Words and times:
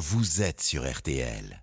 vous 0.00 0.40
êtes 0.40 0.62
sur 0.62 0.90
RTL. 0.90 1.62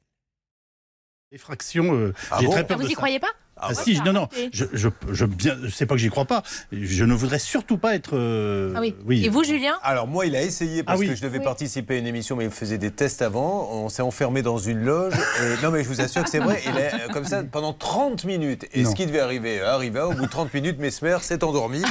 Les 1.32 1.38
fractions, 1.40 1.94
euh, 1.96 2.14
Ah 2.32 2.38
j'ai 2.40 2.46
bon 2.46 2.52
très 2.52 2.62
Ah, 2.62 2.76
vous 2.76 2.84
de 2.84 2.88
y 2.88 2.92
ça. 2.92 2.98
croyez 2.98 3.20
pas? 3.20 3.32
Ah, 3.60 3.70
Ouais, 3.70 3.76
si, 3.76 4.00
non, 4.06 4.14
non, 4.14 4.28
je, 4.54 4.66
je, 4.74 4.90
je 5.12 5.26
bien, 5.26 5.56
c'est 5.74 5.86
pas 5.86 5.96
que 5.96 6.02
j'y 6.02 6.10
crois 6.10 6.26
pas. 6.26 6.44
Je 6.72 7.04
ne 7.06 7.14
voudrais 7.14 7.40
surtout 7.40 7.78
pas 7.78 7.96
être. 7.96 8.12
euh, 8.16 8.74
Ah 8.76 8.82
oui. 9.06 9.24
Et 9.26 9.30
vous, 9.30 9.44
Julien? 9.44 9.76
Alors 9.84 10.08
moi, 10.08 10.26
il 10.26 10.36
a 10.36 10.42
essayé 10.44 10.84
parce 10.84 10.98
Ah 10.98 11.00
oui. 11.00 11.08
que 11.10 11.16
je 11.16 11.22
devais 11.22 11.40
Oui. 11.40 11.44
participer 11.44 11.96
à 11.96 11.98
une 11.98 12.08
émission, 12.08 12.36
mais 12.36 12.46
il 12.46 12.52
faisait 12.52 12.78
des 12.78 12.92
tests 12.92 13.22
avant. 13.22 13.70
On 13.72 13.90
s'est 13.90 14.02
enfermé 14.04 14.42
dans 14.42 14.58
une 14.58 14.84
loge. 14.84 15.14
Et, 15.42 15.64
non, 15.64 15.72
mais 15.72 15.84
je 15.84 15.90
vous 15.90 16.02
assure 16.02 16.24
que 16.24 16.30
c'est 16.30 16.40
vrai. 16.40 16.62
Il 16.68 16.78
est 16.78 16.94
euh, 16.94 17.14
comme 17.14 17.26
ça 17.26 17.44
pendant 17.44 17.74
30 17.74 18.26
minutes. 18.26 18.66
Et 18.74 18.84
Non. 18.84 18.92
ce 18.92 18.96
qui 18.96 19.06
devait 19.06 19.20
arriver 19.20 19.62
arriva. 19.62 20.08
Au 20.08 20.14
bout 20.14 20.26
de 20.26 20.32
30 20.32 20.54
minutes, 20.54 20.80
Mesmer 20.80 21.18
s'est 21.22 21.44
endormi. 21.44 21.82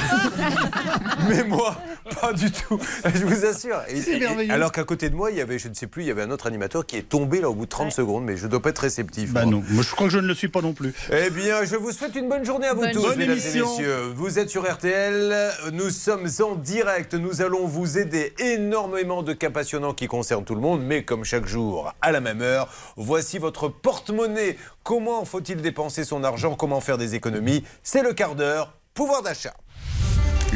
mais 1.29 1.43
moi, 1.43 1.75
pas 2.21 2.33
du 2.33 2.51
tout. 2.51 2.79
Je 3.03 3.25
vous 3.25 3.45
assure. 3.45 3.81
Et- 3.89 4.01
C'est 4.01 4.13
et- 4.17 4.19
merveilleux. 4.19 4.51
alors 4.53 4.71
qu'à 4.71 4.83
côté 4.83 5.09
de 5.09 5.15
moi, 5.15 5.31
il 5.31 5.37
y 5.37 5.41
avait, 5.41 5.59
je 5.59 5.67
ne 5.67 5.73
sais 5.73 5.87
plus, 5.87 6.03
il 6.03 6.07
y 6.07 6.11
avait 6.11 6.21
un 6.23 6.31
autre 6.31 6.47
animateur 6.47 6.85
qui 6.85 6.95
est 6.97 7.07
tombé 7.09 7.41
là 7.41 7.49
au 7.49 7.55
bout 7.55 7.65
de 7.65 7.69
30 7.69 7.91
secondes. 7.91 8.23
Mais 8.23 8.37
je 8.37 8.47
dois 8.47 8.61
pas 8.61 8.69
être 8.69 8.79
réceptif. 8.79 9.31
Bah 9.31 9.43
moi. 9.43 9.51
non, 9.51 9.63
moi 9.69 9.83
je 9.83 9.91
crois 9.91 10.07
que 10.07 10.13
je 10.13 10.19
ne 10.19 10.27
le 10.27 10.33
suis 10.33 10.47
pas 10.47 10.61
non 10.61 10.73
plus. 10.73 10.93
Eh 11.11 11.29
bien, 11.29 11.56
je 11.65 11.75
vous 11.75 11.91
souhaite 11.91 12.15
une 12.15 12.29
bonne 12.29 12.45
journée 12.45 12.67
à 12.67 12.73
vous 12.73 12.81
Bonne 12.81 12.91
tous, 12.91 13.15
mesdames 13.15 13.37
et 13.37 13.59
messieurs. 13.61 14.11
Vous 14.13 14.39
êtes 14.39 14.49
sur 14.49 14.69
RTL, 14.69 15.51
nous 15.73 15.89
sommes 15.89 16.27
en 16.41 16.55
direct, 16.55 17.13
nous 17.13 17.41
allons 17.41 17.65
vous 17.65 17.97
aider 17.97 18.33
énormément 18.39 19.23
de 19.23 19.33
cas 19.33 19.49
passionnants 19.49 19.93
qui 19.93 20.07
concernent 20.07 20.43
tout 20.43 20.55
le 20.55 20.61
monde, 20.61 20.81
mais 20.83 21.03
comme 21.03 21.23
chaque 21.23 21.45
jour, 21.45 21.93
à 22.01 22.11
la 22.11 22.19
même 22.19 22.41
heure, 22.41 22.69
voici 22.95 23.37
votre 23.37 23.69
porte-monnaie. 23.69 24.57
Comment 24.83 25.25
faut-il 25.25 25.61
dépenser 25.61 26.03
son 26.03 26.23
argent 26.23 26.55
Comment 26.55 26.81
faire 26.81 26.97
des 26.97 27.15
économies? 27.15 27.63
C'est 27.83 28.03
le 28.03 28.13
quart 28.13 28.35
d'heure, 28.35 28.73
pouvoir 28.93 29.21
d'achat. 29.21 29.53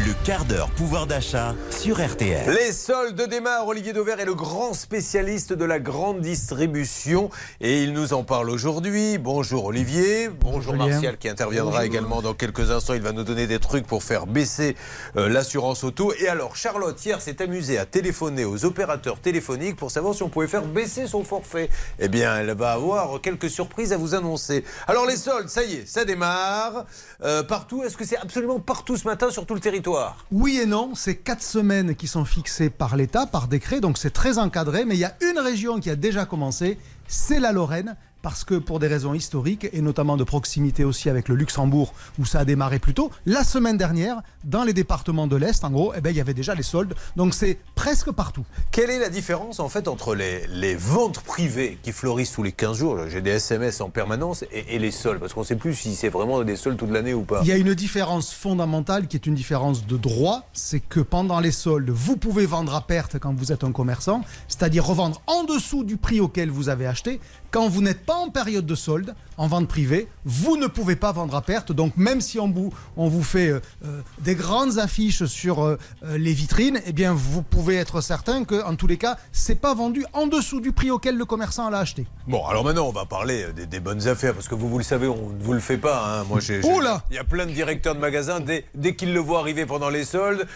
Le 0.04 0.14
quart 0.26 0.46
d'heure 0.46 0.72
pouvoir 0.72 1.06
d'achat 1.06 1.54
sur 1.70 2.04
RTL. 2.04 2.50
Les 2.50 2.72
soldes 2.72 3.22
démarrent. 3.30 3.68
Olivier 3.68 3.94
Dauvert 3.94 4.20
est 4.20 4.26
le 4.26 4.34
grand 4.34 4.74
spécialiste 4.74 5.54
de 5.54 5.64
la 5.64 5.80
grande 5.80 6.22
distribution 6.22 7.30
et 7.60 7.84
il 7.84 7.94
nous 7.94 8.14
en 8.14 8.24
parle 8.24 8.50
aujourd'hui. 8.50 9.20
Bonjour 9.20 9.66
Olivier. 9.66 10.30
Bonjour 10.30 10.74
Julien. 10.74 10.88
Martial 10.88 11.18
qui 11.20 11.30
interviendra 11.30 11.86
également 11.86 12.24
dans 12.24 12.34
quelques 12.34 12.72
instants. 12.72 12.96
Il 12.96 13.04
va 13.04 13.12
nous 13.12 13.24
donner 13.24 13.46
des 13.46 13.60
trucs 13.60 13.86
pour 13.86 14.02
faire 14.02 14.26
baisser 14.26 14.76
euh, 15.18 15.30
l'assurance 15.30 15.84
auto. 15.84 16.14
Et 16.20 16.28
alors 16.28 16.56
Charlotte 16.56 17.06
hier 17.06 17.22
s'est 17.22 17.40
amusée 17.40 17.78
à 17.78 17.86
téléphoner 17.86 18.44
aux 18.44 18.66
opérateurs 18.66 19.20
téléphoniques 19.20 19.76
pour 19.76 19.92
savoir 19.92 20.16
si 20.16 20.24
on 20.24 20.30
pouvait 20.30 20.48
faire 20.48 20.64
baisser 20.64 21.06
son 21.06 21.24
forfait. 21.24 21.70
Eh 22.00 22.08
bien, 22.08 22.40
elle 22.40 22.54
va 22.54 22.72
avoir 22.72 23.22
quelques 23.22 23.52
surprises 23.52 23.94
à 23.94 23.98
vous 23.98 24.16
annoncer. 24.16 24.64
Alors 24.88 25.06
les 25.06 25.18
soldes, 25.18 25.50
ça 25.50 25.64
y 25.64 25.76
est, 25.76 25.88
ça 25.88 26.06
démarre. 26.06 26.86
Euh, 27.24 27.44
partout, 27.44 27.84
est-ce 27.84 27.98
que 27.98 28.06
c'est 28.06 28.18
absolument 28.18 28.60
partout 28.60 28.98
ce 28.98 29.06
matin 29.06 29.30
sur 29.30 29.46
tout 29.46 29.54
le 29.54 29.60
territoire? 29.60 29.91
Oui 30.32 30.60
et 30.60 30.66
non, 30.66 30.94
c'est 30.96 31.16
quatre 31.16 31.44
semaines 31.44 31.96
qui 31.96 32.08
sont 32.08 32.26
fixées 32.26 32.70
par 32.70 32.96
l'État, 32.96 33.26
par 33.26 33.48
décret, 33.48 33.82
donc 33.82 33.98
c'est 33.98 34.12
très 34.12 34.38
encadré, 34.38 34.86
mais 34.86 34.96
il 34.96 35.00
y 35.00 35.06
a 35.06 35.16
une 35.22 35.40
région 35.40 35.80
qui 35.80 35.90
a 35.90 35.96
déjà 35.96 36.26
commencé, 36.26 36.78
c'est 37.08 37.40
la 37.40 37.52
Lorraine, 37.52 37.96
parce 38.22 38.44
que 38.44 38.56
pour 38.56 38.80
des 38.80 38.88
raisons 38.88 39.14
historiques, 39.14 39.68
et 39.72 39.82
notamment 39.82 40.18
de 40.18 40.24
proximité 40.24 40.84
aussi 40.84 41.10
avec 41.10 41.28
le 41.28 41.36
Luxembourg, 41.36 41.94
où 42.20 42.26
ça 42.26 42.40
a 42.40 42.46
démarré 42.46 42.80
plus 42.80 42.94
tôt, 42.94 43.12
la 43.26 43.44
semaine 43.44 43.78
dernière, 43.78 44.22
dans 44.44 44.64
les 44.64 44.74
départements 44.74 45.28
de 45.28 45.36
l'Est, 45.36 45.64
en 45.64 45.72
gros, 45.72 45.94
eh 45.96 46.02
ben, 46.02 46.12
il 46.12 46.18
y 46.18 46.22
avait 46.22 46.34
déjà 46.34 46.56
les 46.56 46.64
soldes, 46.64 46.96
donc 47.16 47.34
c'est 47.34 47.58
presque 47.76 48.12
partout. 48.12 48.46
Quelle 48.72 48.90
est 48.90 49.00
la 49.00 49.10
différence 49.10 49.60
en 49.60 49.70
fait 49.70 49.88
entre 49.88 50.16
les, 50.16 50.46
les 50.48 50.76
ventes 50.76 51.22
privées 51.22 51.78
qui 51.82 51.92
fleurissent 51.92 52.32
tous 52.34 52.44
les 52.44 52.52
15 52.52 52.78
jours, 52.78 52.98
j'ai 53.08 53.22
des 53.22 53.32
SMS 53.32 53.82
en 53.82 53.90
permanence, 53.90 54.44
et, 54.52 54.76
et 54.76 54.80
les 54.80 54.92
soldes? 54.92 55.20
Parce 55.20 55.34
qu'on 55.34 55.42
ne 55.42 55.46
sait 55.46 55.56
plus 55.56 55.76
si 55.76 55.96
c'est 55.96 56.10
vraiment 56.10 56.44
des 56.44 56.56
soldes 56.56 56.78
toute 56.78 56.92
l'année 56.92 57.14
ou 57.14 57.24
pas. 57.24 57.42
Il 57.44 57.48
y 57.48 57.52
a 57.52 57.58
une 57.58 57.74
différence 57.74 58.34
fondamentale 58.34 59.08
qui 59.08 59.18
est 59.18 59.26
une 59.26 59.36
différence 59.36 59.86
de 59.86 59.98
droit, 59.98 60.48
c'est 60.54 60.80
que 60.80 61.00
pendant 61.00 61.40
les 61.40 61.52
soldes, 61.52 61.90
vous 61.90 62.18
pouvez 62.18 62.46
vendre 62.46 62.76
à 62.76 62.82
perte 62.82 63.18
quand 63.20 63.34
vous 63.34 63.52
êtes 63.52 63.64
un 63.64 63.72
commerçant, 63.72 64.22
c'est-à-dire 64.48 64.86
revendre 64.86 65.22
en 65.28 65.44
dessous 65.44 65.84
du 65.84 65.98
prix 65.98 66.20
auquel 66.20 66.50
vous 66.50 66.70
avez 66.70 66.88
acheté. 66.88 67.20
Quand 67.52 67.68
vous 67.68 67.82
n'êtes 67.82 68.06
pas 68.06 68.11
en 68.16 68.30
période 68.30 68.66
de 68.66 68.76
solde, 68.76 69.16
en 69.38 69.48
vente 69.48 69.68
privée, 69.68 70.08
vous 70.26 70.58
ne 70.58 70.68
pouvez 70.68 70.96
pas 70.96 71.12
vendre 71.12 71.36
à 71.36 71.42
perte. 71.42 71.72
Donc 71.72 71.98
même 71.98 72.22
si 72.22 72.40
on 72.40 72.50
vous, 72.50 72.74
on 72.98 73.08
vous 73.08 73.24
fait 73.24 73.50
euh, 73.50 73.60
euh, 73.86 74.02
des 74.20 74.36
grandes 74.36 74.78
affiches 74.80 75.26
sur 75.26 75.64
euh, 75.64 75.78
les 76.04 76.34
vitrines, 76.34 76.80
eh 76.86 76.94
bien 76.94 77.14
vous 77.14 77.42
pouvez 77.42 77.76
être 77.76 78.02
certain 78.02 78.44
que 78.44 78.64
en 78.64 78.76
tous 78.76 78.88
les 78.88 78.98
cas, 78.98 79.18
c'est 79.32 79.56
pas 79.60 79.74
vendu 79.74 80.06
en 80.14 80.28
dessous 80.28 80.62
du 80.62 80.72
prix 80.72 80.92
auquel 80.92 81.18
le 81.18 81.26
commerçant 81.26 81.70
l'a 81.70 81.80
acheté. 81.80 82.06
Bon, 82.28 82.46
alors 82.46 82.64
maintenant 82.64 82.88
on 82.88 82.92
va 82.92 83.06
parler 83.06 83.48
des, 83.54 83.66
des 83.66 83.80
bonnes 83.80 84.08
affaires, 84.08 84.34
parce 84.34 84.48
que 84.48 84.56
vous, 84.56 84.70
vous 84.70 84.78
le 84.78 84.84
savez, 84.84 85.08
on 85.08 85.30
ne 85.30 85.42
vous 85.44 85.54
le 85.54 85.60
fait 85.60 85.78
pas. 85.78 86.20
hein. 86.20 86.24
Moi, 86.30 86.40
j'ai, 86.40 86.62
Il 87.10 87.16
y 87.16 87.20
a 87.20 87.24
plein 87.24 87.46
de 87.46 87.52
directeurs 87.52 87.96
de 87.96 88.00
magasins, 88.00 88.40
dès, 88.40 88.66
dès 88.76 88.96
qu'ils 88.96 89.14
le 89.14 89.20
voient 89.20 89.40
arriver 89.40 89.66
pendant 89.66 89.90
les 89.90 90.06
soldes, 90.06 90.48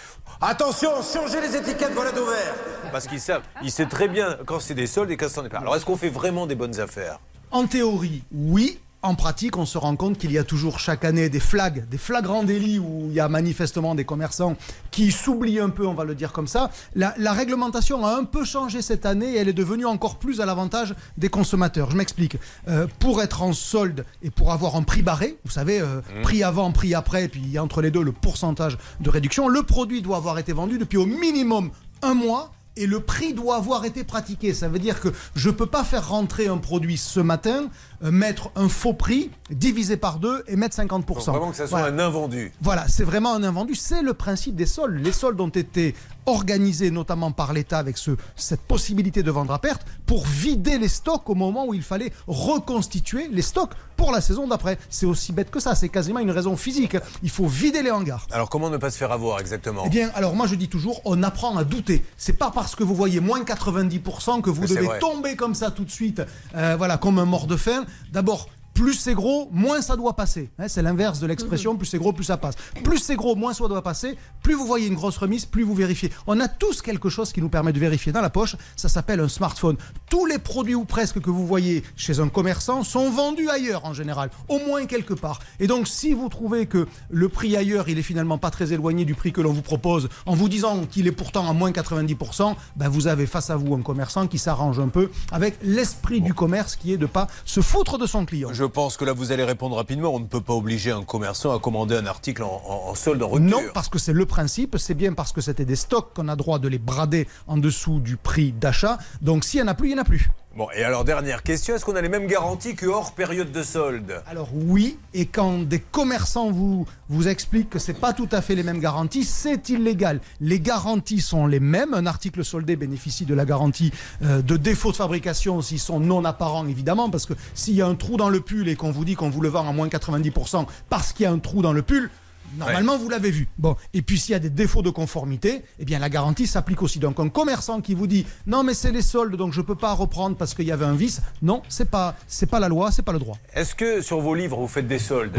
attention, 0.41 0.89
changez 1.01 1.41
les 1.41 1.55
étiquettes, 1.55 1.93
voilà 1.93 2.11
d'ouvert 2.11 2.53
Parce 2.91 3.07
qu'ils 3.07 3.19
savent, 3.19 3.43
ils 3.63 3.71
savent 3.71 3.89
très 3.89 4.07
bien 4.07 4.37
quand 4.45 4.59
c'est 4.59 4.73
des 4.73 4.87
soldes 4.87 5.11
et 5.11 5.17
quand 5.17 5.29
ça 5.29 5.41
n'est 5.41 5.49
pas. 5.49 5.59
Alors 5.59 5.75
est-ce 5.75 5.85
qu'on 5.85 5.97
fait 5.97 6.09
vraiment 6.09 6.45
des 6.47 6.55
bonnes 6.55 6.79
affaires? 6.79 7.19
En 7.51 7.67
théorie, 7.67 8.23
oui. 8.31 8.79
En 9.01 9.13
pratique, 9.13 9.55
on 9.55 9.67
se 9.67 9.77
rend 9.77 9.95
compte 9.95 10.17
qu'il 10.17 10.31
y 10.31 10.39
a 10.39 10.43
toujours 10.43 10.79
chaque 10.79 11.05
année 11.05 11.29
des 11.29 11.39
flags, 11.39 11.87
des 11.89 11.99
flagrants 11.99 12.41
délits 12.41 12.79
où 12.79 13.05
il 13.07 13.13
y 13.13 13.19
a 13.19 13.29
manifestement 13.29 13.93
des 13.93 14.03
commerçants 14.03 14.55
qui 14.89 15.11
s'oublient 15.11 15.59
un 15.59 15.69
peu, 15.69 15.85
on 15.85 15.93
va 15.93 16.05
le 16.05 16.15
dire 16.15 16.31
comme 16.31 16.47
ça. 16.47 16.71
La, 16.95 17.13
la 17.19 17.31
réglementation 17.31 18.03
a 18.03 18.15
un 18.15 18.23
peu 18.23 18.43
changé 18.43 18.81
cette 18.81 19.05
année 19.05 19.33
et 19.33 19.37
elle 19.37 19.47
est 19.47 19.53
devenue 19.53 19.85
encore 19.85 20.15
plus 20.17 20.41
à 20.41 20.47
l'avantage 20.47 20.95
des 21.17 21.29
consommateurs. 21.29 21.91
Je 21.91 21.97
m'explique. 21.97 22.37
Euh, 22.67 22.87
pour 22.97 23.21
être 23.21 23.43
en 23.43 23.53
solde 23.53 24.05
et 24.23 24.31
pour 24.31 24.51
avoir 24.51 24.75
un 24.75 24.81
prix 24.81 25.03
barré, 25.03 25.37
vous 25.45 25.51
savez, 25.51 25.79
euh, 25.79 26.01
prix 26.23 26.41
avant, 26.41 26.71
prix 26.71 26.95
après, 26.95 27.27
puis 27.27 27.41
il 27.43 27.51
y 27.51 27.59
a 27.59 27.63
entre 27.63 27.83
les 27.83 27.91
deux 27.91 28.01
le 28.01 28.11
pourcentage 28.11 28.75
de 29.01 29.09
réduction, 29.11 29.49
le 29.49 29.61
produit 29.61 30.01
doit 30.01 30.17
avoir 30.17 30.39
été 30.39 30.51
vendu 30.51 30.79
depuis 30.79 30.97
au 30.97 31.05
minimum 31.05 31.69
un 32.01 32.15
mois 32.15 32.51
et 32.77 32.87
le 32.87 32.99
prix 32.99 33.33
doit 33.33 33.57
avoir 33.57 33.85
été 33.85 34.03
pratiqué. 34.03 34.53
Ça 34.53 34.67
veut 34.67 34.79
dire 34.79 34.99
que 34.99 35.09
je 35.35 35.49
ne 35.49 35.53
peux 35.53 35.65
pas 35.65 35.83
faire 35.83 36.09
rentrer 36.09 36.47
un 36.47 36.57
produit 36.57 36.97
ce 36.97 37.19
matin, 37.19 37.69
mettre 38.01 38.51
un 38.55 38.69
faux 38.69 38.93
prix, 38.93 39.31
diviser 39.49 39.97
par 39.97 40.19
deux 40.19 40.43
et 40.47 40.55
mettre 40.55 40.75
50%. 40.77 41.03
Faut 41.05 41.31
vraiment 41.31 41.51
que 41.51 41.55
ça 41.57 41.67
soit 41.67 41.79
Voilà. 41.79 41.93
un 41.95 41.99
invendu. 41.99 42.51
Voilà, 42.61 42.87
c'est 42.87 43.03
vraiment 43.03 43.33
un 43.33 43.43
invendu. 43.43 43.75
C'est 43.75 44.01
le 44.01 44.13
principe 44.13 44.55
des 44.55 44.65
soldes. 44.65 44.99
Les 45.03 45.11
soldes 45.11 45.39
ont 45.41 45.49
été 45.49 45.95
organisés 46.27 46.89
notamment 46.91 47.31
par 47.31 47.53
l'État 47.53 47.77
avec 47.77 47.97
ce, 47.97 48.11
cette 48.35 48.61
possibilité 48.61 49.21
de 49.21 49.29
vendre 49.29 49.53
à 49.53 49.59
perte 49.59 49.85
pour 50.07 50.25
vider 50.25 50.77
les 50.79 50.87
stocks 50.87 51.29
au 51.29 51.35
moment 51.35 51.67
où 51.67 51.73
il 51.73 51.83
fallait 51.83 52.11
reconstituer 52.27 53.27
les 53.31 53.41
stocks 53.43 53.71
pour 53.95 54.11
la 54.11 54.21
saison 54.21 54.47
d'après. 54.47 54.77
C'est 54.89 55.05
aussi 55.05 55.31
bête 55.33 55.51
que 55.51 55.59
ça. 55.59 55.75
C'est 55.75 55.89
quasiment 55.89 56.19
une 56.19 56.31
raison 56.31 56.55
physique. 56.57 56.97
Il 57.23 57.29
faut 57.29 57.45
vider 57.47 57.81
les 57.83 57.91
hangars. 57.91 58.27
Alors 58.31 58.49
comment 58.49 58.69
ne 58.69 58.77
pas 58.77 58.89
se 58.91 58.97
faire 58.97 59.11
avoir 59.11 59.39
exactement? 59.39 59.83
Eh 59.85 59.89
bien, 59.89 60.09
alors 60.15 60.35
moi 60.35 60.47
je 60.47 60.55
dis 60.55 60.67
toujours, 60.67 61.01
on 61.05 61.21
apprend 61.23 61.55
à 61.57 61.63
douter. 61.63 62.03
C'est 62.17 62.33
pas 62.33 62.51
parce 62.51 62.75
que 62.75 62.83
vous 62.83 62.95
voyez 62.95 63.19
moins 63.19 63.41
90% 63.43 64.41
que 64.41 64.49
vous 64.49 64.61
Mais 64.61 64.67
devez 64.67 64.99
tomber 64.99 65.35
comme 65.35 65.53
ça 65.55 65.71
tout 65.71 65.85
de 65.85 65.91
suite, 65.91 66.21
euh, 66.55 66.75
voilà, 66.77 66.97
comme 66.97 67.19
un 67.19 67.25
mort 67.25 67.47
de 67.47 67.55
faim. 67.55 67.84
D'abord. 68.11 68.49
Plus 68.75 68.93
c'est 68.93 69.13
gros, 69.13 69.47
moins 69.53 69.81
ça 69.81 69.95
doit 69.95 70.17
passer. 70.17 70.51
Hein, 70.59 70.67
c'est 70.67 70.81
l'inverse 70.81 71.21
de 71.21 71.27
l'expression. 71.27 71.77
Plus 71.77 71.85
c'est 71.85 71.97
gros, 71.97 72.11
plus 72.11 72.25
ça 72.25 72.35
passe. 72.35 72.55
Plus 72.83 72.99
c'est 72.99 73.15
gros, 73.15 73.33
moins 73.33 73.53
ça 73.53 73.67
doit 73.69 73.81
passer. 73.81 74.17
Plus 74.43 74.53
vous 74.53 74.67
voyez 74.67 74.87
une 74.87 74.95
grosse 74.95 75.17
remise, 75.17 75.45
plus 75.45 75.63
vous 75.63 75.73
vérifiez. 75.73 76.11
On 76.27 76.41
a 76.41 76.49
tous 76.49 76.81
quelque 76.81 77.07
chose 77.07 77.31
qui 77.31 77.41
nous 77.41 77.47
permet 77.47 77.71
de 77.71 77.79
vérifier 77.79 78.11
dans 78.11 78.19
la 78.21 78.29
poche. 78.29 78.57
Ça 78.75 78.89
s'appelle 78.89 79.21
un 79.21 79.29
smartphone. 79.29 79.77
Tous 80.09 80.25
les 80.25 80.39
produits 80.39 80.75
ou 80.75 80.83
presque 80.83 81.21
que 81.21 81.29
vous 81.29 81.47
voyez 81.47 81.83
chez 81.95 82.19
un 82.19 82.27
commerçant 82.27 82.83
sont 82.83 83.09
vendus 83.09 83.49
ailleurs 83.49 83.85
en 83.85 83.93
général, 83.93 84.29
au 84.49 84.59
moins 84.59 84.85
quelque 84.85 85.13
part. 85.13 85.39
Et 85.61 85.67
donc, 85.67 85.87
si 85.87 86.13
vous 86.13 86.27
trouvez 86.27 86.65
que 86.65 86.85
le 87.09 87.29
prix 87.29 87.55
ailleurs, 87.55 87.87
il 87.87 87.97
est 87.97 88.03
finalement 88.03 88.37
pas 88.37 88.51
très 88.51 88.73
éloigné 88.73 89.05
du 89.05 89.15
prix 89.15 89.31
que 89.31 89.39
l'on 89.39 89.53
vous 89.53 89.61
propose, 89.61 90.09
en 90.25 90.35
vous 90.35 90.49
disant 90.49 90.81
qu'il 90.85 91.07
est 91.07 91.13
pourtant 91.13 91.49
à 91.49 91.53
moins 91.53 91.71
90%, 91.71 92.55
ben 92.75 92.89
vous 92.89 93.07
avez 93.07 93.25
face 93.25 93.49
à 93.49 93.55
vous 93.55 93.73
un 93.73 93.81
commerçant 93.81 94.27
qui 94.27 94.37
s'arrange 94.37 94.81
un 94.81 94.89
peu 94.89 95.09
avec 95.31 95.55
l'esprit 95.63 96.19
du 96.19 96.33
commerce 96.33 96.75
qui 96.75 96.91
est 96.91 96.97
de 96.97 97.05
pas 97.05 97.27
se 97.45 97.61
foutre 97.61 97.97
de 97.97 98.05
son 98.05 98.25
client. 98.25 98.49
Je 98.51 98.64
pense 98.65 98.97
que 98.97 99.05
là 99.05 99.13
vous 99.13 99.31
allez 99.31 99.43
répondre 99.43 99.75
rapidement. 99.75 100.09
On 100.13 100.19
ne 100.19 100.25
peut 100.25 100.41
pas 100.41 100.53
obliger 100.53 100.91
un 100.91 101.03
commerçant 101.03 101.55
à 101.55 101.59
commander 101.59 101.95
un 101.95 102.05
article 102.05 102.43
en 102.43 102.93
solde 102.95 103.21
en 103.23 103.29
rupture. 103.29 103.59
Non, 103.59 103.63
parce 103.73 103.89
que 103.89 103.99
c'est 103.99 104.13
le 104.13 104.25
principe, 104.25 104.77
c'est 104.77 104.93
bien 104.93 105.13
parce 105.13 105.31
que 105.31 105.41
c'était 105.41 105.65
des 105.65 105.75
stocks 105.75 106.13
qu'on 106.13 106.27
a 106.27 106.35
droit 106.35 106.59
de 106.59 106.67
les 106.67 106.79
brader 106.79 107.27
en 107.47 107.57
dessous 107.57 107.99
du 107.99 108.17
prix 108.17 108.51
d'achat. 108.51 108.97
Donc 109.21 109.43
s'il 109.43 109.61
n'y 109.61 109.67
en 109.67 109.71
a 109.71 109.73
plus, 109.75 109.89
il 109.89 109.93
n'y 109.93 109.99
en 109.99 110.01
a 110.01 110.05
plus. 110.05 110.29
Bon, 110.55 110.69
et 110.73 110.85
alors 110.85 111.03
dernière 111.03 111.43
question, 111.43 111.75
est-ce 111.75 111.83
qu'on 111.83 111.97
a 111.97 112.01
les 112.01 112.07
mêmes 112.07 112.27
garanties 112.27 112.75
que 112.75 112.85
hors 112.85 113.11
période 113.11 113.51
de 113.51 113.61
solde 113.61 114.21
Alors 114.25 114.47
oui, 114.53 114.97
et 115.13 115.25
quand 115.25 115.67
des 115.67 115.79
commerçants 115.79 116.49
vous, 116.49 116.87
vous 117.09 117.27
expliquent 117.27 117.69
que 117.69 117.77
c'est 117.77 117.99
pas 117.99 118.13
tout 118.13 118.29
à 118.31 118.41
fait 118.41 118.55
les 118.55 118.63
mêmes 118.63 118.79
garanties, 118.79 119.25
c'est 119.25 119.67
illégal. 119.67 120.21
Les 120.39 120.61
garanties 120.61 121.19
sont 121.19 121.45
les 121.45 121.59
mêmes. 121.59 121.93
Un 121.93 122.05
article 122.05 122.45
soldé 122.45 122.77
bénéficie 122.77 123.25
de 123.25 123.33
la 123.33 123.43
garantie 123.43 123.91
euh, 124.23 124.41
de 124.41 124.55
défaut 124.55 124.93
de 124.93 124.95
fabrication 124.95 125.61
s'ils 125.61 125.77
sont 125.77 125.99
non 125.99 126.23
apparents, 126.23 126.65
évidemment, 126.65 127.09
parce 127.09 127.25
que 127.25 127.33
s'il 127.53 127.75
y 127.75 127.81
a 127.81 127.87
un 127.87 127.95
trou 127.95 128.15
dans 128.15 128.29
le 128.29 128.39
pull 128.39 128.69
et 128.69 128.77
qu'on 128.77 128.91
vous 128.91 129.03
dit 129.03 129.15
qu'on 129.15 129.29
vous 129.29 129.41
le 129.41 129.49
vend 129.49 129.67
à 129.67 129.73
moins 129.73 129.89
90% 129.89 130.67
parce 130.89 131.11
qu'il 131.11 131.25
y 131.25 131.27
a 131.27 131.33
un 131.33 131.39
trou 131.39 131.63
dans 131.63 131.73
le 131.73 131.81
pull, 131.81 132.09
Normalement, 132.57 132.97
vous 132.97 133.09
l'avez 133.09 133.31
vu. 133.31 133.47
Bon, 133.57 133.75
et 133.93 134.01
puis 134.01 134.19
s'il 134.19 134.33
y 134.33 134.35
a 134.35 134.39
des 134.39 134.49
défauts 134.49 134.81
de 134.81 134.89
conformité, 134.89 135.63
eh 135.79 135.85
bien 135.85 135.99
la 135.99 136.09
garantie 136.09 136.47
s'applique 136.47 136.81
aussi. 136.81 136.99
Donc 136.99 137.19
un 137.19 137.29
commerçant 137.29 137.81
qui 137.81 137.93
vous 137.93 138.07
dit 138.07 138.25
non 138.47 138.63
mais 138.63 138.73
c'est 138.73 138.91
les 138.91 139.01
soldes 139.01 139.35
donc 139.35 139.53
je 139.53 139.61
peux 139.61 139.75
pas 139.75 139.93
reprendre 139.93 140.35
parce 140.37 140.53
qu'il 140.53 140.65
y 140.65 140.71
avait 140.71 140.85
un 140.85 140.95
vice, 140.95 141.21
non, 141.41 141.61
c'est 141.69 141.89
pas 141.89 142.15
c'est 142.27 142.45
pas 142.45 142.59
la 142.59 142.67
loi, 142.69 142.91
c'est 142.91 143.01
pas 143.03 143.11
le 143.13 143.19
droit. 143.19 143.37
Est-ce 143.53 143.75
que 143.75 144.01
sur 144.01 144.19
vos 144.21 144.33
livres 144.35 144.57
vous 144.57 144.67
faites 144.67 144.87
des 144.87 144.99
soldes 144.99 145.37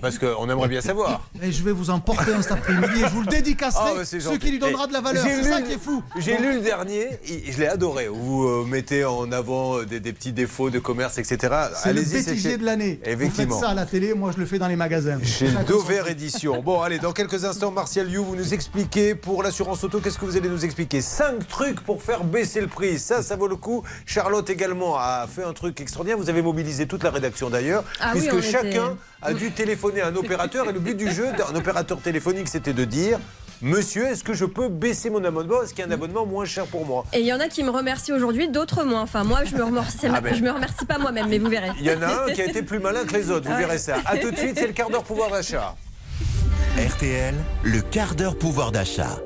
Parce 0.00 0.18
qu'on 0.18 0.48
aimerait 0.50 0.68
bien 0.68 0.80
savoir. 0.80 1.28
Et 1.42 1.52
je 1.52 1.62
vais 1.62 1.72
vous 1.72 1.90
en 1.90 2.00
porter 2.00 2.32
un 2.32 2.42
cet 2.42 2.52
après-midi 2.52 3.00
et 3.02 3.06
je 3.08 3.12
vous 3.12 3.20
le 3.22 3.26
dédicacerai, 3.26 3.82
Ah, 3.86 3.94
bah, 3.96 4.04
c'est 4.04 4.20
ce 4.20 4.24
gentil. 4.26 4.38
qui 4.38 4.50
lui 4.52 4.58
donnera 4.58 4.86
de 4.86 4.92
la 4.92 5.00
valeur. 5.00 5.24
J'ai 5.24 5.42
C'est 5.42 5.50
ça 5.50 5.60
lu- 5.60 5.66
qui 5.66 5.72
est 5.72 5.78
fou. 5.78 6.02
J'ai 6.18 6.38
lu 6.38 6.54
le 6.54 6.60
dernier, 6.60 7.08
je 7.26 7.58
l'ai 7.58 7.66
adoré. 7.66 8.08
Vous 8.08 8.44
euh, 8.44 8.64
mettez 8.66 9.04
en 9.04 9.30
avant 9.32 9.78
euh, 9.78 9.84
des, 9.84 10.00
des 10.00 10.12
petits 10.12 10.32
défauts 10.32 10.70
de 10.70 10.78
commerce, 10.78 11.18
etc. 11.18 11.54
C'est 11.82 11.92
le 11.92 12.02
bêtisier 12.02 12.56
de 12.56 12.64
l'année. 12.64 13.00
Vous 13.18 13.30
faites 13.30 13.52
ça 13.52 13.70
à 13.70 13.74
la 13.74 13.86
télé, 13.86 14.14
moi 14.14 14.32
je 14.32 14.38
le 14.40 14.46
fais 14.46 14.58
dans 14.58 14.68
les 14.68 14.76
magasins. 14.76 15.18
Chez 15.22 15.48
Dover 15.66 15.98
truc. 16.00 16.16
Bon, 16.62 16.80
allez, 16.82 16.98
dans 16.98 17.12
quelques 17.12 17.44
instants, 17.44 17.70
Martial 17.70 18.08
You, 18.10 18.24
vous 18.24 18.36
nous 18.36 18.54
expliquez 18.54 19.14
pour 19.14 19.42
l'assurance 19.42 19.82
auto, 19.84 20.00
qu'est-ce 20.00 20.18
que 20.18 20.24
vous 20.24 20.36
allez 20.36 20.48
nous 20.48 20.64
expliquer? 20.64 21.00
Cinq 21.00 21.46
trucs 21.48 21.80
pour 21.80 22.02
faire 22.02 22.24
baisser 22.24 22.60
le 22.60 22.66
prix. 22.68 22.98
Ça, 22.98 23.22
ça 23.22 23.36
vaut 23.36 23.48
le 23.48 23.56
coup. 23.56 23.82
Charlotte 24.06 24.48
également 24.50 24.96
a 24.98 25.26
fait 25.26 25.44
un 25.44 25.52
truc 25.52 25.80
extraordinaire. 25.80 26.18
Vous 26.18 26.30
avez 26.30 26.42
mobilisé 26.42 26.86
toute 26.86 27.02
la 27.02 27.10
rédaction 27.10 27.50
d'ailleurs, 27.50 27.84
Ah 28.00 28.12
oui, 28.14 28.20
puisque 28.20 28.34
était- 28.34 28.50
chacun 28.50 28.96
a 29.22 29.32
dû 29.32 29.50
téléphoner 29.52 30.00
à 30.02 30.08
un 30.08 30.16
opérateur. 30.16 30.68
Et 30.68 30.72
le 30.72 30.80
but 30.80 30.96
du 30.96 31.10
jeu 31.10 31.26
d'un 31.36 31.54
opérateur 31.54 31.98
téléphonique, 32.00 32.48
c'était 32.48 32.72
de 32.74 32.84
dire 32.84 33.18
Monsieur, 33.62 34.06
est-ce 34.08 34.24
que 34.24 34.34
je 34.34 34.44
peux 34.44 34.68
baisser 34.68 35.08
mon 35.08 35.24
abonnement? 35.24 35.62
Est-ce 35.62 35.72
qu'il 35.72 35.82
y 35.82 35.88
a 35.88 35.88
un 35.88 35.92
abonnement 35.94 36.26
moins 36.26 36.44
cher 36.44 36.66
pour 36.66 36.84
moi 36.84 37.04
Et 37.14 37.20
il 37.20 37.26
y 37.26 37.32
en 37.32 37.40
a 37.40 37.48
qui 37.48 37.62
me 37.62 37.70
remercient 37.70 38.12
aujourd'hui, 38.12 38.48
d'autres 38.48 38.84
moins. 38.84 39.00
Enfin, 39.00 39.24
moi, 39.24 39.44
je 39.44 39.54
me 39.56 39.62
remercie, 39.64 40.06
Ah 40.12 40.20
ben. 40.20 40.34
je 40.34 40.42
me 40.42 40.50
remercie 40.50 40.84
pas 40.84 40.98
moi-même, 40.98 41.28
mais 41.28 41.38
vous 41.38 41.48
verrez. 41.48 41.70
Il 41.78 41.86
y 41.86 41.90
en 41.94 42.02
a 42.02 42.24
un 42.26 42.32
qui 42.32 42.42
a 42.42 42.46
été 42.46 42.62
plus 42.62 42.78
malin 42.80 43.04
que 43.06 43.14
les 43.14 43.30
autres, 43.30 43.46
vous 43.46 43.52
Ouais. 43.54 43.60
verrez 43.60 43.78
ça. 43.78 43.96
A 44.04 44.18
tout 44.18 44.30
de 44.32 44.36
suite, 44.36 44.58
c'est 44.58 44.66
le 44.66 44.72
quart 44.74 44.90
d'heure 44.90 45.04
pouvoir 45.04 45.30
d'achat. 45.30 45.76
RTL, 46.78 47.34
le 47.62 47.80
quart 47.80 48.14
d'heure 48.14 48.36
pouvoir 48.36 48.72
d'achat. 48.72 49.20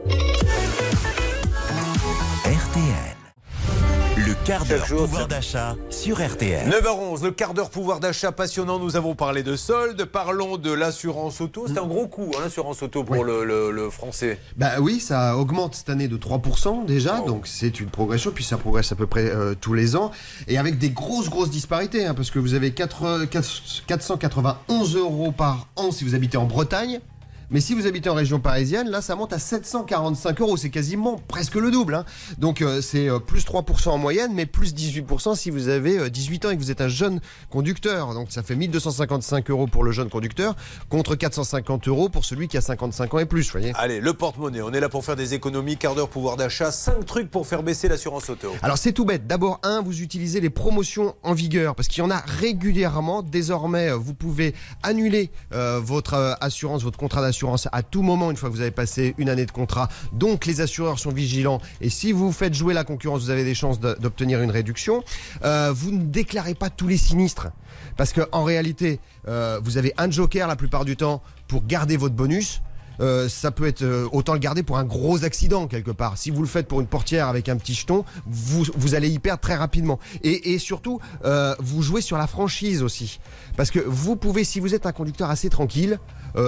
Quart 4.48 4.64
d'heure 4.64 4.86
pouvoir 4.86 5.28
d'achat 5.28 5.76
sur 5.90 6.26
RTL. 6.26 6.70
9h11, 6.70 7.22
le 7.22 7.30
quart 7.32 7.52
d'heure 7.52 7.68
pouvoir 7.68 8.00
d'achat 8.00 8.32
passionnant. 8.32 8.78
Nous 8.78 8.96
avons 8.96 9.14
parlé 9.14 9.42
de 9.42 9.56
soldes, 9.56 10.06
parlons 10.06 10.56
de 10.56 10.72
l'assurance 10.72 11.42
auto. 11.42 11.66
C'est 11.68 11.76
un 11.76 11.84
gros 11.86 12.06
coup, 12.08 12.30
hein, 12.34 12.40
l'assurance 12.44 12.82
auto 12.82 13.04
pour 13.04 13.24
le, 13.24 13.44
le- 13.44 13.70
le 13.70 13.90
français. 13.90 14.38
Bah 14.56 14.80
oui, 14.80 15.00
ça 15.00 15.36
augmente 15.36 15.74
cette 15.74 15.90
année 15.90 16.08
de 16.08 16.16
3% 16.16 16.86
déjà, 16.86 17.20
Oh. 17.22 17.26
donc 17.28 17.46
c'est 17.46 17.78
une 17.78 17.90
progression, 17.90 18.30
puis 18.30 18.42
ça 18.44 18.56
progresse 18.56 18.90
à 18.90 18.96
peu 18.96 19.06
près 19.06 19.26
euh, 19.28 19.54
tous 19.60 19.74
les 19.74 19.96
ans, 19.96 20.12
et 20.46 20.56
avec 20.56 20.78
des 20.78 20.88
grosses, 20.90 21.28
grosses 21.28 21.50
disparités, 21.50 22.06
hein, 22.06 22.14
parce 22.14 22.30
que 22.30 22.38
vous 22.38 22.54
avez 22.54 22.70
4, 22.72 23.26
4 23.26 23.82
491 23.86 24.96
euros 24.96 25.30
par 25.30 25.68
an 25.76 25.90
si 25.90 26.04
vous 26.04 26.14
habitez 26.14 26.38
en 26.38 26.46
Bretagne, 26.46 27.00
mais 27.50 27.60
si 27.60 27.74
vous 27.74 27.86
habitez 27.86 28.10
en 28.10 28.14
région 28.14 28.40
parisienne, 28.40 28.90
là 28.90 29.00
ça 29.00 29.16
monte 29.16 29.32
à 29.32 29.38
745 29.38 30.40
euros, 30.42 30.56
c'est 30.58 30.68
quasiment 30.68 31.16
presque 31.28 31.54
le 31.54 31.70
double. 31.70 31.94
hein. 31.94 32.04
Donc 32.36 32.60
euh, 32.60 32.82
c'est 32.82 33.08
euh, 33.08 33.18
plus 33.18 33.46
3% 33.46 33.88
en 33.88 33.96
moyenne, 33.98 34.32
mais 34.34 34.44
plus 34.44 34.74
18% 34.74 35.34
si 35.34 35.48
vous 35.50 35.68
avez 35.68 35.98
euh, 35.98 36.10
18 36.10 36.44
ans 36.44 36.50
et 36.50 36.56
que 36.56 36.60
vous 36.60 36.70
êtes 36.70 36.82
un 36.82 36.88
jeune 36.88 37.20
conducteur. 37.48 38.12
Donc 38.12 38.30
ça 38.30 38.42
fait 38.42 38.54
1255 38.54 39.48
euros 39.50 39.66
pour 39.66 39.82
le 39.82 39.92
jeune 39.92 40.10
conducteur, 40.10 40.56
contre 40.90 41.14
450 41.14 41.88
euros 41.88 42.10
pour 42.10 42.26
celui 42.26 42.48
qui 42.48 42.58
a 42.58 42.60
55 42.60 43.14
ans 43.14 43.18
et 43.18 43.24
plus, 43.24 43.50
voyez. 43.50 43.72
Allez, 43.76 44.00
le 44.00 44.12
porte-monnaie, 44.12 44.60
on 44.60 44.72
est 44.72 44.80
là 44.80 44.90
pour 44.90 45.02
faire 45.04 45.16
des 45.16 45.32
économies, 45.32 45.78
quart 45.78 45.94
d'heure 45.94 46.10
pouvoir 46.10 46.36
d'achat, 46.36 46.70
5 46.70 47.06
trucs 47.06 47.30
pour 47.30 47.46
faire 47.46 47.62
baisser 47.62 47.88
l'assurance 47.88 48.28
auto. 48.28 48.52
Alors 48.60 48.76
c'est 48.76 48.92
tout 48.92 49.06
bête. 49.06 49.26
D'abord, 49.26 49.58
un, 49.62 49.80
vous 49.80 50.02
utilisez 50.02 50.40
les 50.40 50.50
promotions 50.50 51.14
en 51.22 51.32
vigueur 51.32 51.74
parce 51.74 51.88
qu'il 51.88 52.02
y 52.02 52.06
en 52.06 52.10
a 52.10 52.18
régulièrement. 52.26 53.22
Désormais, 53.22 53.90
euh, 53.90 53.96
vous 53.96 54.12
pouvez 54.12 54.54
annuler 54.82 55.30
euh, 55.54 55.80
votre 55.82 56.12
euh, 56.12 56.34
assurance, 56.42 56.82
votre 56.82 56.98
contrat 56.98 57.22
d'assurance 57.22 57.37
à 57.72 57.82
tout 57.82 58.02
moment 58.02 58.30
une 58.30 58.36
fois 58.36 58.48
que 58.48 58.54
vous 58.54 58.60
avez 58.60 58.70
passé 58.70 59.14
une 59.18 59.28
année 59.28 59.46
de 59.46 59.50
contrat. 59.50 59.88
Donc 60.12 60.46
les 60.46 60.60
assureurs 60.60 60.98
sont 60.98 61.10
vigilants 61.10 61.60
et 61.80 61.90
si 61.90 62.12
vous 62.12 62.32
faites 62.32 62.54
jouer 62.54 62.74
la 62.74 62.84
concurrence, 62.84 63.22
vous 63.22 63.30
avez 63.30 63.44
des 63.44 63.54
chances 63.54 63.80
d'obtenir 63.80 64.42
une 64.42 64.50
réduction. 64.50 65.02
Euh, 65.44 65.72
vous 65.74 65.90
ne 65.92 66.04
déclarez 66.04 66.54
pas 66.54 66.70
tous 66.70 66.88
les 66.88 66.96
sinistres 66.96 67.48
parce 67.96 68.12
que 68.12 68.22
en 68.32 68.44
réalité, 68.44 69.00
euh, 69.28 69.60
vous 69.62 69.76
avez 69.76 69.92
un 69.98 70.10
joker 70.10 70.48
la 70.48 70.56
plupart 70.56 70.84
du 70.84 70.96
temps 70.96 71.22
pour 71.46 71.64
garder 71.64 71.96
votre 71.96 72.14
bonus. 72.14 72.60
Euh, 73.00 73.28
ça 73.28 73.50
peut 73.50 73.66
être 73.66 73.82
euh, 73.82 74.08
autant 74.12 74.32
le 74.32 74.38
garder 74.38 74.62
pour 74.62 74.78
un 74.78 74.84
gros 74.84 75.24
accident 75.24 75.66
quelque 75.66 75.90
part. 75.90 76.18
Si 76.18 76.30
vous 76.30 76.42
le 76.42 76.48
faites 76.48 76.66
pour 76.66 76.80
une 76.80 76.86
portière 76.86 77.28
avec 77.28 77.48
un 77.48 77.56
petit 77.56 77.74
jeton, 77.74 78.04
vous, 78.26 78.64
vous 78.76 78.94
allez 78.94 79.08
y 79.08 79.18
perdre 79.18 79.40
très 79.40 79.56
rapidement. 79.56 79.98
Et, 80.22 80.58
surtout, 80.58 81.00
euh, 81.24 81.54
vous 81.60 81.82
jouez 81.82 82.00
sur 82.00 82.18
la 82.18 82.26
franchise 82.26 82.82
aussi. 82.82 83.20
Parce 83.56 83.70
que 83.70 83.80
vous 83.80 84.16
pouvez, 84.16 84.44
si 84.44 84.60
vous 84.60 84.74
êtes 84.74 84.86
un 84.86 84.92
conducteur 84.92 85.30
assez 85.30 85.48
tranquille, 85.48 85.98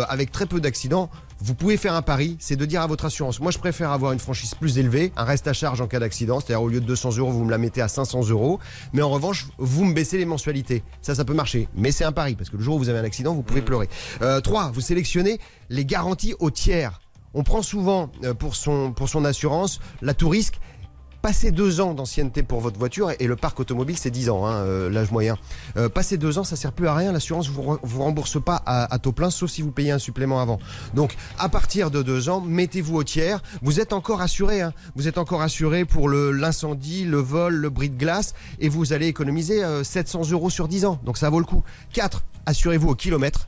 avec 0.08 0.31
très 0.31 0.47
peu 0.47 0.61
d'accidents, 0.61 1.11
vous 1.42 1.54
pouvez 1.54 1.76
faire 1.76 1.94
un 1.94 2.02
pari, 2.02 2.37
c'est 2.38 2.56
de 2.56 2.64
dire 2.66 2.82
à 2.82 2.87
votre 2.87 3.06
assurance, 3.06 3.40
moi 3.40 3.50
je 3.50 3.58
préfère 3.58 3.90
avoir 3.90 4.12
une 4.12 4.19
franchise 4.19 4.54
plus 4.54 4.78
élevée, 4.78 5.12
un 5.16 5.25
reste 5.25 5.48
à 5.48 5.52
charge 5.52 5.81
en 5.81 5.87
cas 5.87 5.98
d'accident, 5.98 6.38
c'est-à-dire 6.40 6.62
au 6.62 6.69
lieu 6.69 6.81
de 6.81 6.87
200 6.87 7.16
euros, 7.16 7.31
vous 7.31 7.44
me 7.44 7.50
la 7.50 7.58
mettez 7.58 7.81
à 7.81 7.88
500 7.88 8.28
euros, 8.28 8.60
mais 8.92 9.02
en 9.02 9.10
revanche, 9.10 9.48
vous 9.58 9.84
me 9.84 9.94
baissez 9.94 10.19
les 10.19 10.26
mensualités. 10.26 10.82
Ça, 11.00 11.14
ça 11.14 11.25
peut 11.25 11.34
marcher, 11.34 11.69
mais 11.75 11.92
c'est 11.92 12.04
un 12.04 12.12
pari, 12.12 12.34
parce 12.34 12.50
que 12.50 12.56
le 12.56 12.62
jour 12.62 12.76
où 12.76 12.78
vous 12.78 12.88
avez 12.90 12.98
un 12.98 13.04
accident, 13.04 13.34
vous 13.34 13.42
pouvez 13.42 13.62
pleurer. 13.62 13.88
Euh, 14.22 14.40
trois, 14.40 14.70
vous 14.70 14.81
sélectionnez 14.81 15.40
les 15.70 15.84
garanties 15.84 16.34
au 16.40 16.50
tiers. 16.50 17.00
On 17.32 17.43
prend 17.43 17.62
souvent 17.62 18.10
euh, 18.25 18.34
pour 18.34 18.56
son, 18.56 18.93
pour 18.93 19.08
son 19.08 19.25
assurance 19.25 19.81
la 20.02 20.14
tout 20.14 20.28
risque. 20.28 20.60
Passez 21.22 21.50
deux 21.50 21.82
ans 21.82 21.93
d'ancienneté 21.93 22.43
pour 22.43 22.61
votre 22.61 22.78
voiture 22.78 23.11
et 23.19 23.26
le 23.26 23.37
parc 23.37 23.61
automobile 23.61 23.99
c'est 23.99 24.11
10 24.11 24.31
ans, 24.31 24.46
hein, 24.46 24.55
euh, 24.55 24.88
l'âge 24.88 25.11
moyen. 25.11 25.37
Euh, 25.76 25.90
deux 26.12 26.38
ans, 26.38 26.44
ça 26.44 26.56
sert 26.56 26.72
plus 26.72 26.88
à 26.88 26.94
rien. 26.94 27.12
L'assurance 27.12 27.49
vous 27.49 27.78
vous 27.82 28.02
rembourse 28.02 28.43
pas 28.43 28.62
à, 28.64 28.99
taux 28.99 29.12
plein, 29.12 29.28
sauf 29.31 29.50
si 29.50 29.61
vous 29.61 29.70
payez 29.70 29.90
un 29.90 29.99
supplément 29.99 30.40
avant. 30.40 30.58
Donc 30.94 31.14
à 31.38 31.50
partir 31.50 31.90
de 31.90 32.02
deux 32.02 32.31
ans, 32.31 32.40
mettez-vous 32.40 32.96
au 32.96 33.05
tiers. 33.05 33.43
Vous 33.61 33.81
êtes 33.81 33.93
encore 33.93 34.22
assuré. 34.22 34.62
Hein. 34.62 34.72
Vous 34.96 35.08
êtes 35.08 35.19
encore 35.19 35.43
assuré 35.43 35.84
pour 35.84 36.08
l'incendie, 36.08 37.05
le 37.05 37.19
vol, 37.19 37.55
le 37.55 37.69
bris 37.69 37.90
de 37.90 37.99
glace, 37.99 38.32
et 38.58 38.70
vous 38.70 38.94
allez 38.94 39.06
économiser 39.06 39.62
euh, 39.62 39.84
700 39.84 40.31
euros 40.31 40.49
sur 40.49 40.69
10 40.69 40.87
ans. 40.87 41.00
Donc 41.05 41.19
ça 41.19 41.28
vaut 41.28 41.38
le 41.40 41.44
coup. 41.44 41.62
4. 41.93 42.22
Assurez-vous 42.46 42.88
au 42.88 42.94
kilomètre. 42.94 43.46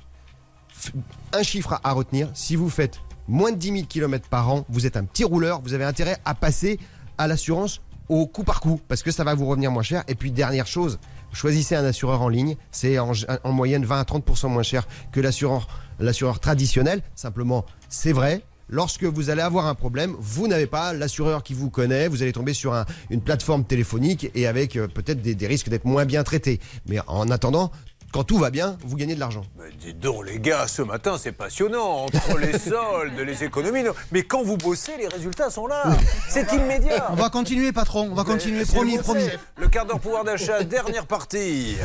Un 1.32 1.42
chiffre 1.42 1.72
à- 1.72 1.80
à 1.84 1.92
retenir. 1.92 2.28
Si 2.34 2.54
vous 2.54 2.68
faites 2.68 3.00
moins 3.28 3.52
de 3.52 3.56
10 3.56 3.72
000 3.72 3.86
km 3.88 4.28
par 4.28 4.50
an, 4.50 4.64
vous 4.68 4.86
êtes 4.86 4.96
un 4.96 5.04
petit 5.04 5.24
rouleur. 5.24 5.60
Vous 5.62 5.74
avez 5.74 5.84
intérêt 5.84 6.18
à 6.24 6.34
passer 6.34 6.78
à 7.18 7.26
l'assurance 7.26 7.80
au 8.08 8.26
coup 8.26 8.44
par 8.44 8.60
coup 8.60 8.80
parce 8.88 9.02
que 9.02 9.10
ça 9.10 9.24
va 9.24 9.34
vous 9.34 9.46
revenir 9.46 9.70
moins 9.70 9.82
cher. 9.82 10.02
Et 10.08 10.14
puis 10.14 10.30
dernière 10.30 10.66
chose, 10.66 10.98
choisissez 11.32 11.74
un 11.76 11.84
assureur 11.84 12.20
en 12.22 12.28
ligne, 12.28 12.56
c'est 12.70 12.98
en, 12.98 13.12
en 13.44 13.52
moyenne 13.52 13.84
20 13.84 14.00
à 14.00 14.02
30% 14.04 14.48
moins 14.48 14.62
cher 14.62 14.86
que 15.12 15.20
l'assureur 15.20 15.68
l'assureur 15.98 16.40
traditionnel. 16.40 17.02
Simplement, 17.14 17.64
c'est 17.88 18.12
vrai. 18.12 18.42
Lorsque 18.68 19.04
vous 19.04 19.28
allez 19.28 19.42
avoir 19.42 19.66
un 19.66 19.74
problème, 19.74 20.16
vous 20.18 20.48
n'avez 20.48 20.66
pas 20.66 20.94
l'assureur 20.94 21.42
qui 21.42 21.52
vous 21.52 21.68
connaît, 21.68 22.08
vous 22.08 22.22
allez 22.22 22.32
tomber 22.32 22.54
sur 22.54 22.72
un- 22.72 22.86
une 23.10 23.20
plateforme 23.20 23.64
téléphonique 23.64 24.30
et 24.34 24.46
avec 24.46 24.76
euh, 24.76 24.88
peut-être 24.88 25.20
des, 25.20 25.34
des 25.34 25.46
risques 25.46 25.68
d'être 25.68 25.84
moins 25.84 26.06
bien 26.06 26.22
traité. 26.24 26.58
Mais 26.86 26.98
en 27.06 27.28
attendant, 27.30 27.70
quand 28.12 28.24
tout 28.24 28.38
va 28.38 28.50
bien, 28.50 28.76
vous 28.84 28.96
gagnez 28.96 29.14
de 29.14 29.20
l'argent. 29.20 29.42
Mais 29.58 29.70
dis 29.80 29.94
donc, 29.94 30.26
les 30.26 30.38
gars, 30.38 30.68
ce 30.68 30.82
matin, 30.82 31.16
c'est 31.18 31.32
passionnant. 31.32 32.04
Entre 32.04 32.38
les 32.38 32.58
soldes, 32.58 33.18
les 33.18 33.42
économies. 33.42 33.82
non. 33.82 33.94
Mais 34.12 34.22
quand 34.22 34.42
vous 34.42 34.58
bossez, 34.58 34.92
les 34.98 35.08
résultats 35.08 35.50
sont 35.50 35.66
là. 35.66 35.84
C'est 36.28 36.52
immédiat. 36.52 37.08
On 37.10 37.14
va 37.14 37.30
continuer, 37.30 37.72
patron. 37.72 38.08
On 38.10 38.14
va 38.14 38.24
continuer. 38.24 38.64
Promis, 38.66 38.96
le 38.98 39.02
promis. 39.02 39.28
Le 39.56 39.68
quart 39.68 39.86
d'heure 39.86 39.98
pouvoir 40.00 40.24
d'achat, 40.24 40.62
dernière 40.62 41.06
partie. 41.06 41.76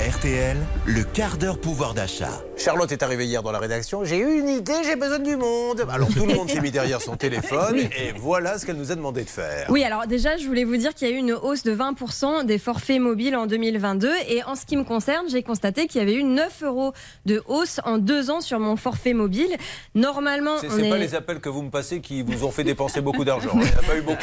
RTL, 0.00 0.56
le 0.84 1.04
quart 1.04 1.38
d'heure 1.38 1.60
pouvoir 1.60 1.94
d'achat. 1.94 2.42
Charlotte 2.58 2.90
est 2.90 3.04
arrivée 3.04 3.24
hier 3.24 3.42
dans 3.44 3.52
la 3.52 3.60
rédaction. 3.60 4.04
J'ai 4.04 4.18
eu 4.18 4.40
une 4.40 4.48
idée, 4.48 4.72
j'ai 4.84 4.96
besoin 4.96 5.20
du 5.20 5.36
monde. 5.36 5.86
Alors 5.90 6.08
tout 6.08 6.26
le 6.26 6.34
monde 6.34 6.50
s'est 6.50 6.60
mis 6.60 6.72
derrière 6.72 7.00
son 7.00 7.16
téléphone 7.16 7.78
et 7.78 8.12
voilà 8.16 8.58
ce 8.58 8.66
qu'elle 8.66 8.76
nous 8.76 8.90
a 8.90 8.96
demandé 8.96 9.22
de 9.22 9.28
faire. 9.30 9.66
Oui, 9.70 9.84
alors 9.84 10.06
déjà, 10.08 10.36
je 10.36 10.46
voulais 10.46 10.64
vous 10.64 10.76
dire 10.76 10.92
qu'il 10.92 11.08
y 11.08 11.12
a 11.12 11.14
eu 11.14 11.18
une 11.18 11.32
hausse 11.32 11.62
de 11.62 11.72
20% 11.74 12.44
des 12.46 12.58
forfaits 12.58 13.00
mobiles 13.00 13.36
en 13.36 13.46
2022. 13.46 14.10
Et 14.28 14.42
en 14.42 14.56
ce 14.56 14.66
qui 14.66 14.76
me 14.76 14.82
concerne, 14.82 15.26
j'ai 15.30 15.44
constaté 15.44 15.86
qu'il 15.86 16.00
y 16.00 16.02
avait 16.02 16.14
eu 16.14 16.24
9 16.24 16.64
euros 16.64 16.92
de 17.26 17.42
hausse 17.46 17.80
en 17.84 17.96
deux 17.96 18.28
ans 18.28 18.40
sur 18.40 18.58
mon 18.58 18.74
forfait 18.76 19.14
mobile. 19.14 19.54
Normalement, 19.94 20.58
C'est 20.60 20.66
on 20.66 20.70
c'est 20.76 20.86
est... 20.86 20.90
pas 20.90 20.98
les 20.98 21.14
appels 21.14 21.38
que 21.38 21.48
vous 21.48 21.62
me 21.62 21.70
passez 21.70 22.00
qui 22.00 22.22
vous 22.22 22.44
ont 22.44 22.50
fait 22.50 22.64
dépenser 22.64 23.00
beaucoup 23.00 23.24
d'argent. 23.24 23.50
Il 23.54 23.60
n'y 23.60 23.66
en 23.66 23.78
a 23.78 23.82
pas 23.82 23.96
eu 23.96 24.02
beaucoup. 24.02 24.18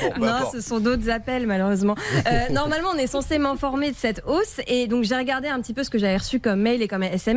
Bon, 0.00 0.10
peu 0.20 0.26
Non, 0.26 0.50
ce 0.52 0.60
sont 0.60 0.80
d'autres 0.80 1.08
appels 1.10 1.46
malheureusement. 1.46 1.94
Euh, 2.26 2.48
normalement, 2.50 2.88
on 2.92 2.98
est 2.98 3.06
censé 3.06 3.38
m'informer 3.38 3.92
de 3.92 3.96
cette 3.96 4.22
hausse 4.26 4.60
et 4.66 4.88
donc 4.88 5.04
j'ai 5.04 5.16
regardé 5.16 5.46
un 5.46 5.60
petit 5.60 5.74
peu 5.74 5.84
ce 5.84 5.90
que 5.90 5.98
j'avais 5.98 6.16
reçu 6.16 6.40
comme 6.40 6.60
mail 6.60 6.82
et 6.82 6.88
comme 6.88 7.04
SMS 7.04 7.35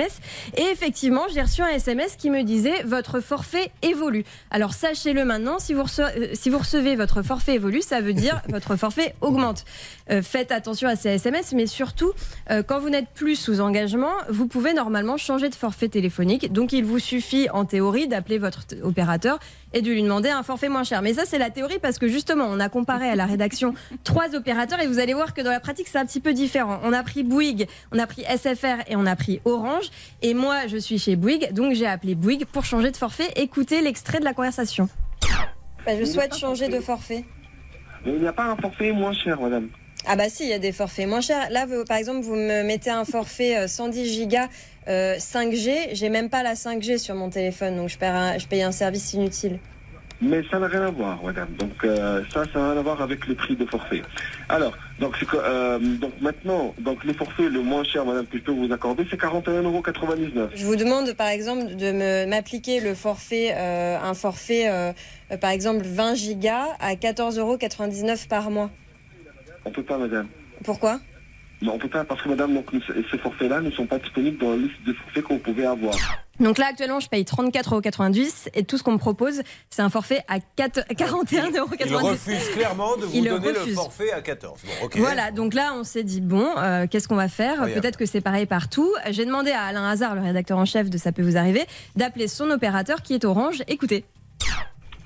et 0.56 0.64
effectivement, 0.72 1.24
j'ai 1.34 1.42
reçu 1.42 1.62
un 1.62 1.70
SMS 1.70 2.16
qui 2.16 2.30
me 2.30 2.44
disait 2.44 2.84
votre 2.84 3.20
forfait 3.20 3.72
évolue. 3.82 4.24
Alors 4.52 4.74
sachez-le 4.74 5.26
maintenant, 5.26 5.60
si 5.60 5.74
vous, 5.74 5.84
recevez, 5.84 6.12
euh, 6.18 6.30
si 6.34 6.50
vous 6.50 6.58
recevez 6.58 6.96
votre 6.96 7.22
forfait 7.22 7.56
évolue, 7.56 7.82
ça 7.82 8.02
veut 8.02 8.14
dire 8.14 8.42
votre 8.50 8.76
forfait 8.76 9.16
augmente. 9.22 9.66
Euh, 10.12 10.22
faites 10.22 10.52
attention 10.52 10.88
à 10.88 10.96
ces 10.96 11.10
SMS, 11.10 11.54
mais 11.54 11.68
surtout 11.68 12.12
euh, 12.50 12.64
quand 12.64 12.80
vous 12.80 12.90
n'êtes 12.90 13.10
plus 13.14 13.36
sous 13.36 13.62
engagement, 13.62 14.14
vous 14.30 14.48
pouvez 14.48 14.74
normalement 14.74 15.18
changer 15.18 15.50
de 15.50 15.56
forfait 15.56 15.90
téléphonique. 15.90 16.52
Donc 16.52 16.74
il 16.74 16.84
vous 16.84 17.00
suffit 17.00 17.50
en 17.52 17.66
théorie 17.66 18.08
d'appeler 18.08 18.38
votre 18.38 18.62
opérateur 18.84 19.40
et 19.74 19.82
de 19.82 19.92
lui 19.92 20.02
demander 20.02 20.30
un 20.30 20.44
forfait 20.44 20.70
moins 20.70 20.84
cher. 20.84 21.02
Mais 21.02 21.14
ça, 21.14 21.24
c'est 21.26 21.38
la 21.38 21.50
théorie 21.50 21.80
parce 21.80 22.00
que 22.00 22.08
justement, 22.08 22.46
on 22.48 22.60
a 22.60 22.70
comparé 22.70 23.10
à 23.10 23.16
la 23.16 23.26
rédaction 23.26 23.74
trois 24.04 24.36
opérateurs 24.36 24.82
et 24.82 24.88
vous 24.88 25.00
allez 25.00 25.14
voir 25.14 25.34
que 25.34 25.42
dans 25.42 25.52
la 25.52 25.60
pratique, 25.60 25.88
c'est 25.88 26.00
un 26.00 26.06
petit 26.06 26.20
peu 26.20 26.34
différent. 26.34 26.80
On 26.84 26.94
a 26.94 27.04
pris 27.04 27.24
Bouygues, 27.24 27.68
on 27.92 28.00
a 28.00 28.08
pris 28.08 28.24
SFR 28.24 28.84
et 28.88 28.96
on 28.96 29.06
a 29.06 29.16
pris 29.16 29.42
Orange. 29.46 29.89
Et 30.22 30.34
moi, 30.34 30.68
je 30.68 30.78
suis 30.78 30.98
chez 31.00 31.16
Bouygues, 31.16 31.52
donc 31.54 31.74
j'ai 31.74 31.86
appelé 31.88 32.16
Bouygues 32.16 32.46
pour 32.46 32.66
changer 32.66 32.92
de 32.92 32.98
forfait. 32.98 33.30
Écoutez 33.36 33.82
l'extrait 33.82 34.20
de 34.20 34.26
la 34.26 34.34
conversation. 34.34 34.90
Bah, 35.86 35.94
je 36.00 36.06
souhaite 36.06 36.36
changer 36.36 36.68
de 36.68 36.80
forfait. 36.80 37.26
Mais 38.06 38.14
il 38.14 38.22
n'y 38.22 38.28
a 38.28 38.34
pas 38.34 38.46
un 38.46 38.56
forfait 38.56 38.92
moins 38.92 39.14
cher, 39.14 39.40
madame. 39.42 39.70
Ah 40.06 40.16
bah 40.16 40.30
si, 40.30 40.44
il 40.44 40.50
y 40.50 40.54
a 40.54 40.60
des 40.60 40.72
forfaits 40.72 41.08
moins 41.08 41.20
chers. 41.20 41.50
Là, 41.50 41.66
vous- 41.66 41.84
par 41.84 41.98
exemple, 41.98 42.22
vous 42.22 42.36
me 42.36 42.64
mettez 42.64 42.90
un 42.90 43.04
forfait 43.04 43.58
euh, 43.58 43.68
110 43.68 44.06
gigas 44.06 44.48
euh, 44.88 45.18
5G. 45.18 45.90
J'ai 45.92 46.10
même 46.10 46.30
pas 46.30 46.42
la 46.42 46.54
5G 46.54 46.98
sur 46.98 47.16
mon 47.16 47.30
téléphone, 47.30 47.76
donc 47.76 47.90
je 47.90 47.98
paye 47.98 48.10
un, 48.10 48.38
je 48.38 48.48
paye 48.48 48.62
un 48.64 48.72
service 48.72 49.12
inutile. 49.14 49.60
Mais 50.22 50.44
ça 50.52 50.60
n'a 50.60 50.68
rien 50.68 50.82
à 50.82 50.92
voir, 50.92 51.24
madame. 51.24 51.48
Donc 51.58 51.84
euh, 51.84 52.22
ça, 52.34 52.44
ça 52.52 52.60
n'a 52.60 52.72
rien 52.72 52.80
à 52.80 52.84
voir 52.84 53.02
avec 53.02 53.26
le 53.28 53.36
prix 53.36 53.56
de 53.56 53.66
forfait. 53.66 54.02
Alors, 54.50 54.78
donc, 55.00 55.16
euh, 55.34 55.80
donc 55.80 56.12
maintenant, 56.20 56.74
donc 56.80 57.06
les 57.06 57.14
forfaits 57.14 57.50
le 57.50 57.62
moins 57.62 57.86
cher, 57.86 58.06
madame, 58.06 58.26
que 58.26 58.38
je 58.38 58.44
peux 58.44 58.52
vous 58.52 58.72
accorder, 58.72 59.06
c'est 59.10 59.20
41,99 59.20 59.64
euros. 59.64 59.82
Je 60.54 60.66
vous 60.66 60.76
demande, 60.76 61.14
par 61.14 61.30
exemple, 61.30 61.76
de 61.76 62.26
m'appliquer 62.28 62.82
le 62.82 62.96
forfait, 62.96 63.54
euh, 63.56 63.98
un 63.98 64.14
forfait, 64.14 64.94
par 65.40 65.52
exemple, 65.52 65.86
20 65.86 66.16
gigas 66.16 66.68
à 66.80 66.96
14,99 66.96 67.40
euros 67.40 67.58
par 68.30 68.52
mois. 68.52 68.70
On 69.64 69.72
peut 69.72 69.84
pas, 69.84 69.98
madame. 69.98 70.28
Pourquoi? 70.64 71.00
Non, 71.62 71.74
on 71.76 71.78
peut 71.78 71.90
pas 71.90 72.06
parce 72.06 72.22
que, 72.22 72.30
madame, 72.30 72.54
donc, 72.54 72.68
ces 73.12 73.18
forfaits-là 73.18 73.60
ne 73.62 73.72
sont 73.72 73.86
pas 73.86 74.00
disponibles 74.00 74.38
dans 74.38 74.52
la 74.52 74.58
liste 74.58 74.82
de 74.86 74.94
forfaits 74.94 75.24
que 75.24 75.34
vous 75.34 75.40
pouvez 75.40 75.66
avoir. 75.66 75.94
Donc 76.40 76.58
là, 76.58 76.68
actuellement, 76.68 77.02
je 77.02 77.10
paye 77.10 77.24
34,90 77.24 77.68
euros 77.68 78.52
et 78.54 78.64
tout 78.64 78.78
ce 78.78 78.84
qu'on 78.84 78.94
me 78.94 78.98
propose, 78.98 79.42
c'est 79.70 79.82
un 79.82 79.90
forfait 79.90 80.22
à 80.30 80.40
4 80.40 80.86
41,90 80.94 81.58
euros. 81.58 81.70
Il 81.86 81.96
refuse 81.96 82.50
clairement 82.56 82.96
de 82.96 83.06
vous 83.06 83.12
Il 83.14 83.26
donner 83.26 83.52
le 83.52 83.74
forfait 83.74 84.14
à 84.14 84.22
14. 84.22 84.62
Bon, 84.64 84.86
ok. 84.86 84.98
Voilà, 84.98 85.32
donc 85.32 85.54
là, 85.54 85.74
on 85.76 85.84
s'est 85.84 86.04
dit, 86.04 86.22
bon, 86.22 86.48
euh, 86.58 86.88
qu'est-ce 86.90 87.10
qu'on 87.10 87.18
va 87.18 87.28
faire? 87.28 87.66
Peut-être 87.66 87.98
que 87.98 88.06
c'est 88.06 88.22
pareil 88.22 88.46
partout. 88.46 88.90
J'ai 89.10 89.26
demandé 89.26 89.52
à 89.52 89.64
Alain 89.64 89.86
Hazard, 89.86 90.16
le 90.16 90.22
rédacteur 90.22 90.58
en 90.58 90.66
chef 90.66 90.90
de 90.90 90.98
Ça 90.98 91.12
peut 91.12 91.24
vous 91.24 91.36
arriver, 91.36 91.66
d'appeler 91.98 92.30
son 92.30 92.50
opérateur 92.52 93.02
qui 93.02 93.14
est 93.14 93.26
Orange. 93.26 93.64
Écoutez. 93.68 94.06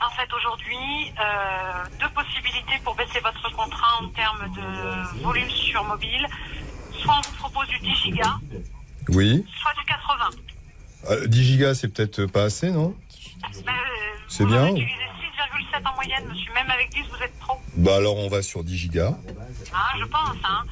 En 0.06 0.10
fait, 0.12 0.28
aujourd'hui, 0.34 1.14
euh, 1.20 1.84
deux 2.00 2.10
possibilités 2.10 2.80
pour 2.84 2.96
baisser 2.96 3.20
votre 3.22 3.52
contrat 3.56 4.02
en 4.04 4.10
termes 4.10 4.48
de 4.56 5.22
volume 5.24 5.50
sur 5.50 5.84
mobile. 5.86 6.28
Soit 7.02 7.16
on 7.18 7.30
vous 7.30 7.38
propose 7.38 7.68
du 7.68 7.80
10 7.80 7.96
gigas, 7.96 8.36
Oui. 9.10 9.46
soit 9.62 9.74
du 9.74 9.86
80. 9.86 10.30
Euh, 11.10 11.28
10 11.28 11.44
gigas, 11.44 11.76
c'est 11.76 11.88
peut-être 11.88 12.26
pas 12.26 12.44
assez, 12.44 12.70
non? 12.72 12.96
Euh, 13.46 13.72
C'est 14.28 14.44
vous 14.44 14.50
bien. 14.50 14.64
en 14.64 14.68
utilisez 14.76 14.94
6,7 15.74 15.88
en 15.90 15.96
moyenne, 15.96 16.28
monsieur. 16.28 16.54
Même 16.54 16.70
avec 16.70 16.90
10, 16.90 17.02
vous 17.10 17.24
êtes 17.24 17.40
trop. 17.40 17.60
Bah 17.76 17.96
alors 17.98 18.18
on 18.18 18.30
va 18.30 18.42
sur 18.42 18.64
10 18.64 18.78
gigas. 18.78 19.14
Hein, 19.74 19.98
je 20.00 20.06
pense, 20.06 20.38
hein. 20.44 20.64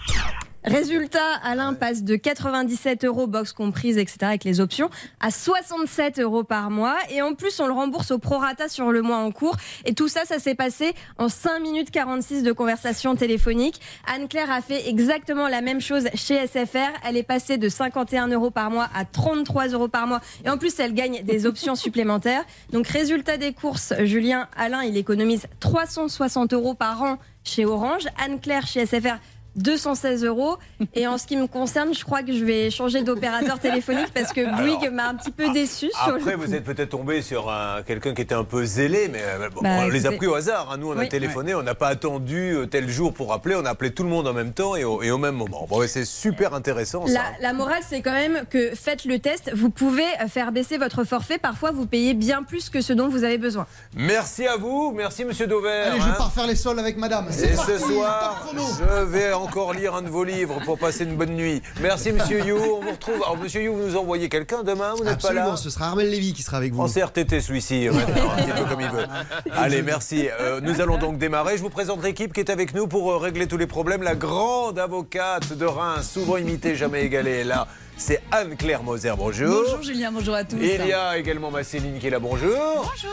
Résultat, 0.64 1.38
Alain 1.44 1.74
passe 1.74 2.04
de 2.04 2.16
97 2.16 3.04
euros 3.06 3.26
box 3.26 3.52
comprise, 3.52 3.98
etc. 3.98 4.18
avec 4.22 4.44
les 4.44 4.60
options, 4.60 4.92
à 5.20 5.32
67 5.32 6.20
euros 6.20 6.44
par 6.44 6.70
mois. 6.70 6.98
Et 7.10 7.24
en 7.24 7.34
plus, 7.34 7.60
on 7.60 7.66
le 7.66 7.74
rembourse 7.74 8.12
au 8.12 8.20
prorata 8.20 8.70
sur 8.70 8.92
le 8.92 9.02
mois 9.02 9.18
en 9.18 9.32
cours. 9.32 9.58
Et 9.86 9.96
tout 9.96 10.08
ça, 10.08 10.22
ça 10.26 10.38
s'est 10.38 10.54
passé 10.54 10.94
en 11.18 11.30
5 11.30 11.60
minutes 11.62 11.90
46 11.90 12.44
de 12.44 12.52
conversation 12.52 13.16
téléphonique. 13.16 13.82
Anne-Claire 14.06 14.52
a 14.52 14.62
fait 14.62 14.88
exactement 14.88 15.48
la 15.48 15.62
même 15.62 15.82
chose 15.82 16.08
chez 16.14 16.46
SFR. 16.46 16.92
Elle 17.08 17.18
est 17.18 17.24
passée 17.24 17.58
de 17.58 17.68
51 17.68 18.28
euros 18.28 18.52
par 18.52 18.70
mois 18.70 18.88
à 18.94 19.04
33 19.04 19.70
euros 19.70 19.88
par 19.88 20.06
mois. 20.06 20.22
Et 20.46 20.50
en 20.52 20.60
plus, 20.60 20.80
elle 20.80 20.94
gagne 20.94 21.24
des 21.24 21.48
options 21.48 21.76
supplémentaires. 21.82 22.44
Donc, 22.72 22.88
résultat 22.88 23.38
des 23.38 23.54
courses, 23.54 23.94
Julien, 24.04 24.48
Alain, 24.56 24.84
il 24.84 24.96
économise 24.96 25.48
360 25.60 26.54
euros 26.54 26.76
par 26.76 27.02
an 27.02 27.18
chez 27.44 27.66
Orange. 27.66 28.04
Anne-Claire 28.24 28.68
chez 28.68 28.86
SFR, 28.86 29.18
216 29.56 30.24
euros. 30.26 30.58
Et 30.96 31.08
en 31.08 31.18
ce 31.18 31.28
qui 31.28 31.38
me 31.38 31.48
concerne, 31.48 31.94
je 31.94 32.04
crois 32.04 32.24
que 32.24 32.34
je 32.34 32.44
vais 32.44 32.70
changer 32.70 33.04
d'opérateur 33.04 33.60
téléphonique 33.62 34.12
parce 34.14 34.34
que 34.34 34.42
Bouygues 34.58 34.92
m'a 34.92 35.08
un 35.10 35.16
petit 35.16 35.32
peu 35.32 35.52
déçu 35.52 35.90
Après, 36.00 36.36
vous 36.36 36.46
coup. 36.46 36.54
êtes 36.54 36.64
peut-être 36.64 36.90
tombé 36.90 37.22
sur 37.22 37.50
un- 37.50 37.82
quelqu'un 37.84 38.14
qui 38.14 38.22
était 38.22 38.36
un 38.36 38.44
peu 38.44 38.64
zélé, 38.66 39.10
mais 39.12 39.20
euh, 39.22 39.50
bon, 39.50 39.62
Bah, 39.62 39.70
on 39.82 39.88
les 39.90 40.06
a 40.06 40.12
pris 40.12 40.28
au 40.28 40.36
hasard. 40.36 40.70
hein. 40.72 40.78
Nous, 40.78 40.90
on 40.92 40.98
a 40.98 41.06
téléphoné, 41.06 41.54
on 41.56 41.64
n'a 41.64 41.76
pas 41.76 41.88
attendu 41.90 42.52
euh, 42.56 42.66
tel 42.66 42.90
jour 42.90 43.14
pour 43.14 43.34
appeler, 43.34 43.56
on 43.56 43.66
a 43.66 43.70
appelé 43.72 43.92
tout 43.94 44.04
le 44.04 44.10
monde 44.10 44.28
en 44.28 44.34
même 44.34 44.54
temps 44.54 44.76
et 44.76 44.84
au, 44.84 45.02
et 45.04 45.12
au 45.12 45.18
même 45.18 45.36
moment. 45.36 45.66
Bon, 45.70 45.80
ouais, 45.80 45.88
c'est 45.88 46.06
super 46.06 46.54
intéressant. 46.54 47.06
Ça. 47.08 47.14
La, 47.14 47.24
la 47.42 47.54
morale, 47.54 47.82
c'est 47.88 48.02
quand 48.02 48.12
même 48.12 48.44
que 48.50 48.74
faites 48.76 49.06
le 49.06 49.20
test. 49.20 49.52
Vous 49.54 49.70
pouvez 49.70 50.06
faire 50.28 50.52
baisser 50.52 50.78
votre 50.78 51.04
forfait. 51.04 51.38
Parfois, 51.38 51.72
vous 51.72 51.86
payez 51.86 52.14
bien 52.14 52.44
plus 52.44 52.70
que 52.70 52.82
ce 52.82 52.94
dont 52.94 53.10
vous 53.10 53.24
avez 53.24 53.38
besoin. 53.38 53.66
Merci 53.96 54.48
à 54.48 54.56
vous, 54.58 54.94
merci 54.96 55.26
Monsieur 55.26 55.48
Dover. 55.48 55.70
Allez, 55.72 56.00
je 56.00 56.06
hein. 56.06 56.16
pars 56.18 56.32
faire 56.32 56.48
les 56.48 56.56
sols 56.56 56.80
avec 56.80 56.98
madame. 56.98 57.28
C'est 57.32 57.52
Et 57.54 57.56
parti, 57.56 57.72
ce 57.74 57.78
soir, 57.80 58.48
je 58.80 59.04
vais 59.06 59.34
encore 59.42 59.74
lire 59.74 59.96
un 59.96 60.02
de 60.02 60.10
vos 60.10 60.24
livres 60.24 60.60
pour 60.66 60.78
passer 60.78 61.04
une 61.04 61.16
bonne 61.16 61.32
nuit. 61.36 61.62
Merci 61.82 62.12
Monsieur 62.12 62.46
You. 62.46 62.58
On 62.58 62.82
vous 62.82 62.92
retrouve. 62.92 63.16
Alors 63.16 63.38
Monsieur 63.38 63.62
You, 63.62 63.74
vous 63.76 63.88
nous 63.88 63.98
envoyez 63.98 64.30
quelqu'un 64.30 64.64
demain 64.64 64.94
Vous 64.96 65.04
n'êtes 65.04 65.22
pas 65.22 65.30
Absolument, 65.30 65.52
là 65.52 65.58
ce 65.58 65.70
sera 65.70 65.88
Armel 65.88 66.10
Lévy 66.10 66.34
qui 66.34 66.44
sera 66.44 66.58
avec 66.58 66.74
vous. 66.74 66.82
En 66.82 66.88
CRTT 66.88 67.42
celui-ci, 67.42 67.88
euh, 67.88 67.94
maintenant, 67.94 68.32
un 68.32 68.42
petit 68.42 68.52
peu 68.52 68.70
comme 68.70 68.82
il 68.82 68.90
veut. 68.90 69.06
Allez, 69.52 69.82
merci. 69.82 70.28
Euh, 70.40 70.62
nous 70.62 70.82
allons 70.82 70.98
donc 70.98 71.18
démarrer. 71.18 71.58
Je 71.58 71.62
vous 71.62 71.70
présente 71.70 72.04
l'équipe 72.04 72.34
qui 72.34 72.40
est 72.40 72.50
avec 72.50 72.74
nous 72.74 72.88
pour 72.88 73.12
euh, 73.12 73.18
régler 73.18 73.48
tous 73.48 73.58
les 73.58 73.68
problèmes. 73.68 74.04
La 74.04 74.16
grande 74.16 74.80
avocate 74.80 75.54
de 75.54 75.66
Reims, 75.66 76.10
souvent 76.14 76.38
imitée, 76.38 76.76
jamais 76.76 77.04
égalée, 77.04 77.40
est 77.40 77.44
là. 77.44 77.68
C'est 77.98 78.22
Anne-Claire 78.32 78.84
Moser. 78.84 79.14
Bonjour. 79.18 79.64
Bonjour 79.66 79.84
Julien, 79.84 80.12
bonjour 80.12 80.36
à 80.36 80.44
tous. 80.44 80.58
Il 80.60 80.86
y 80.86 80.94
a 80.94 81.18
également 81.18 81.52
ma 81.52 81.64
Céline 81.64 82.00
qui 82.00 82.08
est 82.08 82.12
là. 82.12 82.20
Bonjour. 82.20 82.52
Bonjour. 82.76 83.12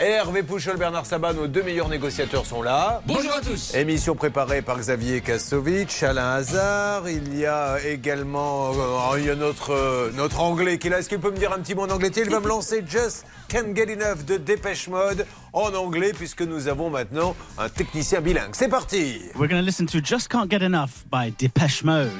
Hervé 0.00 0.42
Pouchol, 0.42 0.76
Bernard 0.76 1.06
Sabat, 1.06 1.34
nos 1.34 1.46
deux 1.46 1.62
meilleurs 1.62 1.88
négociateurs 1.88 2.46
sont 2.46 2.62
là. 2.62 3.00
Bonjour 3.06 3.32
à 3.32 3.40
tous. 3.40 3.74
Émission 3.74 4.16
préparée 4.16 4.60
par 4.60 4.76
Xavier 4.78 5.20
Kasovic, 5.20 6.02
Alain 6.02 6.32
Hazard. 6.32 7.08
Il 7.08 7.38
y 7.38 7.46
a 7.46 7.76
également 7.86 8.72
euh, 8.72 9.18
il 9.18 9.26
y 9.26 9.30
a 9.30 9.36
notre, 9.36 9.72
euh, 9.72 10.10
notre 10.14 10.40
anglais 10.40 10.78
qui 10.78 10.88
est 10.88 10.90
là. 10.90 10.98
Est-ce 10.98 11.08
qu'il 11.08 11.20
peut 11.20 11.30
me 11.30 11.36
dire 11.36 11.52
un 11.52 11.60
petit 11.60 11.76
mot 11.76 11.82
en 11.82 11.90
anglais? 11.90 12.10
Il 12.16 12.28
va 12.28 12.40
me 12.40 12.48
lancer 12.48 12.82
Just 12.86 13.24
Can't 13.48 13.74
Get 13.76 13.92
Enough 13.92 14.24
de 14.26 14.36
Dépêche 14.36 14.88
Mode 14.88 15.26
en 15.52 15.72
anglais 15.74 16.12
puisque 16.12 16.42
nous 16.42 16.66
avons 16.66 16.90
maintenant 16.90 17.36
un 17.56 17.68
technicien 17.68 18.20
bilingue. 18.20 18.50
C'est 18.54 18.68
parti 18.68 19.20
We're 19.36 19.48
going 19.48 19.60
to 19.60 19.64
listen 19.64 19.86
to 19.86 19.98
Just 20.02 20.28
Can't 20.28 20.50
Get 20.50 20.64
Enough 20.64 21.04
by 21.10 21.32
Depeche 21.38 21.84
Mode. 21.84 22.10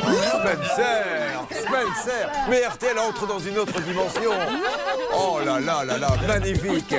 Spencer 0.00 1.40
Spencer 1.50 2.28
Mais 2.50 2.66
RTL 2.66 2.98
entre 2.98 3.26
dans 3.26 3.38
une 3.38 3.56
autre 3.58 3.80
dimension 3.82 4.32
Oh 5.14 5.38
là 5.44 5.60
là 5.60 5.84
là 5.84 5.98
là, 5.98 6.08
magnifique 6.26 6.94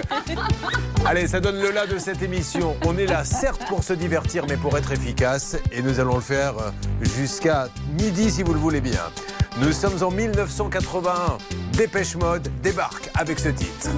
Allez, 1.05 1.27
ça 1.27 1.39
donne 1.39 1.60
le 1.60 1.72
là 1.72 1.86
de 1.86 1.98
cette 1.98 2.22
émission. 2.22 2.75
On 2.86 2.98
est 2.98 3.05
là, 3.05 3.24
certes, 3.24 3.65
pour 3.67 3.84
se 3.84 3.93
divertir, 3.93 4.46
mais 4.48 4.58
pour 4.58 4.77
être 4.77 4.91
efficace. 4.91 5.58
Et 5.72 5.82
nous 5.82 6.00
allons 6.00 6.15
le 6.15 6.22
faire 6.22 6.53
euh, 6.58 6.72
jusqu'à 7.17 7.67
midi, 8.00 8.32
si 8.32 8.43
vous 8.43 8.53
le 8.53 8.60
voulez 8.60 8.82
bien. 8.82 9.01
Nous 9.58 9.72
sommes 9.72 10.01
en 10.03 10.12
1981. 10.12 11.38
Dépêche 11.74 12.15
Mode 12.15 12.50
débarque 12.62 13.10
avec 13.15 13.39
ce 13.39 13.50
titre. 13.50 13.89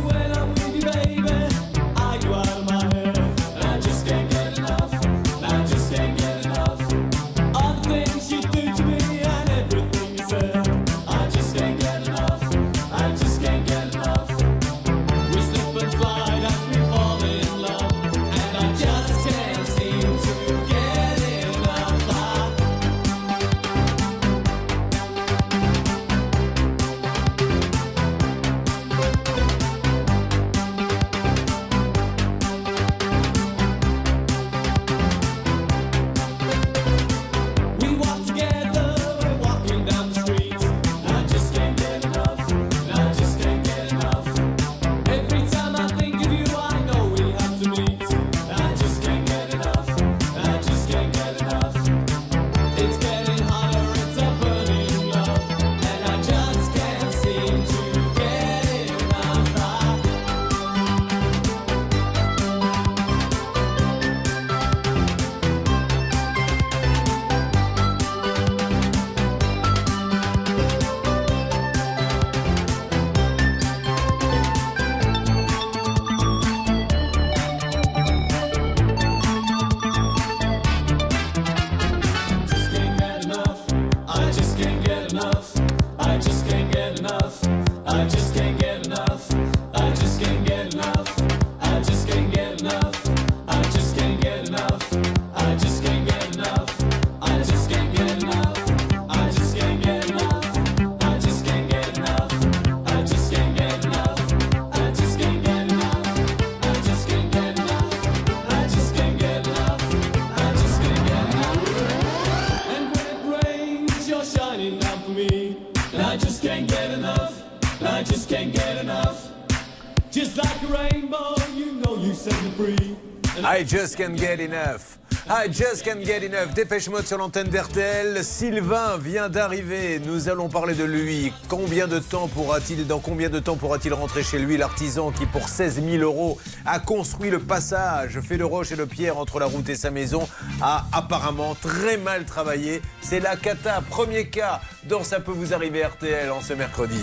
Just 123.66 123.98
can't 123.98 124.16
get 124.16 124.40
enough. 124.40 125.00
I 125.28 125.48
just 125.48 125.84
can't 125.84 126.04
get 126.06 126.24
enough. 126.24 126.54
Dépêche 126.54 126.88
mode 126.88 127.08
sur 127.08 127.18
l'antenne 127.18 127.48
d'RTL. 127.48 128.24
Sylvain 128.24 128.98
vient 128.98 129.28
d'arriver. 129.28 130.00
Nous 130.00 130.30
allons 130.30 130.50
parler 130.50 130.76
de 130.76 130.84
lui. 130.84 131.34
Combien 131.48 131.88
de 131.88 131.98
temps 132.00 132.28
pourra-t-il, 132.28 132.86
dans 132.86 133.00
combien 133.00 133.30
de 133.30 133.40
temps 133.40 133.56
pourra-t-il 133.56 133.94
rentrer 133.94 134.24
chez 134.24 134.38
lui 134.38 134.58
l'artisan 134.58 135.12
qui, 135.12 135.26
pour 135.26 135.50
16 135.50 135.82
000 135.84 136.04
euros, 136.04 136.38
a 136.66 136.80
construit 136.80 137.32
le 137.32 137.40
passage 137.40 138.20
fait 138.20 138.38
de 138.38 138.44
roche 138.44 138.72
et 138.72 138.76
de 138.76 138.86
pierre 138.86 139.18
entre 139.18 139.40
la 139.40 139.48
route 139.48 139.68
et 139.70 139.76
sa 139.76 139.90
maison, 139.90 140.28
a 140.62 140.86
apparemment 140.92 141.56
très 141.56 141.98
mal 141.98 142.26
travaillé. 142.26 142.82
C'est 143.02 143.20
la 143.20 143.36
cata. 143.36 143.82
Premier 143.90 144.28
cas 144.28 144.62
dans 144.88 145.04
Ça 145.04 145.20
peut 145.20 145.32
vous 145.32 145.54
arriver 145.54 145.84
RTL 145.84 146.32
en 146.32 146.42
ce 146.42 146.54
mercredi. 146.54 147.02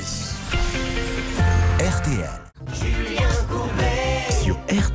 RTL. 1.81 2.52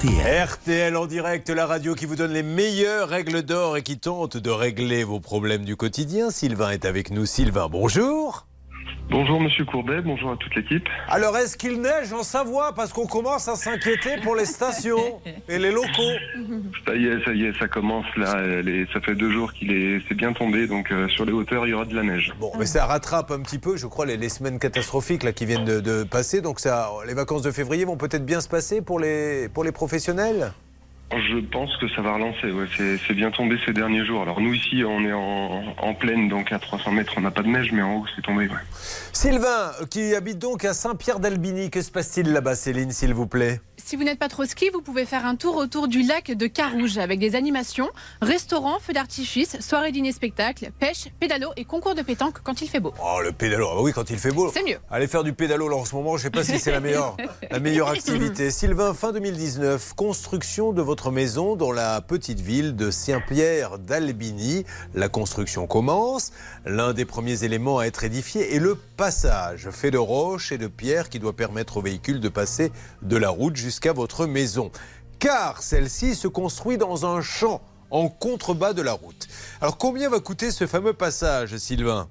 RTL 0.08 0.96
en 0.96 1.06
direct, 1.06 1.50
la 1.50 1.66
radio 1.66 1.94
qui 1.94 2.06
vous 2.06 2.16
donne 2.16 2.32
les 2.32 2.44
meilleures 2.44 3.10
règles 3.10 3.44
d'or 3.44 3.76
et 3.76 3.84
qui 3.84 4.00
tente 4.00 4.38
de 4.38 4.50
régler 4.50 5.04
vos 5.04 5.20
problèmes 5.20 5.66
du 5.66 5.76
quotidien. 5.76 6.32
Sylvain 6.32 6.72
est 6.72 6.86
avec 6.86 7.12
nous. 7.12 7.26
Sylvain, 7.26 7.68
bonjour. 7.68 8.47
Bonjour 9.10 9.40
Monsieur 9.40 9.64
Courbet, 9.64 10.02
bonjour 10.02 10.32
à 10.32 10.36
toute 10.36 10.54
l'équipe. 10.54 10.88
Alors, 11.08 11.38
est-ce 11.38 11.56
qu'il 11.56 11.80
neige 11.82 12.12
en 12.12 12.24
Savoie? 12.24 12.74
Parce 12.76 12.92
qu'on 12.92 13.08
commence 13.08 13.48
à 13.48 13.56
s'inquiéter 13.56 14.18
pour 14.22 14.36
les 14.36 14.46
stations 14.46 15.22
et 15.48 15.58
les 15.58 15.72
locaux. 15.72 15.88
Ça 16.86 16.94
y 16.94 17.06
est, 17.06 17.24
ça 17.24 17.32
y 17.34 17.46
est, 17.46 17.58
ça 17.58 17.70
commence 17.70 18.06
là. 18.18 18.34
Ça 18.94 19.00
fait 19.00 19.16
deux 19.16 19.32
jours 19.32 19.54
qu'il 19.54 19.72
est, 19.72 20.02
c'est 20.10 20.14
bien 20.16 20.34
tombé, 20.34 20.68
donc 20.68 20.92
euh, 20.92 21.08
sur 21.08 21.24
les 21.24 21.32
hauteurs 21.32 21.66
il 21.66 21.70
y 21.70 21.74
aura 21.74 21.86
de 21.86 21.96
la 21.96 22.04
neige. 22.04 22.34
Bon, 22.40 22.52
mais 22.60 22.66
ça 22.66 22.86
rattrape 22.86 23.32
un 23.32 23.40
petit 23.40 23.60
peu, 23.60 23.78
je 23.78 23.88
crois, 23.88 24.06
les, 24.06 24.18
les 24.18 24.30
semaines 24.30 24.60
catastrophiques 24.60 25.24
là, 25.24 25.32
qui 25.32 25.46
viennent 25.46 25.66
de, 25.66 25.80
de 25.80 26.04
passer. 26.04 26.42
Donc, 26.42 26.60
ça, 26.60 26.90
les 27.08 27.14
vacances 27.14 27.44
de 27.44 27.52
février 27.52 27.86
vont 27.86 27.98
peut-être 27.98 28.26
bien 28.26 28.42
se 28.42 28.50
passer 28.50 28.82
pour 28.82 29.00
les, 29.00 29.48
pour 29.50 29.64
les 29.64 29.72
professionnels? 29.72 30.52
Je 31.12 31.40
pense 31.40 31.76
que 31.78 31.88
ça 31.90 32.02
va 32.02 32.16
relancer. 32.16 32.52
Ouais, 32.52 32.66
c'est, 32.76 33.14
bien 33.14 33.32
tombé 33.32 33.58
ces 33.66 33.72
derniers 33.72 34.06
jours. 34.06 34.24
Alors 34.24 34.42
nous 34.42 34.54
ici, 34.54 34.84
on 34.86 35.04
est 35.06 35.14
en, 35.14 35.94
plaine, 35.94 36.28
donc 36.28 36.52
à 36.52 36.60
300 36.60 36.92
mètres, 36.92 37.14
on 37.18 37.22
n'a 37.22 37.32
pas 37.32 37.44
de 37.44 37.48
neige, 37.48 37.72
mais 37.72 37.82
en 37.82 37.98
haut 37.98 38.06
c'est 38.16 38.22
tombé. 38.22 38.50
Sylvain, 39.14 39.72
euh, 39.82 39.86
qui 39.90 40.14
habite 40.14 40.38
donc 40.38 40.66
à 40.66 40.74
Saint-Pierre-d'Albini, 40.74 41.72
que 41.72 41.82
se 41.82 41.92
passe-t-il 41.92 42.32
là-bas, 42.32 42.56
Céline, 42.56 42.92
s'il 42.92 43.14
vous 43.14 43.28
plaît? 43.28 43.62
Si 43.88 43.96
vous 43.96 44.04
n'êtes 44.04 44.20
pas 44.20 44.28
trop 44.28 44.44
ski, 44.44 44.70
vous 44.74 44.82
pouvez 44.82 45.06
faire 45.06 45.26
un 45.26 45.38
tour 45.38 45.56
autour 45.56 45.88
du 45.88 46.02
lac 46.02 46.30
de 46.30 46.48
Carouge 46.48 46.98
avec 46.98 47.20
des 47.20 47.36
animations, 47.36 47.90
restaurants, 48.22 48.80
feux 48.82 48.92
d'artifice, 48.92 49.56
soirées 49.62 49.94
dîner 49.94 50.12
spectacle, 50.12 50.72
pêche, 50.78 51.08
pédalo 51.22 51.52
et 51.56 51.64
concours 51.64 51.96
de 51.96 52.02
pétanque 52.02 52.40
quand 52.44 52.62
il 52.62 52.68
fait 52.68 52.82
beau. 52.82 52.94
Oh, 53.02 53.22
le 53.24 53.32
pédalo, 53.32 53.70
ah 53.72 53.76
bah 53.76 53.82
oui, 53.82 53.94
quand 53.94 54.10
il 54.10 54.18
fait 54.18 54.32
beau. 54.32 54.52
C'est 54.54 54.66
mieux. 54.66 54.76
Allez 54.92 55.08
faire 55.08 55.24
du 55.24 55.32
pédalo 55.32 55.70
là 55.70 55.78
en 55.78 55.86
ce 55.86 55.96
moment, 55.96 56.18
je 56.18 56.24
sais 56.24 56.30
pas 56.30 56.44
si 56.44 56.60
c'est 56.60 56.72
la 56.72 56.82
meilleure, 56.82 57.16
la 57.50 57.62
meilleure 57.62 57.88
activité. 57.88 58.52
Sylvain, 58.52 58.94
fin 58.94 59.14
2019, 59.14 59.94
construction 59.94 60.74
de 60.74 60.82
votre 60.82 61.10
maison 61.10 61.56
dans 61.56 61.72
la 61.72 62.02
petite 62.02 62.42
ville 62.42 62.76
de 62.76 62.92
Saint-Pierre 62.92 63.80
d'Albini. 63.80 64.66
La 64.96 65.08
construction 65.08 65.66
commence. 65.66 66.34
L'un 66.66 66.92
des 66.92 67.06
premiers 67.06 67.46
éléments 67.46 67.80
à 67.80 67.86
être 67.86 68.04
édifié 68.04 68.54
est 68.54 68.60
le 68.60 68.76
passage, 68.76 69.70
fait 69.70 69.92
de 69.92 69.98
roches 69.98 70.52
et 70.52 70.58
de 70.58 70.68
pierres 70.68 71.08
qui 71.08 71.20
doit 71.20 71.38
permettre 71.38 71.78
aux 71.78 71.82
véhicules 71.82 72.20
de 72.20 72.28
passer 72.28 72.74
de 73.02 73.16
la 73.16 73.30
route 73.30 73.56
jusqu'à 73.56 73.77
votre 73.86 74.26
maison. 74.26 74.72
Car 75.20 75.62
celle-ci 75.62 76.16
se 76.16 76.28
construit 76.28 76.78
dans 76.78 77.06
un 77.06 77.22
champ 77.22 77.62
en 77.90 78.10
contrebas 78.10 78.74
de 78.74 78.82
la 78.82 78.94
route. 78.94 79.28
Alors 79.62 79.78
combien 79.78 80.10
va 80.10 80.20
coûter 80.20 80.52
ce 80.52 80.68
fameux 80.68 80.94
passage, 80.94 81.56
Sylvain? 81.58 82.08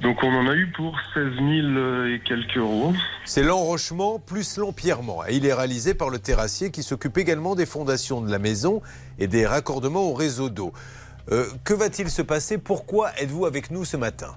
Donc 0.00 0.18
on 0.22 0.34
en 0.34 0.48
a 0.48 0.54
eu 0.54 0.70
pour 0.72 0.98
16 1.14 1.24
000 1.36 1.46
et 2.06 2.20
quelques 2.24 2.56
euros. 2.56 2.92
C'est 3.24 3.42
l'enrochement 3.42 4.18
plus 4.18 4.58
l'empierrement. 4.58 5.24
Et 5.26 5.36
il 5.36 5.46
est 5.46 5.54
réalisé 5.54 5.94
par 5.94 6.10
le 6.10 6.18
terrassier 6.18 6.70
qui 6.70 6.82
s'occupe 6.82 7.16
également 7.16 7.54
des 7.54 7.66
fondations 7.66 8.20
de 8.20 8.30
la 8.30 8.38
maison 8.38 8.82
et 9.18 9.26
des 9.26 9.46
raccordements 9.46 10.02
au 10.02 10.14
réseau 10.14 10.50
d'eau. 10.50 10.72
Euh, 11.30 11.46
que 11.64 11.72
va-t-il 11.72 12.10
se 12.10 12.22
passer? 12.22 12.58
Pourquoi 12.58 13.12
êtes-vous 13.18 13.46
avec 13.46 13.70
nous 13.70 13.84
ce 13.84 13.96
matin? 13.96 14.36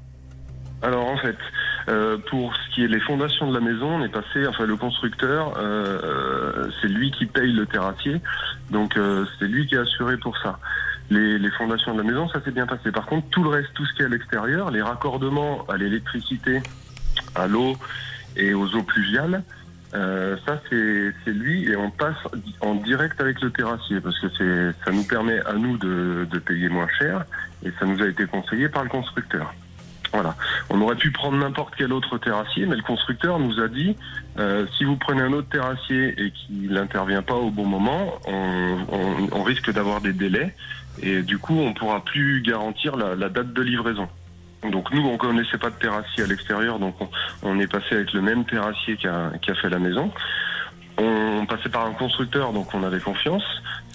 Alors 0.82 1.06
en 1.06 1.18
fait, 1.18 1.36
euh, 1.89 2.17
pour 2.30 2.54
ce 2.56 2.76
qui 2.76 2.84
est 2.84 2.88
les 2.88 3.00
fondations 3.00 3.50
de 3.50 3.54
la 3.54 3.62
maison, 3.62 4.00
on 4.00 4.04
est 4.04 4.10
passé, 4.10 4.45
enfin 4.47 4.65
le 4.65 4.76
constructeur, 4.76 5.54
euh, 5.58 6.00
euh, 6.04 6.69
c'est 6.82 6.88
lui 6.88 7.12
qui 7.12 7.26
paye 7.26 7.54
le 7.54 7.65
terrassier, 7.65 8.21
donc 8.69 8.97
euh, 8.97 9.26
c'est 9.39 9.47
lui 9.47 9.67
qui 9.67 9.76
est 9.76 9.80
assuré 9.80 10.17
pour 10.17 10.38
ça. 10.39 10.60
Les, 11.10 11.39
les 11.39 11.52
fondations 11.52 11.93
de 11.93 12.00
la 12.00 12.04
maison, 12.04 12.28
ça 12.28 12.41
s'est 12.43 12.52
bien 12.52 12.67
passé. 12.67 12.91
Par 12.91 13.06
contre, 13.06 13.30
tout 13.30 13.41
le 13.41 13.50
reste, 13.50 13.69
tout 13.73 13.86
ce 13.86 13.93
qui 13.93 14.02
est 14.02 14.06
à 14.06 14.10
l'extérieur, 14.10 14.71
les 14.71 14.82
raccordements 14.82 15.65
à 15.69 15.78
l'électricité, 15.78 16.62
à 17.36 17.47
l'eau 17.47 17.78
et 18.36 18.54
aux 18.54 18.67
eaux 18.76 18.84
pluviales, 18.84 19.43
euh, 19.93 20.36
ça 20.45 20.62
c'est 20.69 21.32
lui 21.32 21.63
et 21.71 21.78
on 21.78 21.89
passe 21.89 22.17
en 22.60 22.76
direct 22.76 23.21
avec 23.21 23.39
le 23.39 23.52
terrassier 23.52 24.02
parce 24.02 24.19
que 24.19 24.28
ça 24.86 24.91
nous 24.91 25.04
permet 25.04 25.39
à 25.45 25.54
nous 25.54 25.78
de, 25.78 26.28
de 26.30 26.39
payer 26.39 26.67
moins 26.67 26.89
cher 27.00 27.23
et 27.63 27.71
ça 27.80 27.86
nous 27.86 28.02
a 28.02 28.08
été 28.08 28.26
conseillé 28.26 28.67
par 28.67 28.84
le 28.84 28.89
constructeur. 28.89 29.54
Voilà. 30.13 30.36
On 30.70 30.82
aurait 30.82 30.96
pu 30.96 31.12
prendre 31.12 31.38
n'importe 31.38 31.74
quel 31.78 31.91
autre 31.93 32.17
terrassier, 32.17 32.65
mais 32.65 32.76
le 32.76 32.82
constructeur 32.82 33.39
nous 33.39 33.60
a 33.60 33.67
dit 33.67 33.96
euh, 34.39 34.65
si 34.78 34.84
vous 34.84 34.96
prenez 34.96 35.22
un 35.22 35.34
autre 35.34 35.50
terrassier 35.50 36.13
et 36.17 36.32
qu'il 36.32 36.72
n'intervient 36.72 37.22
pas 37.22 37.36
au 37.36 37.50
bon 37.50 37.65
moment, 37.65 38.13
on, 38.28 39.43
risque 39.43 39.72
d'avoir 39.72 40.02
des 40.02 40.12
délais 40.12 40.54
et 41.02 41.22
du 41.22 41.38
coup 41.38 41.58
on 41.58 41.74
pourra 41.74 42.04
plus 42.04 42.41
garantir 42.41 42.98
la, 42.98 43.30
date 43.30 43.54
de 43.54 43.62
livraison. 43.62 44.10
Donc 44.70 44.91
nous 44.91 45.08
on 45.08 45.15
connaissait 45.15 45.58
pas 45.58 45.70
de 45.70 45.76
terrassier 45.76 46.24
à 46.24 46.28
l'extérieur, 46.28 46.80
donc 46.80 46.96
on, 47.43 47.60
est 47.60 47.72
passé 47.72 47.96
avec 47.96 48.12
le 48.12 48.22
même 48.22 48.43
terrassier 48.43 48.98
qui 48.98 49.08
a 49.08 49.56
fait 49.62 49.70
la 49.70 49.80
maison. 49.80 50.12
On 50.98 51.46
passait 51.46 51.70
par 51.70 51.86
un 51.86 51.93
constructeur, 51.93 52.54
donc 52.54 52.74
on 52.74 52.84
avait 52.84 53.00
confiance. 53.00 53.43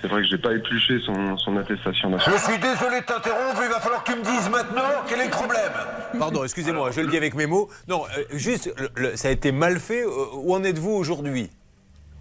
C'est 0.03 0.09
vrai 0.09 0.23
que 0.23 0.27
j'ai 0.29 0.39
pas 0.39 0.53
épluché 0.53 0.99
son, 1.07 1.37
son 1.39 1.57
attestation 1.57 2.11
Je 2.11 2.17
d'assurance. 2.17 2.43
suis 2.45 2.59
désolé 2.59 3.01
de 3.01 3.07
t'interrompre, 3.07 3.61
il 3.63 3.69
va 3.71 3.79
falloir 3.81 4.03
que 4.03 4.11
tu 4.13 4.19
me 4.19 4.25
dises 4.25 4.51
maintenant 4.51 4.83
quel 5.09 5.21
est 5.21 5.25
le 5.27 5.31
problème. 5.31 5.73
Pardon, 6.19 6.43
excusez-moi, 6.43 6.91
je 6.91 7.01
le 7.03 7.07
dis 7.07 7.17
avec 7.17 7.35
mes 7.37 7.47
mots. 7.47 7.69
Non, 7.89 8.03
euh, 8.19 8.23
juste, 8.33 8.73
le- 8.79 8.91
le- 9.11 9.17
ça 9.17 9.29
a 9.29 9.31
été 9.31 9.53
mal 9.53 9.79
fait. 9.79 10.03
Euh, 10.03 10.09
Où 10.35 10.55
en 10.55 10.65
êtes-vous 10.65 10.91
aujourd'hui? 10.91 11.51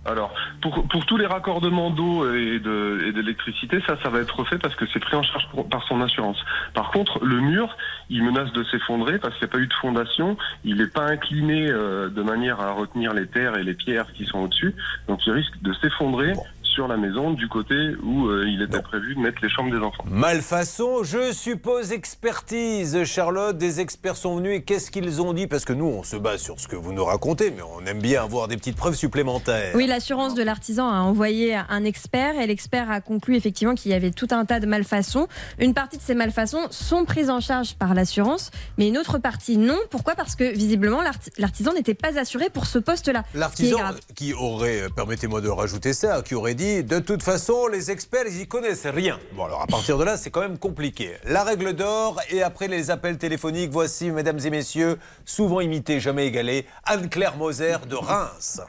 Alors, 0.04 0.34
pour, 0.64 0.88
pour 0.88 1.06
tous 1.06 1.18
les 1.18 1.28
raccordements 1.28 1.92
d'eau 1.92 2.26
et 2.34 2.58
de- 2.60 3.12
d'électricité, 3.14 3.80
ça, 3.86 3.98
ça 4.02 4.10
va 4.10 4.20
être 4.20 4.44
fait 4.46 4.58
parce 4.58 4.74
que 4.76 4.86
c'est 4.92 5.00
pris 5.00 5.16
en 5.16 5.22
charge 5.22 5.48
pour- 5.52 5.70
par 5.70 5.84
son 5.88 6.02
assurance. 6.02 6.38
Par 6.74 6.90
contre, 6.90 7.24
le 7.24 7.40
mur, 7.40 7.76
il 8.10 8.24
menace 8.24 8.52
de 8.52 8.64
s'effondrer 8.64 9.20
parce 9.20 9.36
qu'il 9.38 9.46
n'y 9.48 9.52
a 9.52 9.54
pas 9.54 9.60
eu 9.60 9.68
de 9.68 9.74
fondation. 9.76 10.38
Il 10.64 10.78
n'est 10.78 10.88
pas 10.88 11.06
incliné 11.06 11.68
euh, 11.70 12.10
de 12.10 12.22
manière 12.24 12.60
à 12.62 12.72
retenir 12.72 13.14
les 13.14 13.28
terres 13.28 13.58
et 13.58 13.64
les 13.64 13.76
pierres 13.76 14.12
qui 14.14 14.26
sont 14.26 14.40
au-dessus. 14.40 14.74
Donc, 15.08 15.20
il 15.28 15.34
risque 15.34 15.62
de 15.62 15.72
s'effondrer 15.74 16.34
sur 16.74 16.88
la 16.88 16.98
maison 16.98 17.32
du 17.32 17.48
côté 17.48 17.76
où 18.04 18.28
euh, 18.28 18.46
il 18.48 18.62
était 18.62 18.82
prévu 18.82 19.16
de 19.16 19.20
mettre 19.20 19.40
les 19.42 19.50
chambres 19.50 19.72
des 19.72 19.84
enfants. 19.84 20.04
Malfaçon, 20.08 21.04
je 21.04 21.32
suppose 21.34 21.92
expertise. 21.92 23.04
Charlotte, 23.04 23.58
des 23.58 23.80
experts 23.80 24.16
sont 24.16 24.38
venus 24.38 24.58
et 24.58 24.62
qu'est-ce 24.64 24.90
qu'ils 24.92 25.22
ont 25.22 25.34
dit? 25.34 25.48
Parce 25.48 25.66
que 25.66 25.74
nous, 25.74 25.86
on 25.86 26.04
se 26.04 26.16
base 26.16 26.42
sur 26.42 26.60
ce 26.60 26.68
que 26.68 26.76
vous 26.76 26.94
nous 26.94 27.04
racontez, 27.04 27.52
mais 27.52 27.62
on 27.62 27.86
aime 27.86 28.00
bien 28.02 28.24
avoir 28.24 28.48
des 28.48 28.56
petites 28.58 28.76
preuves 28.78 28.96
supplémentaires. 28.96 29.74
Oui, 29.76 29.88
l'assurance 29.88 30.34
de 30.36 30.44
l'artisan 30.44 30.90
a 30.90 31.00
envoyé 31.02 31.56
un 31.56 31.84
expert 31.84 32.40
et 32.40 32.48
l'expert 32.48 32.90
a 32.90 33.02
conclu 33.02 33.36
effectivement 33.36 33.76
qu'il 33.76 33.92
y 33.92 33.94
avait 33.94 34.12
tout 34.12 34.28
un 34.32 34.46
tas 34.46 34.60
de 34.60 34.66
malfaçons. 34.66 35.28
Une 35.60 35.74
partie 35.74 35.98
de 35.98 36.02
ces 36.04 36.16
malfaçons 36.16 36.68
sont 36.70 37.04
prises 37.06 37.30
en 37.30 37.40
charge 37.42 37.76
par 37.76 37.94
l'assurance, 37.94 38.52
mais 38.78 38.88
une 38.88 38.98
autre 38.98 39.18
partie 39.18 39.58
non. 39.58 39.78
Pourquoi? 39.90 40.16
Parce 40.16 40.36
que 40.36 40.54
visiblement 40.54 41.02
l'arti- 41.02 41.32
l'artisan 41.38 41.74
n'était 41.74 41.94
pas 41.94 42.18
assuré 42.18 42.50
pour 42.50 42.66
ce 42.66 42.80
poste-là. 42.80 43.24
qui 43.32 43.38
L'artisan 43.40 43.78
qui 44.16 44.34
aurait, 44.34 44.84
euh, 44.84 44.90
permettez-moi 44.96 45.42
de 45.42 45.50
rajouter 45.50 45.94
ça, 45.94 46.22
qui 46.22 46.36
aurait 46.36 46.54
dit 46.54 46.61
de 46.62 47.00
toute 47.00 47.24
façon, 47.24 47.66
les 47.68 47.90
experts, 47.90 48.26
ils 48.28 48.42
y 48.42 48.48
connaissent 48.48 48.86
rien. 48.86 49.20
Bon, 49.34 49.46
alors 49.46 49.64
à 49.64 49.68
partir 49.68 49.98
de 49.98 50.04
là, 50.04 50.16
c'est 50.16 50.30
quand 50.30 50.42
même 50.42 50.60
compliqué. 50.60 51.14
La 51.26 51.44
règle 51.44 51.74
d'or, 51.74 52.22
et 52.30 52.44
après 52.44 52.68
les 52.68 52.92
appels 52.92 53.18
téléphoniques, 53.18 53.72
voici, 53.72 54.12
mesdames 54.12 54.38
et 54.46 54.50
messieurs, 54.52 55.00
souvent 55.26 55.60
imité, 55.60 56.00
jamais 56.00 56.28
égalé, 56.28 56.68
Anne-Claire 56.86 57.36
Moser 57.36 57.78
de 57.90 57.96
Reims. 57.96 58.62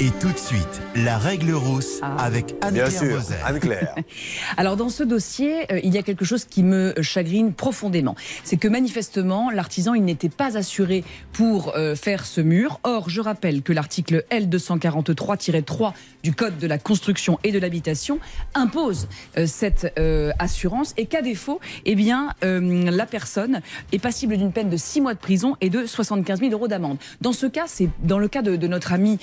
Et 0.00 0.10
tout 0.20 0.32
de 0.32 0.38
suite, 0.38 0.80
la 0.96 1.18
règle 1.18 1.52
rousse 1.52 2.00
avec 2.18 2.46
Bien 2.46 2.68
Anne-Claire 2.68 2.90
sûr, 2.90 3.16
Moser. 3.16 3.34
Anne-Claire. 3.44 3.94
Alors 4.56 4.76
dans 4.76 4.88
ce 4.88 5.02
dossier, 5.02 5.70
euh, 5.70 5.80
il 5.84 5.94
y 5.94 5.98
a 5.98 6.02
quelque 6.02 6.24
chose 6.24 6.46
qui 6.46 6.62
me 6.62 6.94
chagrine 7.02 7.52
profondément. 7.52 8.16
C'est 8.42 8.56
que 8.56 8.68
manifestement, 8.68 9.50
l'artisan, 9.50 9.92
il 9.92 10.04
n'était 10.04 10.30
pas 10.30 10.56
assuré 10.56 11.04
pour 11.34 11.76
euh, 11.76 11.94
faire 11.94 12.24
ce 12.24 12.40
mur. 12.40 12.80
Or, 12.84 13.10
je 13.10 13.20
rappelle 13.20 13.62
que 13.62 13.74
l'article 13.74 14.24
L243-3 14.30 15.92
du 16.22 16.34
Code 16.34 16.56
de 16.56 16.66
la 16.66 16.78
construction 16.78 17.33
et 17.44 17.52
de 17.52 17.58
l'habitation 17.58 18.18
impose 18.54 19.08
euh, 19.38 19.46
cette 19.46 19.92
euh, 19.98 20.32
assurance 20.38 20.94
et 20.96 21.06
qu'à 21.06 21.22
défaut, 21.22 21.60
eh 21.84 21.94
bien, 21.94 22.30
euh, 22.44 22.90
la 22.90 23.06
personne 23.06 23.60
est 23.92 23.98
passible 23.98 24.36
d'une 24.36 24.52
peine 24.52 24.70
de 24.70 24.76
6 24.76 25.00
mois 25.00 25.14
de 25.14 25.18
prison 25.18 25.56
et 25.60 25.70
de 25.70 25.86
75 25.86 26.40
000 26.40 26.52
euros 26.52 26.68
d'amende. 26.68 26.98
Dans 27.20 27.32
ce 27.32 27.46
cas, 27.46 27.64
c'est 27.66 27.88
dans 28.02 28.18
le 28.18 28.28
cas 28.28 28.42
de, 28.42 28.56
notre 28.66 28.92
ami 28.92 29.18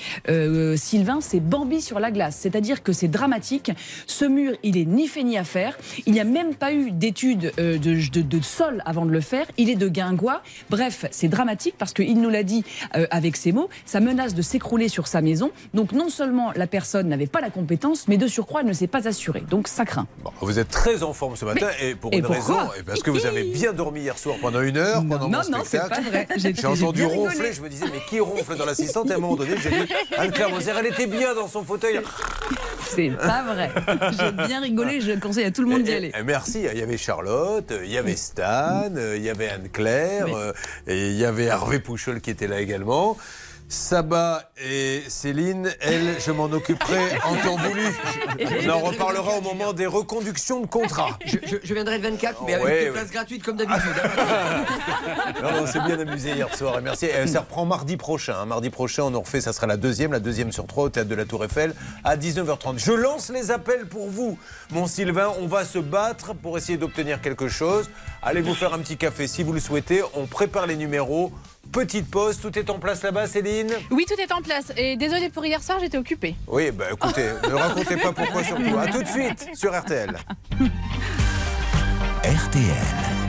Sylvain, 0.76 1.20
c'est 1.20 1.40
Bambi 1.40 1.80
sur 1.80 1.98
la 2.00 2.10
glace, 2.10 2.36
c'est-à-dire 2.40 2.82
que 2.82 2.92
c'est 2.92 3.08
dramatique. 3.08 3.70
Ce 4.06 4.24
mur, 4.24 4.52
il 4.62 4.76
est 4.76 4.84
ni 4.84 5.08
fait 5.08 5.22
ni 5.22 5.36
à 5.36 5.44
faire. 5.44 5.76
Il 6.06 6.12
n'y 6.12 6.20
a 6.20 6.24
même 6.24 6.54
pas 6.54 6.72
eu 6.72 6.90
d'études 6.90 7.52
de, 7.56 7.76
de- 7.78 8.40
sol 8.42 8.82
avant 8.86 9.06
de 9.06 9.10
le 9.10 9.20
faire. 9.20 9.46
Il 9.58 9.70
est 9.70 9.76
de 9.76 9.88
guingois. 9.88 10.42
Bref, 10.70 11.06
c'est 11.10 11.28
dramatique 11.28 11.74
parce 11.78 11.92
qu'il 11.92 12.20
nous 12.20 12.30
l'a 12.30 12.42
dit 12.42 12.64
avec 13.10 13.36
ses 13.36 13.52
mots. 13.52 13.68
Ça 13.84 14.00
menace 14.00 14.34
de 14.34 14.42
s'écrouler 14.42 14.88
sur 14.88 15.06
sa 15.06 15.20
maison. 15.20 15.50
Donc 15.74 15.92
non 15.92 16.08
seulement 16.08 16.52
la 16.54 16.66
personne 16.66 17.08
n'avait 17.08 17.26
pas 17.26 17.40
la 17.40 17.50
compétence, 17.50 18.01
mais 18.08 18.16
de 18.16 18.26
surcroît, 18.26 18.60
elle 18.60 18.66
ne 18.68 18.72
s'est 18.72 18.86
pas 18.86 19.06
assurée. 19.08 19.42
Donc 19.50 19.68
ça 19.68 19.84
craint. 19.84 20.06
Vous 20.40 20.58
êtes 20.58 20.68
très 20.68 21.02
en 21.02 21.12
forme 21.12 21.36
ce 21.36 21.44
matin 21.44 21.68
Mais- 21.80 21.90
et 21.90 21.94
pour 21.94 22.12
et 22.12 22.18
une 22.18 22.26
raison, 22.26 22.58
et 22.78 22.82
parce 22.82 23.02
que 23.02 23.10
vous 23.10 23.26
avez 23.26 23.44
bien 23.44 23.72
dormi 23.72 24.00
hier 24.00 24.18
soir 24.18 24.36
pendant 24.40 24.60
une 24.60 24.76
heure 24.76 25.02
pendant 25.08 25.28
non, 25.28 25.40
mon 25.50 25.58
non, 25.58 25.64
c'est 25.64 25.78
pas 25.78 26.00
vrai. 26.00 26.26
J'ai- 26.36 26.54
entendu 26.66 27.04
rigolé. 27.04 27.28
ronfler, 27.28 27.52
je 27.52 27.60
me 27.62 27.68
disais 27.68 27.86
mais 27.92 28.00
qui 28.08 28.20
ronfle 28.20 28.56
dans 28.56 28.64
l'assistante 28.66 29.08
et 29.10 29.12
à 29.12 29.16
un 29.16 29.18
moment 29.20 29.36
donné? 29.36 29.56
J'ai 29.62 29.70
dit 29.70 29.92
Anne-Claire 30.16 30.50
Moser, 30.50 30.72
elle 30.78 30.86
était 30.86 31.06
bien 31.06 31.34
dans 31.34 31.48
son 31.48 31.62
fauteuil. 31.64 32.00
C'est 32.94 33.10
pas 33.10 33.42
vrai. 33.42 33.70
J'ai 34.18 34.32
bien 34.46 34.60
rigolé, 34.60 35.00
je 35.00 35.12
conseille 35.18 35.44
à 35.44 35.50
tout 35.50 35.62
le 35.62 35.68
monde 35.68 35.82
d'y 35.82 35.92
aller. 35.92 36.12
merci, 36.24 36.66
il 36.70 36.78
y 36.78 36.82
avait 36.82 36.98
Charlotte, 36.98 37.72
il 37.84 37.90
y 37.90 37.96
avait 37.98 38.16
Stan, 38.16 38.90
il 39.16 39.22
y 39.22 39.30
avait 39.30 39.48
Anne-Claire, 39.48 40.26
Oui. 40.26 40.32
euh, 40.34 40.52
et 40.86 41.08
il 41.10 41.16
y 41.16 41.24
avait 41.24 41.44
Hervé 41.44 41.78
Pouchol 41.78 42.20
qui 42.20 42.30
était 42.30 42.46
là 42.48 42.60
également. 42.60 43.16
Saba 43.72 44.42
et 44.62 45.02
Céline, 45.08 45.72
elle, 45.80 46.16
je 46.20 46.30
m'en 46.30 46.44
occuperai 46.44 46.98
en 47.24 47.34
temps 47.36 47.56
voulu. 47.56 47.86
On 48.66 48.68
en 48.68 48.78
reparlera 48.80 49.32
au 49.38 49.40
moment 49.40 49.72
des 49.72 49.86
reconductions 49.86 50.60
de 50.60 50.66
contrat. 50.66 51.18
Je, 51.24 51.38
je- 51.46 51.56
je 51.62 51.72
viendrai 51.74 51.96
le 51.96 52.04
24, 52.10 52.42
mais 52.44 52.52
avec 52.54 52.64
Ouais, 52.66 52.78
des 52.80 52.86
ouais. 52.86 52.92
places 52.92 53.10
gratuites 53.10 53.42
comme 53.42 53.56
d'habitude. 53.56 53.80
Non, 55.42 55.50
non, 55.50 55.58
on 55.62 55.66
s'est 55.66 55.80
bien 55.80 55.98
amusé 55.98 56.32
hier 56.32 56.54
soir 56.54 56.78
et 56.78 56.82
merci. 56.82 57.08
Euh, 57.12 57.26
ça 57.26 57.40
reprend 57.40 57.64
mardi 57.64 57.96
prochain. 57.96 58.36
hein. 58.40 58.46
Mardi 58.46 58.70
prochain, 58.70 59.04
on 59.04 59.14
en 59.14 59.20
refait, 59.20 59.40
ça 59.40 59.52
sera 59.52 59.66
la 59.66 59.76
deuxième, 59.76 60.12
la 60.12 60.20
deuxième 60.20 60.52
sur 60.52 60.66
trois 60.66 60.84
au 60.84 60.88
théâtre 60.88 61.08
de 61.08 61.14
la 61.14 61.24
Tour 61.24 61.44
Eiffel 61.44 61.74
à 62.04 62.16
19h30. 62.16 62.78
Je 62.78 62.92
lance 62.92 63.30
les 63.30 63.50
appels 63.50 63.86
pour 63.86 64.08
vous, 64.08 64.38
mon 64.70 64.86
Sylvain. 64.86 65.32
On 65.40 65.46
va 65.46 65.64
se 65.64 65.78
battre 65.78 66.34
pour 66.34 66.56
essayer 66.58 66.76
d'obtenir 66.78 67.20
quelque 67.22 67.48
chose. 67.48 67.90
Allez 68.22 68.42
vous 68.42 68.54
faire 68.54 68.74
un 68.74 68.78
petit 68.78 68.96
café 68.98 69.26
si 69.26 69.42
vous 69.42 69.52
le 69.52 69.60
souhaitez. 69.60 70.02
On 70.14 70.26
prépare 70.26 70.66
les 70.66 70.76
numéros. 70.76 71.32
Petite 71.70 72.10
pause, 72.10 72.38
tout 72.40 72.58
est 72.58 72.68
en 72.68 72.78
place 72.78 73.02
là-bas, 73.02 73.26
Céline 73.26 73.72
Oui, 73.90 74.04
tout 74.06 74.20
est 74.20 74.32
en 74.32 74.42
place. 74.42 74.72
Et 74.76 74.96
désolé 74.96 75.28
pour 75.30 75.44
hier 75.46 75.62
soir, 75.62 75.78
j'étais 75.80 75.96
occupée. 75.96 76.34
Oui, 76.46 76.70
bah 76.70 76.86
écoutez, 76.92 77.28
ne 77.48 77.54
racontez 77.54 77.96
pas 77.96 78.12
pourquoi 78.12 78.42
surtout. 78.44 78.76
À 78.78 78.86
tout 78.88 79.02
de 79.02 79.08
suite 79.08 79.48
sur 79.54 79.78
RTL. 79.78 80.16
RTL. 82.24 83.21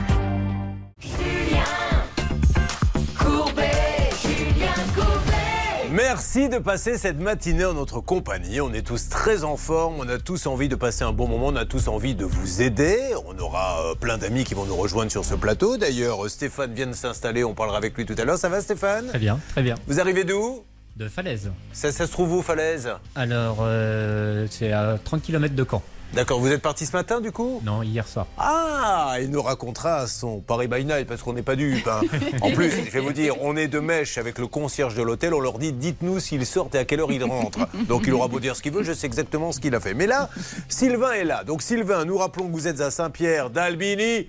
Merci 5.94 6.48
de 6.48 6.58
passer 6.58 6.98
cette 6.98 7.20
matinée 7.20 7.64
en 7.64 7.74
notre 7.74 8.00
compagnie. 8.00 8.60
On 8.60 8.72
est 8.72 8.82
tous 8.84 9.08
très 9.08 9.44
en 9.44 9.56
forme, 9.56 9.94
on 10.00 10.08
a 10.08 10.18
tous 10.18 10.48
envie 10.48 10.68
de 10.68 10.74
passer 10.74 11.04
un 11.04 11.12
bon 11.12 11.28
moment, 11.28 11.46
on 11.46 11.56
a 11.56 11.66
tous 11.66 11.86
envie 11.86 12.16
de 12.16 12.24
vous 12.24 12.62
aider. 12.62 12.98
On 13.28 13.38
aura 13.38 13.80
euh, 13.80 13.94
plein 13.94 14.18
d'amis 14.18 14.42
qui 14.42 14.54
vont 14.54 14.64
nous 14.64 14.74
rejoindre 14.74 15.12
sur 15.12 15.24
ce 15.24 15.36
plateau. 15.36 15.76
D'ailleurs, 15.76 16.24
euh, 16.24 16.28
Stéphane 16.28 16.74
vient 16.74 16.88
de 16.88 16.94
s'installer, 16.94 17.44
on 17.44 17.54
parlera 17.54 17.76
avec 17.76 17.96
lui 17.96 18.06
tout 18.06 18.16
à 18.18 18.24
l'heure. 18.24 18.38
Ça 18.38 18.48
va 18.48 18.60
Stéphane? 18.60 19.06
Très 19.06 19.20
bien, 19.20 19.38
très 19.50 19.62
bien. 19.62 19.76
Vous 19.86 20.00
arrivez 20.00 20.24
d'où 20.24 20.64
De 20.96 21.06
Falaise. 21.06 21.52
ça, 21.72 21.92
ça 21.92 22.08
se 22.08 22.10
trouve 22.10 22.32
où, 22.32 22.42
Falaise? 22.42 22.90
Alors, 23.14 23.58
euh, 23.60 24.48
c'est 24.50 24.72
à 24.72 24.98
30 24.98 25.22
km 25.22 25.54
de 25.54 25.64
Caen. 25.64 25.80
D'accord, 26.14 26.38
vous 26.38 26.52
êtes 26.52 26.62
parti 26.62 26.86
ce 26.86 26.92
matin 26.92 27.20
du 27.20 27.32
coup 27.32 27.60
Non, 27.64 27.82
hier 27.82 28.06
soir. 28.06 28.26
Ah, 28.38 29.16
il 29.20 29.30
nous 29.30 29.42
racontera 29.42 30.06
son 30.06 30.38
Paris 30.40 30.68
by 30.68 30.84
Night 30.84 31.08
parce 31.08 31.22
qu'on 31.22 31.32
n'est 31.32 31.42
pas 31.42 31.56
dupe. 31.56 31.88
hein. 31.88 32.02
En 32.40 32.52
plus, 32.52 32.70
je 32.70 32.90
vais 32.90 33.00
vous 33.00 33.12
dire, 33.12 33.34
on 33.42 33.56
est 33.56 33.66
de 33.66 33.80
mèche 33.80 34.16
avec 34.16 34.38
le 34.38 34.46
concierge 34.46 34.94
de 34.94 35.02
l'hôtel. 35.02 35.34
On 35.34 35.40
leur 35.40 35.58
dit, 35.58 35.72
dites-nous 35.72 36.20
s'ils 36.20 36.46
sortent 36.46 36.76
et 36.76 36.78
à 36.78 36.84
quelle 36.84 37.00
heure 37.00 37.10
ils 37.10 37.24
rentrent. 37.24 37.66
Donc 37.88 38.04
il 38.06 38.12
aura 38.14 38.28
beau 38.28 38.38
dire 38.38 38.54
ce 38.54 38.62
qu'il 38.62 38.72
veut, 38.72 38.84
je 38.84 38.92
sais 38.92 39.08
exactement 39.08 39.50
ce 39.50 39.58
qu'il 39.58 39.74
a 39.74 39.80
fait. 39.80 39.92
Mais 39.94 40.06
là, 40.06 40.30
Sylvain 40.68 41.12
est 41.14 41.24
là. 41.24 41.42
Donc 41.42 41.62
Sylvain, 41.62 42.04
nous 42.04 42.16
rappelons 42.16 42.46
que 42.46 42.52
vous 42.52 42.68
êtes 42.68 42.80
à 42.80 42.92
Saint-Pierre 42.92 43.50
d'Albini. 43.50 44.28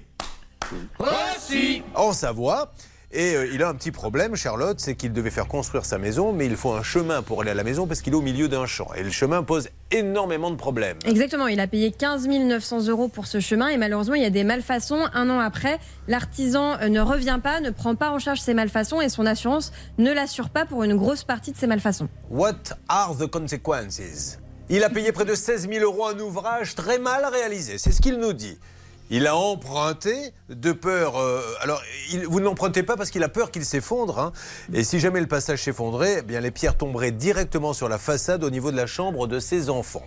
En 1.93 2.13
Savoie. 2.13 2.71
Et 3.11 3.35
euh, 3.35 3.47
il 3.53 3.63
a 3.63 3.69
un 3.69 3.75
petit 3.75 3.91
problème, 3.91 4.35
Charlotte, 4.35 4.79
c'est 4.79 4.95
qu'il 4.95 5.13
devait 5.13 5.29
faire 5.29 5.47
construire 5.47 5.85
sa 5.85 5.97
maison, 5.97 6.33
mais 6.33 6.45
il 6.45 6.55
faut 6.55 6.73
un 6.73 6.83
chemin 6.83 7.21
pour 7.21 7.41
aller 7.41 7.51
à 7.51 7.53
la 7.53 7.63
maison 7.63 7.87
parce 7.87 8.01
qu'il 8.01 8.13
est 8.13 8.15
au 8.15 8.21
milieu 8.21 8.47
d'un 8.47 8.65
champ. 8.65 8.89
Et 8.95 9.03
le 9.03 9.11
chemin 9.11 9.43
pose 9.43 9.69
énormément 9.91 10.51
de 10.51 10.55
problèmes. 10.55 10.97
Exactement, 11.05 11.47
il 11.47 11.59
a 11.59 11.67
payé 11.67 11.91
15 11.91 12.27
900 12.27 12.87
euros 12.87 13.07
pour 13.07 13.27
ce 13.27 13.39
chemin 13.39 13.69
et 13.69 13.77
malheureusement 13.77 14.15
il 14.15 14.23
y 14.23 14.25
a 14.25 14.29
des 14.29 14.43
malfaçons. 14.43 15.05
Un 15.13 15.29
an 15.29 15.39
après, 15.39 15.79
l'artisan 16.07 16.77
euh, 16.81 16.89
ne 16.89 16.99
revient 16.99 17.39
pas, 17.41 17.61
ne 17.61 17.69
prend 17.69 17.95
pas 17.95 18.11
en 18.11 18.19
charge 18.19 18.41
ces 18.41 18.53
malfaçons 18.53 19.01
et 19.01 19.09
son 19.09 19.25
assurance 19.25 19.71
ne 19.97 20.11
l'assure 20.11 20.49
pas 20.49 20.65
pour 20.65 20.83
une 20.83 20.95
grosse 20.95 21.23
partie 21.23 21.51
de 21.51 21.57
ces 21.57 21.67
malfaçons. 21.67 22.09
What 22.29 22.55
are 22.89 23.15
the 23.17 23.27
consequences? 23.27 24.39
Il 24.67 24.83
a 24.83 24.89
payé 24.89 25.11
près 25.11 25.25
de 25.25 25.35
16 25.35 25.69
000 25.69 25.83
euros 25.83 26.07
un 26.07 26.19
ouvrage 26.19 26.73
très 26.73 26.97
mal 26.97 27.23
réalisé, 27.31 27.77
c'est 27.77 27.91
ce 27.91 28.01
qu'il 28.01 28.17
nous 28.17 28.33
dit. 28.33 28.57
Il 29.11 29.27
a 29.27 29.35
emprunté 29.35 30.33
de 30.49 30.71
peur. 30.71 31.17
euh, 31.17 31.41
alors, 31.61 31.81
il- 32.11 32.25
vous 32.27 32.39
ne 32.39 32.45
l'empruntez 32.45 32.83
pas 32.83 32.95
parce 32.97 33.09
qu'il 33.09 33.23
a 33.23 33.29
peur 33.29 33.49
qu'il 33.49 33.65
s'effondre. 33.65 34.19
hein. 34.19 34.31
Et 34.73 34.83
si 34.83 34.99
jamais 34.99 35.19
le 35.19 35.25
passage 35.27 35.63
s'effondrait, 35.63 36.17
eh 36.19 36.21
bien 36.21 36.39
les 36.39 36.51
pierres 36.51 36.77
tomberaient 36.77 37.11
directement 37.11 37.73
sur 37.73 37.89
la 37.89 37.97
façade 37.97 38.43
au 38.43 38.49
niveau 38.51 38.71
de 38.71 38.77
la 38.77 38.85
chambre 38.85 39.25
de 39.27 39.39
ses 39.39 39.69
enfants. 39.71 40.03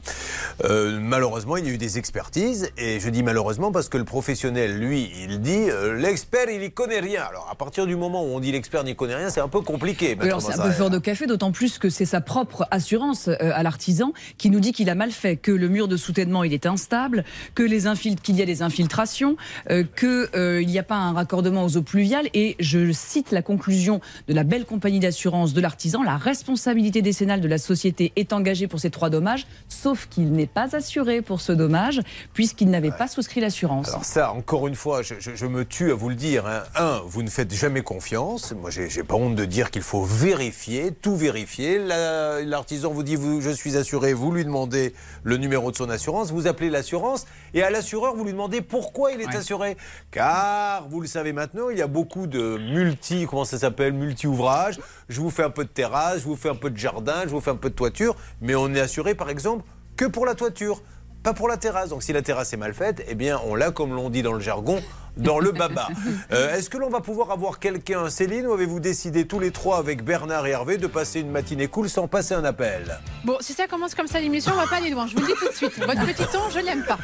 Euh, 0.65 0.99
malheureusement, 1.01 1.57
il 1.57 1.67
y 1.67 1.69
a 1.69 1.73
eu 1.73 1.79
des 1.79 1.99
expertises. 1.99 2.71
Et 2.77 3.01
je 3.01 3.09
dis 3.11 3.23
malheureusement 3.25 3.73
parce 3.73 3.89
que 3.89 3.99
le 3.99 4.05
professionnel, 4.05 4.79
lui, 4.79 5.11
il 5.25 5.41
dit 5.41 5.71
euh, 5.71 5.95
l'expert, 5.95 6.49
il 6.49 6.63
y 6.63 6.71
connaît 6.71 7.01
rien. 7.01 7.23
Alors, 7.29 7.49
à 7.51 7.57
partir 7.57 7.87
du 7.87 7.97
moment 7.97 8.25
où 8.25 8.29
on 8.29 8.39
dit 8.41 8.53
l'expert 8.53 8.85
n'y 8.85 8.95
connaît 8.95 9.17
rien, 9.17 9.31
c'est 9.31 9.41
un 9.41 9.49
peu 9.49 9.61
compliqué. 9.61 10.17
Oui, 10.21 10.27
alors 10.27 10.41
c'est 10.41 10.53
un 10.59 10.63
peu 10.63 10.71
fort 10.71 10.91
de 10.91 10.99
café, 10.99 11.27
d'autant 11.27 11.51
plus 11.51 11.79
que 11.79 11.91
c'est 11.91 12.05
sa 12.07 12.21
propre 12.21 12.67
assurance 12.71 13.27
euh, 13.29 13.37
à 13.41 13.63
l'artisan 13.65 14.13
qui 14.37 14.51
nous 14.51 14.61
dit 14.61 14.73
qu'il 14.73 14.89
a 14.89 14.95
mal 14.95 15.11
fait, 15.11 15.37
que 15.37 15.51
le 15.51 15.69
mur 15.69 15.89
de 15.89 15.97
soutènement 15.97 16.45
il 16.45 16.53
est 16.55 16.67
instable, 16.67 17.25
que 17.57 17.63
les 17.65 17.89
qu'il 18.23 18.37
y 18.37 18.43
a 18.43 18.47
des 18.47 18.61
infiltrations, 18.63 19.37
euh, 19.71 19.83
que 19.97 20.28
euh, 20.35 20.61
il 20.63 20.69
n'y 20.69 20.79
a 20.79 20.83
pas 20.83 20.97
un 20.97 21.13
raccordement 21.13 21.65
aux 21.65 21.77
eaux 21.77 21.83
pluviales. 21.83 22.29
Et 22.35 22.57
je 22.61 22.93
cite 22.93 23.31
la 23.33 23.43
conclusion 23.43 24.01
de 24.29 24.35
la 24.35 24.45
belle 24.45 24.65
compagnie 24.65 25.01
d'assurance 25.01 25.55
de 25.55 25.61
l'artisan 25.61 26.03
la 26.03 26.17
responsabilité 26.17 27.03
décennale 27.03 27.41
de 27.41 27.49
la 27.49 27.59
société 27.59 28.13
est 28.17 28.33
engagée 28.33 28.67
pour 28.69 28.81
ces 28.81 28.91
trois 28.91 29.11
dommages, 29.11 29.47
sauf 29.69 30.07
qu'il 30.09 30.33
n'est 30.33 30.47
pas 30.47 30.75
assuré 30.77 31.23
pour 31.23 31.41
ce 31.41 31.53
dommage 31.53 32.01
puisqu'il 32.35 32.71
n'avait 32.71 32.91
pas 32.91 33.09
souscrit 33.09 33.41
l'assurance. 33.41 33.89
Alors 33.89 34.05
ça, 34.05 34.33
encore 34.33 34.69
une 34.69 34.75
fois, 34.75 35.03
je, 35.03 35.47
me 35.47 35.65
tue 35.65 35.91
à 35.91 35.95
vous 35.95 36.09
le 36.09 36.15
dire. 36.15 36.47
hein. 36.47 36.63
Un, 36.77 37.01
vous 37.07 37.23
ne 37.23 37.31
faites 37.31 37.53
jamais 37.55 37.83
confiance. 37.83 38.53
Moi, 38.61 38.71
j'ai 38.71 39.03
pas 39.03 39.15
honte 39.15 39.35
de 39.35 39.45
dire 39.45 39.71
qu'il 39.71 39.83
faut 39.83 40.05
vérifier, 40.05 40.93
tout 40.93 41.17
vérifier. 41.17 41.79
La- 41.79 42.43
L'artisan 42.43 42.93
vous 42.93 43.03
dit, 43.03 43.17
je 43.41 43.51
suis 43.51 43.77
assuré, 43.77 44.13
vous 44.13 44.31
lui 44.33 44.45
demandez 44.45 44.95
le 45.29 45.37
numéro 45.37 45.71
de 45.71 45.77
son 45.77 45.91
assurance, 45.91 46.33
vous 46.33 46.47
appelez 46.47 46.71
l'assurance, 46.71 47.27
et 47.53 47.63
à 47.63 47.69
l'assureur, 47.69 48.17
vous 48.17 48.25
lui 48.25 48.33
demandez 48.33 48.63
pourquoi 48.63 49.13
il 49.13 49.21
est 49.21 49.37
assuré. 49.37 49.77
Car, 50.11 50.89
vous 50.89 51.03
le 51.03 51.07
savez 51.07 51.35
maintenant, 51.35 51.69
il 51.69 51.77
y 51.77 51.83
a 51.83 51.87
beaucoup 51.87 52.27
de 52.27 52.57
multi, 52.57 53.27
comment 53.29 53.45
ça 53.45 53.59
s'appelle, 53.59 53.93
multi-ouvrages. 53.93 54.81
Je 55.11 55.21
vous 55.21 55.31
fais 55.31 55.43
un 55.43 55.51
peu 55.51 55.65
de 55.65 55.69
terrasse, 55.69 56.21
je 56.21 56.25
vous 56.25 56.37
fais 56.37 56.49
un 56.49 56.55
peu 56.55 56.71
de 56.71 56.79
jardin, 56.79 57.23
je 57.25 57.29
vous 57.29 57.41
fais 57.41 57.51
un 57.51 57.57
peu 57.57 57.69
de 57.69 57.75
toiture, 57.75 58.17
mais 58.41 58.55
on 58.55 58.75
est 58.75 58.81
assuré, 58.81 59.15
par 59.15 59.29
exemple, 59.29 59.65
que 59.97 60.07
pour 60.07 60.25
la 60.25 60.35
toiture 60.35 60.81
pas 61.23 61.35
pour 61.35 61.49
la 61.49 61.57
terrasse. 61.57 61.91
Donc 61.91 62.03
si 62.03 62.13
la 62.13 62.23
terrasse 62.23 62.53
est 62.53 62.57
mal 62.57 62.75
faite, 62.75 63.05
eh 63.09 63.15
bien 63.15 63.41
on 63.45 63.55
l'a, 63.55 63.71
comme 63.71 63.95
l'on 63.95 64.09
dit 64.09 64.23
dans 64.23 64.33
le 64.33 64.41
jargon, 64.41 64.81
dans 65.19 65.39
le 65.39 65.53
baba. 65.53 65.89
Euh, 66.33 66.55
Est-ce 66.57 66.71
que 66.71 66.79
l'on 66.79 66.89
va 66.89 67.01
pouvoir 67.01 67.31
avoir 67.31 67.59
quelqu'un, 67.59 68.09
Céline, 68.09 68.47
ou 68.47 68.53
avez-vous 68.55 68.81
décidé 68.81 69.27
tous 69.27 69.39
les 69.41 69.51
trois 69.51 69.79
avec 69.79 70.03
Bernard 70.05 70.47
et 70.47 70.51
Hervé 70.51 70.79
de 70.79 70.87
passer 70.87 71.21
une 71.21 71.31
matinée 71.31 71.67
cool 71.69 71.89
sans 71.91 72.09
passer 72.09 72.35
un 72.35 72.45
appel 72.45 72.99
Bon, 73.25 73.37
si 73.41 73.53
ça 73.53 73.67
commence 73.67 73.95
comme 73.95 74.07
ça 74.07 74.21
l'émission, 74.21 74.53
on 74.55 74.61
va 74.61 74.67
pas 74.67 74.77
aller 74.77 74.91
loin. 74.91 75.07
Je 75.07 75.15
vous 75.15 75.21
le 75.21 75.27
dis 75.27 75.33
tout 75.39 75.49
de 75.49 75.55
suite. 75.55 75.79
Votre 75.79 76.07
petit 76.07 76.27
ton, 76.33 76.49
je 76.51 76.61
l'aime 76.61 76.85
pas. 76.85 76.99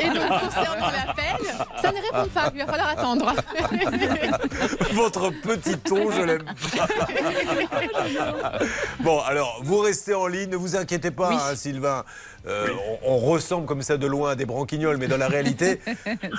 Et 0.00 0.06
donc, 0.08 0.40
concernant 0.40 0.86
l'appel, 0.90 1.46
ça 1.82 1.92
ne 1.92 1.96
répond 1.96 2.30
pas. 2.32 2.50
Il 2.54 2.60
va 2.60 2.66
falloir 2.66 2.88
attendre. 2.88 3.34
Votre 4.92 5.30
petit 5.30 5.76
ton, 5.78 6.10
je 6.10 6.22
l'aime 6.22 6.44
pas. 6.44 6.88
Bon, 9.00 9.20
alors, 9.20 9.60
vous 9.62 9.78
restez 9.78 10.14
en 10.14 10.26
ligne, 10.26 10.50
ne 10.50 10.56
vous 10.56 10.76
inquiétez 10.76 11.10
pas, 11.10 11.30
Oui. 11.30 11.36
hein, 11.38 11.54
Sylvain. 11.56 12.04
Euh, 12.46 12.68
on, 13.04 13.14
on 13.14 13.18
ressemble 13.18 13.66
comme 13.66 13.82
ça 13.82 13.98
de 13.98 14.06
loin 14.06 14.30
à 14.30 14.34
des 14.34 14.46
branquignoles, 14.46 14.96
mais 14.96 15.08
dans 15.08 15.18
la 15.18 15.28
réalité, 15.28 15.80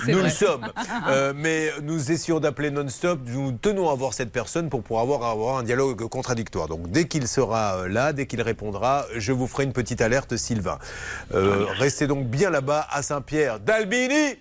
C'est 0.04 0.12
nous 0.22 0.28
le 0.28 0.30
sommes. 0.30 0.66
Euh, 1.08 1.32
mais 1.34 1.70
nous 1.82 2.12
essayons 2.12 2.38
d'appeler 2.38 2.70
non-stop. 2.70 3.20
Nous 3.26 3.52
tenons 3.52 3.90
à 3.90 3.94
voir 3.94 4.14
cette 4.14 4.30
personne 4.30 4.68
pour 4.68 4.82
pouvoir 4.82 5.02
avoir, 5.02 5.24
avoir 5.24 5.58
un 5.58 5.62
dialogue 5.62 6.06
contradictoire. 6.08 6.68
Donc, 6.68 6.90
dès 6.90 7.06
qu'il 7.06 7.26
sera 7.26 7.76
euh, 7.76 7.88
là, 7.88 8.12
dès 8.12 8.26
qu'il 8.26 8.40
répondra, 8.40 9.06
je 9.16 9.32
vous 9.32 9.46
ferai 9.46 9.64
une 9.64 9.72
petite 9.72 10.00
alerte, 10.00 10.36
Sylvain. 10.36 10.78
Euh, 11.34 11.66
restez 11.78 12.06
donc 12.06 12.26
bien 12.26 12.50
là-bas 12.50 12.86
à 12.90 13.02
Saint-Pierre 13.02 13.58
d'Albini. 13.58 14.36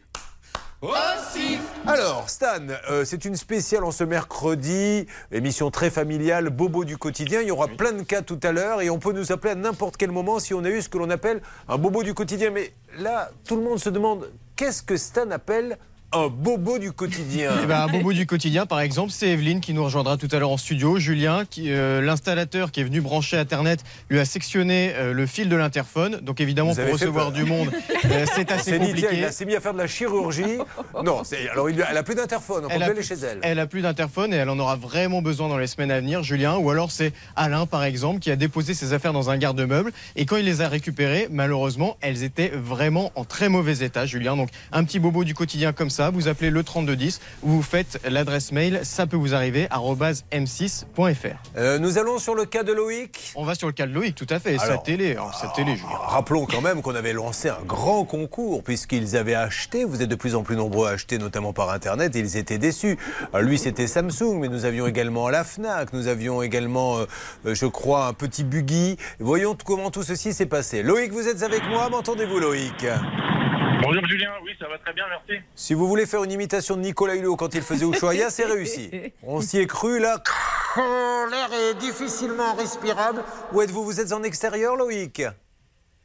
Alors, 1.85 2.27
Stan, 2.27 2.57
euh, 2.89 3.05
c'est 3.05 3.25
une 3.25 3.35
spéciale 3.35 3.83
en 3.83 3.91
ce 3.91 4.03
mercredi, 4.03 5.05
émission 5.31 5.69
très 5.69 5.91
familiale, 5.91 6.49
Bobo 6.49 6.85
du 6.85 6.97
quotidien. 6.97 7.41
Il 7.41 7.49
y 7.49 7.51
aura 7.51 7.67
plein 7.67 7.91
de 7.91 8.01
cas 8.01 8.23
tout 8.23 8.39
à 8.41 8.51
l'heure 8.51 8.81
et 8.81 8.89
on 8.89 8.97
peut 8.97 9.13
nous 9.13 9.31
appeler 9.31 9.51
à 9.51 9.55
n'importe 9.55 9.95
quel 9.97 10.09
moment 10.09 10.39
si 10.39 10.55
on 10.55 10.63
a 10.63 10.69
eu 10.71 10.81
ce 10.81 10.89
que 10.89 10.97
l'on 10.97 11.11
appelle 11.11 11.43
un 11.67 11.77
Bobo 11.77 12.01
du 12.01 12.15
quotidien. 12.15 12.49
Mais 12.49 12.73
là, 12.97 13.29
tout 13.45 13.57
le 13.57 13.61
monde 13.61 13.77
se 13.77 13.89
demande 13.89 14.31
qu'est-ce 14.55 14.81
que 14.81 14.97
Stan 14.97 15.29
appelle 15.29 15.77
un 16.13 16.27
bobo 16.27 16.77
du 16.77 16.91
quotidien 16.91 17.51
Eh 17.63 17.65
ben, 17.65 17.81
un 17.83 17.87
bobo 17.87 18.11
du 18.11 18.25
quotidien, 18.27 18.65
par 18.65 18.81
exemple, 18.81 19.11
c'est 19.11 19.29
Evelyne 19.29 19.61
qui 19.61 19.73
nous 19.73 19.83
rejoindra 19.83 20.17
tout 20.17 20.27
à 20.33 20.39
l'heure 20.39 20.49
en 20.51 20.57
studio. 20.57 20.99
Julien, 20.99 21.43
euh, 21.59 22.01
l'installateur 22.01 22.71
qui 22.71 22.81
est 22.81 22.83
venu 22.83 22.99
brancher 22.99 23.37
Internet, 23.37 23.79
lui 24.09 24.19
a 24.19 24.25
sectionné 24.25 24.91
euh, 24.95 25.13
le 25.13 25.25
fil 25.25 25.47
de 25.47 25.55
l'interphone. 25.55 26.19
Donc 26.21 26.41
évidemment, 26.41 26.71
Vous 26.73 26.81
pour 26.81 26.91
recevoir 26.93 27.31
du 27.31 27.45
monde, 27.45 27.69
euh, 28.05 28.25
c'est 28.35 28.51
assez 28.51 28.77
dit, 28.77 28.87
compliqué. 28.87 29.07
il 29.13 29.23
a- 29.23 29.31
s'est 29.31 29.45
mis 29.45 29.55
à 29.55 29.61
faire 29.61 29.71
de 29.73 29.77
la 29.77 29.87
chirurgie. 29.87 30.57
Non, 31.03 31.23
c'est- 31.23 31.47
alors 31.49 31.69
il- 31.69 31.81
elle 31.89 31.97
a 31.97 32.03
plus 32.03 32.15
d'interphone, 32.15 32.63
on 32.65 32.67
peut 32.67 32.73
Elle 32.75 32.81
plus 32.83 32.91
aller 32.91 33.03
chez 33.03 33.15
elle. 33.15 33.39
elle 33.41 33.59
a 33.59 33.67
plus 33.67 33.81
d'interphone 33.81 34.33
et 34.33 34.37
elle 34.37 34.49
en 34.49 34.59
aura 34.59 34.75
vraiment 34.75 35.21
besoin 35.21 35.47
dans 35.47 35.57
les 35.57 35.67
semaines 35.67 35.91
à 35.91 35.99
venir, 36.01 36.23
Julien. 36.23 36.57
Ou 36.57 36.69
alors 36.71 36.91
c'est 36.91 37.13
Alain, 37.37 37.65
par 37.65 37.85
exemple, 37.85 38.19
qui 38.19 38.31
a 38.31 38.35
déposé 38.35 38.73
ses 38.73 38.91
affaires 38.91 39.13
dans 39.13 39.29
un 39.29 39.37
garde-meuble 39.37 39.91
et 40.17 40.25
quand 40.25 40.35
il 40.35 40.45
les 40.45 40.59
a 40.61 40.67
récupérées, 40.67 41.27
malheureusement, 41.31 41.95
elles 42.01 42.23
étaient 42.23 42.51
vraiment 42.53 43.11
en 43.15 43.23
très 43.23 43.47
mauvais 43.47 43.77
état, 43.85 44.05
Julien. 44.05 44.35
Donc 44.35 44.49
un 44.73 44.83
petit 44.83 44.99
bobo 44.99 45.23
du 45.23 45.33
quotidien 45.33 45.71
comme 45.71 45.89
ça, 45.89 46.00
vous 46.09 46.27
appelez 46.27 46.49
le 46.49 46.63
3210, 46.63 47.21
vous 47.43 47.61
faites 47.61 47.99
l'adresse 48.09 48.51
mail, 48.51 48.81
ça 48.83 49.07
peut 49.07 49.17
vous 49.17 49.33
arriver, 49.33 49.67
arobase 49.69 50.25
m6.fr. 50.31 51.27
Euh, 51.57 51.79
nous 51.79 51.97
allons 51.97 52.17
sur 52.17 52.35
le 52.35 52.45
cas 52.45 52.63
de 52.63 52.73
Loïc. 52.73 53.31
On 53.35 53.43
va 53.43 53.55
sur 53.55 53.67
le 53.67 53.73
cas 53.73 53.85
de 53.85 53.93
Loïc, 53.93 54.15
tout 54.15 54.27
à 54.29 54.39
fait. 54.39 54.55
Et 54.55 54.57
sa 54.57 54.65
Alors, 54.65 54.83
télé, 54.83 55.11
alors, 55.11 55.33
sa 55.33 55.47
télé, 55.49 55.75
Julien. 55.75 55.89
Rappelons 55.91 56.45
quand 56.45 56.61
même 56.61 56.81
qu'on 56.81 56.95
avait 56.95 57.13
lancé 57.13 57.49
un 57.49 57.61
grand 57.65 58.03
concours 58.05 58.63
puisqu'ils 58.63 59.15
avaient 59.15 59.35
acheté, 59.35 59.83
vous 59.83 60.01
êtes 60.01 60.09
de 60.09 60.15
plus 60.15 60.35
en 60.35 60.43
plus 60.43 60.55
nombreux 60.55 60.87
à 60.87 60.91
acheter 60.91 61.17
notamment 61.17 61.53
par 61.53 61.69
internet 61.69 62.15
et 62.15 62.19
ils 62.19 62.37
étaient 62.37 62.57
déçus. 62.57 62.97
Alors, 63.33 63.47
lui 63.47 63.57
c'était 63.57 63.87
Samsung 63.87 64.39
mais 64.39 64.47
nous 64.47 64.65
avions 64.65 64.87
également 64.87 65.29
la 65.29 65.43
Fnac, 65.43 65.93
nous 65.93 66.07
avions 66.07 66.41
également 66.41 66.97
euh, 66.97 67.05
euh, 67.45 67.55
je 67.55 67.65
crois 67.65 68.07
un 68.07 68.13
petit 68.13 68.43
buggy. 68.43 68.97
Voyons 69.19 69.55
comment 69.63 69.91
tout 69.91 70.03
ceci 70.03 70.33
s'est 70.33 70.45
passé. 70.45 70.83
Loïc 70.83 71.11
vous 71.11 71.27
êtes 71.27 71.43
avec 71.43 71.67
moi, 71.67 71.89
m'entendez-vous 71.89 72.39
Loïc? 72.39 72.85
Bonjour 73.83 74.05
Julien, 74.07 74.29
oui 74.43 74.51
ça 74.59 74.67
va 74.67 74.77
très 74.77 74.93
bien, 74.93 75.05
merci. 75.09 75.43
Si 75.55 75.73
vous 75.73 75.87
voulez 75.91 76.05
faire 76.05 76.23
une 76.23 76.31
imitation 76.31 76.75
de 76.77 76.81
Nicolas 76.81 77.15
Hulot 77.15 77.35
quand 77.35 77.53
il 77.53 77.61
faisait 77.61 77.85
Ushuaïa, 77.85 78.29
c'est 78.29 78.45
réussi. 78.45 78.89
On 79.23 79.41
s'y 79.41 79.59
est 79.59 79.67
cru 79.67 79.99
là. 79.99 80.21
L'air 81.29 81.51
est 81.53 81.73
difficilement 81.75 82.53
respirable. 82.55 83.23
Où 83.51 83.61
êtes-vous? 83.61 83.83
Vous 83.83 83.99
êtes 83.99 84.13
en 84.13 84.23
extérieur 84.23 84.77
Loïc? 84.77 85.21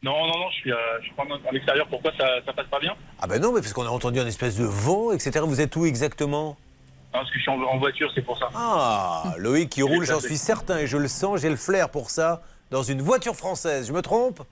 Non, 0.03 0.12
non, 0.27 0.38
non, 0.38 0.51
je 0.51 0.57
suis, 0.57 0.72
euh, 0.72 0.77
je 1.01 1.05
suis 1.07 1.14
pas 1.14 1.22
en 1.22 1.55
extérieur, 1.55 1.87
pourquoi 1.88 2.11
ça, 2.18 2.27
ça 2.44 2.53
passe 2.53 2.66
pas 2.66 2.81
bien? 2.81 2.94
Ah 3.20 3.27
ben 3.27 3.40
non, 3.40 3.53
mais 3.53 3.61
parce 3.61 3.72
qu'on 3.72 3.87
a 3.87 3.88
entendu 3.90 4.18
un 4.20 4.27
espèce 4.27 4.57
de 4.57 4.64
vent, 4.64 5.12
etc. 5.12 5.40
Vous 5.44 5.61
êtes 5.61 5.75
où 5.77 5.87
exactement? 5.87 6.49
Non, 7.14 7.20
Parce 7.20 7.31
que 7.31 7.37
je 7.37 7.42
suis 7.42 7.51
en, 7.51 7.61
en 7.62 7.79
voiture, 7.79 8.11
c'est 8.14 8.22
pour 8.22 8.38
ça. 8.38 8.49
Ah, 8.55 9.35
Loïc 9.38 9.70
qui 9.70 9.83
roule, 9.83 10.05
j'en 10.05 10.20
suis 10.20 10.37
certain, 10.37 10.79
et 10.79 10.87
je 10.87 10.96
le 10.96 11.09
sens, 11.09 11.40
j'ai 11.40 11.49
le 11.49 11.57
flair 11.57 11.88
pour 11.90 12.11
ça, 12.11 12.42
dans 12.70 12.83
une 12.83 13.03
voiture 13.03 13.37
française. 13.37 13.87
Je 13.87 13.92
me 13.92 14.03
trompe? 14.03 14.42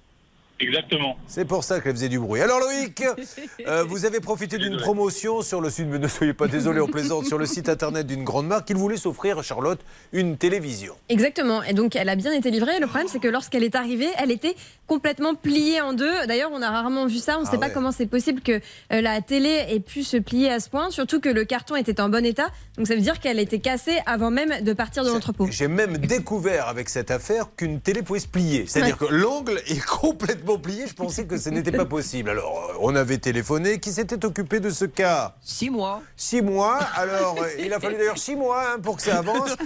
Exactement. 0.61 1.17
C'est 1.27 1.45
pour 1.45 1.65
ça 1.65 1.81
qu'elle 1.81 1.95
faisait 1.95 2.09
du 2.09 2.19
bruit. 2.19 2.41
Alors 2.41 2.61
Loïc, 2.61 3.03
euh, 3.67 3.85
vous 3.85 4.05
avez 4.05 4.21
profité 4.21 4.57
d'une 4.57 4.77
promotion 4.77 5.43
sur 5.43 5.61
le 5.61 5.69
site, 5.69 5.87
mais 5.91 5.99
ne 5.99 6.07
soyez 6.07 6.33
pas 6.33 6.47
désolé, 6.47 6.81
on 6.81 6.87
plaisante, 6.87 7.27
sur 7.27 7.39
le 7.39 7.47
site 7.47 7.69
internet 7.69 8.07
d'une 8.07 8.23
grande 8.23 8.47
marque. 8.47 8.71
Il 8.71 8.77
voulait 8.77 8.97
s'offrir, 8.97 9.43
Charlotte, 9.43 9.81
une 10.13 10.37
télévision. 10.37 10.95
Exactement. 11.09 11.63
Et 11.65 11.73
donc, 11.73 11.97
elle 11.97 12.09
a 12.09 12.15
bien 12.15 12.33
été 12.33 12.51
livrée. 12.53 12.79
Le 12.79 12.87
problème, 12.87 13.09
c'est 13.11 13.19
que 13.19 13.29
lorsqu'elle 13.29 13.65
est 13.65 13.75
arrivée, 13.75 14.09
elle 14.17 14.31
était 14.31 14.55
complètement 14.87 15.35
pliée 15.35 15.81
en 15.81 15.93
deux. 15.93 16.27
D'ailleurs, 16.29 16.51
on 16.53 16.63
a 16.63 16.71
rarement 16.71 17.07
vu 17.07 17.19
ça. 17.19 17.37
On 17.39 17.43
ne 17.43 17.47
Ah 17.47 17.51
sait 17.51 17.59
pas 17.59 17.71
comment 17.71 17.91
c'est 17.91 18.07
possible 18.07 18.41
que 18.41 18.53
euh, 18.93 19.01
la 19.01 19.21
télé 19.23 19.67
ait 19.71 19.81
pu 19.81 20.05
se 20.05 20.17
plier 20.17 20.51
à 20.51 20.61
ce 20.61 20.71
point. 20.71 20.91
Surtout 20.91 21.21
que 21.21 21.29
le 21.29 21.45
carton 21.45 21.75
était 21.75 22.01
en 22.01 22.09
bon 22.09 22.25
état. 22.25 22.47
Donc, 22.77 22.87
ça 22.87 22.95
veut 22.95 23.01
dire 23.01 23.19
qu'elle 23.19 23.41
était 23.41 23.59
cassée 23.59 23.99
avant 24.07 24.31
même 24.31 24.63
de 24.63 24.73
partir 24.73 25.05
de 25.05 25.11
l'entrepôt. 25.11 25.49
J'ai 25.51 25.69
même 25.69 25.99
découvert 25.99 26.69
avec 26.69 26.89
cette 26.89 27.11
affaire 27.11 27.49
qu'une 27.57 27.81
télé 27.81 28.03
pouvait 28.03 28.21
se 28.21 28.29
plier. 28.29 28.67
C'est-à-dire 28.69 28.99
que 28.99 29.07
l'angle 29.07 29.61
est 29.67 29.85
complètement 29.85 30.44
plié. 30.59 30.87
Je 30.87 30.95
pensais 30.95 31.27
que 31.27 31.37
ce 31.37 31.49
n'était 31.51 31.73
pas 31.73 31.85
possible. 31.85 32.31
Alors, 32.31 32.71
euh, 32.71 32.77
on 32.81 32.95
avait 32.95 33.19
téléphoné. 33.19 33.81
Qui 33.81 33.91
s'était 33.91 34.25
occupé 34.25 34.61
de 34.61 34.71
ce 34.71 34.85
cas 34.85 35.35
Six 35.43 35.71
mois. 35.71 36.03
Six 36.17 36.43
mois. 36.43 36.79
Alors, 36.95 37.37
euh, 37.43 37.49
il 37.59 37.73
a 37.73 37.81
fallu 37.81 37.97
d'ailleurs 37.97 38.19
six 38.19 38.37
mois 38.37 38.75
hein, 38.75 38.81
pour 38.81 38.97
que 38.97 39.03
ça 39.03 39.19
avance. 39.19 39.57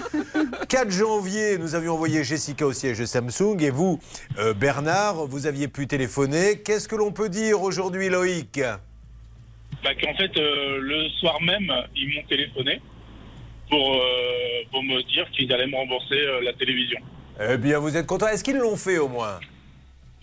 4 0.68 0.90
janvier, 0.90 1.58
nous 1.58 1.74
avions 1.74 1.94
envoyé 1.94 2.24
Jessica 2.24 2.66
au 2.66 2.72
siège 2.72 2.98
de 2.98 3.06
Samsung. 3.06 3.60
Et 3.60 3.70
vous, 3.70 4.00
euh, 4.38 4.54
Bernard, 4.54 5.26
vous 5.26 5.46
aviez 5.46 5.68
pu 5.68 5.86
téléphoner. 5.86 6.60
Qu'est-ce 6.60 6.88
que 6.88 6.96
l'on 6.96 7.12
peut 7.12 7.28
dire 7.28 7.62
aujourd'hui, 7.62 8.08
Loïc? 8.08 8.60
Bah, 9.82 9.90
qu'en 10.00 10.14
fait, 10.14 10.36
euh, 10.36 10.78
le 10.80 11.08
soir 11.20 11.40
même, 11.42 11.70
ils 11.94 12.14
m'ont 12.14 12.26
téléphoné 12.28 12.80
pour, 13.68 13.94
euh, 13.94 14.00
pour 14.70 14.82
me 14.82 15.02
dire 15.02 15.30
qu'ils 15.30 15.52
allaient 15.52 15.66
me 15.66 15.76
rembourser 15.76 16.14
euh, 16.14 16.40
la 16.42 16.52
télévision. 16.54 16.98
Eh 17.40 17.56
bien, 17.56 17.78
vous 17.78 17.96
êtes 17.96 18.06
content. 18.06 18.26
Est-ce 18.26 18.42
qu'ils 18.42 18.56
l'ont 18.56 18.76
fait 18.76 18.98
au 18.98 19.08
moins? 19.08 19.38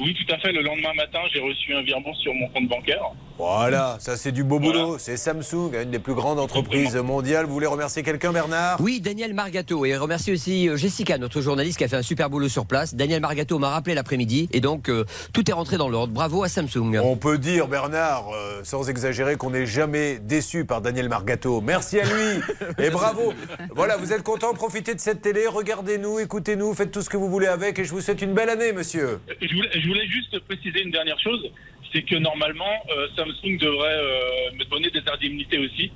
Oui, 0.01 0.13
tout 0.13 0.33
à 0.33 0.37
fait. 0.39 0.51
Le 0.51 0.61
lendemain 0.61 0.93
matin, 0.93 1.19
j'ai 1.33 1.39
reçu 1.39 1.73
un 1.73 1.81
virement 1.81 2.13
sur 2.15 2.33
mon 2.33 2.49
compte 2.49 2.67
bancaire. 2.67 3.03
Voilà, 3.37 3.97
ça 3.99 4.15
c'est 4.15 4.31
du 4.31 4.45
beau 4.45 4.59
boulot. 4.59 4.97
C'est 4.97 5.17
Samsung, 5.17 5.73
une 5.83 5.91
des 5.91 5.99
plus 5.99 6.13
grandes 6.13 6.39
entreprises 6.39 6.95
mondiales. 6.95 7.45
Vous 7.45 7.53
voulez 7.53 7.67
remercier 7.67 8.01
quelqu'un, 8.01 8.31
Bernard? 8.31 8.79
Oui, 8.79 9.01
Daniel 9.01 9.33
Margato. 9.33 9.85
Et 9.85 9.97
remercie 9.97 10.31
aussi 10.31 10.69
euh, 10.69 10.77
Jessica, 10.77 11.17
notre 11.17 11.41
journaliste 11.41 11.77
qui 11.77 11.83
a 11.83 11.89
fait 11.89 11.97
un 11.97 12.01
super 12.01 12.29
boulot 12.29 12.47
sur 12.47 12.65
place. 12.65 12.95
Daniel 12.95 13.19
Margato 13.19 13.59
m'a 13.59 13.71
rappelé 13.71 13.93
l'après-midi 13.93 14.47
et 14.53 14.61
donc 14.61 14.87
euh, 14.87 15.03
tout 15.33 15.49
est 15.49 15.53
rentré 15.53 15.75
dans 15.75 15.89
l'ordre. 15.89 16.13
Bravo 16.13 16.43
à 16.43 16.47
Samsung. 16.47 16.97
On 17.03 17.17
peut 17.17 17.37
dire, 17.37 17.67
Bernard, 17.67 18.29
euh, 18.33 18.61
sans 18.63 18.89
exagérer, 18.89 19.35
qu'on 19.35 19.49
n'est 19.49 19.65
jamais 19.65 20.17
déçu 20.19 20.63
par 20.63 20.79
Daniel 20.79 21.09
Margato. 21.09 21.59
Merci 21.59 21.99
à 21.99 22.05
lui 22.05 22.41
et 22.85 22.89
bravo. 22.89 23.33
Voilà, 23.75 23.97
vous 23.97 24.13
êtes 24.13 24.23
content, 24.23 24.53
profitez 24.53 24.95
de 24.95 25.01
cette 25.01 25.21
télé, 25.21 25.45
regardez-nous, 25.47 26.19
écoutez-nous, 26.19 26.73
faites 26.73 26.91
tout 26.91 27.01
ce 27.01 27.09
que 27.09 27.17
vous 27.17 27.29
voulez 27.29 27.47
avec 27.47 27.79
et 27.79 27.83
je 27.83 27.91
vous 27.91 27.99
souhaite 27.99 28.21
une 28.21 28.33
belle 28.33 28.49
année, 28.49 28.71
monsieur. 28.71 29.19
Je 29.41 29.53
voulais, 29.53 29.69
je 29.73 29.87
voulais 29.87 30.07
juste 30.07 30.39
préciser 30.45 30.83
une 30.83 30.91
dernière 30.91 31.19
chose. 31.19 31.51
C'est 31.95 32.03
que 32.03 32.15
normalement, 32.17 32.65
euh, 32.89 33.07
Samsung 33.15 33.57
devrait 33.57 33.87
euh, 33.87 34.51
me 34.59 34.65
donner 34.65 34.89
des 34.91 35.01
indemnités 35.09 35.57
aussi. 35.59 35.93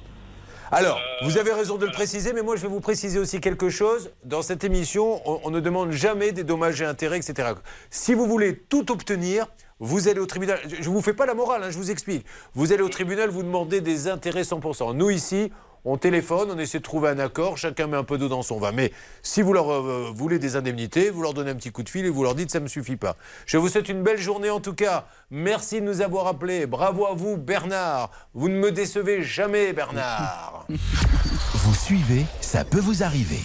Alors, 0.71 1.01
vous 1.23 1.37
avez 1.37 1.51
raison 1.51 1.75
de 1.75 1.85
le 1.85 1.91
préciser, 1.91 2.31
mais 2.31 2.41
moi 2.41 2.55
je 2.55 2.61
vais 2.61 2.69
vous 2.69 2.79
préciser 2.79 3.19
aussi 3.19 3.41
quelque 3.41 3.69
chose. 3.69 4.11
Dans 4.23 4.41
cette 4.41 4.63
émission, 4.63 5.21
on, 5.25 5.41
on 5.43 5.51
ne 5.51 5.59
demande 5.59 5.91
jamais 5.91 6.31
des 6.31 6.45
dommages 6.45 6.81
et 6.81 6.85
intérêts, 6.85 7.17
etc. 7.17 7.49
Si 7.89 8.13
vous 8.13 8.27
voulez 8.27 8.55
tout 8.55 8.89
obtenir, 8.93 9.47
vous 9.79 10.07
allez 10.07 10.19
au 10.19 10.25
tribunal. 10.25 10.59
Je 10.69 10.87
ne 10.87 10.93
vous 10.93 11.01
fais 11.01 11.13
pas 11.13 11.25
la 11.25 11.33
morale, 11.33 11.63
hein, 11.63 11.71
je 11.71 11.77
vous 11.77 11.91
explique. 11.91 12.25
Vous 12.53 12.71
allez 12.71 12.83
au 12.83 12.89
tribunal, 12.89 13.29
vous 13.29 13.43
demandez 13.43 13.81
des 13.81 14.07
intérêts 14.07 14.43
100%. 14.43 14.95
Nous 14.95 15.09
ici, 15.09 15.51
on 15.85 15.97
téléphone, 15.97 16.49
on 16.51 16.57
essaie 16.57 16.79
de 16.79 16.83
trouver 16.83 17.09
un 17.09 17.19
accord, 17.19 17.57
chacun 17.57 17.87
met 17.87 17.97
un 17.97 18.03
peu 18.03 18.17
d'eau 18.17 18.27
dans 18.27 18.41
son 18.41 18.59
vin. 18.59 18.71
Mais 18.71 18.91
si 19.21 19.41
vous 19.41 19.53
leur 19.53 19.71
euh, 19.71 20.11
voulez 20.13 20.39
des 20.39 20.55
indemnités, 20.55 21.09
vous 21.09 21.21
leur 21.21 21.33
donnez 21.33 21.51
un 21.51 21.55
petit 21.55 21.71
coup 21.71 21.83
de 21.83 21.89
fil 21.89 22.05
et 22.05 22.09
vous 22.09 22.23
leur 22.23 22.35
dites 22.35 22.51
ça 22.51 22.59
ne 22.59 22.65
me 22.65 22.69
suffit 22.69 22.95
pas. 22.95 23.15
Je 23.45 23.57
vous 23.57 23.69
souhaite 23.69 23.89
une 23.89 24.03
belle 24.03 24.19
journée 24.19 24.49
en 24.49 24.59
tout 24.59 24.73
cas. 24.73 25.05
Merci 25.31 25.81
de 25.81 25.85
nous 25.85 26.01
avoir 26.01 26.27
appelés. 26.27 26.65
Bravo 26.65 27.05
à 27.05 27.13
vous, 27.13 27.37
Bernard. 27.37 28.11
Vous 28.33 28.49
ne 28.49 28.55
me 28.55 28.71
décevez 28.71 29.23
jamais, 29.23 29.73
Bernard. 29.73 30.65
Vous 31.53 31.75
suivez, 31.75 32.25
ça 32.41 32.63
peut 32.63 32.79
vous 32.79 33.03
arriver. 33.03 33.41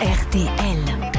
RTL. 0.00 1.12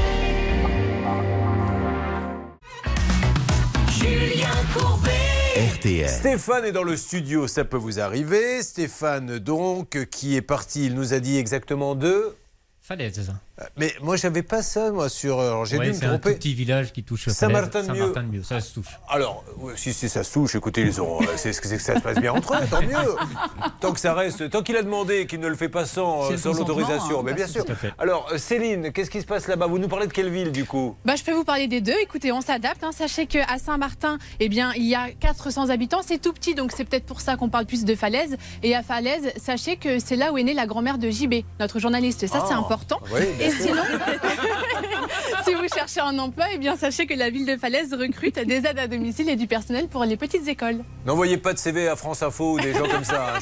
Julien 3.90 4.48
Courbet. 4.74 5.17
RTL. 5.58 6.08
Stéphane 6.08 6.66
est 6.66 6.72
dans 6.72 6.84
le 6.84 6.96
studio, 6.96 7.48
ça 7.48 7.66
peut 7.66 7.78
vous 7.78 8.00
arriver. 8.00 8.62
Stéphane, 8.62 9.40
donc, 9.40 10.06
qui 10.12 10.36
est 10.36 10.44
parti, 10.44 10.86
il 10.86 10.94
nous 10.94 11.16
a 11.16 11.20
dit 11.20 11.38
exactement 11.38 11.96
deux. 11.96 12.36
Falaise. 12.80 13.32
Mais 13.76 13.94
moi, 14.02 14.16
j'avais 14.18 14.44
pas 14.44 14.62
ça, 14.62 14.92
moi, 14.92 15.10
sur. 15.10 15.40
Alors, 15.40 15.66
j'ai 15.66 15.78
Ouais, 15.78 15.86
dû 15.88 15.92
me 15.94 15.98
c'est 15.98 16.06
un 16.06 16.20
petit 16.20 16.54
village 16.54 16.94
qui 16.94 17.04
touche 17.04 17.28
Saint-Martin-de-Mieux. 17.30 17.94
Saint-Martin-de-Mieux, 18.00 18.44
ça 18.44 18.60
se 18.60 18.74
touche. 18.74 18.88
Alors, 19.10 19.44
si, 19.76 19.94
si 19.94 20.10
ça 20.10 20.24
se 20.24 20.32
touche, 20.34 20.56
écoutez, 20.56 20.82
ils 20.82 21.02
ont, 21.02 21.22
euh, 21.22 21.26
c'est 21.38 21.54
ce 21.54 21.62
que 21.62 21.68
que 21.68 21.78
ça 21.80 21.96
se 21.96 22.02
passe 22.02 22.20
bien 22.20 22.34
entre 22.34 22.54
eux, 22.54 22.66
tant 22.70 22.82
mieux. 22.82 23.16
Tant 23.82 23.92
que 23.94 24.00
ça 24.00 24.14
reste, 24.16 24.50
tant 24.50 24.64
qu'il 24.64 24.76
a 24.76 24.82
demandé 24.82 25.18
et 25.20 25.28
qu'il 25.28 25.40
ne 25.40 25.48
le 25.48 25.56
fait 25.56 25.70
pas 25.70 25.86
sans, 25.86 26.32
euh, 26.32 26.38
sans 26.38 26.54
l'autorisation. 26.54 27.20
hein, 27.20 27.24
mais 27.24 27.34
bien 27.34 27.46
sûr. 27.46 27.64
Alors, 28.00 28.28
euh, 28.32 28.38
Céline, 28.40 28.92
qu'est-ce 28.92 29.12
qui 29.12 29.22
se 29.22 29.26
passe 29.26 29.48
là-bas? 29.48 29.68
Vous 29.68 29.78
nous 29.78 29.88
parlez 29.88 30.08
de 30.08 30.12
quelle 30.14 30.30
ville, 30.32 30.52
du 30.52 30.66
coup? 30.66 30.96
Bah, 31.06 31.16
je 31.16 31.24
peux 31.24 31.34
vous 31.34 31.44
parler 31.44 31.68
des 31.68 31.80
deux. 31.82 31.94
Écoutez, 32.02 32.32
on 32.32 32.42
s'adapte. 32.42 32.84
hein. 32.84 32.92
Sachez 32.92 33.28
qu'à 33.28 33.46
Saint-Martin, 33.64 34.18
eh 34.40 34.50
bien, 34.50 34.72
il 34.76 34.86
y 34.88 34.96
a 34.96 35.10
400 35.20 35.70
habitants. 35.70 36.02
C'est 36.04 36.20
tout 36.20 36.34
petit, 36.34 36.56
donc 36.56 36.72
c'est 36.76 36.86
peut-être 36.86 37.06
pour 37.06 37.22
ça 37.22 37.36
qu'on 37.36 37.50
parle 37.50 37.66
plus 37.68 37.86
de 37.86 37.94
Falaise. 37.96 38.36
Et 38.64 38.76
à 38.76 38.82
Falaise, 38.82 39.32
sachez 39.38 39.78
que 39.78 40.00
c'est 40.00 40.16
là 40.16 40.32
où 40.32 40.38
est 40.40 40.44
née 40.44 40.54
la 40.56 40.66
grand-mère 40.66 40.98
de 40.98 41.10
JB, 41.12 41.36
notre 41.60 41.80
journaliste. 41.80 42.26
Ça, 42.28 42.44
c'est 42.48 42.54
Ah, 42.54 42.58
important. 42.58 43.00
oui, 43.14 43.22
Et 43.48 43.52
sinon, 43.52 43.84
si 45.46 45.54
vous 45.54 45.68
cherchez 45.74 46.00
un 46.02 46.18
emploi, 46.20 46.46
eh 46.54 46.58
bien, 46.58 46.76
sachez 46.76 47.06
que 47.06 47.14
la 47.14 47.30
ville 47.30 47.46
de 47.46 47.56
Falaise 47.58 47.94
recrute 47.94 48.40
des 48.40 48.58
aides 48.58 48.80
à 48.80 48.88
domicile 48.88 49.30
et 49.30 49.36
du 49.36 49.48
personnel 49.48 49.88
pour 49.88 50.04
les 50.04 50.18
petites 50.18 50.48
écoles. 50.48 50.84
N'envoyez 51.06 51.38
pas 51.38 51.54
de 51.54 51.58
CV 51.60 51.88
à 51.88 51.96
France 51.96 52.22
Info 52.24 52.54
ou 52.54 52.60
des 52.60 52.74
gens 52.74 52.88
comme 52.88 53.04
ça. 53.04 53.36
hein, 53.36 53.40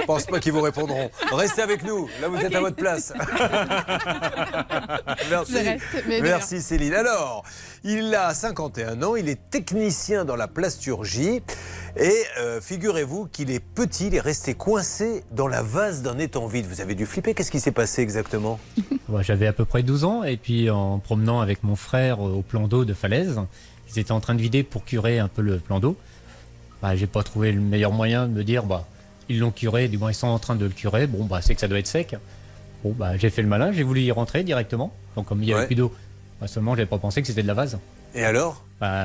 Je 0.00 0.04
pense 0.06 0.24
pas 0.26 0.40
qu'ils 0.40 0.52
vous 0.52 0.62
répondront. 0.62 1.10
Restez 1.32 1.62
avec 1.62 1.82
nous. 1.82 2.08
Là, 2.20 2.28
vous 2.28 2.38
êtes 2.38 2.54
à 2.54 2.60
votre 2.60 2.76
place. 2.76 3.12
Merci. 5.30 5.54
Reste, 5.58 5.84
Merci 6.22 6.62
Céline. 6.62 6.94
Alors, 6.94 7.44
il 7.90 8.14
a 8.14 8.34
51 8.34 9.02
ans, 9.02 9.16
il 9.16 9.28
est 9.28 9.38
technicien 9.50 10.24
dans 10.24 10.36
la 10.36 10.46
plasturgie. 10.46 11.40
Et 11.96 12.12
euh, 12.38 12.60
figurez-vous 12.60 13.26
qu'il 13.32 13.50
est 13.50 13.60
petit, 13.60 14.08
il 14.08 14.14
est 14.14 14.20
resté 14.20 14.54
coincé 14.54 15.24
dans 15.32 15.48
la 15.48 15.62
vase 15.62 16.02
d'un 16.02 16.18
étang 16.18 16.46
vide. 16.46 16.66
Vous 16.66 16.80
avez 16.80 16.94
dû 16.94 17.06
flipper. 17.06 17.34
Qu'est-ce 17.34 17.50
qui 17.50 17.60
s'est 17.60 17.72
passé 17.72 18.02
exactement? 18.02 18.60
J'avais 19.22 19.46
à 19.46 19.52
peu 19.52 19.64
près 19.64 19.82
12 19.82 20.04
ans 20.04 20.22
et 20.22 20.36
puis 20.36 20.68
en 20.70 20.98
promenant 20.98 21.40
avec 21.40 21.62
mon 21.64 21.76
frère 21.76 22.20
au 22.20 22.42
plan 22.42 22.68
d'eau 22.68 22.84
de 22.84 22.92
Falaise, 22.92 23.40
ils 23.90 23.98
étaient 23.98 24.12
en 24.12 24.20
train 24.20 24.34
de 24.34 24.42
vider 24.42 24.62
pour 24.62 24.84
curer 24.84 25.18
un 25.18 25.28
peu 25.28 25.40
le 25.42 25.58
plan 25.58 25.80
d'eau. 25.80 25.96
bah, 26.82 26.94
j'ai 26.94 27.06
pas 27.06 27.22
trouvé 27.22 27.52
le 27.52 27.60
meilleur 27.60 27.90
moyen 27.92 28.26
de 28.28 28.32
me 28.32 28.44
dire, 28.44 28.64
bah, 28.64 28.84
ils 29.30 29.38
l'ont 29.40 29.50
curé, 29.50 29.88
du 29.88 29.96
moins 29.98 30.10
ils 30.10 30.14
sont 30.14 30.26
en 30.28 30.38
train 30.38 30.56
de 30.56 30.64
le 30.66 30.70
curer. 30.70 31.06
Bon, 31.06 31.24
bah, 31.24 31.40
c'est 31.42 31.54
que 31.54 31.60
ça 31.60 31.68
doit 31.68 31.78
être 31.78 31.86
sec. 31.86 32.14
Bon, 32.84 32.92
bah, 32.96 33.16
j'ai 33.16 33.30
fait 33.30 33.42
le 33.42 33.48
malin, 33.48 33.72
j'ai 33.72 33.82
voulu 33.82 34.02
y 34.02 34.12
rentrer 34.12 34.44
directement. 34.44 34.92
Donc, 35.16 35.26
comme 35.26 35.42
il 35.42 35.48
y 35.48 35.52
avait 35.52 35.62
Ouais. 35.62 35.66
plus 35.66 35.74
d'eau, 35.74 35.92
bah, 36.40 36.46
seulement, 36.46 36.74
j'avais 36.74 36.86
pas 36.86 36.98
pensé 36.98 37.20
que 37.20 37.26
c'était 37.28 37.42
de 37.42 37.48
la 37.48 37.54
vase. 37.54 37.78
Et 38.14 38.24
alors? 38.24 38.62
Bah, 38.80 39.04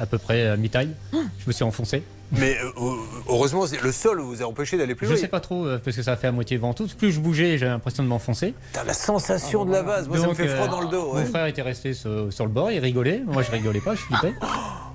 À 0.00 0.06
peu 0.06 0.18
près 0.18 0.46
à 0.46 0.56
mi-taille. 0.56 0.94
Je 1.12 1.18
me 1.46 1.52
suis 1.52 1.64
enfoncé. 1.64 2.02
Mais 2.32 2.56
euh, 2.62 2.92
heureusement, 3.28 3.66
c'est- 3.66 3.82
le 3.82 3.90
sol 3.90 4.20
vous 4.20 4.42
a 4.42 4.44
empêché 4.44 4.76
d'aller 4.76 4.94
plus 4.94 5.06
Je 5.06 5.12
loin. 5.12 5.20
sais 5.20 5.28
pas 5.28 5.40
trop, 5.40 5.64
euh, 5.66 5.80
parce 5.82 5.96
que 5.96 6.02
ça 6.02 6.12
a 6.12 6.16
fait 6.16 6.26
à 6.26 6.32
moitié 6.32 6.58
ventouse. 6.58 6.92
Plus 6.92 7.10
je 7.10 7.20
bougeais, 7.20 7.56
j'ai 7.56 7.64
l'impression 7.66 8.02
de 8.02 8.08
m'enfoncer. 8.08 8.52
T'as 8.74 8.84
la 8.84 8.92
sensation 8.92 9.64
de 9.64 9.72
la 9.72 9.80
vase, 9.82 10.08
moi 10.08 10.18
ça 10.18 10.28
me 10.28 10.34
fait 10.34 10.46
froid 10.48 10.66
euh, 10.66 10.70
dans 10.70 10.80
le 10.82 10.88
dos. 10.88 11.14
Mon 11.14 11.24
frère 11.24 11.46
était 11.46 11.62
resté 11.62 11.94
sur, 11.94 12.30
sur 12.30 12.44
le 12.44 12.50
bord, 12.52 12.70
il 12.70 12.80
rigolait. 12.80 13.22
Moi, 13.26 13.42
je 13.42 13.50
rigolais 13.50 13.80
pas, 13.80 13.94
je 13.94 14.02
flippais. 14.02 14.34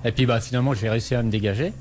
Et 0.04 0.12
puis, 0.12 0.26
bah, 0.26 0.40
finalement, 0.40 0.74
j'ai 0.74 0.88
réussi 0.88 1.16
à 1.16 1.22
me 1.24 1.30
dégager. 1.30 1.72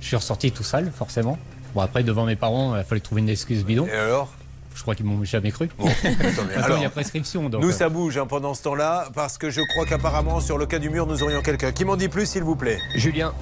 Je 0.00 0.06
suis 0.06 0.16
ressorti 0.16 0.50
tout 0.50 0.62
sale, 0.64 0.90
forcément. 0.94 1.36
Bon, 1.74 1.82
après, 1.82 2.02
devant 2.02 2.24
mes 2.24 2.36
parents, 2.36 2.74
il 2.76 2.82
fallait 2.84 3.00
trouver 3.02 3.20
une 3.20 3.28
excuse 3.28 3.64
bidon. 3.66 3.86
Et 3.86 3.92
alors? 3.92 4.32
Je 4.74 4.82
crois 4.82 4.94
qu'ils 4.94 5.06
m'ont 5.06 5.22
jamais 5.24 5.50
cru. 5.50 5.68
Attendez, 5.78 6.16
Attends, 6.54 6.64
alors, 6.64 6.78
il 6.78 6.82
y 6.82 6.86
a 6.86 6.90
prescription. 6.90 7.48
Donc, 7.48 7.62
Nous, 7.62 7.70
euh, 7.70 7.72
ça 7.72 7.88
bouge 7.88 8.16
hein, 8.18 8.26
pendant 8.26 8.54
ce 8.54 8.62
temps-là, 8.62 9.08
parce 9.14 9.38
que 9.38 9.50
je 9.50 9.60
crois 9.60 9.86
qu'apparemment, 9.86 10.40
sur 10.40 10.58
le 10.58 10.66
cas 10.66 10.78
du 10.78 10.90
mur, 10.90 11.06
nous 11.06 11.22
aurions 11.22 11.42
quelqu'un. 11.42 11.72
Qui 11.72 11.84
m'en 11.84 11.96
dit 11.96 12.08
plus, 12.08 12.26
s'il 12.26 12.42
vous 12.42 12.56
plaît? 12.56 12.78
Julien, 12.94 13.32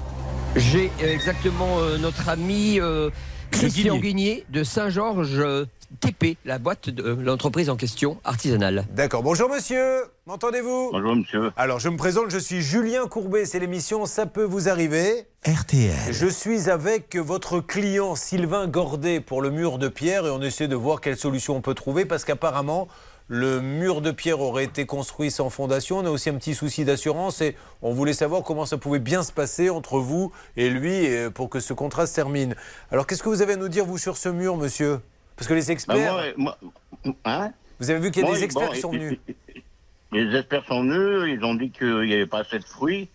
j'ai 0.55 0.91
euh, 1.01 1.13
exactement 1.13 1.79
euh, 1.79 1.97
notre 1.97 2.27
ami 2.29 2.79
euh, 2.79 3.09
Christian 3.51 3.97
Guigné 3.97 4.45
de 4.49 4.63
Saint-Georges 4.63 5.39
euh, 5.39 5.65
TP, 5.99 6.37
la 6.45 6.57
boîte 6.57 6.89
de 6.89 7.03
euh, 7.03 7.15
l'entreprise 7.21 7.69
en 7.69 7.75
question, 7.75 8.17
artisanale. 8.23 8.85
D'accord. 8.91 9.23
Bonjour, 9.23 9.49
monsieur. 9.49 10.03
M'entendez-vous? 10.25 10.89
Bonjour, 10.91 11.15
monsieur. 11.15 11.51
Alors, 11.57 11.79
je 11.79 11.89
me 11.89 11.97
présente, 11.97 12.29
je 12.29 12.37
suis 12.37 12.61
Julien 12.61 13.07
Courbet. 13.07 13.45
C'est 13.45 13.59
l'émission 13.59 14.05
Ça 14.05 14.25
peut 14.25 14.43
vous 14.43 14.69
arriver. 14.69 15.27
RTL. 15.45 15.91
Je 16.11 16.27
suis 16.27 16.69
avec 16.69 17.15
votre 17.17 17.59
client 17.59 18.15
Sylvain 18.15 18.67
Gordet 18.67 19.19
pour 19.19 19.41
le 19.41 19.49
mur 19.49 19.77
de 19.79 19.89
pierre 19.89 20.25
et 20.25 20.29
on 20.29 20.41
essaie 20.41 20.67
de 20.67 20.75
voir 20.75 21.01
quelle 21.01 21.17
solution 21.17 21.57
on 21.57 21.61
peut 21.61 21.73
trouver 21.73 22.05
parce 22.05 22.23
qu'apparemment, 22.23 22.87
le 23.27 23.59
mur 23.59 24.01
de 24.01 24.11
pierre 24.11 24.39
aurait 24.39 24.65
été 24.65 24.85
construit 24.85 25.31
sans 25.31 25.49
fondation. 25.49 25.97
On 25.97 26.05
a 26.05 26.09
aussi 26.09 26.29
un 26.29 26.35
petit 26.35 26.55
souci 26.55 26.85
d'assurance 26.85 27.41
et 27.41 27.55
on 27.81 27.93
voulait 27.93 28.13
savoir 28.13 28.43
comment 28.43 28.65
ça 28.65 28.77
pouvait 28.77 28.99
bien 28.99 29.23
se 29.23 29.31
passer 29.31 29.69
entre 29.69 29.99
vous 29.99 30.31
et 30.57 30.69
lui 30.69 31.07
pour 31.33 31.49
que 31.49 31.59
ce 31.59 31.73
contrat 31.73 32.07
se 32.07 32.13
termine. 32.13 32.55
Alors, 32.91 33.07
qu'est-ce 33.07 33.23
que 33.23 33.29
vous 33.29 33.41
avez 33.41 33.53
à 33.53 33.57
nous 33.57 33.69
dire, 33.69 33.85
vous, 33.85 33.97
sur 33.97 34.17
ce 34.17 34.29
mur, 34.29 34.57
monsieur? 34.57 34.99
Parce 35.35 35.47
que 35.47 35.53
les 35.53 35.65
Bah, 35.65 35.71
experts. 35.73 36.33
moi, 36.37 36.57
moi- 37.03 37.15
hein? 37.25 37.51
Vous 37.79 37.89
avez 37.89 37.99
vu 37.99 38.11
qu'il 38.11 38.21
y 38.21 38.25
a 38.25 38.27
Moi, 38.27 38.37
des 38.37 38.43
experts 38.43 38.67
bon, 38.67 38.73
qui 38.73 38.79
sont 38.79 38.91
venus. 38.91 39.17
Les 40.13 40.35
experts 40.37 40.65
sont 40.65 40.81
venus, 40.83 41.33
ils 41.39 41.45
ont 41.45 41.55
dit 41.55 41.71
qu'il 41.71 42.01
n'y 42.01 42.13
avait 42.13 42.25
pas 42.25 42.39
assez 42.39 42.59
de 42.59 42.65
fruits. 42.65 43.07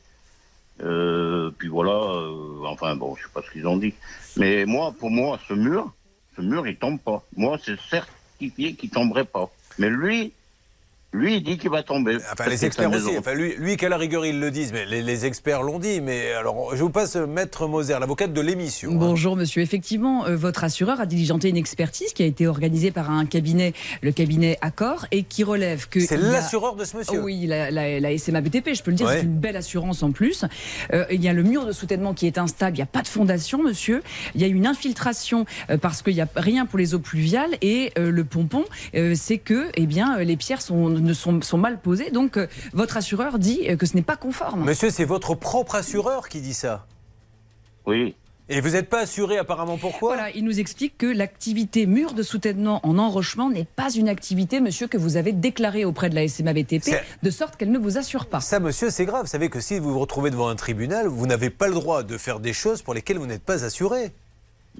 Euh, 0.82 1.50
puis 1.58 1.68
voilà, 1.68 1.92
euh, 1.92 2.64
enfin 2.64 2.96
bon, 2.96 3.14
je 3.16 3.22
sais 3.24 3.28
pas 3.34 3.42
ce 3.42 3.50
qu'ils 3.50 3.66
ont 3.66 3.76
dit. 3.76 3.92
Mais 4.36 4.64
moi, 4.64 4.94
pour 4.98 5.10
moi, 5.10 5.38
ce 5.46 5.52
mur, 5.52 5.92
ce 6.36 6.40
mur, 6.42 6.66
il 6.66 6.76
tombe 6.76 6.98
pas. 6.98 7.22
Moi, 7.36 7.58
c'est 7.62 7.78
certifié 7.90 8.74
qu'il 8.74 8.88
tomberait 8.90 9.24
pas. 9.26 9.50
Mais 9.78 9.90
lui, 9.90 10.32
lui, 11.16 11.36
il 11.36 11.42
dit 11.42 11.58
qu'il 11.58 11.70
va 11.70 11.82
tomber. 11.82 12.16
Enfin, 12.32 12.48
les 12.48 12.64
experts 12.64 12.90
aussi. 12.92 13.16
Enfin, 13.18 13.34
lui, 13.34 13.54
lui 13.58 13.76
qu'à 13.76 13.88
la 13.88 13.96
rigueur, 13.96 14.24
ils 14.26 14.38
le 14.38 14.50
disent, 14.50 14.72
mais 14.72 14.84
les, 14.86 15.02
les 15.02 15.24
experts 15.26 15.62
l'ont 15.62 15.78
dit. 15.78 16.00
Mais 16.00 16.32
alors, 16.32 16.76
je 16.76 16.82
vous 16.82 16.90
passe 16.90 17.16
Maître 17.16 17.66
Moser, 17.66 17.96
l'avocate 17.98 18.32
de 18.32 18.40
l'émission. 18.40 18.90
hein. 18.90 18.96
Bonjour 18.96 19.36
monsieur. 19.36 19.62
Effectivement, 19.62 20.26
euh, 20.26 20.36
votre 20.36 20.64
assureur 20.64 21.00
a 21.00 21.06
diligenté 21.06 21.48
une 21.48 21.56
expertise 21.56 22.12
qui 22.12 22.22
a 22.22 22.26
été 22.26 22.46
organisée 22.46 22.90
par 22.90 23.10
un 23.10 23.24
cabinet, 23.26 23.72
le 24.02 24.12
cabinet 24.12 24.58
Accor, 24.60 25.06
et 25.10 25.22
qui 25.22 25.42
relève 25.44 25.88
que... 25.88 26.00
C'est 26.00 26.16
l'assureur 26.16 26.76
de 26.76 26.84
ce 26.84 26.96
monsieur. 26.96 27.20
Oh 27.20 27.24
oui, 27.24 27.46
la, 27.46 27.70
la, 27.70 27.98
la 28.00 28.18
SMA 28.18 28.40
BTP, 28.40 28.74
je 28.74 28.82
peux 28.82 28.90
le 28.90 28.96
dire, 28.96 29.06
Ouais. 29.06 29.18
c'est 29.20 29.24
une 29.24 29.38
belle 29.38 29.56
assurance 29.56 30.02
en 30.02 30.10
plus. 30.12 30.44
Euh, 30.92 31.04
il 31.10 31.22
y 31.22 31.28
a 31.28 31.32
le 31.32 31.42
mur 31.42 31.64
de 31.66 31.72
soutènement 31.72 32.12
qui 32.14 32.26
est 32.26 32.38
instable, 32.38 32.72
il 32.76 32.80
n'y 32.80 32.82
a 32.82 32.86
pas 32.86 33.02
de 33.02 33.08
fondation, 33.08 33.62
monsieur. 33.62 34.02
Il 34.34 34.40
y 34.40 34.44
a 34.44 34.48
une 34.48 34.66
infiltration 34.66 35.46
euh, 35.70 35.78
parce 35.78 36.02
qu'il 36.02 36.14
n'y 36.14 36.20
a 36.20 36.28
rien 36.36 36.66
pour 36.66 36.78
les 36.78 36.94
eaux 36.94 36.98
pluviales 36.98 37.56
et 37.62 37.92
euh, 37.98 38.10
le 38.10 38.24
pompon, 38.24 38.64
euh, 38.94 39.14
c'est 39.16 39.38
que 39.38 39.68
eh 39.74 39.86
bien, 39.86 40.18
euh, 40.18 40.24
les 40.24 40.36
pierres 40.36 40.62
sont, 40.62 40.88
ne 41.06 41.14
sont, 41.14 41.40
sont 41.40 41.58
mal 41.58 41.80
posées. 41.80 42.10
Donc, 42.10 42.36
euh, 42.36 42.46
votre 42.72 42.96
assureur 42.98 43.38
dit 43.38 43.60
euh, 43.68 43.76
que 43.76 43.86
ce 43.86 43.94
n'est 43.96 44.02
pas 44.02 44.16
conforme. 44.16 44.64
Monsieur, 44.64 44.90
c'est 44.90 45.04
votre 45.04 45.34
propre 45.34 45.74
assureur 45.76 46.28
qui 46.28 46.40
dit 46.40 46.54
ça. 46.54 46.86
Oui. 47.86 48.14
Et 48.48 48.60
vous 48.60 48.70
n'êtes 48.70 48.88
pas 48.88 49.00
assuré 49.00 49.38
apparemment 49.38 49.76
pourquoi? 49.76 50.14
Voilà, 50.14 50.30
il 50.30 50.44
nous 50.44 50.60
explique 50.60 50.96
que 50.98 51.06
l'activité 51.06 51.84
mur 51.86 52.12
de 52.12 52.22
soutènement 52.22 52.80
en 52.86 52.96
enrochement 52.96 53.50
n'est 53.50 53.64
pas 53.64 53.90
une 53.92 54.08
activité, 54.08 54.60
monsieur, 54.60 54.86
que 54.86 54.96
vous 54.96 55.16
avez 55.16 55.32
déclarée 55.32 55.84
auprès 55.84 56.10
de 56.10 56.14
la 56.14 56.28
SMA 56.28 56.52
BTP, 56.52 56.80
C'est- 56.84 57.02
de 57.24 57.30
sorte 57.30 57.56
qu'elle 57.56 57.72
ne 57.72 57.78
vous 57.78 57.98
assure 57.98 58.26
pas. 58.26 58.38
Ça, 58.40 58.60
monsieur, 58.60 58.90
c'est 58.90 59.04
grave. 59.04 59.22
Vous 59.22 59.30
savez 59.30 59.48
que 59.48 59.58
si 59.60 59.80
vous 59.80 59.92
vous 59.92 59.98
retrouvez 59.98 60.30
devant 60.30 60.46
un 60.48 60.54
tribunal, 60.54 61.08
vous 61.08 61.26
n'avez 61.26 61.50
pas 61.50 61.66
le 61.66 61.74
droit 61.74 62.04
de 62.04 62.16
faire 62.18 62.38
des 62.38 62.52
choses 62.52 62.82
pour 62.82 62.94
lesquelles 62.94 63.18
vous 63.18 63.26
n'êtes 63.26 63.42
pas 63.42 63.64
assuré. 63.64 64.12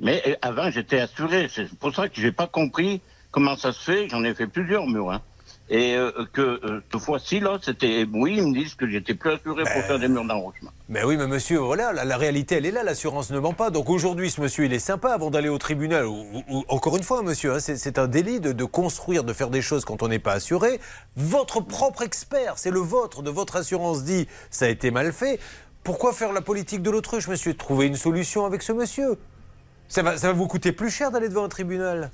Mais 0.01 0.23
euh, 0.29 0.35
avant, 0.43 0.71
j'étais 0.71 1.01
assuré. 1.01 1.49
C'est 1.53 1.69
pour 1.79 1.93
ça 1.93 2.09
que 2.09 2.21
j'ai 2.21 2.31
pas 2.33 2.47
compris 2.47 3.01
comment 3.33 3.57
ça 3.57 3.73
se 3.73 3.81
fait. 3.81 4.09
J'en 4.09 4.23
ai 4.23 4.33
fait 4.35 4.47
plusieurs 4.47 4.87
murs. 4.87 5.11
Hein. 5.11 5.23
Et 5.69 5.97
euh, 5.97 6.13
que 6.33 6.41
euh, 6.41 6.81
cette 6.93 7.01
fois-ci, 7.03 7.41
là, 7.41 7.59
c'était. 7.61 8.07
Oui, 8.13 8.37
ils 8.39 8.47
me 8.47 8.55
disent 8.55 8.75
que 8.77 8.89
j'étais 8.89 9.15
plus 9.15 9.33
assuré 9.33 9.65
pour 9.65 9.83
faire 9.83 9.99
des 9.99 10.07
murs 10.07 10.25
d'enrochement. 10.25 10.71
Mais 10.89 11.03
oui, 11.03 11.17
mais 11.17 11.27
monsieur, 11.27 11.59
voilà, 11.59 11.93
la, 11.93 12.05
la 12.05 12.17
réalité, 12.17 12.55
elle 12.55 12.67
est 12.67 12.71
là, 12.71 12.85
l'assurance 12.85 13.31
ne 13.31 13.41
ment 13.41 13.53
pas. 13.53 13.71
Donc 13.71 13.91
aujourd'hui, 13.91 14.31
ce 14.31 14.41
monsieur, 14.41 14.65
il 14.67 14.73
est 14.73 14.79
sympa 14.79 15.11
avant 15.13 15.29
d'aller 15.29 15.49
au 15.49 15.59
tribunal. 15.59 16.07
Ou, 16.07 16.25
encore 16.69 16.97
une 16.97 17.03
fois, 17.03 17.23
monsieur, 17.23 17.55
hein, 17.55 17.59
c'est 17.59 17.99
un 17.99 18.07
délit 18.07 18.39
de, 18.39 18.53
de 18.53 18.65
construire, 18.65 19.25
de 19.25 19.33
faire 19.33 19.51
des 19.51 19.61
choses 19.61 19.85
quand 19.85 20.05
on 20.05 20.09
n'est 20.09 20.21
pas 20.21 20.35
assuré. 20.35 20.79
Votre 21.17 21.61
propre 21.61 22.03
expert, 22.03 22.59
c'est 22.59 22.71
le 22.71 22.79
vôtre, 22.79 23.23
de 23.23 23.31
votre 23.31 23.57
assurance 23.57 24.05
dit, 24.05 24.29
ça 24.51 24.67
a 24.67 24.69
été 24.69 24.93
mal 24.93 25.13
fait. 25.13 25.41
Pourquoi 25.83 26.13
faire 26.13 26.33
la 26.33 26.43
politique 26.43 26.83
de 26.83 26.91
l'autruche, 26.91 27.27
monsieur 27.27 27.55
Trouver 27.55 27.87
une 27.87 27.97
solution 27.97 28.45
avec 28.47 28.63
ce 28.63 28.71
monsieur? 28.73 29.19
Ça 29.89 30.03
va, 30.05 30.17
ça 30.17 30.29
va 30.29 30.33
vous 30.33 30.47
coûter 30.47 30.71
plus 30.71 30.91
cher 30.91 31.11
d'aller 31.11 31.29
devant 31.29 31.45
un 31.45 31.49
tribunal? 31.49 32.13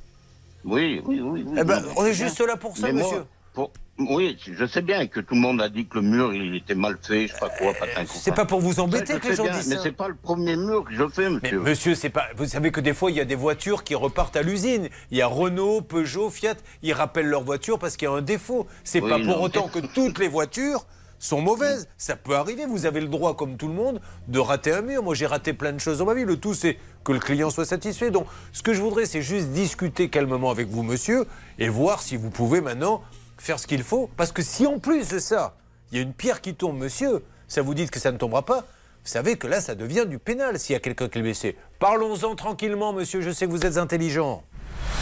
Oui, 0.65 1.03
oui, 1.05 1.21
oui. 1.21 1.45
oui 1.47 1.55
Eh 1.59 1.65
ben, 1.65 1.83
on 1.97 2.07
est 2.07 2.15
juste 2.15 2.41
là 2.41 2.57
pour 2.57 2.77
ça, 2.79 2.87
Mais 2.87 2.95
moi, 3.01 3.03
monsieur. 3.03 3.25
Pour- 3.55 3.71
Oui, 3.99 4.37
je 4.41 4.65
sais 4.67 4.81
bien 4.83 5.07
que 5.07 5.21
tout 5.21 5.35
le 5.35 5.41
monde 5.41 5.61
a 5.61 5.69
dit 5.69 5.87
que 5.87 5.97
le 5.99 6.03
mur 6.03 6.35
il 6.35 6.57
était 6.57 6.75
mal 6.75 6.97
fait, 7.01 7.29
je 7.29 7.35
sais 7.35 7.39
pas 7.39 7.51
quoi, 7.51 7.73
patin 7.75 8.05
C'est 8.07 8.35
pas 8.35 8.47
pour 8.47 8.61
vous 8.61 8.81
embêter 8.81 9.13
Ça, 9.15 9.21
que 9.21 9.29
les 9.29 9.37
gens 9.37 9.45
bien, 9.45 9.53
disent 9.53 9.69
Mais 9.69 9.77
ça. 9.77 9.83
c'est 9.83 9.93
pas 9.93 10.09
le 10.09 10.15
premier 10.17 10.57
mur 10.57 10.85
que 10.85 10.95
je 10.95 11.07
fais, 11.09 11.29
Mais 11.29 11.39
monsieur. 11.43 11.61
monsieur, 11.61 11.95
c'est 11.95 12.09
pas. 12.11 12.25
Vous 12.37 12.47
savez 12.47 12.71
que 12.73 12.81
des 12.81 12.95
fois, 12.95 13.11
il 13.11 13.17
y 13.17 13.21
a 13.21 13.25
des 13.27 13.35
voitures 13.35 13.85
qui 13.85 13.95
repartent 13.95 14.35
à 14.37 14.43
l'usine. 14.43 14.89
Il 15.11 15.19
y 15.19 15.23
a 15.23 15.27
Renault, 15.27 15.83
Peugeot, 15.83 16.31
Fiat. 16.31 16.55
Ils 16.83 16.95
rappellent 16.95 17.29
leur 17.29 17.45
voiture 17.45 17.79
parce 17.79 17.97
qu'il 17.97 18.09
y 18.09 18.11
a 18.11 18.15
un 18.15 18.23
défaut. 18.23 18.67
C'est 18.83 19.01
Oui, 19.03 19.11
pas 19.11 19.17
pour 19.19 19.27
non, 19.37 19.43
autant 19.43 19.69
que 19.69 19.79
toutes 19.81 20.19
les 20.19 20.29
voitures 20.29 20.87
sont 21.19 21.41
mauvaises. 21.43 21.87
Ça 21.99 22.17
peut 22.17 22.35
arriver. 22.35 22.65
Vous 22.67 22.87
avez 22.87 23.01
le 23.01 23.09
droit, 23.09 23.37
comme 23.37 23.57
tout 23.59 23.69
le 23.69 23.75
monde, 23.75 24.01
de 24.27 24.39
rater 24.41 24.73
un 24.73 24.81
mur. 24.83 25.03
Moi, 25.05 25.15
j'ai 25.15 25.27
raté 25.27 25.53
plein 25.53 25.73
de 25.73 25.79
choses 25.79 25.99
dans 25.99 26.07
ma 26.07 26.15
vie. 26.15 26.25
Le 26.25 26.39
tout, 26.39 26.55
c'est 26.55 26.79
que 27.05 27.13
le 27.13 27.21
client 27.21 27.51
soit 27.51 27.67
satisfait. 27.67 28.11
Donc, 28.11 28.27
ce 28.53 28.63
que 28.63 28.73
je 28.73 28.81
voudrais, 28.81 29.05
c'est 29.07 29.23
juste 29.23 29.49
discuter 29.51 30.09
calmement 30.09 30.51
avec 30.51 30.69
vous, 30.69 30.83
monsieur, 30.83 31.27
et 31.59 31.69
voir 31.69 32.01
si 32.03 32.17
vous 32.17 32.31
pouvez 32.31 32.61
maintenant 32.63 33.03
faire 33.43 33.59
ce 33.59 33.67
qu'il 33.67 33.83
faut. 33.83 34.09
Parce 34.17 34.33
que 34.33 34.43
si 34.43 34.67
en 34.67 34.79
plus 34.79 35.09
de 35.09 35.19
ça, 35.19 35.57
il 35.91 35.97
y 35.97 36.01
a 36.01 36.03
une 36.03 36.15
pierre 36.15 36.41
qui 36.41 36.55
tombe, 36.55 36.79
monsieur, 36.79 37.25
ça 37.49 37.61
vous 37.61 37.75
dit 37.75 37.87
que 37.89 37.99
ça 37.99 38.13
ne 38.13 38.17
tombera 38.17 38.43
pas. 38.43 38.61
Vous 39.05 39.11
savez 39.11 39.37
que 39.37 39.49
là, 39.49 39.61
ça 39.61 39.75
devient 39.75 40.07
du 40.07 40.19
pénal 40.19 40.59
s'il 40.61 40.75
y 40.75 40.77
a 40.77 40.81
quelqu'un 40.81 41.09
qui 41.09 41.19
est 41.19 41.23
blessé. 41.23 41.57
Parlons-en 41.81 42.37
tranquillement, 42.37 42.93
monsieur. 42.93 43.21
Je 43.21 43.31
sais 43.31 43.47
que 43.47 43.51
vous 43.51 43.67
êtes 43.67 43.77
intelligent. 43.79 44.45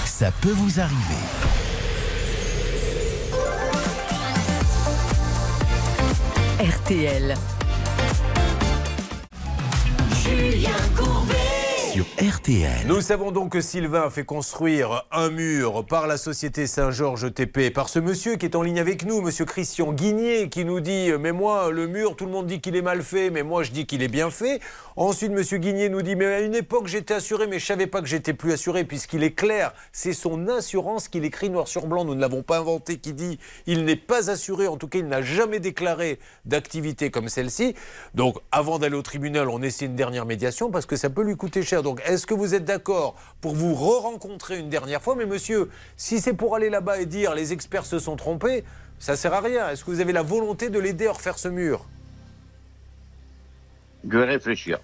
Ça 0.07 0.33
peut 0.41 0.53
vous 0.53 0.81
arriver. 0.81 0.97
RTL. 6.59 7.35
Julien 10.23 10.71
Courbet. 10.97 11.40
Nous 12.87 13.01
savons 13.01 13.33
donc 13.33 13.53
que 13.53 13.61
Sylvain 13.61 14.03
a 14.03 14.11
fait 14.11 14.25
construire 14.25 15.07
un 15.11 15.29
mur 15.29 15.85
par 15.85 16.07
la 16.07 16.19
société 16.19 16.69
Saint-Georges 16.69 17.35
TP, 17.35 17.73
par 17.73 17.89
ce 17.89 17.99
monsieur 17.99 18.37
qui 18.37 18.47
est 18.47 18.55
en 18.55 18.63
ligne 18.63 18.79
avec 18.79 19.05
nous, 19.05 19.21
monsieur 19.21 19.45
Christian 19.45 19.93
Guigné, 19.93 20.49
qui 20.49 20.65
nous 20.65 20.79
dit 20.79 21.11
Mais 21.19 21.33
moi, 21.33 21.73
le 21.73 21.89
mur, 21.89 22.15
tout 22.15 22.27
le 22.27 22.31
monde 22.31 22.47
dit 22.47 22.61
qu'il 22.61 22.77
est 22.77 22.83
mal 22.83 23.03
fait, 23.03 23.31
mais 23.31 23.43
moi, 23.43 23.65
je 23.65 23.73
dis 23.73 23.87
qu'il 23.87 24.05
est 24.05 24.09
bien 24.09 24.31
fait. 24.31 24.61
Ensuite, 24.95 25.33
monsieur 25.33 25.59
Guigné 25.59 25.89
nous 25.89 26.03
dit 26.03 26.15
Mais 26.15 26.27
à 26.27 26.41
une 26.41 26.55
époque, 26.55 26.87
j'étais 26.87 27.15
assuré, 27.15 27.49
mais 27.49 27.59
je 27.59 27.67
savais 27.67 27.89
pas 27.89 28.01
que 28.01 28.07
j'étais 28.07 28.35
plus 28.35 28.53
assuré, 28.53 28.85
puisqu'il 28.85 29.25
est 29.25 29.33
clair, 29.33 29.73
c'est 29.91 30.13
son 30.13 30.47
assurance 30.47 31.09
qu'il 31.09 31.25
écrit 31.25 31.51
noir 31.51 31.67
sur 31.67 31.87
blanc. 31.87 32.05
Nous 32.05 32.15
ne 32.15 32.21
l'avons 32.21 32.43
pas 32.43 32.59
inventé, 32.59 32.99
qui 32.99 33.15
dit 33.15 33.41
Il 33.67 33.85
n'est 33.85 33.97
pas 33.97 34.31
assuré, 34.31 34.69
en 34.69 34.77
tout 34.77 34.87
cas, 34.87 35.01
il 35.01 35.09
n'a 35.09 35.23
jamais 35.23 35.59
déclaré 35.59 36.21
d'activité 36.45 37.11
comme 37.11 37.29
celle-ci. 37.29 37.75
Donc, 38.15 38.37
avant 38.53 38.79
d'aller 38.79 38.97
au 38.97 39.03
tribunal, 39.03 39.49
on 39.49 39.61
essaie 39.61 39.87
une 39.87 39.97
dernière 39.97 40.27
médiation 40.27 40.71
parce 40.71 40.87
que 40.87 40.95
ça 40.95 41.11
peut 41.11 41.23
lui 41.23 41.37
coûter 41.37 41.63
cher. 41.63 41.80
Donc, 41.83 42.01
est-ce 42.05 42.27
que 42.27 42.35
vous 42.35 42.55
êtes 42.55 42.65
d'accord 42.65 43.17
pour 43.41 43.55
vous 43.55 43.75
re-rencontrer 43.75 44.59
une 44.59 44.69
dernière 44.69 45.03
fois? 45.03 45.15
Mais 45.17 45.27
monsieur, 45.27 45.71
si 45.97 46.21
c'est 46.21 46.35
pour 46.35 46.55
aller 46.55 46.71
là-bas 46.71 47.01
et 47.01 47.07
dire 47.07 47.35
les 47.35 47.53
experts 47.53 47.87
se 47.87 47.99
sont 47.99 48.17
trompés, 48.17 48.65
ça 48.99 49.17
sert 49.17 49.33
à 49.35 49.41
rien. 49.41 49.69
Est-ce 49.71 49.85
que 49.85 49.91
vous 49.91 50.01
avez 50.01 50.13
la 50.13 50.23
volonté 50.23 50.71
de 50.71 50.79
l'aider 50.79 51.07
à 51.07 51.13
refaire 51.13 51.39
ce 51.39 51.49
mur? 51.49 51.87
Je 54.09 54.19
vais 54.19 54.25
réfléchir. 54.25 54.79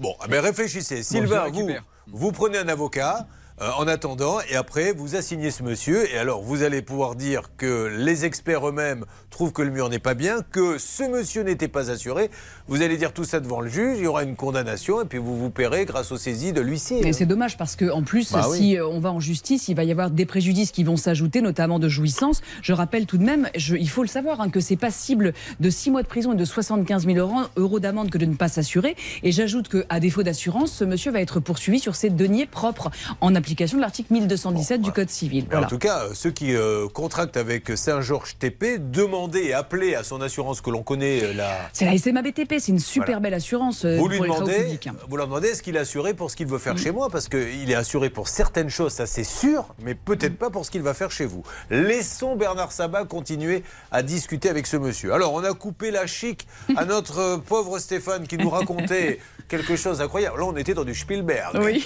Bon, 0.00 0.14
eh 0.24 0.28
ben 0.28 0.40
réfléchissez. 0.40 1.02
Sylvain, 1.02 1.48
vous, 1.48 1.68
vous 2.08 2.32
prenez 2.32 2.58
un 2.58 2.68
avocat. 2.68 3.26
Euh, 3.62 3.70
en 3.78 3.86
attendant. 3.86 4.38
Et 4.50 4.56
après, 4.56 4.92
vous 4.92 5.14
assignez 5.16 5.50
ce 5.50 5.62
monsieur. 5.62 6.10
Et 6.12 6.18
alors, 6.18 6.42
vous 6.42 6.62
allez 6.62 6.82
pouvoir 6.82 7.14
dire 7.14 7.50
que 7.56 7.86
les 7.86 8.24
experts 8.24 8.68
eux-mêmes 8.68 9.04
trouvent 9.30 9.52
que 9.52 9.62
le 9.62 9.70
mur 9.70 9.88
n'est 9.88 9.98
pas 9.98 10.14
bien, 10.14 10.42
que 10.50 10.78
ce 10.78 11.04
monsieur 11.04 11.42
n'était 11.42 11.68
pas 11.68 11.90
assuré. 11.90 12.30
Vous 12.68 12.82
allez 12.82 12.96
dire 12.96 13.12
tout 13.12 13.24
ça 13.24 13.40
devant 13.40 13.60
le 13.60 13.68
juge. 13.70 13.98
Il 13.98 14.04
y 14.04 14.06
aura 14.06 14.24
une 14.24 14.36
condamnation. 14.36 15.00
Et 15.02 15.04
puis, 15.04 15.18
vous 15.18 15.38
vous 15.38 15.50
paierez 15.50 15.84
grâce 15.84 16.10
aux 16.12 16.16
saisies 16.18 16.52
de 16.52 16.60
l'huissier. 16.60 17.00
Mais 17.04 17.12
c'est 17.12 17.26
dommage 17.26 17.56
parce 17.56 17.76
que 17.76 17.90
en 17.90 18.02
plus, 18.02 18.32
Bah 18.32 18.46
si 18.52 18.76
euh, 18.76 18.86
on 18.86 18.98
va 19.00 19.12
en 19.12 19.20
justice, 19.20 19.68
il 19.68 19.76
va 19.76 19.84
y 19.84 19.90
avoir 19.92 20.10
des 20.10 20.26
préjudices 20.26 20.72
qui 20.72 20.82
vont 20.84 20.96
s'ajouter, 20.96 21.40
notamment 21.40 21.78
de 21.78 21.88
jouissance. 21.88 22.40
Je 22.62 22.72
rappelle 22.72 23.06
tout 23.06 23.18
de 23.18 23.24
même, 23.24 23.48
je- 23.56 23.76
il 23.76 23.88
faut 23.88 24.02
le 24.02 24.08
savoir, 24.08 24.40
hein, 24.40 24.50
que 24.50 24.60
c'est 24.60 24.76
passible 24.76 25.32
de 25.60 25.70
6 25.70 25.90
mois 25.90 26.02
de 26.02 26.08
prison 26.08 26.32
et 26.32 26.36
de 26.36 26.44
75 26.44 27.06
000 27.06 27.18
euros, 27.18 27.40
euros 27.56 27.80
d'amende 27.80 28.10
que 28.10 28.18
de 28.18 28.26
ne 28.26 28.34
pas 28.34 28.48
s'assurer. 28.48 28.96
Et 29.22 29.30
j'ajoute 29.32 29.68
qu'à 29.68 30.00
défaut 30.00 30.22
d'assurance, 30.22 30.72
ce 30.72 30.84
monsieur 30.84 31.12
va 31.12 31.20
être 31.20 31.38
poursuivi 31.40 31.78
sur 31.78 31.94
ses 31.94 32.10
deniers 32.10 32.46
propres 32.46 32.90
en 33.20 33.34
application 33.34 33.51
de 33.54 33.80
l'article 33.80 34.12
1217 34.12 34.80
du 34.82 34.92
Code 34.92 35.10
civil. 35.10 35.46
Voilà. 35.50 35.66
En 35.66 35.68
tout 35.68 35.78
cas, 35.78 36.00
euh, 36.04 36.10
ceux 36.14 36.30
qui 36.30 36.54
euh, 36.54 36.88
contractent 36.88 37.36
avec 37.36 37.76
Saint-Georges 37.76 38.36
TP, 38.38 38.78
demandez 38.78 39.40
et 39.46 39.54
appelez 39.54 39.94
à 39.94 40.02
son 40.04 40.20
assurance 40.20 40.60
que 40.60 40.70
l'on 40.70 40.82
connaît 40.82 41.22
euh, 41.22 41.32
la. 41.34 41.50
C'est 41.72 41.84
la 41.84 41.96
SMA 41.98 42.22
BTP, 42.22 42.54
c'est 42.58 42.68
une 42.72 42.78
super 42.78 43.04
Voilà. 43.06 43.20
belle 43.20 43.34
assurance 43.34 43.84
euh, 43.84 43.94
Vous 43.96 44.02
pour 44.02 44.08
lui 44.10 44.18
les 44.20 44.24
demandez, 44.26 44.54
publics. 44.54 44.86
hein. 44.86 44.94
vous 45.08 45.16
leur 45.16 45.26
demandez 45.26 45.48
est-ce 45.48 45.62
qu'il 45.62 45.76
est 45.76 45.80
assuré 45.80 46.14
pour 46.14 46.30
ce 46.30 46.36
qu'il 46.36 46.46
veut 46.46 46.58
faire 46.58 46.74
Mm. 46.74 46.78
chez 46.78 46.90
moi 46.92 47.08
Parce 47.10 47.28
qu'il 47.28 47.70
est 47.70 47.74
assuré 47.74 48.10
pour 48.10 48.28
certaines 48.28 48.70
choses, 48.70 48.92
ça 48.92 49.06
c'est 49.06 49.24
sûr, 49.24 49.66
mais 49.82 49.94
peut-être 49.94 50.36
pas 50.38 50.50
pour 50.50 50.64
ce 50.64 50.70
qu'il 50.70 50.82
va 50.82 50.94
faire 50.94 51.10
chez 51.10 51.26
vous. 51.26 51.42
Laissons 51.70 52.36
Bernard 52.36 52.72
Sabat 52.72 53.04
continuer 53.04 53.62
à 53.90 54.02
discuter 54.02 54.48
avec 54.48 54.66
ce 54.66 54.76
monsieur. 54.76 55.12
Alors, 55.12 55.32
on 55.34 55.44
a 55.44 55.52
coupé 55.54 55.90
la 55.90 56.06
chic 56.06 56.46
à 56.76 56.84
notre 56.86 57.18
euh, 57.18 57.36
pauvre 57.38 57.78
Stéphane 57.78 58.26
qui 58.26 58.38
nous 58.38 58.50
racontait 58.50 59.18
quelque 59.48 59.76
chose 59.76 59.98
d'incroyable. 59.98 60.38
Là, 60.38 60.46
on 60.46 60.56
était 60.56 60.74
dans 60.74 60.84
du 60.84 60.94
Spielberg. 60.94 61.58
Oui. 61.62 61.84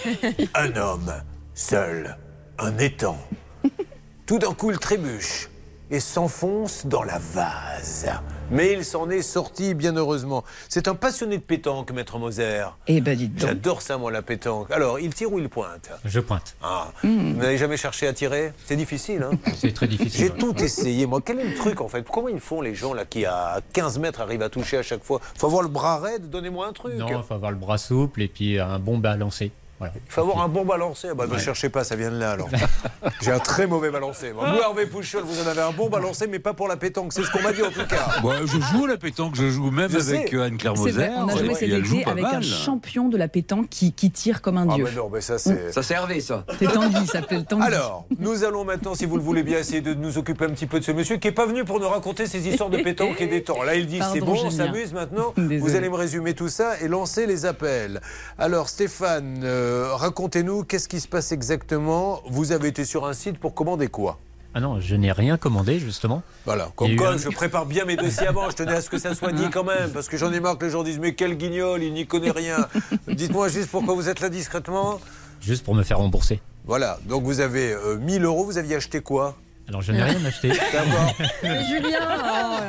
Un 0.55 0.77
homme, 0.77 1.13
seul, 1.57 2.19
un 2.59 2.77
étang. 2.79 3.19
Tout 4.27 4.39
d'un 4.39 4.53
coup, 4.53 4.71
il 4.71 4.79
trébuche 4.79 5.49
et 5.91 6.01
s'enfonce 6.01 6.85
dans 6.87 7.03
la 7.03 7.19
vase. 7.19 8.09
Mais 8.51 8.73
il 8.73 8.85
s'en 8.85 9.09
est 9.09 9.23
sorti 9.23 9.73
bien 9.73 9.97
heureusement. 9.97 10.45
C'est 10.69 10.87
un 10.87 10.95
passionné 10.95 11.39
de 11.39 11.43
pétanque, 11.43 11.93
maître 11.93 12.19
Moser. 12.19 12.67
Eh 12.89 13.01
ben, 13.01 13.17
dites 13.17 13.37
donc. 13.37 13.49
J'adore 13.49 13.83
ça, 13.83 13.97
moi, 13.97 14.11
la 14.11 14.21
pétanque. 14.21 14.71
Alors, 14.71 15.01
il 15.01 15.15
tire 15.15 15.33
ou 15.33 15.39
il 15.39 15.49
pointe? 15.49 15.91
Je 16.05 16.21
pointe. 16.21 16.57
Ah. 16.63 16.93
Vous 17.03 17.09
n'avez 17.09 17.57
jamais 17.57 17.77
cherché 17.77 18.07
à 18.07 18.13
tirer? 18.13 18.53
C'est 18.67 18.77
difficile, 18.77 19.23
hein? 19.23 19.39
C'est 19.57 19.73
très 19.73 19.89
difficile. 19.89 20.27
J'ai 20.27 20.31
tout 20.31 20.55
essayé, 20.63 21.07
moi. 21.07 21.21
Quel 21.25 21.41
est 21.41 21.49
le 21.49 21.55
truc, 21.55 21.81
en 21.81 21.89
fait? 21.89 22.07
Comment 22.07 22.29
ils 22.29 22.41
font, 22.41 22.61
les 22.61 22.75
gens, 22.75 22.93
là, 22.93 23.05
qui, 23.07 23.25
à 23.25 23.61
15 23.73 23.99
mètres, 23.99 24.21
arrivent 24.21 24.43
à 24.43 24.51
toucher 24.51 24.77
à 24.77 24.83
chaque 24.83 25.03
fois? 25.03 25.21
Faut 25.39 25.47
avoir 25.47 25.63
le 25.63 25.69
bras 25.69 25.99
raide, 25.99 26.29
donnez-moi 26.29 26.67
un 26.67 26.73
truc. 26.73 26.97
Non, 26.97 27.09
il 27.09 27.23
faut 27.23 27.35
avoir 27.35 27.51
le 27.51 27.57
bras 27.57 27.79
souple 27.79 28.21
et 28.23 28.29
puis 28.29 28.59
un 28.59 28.79
bon 28.79 28.99
balancé. 28.99 29.53
Voilà. 29.79 29.93
Il 29.95 30.11
faut 30.13 30.23
avoir 30.23 30.41
un 30.43 30.49
bon 30.49 30.65
balancé. 30.65 31.09
Bah, 31.15 31.27
ne 31.27 31.33
Ouais. 31.33 31.39
cherchez 31.39 31.69
pas, 31.69 31.85
ça 31.85 31.97
vient 31.97 32.11
de 32.11 32.19
là 32.19 32.31
alors. 32.33 32.49
J'ai 33.21 33.31
un 33.33 33.39
très 33.39 33.67
mauvais 33.67 33.91
balancé. 33.91 34.33
Moi, 34.33 34.51
vous, 34.51 34.59
Hervé 34.61 34.87
Pouchol, 34.87 35.23
vous 35.25 35.43
en 35.43 35.47
avez 35.47 35.61
un 35.61 35.71
bon 35.73 35.89
balancé, 35.91 36.27
mais 36.27 36.39
pas 36.39 36.55
pour 36.55 36.67
la 36.69 36.77
pétanque. 36.77 37.13
C'est 37.13 37.23
ce 37.23 37.31
qu'on 37.31 37.43
m'a 37.43 37.53
dit 37.53 37.63
en 37.63 37.71
tout 37.71 37.87
cas. 37.87 38.09
Je 38.47 38.59
joue 38.61 38.85
à 38.87 38.89
la 38.89 38.97
pétanque, 38.97 39.35
je 39.37 39.51
joue 39.51 39.71
même 39.71 39.91
Je 39.91 39.97
avec 39.99 40.29
sais. 40.31 40.35
euh, 40.35 40.45
Anne-Claire 40.45 40.75
Moser. 40.77 41.09
on 41.19 41.29
a 41.29 41.37
joué 41.37 41.55
cet 41.55 41.69
été 41.69 42.05
avec 42.07 42.25
un 42.25 42.33
mal. 42.33 42.43
champion 42.43 43.09
de 43.09 43.17
la 43.17 43.29
pétanque 43.29 43.69
qui, 43.69 43.93
qui 43.93 44.11
tire 44.11 44.41
comme 44.41 44.57
un 44.57 44.67
Ah, 44.71 44.75
dieu. 44.75 44.85
mais 44.85 44.93
non, 44.97 45.11
mais 45.13 45.21
ça, 45.21 45.39
c'est. 45.39 45.73
Ça 45.73 45.83
c'est 45.83 45.95
Hervé, 45.95 46.21
ça. 46.21 46.45
C'est 46.59 46.67
Tanguy, 46.73 46.97
il 47.03 47.07
s'appelle 47.09 47.45
Tanguy. 47.45 47.65
Alors, 47.67 48.07
nous 48.19 48.45
allons 48.45 48.65
maintenant, 48.65 48.95
si 48.95 49.05
vous 49.05 49.17
le 49.17 49.23
voulez 49.23 49.43
bien, 49.43 49.59
essayer 49.59 49.81
de 49.83 49.95
nous 49.95 50.17
occuper 50.19 50.45
un 50.47 50.51
petit 50.51 50.67
peu 50.67 50.81
de 50.81 50.85
ce 50.85 50.93
monsieur 50.93 51.17
qui 51.17 51.29
n'est 51.29 51.35
pas 51.35 51.47
venu 51.47 51.65
pour 51.65 51.81
nous 51.81 51.89
raconter 51.89 52.27
ses 52.27 52.47
histoires 52.49 52.71
de 52.71 52.79
pétanque 52.79 53.21
et 53.21 53.27
des 53.27 53.43
temps. 53.43 53.63
Là, 53.63 53.75
il 53.75 53.87
dit 53.87 53.99
Pardon, 53.99 54.15
c'est 54.15 54.21
bon, 54.21 54.37
on 54.45 54.51
s'amuse 54.51 54.93
maintenant. 54.93 55.33
Désolé. 55.37 55.59
Vous 55.59 55.77
allez 55.77 55.89
me 55.91 55.97
résumer 55.97 56.35
tout 56.35 56.49
ça 56.49 56.81
et 56.81 56.89
lancer 56.89 57.27
les 57.27 57.45
appels. 57.47 58.01
Alors, 58.39 58.69
Stéphane, 58.69 59.41
euh, 59.45 59.66
racontez-nous 59.95 60.65
qu'est-ce 60.65 60.89
qui 60.89 61.01
se 61.01 61.09
passe 61.09 61.33
exactement? 61.33 62.21
Vous 62.29 62.53
avez 62.53 62.69
été 62.69 62.85
sur 62.85 63.07
un 63.07 63.13
site 63.13 63.39
pour 63.39 63.55
commander 63.55 63.89
quoi? 63.89 64.19
Ah 64.55 64.61
non, 64.61 64.81
je 64.81 64.97
n'ai 64.97 65.13
rien 65.13 65.37
commandé, 65.37 65.79
justement. 65.79 66.23
Voilà, 66.47 66.71
comme 66.77 66.97
quoi 66.97 67.11
un- 67.11 67.19
je 67.19 67.29
prépare 67.29 67.67
bien 67.67 67.85
mes 67.85 67.97
dossiers 67.97 68.27
avant, 68.27 68.49
je 68.49 68.57
tenais 68.57 68.73
à 68.77 68.81
ce 68.81 68.89
que 68.89 68.97
ça 68.99 69.15
soit 69.15 69.33
dit 69.33 69.51
quand 69.51 69.65
même, 69.65 69.91
parce 69.91 70.09
que 70.09 70.17
j'en 70.17 70.33
ai 70.33 70.41
marre 70.41 70.57
que 70.57 70.65
les 70.65 70.71
gens 70.71 70.83
disent 70.83 70.99
mais 70.99 71.15
quel 71.15 71.37
guignol, 71.37 71.83
il 71.83 71.93
n'y 71.93 72.07
connaît 72.07 72.31
rien. 72.31 72.67
Dites-moi 73.07 73.49
juste 73.49 73.71
pourquoi 73.71 73.95
vous 73.95 74.09
êtes 74.09 74.21
là 74.21 74.31
discrètement. 74.31 74.99
Juste 75.43 75.63
pour 75.65 75.75
me 75.75 75.83
faire 75.83 75.99
rembourser. 75.99 76.41
Voilà, 76.65 76.99
donc 77.07 77.25
vous 77.25 77.41
avez 77.41 77.73
euh, 77.73 77.97
1000 77.99 78.25
euros, 78.25 78.45
vous 78.45 78.57
aviez 78.57 78.77
acheté 78.77 79.01
quoi? 79.03 79.37
Alors, 79.69 79.83
je 79.83 79.91
n'ai 79.91 80.03
rien 80.03 80.25
acheté. 80.25 80.49
D'accord. 80.49 81.15
Julien, 81.69 81.99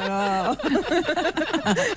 oh. 0.09 0.67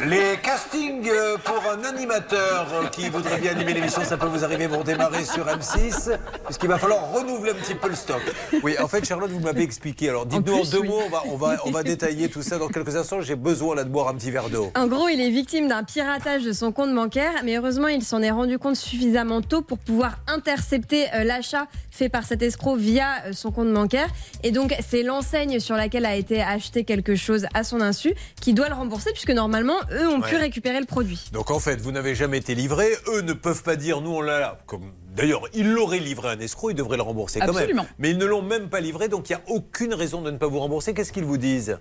Les 0.04 0.36
castings 0.42 1.08
euh, 1.08 1.38
pour 1.42 1.62
un 1.70 1.82
animateur 1.84 2.66
euh, 2.74 2.86
qui 2.88 3.08
voudrait 3.08 3.38
bien 3.38 3.52
animer 3.52 3.72
l'émission, 3.72 4.02
ça 4.04 4.18
peut 4.18 4.26
vous 4.26 4.44
arriver, 4.44 4.66
vont 4.66 4.84
démarrer 4.84 5.24
sur 5.24 5.46
M6, 5.46 6.18
puisqu'il 6.44 6.68
va 6.68 6.78
falloir 6.78 7.12
renouveler 7.12 7.52
un 7.52 7.54
petit 7.54 7.74
peu 7.74 7.88
le 7.88 7.94
stock. 7.94 8.20
Oui, 8.62 8.76
en 8.78 8.88
fait, 8.88 9.02
Charlotte, 9.06 9.30
vous 9.30 9.40
m'avez 9.40 9.62
expliqué. 9.62 10.10
Alors, 10.10 10.26
dites-nous 10.26 10.54
en, 10.54 10.64
deux 10.64 10.80
oui. 10.80 10.88
mots, 10.88 11.00
on 11.06 11.08
va, 11.08 11.22
on, 11.26 11.36
va, 11.36 11.56
on 11.64 11.70
va 11.70 11.82
détailler 11.82 12.28
tout 12.28 12.42
ça 12.42 12.58
dans 12.58 12.68
quelques 12.68 12.96
instants. 12.96 13.22
J'ai 13.22 13.36
besoin 13.36 13.74
là 13.76 13.84
de 13.84 13.90
boire 13.90 14.08
un 14.08 14.14
petit 14.14 14.30
verre 14.30 14.50
d'eau. 14.50 14.70
En 14.76 14.86
gros, 14.86 15.08
il 15.08 15.20
est 15.20 15.30
victime 15.30 15.66
d'un 15.68 15.82
piratage 15.82 16.42
de 16.44 16.52
son 16.52 16.72
compte 16.72 16.94
bancaire, 16.94 17.32
mais 17.44 17.56
heureusement, 17.56 17.88
il 17.88 18.02
s'en 18.02 18.20
est 18.20 18.30
rendu 18.30 18.58
compte 18.58 18.76
suffisamment 18.76 19.40
tôt 19.40 19.62
pour 19.62 19.78
pouvoir 19.78 20.18
intercepter 20.26 21.06
euh, 21.14 21.24
l'achat 21.24 21.68
fait 21.90 22.10
par 22.10 22.24
cet 22.24 22.42
escroc 22.42 22.76
via 22.76 23.32
son 23.32 23.50
compte 23.50 23.72
bancaire. 23.72 24.08
Et 24.42 24.50
donc, 24.50 24.74
c'est 24.90 25.04
l'enseigne 25.04 25.60
sur 25.60 25.76
laquelle 25.76 26.04
a 26.04 26.16
été 26.16 26.42
acheté 26.42 26.82
quelque 26.82 27.14
chose 27.14 27.46
à 27.54 27.62
son 27.62 27.80
insu 27.80 28.12
qui 28.40 28.54
doit 28.54 28.68
le 28.68 28.74
rembourser, 28.74 29.12
puisque 29.12 29.30
normalement, 29.30 29.76
eux 29.92 30.08
ont 30.08 30.20
pu 30.20 30.34
récupérer 30.34 30.80
le 30.80 30.86
produit. 30.86 31.30
Donc, 31.32 31.52
en 31.52 31.60
fait, 31.60 31.80
vous 31.80 31.92
n'avez 31.92 32.16
jamais 32.16 32.38
été 32.38 32.56
livré. 32.56 32.88
Eux 33.14 33.20
ne 33.20 33.32
peuvent 33.32 33.62
pas 33.62 33.76
dire, 33.76 34.00
nous, 34.00 34.10
on 34.10 34.20
l'a. 34.20 34.58
Comme... 34.66 34.90
D'ailleurs, 35.14 35.42
ils 35.54 35.70
l'auraient 35.70 36.00
livré 36.00 36.28
à 36.28 36.32
un 36.32 36.40
escroc, 36.40 36.70
ils 36.70 36.74
devraient 36.74 36.96
le 36.96 37.04
rembourser 37.04 37.38
quand 37.38 37.50
Absolument. 37.50 37.82
même. 37.82 37.92
Mais 38.00 38.10
ils 38.10 38.18
ne 38.18 38.24
l'ont 38.24 38.42
même 38.42 38.68
pas 38.68 38.80
livré, 38.80 39.08
donc 39.08 39.30
il 39.30 39.32
n'y 39.32 39.36
a 39.36 39.42
aucune 39.46 39.94
raison 39.94 40.22
de 40.22 40.30
ne 40.32 40.38
pas 40.38 40.48
vous 40.48 40.58
rembourser. 40.58 40.92
Qu'est-ce 40.92 41.12
qu'ils 41.12 41.24
vous 41.24 41.38
disent? 41.38 41.78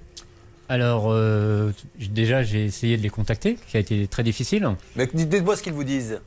Alors, 0.68 1.06
euh, 1.08 1.72
déjà, 2.12 2.44
j'ai 2.44 2.66
essayé 2.66 2.96
de 2.96 3.02
les 3.02 3.10
contacter, 3.10 3.58
qui 3.70 3.78
a 3.78 3.80
été 3.80 4.08
très 4.08 4.22
difficile. 4.22 4.70
Mais 4.96 5.10
dites-moi 5.12 5.56
ce 5.56 5.64
qu'ils 5.64 5.74
vous 5.74 5.84
disent. 5.84 6.20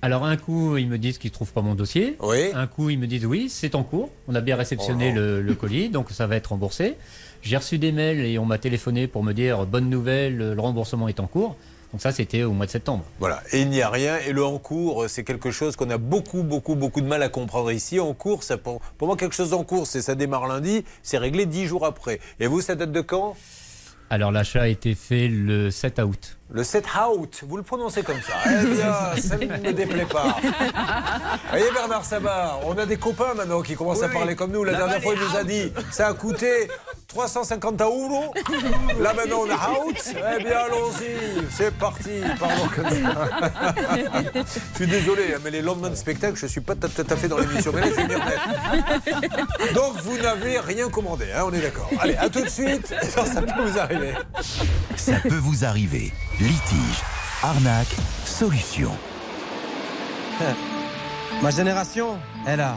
Alors, 0.00 0.24
un 0.24 0.36
coup, 0.36 0.76
ils 0.76 0.88
me 0.88 0.96
disent 0.98 1.18
qu'ils 1.18 1.30
ne 1.30 1.34
trouvent 1.34 1.52
pas 1.52 1.62
mon 1.62 1.74
dossier. 1.74 2.16
Oui. 2.20 2.50
Un 2.54 2.66
coup, 2.68 2.88
ils 2.90 2.98
me 2.98 3.06
disent 3.06 3.26
oui, 3.26 3.48
c'est 3.50 3.74
en 3.74 3.82
cours. 3.82 4.10
On 4.28 4.34
a 4.34 4.40
bien 4.40 4.56
réceptionné 4.56 5.10
Oh. 5.12 5.16
le, 5.16 5.42
le 5.42 5.54
colis, 5.54 5.88
donc 5.88 6.10
ça 6.10 6.26
va 6.26 6.36
être 6.36 6.48
remboursé. 6.48 6.94
J'ai 7.42 7.56
reçu 7.56 7.78
des 7.78 7.92
mails 7.92 8.20
et 8.24 8.38
on 8.38 8.44
m'a 8.44 8.58
téléphoné 8.58 9.06
pour 9.08 9.22
me 9.24 9.32
dire 9.32 9.66
bonne 9.66 9.88
nouvelle, 9.90 10.36
le 10.36 10.60
remboursement 10.60 11.08
est 11.08 11.20
en 11.20 11.26
cours. 11.26 11.56
Donc 11.92 12.02
ça, 12.02 12.12
c'était 12.12 12.42
au 12.42 12.52
mois 12.52 12.66
de 12.66 12.70
septembre. 12.70 13.04
Voilà, 13.18 13.42
et 13.52 13.62
il 13.62 13.70
n'y 13.70 13.80
a 13.80 13.88
rien. 13.88 14.18
Et 14.26 14.32
le 14.32 14.44
en 14.44 14.58
cours, 14.58 15.06
c'est 15.08 15.24
quelque 15.24 15.50
chose 15.50 15.74
qu'on 15.74 15.88
a 15.90 15.96
beaucoup, 15.98 16.42
beaucoup, 16.42 16.74
beaucoup 16.74 17.00
de 17.00 17.06
mal 17.06 17.22
à 17.22 17.28
comprendre 17.28 17.72
ici. 17.72 17.98
En 17.98 18.12
cours, 18.12 18.42
ça, 18.44 18.58
pour, 18.58 18.80
pour 18.98 19.08
moi, 19.08 19.16
quelque 19.16 19.34
chose 19.34 19.54
en 19.54 19.64
cours, 19.64 19.86
c'est 19.86 20.02
ça 20.02 20.14
démarre 20.14 20.46
lundi, 20.46 20.84
c'est 21.02 21.16
réglé 21.18 21.46
dix 21.46 21.64
jours 21.66 21.86
après. 21.86 22.20
Et 22.40 22.46
vous, 22.46 22.60
ça 22.60 22.74
date 22.74 22.92
de 22.92 23.00
quand? 23.00 23.36
Alors, 24.10 24.32
l'achat 24.32 24.62
a 24.62 24.68
été 24.68 24.94
fait 24.94 25.28
le 25.28 25.70
7 25.70 25.98
août. 26.00 26.37
Le 26.50 26.64
7 26.64 26.86
out, 27.10 27.44
vous 27.46 27.58
le 27.58 27.62
prononcez 27.62 28.02
comme 28.02 28.20
ça. 28.22 28.32
Eh 28.46 28.66
bien, 28.74 29.22
ça 29.22 29.36
ne 29.36 29.44
me 29.46 29.72
déplaît 29.72 30.06
pas. 30.06 30.36
Voyez 31.50 31.70
Bernard 31.74 32.06
Sabat, 32.06 32.60
on 32.64 32.76
a 32.78 32.86
des 32.86 32.96
copains 32.96 33.34
maintenant 33.34 33.60
qui 33.60 33.74
commencent 33.74 34.02
à 34.02 34.08
parler 34.08 34.34
comme 34.34 34.52
nous. 34.52 34.64
La, 34.64 34.72
dernière 34.72 35.02
fois, 35.02 35.12
il 35.14 35.20
nous 35.20 35.36
a 35.36 35.44
dit 35.44 35.70
ça 35.90 36.08
a 36.08 36.14
coûté 36.14 36.68
350 37.08 37.82
euros. 37.82 38.32
Là 38.98 39.12
maintenant, 39.12 39.42
on 39.46 39.50
a 39.50 39.84
out. 39.84 39.96
Eh 40.06 40.42
bien, 40.42 40.58
allons-y, 40.58 41.44
c'est 41.50 41.74
parti. 41.74 42.22
Parlons 42.40 42.68
comme 42.74 42.90
ça. 42.90 43.74
je 44.72 44.76
suis 44.76 44.86
désolé, 44.86 45.34
hein, 45.34 45.40
mais 45.44 45.50
les 45.50 45.60
lendemains 45.60 45.90
de 45.90 45.96
spectacle, 45.96 46.36
je 46.36 46.46
ne 46.46 46.50
suis 46.50 46.62
pas 46.62 46.74
tout 46.74 47.06
à 47.10 47.16
fait 47.16 47.28
dans 47.28 47.38
l'émission. 47.38 47.72
Mais 47.74 47.82
là, 47.82 47.86
je 47.90 47.94
vais 47.94 48.08
m'y 48.08 48.14
remettre. 48.14 49.74
Donc, 49.74 49.96
vous 50.02 50.16
n'avez 50.16 50.60
rien 50.60 50.88
commandé, 50.88 51.26
hein, 51.34 51.42
on 51.46 51.52
est 51.52 51.60
d'accord. 51.60 51.90
Allez, 52.00 52.16
à 52.16 52.30
tout 52.30 52.40
de 52.40 52.48
suite. 52.48 52.94
Ça 53.02 53.42
peut 53.42 53.62
vous 53.66 53.78
arriver. 53.78 54.14
Ça 54.96 55.12
peut 55.22 55.36
vous 55.36 55.66
arriver. 55.66 56.12
Litige, 56.40 57.02
arnaque, 57.42 57.96
solution. 58.24 58.92
Ma 61.42 61.50
génération, 61.50 62.16
elle 62.46 62.60
a, 62.60 62.76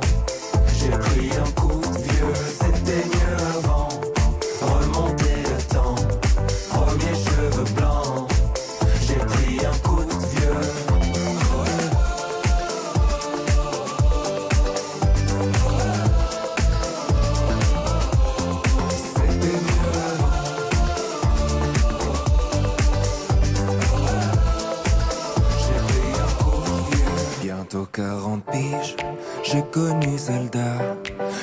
40 27.91 28.43
piges, 28.51 28.95
j'ai 29.43 29.61
connu 29.63 30.17
Zelda. 30.17 30.95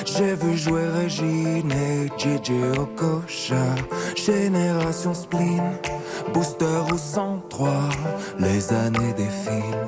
J'ai 0.05 0.33
vu 0.35 0.57
jouer 0.57 0.83
Regine 1.01 1.71
et 1.71 2.07
JJ 2.17 2.51
Okocha. 2.77 3.75
Génération 4.15 5.13
Spleen, 5.13 5.77
Booster 6.33 6.81
ou 6.91 6.97
103. 6.97 7.69
Les 8.39 8.73
années 8.73 9.13
défilent, 9.13 9.87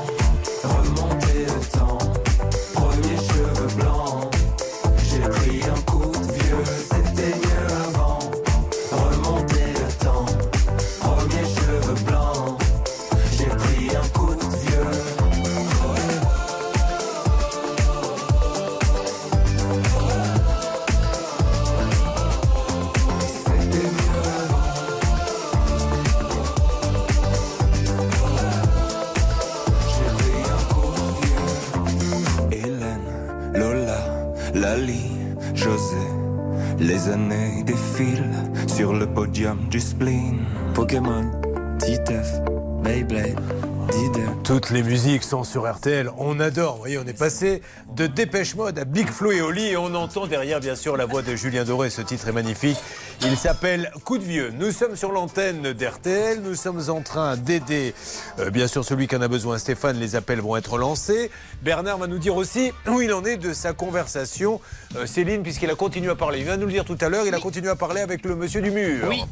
Toutes 44.51 44.71
les 44.71 44.83
musiques 44.83 45.23
sont 45.23 45.45
sur 45.45 45.71
RTL. 45.71 46.11
On 46.17 46.37
adore. 46.41 46.73
Vous 46.73 46.79
voyez, 46.79 46.97
on 46.97 47.05
est 47.05 47.17
passé 47.17 47.61
de 47.95 48.05
Dépêche 48.05 48.53
Mode 48.55 48.77
à 48.79 48.83
Big 48.83 49.07
Flo 49.07 49.31
et 49.31 49.39
Oli 49.39 49.67
et 49.67 49.77
on 49.77 49.95
entend 49.95 50.27
derrière, 50.27 50.59
bien 50.59 50.75
sûr, 50.75 50.97
la 50.97 51.05
voix 51.05 51.21
de 51.21 51.37
Julien 51.37 51.63
Doré. 51.63 51.89
Ce 51.89 52.01
titre 52.01 52.27
est 52.27 52.33
magnifique. 52.33 52.75
Il 53.21 53.37
s'appelle 53.37 53.93
Coup 54.03 54.17
de 54.17 54.25
vieux. 54.25 54.51
Nous 54.59 54.73
sommes 54.73 54.97
sur 54.97 55.13
l'antenne 55.13 55.71
d'RTL. 55.71 56.41
Nous 56.41 56.55
sommes 56.55 56.81
en 56.89 56.99
train 56.99 57.37
d'aider, 57.37 57.93
euh, 58.39 58.49
bien 58.49 58.67
sûr, 58.67 58.83
celui 58.83 59.07
qui 59.07 59.15
en 59.15 59.21
a 59.21 59.29
besoin. 59.29 59.57
Stéphane, 59.57 59.97
les 59.97 60.17
appels 60.17 60.41
vont 60.41 60.57
être 60.57 60.77
lancés. 60.77 61.31
Bernard 61.61 61.99
va 61.99 62.07
nous 62.07 62.19
dire 62.19 62.35
aussi 62.35 62.73
où 62.89 62.99
il 62.99 63.13
en 63.13 63.23
est 63.23 63.37
de 63.37 63.53
sa 63.53 63.71
conversation. 63.71 64.59
Euh, 64.97 65.05
Céline, 65.05 65.43
puisqu'il 65.43 65.69
a 65.69 65.75
continué 65.75 66.11
à 66.11 66.15
parler. 66.15 66.39
Il 66.39 66.43
vient 66.43 66.57
de 66.57 66.61
nous 66.63 66.67
le 66.67 66.73
dire 66.73 66.83
tout 66.83 66.97
à 66.99 67.07
l'heure. 67.07 67.25
Il 67.25 67.33
a 67.33 67.39
continué 67.39 67.69
à 67.69 67.77
parler 67.77 68.01
avec 68.01 68.25
le 68.25 68.35
monsieur 68.35 68.61
du 68.61 68.71
mur. 68.71 69.07
Oui. 69.07 69.23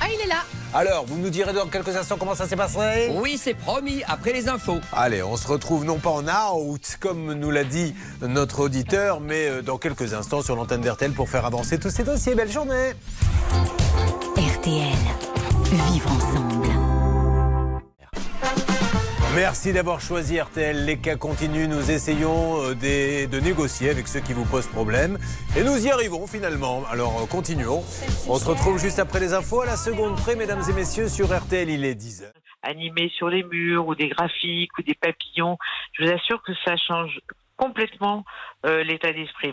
Ah, 0.00 0.06
il 0.12 0.20
est 0.20 0.28
là. 0.28 0.42
Alors, 0.74 1.06
vous 1.06 1.16
nous 1.18 1.30
direz 1.30 1.52
dans 1.52 1.66
quelques 1.66 1.96
instants 1.96 2.16
comment 2.18 2.34
ça 2.34 2.46
s'est 2.46 2.56
passé 2.56 3.10
Oui, 3.14 3.40
c'est 3.42 3.54
promis, 3.54 4.02
après 4.06 4.32
les 4.32 4.48
infos. 4.48 4.80
Allez, 4.92 5.22
on 5.22 5.36
se 5.36 5.48
retrouve 5.48 5.84
non 5.84 5.98
pas 5.98 6.10
en 6.10 6.26
out, 6.28 6.98
comme 7.00 7.32
nous 7.32 7.50
l'a 7.50 7.64
dit 7.64 7.94
notre 8.20 8.60
auditeur, 8.60 9.20
mais 9.20 9.48
euh, 9.48 9.62
dans 9.62 9.78
quelques 9.78 10.12
instants 10.14 10.42
sur 10.42 10.56
l'antenne 10.56 10.82
d'RTL 10.82 11.12
pour 11.12 11.28
faire 11.28 11.46
avancer 11.46 11.78
tous 11.78 11.90
ces 11.90 12.04
dossiers. 12.04 12.34
Belle 12.34 12.52
journée 12.52 12.92
RTL. 14.36 14.96
Vivre 15.92 16.12
ensemble. 16.12 16.57
Merci 19.40 19.72
d'avoir 19.72 20.00
choisi 20.00 20.40
RTL. 20.40 20.84
Les 20.84 20.96
cas 20.96 21.14
continuent. 21.14 21.68
Nous 21.68 21.92
essayons 21.92 22.60
euh, 22.60 22.74
de 22.74 23.38
négocier 23.38 23.88
avec 23.88 24.08
ceux 24.08 24.18
qui 24.18 24.32
vous 24.32 24.44
posent 24.44 24.66
problème. 24.66 25.16
Et 25.56 25.62
nous 25.62 25.86
y 25.86 25.90
arrivons 25.90 26.26
finalement. 26.26 26.82
Alors 26.90 27.22
euh, 27.22 27.26
continuons. 27.26 27.84
On 28.28 28.36
se 28.36 28.48
retrouve 28.48 28.80
juste 28.80 28.98
après 28.98 29.20
les 29.20 29.34
infos 29.34 29.60
à 29.60 29.66
la 29.66 29.76
seconde 29.76 30.16
près, 30.16 30.34
mesdames 30.34 30.62
et 30.68 30.72
messieurs, 30.72 31.08
sur 31.08 31.26
RTL. 31.32 31.70
Il 31.70 31.84
est 31.84 31.94
10h. 31.94 32.24
animés 32.62 33.12
sur 33.16 33.28
les 33.28 33.44
murs 33.44 33.86
ou 33.86 33.94
des 33.94 34.08
graphiques 34.08 34.76
ou 34.76 34.82
des 34.82 34.96
papillons. 34.96 35.56
Je 35.92 36.04
vous 36.04 36.10
assure 36.10 36.42
que 36.42 36.52
ça 36.64 36.74
change 36.76 37.20
complètement 37.56 38.24
euh, 38.66 38.82
l'état 38.82 39.12
d'esprit. 39.12 39.52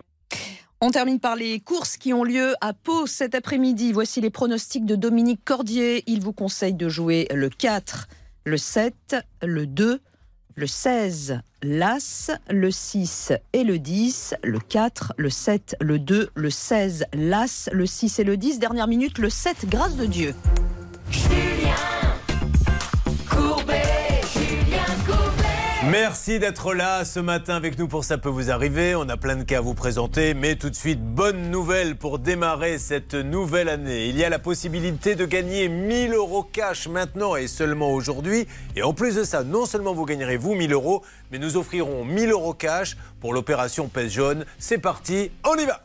On 0.82 0.90
termine 0.90 1.20
par 1.20 1.36
les 1.36 1.60
courses 1.60 1.98
qui 1.98 2.12
ont 2.12 2.24
lieu 2.24 2.56
à 2.60 2.74
Pau 2.74 3.06
cet 3.06 3.36
après-midi. 3.36 3.92
Voici 3.92 4.20
les 4.20 4.32
pronostics 4.32 4.88
de 4.88 4.96
Dominique 4.96 5.46
Cordier. 5.46 6.04
Il 6.08 6.22
vous 6.22 6.34
conseille 6.34 6.74
de 6.74 6.90
jouer 6.90 7.28
le 7.32 7.50
4, 7.50 8.08
le 8.46 8.58
7, 8.58 9.16
le 9.42 9.66
2, 9.66 10.00
le 10.56 10.68
16, 10.68 11.40
l'As, 11.64 12.32
le 12.50 12.70
6 12.70 13.34
et 13.54 13.64
le 13.64 13.80
10, 13.80 14.36
le 14.44 14.60
4, 14.60 15.14
le 15.18 15.30
7, 15.32 15.76
le 15.82 15.98
2, 15.98 16.30
le 16.36 16.50
16, 16.52 17.06
l'As, 17.14 17.70
le 17.74 17.86
6 17.88 18.20
et 18.20 18.24
le 18.24 18.38
10. 18.38 18.60
Dernière 18.60 18.88
minute, 18.88 19.18
le 19.18 19.32
7, 19.32 19.68
grâce 19.68 19.96
de 19.96 20.06
Dieu. 20.06 20.36
Julien 21.10 21.76
Courbet. 23.28 23.75
Merci 25.92 26.40
d'être 26.40 26.74
là 26.74 27.06
ce 27.06 27.20
matin 27.20 27.56
avec 27.56 27.78
nous 27.78 27.88
pour 27.88 28.04
Ça 28.04 28.18
peut 28.18 28.30
vous 28.30 28.50
arriver. 28.50 28.96
On 28.96 29.08
a 29.08 29.18
plein 29.18 29.36
de 29.36 29.44
cas 29.44 29.60
à 29.60 29.62
vous 29.62 29.76
présenter, 29.76 30.34
mais 30.34 30.56
tout 30.56 30.72
de 30.72 30.76
suite, 30.76 31.00
bonne 31.00 31.52
nouvelle 31.52 31.96
pour 31.96 32.18
démarrer 32.18 32.80
cette 32.80 33.14
nouvelle 33.14 33.70
année. 33.70 34.08
Il 34.08 34.18
y 34.18 34.24
a 34.24 34.30
la 34.30 34.40
possibilité 34.40 35.14
de 35.14 35.26
gagner 35.26 35.70
1000 35.70 36.14
euros 36.14 36.42
cash 36.42 36.88
maintenant 36.88 37.36
et 37.36 37.48
seulement 37.48 37.94
aujourd'hui. 37.94 38.48
Et 38.76 38.82
en 38.82 38.94
plus 38.94 39.16
de 39.16 39.24
ça, 39.24 39.44
non 39.44 39.68
seulement 39.68 39.94
vous 39.94 40.06
gagnerez 40.06 40.38
vous 40.38 40.56
1000 40.56 40.74
euros, 40.74 41.04
mais 41.32 41.38
nous 41.38 41.56
offrirons 41.56 42.04
1000 42.04 42.32
euros 42.32 42.56
cash 42.56 42.98
pour 43.20 43.34
l'opération 43.34 43.88
Pèse 43.88 44.14
Jaune. 44.14 44.46
C'est 44.58 44.80
parti, 44.80 45.30
on 45.44 45.56
y 45.56 45.66
va 45.66 45.85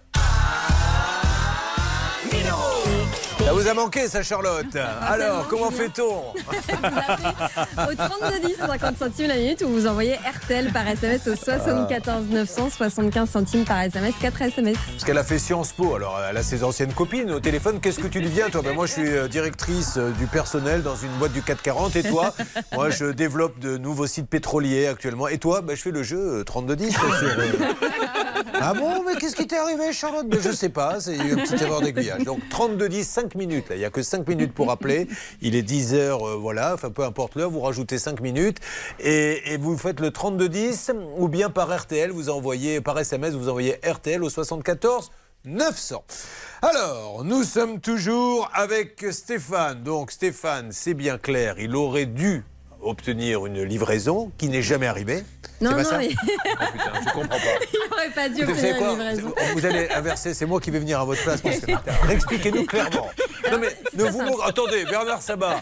Ça 3.51 3.57
vous 3.57 3.67
a 3.67 3.75
manqué 3.75 4.07
ça 4.07 4.23
Charlotte 4.23 4.77
Alors, 5.03 5.49
comment 5.49 5.73
fait-on 5.73 6.05
Au 6.39 7.95
32 7.97 8.47
10, 8.47 8.55
50 8.65 8.97
centimes 8.97 9.27
la 9.27 9.35
minute, 9.35 9.63
ou 9.63 9.71
vous 9.71 9.89
envoyez 9.89 10.15
RTL 10.15 10.73
par 10.73 10.87
SMS 10.87 11.27
au 11.27 11.35
74 11.35 12.27
900, 12.31 12.71
75 12.71 13.29
centimes 13.29 13.65
par 13.65 13.81
SMS, 13.81 14.15
4 14.21 14.43
SMS. 14.43 14.77
Parce 14.93 15.03
qu'elle 15.03 15.19
a 15.19 15.25
fait 15.25 15.41
Sciences 15.41 15.73
Po, 15.73 15.97
alors 15.97 16.17
elle 16.31 16.37
a 16.37 16.45
ses 16.45 16.63
anciennes 16.63 16.93
copines 16.93 17.33
au 17.33 17.41
téléphone. 17.41 17.81
Qu'est-ce 17.81 17.99
que 17.99 18.07
tu 18.07 18.21
deviens, 18.23 18.51
toi? 18.51 18.63
Ben, 18.63 18.73
Moi, 18.73 18.87
je 18.87 18.93
suis 18.93 19.09
euh, 19.09 19.27
directrice 19.27 19.97
euh, 19.97 20.13
du 20.13 20.27
personnel 20.29 20.85
dans 20.85 20.95
une 20.95 21.11
boîte 21.19 21.33
du 21.33 21.43
440. 21.43 21.97
Et 21.97 22.05
toi? 22.05 22.33
Moi, 22.73 22.91
je 22.91 23.07
développe 23.07 23.59
de 23.59 23.79
nouveaux 23.79 24.07
sites 24.07 24.29
pétroliers 24.29 24.87
actuellement. 24.87 25.27
Et 25.27 25.39
toi? 25.39 25.61
Ben, 25.61 25.77
Je 25.77 25.83
fais 25.83 25.91
le 25.91 26.05
jeu 26.05 26.39
euh, 26.39 26.45
3210. 26.45 26.93
sur, 26.93 27.05
euh, 27.05 27.47
Ah 28.63 28.75
bon, 28.75 29.03
mais 29.07 29.17
qu'est-ce 29.17 29.37
qui 29.37 29.47
t'est 29.47 29.57
arrivé, 29.57 29.93
Charlotte? 29.93 30.27
Mais 30.29 30.41
Je 30.41 30.51
sais 30.51 30.69
pas, 30.69 31.01
c'est 31.01 31.17
une 31.17 31.37
petite 31.37 31.63
erreur 31.63 31.81
d'aiguillage. 31.81 32.25
Donc 32.25 32.41
32-10, 32.51 33.05
5 33.05 33.35
il 33.41 33.79
n'y 33.79 33.85
a 33.85 33.91
que 33.91 34.03
5 34.03 34.27
minutes 34.29 34.53
pour 34.53 34.71
appeler. 34.71 35.09
Il 35.41 35.55
est 35.55 35.63
10 35.63 35.95
heures, 35.95 36.27
euh, 36.27 36.37
voilà, 36.37 36.75
enfin 36.75 36.91
peu 36.91 37.05
importe 37.05 37.37
l'heure, 37.37 37.51
vous 37.51 37.61
rajoutez 37.61 37.99
5 37.99 38.21
minutes 38.21 38.59
et, 38.99 39.53
et 39.53 39.57
vous 39.57 39.77
faites 39.77 40.01
le 40.01 40.09
32-10 40.11 40.93
ou 41.17 41.29
bien 41.29 41.51
par 41.51 41.75
RTL, 41.75 42.11
vous 42.11 42.31
envoyez, 42.31 42.81
par 42.81 42.99
SMS, 42.99 43.35
vous 43.35 43.49
envoyez 43.49 43.79
RTL 43.85 44.23
au 44.23 44.31
74 44.31 45.11
900. 45.45 46.05
Alors, 46.61 47.25
nous 47.25 47.45
sommes 47.45 47.81
toujours 47.81 48.51
avec 48.53 49.07
Stéphane. 49.11 49.83
Donc 49.83 50.11
Stéphane, 50.11 50.71
c'est 50.73 50.95
bien 50.95 51.17
clair, 51.17 51.55
il 51.59 51.75
aurait 51.77 52.07
dû 52.07 52.45
obtenir 52.83 53.47
une 53.47 53.63
livraison 53.63 54.31
qui 54.39 54.49
n'est 54.49 54.63
jamais 54.63 54.87
arrivée. 54.87 55.25
Non, 55.61 55.71
C'est 55.71 55.77
pas 55.77 55.83
non, 55.83 55.89
ça 55.91 55.99
mais- 55.99 56.09
Oh, 56.11 56.65
putain, 56.73 56.93
je 57.01 57.13
comprends 57.13 57.29
pas. 57.29 57.37
Il 57.75 57.91
n'aurait 57.91 58.11
pas 58.15 58.29
dû 58.31 58.45
Vous 58.45 58.51
obtenir 58.53 58.77
une 58.77 58.89
livraison. 58.91 59.35
Vous 59.55 59.67
allez 59.67 59.89
inverser, 59.91 60.33
c'est 60.35 60.47
moi 60.47 60.61
qui 60.61 60.71
vais 60.71 60.79
venir 60.79 60.99
à 61.01 61.05
votre 61.05 61.23
place. 61.23 61.43
Expliquez-nous 62.11 62.65
clairement. 62.65 63.09
Non 63.51 63.59
mais 63.59 63.69
ne 63.95 64.05
vous 64.11 64.23
mo- 64.23 64.41
attendez, 64.43 64.85
Bernard 64.85 65.23
Sabat, 65.23 65.61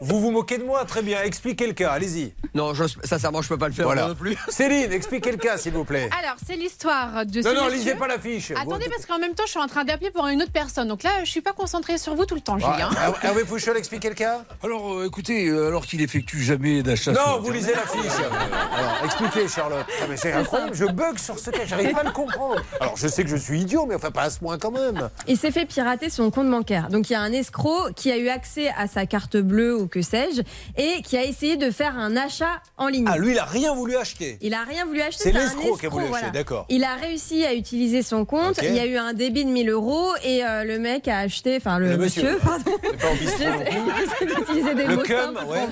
vous 0.00 0.20
vous 0.20 0.30
moquez 0.30 0.58
de 0.58 0.64
moi, 0.64 0.84
très 0.84 1.02
bien. 1.02 1.22
Expliquez 1.22 1.66
le 1.66 1.72
cas, 1.72 1.90
allez-y. 1.90 2.32
Non, 2.54 2.74
je, 2.74 2.84
sincèrement, 3.04 3.42
je 3.42 3.48
peux 3.48 3.58
pas 3.58 3.68
le 3.68 3.74
faire 3.74 3.86
Voilà. 3.86 4.08
non 4.08 4.14
plus. 4.14 4.36
Céline, 4.48 4.92
expliquez 4.92 5.30
le 5.32 5.36
cas, 5.36 5.58
s'il 5.58 5.72
vous 5.72 5.84
plaît. 5.84 6.08
Alors, 6.22 6.36
c'est 6.46 6.56
l'histoire 6.56 7.26
de 7.26 7.40
Non, 7.42 7.50
ce 7.50 7.54
non, 7.54 7.64
monsieur. 7.64 7.76
lisez 7.78 7.94
pas 7.96 8.06
la 8.06 8.18
fiche. 8.18 8.52
Attendez, 8.52 8.84
Vous- 8.86 8.90
parce 8.90 9.06
qu'en 9.06 9.18
même 9.18 9.34
temps, 9.34 9.44
je 9.46 9.50
suis 9.50 9.60
en 9.60 9.66
train 9.66 9.84
d'appeler 9.84 10.10
pour 10.10 10.26
une 10.28 10.40
autre 10.42 10.52
personne. 10.52 10.88
Donc 10.88 11.02
là, 11.02 11.10
je 11.24 11.30
suis 11.30 11.40
pas 11.40 11.52
concentrée 11.52 11.98
sur 11.98 12.14
vous 12.14 12.24
tout 12.24 12.34
le 12.34 12.40
temps, 12.40 12.56
Ah, 12.62 12.72
Julien. 12.72 12.90
Her- 12.92 13.14
Hervé 13.26 13.44
Pouchol, 13.44 13.76
expliquez 13.76 14.08
le 14.10 14.14
cas. 14.14 14.44
Alors, 14.62 14.94
euh, 14.94 15.06
écoutez, 15.06 15.48
euh, 15.48 15.68
alors 15.68 15.84
qu'il 15.86 16.00
effectue 16.02 16.37
jamais 16.42 16.82
d'achat. 16.82 17.12
Non, 17.12 17.40
vous 17.40 17.52
lisez 17.52 17.72
la 17.72 17.80
fiche. 17.86 18.12
Alors, 18.76 19.04
expliquez, 19.04 19.48
Charlotte. 19.48 19.86
Ah, 20.00 20.04
mais 20.08 20.16
c'est 20.16 20.32
incroyable, 20.32 20.74
je 20.74 20.84
bug 20.84 21.18
sur 21.18 21.38
ce 21.38 21.50
cas, 21.50 21.60
j'arrive 21.66 21.92
pas 21.92 22.00
à 22.00 22.04
le 22.04 22.10
comprendre. 22.10 22.62
Alors, 22.80 22.96
je 22.96 23.08
sais 23.08 23.24
que 23.24 23.30
je 23.30 23.36
suis 23.36 23.60
idiot, 23.60 23.86
mais 23.86 23.94
enfin, 23.94 24.10
pas 24.10 24.22
à 24.22 24.30
ce 24.30 24.38
point 24.38 24.58
quand 24.58 24.70
même. 24.70 25.08
Il 25.26 25.36
s'est 25.36 25.50
fait 25.50 25.64
pirater 25.66 26.10
son 26.10 26.30
compte 26.30 26.50
bancaire. 26.50 26.88
Donc 26.88 27.10
il 27.10 27.12
y 27.12 27.16
a 27.16 27.20
un 27.20 27.32
escroc 27.32 27.92
qui 27.94 28.10
a 28.10 28.16
eu 28.16 28.28
accès 28.28 28.68
à 28.76 28.86
sa 28.86 29.06
carte 29.06 29.36
bleue 29.36 29.76
ou 29.76 29.86
que 29.86 30.02
sais-je 30.02 30.42
et 30.76 31.02
qui 31.02 31.16
a 31.16 31.24
essayé 31.24 31.56
de 31.56 31.70
faire 31.70 31.96
un 31.98 32.16
achat 32.16 32.60
en 32.76 32.88
ligne. 32.88 33.06
Ah, 33.08 33.18
lui, 33.18 33.32
il 33.32 33.38
a 33.38 33.44
rien 33.44 33.74
voulu 33.74 33.96
acheter. 33.96 34.38
Il 34.40 34.54
a 34.54 34.62
rien 34.62 34.84
voulu 34.86 35.00
acheter. 35.00 35.24
C'est 35.24 35.32
l'escroc 35.32 35.76
qui 35.78 35.86
a 35.86 35.88
voulu 35.88 36.06
acheter, 36.12 36.30
d'accord. 36.32 36.66
Il 36.68 36.84
a 36.84 36.94
réussi 36.94 37.44
à 37.44 37.54
utiliser 37.54 38.02
son 38.02 38.24
compte. 38.24 38.58
Il 38.62 38.74
y 38.74 38.80
a 38.80 38.86
eu 38.86 38.96
un 38.96 39.12
débit 39.12 39.44
de 39.44 39.50
1000 39.50 39.68
euros 39.70 40.08
et 40.24 40.44
euh, 40.44 40.64
le 40.64 40.78
mec 40.78 41.08
a 41.08 41.18
acheté, 41.18 41.56
enfin 41.56 41.78
le, 41.78 41.90
Le 41.90 41.96
monsieur. 41.96 42.22
monsieur, 42.22 42.38
pardon. 42.38 42.72
C'est 42.82 42.96
pas. 42.96 43.08
J'essaie 43.98 44.26
d'utiliser 44.34 44.74
des 44.74 44.84
Le 44.84 44.96
mots 44.96 45.02
cum, 45.02 45.38
ouais. 45.48 45.66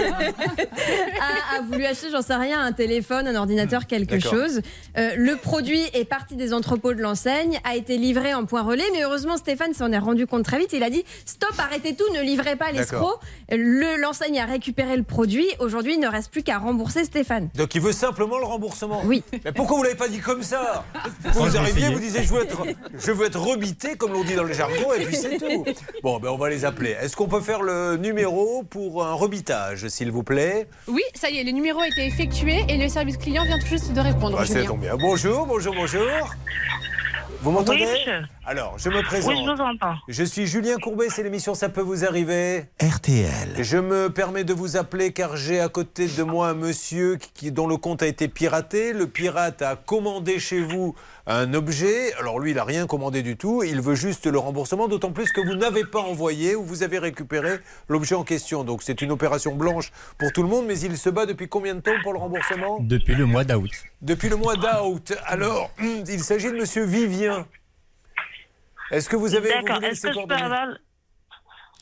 A, 0.00 1.58
a 1.58 1.62
voulu 1.62 1.84
acheter, 1.84 2.10
j'en 2.10 2.22
sais 2.22 2.34
rien, 2.34 2.60
un 2.60 2.72
téléphone, 2.72 3.26
un 3.26 3.34
ordinateur, 3.34 3.86
quelque 3.86 4.16
D'accord. 4.16 4.32
chose. 4.32 4.60
Euh, 4.96 5.10
le 5.16 5.36
produit 5.36 5.82
est 5.94 6.04
parti 6.04 6.36
des 6.36 6.52
entrepôts 6.52 6.94
de 6.94 7.00
l'enseigne, 7.00 7.60
a 7.64 7.76
été 7.76 7.96
livré 7.96 8.34
en 8.34 8.44
point 8.44 8.62
relais, 8.62 8.84
mais 8.92 9.02
heureusement 9.02 9.36
Stéphane 9.36 9.74
s'en 9.74 9.92
est 9.92 9.98
rendu 9.98 10.26
compte 10.26 10.44
très 10.44 10.58
vite. 10.58 10.72
Il 10.72 10.82
a 10.82 10.90
dit 10.90 11.04
stop, 11.24 11.54
arrêtez 11.58 11.94
tout, 11.94 12.10
ne 12.14 12.20
livrez 12.22 12.56
pas 12.56 12.72
l'escroc. 12.72 13.20
Le 13.50 14.00
L'enseigne 14.00 14.40
a 14.40 14.46
récupéré 14.46 14.96
le 14.96 15.02
produit. 15.02 15.46
Aujourd'hui, 15.58 15.94
il 15.94 16.00
ne 16.00 16.08
reste 16.08 16.30
plus 16.30 16.42
qu'à 16.42 16.58
rembourser 16.58 17.04
Stéphane. 17.04 17.48
Donc 17.54 17.74
il 17.74 17.80
veut 17.80 17.92
simplement 17.92 18.38
le 18.38 18.44
remboursement. 18.44 19.02
Oui. 19.04 19.22
Mais 19.44 19.52
pourquoi 19.52 19.76
vous 19.76 19.82
l'avez 19.82 19.96
pas 19.96 20.08
dit 20.08 20.20
comme 20.20 20.42
ça? 20.42 20.84
Vous 21.32 21.56
arriviez, 21.56 21.88
vous 21.90 21.98
disiez 22.00 22.22
je 22.22 22.32
veux 22.32 22.42
être, 22.42 22.62
je 22.98 23.12
veux 23.12 23.26
être 23.26 23.38
rebité 23.38 23.96
comme 23.96 24.12
l'on 24.12 24.24
dit 24.24 24.34
dans 24.34 24.44
le 24.44 24.52
jargon 24.52 24.92
et 24.96 25.04
puis 25.04 25.16
c'est 25.16 25.38
tout. 25.38 25.64
Bon, 26.02 26.18
ben 26.18 26.30
on 26.30 26.36
va 26.36 26.48
les 26.48 26.64
appeler. 26.64 26.96
Est-ce 27.00 27.16
qu'on 27.16 27.28
peut 27.28 27.40
faire 27.40 27.62
le 27.62 27.96
numéro 27.96 28.62
pour 28.62 29.04
un 29.04 29.12
rebitage, 29.12 29.84
s'il 29.90 30.10
vous 30.10 30.22
plaît 30.22 30.68
Oui, 30.88 31.02
ça 31.14 31.28
y 31.30 31.38
est, 31.38 31.44
le 31.44 31.50
numéro 31.50 31.80
a 31.80 31.88
été 31.88 32.06
effectué 32.06 32.64
et 32.68 32.76
le 32.78 32.88
service 32.88 33.16
client 33.16 33.44
vient 33.44 33.58
tout 33.58 33.66
juste 33.66 33.92
de 33.92 34.00
répondre. 34.00 34.38
Ah, 34.40 34.46
Ça 34.46 34.62
tombe 34.64 34.80
bien. 34.80 34.96
Bonjour, 34.96 35.46
bonjour, 35.46 35.74
bonjour. 35.74 36.34
Vous 37.42 37.50
m'entendez? 37.50 37.86
Oui. 38.06 38.12
Alors, 38.46 38.78
je 38.78 38.88
me 38.88 39.02
présente. 39.02 39.34
Oui, 39.34 39.44
je 39.46 39.50
vous 39.52 39.60
entends. 39.60 39.94
Je 40.08 40.24
suis 40.24 40.46
Julien 40.46 40.76
Courbet, 40.78 41.08
c'est 41.10 41.22
l'émission 41.22 41.54
Ça 41.54 41.68
peut 41.68 41.82
vous 41.82 42.06
arriver. 42.06 42.64
RTL. 42.82 43.62
Je 43.62 43.76
me 43.76 44.08
permets 44.08 44.44
de 44.44 44.54
vous 44.54 44.78
appeler 44.78 45.12
car 45.12 45.36
j'ai 45.36 45.60
à 45.60 45.68
côté 45.68 46.06
de 46.08 46.22
moi 46.22 46.48
un 46.48 46.54
monsieur 46.54 47.16
qui, 47.34 47.52
dont 47.52 47.66
le 47.66 47.76
compte 47.76 48.02
a 48.02 48.06
été 48.06 48.28
piraté. 48.28 48.94
Le 48.94 49.06
pirate 49.06 49.60
a 49.60 49.76
commandé 49.76 50.38
chez 50.38 50.62
vous 50.62 50.94
un 51.26 51.52
objet. 51.52 52.14
Alors 52.14 52.40
lui, 52.40 52.52
il 52.52 52.56
n'a 52.56 52.64
rien 52.64 52.86
commandé 52.86 53.22
du 53.22 53.36
tout. 53.36 53.62
Il 53.62 53.82
veut 53.82 53.94
juste 53.94 54.26
le 54.26 54.38
remboursement, 54.38 54.88
d'autant 54.88 55.12
plus 55.12 55.30
que 55.32 55.40
vous 55.42 55.54
n'avez 55.54 55.84
pas 55.84 56.00
envoyé 56.00 56.56
ou 56.56 56.64
vous 56.64 56.82
avez 56.82 56.98
récupéré 56.98 57.58
l'objet 57.88 58.14
en 58.14 58.24
question. 58.24 58.64
Donc 58.64 58.82
c'est 58.82 59.02
une 59.02 59.12
opération 59.12 59.54
blanche 59.54 59.92
pour 60.18 60.32
tout 60.32 60.42
le 60.42 60.48
monde, 60.48 60.64
mais 60.66 60.78
il 60.80 60.96
se 60.96 61.10
bat 61.10 61.26
depuis 61.26 61.48
combien 61.48 61.74
de 61.74 61.80
temps 61.80 61.92
pour 62.02 62.14
le 62.14 62.18
remboursement? 62.18 62.78
Depuis 62.80 63.14
le 63.14 63.26
mois 63.26 63.44
d'août. 63.44 63.70
Depuis 64.00 64.30
le 64.30 64.36
mois 64.36 64.56
d'août. 64.56 65.12
Alors, 65.26 65.70
hum, 65.78 66.04
il 66.08 66.20
s'agit 66.20 66.50
de 66.50 66.56
monsieur 66.56 66.84
Vivien. 66.84 67.46
Est-ce 68.90 69.08
que 69.08 69.16
vous 69.16 69.34
avez... 69.34 69.50
D'accord. 69.50 69.82
Est-ce 69.82 70.02
que, 70.02 70.08
avoir... 70.08 70.68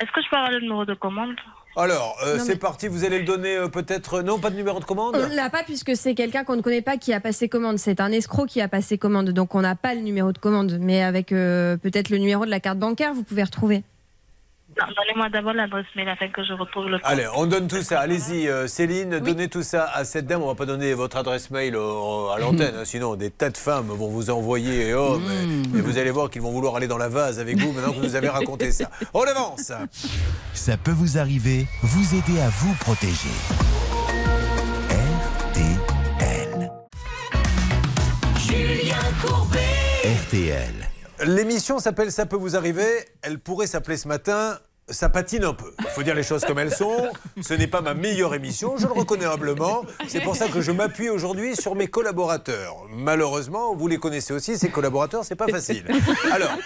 Est-ce 0.00 0.12
que 0.12 0.22
je 0.22 0.30
peux 0.30 0.36
avoir 0.36 0.50
le 0.50 0.61
numéro 0.61 0.84
de 0.84 0.94
commande 0.94 1.34
Alors, 1.76 2.16
euh, 2.24 2.38
c'est 2.38 2.54
mais- 2.54 2.56
parti, 2.56 2.88
vous 2.88 3.04
allez 3.04 3.18
le 3.20 3.24
donner 3.24 3.56
euh, 3.56 3.68
peut-être... 3.68 4.22
Non, 4.22 4.38
pas 4.38 4.50
de 4.50 4.56
numéro 4.56 4.78
de 4.78 4.84
commande 4.84 5.16
On 5.16 5.28
ne 5.28 5.34
l'a 5.34 5.50
pas 5.50 5.62
puisque 5.62 5.96
c'est 5.96 6.14
quelqu'un 6.14 6.44
qu'on 6.44 6.56
ne 6.56 6.62
connaît 6.62 6.82
pas 6.82 6.96
qui 6.96 7.12
a 7.12 7.20
passé 7.20 7.48
commande. 7.48 7.78
C'est 7.78 8.00
un 8.00 8.12
escroc 8.12 8.46
qui 8.46 8.61
a 8.61 8.68
passé 8.68 8.98
commande. 8.98 9.30
Donc 9.30 9.54
on 9.54 9.61
n'a 9.62 9.74
pas 9.74 9.94
le 9.94 10.00
numéro 10.00 10.32
de 10.32 10.38
commande. 10.38 10.78
Mais 10.80 11.02
avec 11.02 11.32
euh, 11.32 11.76
peut-être 11.76 12.11
le 12.11 12.18
numéro 12.18 12.44
de 12.44 12.50
la 12.50 12.61
carte 12.61 12.78
bancaire, 12.78 13.14
vous 13.14 13.22
pouvez 13.24 13.42
retrouver. 13.42 13.82
Donnez-moi 14.78 15.28
d'abord 15.28 15.52
l'adresse 15.54 15.86
mail 15.96 16.08
afin 16.08 16.28
que 16.28 16.44
je 16.44 16.52
retrouve 16.52 16.86
le 16.86 16.98
compte. 16.98 17.06
Allez, 17.10 17.26
on 17.34 17.46
donne 17.46 17.66
tout 17.66 17.82
ça. 17.82 18.00
Allez-y, 18.00 18.48
euh, 18.48 18.66
Céline, 18.68 19.18
donnez 19.18 19.48
tout 19.48 19.62
ça 19.64 19.90
à 19.92 20.04
cette 20.04 20.26
dame. 20.26 20.42
On 20.42 20.46
va 20.46 20.54
pas 20.54 20.66
donner 20.66 20.94
votre 20.94 21.16
adresse 21.16 21.50
mail 21.50 21.74
euh, 21.74 22.28
à 22.30 22.38
l'antenne, 22.40 22.74
hein, 22.76 22.84
sinon 22.84 23.16
des 23.16 23.30
tas 23.30 23.50
de 23.50 23.56
femmes 23.56 23.88
vont 23.88 24.08
vous 24.08 24.30
envoyer. 24.30 24.94
Oh, 24.94 25.18
mais- 25.18 25.78
et 25.78 25.82
vous 25.82 25.98
allez 25.98 26.10
voir 26.12 26.30
qu'ils 26.30 26.42
vont 26.42 26.52
vouloir 26.52 26.76
aller 26.76 26.86
dans 26.88 26.98
la 26.98 27.08
vase 27.08 27.38
avec 27.40 27.58
vous 27.58 27.72
maintenant 27.72 27.90
que 27.92 27.96
vous 27.96 28.04
nous 28.04 28.14
avez 28.16 28.28
raconté 28.28 28.70
ça. 28.72 28.88
On 29.14 29.22
avance. 29.22 29.72
Ça 30.54 30.76
peut 30.76 30.92
vous 30.92 31.18
arriver, 31.18 31.66
vous 31.82 32.14
aider 32.16 32.40
à 32.40 32.48
vous 32.48 32.74
protéger. 32.74 33.28
RTL. 35.48 36.70
Julien 38.38 38.96
Courbet. 39.22 39.58
RTL. 40.26 40.74
L'émission 41.26 41.78
s'appelle 41.80 42.12
Ça 42.12 42.26
peut 42.26 42.36
vous 42.36 42.56
arriver. 42.56 42.86
Elle 43.22 43.38
pourrait 43.40 43.66
s'appeler 43.66 43.96
ce 43.96 44.06
matin. 44.08 44.58
Ça 44.91 45.11
patine 45.11 45.45
un 45.45 45.53
peu. 45.53 45.74
Il 45.80 45.86
faut 45.89 46.03
dire 46.03 46.14
les 46.14 46.22
choses 46.22 46.45
comme 46.45 46.59
elles 46.59 46.74
sont. 46.74 47.09
Ce 47.43 47.53
n'est 47.53 47.66
pas 47.66 47.82
ma 47.82 47.93
meilleure 47.93 48.34
émission, 48.34 48.76
je 48.78 48.86
le 48.86 48.93
reconnais 48.93 49.26
humblement. 49.26 49.82
C'est 50.07 50.20
pour 50.20 50.34
ça 50.34 50.49
que 50.49 50.62
je 50.62 50.72
m'appuie 50.72 51.11
aujourd'hui 51.11 51.57
sur 51.57 51.74
mes 51.74 51.89
collaborateurs. 51.89 52.74
Malheureusement, 52.91 53.74
vous 53.74 53.86
les 53.86 53.99
connaissez 53.99 54.32
aussi, 54.32 54.57
ces 54.57 54.70
collaborateurs, 54.70 55.24
c'est 55.24 55.34
pas 55.36 55.49
facile. 55.49 55.84
Alors, 56.32 56.57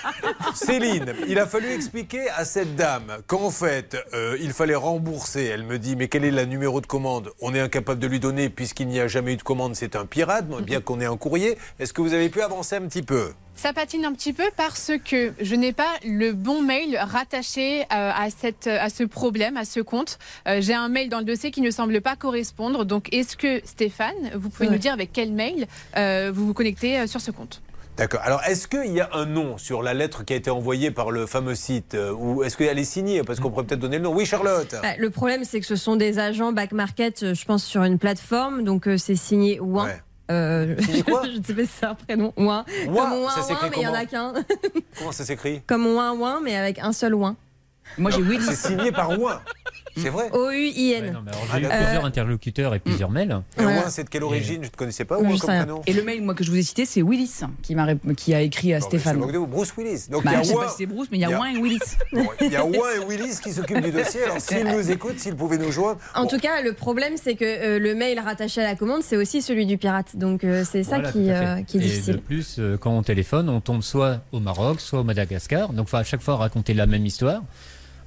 Céline, 0.54 1.14
il 1.26 1.38
a 1.38 1.46
fallu 1.46 1.72
expliquer 1.72 2.28
à 2.30 2.44
cette 2.44 2.76
dame 2.76 3.18
qu'en 3.26 3.50
fait, 3.50 3.96
euh, 4.14 4.36
il 4.40 4.52
fallait 4.52 4.76
rembourser. 4.76 5.46
Elle 5.46 5.64
me 5.64 5.78
dit, 5.78 5.96
mais 5.96 6.06
quel 6.08 6.24
est 6.24 6.30
le 6.30 6.44
numéro 6.44 6.80
de 6.80 6.86
commande? 6.86 7.32
On 7.40 7.54
est 7.54 7.60
incapable 7.60 7.98
de 7.98 8.06
lui 8.06 8.20
donner 8.20 8.50
puisqu'il 8.50 8.86
n'y 8.86 9.00
a 9.00 9.08
jamais 9.08 9.32
eu 9.32 9.36
de 9.36 9.42
commande, 9.42 9.74
c'est 9.74 9.96
un 9.96 10.06
pirate, 10.06 10.46
bien 10.62 10.80
qu'on 10.80 11.00
ait 11.00 11.06
un 11.06 11.16
courrier. 11.16 11.58
Est-ce 11.80 11.92
que 11.92 12.00
vous 12.02 12.14
avez 12.14 12.28
pu 12.28 12.40
avancer 12.40 12.76
un 12.76 12.82
petit 12.82 13.02
peu? 13.02 13.32
Ça 13.62 13.72
patine 13.72 14.04
un 14.04 14.12
petit 14.12 14.32
peu 14.32 14.42
parce 14.56 14.90
que 15.08 15.34
je 15.40 15.54
n'ai 15.54 15.72
pas 15.72 15.86
le 16.04 16.32
bon 16.32 16.62
mail 16.62 16.98
rattaché 17.00 17.82
euh, 17.82 17.84
à, 17.92 18.26
cette, 18.36 18.66
à 18.66 18.88
ce 18.88 19.04
problème, 19.04 19.56
à 19.56 19.64
ce 19.64 19.78
compte. 19.78 20.18
Euh, 20.48 20.56
J'ai 20.60 20.74
un 20.74 20.88
mail 20.88 21.08
dans 21.08 21.20
le 21.20 21.24
dossier 21.24 21.52
qui 21.52 21.60
ne 21.60 21.70
semble 21.70 22.00
pas 22.00 22.16
correspondre. 22.16 22.84
Donc, 22.84 23.14
est-ce 23.14 23.36
que 23.36 23.60
Stéphane, 23.64 24.16
vous 24.34 24.50
pouvez 24.50 24.66
Ouais. 24.66 24.72
nous 24.74 24.80
dire 24.80 24.92
avec 24.92 25.12
quel 25.12 25.30
mail 25.32 25.68
euh, 25.96 26.32
vous 26.34 26.44
vous 26.48 26.54
connectez 26.54 27.06
sur 27.06 27.20
ce 27.20 27.30
compte? 27.30 27.62
D'accord. 27.96 28.18
Alors, 28.24 28.42
est-ce 28.48 28.66
qu'il 28.66 28.92
y 28.92 29.00
a 29.00 29.10
un 29.12 29.26
nom 29.26 29.56
sur 29.58 29.84
la 29.84 29.94
lettre 29.94 30.24
qui 30.24 30.32
a 30.32 30.36
été 30.36 30.50
envoyée 30.50 30.90
par 30.90 31.12
le 31.12 31.26
fameux 31.26 31.54
site 31.54 31.94
euh, 31.94 32.12
Ou 32.12 32.42
est-ce 32.42 32.56
qu'elle 32.56 32.80
est 32.80 32.84
signée? 32.84 33.22
Parce 33.22 33.38
qu'on 33.38 33.50
pourrait 33.50 33.64
peut-être 33.66 33.78
donner 33.80 33.98
le 33.98 34.02
nom. 34.02 34.12
Oui, 34.12 34.26
Charlotte 34.26 34.74
Bah, 34.82 34.88
le 34.98 35.10
problème, 35.10 35.44
c'est 35.44 35.60
que 35.60 35.66
ce 35.66 35.76
sont 35.76 35.94
des 35.94 36.18
agents 36.18 36.50
back 36.50 36.72
market, 36.72 37.32
je 37.32 37.44
pense, 37.44 37.62
sur 37.64 37.84
une 37.84 38.00
plateforme. 38.00 38.64
Donc 38.64 38.88
euh, 38.88 38.96
c'est 38.98 39.14
signé 39.14 39.60
Ouin. 39.60 39.84
Ouais. 39.86 40.00
Euh, 40.30 40.76
je 40.78 41.38
ne 41.38 41.42
sais 41.42 41.54
pas 41.54 41.62
si 41.62 41.68
c'est 41.68 41.86
un 41.86 41.94
prénom. 41.94 42.32
Ouin. 42.36 42.64
Ouin, 42.86 42.94
Comme 43.10 43.12
Ouin, 43.20 43.30
ça 43.30 43.52
Ouin, 43.52 43.58
mais 43.70 43.76
il 43.76 43.80
n'y 43.80 43.86
en 43.86 43.94
a 43.94 44.06
qu'un. 44.06 44.32
Comment 44.98 45.12
ça 45.12 45.24
s'écrit 45.24 45.62
Comme 45.66 45.86
Ouin, 45.86 46.12
Ouin, 46.12 46.40
mais 46.42 46.56
avec 46.56 46.78
un 46.78 46.92
seul 46.92 47.14
Ouin. 47.14 47.36
Moi, 47.98 48.10
j'ai 48.10 48.22
Willis. 48.22 48.44
C'est 48.44 48.68
signé 48.68 48.92
par 48.92 49.18
Ouin. 49.18 49.40
C'est 49.96 50.08
vrai 50.08 50.30
O-U-I-N. 50.32 51.18
Ah, 51.26 51.58
J'ai 51.58 51.66
eu 51.66 51.68
plusieurs 51.68 52.04
interlocuteurs 52.06 52.74
et 52.74 52.78
plusieurs 52.78 53.10
mails. 53.10 53.42
Mais 53.58 53.64
Voilà. 53.64 53.80
Ouin, 53.82 53.90
c'est 53.90 54.04
de 54.04 54.08
quelle 54.08 54.22
origine? 54.22 54.62
Je 54.62 54.68
ne 54.68 54.74
connaissais 54.74 55.04
pas 55.04 55.18
sais 55.18 55.22
comme 55.24 55.36
prénom? 55.38 55.82
Et 55.86 55.92
le 55.92 56.02
mail, 56.02 56.22
moi, 56.22 56.34
que 56.34 56.44
je 56.44 56.50
vous 56.50 56.56
ai 56.56 56.62
cité, 56.62 56.86
c'est 56.86 57.02
Willis 57.02 57.40
qui, 57.62 57.74
m'a 57.74 57.84
rép- 57.86 58.14
qui 58.14 58.32
a 58.32 58.40
écrit 58.40 58.72
à 58.72 58.80
Stéphane. 58.80 59.18
Bruce 59.18 59.74
Willis. 59.76 60.06
Donc 60.10 60.24
Bah, 60.24 60.30
il 60.32 60.36
y 60.36 60.40
a 60.40 60.42
je 60.42 60.48
sais 60.48 60.54
pas 60.54 60.68
si 60.68 60.76
c'est 60.78 60.86
Bruce, 60.86 61.08
mais 61.12 61.18
il 61.18 61.20
y 61.20 61.24
a 61.24 61.38
Ouin 61.38 61.50
et 61.50 61.58
Willis. 61.58 61.78
Il 62.40 62.52
y 62.52 62.56
a 62.56 62.64
Ouin 62.64 62.88
et 62.96 63.04
Willis 63.06 63.38
qui 63.42 63.52
s'occupent 63.52 63.82
du 63.82 63.90
dossier. 63.92 64.22
Alors 64.24 64.40
s'ils 64.40 64.64
nous 64.66 64.90
écoutent, 64.90 65.18
s'ils 65.18 65.36
pouvaient 65.36 65.58
nous 65.58 65.70
joindre. 65.72 65.98
En 66.14 66.26
tout 66.26 66.38
cas, 66.38 66.62
le 66.62 66.72
problème, 66.72 67.14
c'est 67.22 67.34
que 67.34 67.44
euh, 67.44 67.78
le 67.78 67.94
mail 67.94 68.18
rattaché 68.18 68.62
à 68.62 68.64
la 68.64 68.74
commande, 68.76 69.02
c'est 69.02 69.16
aussi 69.18 69.42
celui 69.42 69.66
du 69.66 69.76
pirate. 69.76 70.16
Donc 70.16 70.44
euh, 70.44 70.64
c'est 70.68 70.84
ça 70.84 71.00
qui, 71.00 71.30
euh, 71.30 71.62
qui 71.64 71.76
est 71.76 71.80
et 71.80 71.84
difficile. 71.84 72.14
de 72.14 72.20
plus, 72.20 72.60
quand 72.80 72.92
on 72.96 73.02
téléphone, 73.02 73.50
on 73.50 73.60
tombe 73.60 73.82
soit 73.82 74.20
au 74.32 74.40
Maroc, 74.40 74.80
soit 74.80 75.00
au 75.00 75.04
Madagascar. 75.04 75.68
Donc, 75.74 75.88
il 75.88 75.90
faut 75.90 75.96
à 75.98 76.04
chaque 76.04 76.22
fois 76.22 76.36
raconter 76.36 76.72
la 76.72 76.86
même 76.86 77.04
histoire. 77.04 77.42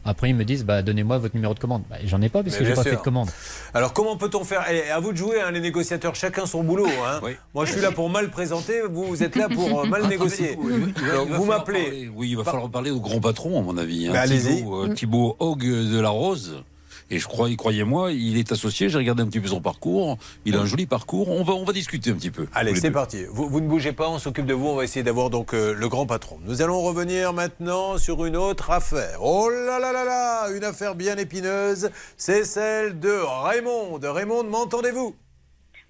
Après, 0.05 0.29
ils 0.29 0.35
me 0.35 0.45
disent 0.45 0.63
bah, 0.63 0.81
donnez-moi 0.83 1.17
votre 1.17 1.33
numéro 1.35 1.53
de 1.53 1.59
commande. 1.59 1.83
Bah, 1.89 1.95
J'en 2.05 2.21
ai 2.21 2.29
pas 2.29 2.43
parce 2.43 2.55
que 2.57 2.63
j'ai 2.63 2.73
pas 2.73 2.83
sûr. 2.83 2.91
fait 2.91 2.97
de 2.97 3.01
commande. 3.01 3.29
Alors 3.73 3.91
comment 3.91 4.15
peut-on 4.17 4.43
faire? 4.43 4.63
Eh, 4.71 4.89
À 4.91 4.99
vous 4.99 5.11
de 5.11 5.17
jouer, 5.17 5.41
hein, 5.41 5.51
les 5.51 5.59
négociateurs, 5.59 6.15
chacun 6.15 6.45
son 6.45 6.63
boulot. 6.63 6.87
hein. 7.05 7.19
Moi 7.53 7.65
je 7.65 7.71
suis 7.73 7.81
là 7.81 7.91
pour 7.91 8.09
mal 8.09 8.29
présenter, 8.29 8.81
vous, 8.89 9.05
vous 9.05 9.23
êtes 9.23 9.35
là 9.35 9.49
pour 9.49 9.81
euh, 9.81 9.87
mal 9.87 10.05
négocier. 10.07 10.57
Il 10.61 10.69
va- 10.69 10.75
il 10.75 10.81
va 10.81 10.87
Donc, 10.87 10.97
falloir 10.99 11.39
vous 11.39 11.45
m'appelez. 11.45 11.81
parler- 11.83 12.11
Oui, 12.15 12.29
il 12.29 12.37
va 12.37 12.43
falloir 12.43 12.69
parler 12.69 12.91
au 12.91 12.99
grand 12.99 13.19
patron, 13.19 13.59
à 13.59 13.63
mon 13.63 13.77
avis. 13.77 14.07
hein, 14.07 14.11
Bah, 14.13 14.21
allez-y. 14.21 14.57
Thibaut, 14.57 14.83
euh, 14.85 14.93
Thibaut 14.93 15.35
Hogg 15.39 15.63
de 15.65 15.99
la 15.99 16.09
Rose. 16.09 16.63
Et 17.11 17.19
je 17.19 17.27
crois, 17.27 17.47
croyez-moi, 17.55 18.11
il 18.11 18.37
est 18.37 18.51
associé. 18.51 18.89
J'ai 18.89 18.97
regardé 18.97 19.21
un 19.21 19.27
petit 19.27 19.39
peu 19.39 19.47
son 19.47 19.61
parcours. 19.61 20.17
Il 20.45 20.55
a 20.55 20.61
un 20.61 20.65
joli 20.65 20.87
parcours. 20.87 21.29
On 21.29 21.43
va, 21.43 21.53
on 21.53 21.63
va 21.63 21.71
discuter 21.71 22.09
un 22.09 22.15
petit 22.15 22.31
peu. 22.31 22.47
Allez, 22.53 22.75
c'est 22.75 22.89
parti. 22.91 23.25
Vous, 23.29 23.47
vous 23.47 23.61
ne 23.61 23.67
bougez 23.67 23.91
pas, 23.93 24.09
on 24.09 24.17
s'occupe 24.17 24.47
de 24.47 24.53
vous. 24.53 24.67
On 24.67 24.75
va 24.75 24.83
essayer 24.83 25.03
d'avoir 25.03 25.29
donc 25.29 25.53
euh, 25.53 25.73
le 25.73 25.87
grand 25.87 26.07
patron. 26.07 26.39
Nous 26.43 26.61
allons 26.63 26.81
revenir 26.81 27.31
maintenant 27.33 27.97
sur 27.99 28.25
une 28.25 28.35
autre 28.35 28.71
affaire. 28.71 29.19
Oh 29.21 29.49
là 29.49 29.79
là 29.79 29.91
là 29.91 30.03
là, 30.03 30.49
une 30.49 30.63
affaire 30.63 30.95
bien 30.95 31.17
épineuse. 31.17 31.91
C'est 32.17 32.43
celle 32.43 32.99
de 32.99 33.11
Raymond. 33.11 33.99
De 33.99 34.07
Raymond, 34.07 34.43
m'entendez-vous? 34.45 35.15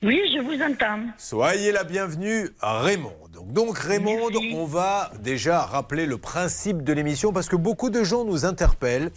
Oui, 0.03 0.21
je 0.33 0.39
vous 0.39 0.61
entends. 0.61 0.99
Soyez 1.17 1.71
la 1.71 1.83
bienvenue, 1.83 2.49
Raymond. 2.61 3.15
Donc, 3.35 3.51
donc 3.51 3.77
Raymond, 3.77 4.29
on 4.53 4.65
va 4.65 5.11
déjà 5.21 5.59
rappeler 5.61 6.05
le 6.05 6.17
principe 6.17 6.83
de 6.83 6.93
l'émission 6.93 7.33
parce 7.33 7.49
que 7.49 7.55
beaucoup 7.57 7.89
de 7.89 8.03
gens 8.03 8.23
nous 8.23 8.45
interpellent 8.45 9.11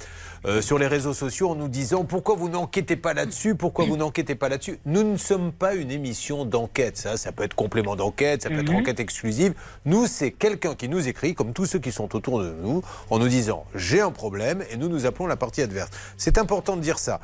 euh, 0.44 0.60
sur 0.60 0.78
les 0.78 0.86
réseaux 0.88 1.14
sociaux 1.14 1.50
en 1.50 1.54
nous 1.54 1.68
disant 1.68 2.04
pourquoi 2.04 2.34
vous 2.34 2.48
n'enquêtez 2.48 2.96
pas 2.96 3.14
là-dessus, 3.14 3.54
pourquoi 3.54 3.84
vous 3.84 3.96
n'enquêtez 3.96 4.34
pas 4.34 4.48
là-dessus? 4.48 4.80
Nous 4.86 5.04
ne 5.04 5.16
sommes 5.16 5.52
pas 5.52 5.74
une 5.74 5.90
émission 5.92 6.44
d'enquête. 6.44 6.96
Ça, 6.96 7.16
ça 7.16 7.30
peut 7.32 7.44
être 7.44 7.54
complément 7.54 7.94
d'enquête, 7.96 8.42
ça 8.42 8.48
peut 8.50 8.58
être 8.60 8.70
Mhm. 8.72 8.76
enquête 8.78 8.98
exclusive. 9.00 9.54
Nous, 9.84 10.06
c'est 10.06 10.32
quelqu'un 10.32 10.74
qui 10.74 10.88
nous 10.88 11.06
écrit, 11.06 11.34
comme 11.34 11.52
tous 11.52 11.66
ceux 11.66 11.78
qui 11.78 11.92
sont 11.92 12.14
autour 12.16 12.40
de 12.42 12.50
nous, 12.60 12.82
en 13.10 13.18
nous 13.20 13.28
disant 13.28 13.64
j'ai 13.74 14.00
un 14.00 14.10
problème 14.10 14.64
et 14.70 14.76
nous 14.76 14.88
nous 14.88 15.06
appelons 15.06 15.26
la 15.26 15.36
partie 15.36 15.62
adverse. 15.62 15.90
C'est 16.16 16.38
important 16.38 16.76
de 16.76 16.80
dire 16.82 16.98
ça. 16.98 17.20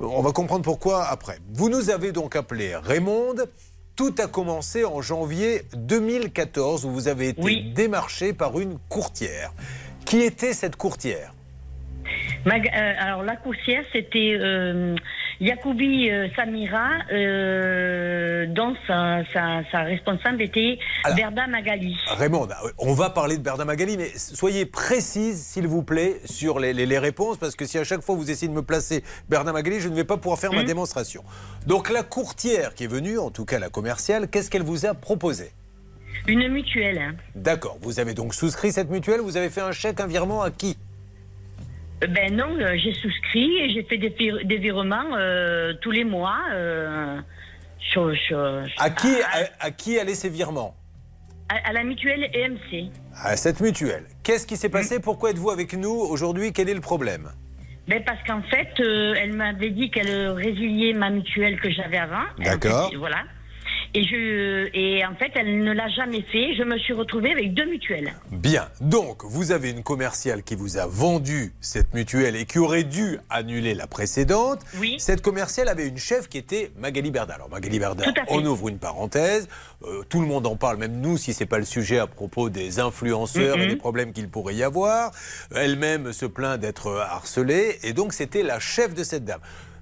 On 0.00 0.22
va 0.22 0.32
comprendre 0.32 0.62
pourquoi 0.62 1.04
après. 1.04 1.38
Vous 1.52 1.68
nous 1.68 1.90
avez 1.90 2.12
donc 2.12 2.36
appelé 2.36 2.74
Raymond. 2.76 3.34
Tout 3.98 4.14
a 4.18 4.28
commencé 4.28 4.84
en 4.84 5.02
janvier 5.02 5.62
2014 5.74 6.84
où 6.84 6.90
vous 6.90 7.08
avez 7.08 7.30
été 7.30 7.62
démarché 7.74 8.32
par 8.32 8.60
une 8.60 8.78
courtière. 8.88 9.50
Qui 10.06 10.20
était 10.20 10.52
cette 10.52 10.76
courtière? 10.76 11.34
Euh, 12.46 12.92
alors 13.00 13.24
la 13.24 13.34
coursière, 13.34 13.82
c'était 13.92 14.36
euh, 14.38 14.94
Yacoubi 15.40 16.10
euh, 16.10 16.28
Samira, 16.34 16.88
euh, 17.12 18.46
dont 18.46 18.74
sa, 18.86 19.22
sa- 19.32 19.62
sa 19.70 19.80
responsable 19.82 20.42
était 20.42 20.78
Alors- 21.04 21.16
Berda 21.16 21.46
Magali. 21.46 21.96
Raymond, 22.08 22.48
on 22.78 22.92
va 22.92 23.10
parler 23.10 23.36
de 23.38 23.42
Berda 23.42 23.64
Magali, 23.64 23.96
mais 23.96 24.10
soyez 24.16 24.66
précise, 24.66 25.40
s'il 25.44 25.68
vous 25.68 25.82
plaît, 25.82 26.16
sur 26.24 26.58
les, 26.58 26.72
les- 26.72 26.86
les 26.86 26.98
réponses, 26.98 27.36
parce 27.36 27.54
que 27.54 27.66
si 27.66 27.78
à 27.78 27.84
chaque 27.84 28.02
fois 28.02 28.16
vous 28.16 28.30
essayez 28.30 28.48
de 28.48 28.56
me 28.56 28.62
placer 28.62 29.04
Berda 29.28 29.52
Magali, 29.52 29.78
je 29.80 29.88
ne 29.88 29.94
vais 29.94 30.04
pas 30.04 30.16
pouvoir 30.16 30.38
faire 30.40 30.52
ma 30.52 30.64
démonstration. 30.64 31.22
Donc 31.66 31.88
la 31.90 32.02
courtière 32.02 32.74
qui 32.74 32.84
est 32.84 32.88
venue, 32.88 33.18
en 33.18 33.30
tout 33.30 33.44
cas 33.44 33.58
la 33.60 33.68
commerciale, 33.70 34.28
qu'est-ce 34.28 34.50
qu'elle 34.50 34.62
vous 34.62 34.86
a 34.86 34.94
proposé? 34.94 35.52
Une 36.26 36.48
mutuelle. 36.48 36.98
hein. 36.98 37.14
D'accord, 37.36 37.78
vous 37.80 38.00
avez 38.00 38.12
donc 38.12 38.34
souscrit 38.34 38.72
cette 38.72 38.90
mutuelle, 38.90 39.20
vous 39.20 39.36
avez 39.36 39.50
fait 39.50 39.60
un 39.60 39.72
chèque, 39.72 40.00
un 40.00 40.06
virement 40.08 40.42
à 40.42 40.50
qui? 40.50 40.76
Ben 42.06 42.34
non, 42.36 42.56
j'ai 42.76 42.94
souscrit 42.94 43.56
et 43.58 43.70
j'ai 43.70 43.82
fait 43.82 43.98
des, 43.98 44.10
des 44.44 44.56
virements 44.58 45.16
euh, 45.16 45.72
tous 45.80 45.90
les 45.90 46.04
mois. 46.04 46.38
euh, 46.52 47.18
sur- 47.80 48.14
sur- 48.26 48.62
À 48.78 48.90
qui, 48.90 49.08
à, 49.22 49.48
à 49.66 49.70
qui 49.70 49.98
allaient 49.98 50.14
ces 50.14 50.28
virements? 50.28 50.74
À, 51.48 51.70
à 51.70 51.72
la 51.72 51.82
mutuelle 51.82 52.28
EMC. 52.34 52.90
À 53.24 53.36
cette 53.36 53.60
mutuelle. 53.60 54.04
Qu'est-ce 54.22 54.46
qui 54.46 54.56
s'est 54.56 54.68
passé? 54.68 55.00
Pourquoi 55.00 55.30
êtes-vous 55.30 55.50
avec 55.50 55.72
nous 55.72 55.90
aujourd'hui? 55.90 56.52
Quel 56.52 56.68
est 56.68 56.74
le 56.74 56.80
problème? 56.80 57.30
Ben 57.88 58.02
parce 58.04 58.22
qu'en 58.26 58.42
fait, 58.42 58.68
euh, 58.80 59.14
elle 59.18 59.32
m'avait 59.32 59.70
dit 59.70 59.90
qu'elle 59.90 60.28
résiliait 60.32 60.92
ma 60.92 61.08
mutuelle 61.08 61.58
que 61.58 61.70
j'avais 61.70 61.96
avant. 61.96 62.24
D'accord. 62.38 62.92
Voilà. 62.98 63.22
Et, 63.94 64.04
je, 64.04 64.68
et 64.74 65.04
en 65.06 65.14
fait, 65.14 65.32
elle 65.34 65.60
ne 65.60 65.72
l'a 65.72 65.88
jamais 65.88 66.22
fait. 66.22 66.54
Je 66.56 66.62
me 66.62 66.76
suis 66.78 66.92
retrouvée 66.92 67.32
avec 67.32 67.54
deux 67.54 67.64
mutuelles. 67.64 68.12
Bien. 68.30 68.68
Donc, 68.80 69.24
vous 69.24 69.50
avez 69.50 69.70
une 69.70 69.82
commerciale 69.82 70.42
qui 70.42 70.54
vous 70.54 70.76
a 70.76 70.86
vendu 70.86 71.52
cette 71.60 71.94
mutuelle 71.94 72.36
et 72.36 72.44
qui 72.44 72.58
aurait 72.58 72.84
dû 72.84 73.18
annuler 73.30 73.74
la 73.74 73.86
précédente. 73.86 74.60
Oui. 74.78 74.96
Cette 74.98 75.22
commerciale 75.22 75.68
avait 75.68 75.86
une 75.88 75.96
chef 75.96 76.28
qui 76.28 76.36
était 76.38 76.70
Magali 76.78 77.10
Berda. 77.10 77.34
Alors, 77.34 77.48
Magali 77.48 77.78
Berda, 77.78 78.04
on 78.28 78.44
ouvre 78.44 78.68
une 78.68 78.78
parenthèse. 78.78 79.48
Euh, 79.84 80.02
tout 80.08 80.20
le 80.20 80.26
monde 80.26 80.46
en 80.46 80.56
parle, 80.56 80.76
même 80.76 81.00
nous, 81.00 81.16
si 81.16 81.32
c'est 81.32 81.46
pas 81.46 81.58
le 81.58 81.64
sujet 81.64 81.98
à 81.98 82.06
propos 82.06 82.50
des 82.50 82.80
influenceurs 82.80 83.56
et 83.58 83.62
Mhm. 83.64 83.68
des 83.68 83.76
problèmes 83.76 84.12
qu'il 84.12 84.28
pourrait 84.28 84.54
y 84.54 84.62
avoir. 84.62 85.12
Elle-même 85.54 86.12
se 86.12 86.26
plaint 86.26 86.60
d'être 86.60 86.90
harcelée. 87.10 87.78
Et 87.82 87.92
donc, 87.94 88.12
c'était 88.12 88.42
la 88.42 88.58
chef 88.60 88.94
de 88.94 89.02
cette 89.04 89.24
dame. 89.24 89.40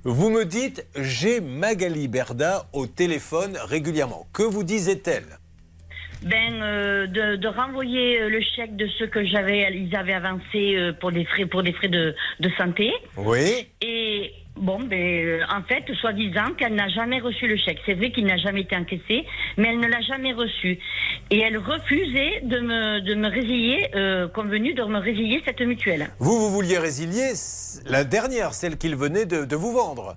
Vous 0.08 0.30
me 0.30 0.44
dites, 0.44 0.86
j'ai 0.94 1.40
Magali 1.40 2.06
Berda 2.06 2.66
au 2.72 2.86
téléphone 2.86 3.58
régulièrement. 3.64 4.28
Que 4.32 4.44
vous 4.44 4.62
disait-elle? 4.62 5.24
Ben, 6.22 6.62
euh, 6.62 7.08
de, 7.08 7.34
de 7.34 7.48
renvoyer 7.48 8.20
euh, 8.20 8.28
le 8.28 8.40
chèque 8.40 8.76
de 8.76 8.86
ce 8.86 9.02
que 9.02 9.26
j'avais, 9.26 9.68
ils 9.76 9.96
avaient 9.96 10.12
avancé 10.12 10.76
euh, 10.76 10.92
pour 10.92 11.10
des 11.10 11.24
frais, 11.24 11.46
pour 11.46 11.64
des 11.64 11.72
frais 11.72 11.88
de, 11.88 12.14
de 12.38 12.50
santé. 12.56 12.92
Oui. 13.16 13.66
Et 13.82 14.32
bon, 14.56 14.78
ben, 14.80 14.98
euh, 14.98 15.40
en 15.50 15.62
fait, 15.62 15.84
soi-disant 16.00 16.52
qu'elle 16.58 16.74
n'a 16.74 16.88
jamais 16.88 17.20
reçu 17.20 17.46
le 17.46 17.56
chèque. 17.56 17.78
C'est 17.86 17.94
vrai 17.94 18.10
qu'il 18.10 18.24
n'a 18.26 18.36
jamais 18.36 18.62
été 18.62 18.76
encaissé, 18.76 19.24
mais 19.56 19.68
elle 19.68 19.80
ne 19.80 19.86
l'a 19.86 20.00
jamais 20.02 20.32
reçu. 20.32 20.78
Et 21.30 21.38
elle 21.40 21.58
refusait 21.58 22.40
de 22.42 22.60
me, 22.60 23.00
de 23.00 23.14
me 23.14 23.28
résilier, 23.28 23.88
euh, 23.94 24.28
convenu 24.28 24.74
de 24.74 24.82
me 24.84 24.98
résilier 24.98 25.42
cette 25.44 25.60
mutuelle. 25.60 26.08
Vous, 26.18 26.38
vous 26.38 26.50
vouliez 26.50 26.78
résilier 26.78 27.32
la 27.86 28.04
dernière, 28.04 28.54
celle 28.54 28.76
qu'il 28.78 28.96
venait 28.96 29.26
de, 29.26 29.44
de 29.44 29.56
vous 29.56 29.72
vendre. 29.72 30.16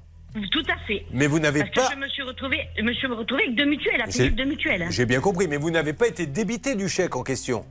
Tout 0.52 0.64
à 0.70 0.78
fait. 0.88 1.06
Mais 1.12 1.26
vous 1.26 1.40
n'avez 1.40 1.62
Parce 1.62 1.72
pas- 1.72 1.88
que 1.88 1.94
je 1.96 2.00
me 2.00 2.08
suis 2.08 2.22
retrouvée, 2.22 2.62
je 2.78 2.84
me 2.84 2.94
suis 2.94 3.08
retrouvée 3.08 3.44
avec 3.46 3.56
deux 3.56 3.66
mutuelles, 3.66 4.04
payer 4.16 4.30
deux 4.30 4.46
mutuelles. 4.46 4.84
hein. 4.84 4.88
J'ai 4.92 5.08
bien 5.08 5.22
compris, 5.22 5.48
mais 5.48 5.58
vous 5.58 5.72
n'avez 5.72 5.94
pas 5.94 6.08
été 6.08 6.28
débité 6.28 6.76
du 6.76 6.88
chèque 6.88 7.16
en 7.16 7.24
question. 7.24 7.66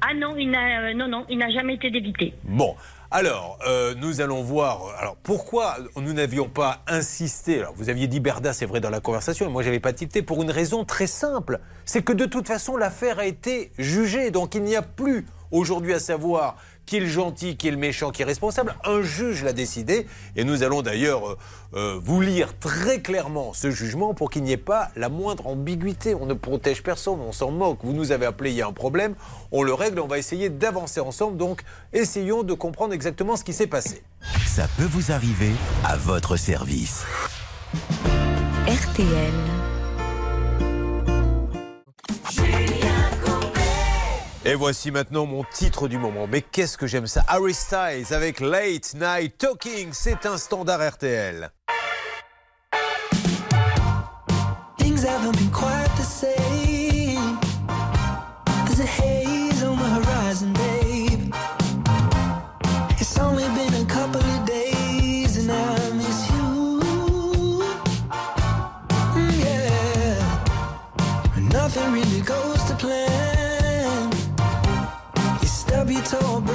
Ah 0.00 0.12
non, 0.12 0.34
il 0.36 0.50
n'a, 0.50 0.80
euh, 0.88 0.92
non, 0.92 1.06
non, 1.08 1.24
il 1.30 1.38
n'a 1.38 1.48
jamais 1.50 1.74
été 1.74 1.90
débité. 1.90 2.34
Bon, 2.42 2.74
alors, 3.10 3.58
euh, 3.66 3.94
nous 3.94 4.20
allons 4.20 4.42
voir. 4.42 4.94
Alors, 4.98 5.16
pourquoi 5.16 5.76
nous 5.96 6.12
n'avions 6.12 6.48
pas 6.48 6.82
insisté 6.86 7.60
Alors, 7.60 7.74
vous 7.76 7.88
aviez 7.88 8.06
dit 8.06 8.18
Berda, 8.18 8.52
c'est 8.52 8.66
vrai, 8.66 8.80
dans 8.80 8.90
la 8.90 9.00
conversation, 9.00 9.46
et 9.46 9.48
moi, 9.48 9.62
j'avais 9.62 9.80
pas 9.80 9.92
tilté 9.92 10.22
pour 10.22 10.42
une 10.42 10.50
raison 10.50 10.84
très 10.84 11.06
simple. 11.06 11.60
C'est 11.84 12.02
que 12.02 12.12
de 12.12 12.24
toute 12.24 12.48
façon, 12.48 12.76
l'affaire 12.76 13.18
a 13.18 13.26
été 13.26 13.70
jugée. 13.78 14.30
Donc, 14.30 14.54
il 14.54 14.62
n'y 14.62 14.76
a 14.76 14.82
plus 14.82 15.26
aujourd'hui 15.50 15.94
à 15.94 16.00
savoir 16.00 16.56
qui 16.86 16.96
est 16.96 17.00
le 17.00 17.06
gentil, 17.06 17.56
qui 17.56 17.68
est 17.68 17.70
le 17.70 17.76
méchant, 17.76 18.10
qui 18.10 18.22
est 18.22 18.24
responsable. 18.24 18.74
Un 18.84 19.02
juge 19.02 19.44
l'a 19.44 19.52
décidé. 19.52 20.06
Et 20.36 20.44
nous 20.44 20.62
allons 20.62 20.82
d'ailleurs 20.82 21.28
euh, 21.28 21.38
euh, 21.74 22.00
vous 22.02 22.20
lire 22.20 22.58
très 22.58 23.00
clairement 23.00 23.52
ce 23.52 23.70
jugement 23.70 24.14
pour 24.14 24.30
qu'il 24.30 24.42
n'y 24.42 24.52
ait 24.52 24.56
pas 24.56 24.90
la 24.96 25.08
moindre 25.08 25.46
ambiguïté. 25.46 26.14
On 26.14 26.26
ne 26.26 26.34
protège 26.34 26.82
personne, 26.82 27.20
on 27.20 27.32
s'en 27.32 27.50
moque. 27.50 27.78
Vous 27.82 27.92
nous 27.92 28.12
avez 28.12 28.26
appelé, 28.26 28.50
il 28.50 28.56
y 28.56 28.62
a 28.62 28.66
un 28.66 28.72
problème. 28.72 29.14
On 29.52 29.62
le 29.62 29.74
règle, 29.74 30.00
on 30.00 30.06
va 30.06 30.18
essayer 30.18 30.48
d'avancer 30.48 31.00
ensemble. 31.00 31.36
Donc, 31.36 31.62
essayons 31.92 32.42
de 32.42 32.54
comprendre 32.54 32.94
exactement 32.94 33.36
ce 33.36 33.44
qui 33.44 33.52
s'est 33.52 33.66
passé. 33.66 34.02
Ça 34.46 34.68
peut 34.76 34.88
vous 34.90 35.12
arriver 35.12 35.52
à 35.84 35.96
votre 35.96 36.36
service. 36.36 37.04
RTL. 38.66 39.73
Et 44.46 44.54
voici 44.54 44.90
maintenant 44.90 45.24
mon 45.24 45.42
titre 45.42 45.88
du 45.88 45.96
moment. 45.96 46.26
Mais 46.30 46.42
qu'est-ce 46.42 46.76
que 46.76 46.86
j'aime 46.86 47.06
ça? 47.06 47.24
Harry 47.28 47.54
Styles 47.54 48.12
avec 48.12 48.40
Late 48.40 48.92
Night 48.94 49.38
Talking. 49.38 49.88
C'est 49.92 50.26
un 50.26 50.36
standard 50.36 50.86
RTL. 50.86 51.50
Stub 76.04 76.46
your 76.48 76.53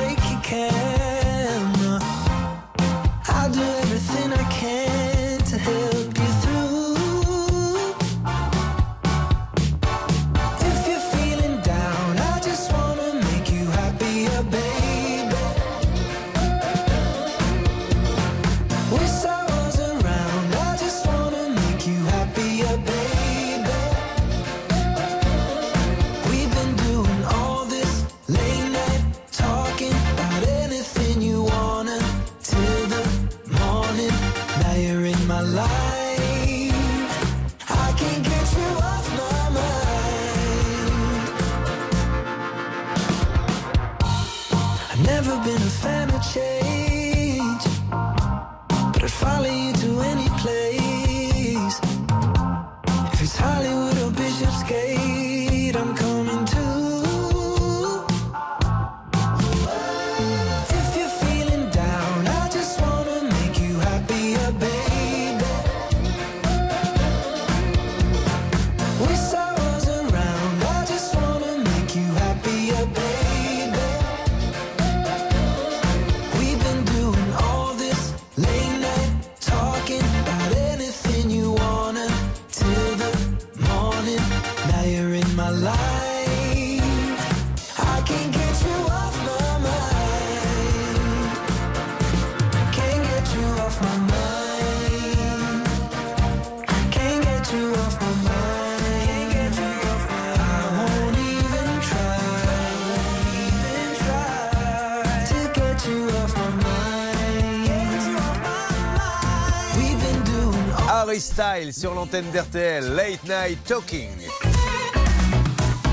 Sur 111.71 111.93
l'antenne 111.93 112.25
d'RTL, 112.33 112.95
Late 112.95 113.23
Night 113.23 113.63
Talking. 113.63 114.09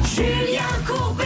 Julien 0.04 0.64
Courbet. 0.84 1.24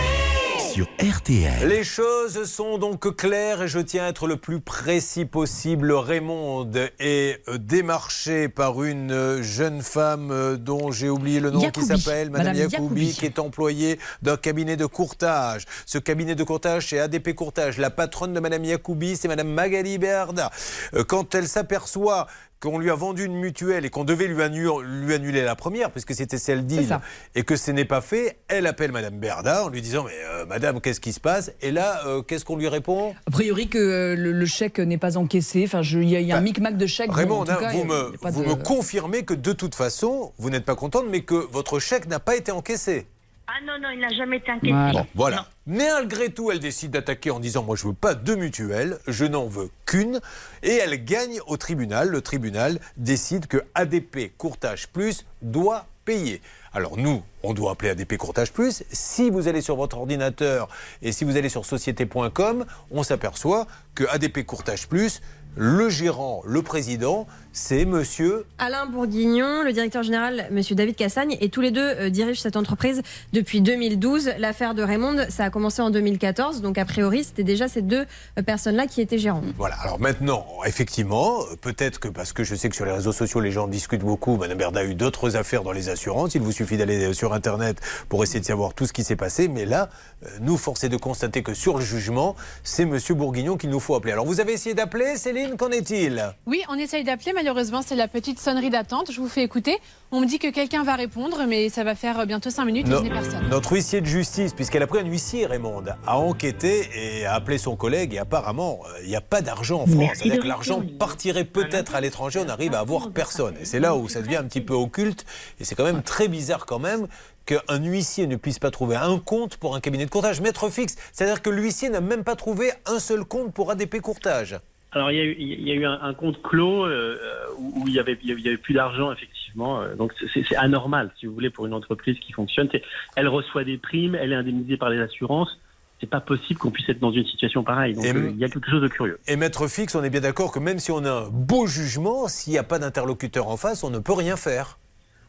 Sur 0.74 0.86
RTL. 1.00 1.66
Les 1.66 1.84
choses 1.84 2.44
sont 2.44 2.76
donc 2.76 3.16
claires 3.16 3.62
et 3.62 3.68
je 3.68 3.78
tiens 3.78 4.04
à 4.04 4.08
être 4.10 4.26
le 4.26 4.36
plus 4.36 4.60
précis 4.60 5.24
possible. 5.24 5.90
Raymond 5.92 6.70
est 6.98 7.40
démarché 7.58 8.50
par 8.50 8.82
une 8.84 9.40
jeune 9.40 9.80
femme 9.80 10.30
euh, 10.30 10.56
dont 10.58 10.92
j'ai 10.92 11.08
oublié 11.08 11.40
le 11.40 11.50
nom 11.50 11.60
Yacoubi. 11.60 11.86
qui 11.88 11.98
s'appelle 11.98 12.28
Madame, 12.28 12.48
Madame 12.48 12.70
Yacoubi, 12.70 13.00
Yacoubi. 13.06 13.16
qui 13.18 13.24
est 13.24 13.38
employée 13.38 13.98
d'un 14.20 14.36
cabinet 14.36 14.76
de 14.76 14.84
courtage. 14.86 15.64
Ce 15.86 15.96
cabinet 15.96 16.34
de 16.34 16.44
courtage, 16.44 16.88
c'est 16.88 16.98
ADP 16.98 17.34
Courtage. 17.34 17.78
La 17.78 17.88
patronne 17.88 18.34
de 18.34 18.40
Madame 18.40 18.64
Yacoubi, 18.64 19.16
c'est 19.16 19.28
Madame 19.28 19.48
Magali 19.48 19.96
Berda. 19.96 20.50
Euh, 20.92 21.04
Quand 21.04 21.34
elle 21.34 21.48
s'aperçoit 21.48 22.26
qu'on 22.61 22.78
lui 22.78 22.90
a 22.90 22.94
vendu 22.94 23.24
une 23.24 23.36
mutuelle 23.36 23.84
et 23.86 23.90
qu'on 23.90 24.04
devait 24.04 24.26
lui, 24.26 24.42
annu- 24.42 24.68
lui 24.82 25.14
annuler 25.14 25.42
la 25.42 25.56
première, 25.56 25.90
puisque 25.90 26.14
c'était 26.14 26.36
celle 26.38 26.66
d'île, 26.66 26.98
et 27.34 27.42
que 27.42 27.56
ce 27.56 27.70
n'est 27.70 27.86
pas 27.86 28.02
fait, 28.02 28.36
elle 28.48 28.66
appelle 28.66 28.92
Madame 28.92 29.18
Berda 29.18 29.64
en 29.64 29.68
lui 29.70 29.80
disant 29.80 30.04
Mais 30.04 30.12
euh, 30.30 30.44
Madame, 30.46 30.80
qu'est-ce 30.80 31.00
qui 31.00 31.12
se 31.14 31.20
passe? 31.20 31.52
Et 31.62 31.70
là, 31.70 32.02
euh, 32.06 32.22
qu'est-ce 32.22 32.44
qu'on 32.44 32.56
lui 32.56 32.68
répond? 32.68 33.14
A 33.26 33.30
priori 33.30 33.68
que 33.68 33.78
euh, 33.78 34.14
le, 34.14 34.32
le 34.32 34.46
chèque 34.46 34.78
n'est 34.78 34.98
pas 34.98 35.16
encaissé. 35.16 35.62
Enfin, 35.64 35.80
il 35.82 36.08
y, 36.08 36.16
a- 36.16 36.20
il 36.20 36.26
y 36.26 36.32
a 36.32 36.36
un 36.36 36.40
micmac 36.42 36.76
de 36.76 36.86
chèques. 36.86 37.11
Raymond, 37.12 37.44
Bon, 37.44 37.50
hein, 37.50 37.58
vous, 37.72 37.84
me, 37.84 38.12
vous 38.30 38.42
de- 38.42 38.48
me 38.48 38.54
confirmez 38.56 39.22
que 39.24 39.32
de 39.34 39.52
toute 39.52 39.74
façon, 39.74 40.32
vous 40.38 40.50
n'êtes 40.50 40.64
pas 40.66 40.74
contente, 40.74 41.06
mais 41.11 41.22
que 41.22 41.34
votre 41.34 41.78
chèque 41.78 42.06
n'a 42.08 42.20
pas 42.20 42.36
été 42.36 42.52
encaissé. 42.52 43.06
Ah 43.53 43.59
non, 43.66 43.80
non, 43.82 43.90
il 43.90 43.98
n'a 43.98 44.11
jamais 44.11 44.36
été 44.36 44.53
inquiété. 44.53 44.92
Bon, 44.92 45.05
voilà. 45.16 45.48
Malgré 45.66 46.30
tout, 46.30 46.53
elle 46.53 46.61
décide 46.61 46.92
d'attaquer 46.92 47.32
en 47.32 47.40
disant 47.40 47.64
Moi, 47.64 47.74
je 47.74 47.88
veux 47.88 47.94
pas 47.94 48.14
de 48.14 48.34
mutuelle, 48.36 48.98
je 49.09 49.24
n'en 49.24 49.46
veux 49.46 49.70
qu'une. 49.86 50.20
Et 50.62 50.74
elle 50.74 51.05
gagne 51.05 51.40
au 51.48 51.57
tribunal. 51.57 52.11
Le 52.11 52.20
tribunal 52.20 52.78
décide 52.96 53.48
que 53.48 53.57
ADP 53.74 54.36
Courtage 54.38 54.86
Plus 54.86 55.26
doit 55.42 55.86
payer. 56.05 56.40
Alors, 56.72 56.96
nous, 56.96 57.24
on 57.42 57.53
doit 57.53 57.72
appeler 57.72 57.90
ADP 57.90 58.18
Courtage 58.18 58.53
Plus. 58.53 58.84
Si 58.92 59.30
vous 59.30 59.48
allez 59.48 59.62
sur 59.62 59.74
votre 59.74 59.98
ordinateur 59.98 60.68
et 61.03 61.11
si 61.11 61.24
vous 61.24 61.36
allez 61.36 61.48
sur 61.48 61.64
société.com, 61.64 62.64
on 62.92 63.03
s'aperçoit 63.03 63.66
que 63.96 64.05
ADP 64.11 64.46
Courtage 64.46 64.86
Plus, 64.86 65.22
le 65.57 65.88
gérant, 65.88 66.42
le 66.46 66.62
président, 66.62 67.26
c'est 67.53 67.84
monsieur 67.84 68.46
Alain 68.59 68.86
Bourguignon, 68.86 69.62
le 69.64 69.72
directeur 69.72 70.03
général, 70.03 70.46
Monsieur 70.51 70.74
David 70.74 70.94
Cassagne, 70.94 71.36
et 71.40 71.48
tous 71.48 71.61
les 71.61 71.70
deux 71.70 71.80
euh, 71.80 72.11
dirigent 72.11 72.40
cette 72.40 72.57
entreprise 72.57 73.03
depuis 73.32 73.61
2012. 73.61 74.32
L'affaire 74.38 74.74
de 74.74 74.82
Raymond, 74.82 75.26
ça 75.28 75.44
a 75.44 75.51
commencé 75.51 75.82
en 75.82 75.90
2014, 75.90 76.61
donc 76.62 76.78
a 76.78 76.84
priori, 76.84 77.24
c'était 77.24 77.42
déjà 77.42 77.66
ces 77.66 77.82
deux 77.82 78.07
euh, 78.38 78.42
personnes-là 78.42 78.86
qui 78.86 79.01
étaient 79.01 79.18
gérantes. 79.18 79.44
Voilà, 79.57 79.74
alors 79.82 79.98
maintenant, 79.98 80.46
effectivement, 80.64 81.40
peut-être 81.61 81.98
que 81.98 82.09
parce 82.09 82.32
que 82.32 82.44
je 82.44 82.55
sais 82.55 82.68
que 82.68 82.76
sur 82.76 82.84
les 82.84 82.92
réseaux 82.92 83.12
sociaux, 83.12 83.40
les 83.40 83.51
gens 83.51 83.66
discutent 83.66 84.03
beaucoup, 84.03 84.36
Madame 84.36 84.59
Berda 84.59 84.80
a 84.80 84.84
eu 84.84 84.94
d'autres 84.94 85.36
affaires 85.36 85.64
dans 85.64 85.72
les 85.72 85.88
assurances, 85.88 86.34
il 86.34 86.42
vous 86.42 86.53
suffit 86.53 86.76
d'aller 86.76 87.07
euh, 87.07 87.12
sur 87.12 87.32
Internet 87.32 87.80
pour 88.09 88.22
essayer 88.22 88.40
de 88.40 88.44
savoir 88.44 88.74
tout 88.74 88.86
ce 88.86 88.92
qui 88.92 89.03
s'est 89.03 89.16
passé, 89.16 89.48
mais 89.48 89.66
là, 89.66 89.90
euh, 90.24 90.28
nous, 90.40 90.57
force 90.57 90.84
est 90.84 90.88
de 90.88 90.96
constater 90.96 91.42
que 91.42 91.55
sur 91.55 91.78
le 91.78 91.84
jugement, 91.84 92.36
c'est 92.62 92.84
Monsieur 92.84 93.14
Bourguignon 93.14 93.57
qu'il 93.57 93.70
nous 93.70 93.80
faut 93.80 93.96
appeler. 93.96 94.12
Alors 94.12 94.26
vous 94.26 94.40
avez 94.40 94.53
essayé 94.53 94.74
d'appeler, 94.74 95.16
Céline, 95.16 95.57
qu'en 95.57 95.70
est-il? 95.70 96.32
Oui, 96.46 96.62
on 96.68 96.76
essaye 96.76 97.03
d'appeler. 97.03 97.32
Malheureusement, 97.43 97.80
c'est 97.80 97.97
la 97.97 98.07
petite 98.07 98.38
sonnerie 98.38 98.68
d'attente. 98.68 99.11
Je 99.11 99.18
vous 99.18 99.28
fais 99.28 99.43
écouter. 99.43 99.78
On 100.12 100.20
me 100.20 100.26
dit 100.26 100.38
que 100.38 100.49
quelqu'un 100.51 100.84
va 100.84 100.95
répondre, 100.95 101.38
mais 101.49 101.70
ça 101.70 101.84
va 101.84 101.95
faire 101.95 102.26
bientôt 102.26 102.51
5 102.51 102.66
minutes 102.66 102.86
et 102.86 102.91
No- 102.91 102.99
je 102.99 103.03
n'ai 103.05 103.09
personne. 103.09 103.49
Notre 103.49 103.72
huissier 103.72 104.03
de 104.03 104.07
justice, 104.07 104.53
puisqu'elle 104.53 104.82
a 104.82 104.86
pris 104.86 104.99
un 105.01 105.07
huissier, 105.07 105.47
Raymond, 105.47 105.84
a 106.07 106.18
enquêté 106.18 106.86
et 106.95 107.24
a 107.24 107.32
appelé 107.32 107.57
son 107.57 107.76
collègue. 107.76 108.12
Et 108.12 108.18
apparemment, 108.18 108.80
euh, 108.84 108.99
il 109.05 109.09
n'y 109.09 109.16
a 109.16 109.22
pas 109.22 109.41
d'argent 109.41 109.80
en 109.80 109.86
France. 109.86 110.11
C'est-à-dire 110.16 110.43
que 110.43 110.49
l'argent 110.49 110.82
partirait 110.99 111.47
peut-être 111.47 111.95
à 111.95 112.03
l'étranger, 112.03 112.43
on 112.45 112.49
arrive 112.51 112.74
à 112.74 112.80
avoir 112.80 113.11
personne. 113.11 113.55
Et 113.59 113.64
c'est 113.64 113.80
là 113.80 113.97
où 113.97 114.07
ça 114.11 114.20
devient 114.20 114.36
un 114.36 114.45
petit 114.45 114.61
peu 114.61 114.74
occulte. 114.74 115.24
Et 115.61 115.64
c'est 115.64 115.74
quand 115.74 115.84
même 115.84 116.03
très 116.03 116.28
bizarre 116.28 116.66
quand 116.66 116.78
même 116.78 117.07
qu'un 117.47 117.82
huissier 117.82 118.26
ne 118.26 118.36
puisse 118.36 118.59
pas 118.59 118.70
trouver 118.70 118.97
un 118.97 119.18
compte 119.18 119.57
pour 119.57 119.74
un 119.74 119.80
cabinet 119.80 120.05
de 120.05 120.11
courtage. 120.11 120.43
Maître 120.43 120.68
fixe, 120.68 120.97
c'est-à-dire 121.14 121.41
que 121.41 121.49
l'huissier 121.49 121.88
n'a 121.88 122.03
même 122.03 122.22
pas 122.22 122.36
trouvé 122.36 122.70
un 122.84 122.99
seul 122.99 123.24
compte 123.24 123.55
pour 123.55 123.70
ADP 123.70 124.01
Courtage. 124.01 124.59
Alors 124.93 125.11
il 125.12 125.16
y 125.16 125.20
a 125.20 125.24
eu, 125.24 125.36
il 125.38 125.68
y 125.68 125.70
a 125.70 125.74
eu 125.74 125.84
un, 125.84 126.01
un 126.03 126.14
compte 126.14 126.43
clos 126.43 126.84
euh, 126.86 127.16
où 127.59 127.82
où 127.84 127.88
il 127.88 127.95
y 127.95 127.99
avait, 128.01 128.18
il 128.22 128.28
y 128.41 128.49
avait- 128.49 128.57
plus 128.57 128.74
d'argent 128.74 129.12
effectivement. 129.12 129.80
Euh, 129.80 129.95
Donc 129.95 130.12
c'est 130.34 130.57
anormal 130.57 131.11
si 131.18 131.26
vous 131.26 131.34
voulez 131.34 131.51
pour 131.51 131.66
une 131.66 131.74
entreprise 131.74 132.18
qui 132.20 132.32
fonctionne. 132.32 132.68
Elle 133.16 133.28
reçoit 133.28 133.64
des 133.64 133.78
primes, 133.78 134.14
elle 134.14 134.32
est 134.32 134.36
indemnisée 134.36 134.76
par 134.76 134.91
les 134.91 134.99
assurances. 135.01 135.59
C'est 136.01 136.09
pas 136.09 136.20
possible 136.20 136.59
qu'on 136.59 136.70
puisse 136.70 136.88
être 136.88 136.99
dans 136.99 137.12
une 137.12 137.26
situation 137.26 137.62
pareille. 137.62 137.93
Donc 137.95 138.05
euh, 138.07 138.30
il 138.32 138.38
y 138.38 138.45
a 138.45 138.49
quelque 138.49 138.70
chose 138.70 138.80
de 138.82 138.88
curieux. 138.88 139.18
Et 139.28 139.36
maître 139.36 139.68
fixe, 139.68 139.95
on 139.95 140.03
est 140.03 140.09
bien 140.11 140.22
d'accord 140.22 140.51
que 140.51 140.59
même 140.59 140.78
si 140.78 140.91
on 140.91 141.05
a 141.05 141.11
un 141.11 141.28
beau 141.30 141.66
jugement, 141.66 142.26
s'il 142.26 142.53
n'y 142.55 142.59
a 142.59 142.62
pas 142.64 142.78
d'interlocuteur 142.78 143.49
en 143.49 143.57
face, 143.59 143.84
on 143.84 143.91
ne 143.91 143.99
peut 143.99 144.14
rien 144.14 144.36
faire. 144.36 144.78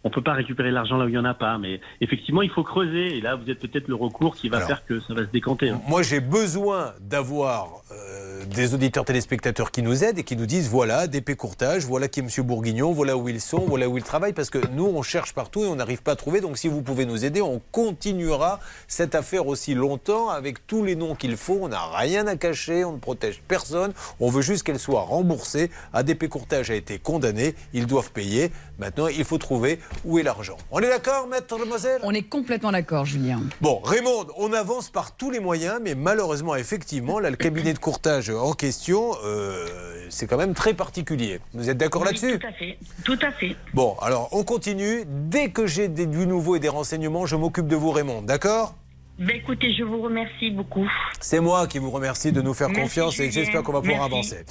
On 0.03 0.09
peut 0.09 0.23
pas 0.23 0.33
récupérer 0.33 0.71
l'argent 0.71 0.97
là 0.97 1.05
où 1.05 1.09
il 1.09 1.13
y 1.13 1.17
en 1.17 1.25
a 1.25 1.33
pas, 1.35 1.57
mais 1.59 1.79
effectivement 2.01 2.41
il 2.41 2.49
faut 2.49 2.63
creuser. 2.63 3.17
Et 3.17 3.21
là 3.21 3.35
vous 3.35 3.49
êtes 3.49 3.59
peut-être 3.59 3.87
le 3.87 3.95
recours 3.95 4.35
qui 4.35 4.49
va 4.49 4.57
Alors, 4.57 4.67
faire 4.67 4.85
que 4.85 4.99
ça 4.99 5.13
va 5.13 5.21
se 5.21 5.29
décanter. 5.31 5.69
hein. 5.69 5.81
Moi, 5.87 6.01
j'ai 6.01 6.19
besoin 6.19 6.93
d'avoir 6.99 7.83
euh, 7.91 8.43
des 8.45 8.73
auditeurs 8.73 9.05
téléspectateurs 9.05 9.69
qui 9.71 9.83
nous 9.83 10.03
aident 10.03 10.17
et 10.17 10.23
qui 10.23 10.35
nous 10.35 10.47
disent 10.47 10.69
voilà, 10.69 11.05
DP 11.07 11.35
Courtage, 11.35 11.85
voilà 11.85 12.07
qui 12.07 12.19
est 12.19 12.23
M. 12.23 12.45
Bourguignon, 12.45 12.91
voilà 12.93 13.15
où 13.15 13.29
ils 13.29 13.39
sont, 13.41 13.59
voilà 13.59 13.87
où 13.87 13.97
ils 13.97 14.03
travaillent, 14.03 14.33
parce 14.33 14.49
que 14.49 14.57
nous, 14.73 14.85
on 14.87 15.03
cherche 15.03 15.33
partout 15.33 15.63
et 15.63 15.67
on 15.67 15.75
n'arrive 15.75 16.01
pas 16.01 16.13
à 16.13 16.15
trouver. 16.15 16.41
Donc, 16.41 16.57
si 16.57 16.67
vous 16.67 16.81
pouvez 16.81 17.05
nous 17.05 17.23
aider, 17.23 17.41
on 17.41 17.61
continuera 17.71 18.59
cette 18.87 19.13
affaire 19.13 19.45
aussi 19.45 19.75
longtemps 19.75 20.29
avec 20.29 20.65
tous 20.65 20.83
les 20.83 20.95
noms 20.95 21.13
qu'il 21.13 21.37
faut. 21.37 21.59
On 21.61 21.67
n'a 21.69 21.85
rien 21.95 22.25
à 22.25 22.35
cacher, 22.35 22.83
on 22.83 22.93
ne 22.93 22.97
protège 22.99 23.41
personne. 23.47 23.93
On 24.19 24.29
veut 24.29 24.41
juste 24.41 24.63
qu'elle 24.63 24.79
soit 24.79 25.01
remboursée. 25.01 25.69
ADP 25.93 26.27
Courtage 26.27 26.71
a 26.71 26.75
été 26.75 26.97
condamné, 26.97 27.53
ils 27.73 27.85
doivent 27.85 28.11
payer. 28.11 28.51
Maintenant, 28.79 29.07
il 29.07 29.23
faut 29.25 29.37
trouver 29.37 29.79
où 30.05 30.19
est 30.19 30.23
l'argent? 30.23 30.57
On 30.71 30.79
est 30.79 30.89
d'accord, 30.89 31.27
maître 31.27 31.57
Moselle 31.65 32.01
On 32.03 32.13
est 32.13 32.23
complètement 32.23 32.71
d'accord, 32.71 33.05
Julien. 33.05 33.41
Bon, 33.61 33.79
Raymond, 33.83 34.27
on 34.37 34.53
avance 34.53 34.89
par 34.89 35.15
tous 35.15 35.31
les 35.31 35.39
moyens, 35.39 35.79
mais 35.81 35.95
malheureusement, 35.95 36.55
effectivement, 36.55 37.19
là, 37.19 37.29
le 37.29 37.35
cabinet 37.35 37.73
de 37.73 37.79
courtage 37.79 38.29
en 38.29 38.53
question, 38.53 39.11
euh, 39.23 39.67
c'est 40.09 40.27
quand 40.27 40.37
même 40.37 40.53
très 40.53 40.73
particulier. 40.73 41.39
Vous 41.53 41.69
êtes 41.69 41.77
d'accord 41.77 42.01
Oui, 42.01 42.07
là-dessus? 42.07 42.39
Tout 42.39 42.47
à 42.47 42.51
fait. 42.53 42.77
Tout 43.03 43.19
à 43.21 43.31
fait. 43.31 43.55
Bon, 43.73 43.95
alors 44.01 44.29
on 44.31 44.43
continue. 44.43 45.03
Dès 45.05 45.49
que 45.49 45.67
j'ai 45.67 45.87
des- 45.87 46.05
du 46.05 46.27
nouveau 46.27 46.55
et 46.55 46.59
des 46.59 46.69
renseignements, 46.69 47.25
je 47.25 47.35
m'occupe 47.35 47.67
de 47.67 47.75
vous, 47.75 47.91
Raymond. 47.91 48.21
D'accord? 48.21 48.75
Ben, 49.19 49.35
écoutez, 49.35 49.71
je 49.77 49.83
vous 49.83 50.01
remercie 50.01 50.49
beaucoup. 50.49 50.87
C'est 51.19 51.39
moi 51.41 51.67
qui 51.67 51.77
vous 51.77 51.91
remercie 51.91 52.31
de 52.31 52.41
nous 52.41 52.53
faire 52.55 52.69
Merci, 52.69 52.81
confiance 52.81 53.19
et 53.19 53.29
j'espère 53.29 53.61
qu'on 53.61 53.73
va 53.73 53.81
pouvoir 53.81 54.09
Merci. 54.09 54.33
avancer. 54.35 54.45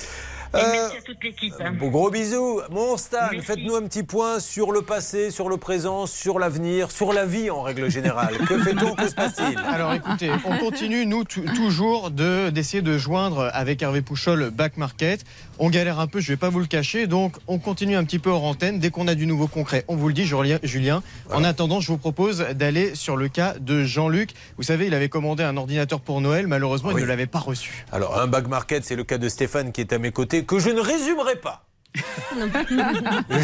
Et 0.53 0.57
Euh, 0.57 0.63
merci 0.73 0.97
à 0.97 1.03
toute 1.03 1.23
l'équipe. 1.23 1.55
hein. 1.61 1.73
Bon, 1.79 1.89
gros 1.89 2.11
bisous. 2.11 2.61
Mon 2.71 2.97
Stan, 2.97 3.19
Merci. 3.31 3.47
faites-nous 3.47 3.77
un 3.77 3.83
petit 3.83 4.03
point 4.03 4.41
sur 4.41 4.73
le 4.73 4.83
passé, 4.83 5.31
sur 5.31 5.49
le 5.49 5.59
présent, 5.59 6.07
sur 6.07 6.41
l'avenir, 6.41 6.91
sur 6.91 7.13
la 7.13 7.25
vie 7.25 7.51
en 7.51 7.63
règle 7.63 7.89
générale. 7.89 8.37
que 8.49 8.59
fait-on 8.65 8.95
Que 8.97 9.09
se 9.09 9.15
passe-t-il? 9.15 9.57
Alors 9.59 9.93
écoutez, 9.95 10.31
on 10.45 10.59
continue, 10.59 11.07
nous, 11.07 11.23
tou- 11.23 11.45
toujours 11.55 12.11
de- 12.11 12.51
d'essayer 12.51 12.83
de, 12.83 12.99
joindre 12.99 13.49
avec 13.53 13.81
Hervé 13.83 14.03
Pouchol 14.03 14.51
Back 14.51 14.77
Market. 14.77 15.25
On 15.61 15.71
galère 15.71 16.01
un 16.01 16.07
peu, 16.09 16.19
je 16.21 16.33
vais 16.33 16.37
pas 16.37 16.49
vous 16.49 16.59
le 16.61 16.67
cacher, 16.67 17.07
donc 17.07 17.37
on 17.47 17.59
continue 17.59 17.95
un 17.95 18.03
petit 18.05 18.19
peu 18.19 18.31
hors 18.31 18.45
antenne. 18.45 18.79
Dès 18.81 18.91
qu'on 18.91 19.07
a 19.07 19.15
du 19.15 19.27
nouveau 19.27 19.47
concret, 19.47 19.85
on 19.87 19.95
vous 19.95 20.09
le 20.09 20.15
dit, 20.15 20.25
Julien. 20.65 21.03
En 21.33 21.45
attendant, 21.45 21.81
je 21.81 21.89
vous 21.89 21.99
propose 21.99 22.41
d'aller 22.55 22.95
sur 22.97 23.17
le 23.17 23.29
cas 23.29 23.55
de 23.61 23.85
Jean-Luc. 23.85 24.31
Vous 24.57 24.63
savez, 24.65 24.87
il 24.87 24.95
avait 24.95 25.09
commandé 25.09 25.45
un 25.45 25.57
ordinateur 25.57 26.01
pour 26.01 26.21
Noël. 26.21 26.47
Malheureusement, 26.49 26.91
il 26.91 26.97
ne 26.97 27.05
l'avait 27.05 27.27
pas 27.27 27.39
reçu. 27.39 27.85
Alors, 27.93 28.19
un 28.21 28.27
bag 28.27 28.49
market, 28.49 28.85
c'est 28.85 28.97
le 28.97 29.05
cas 29.05 29.19
de 29.19 29.29
Stéphane 29.29 29.71
qui 29.71 29.81
est 29.83 29.93
à 29.93 29.99
mes 29.99 30.11
côtés, 30.11 30.40
que 30.47 30.59
je 30.59 30.71
ne 30.71 30.81
résumerai 30.81 31.37
pas. 31.37 31.65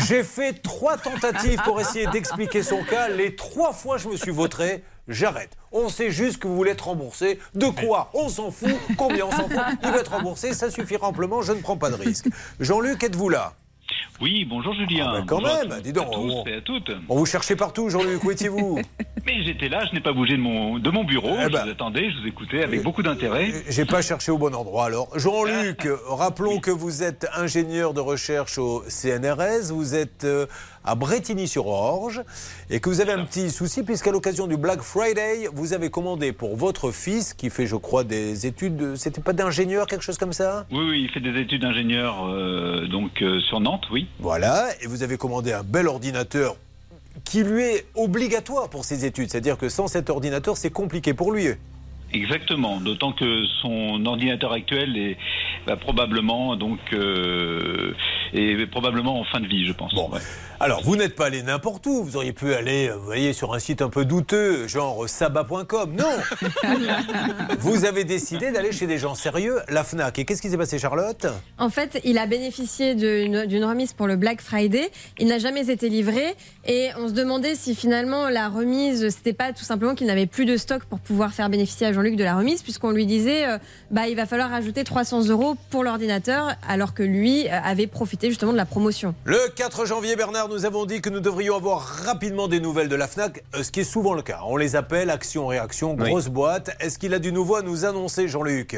J'ai 0.07 0.22
fait 0.22 0.53
trois 0.62 0.97
tentatives 0.97 1.61
pour 1.64 1.80
essayer 1.80 2.07
d'expliquer 2.07 2.62
son 2.62 2.84
cas. 2.84 3.09
Les 3.09 3.34
trois 3.34 3.72
fois, 3.72 3.99
je 3.99 4.09
me 4.09 4.16
suis 4.16 4.30
vautré. 4.30 4.84
J'arrête. 5.09 5.57
On 5.72 5.88
sait 5.88 6.11
juste 6.11 6.38
que 6.38 6.49
vous 6.49 6.57
voulez 6.57 6.72
être 6.72 6.86
remboursé. 6.86 7.38
De 7.55 7.66
quoi 7.66 8.11
On 8.14 8.28
s'en 8.28 8.51
fout. 8.51 8.74
Combien 8.97 9.26
on 9.26 9.30
s'en 9.30 9.49
fout 9.49 9.61
Il 9.82 9.90
va 9.90 9.99
être 9.99 10.12
remboursé. 10.12 10.53
Ça 10.55 10.70
suffira 10.70 11.07
amplement. 11.09 11.42
Je 11.42 11.53
ne 11.53 11.61
prends 11.61 11.76
pas 11.76 11.90
de 11.90 11.94
risque. 11.97 12.28
Jean-Luc, 12.61 13.03
êtes-vous 13.05 13.28
là? 13.28 13.55
Oui, 14.21 14.47
bonjour 14.49 14.73
Julien. 14.75 15.07
Ah 15.11 15.19
ben 15.19 15.27
quand 15.27 15.41
Bonjour 15.41 15.59
même, 15.59 15.73
à 15.73 15.81
dis 15.81 15.93
donc, 15.93 16.07
à 16.07 16.11
tous 16.11 16.33
on- 16.33 16.45
et 16.47 16.55
à 16.55 16.61
toutes. 16.62 16.91
On 17.09 17.17
vous 17.17 17.27
cherchait 17.27 17.55
partout, 17.57 17.91
Jean-Luc. 17.91 18.25
Où 18.25 18.31
étiez-vous? 18.31 18.79
Mais 19.27 19.43
j'étais 19.45 19.69
là, 19.69 19.85
je 19.91 19.95
n'ai 19.95 20.01
pas 20.01 20.12
bougé 20.12 20.37
de 20.37 20.41
mon, 20.43 20.79
de 20.79 20.91
mon 20.91 21.05
bureau. 21.05 21.35
Eh 21.39 21.43
je 21.45 21.49
ben. 21.49 21.64
vous 21.64 21.71
attendais, 21.71 22.11
je 22.11 22.21
vous 22.23 22.27
écoutais 22.29 22.62
avec 22.62 22.83
beaucoup 22.83 23.03
d'intérêt. 23.03 23.53
J'ai 23.69 23.85
pas 23.85 24.01
cherché 24.01 24.31
au 24.33 24.39
bon 24.39 24.55
endroit. 24.55 24.87
Alors, 24.87 25.09
Jean-Luc, 25.19 25.87
rappelons 26.09 26.61
que 26.61 26.71
vous 26.71 27.03
êtes 27.03 27.27
ingénieur 27.37 27.93
de 27.93 28.01
recherche 28.01 28.57
au 28.57 28.85
CNRS, 28.89 29.71
vous 29.73 29.95
êtes 29.97 30.25
euh, 30.25 30.47
à 30.85 30.95
Bretigny-sur-Orge 30.95 32.23
et 32.71 32.79
que 32.81 32.89
vous 32.89 33.01
avez 33.01 33.12
un 33.12 33.25
petit 33.25 33.51
souci 33.51 33.83
puisqu'à 33.83 34.12
l'occasion 34.12 34.47
du 34.47 34.57
Black 34.57 34.81
Friday, 34.81 35.49
vous 35.53 35.73
avez 35.75 35.91
commandé 35.91 36.33
pour 36.33 36.57
votre 36.57 36.91
fils 36.93 37.35
qui 37.35 37.51
fait, 37.51 37.67
je 37.67 37.77
crois, 37.77 38.05
des 38.05 38.47
études, 38.47 38.77
de- 38.77 38.95
c'était 38.95 39.21
pas 39.21 39.33
d'ingénieur, 39.33 39.87
quelque 39.89 40.05
chose 40.05 40.19
comme 40.19 40.33
ça? 40.33 40.64
Oui, 40.71 40.79
oui, 40.89 41.03
il 41.03 41.11
fait 41.11 41.21
des 41.21 41.39
études 41.41 41.62
d'ingénieur 41.62 42.25
euh, 42.29 42.87
donc 42.87 43.21
euh, 43.23 43.41
sur 43.41 43.59
Nantes, 43.61 43.85
oui. 43.91 44.06
Voilà, 44.19 44.69
et 44.83 44.87
vous 44.87 45.03
avez 45.03 45.17
commandé 45.17 45.53
un 45.53 45.63
bel 45.63 45.89
ordinateur 45.89 46.57
qui 47.25 47.43
lui 47.43 47.63
est 47.63 47.87
obligatoire 47.95 48.69
pour 48.69 48.85
ses 48.85 49.05
études. 49.05 49.31
C'est-à-dire 49.31 49.59
que 49.59 49.69
sans 49.69 49.89
cet 49.89 50.11
ordinateur, 50.11 50.57
c'est 50.57 50.71
compliqué 50.71 51.15
pour 51.15 51.33
lui. 51.33 51.49
Exactement, 52.13 52.81
d'autant 52.81 53.13
que 53.13 53.45
son 53.61 54.05
ordinateur 54.07 54.53
actuel 54.53 54.97
est 54.97 55.17
va 55.67 55.77
probablement 55.77 56.55
donc 56.55 56.79
euh, 56.93 57.95
est 58.33 58.71
probablement 58.71 59.19
en 59.21 59.25
fin 59.25 59.41
de 59.41 59.47
vie, 59.47 59.67
je 59.67 59.73
pense. 59.73 59.93
Ouais. 59.93 60.21
Alors, 60.59 60.83
vous 60.83 60.97
n'êtes 60.97 61.15
pas 61.15 61.27
allé 61.27 61.43
n'importe 61.43 61.87
où. 61.87 62.03
Vous 62.03 62.17
auriez 62.17 62.33
pu 62.33 62.55
aller, 62.55 62.89
euh, 62.89 62.97
vous 62.97 63.05
voyez, 63.05 63.35
sur 63.35 63.53
un 63.53 63.59
site 63.59 63.83
un 63.83 63.91
peu 63.91 64.07
douteux, 64.07 64.67
genre 64.67 65.07
sabat.com. 65.07 65.95
Non 65.95 66.05
Vous 67.59 67.85
avez 67.85 68.05
décidé 68.05 68.51
d'aller 68.53 68.73
chez 68.73 68.87
des 68.87 68.97
gens 68.97 69.15
sérieux, 69.15 69.61
la 69.69 69.85
FNAC. 69.85 70.19
Et 70.19 70.25
qu'est-ce 70.25 70.41
qui 70.41 70.49
s'est 70.49 70.57
passé, 70.57 70.79
Charlotte? 70.79 71.27
En 71.59 71.69
fait, 71.69 72.01
il 72.05 72.17
a 72.17 72.27
bénéficié 72.27 72.95
d'une 72.95 73.65
remise 73.65 73.93
pour 73.93 74.07
le 74.07 74.17
Black 74.17 74.41
Friday. 74.41 74.91
Il 75.19 75.29
n'a 75.29 75.39
jamais 75.39 75.69
été 75.69 75.91
livré 75.91 76.35
et 76.67 76.91
on 76.99 77.09
se 77.09 77.12
demandait 77.12 77.55
si 77.55 77.75
finalement 77.75 78.29
la 78.29 78.49
remise, 78.49 79.09
c'était 79.11 79.33
pas 79.33 79.53
tout 79.53 79.64
simplement 79.64 79.95
qu'il 79.95 80.07
n'avait 80.09 80.27
plus 80.27 80.45
de 80.45 80.57
stock 80.57 80.85
pour 80.85 80.99
pouvoir 80.99 81.33
faire 81.33 81.49
bénéficier 81.49 81.87
à 81.87 81.93
Jean-Luc 81.93 82.17
de 82.17 82.25
la 82.25 82.37
remise, 82.37 82.62
puisqu'on 82.62 82.91
lui 82.91 83.07
disait, 83.07 83.47
euh, 83.47 83.59
bah, 83.91 84.09
il 84.09 84.17
va 84.17 84.27
falloir 84.27 84.53
ajouter 84.53 84.83
300 84.83 85.29
euros 85.29 85.57
pour 85.71 85.85
l'ordinateur, 85.85 86.57
alors 86.67 86.93
que 86.93 87.03
lui 87.03 87.47
euh, 87.47 87.61
avait 87.62 87.87
profité 87.87 88.29
justement 88.29 88.53
de 88.53 88.57
la 88.57 88.67
promotion. 88.67 89.14
Le 89.25 89.39
4 89.55 89.87
janvier, 89.87 90.17
Bernard, 90.17 90.49
nous 90.49 90.64
avons 90.64 90.87
dit 90.87 91.01
que 91.01 91.11
nous 91.11 91.21
devrions 91.21 91.57
avoir 91.57 91.81
rapidement 91.81 92.49
des 92.49 92.61
nouvelles 92.61 92.89
de 92.89 92.97
la 92.97 93.07
FNAC, 93.07 93.45
euh, 93.55 93.62
ce 93.62 93.71
qui 93.71 93.81
est 93.81 93.85
souvent 93.85 94.14
le 94.14 94.23
cas. 94.23 94.41
On 94.47 94.57
les 94.57 94.75
appelle 94.75 95.11
action-réaction, 95.11 95.95
grosse 95.95 96.29
boîte. 96.29 96.77
Est-ce 96.81 96.99
qu'il 96.99 97.14
a 97.14 97.21
du 97.21 97.33
nouveau 97.33 97.57
à 97.57 97.62
nous 97.62 97.85
annoncer, 97.85 98.27
Jean-Luc? 98.27 98.77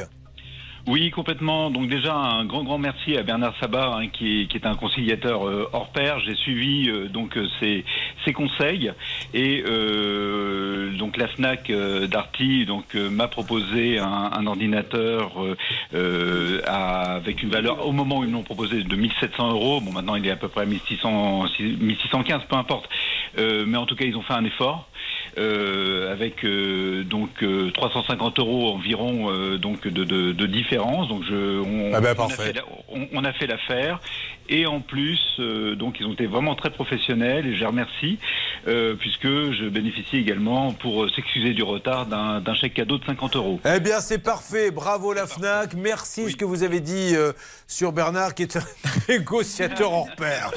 Oui, 0.88 1.10
complètement. 1.10 1.70
Donc 1.70 1.88
déjà 1.88 2.14
un 2.14 2.46
grand 2.46 2.64
grand 2.64 2.78
merci 2.78 3.14
à 3.18 3.22
Bernard 3.22 3.54
Sabat 3.60 3.94
hein, 3.94 4.08
qui, 4.08 4.48
est, 4.54 4.64
un 4.64 4.74
conciliateur 4.74 5.46
euh, 5.46 5.68
hors 5.74 5.90
pair. 5.90 6.18
J'ai 6.20 6.34
suivi 6.34 6.88
euh, 6.88 7.08
donc 7.08 7.36
euh, 7.36 7.46
ses, 7.60 7.84
ses 8.24 8.32
conseils 8.32 8.90
et 9.34 9.62
donc 10.98 11.18
la 11.18 11.28
Fnac 11.28 11.70
Darty 11.70 12.64
donc 12.64 12.94
m'a 12.94 13.28
proposé 13.28 13.98
un, 13.98 14.46
ordinateur 14.46 15.32
avec 15.92 17.42
une 17.42 17.50
valeur 17.50 17.86
au 17.86 17.92
moment 17.92 18.20
où 18.20 18.24
ils 18.24 18.30
m'ont 18.30 18.42
proposé 18.42 18.82
de 18.82 18.96
1700 18.96 19.50
euros. 19.50 19.80
Bon 19.82 19.92
maintenant 19.92 20.14
il 20.14 20.26
est 20.26 20.30
à 20.30 20.36
peu 20.36 20.48
près 20.48 20.62
à 20.62 20.66
1600 20.66 21.44
1615 21.60 22.44
peu 22.48 22.56
importe. 22.56 22.88
Mais 23.36 23.76
en 23.76 23.84
tout 23.84 23.94
cas 23.94 24.06
ils 24.06 24.16
ont 24.16 24.22
fait 24.22 24.34
un 24.34 24.44
effort. 24.44 24.88
Euh, 25.36 26.12
avec 26.12 26.44
euh, 26.44 27.04
donc 27.04 27.42
euh, 27.42 27.70
350 27.72 28.38
euros 28.38 28.72
environ 28.72 29.30
euh, 29.30 29.58
donc 29.58 29.86
de, 29.86 30.04
de, 30.04 30.32
de 30.32 30.46
différence. 30.46 31.08
Donc 31.08 31.22
je, 31.28 31.60
on, 31.60 31.92
Ah 31.94 32.00
ben, 32.00 32.14
on 32.18 32.24
a 32.26 32.28
fait 32.30 32.52
la- 32.54 32.62
on, 32.88 33.06
on 33.12 33.24
a 33.24 33.32
fait 33.32 33.46
l'affaire 33.46 34.00
et 34.48 34.66
en 34.66 34.80
plus 34.80 35.20
euh, 35.40 35.74
donc 35.74 35.96
ils 36.00 36.06
ont 36.06 36.12
été 36.14 36.26
vraiment 36.26 36.54
très 36.54 36.70
professionnels 36.70 37.46
et 37.46 37.54
je 37.54 37.60
les 37.60 37.66
remercie 37.66 38.18
euh, 38.66 38.94
puisque 38.94 39.26
je 39.26 39.68
bénéficie 39.68 40.16
également 40.16 40.72
pour 40.72 41.04
euh, 41.04 41.08
s'excuser 41.14 41.52
du 41.52 41.62
retard 41.62 42.06
d'un 42.06 42.54
chèque 42.54 42.74
cadeau 42.74 42.98
de 42.98 43.04
50 43.04 43.36
euros. 43.36 43.60
Eh 43.64 43.80
bien, 43.80 44.00
c'est 44.00 44.18
parfait. 44.22 44.70
Bravo 44.70 45.12
la 45.12 45.26
FNAC. 45.26 45.74
Merci 45.74 46.30
ce 46.30 46.36
que 46.36 46.44
vous 46.44 46.62
avez 46.62 46.80
dit 46.80 47.12
euh, 47.14 47.32
sur 47.66 47.92
Bernard, 47.92 48.34
qui 48.34 48.42
est 48.42 48.56
un 48.56 48.62
négociateur 49.08 49.92
hors 49.92 50.08
pair. 50.16 50.50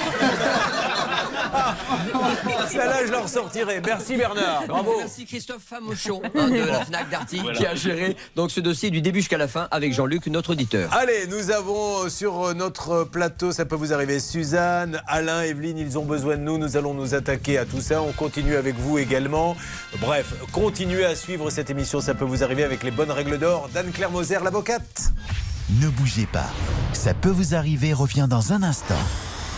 Celle-là, 2.70 3.06
je 3.06 3.12
la 3.12 3.20
ressortirai. 3.22 3.82
Merci 3.86 4.16
Bernard. 4.16 4.61
Bravo. 4.68 4.94
Merci 4.98 5.26
Christophe 5.26 5.64
Famochon 5.64 6.22
hein, 6.36 6.50
de 6.50 6.56
la 6.56 6.86
FNAC 6.86 7.10
Darty 7.10 7.40
Voilà. 7.40 7.58
qui 7.58 7.66
a 7.66 7.76
géré 7.76 8.16
donc, 8.36 8.52
ce 8.52 8.60
dossier 8.60 8.90
du 8.90 9.02
début 9.02 9.20
jusqu'à 9.20 9.38
la 9.38 9.48
fin 9.48 9.68
avec 9.72 9.94
Jean-Luc, 9.94 10.28
notre 10.28 10.52
auditeur. 10.52 10.92
Allez, 10.94 11.28
nous 11.28 11.52
avons 11.52 12.06
euh, 12.06 12.10
sur 12.10 12.48
euh, 12.48 12.54
notre 12.54 13.04
plateau, 13.04 13.52
ça 13.52 13.66
peut 13.66 13.76
vous 13.76 13.94
arriver, 13.94 14.20
Suzanne, 14.20 15.02
Alain, 15.08 15.42
Evelyne, 15.42 15.78
ils 15.78 15.98
ont 15.98 16.06
besoin 16.06 16.38
de 16.38 16.42
nous. 16.42 16.58
Nous 16.58 16.78
allons 16.78 16.94
nous 16.94 17.14
attaquer 17.16 17.58
à 17.58 17.66
tout 17.66 17.82
ça. 17.82 18.02
On 18.02 18.12
continue 18.12 18.56
avec 18.56 18.76
vous 18.76 18.98
également. 18.98 19.56
Bref, 20.00 20.34
continuez 20.52 21.06
à 21.06 21.16
suivre 21.16 21.50
cette 21.50 21.70
émission, 21.70 22.02
ça 22.02 22.14
peut 22.14 22.26
vous 22.26 22.44
arriver 22.44 22.64
avec 22.64 22.84
les 22.84 22.92
bonnes 22.92 23.12
règles 23.12 23.38
d'or. 23.38 23.70
d'Anne-Claire 23.74 24.12
Moser, 24.12 24.38
l'avocate. 24.44 25.12
Ne 25.82 25.88
bougez 25.90 26.26
pas. 26.26 26.50
Ça 26.94 27.14
peut 27.14 27.30
vous 27.30 27.56
arriver 27.56 27.94
revient 27.94 28.28
dans 28.30 28.52
un 28.54 28.64
instant. 28.64 28.96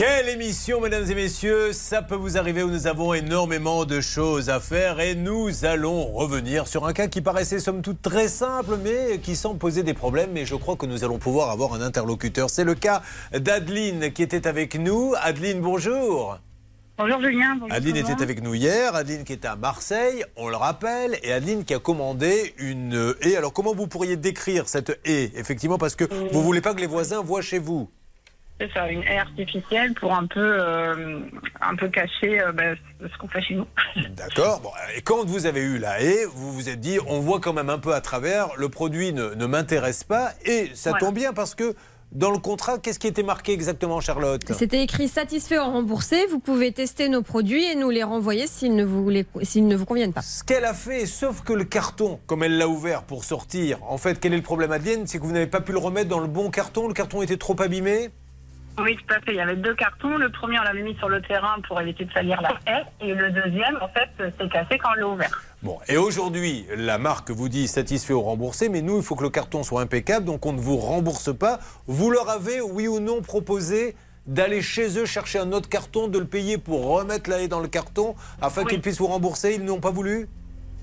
Quelle 0.00 0.30
émission, 0.30 0.80
mesdames 0.80 1.10
et 1.10 1.14
messieurs? 1.14 1.74
Ça 1.74 2.00
peut 2.00 2.14
vous 2.14 2.38
arriver 2.38 2.62
où 2.62 2.70
nous 2.70 2.86
avons 2.86 3.12
énormément 3.12 3.84
de 3.84 4.00
choses 4.00 4.48
à 4.48 4.58
faire 4.58 4.98
et 4.98 5.14
nous 5.14 5.66
allons 5.66 6.06
revenir 6.06 6.66
sur 6.68 6.86
un 6.86 6.94
cas 6.94 7.06
qui 7.06 7.20
paraissait 7.20 7.58
somme 7.58 7.82
toute 7.82 8.00
très 8.00 8.26
simple 8.26 8.78
mais 8.82 9.18
qui 9.18 9.36
semble 9.36 9.58
poser 9.58 9.82
des 9.82 9.92
problèmes 9.92 10.30
mais 10.32 10.46
je 10.46 10.54
crois 10.54 10.76
que 10.76 10.86
nous 10.86 11.04
allons 11.04 11.18
pouvoir 11.18 11.50
avoir 11.50 11.74
un 11.74 11.82
interlocuteur. 11.82 12.48
C'est 12.48 12.64
le 12.64 12.74
cas 12.74 13.02
d'Adeline 13.34 14.10
qui 14.10 14.22
était 14.22 14.46
avec 14.46 14.74
nous. 14.74 15.12
Adeline, 15.20 15.60
bonjour. 15.60 16.38
Bonjour 16.96 17.20
Julien. 17.20 17.56
Bonjour 17.60 17.76
Adeline 17.76 17.96
était 17.96 18.22
avec 18.22 18.42
nous 18.42 18.54
hier, 18.54 18.94
Adeline 18.94 19.24
qui 19.24 19.34
était 19.34 19.48
à 19.48 19.56
Marseille, 19.56 20.24
on 20.34 20.48
le 20.48 20.56
rappelle, 20.56 21.18
et 21.22 21.30
Adeline 21.30 21.64
qui 21.64 21.74
a 21.74 21.78
commandé 21.78 22.54
une 22.56 23.14
haie. 23.20 23.36
Alors 23.36 23.52
comment 23.52 23.74
vous 23.74 23.86
pourriez 23.86 24.16
décrire 24.16 24.66
cette 24.66 24.98
haie 25.04 25.30
Effectivement? 25.34 25.76
Parce 25.76 25.94
que 25.94 26.04
vous 26.32 26.42
voulez 26.42 26.62
pas 26.62 26.72
que 26.72 26.80
les 26.80 26.86
voisins 26.86 27.20
voient 27.20 27.42
chez 27.42 27.58
vous. 27.58 27.90
C'est 28.60 28.70
ça, 28.74 28.90
une 28.90 29.02
haie 29.04 29.16
artificielle 29.18 29.94
pour 29.94 30.12
un 30.12 30.26
peu, 30.26 30.38
euh, 30.38 31.20
un 31.62 31.74
peu 31.76 31.88
cacher 31.88 32.42
euh, 32.42 32.52
bah, 32.52 32.74
ce 33.00 33.16
qu'on 33.18 33.26
fait 33.28 33.40
chez 33.40 33.54
nous. 33.54 33.66
D'accord. 34.10 34.60
Bon, 34.60 34.70
et 34.94 35.00
quand 35.00 35.24
vous 35.24 35.46
avez 35.46 35.62
eu 35.62 35.78
la 35.78 36.02
haie, 36.02 36.26
vous 36.34 36.52
vous 36.52 36.68
êtes 36.68 36.78
dit, 36.80 36.98
on 37.06 37.20
voit 37.20 37.40
quand 37.40 37.54
même 37.54 37.70
un 37.70 37.78
peu 37.78 37.94
à 37.94 38.02
travers, 38.02 38.48
le 38.58 38.68
produit 38.68 39.14
ne, 39.14 39.30
ne 39.34 39.46
m'intéresse 39.46 40.04
pas, 40.04 40.32
et 40.44 40.70
ça 40.74 40.90
Voilà. 40.90 41.06
tombe 41.06 41.14
bien 41.14 41.32
parce 41.32 41.54
que 41.54 41.74
dans 42.12 42.32
le 42.32 42.38
contrat, 42.38 42.78
qu'est-ce 42.78 42.98
qui 42.98 43.06
était 43.06 43.22
marqué 43.22 43.52
exactement, 43.52 44.00
Charlotte? 44.00 44.42
C'était 44.52 44.82
écrit 44.82 45.06
satisfait 45.08 45.58
ou 45.58 45.64
remboursé. 45.64 46.26
Vous 46.26 46.40
pouvez 46.40 46.72
tester 46.72 47.08
nos 47.08 47.22
produits 47.22 47.64
et 47.64 47.76
nous 47.76 47.88
les 47.88 48.02
renvoyer 48.02 48.46
s'ils 48.48 48.74
ne 48.74 48.84
vous, 48.84 49.08
les- 49.08 49.24
s'ils 49.42 49.66
ne 49.68 49.76
vous 49.76 49.86
conviennent 49.86 50.12
pas. 50.12 50.20
Ce 50.22 50.42
qu'elle 50.44 50.64
a 50.64 50.74
fait, 50.74 51.06
sauf 51.06 51.42
que 51.42 51.52
le 51.52 51.62
carton, 51.64 52.18
comme 52.26 52.42
elle 52.42 52.58
l'a 52.58 52.66
ouvert 52.68 53.04
pour 53.04 53.22
sortir, 53.24 53.78
en 53.88 53.96
fait, 53.96 54.18
quel 54.20 54.32
est 54.34 54.36
le 54.38 54.42
problème, 54.42 54.72
Adeline 54.72 55.06
C'est 55.06 55.18
que 55.18 55.22
vous 55.24 55.32
n'avez 55.32 55.46
pas 55.46 55.60
pu 55.60 55.70
le 55.72 55.78
remettre 55.78 56.08
dans 56.10 56.18
le 56.20 56.26
bon 56.26 56.50
carton, 56.50 56.88
le 56.88 56.94
carton 56.94 57.22
était 57.22 57.36
trop 57.38 57.54
abîmé? 57.62 58.10
Oui, 58.78 58.96
tout 58.96 59.14
à 59.14 59.20
fait. 59.20 59.32
Il 59.32 59.36
y 59.36 59.40
avait 59.40 59.56
deux 59.56 59.74
cartons. 59.74 60.16
Le 60.16 60.30
premier, 60.30 60.58
on 60.58 60.62
l'avait 60.62 60.82
mis 60.82 60.96
sur 60.96 61.08
le 61.08 61.20
terrain 61.20 61.56
pour 61.66 61.80
éviter 61.80 62.04
de 62.04 62.12
salir 62.12 62.40
la 62.40 62.52
haie. 62.66 62.84
Et 63.00 63.14
le 63.14 63.30
deuxième, 63.30 63.76
en 63.80 63.88
fait, 63.88 64.08
c'est 64.38 64.50
cassé 64.50 64.78
quand 64.78 64.90
on 64.96 65.00
l'a 65.00 65.08
ouvert. 65.08 65.42
Bon, 65.62 65.78
et 65.88 65.98
aujourd'hui, 65.98 66.66
la 66.74 66.96
marque 66.96 67.30
vous 67.30 67.48
dit 67.50 67.68
satisfait 67.68 68.14
ou 68.14 68.22
remboursé, 68.22 68.68
mais 68.70 68.80
nous, 68.80 68.96
il 68.96 69.02
faut 69.02 69.16
que 69.16 69.22
le 69.22 69.30
carton 69.30 69.62
soit 69.62 69.82
impeccable, 69.82 70.24
donc 70.24 70.46
on 70.46 70.54
ne 70.54 70.60
vous 70.60 70.78
rembourse 70.78 71.36
pas. 71.36 71.58
Vous 71.86 72.10
leur 72.10 72.30
avez, 72.30 72.62
oui 72.62 72.88
ou 72.88 73.00
non, 73.00 73.20
proposé 73.20 73.94
d'aller 74.26 74.62
chez 74.62 74.98
eux 74.98 75.04
chercher 75.04 75.38
un 75.38 75.52
autre 75.52 75.68
carton, 75.68 76.08
de 76.08 76.18
le 76.18 76.24
payer 76.24 76.56
pour 76.56 76.86
remettre 76.86 77.28
la 77.28 77.42
haie 77.42 77.48
dans 77.48 77.60
le 77.60 77.68
carton, 77.68 78.14
afin 78.40 78.64
qu'ils 78.64 78.80
puissent 78.80 78.98
vous 79.00 79.06
rembourser 79.06 79.54
Ils 79.54 79.64
n'ont 79.64 79.80
pas 79.80 79.90
voulu? 79.90 80.28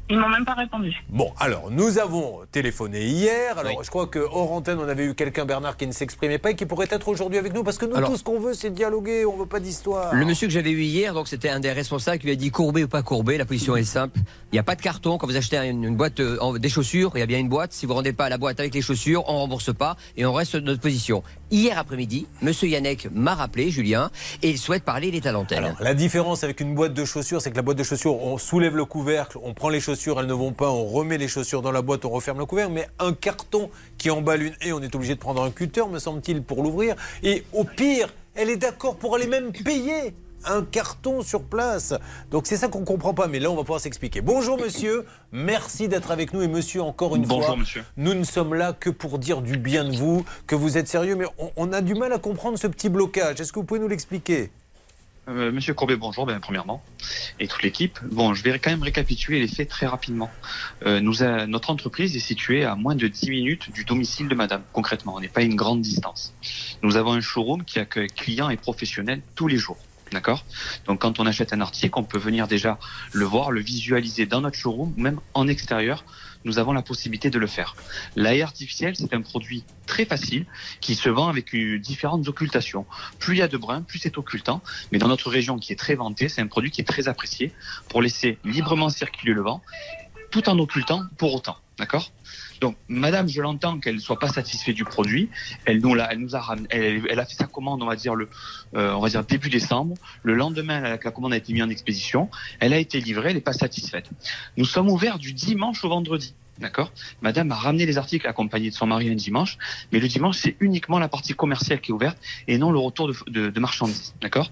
Ils 0.09 0.17
m'ont 0.17 0.29
même 0.29 0.45
pas 0.45 0.53
répondu. 0.53 0.95
Bon, 1.09 1.33
alors, 1.37 1.69
nous 1.69 1.97
avons 1.99 2.39
téléphoné 2.51 3.05
hier. 3.07 3.57
Alors, 3.57 3.83
je 3.83 3.89
crois 3.89 4.07
que 4.07 4.19
hors 4.19 4.53
antenne, 4.53 4.79
on 4.79 4.87
avait 4.87 5.05
eu 5.05 5.15
quelqu'un, 5.15 5.45
Bernard, 5.45 5.75
qui 5.75 5.85
ne 5.85 5.91
s'exprimait 5.91 6.37
pas 6.37 6.51
et 6.51 6.55
qui 6.55 6.65
pourrait 6.65 6.87
être 6.89 7.07
aujourd'hui 7.09 7.37
avec 7.37 7.53
nous. 7.53 7.63
Parce 7.63 7.77
que 7.77 7.85
nous, 7.85 7.95
Alors- 7.95 8.09
tout 8.11 8.17
ce 8.17 8.23
qu'on 8.23 8.39
veut, 8.39 8.53
c'est 8.53 8.69
dialoguer. 8.69 9.25
On 9.25 9.35
veut 9.35 9.45
pas 9.45 9.59
d'histoire. 9.59 10.15
Le 10.15 10.25
monsieur 10.25 10.47
que 10.47 10.53
j'avais 10.53 10.71
eu 10.71 10.81
hier, 10.81 11.13
donc 11.13 11.27
c'était 11.27 11.49
un 11.49 11.59
des 11.59 11.71
responsables 11.73 12.19
qui 12.19 12.27
lui 12.27 12.33
a 12.33 12.35
dit 12.37 12.51
courbé 12.51 12.85
ou 12.85 12.87
pas 12.87 13.01
courbé. 13.03 13.37
La 13.37 13.45
position 13.45 13.75
est 13.75 13.83
simple. 13.83 14.17
Il 14.51 14.55
n'y 14.55 14.59
a 14.59 14.63
pas 14.63 14.75
de 14.75 14.81
carton. 14.81 15.17
Quand 15.17 15.27
vous 15.27 15.35
achetez 15.35 15.57
une, 15.57 15.83
une 15.83 15.97
boîte 15.97 16.21
euh, 16.21 16.37
en- 16.39 16.53
des 16.57 16.69
chaussures, 16.69 17.11
il 17.15 17.19
y 17.19 17.23
a 17.23 17.25
bien 17.25 17.39
une 17.39 17.49
boîte. 17.49 17.73
Si 17.73 17.85
vous 17.85 17.93
rendez 17.93 18.13
pas 18.13 18.29
la 18.29 18.37
boîte 18.37 18.59
avec 18.61 18.73
les 18.73 18.81
chaussures, 18.81 19.23
on 19.27 19.39
rembourse 19.39 19.73
pas 19.73 19.97
et 20.15 20.25
on 20.25 20.31
reste 20.31 20.51
sur 20.51 20.61
notre 20.61 20.79
position. 20.81 21.21
Hier 21.49 21.79
après-midi, 21.79 22.27
monsieur 22.41 22.67
Yannick 22.67 23.07
m'a 23.13 23.33
rappelé, 23.33 23.71
Julien, 23.71 24.11
et 24.43 24.49
il 24.49 24.57
souhaite 24.57 24.83
parler, 24.83 25.07
est 25.07 25.25
à 25.25 25.31
l'antenne. 25.31 25.75
La 25.79 25.93
différence 25.93 26.43
avec 26.43 26.59
une 26.59 26.75
boîte 26.75 26.93
de 26.93 27.05
chaussures, 27.05 27.41
c'est 27.41 27.51
que 27.51 27.55
la 27.55 27.61
boîte 27.61 27.77
de 27.77 27.83
chaussures, 27.83 28.21
on 28.21 28.37
soulève 28.37 28.75
le 28.75 28.83
couvercle, 28.83 29.37
on 29.41 29.53
prend 29.53 29.69
les 29.69 29.79
chaussures, 29.79 30.19
elles 30.19 30.27
ne 30.27 30.33
vont 30.33 30.51
pas, 30.51 30.69
on 30.69 30.83
remet 30.83 31.17
les 31.17 31.29
chaussures 31.29 31.61
dans 31.61 31.71
la 31.71 31.81
boîte, 31.81 32.03
on 32.03 32.09
referme 32.09 32.39
le 32.39 32.45
couvercle. 32.45 32.73
Mais 32.73 32.89
un 32.99 33.13
carton 33.13 33.69
qui 33.97 34.09
emballe 34.09 34.43
une 34.43 34.55
haie, 34.59 34.73
on 34.73 34.81
est 34.81 34.93
obligé 34.93 35.15
de 35.15 35.19
prendre 35.19 35.41
un 35.41 35.49
cutter, 35.49 35.87
me 35.89 35.99
semble-t-il, 35.99 36.43
pour 36.43 36.63
l'ouvrir. 36.63 36.97
Et 37.23 37.45
au 37.53 37.63
pire, 37.63 38.13
elle 38.35 38.49
est 38.49 38.57
d'accord 38.57 38.97
pour 38.97 39.15
aller 39.15 39.27
même 39.27 39.53
payer 39.53 40.13
un 40.49 40.63
carton 40.63 41.21
sur 41.21 41.43
place. 41.43 41.93
Donc 42.31 42.47
c'est 42.47 42.57
ça 42.57 42.67
qu'on 42.67 42.83
comprend 42.83 43.13
pas. 43.13 43.27
Mais 43.27 43.39
là, 43.39 43.49
on 43.51 43.55
va 43.55 43.61
pouvoir 43.61 43.79
s'expliquer. 43.79 44.21
Bonjour 44.21 44.59
monsieur, 44.59 45.05
merci 45.31 45.87
d'être 45.87 46.11
avec 46.11 46.33
nous. 46.33 46.41
Et 46.41 46.47
monsieur, 46.47 46.81
encore 46.81 47.15
une 47.15 47.23
Bonjour, 47.23 47.45
fois, 47.45 47.55
monsieur. 47.55 47.83
nous 47.97 48.13
ne 48.13 48.23
sommes 48.23 48.53
là 48.53 48.73
que 48.73 48.89
pour 48.89 49.19
dire 49.19 49.41
du 49.41 49.57
bien 49.57 49.83
de 49.85 49.95
vous, 49.95 50.25
que 50.47 50.55
vous 50.55 50.77
êtes 50.77 50.87
sérieux. 50.87 51.15
Mais 51.15 51.25
on, 51.37 51.51
on 51.55 51.73
a 51.73 51.81
du 51.81 51.95
mal 51.95 52.13
à 52.13 52.17
comprendre 52.19 52.57
ce 52.57 52.67
petit 52.67 52.89
blocage. 52.89 53.39
Est-ce 53.41 53.51
que 53.53 53.59
vous 53.59 53.65
pouvez 53.65 53.79
nous 53.79 53.87
l'expliquer? 53.87 54.49
Euh, 55.29 55.51
Monsieur 55.51 55.73
Courbet, 55.73 55.97
bonjour, 55.97 56.25
bien, 56.25 56.39
premièrement, 56.39 56.81
et 57.41 57.49
toute 57.49 57.61
l'équipe. 57.61 57.99
Bon, 58.09 58.33
je 58.33 58.41
vais 58.43 58.57
quand 58.59 58.69
même 58.69 58.81
récapituler 58.81 59.41
les 59.41 59.49
faits 59.49 59.67
très 59.67 59.85
rapidement. 59.85 60.29
Euh, 60.85 61.01
nous 61.01 61.21
a- 61.21 61.45
notre 61.47 61.69
entreprise 61.69 62.15
est 62.15 62.19
située 62.21 62.63
à 62.63 62.75
moins 62.75 62.95
de 62.95 63.09
10 63.09 63.29
minutes 63.31 63.69
du 63.73 63.83
domicile 63.83 64.29
de 64.29 64.35
Madame, 64.35 64.61
concrètement. 64.71 65.15
On 65.15 65.19
n'est 65.19 65.27
pas 65.27 65.41
à 65.41 65.43
une 65.43 65.55
grande 65.57 65.81
distance. 65.81 66.33
Nous 66.81 66.95
avons 66.95 67.11
un 67.11 67.19
showroom 67.19 67.65
qui 67.65 67.77
accueille 67.77 68.07
clients 68.07 68.49
et 68.49 68.55
professionnels 68.55 69.19
tous 69.35 69.49
les 69.49 69.57
jours. 69.57 69.75
D'accord? 70.11 70.45
Donc, 70.85 71.01
quand 71.01 71.19
on 71.19 71.25
achète 71.25 71.53
un 71.53 71.61
article, 71.61 71.93
on 71.97 72.03
peut 72.03 72.17
venir 72.17 72.47
déjà 72.47 72.79
le 73.11 73.25
voir, 73.25 73.51
le 73.51 73.61
visualiser 73.61 74.25
dans 74.25 74.41
notre 74.41 74.57
showroom, 74.57 74.93
ou 74.95 75.01
même 75.01 75.19
en 75.33 75.47
extérieur. 75.47 76.05
Nous 76.45 76.59
avons 76.59 76.71
la 76.71 76.81
possibilité 76.81 77.29
de 77.29 77.39
le 77.39 77.47
faire. 77.47 77.75
L'air 78.15 78.45
artificiel, 78.45 78.95
c'est 78.95 79.13
un 79.13 79.21
produit 79.21 79.65
très 79.85 80.05
facile 80.05 80.45
qui 80.79 80.95
se 80.95 81.09
vend 81.09 81.27
avec 81.27 81.53
différentes 81.81 82.27
occultations. 82.27 82.85
Plus 83.19 83.35
il 83.35 83.39
y 83.39 83.41
a 83.41 83.49
de 83.49 83.57
brun, 83.57 83.81
plus 83.81 83.99
c'est 83.99 84.17
occultant. 84.17 84.61
Mais 84.91 84.97
dans 84.97 85.09
notre 85.09 85.29
région 85.29 85.57
qui 85.57 85.73
est 85.73 85.77
très 85.77 85.95
vantée, 85.95 86.29
c'est 86.29 86.41
un 86.41 86.47
produit 86.47 86.71
qui 86.71 86.79
est 86.79 86.85
très 86.85 87.09
apprécié 87.09 87.51
pour 87.89 88.01
laisser 88.01 88.37
librement 88.45 88.89
circuler 88.89 89.33
le 89.33 89.41
vent, 89.41 89.61
tout 90.31 90.47
en 90.47 90.57
occultant 90.59 91.01
pour 91.17 91.33
autant. 91.33 91.57
D'accord? 91.77 92.11
Donc, 92.59 92.75
Madame, 92.87 93.27
je 93.29 93.41
l'entends 93.41 93.79
qu'elle 93.79 93.95
ne 93.95 93.99
soit 93.99 94.19
pas 94.19 94.29
satisfaite 94.29 94.75
du 94.75 94.83
produit. 94.83 95.29
Elle 95.65 95.79
nous 95.79 95.93
l'a, 95.93 96.11
elle 96.11 96.19
nous 96.19 96.35
a 96.35 96.39
ramené, 96.39 96.67
elle, 96.71 97.03
elle 97.09 97.19
a 97.19 97.25
fait 97.25 97.35
sa 97.35 97.45
commande, 97.45 97.83
on 97.83 97.85
va 97.85 97.95
dire 97.95 98.15
le, 98.15 98.29
euh, 98.75 98.93
on 98.93 98.99
va 98.99 99.09
dire 99.09 99.23
début 99.23 99.49
décembre. 99.49 99.95
Le 100.23 100.33
lendemain, 100.33 100.79
la, 100.79 100.89
la 100.91 100.97
commande 101.11 101.33
a 101.33 101.37
été 101.37 101.53
mise 101.53 101.63
en 101.63 101.69
expédition. 101.69 102.29
Elle 102.59 102.73
a 102.73 102.77
été 102.77 102.99
livrée, 102.99 103.29
elle 103.29 103.35
n'est 103.35 103.41
pas 103.41 103.53
satisfaite. 103.53 104.09
Nous 104.57 104.65
sommes 104.65 104.89
ouverts 104.89 105.19
du 105.19 105.33
dimanche 105.33 105.83
au 105.83 105.89
vendredi. 105.89 106.33
D'accord? 106.59 106.91
Madame 107.21 107.51
a 107.51 107.55
ramené 107.55 107.85
les 107.85 107.99
articles 107.99 108.25
accompagnés 108.27 108.71
de 108.71 108.75
son 108.75 108.87
mari 108.87 109.11
un 109.11 109.15
dimanche, 109.15 109.59
mais 109.91 109.99
le 109.99 110.07
dimanche, 110.07 110.37
c'est 110.37 110.55
uniquement 110.59 110.97
la 110.97 111.07
partie 111.07 111.33
commerciale 111.35 111.79
qui 111.81 111.91
est 111.91 111.93
ouverte 111.93 112.17
et 112.47 112.57
non 112.57 112.71
le 112.71 112.79
retour 112.79 113.07
de, 113.09 113.15
de- 113.27 113.49
de 113.51 113.59
marchandises. 113.59 114.15
D'accord? 114.21 114.51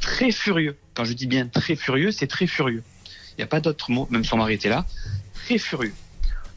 Très 0.00 0.32
furieux. 0.32 0.76
Quand 0.94 1.04
je 1.04 1.12
dis 1.12 1.28
bien 1.28 1.46
très 1.46 1.76
furieux, 1.76 2.10
c'est 2.10 2.26
très 2.26 2.48
furieux. 2.48 2.82
Il 3.32 3.40
n'y 3.40 3.44
a 3.44 3.46
pas 3.46 3.60
d'autre 3.60 3.92
mot, 3.92 4.08
même 4.10 4.24
son 4.24 4.38
mari 4.38 4.54
était 4.54 4.68
là. 4.68 4.86
Très 5.44 5.58
furieux. 5.58 5.94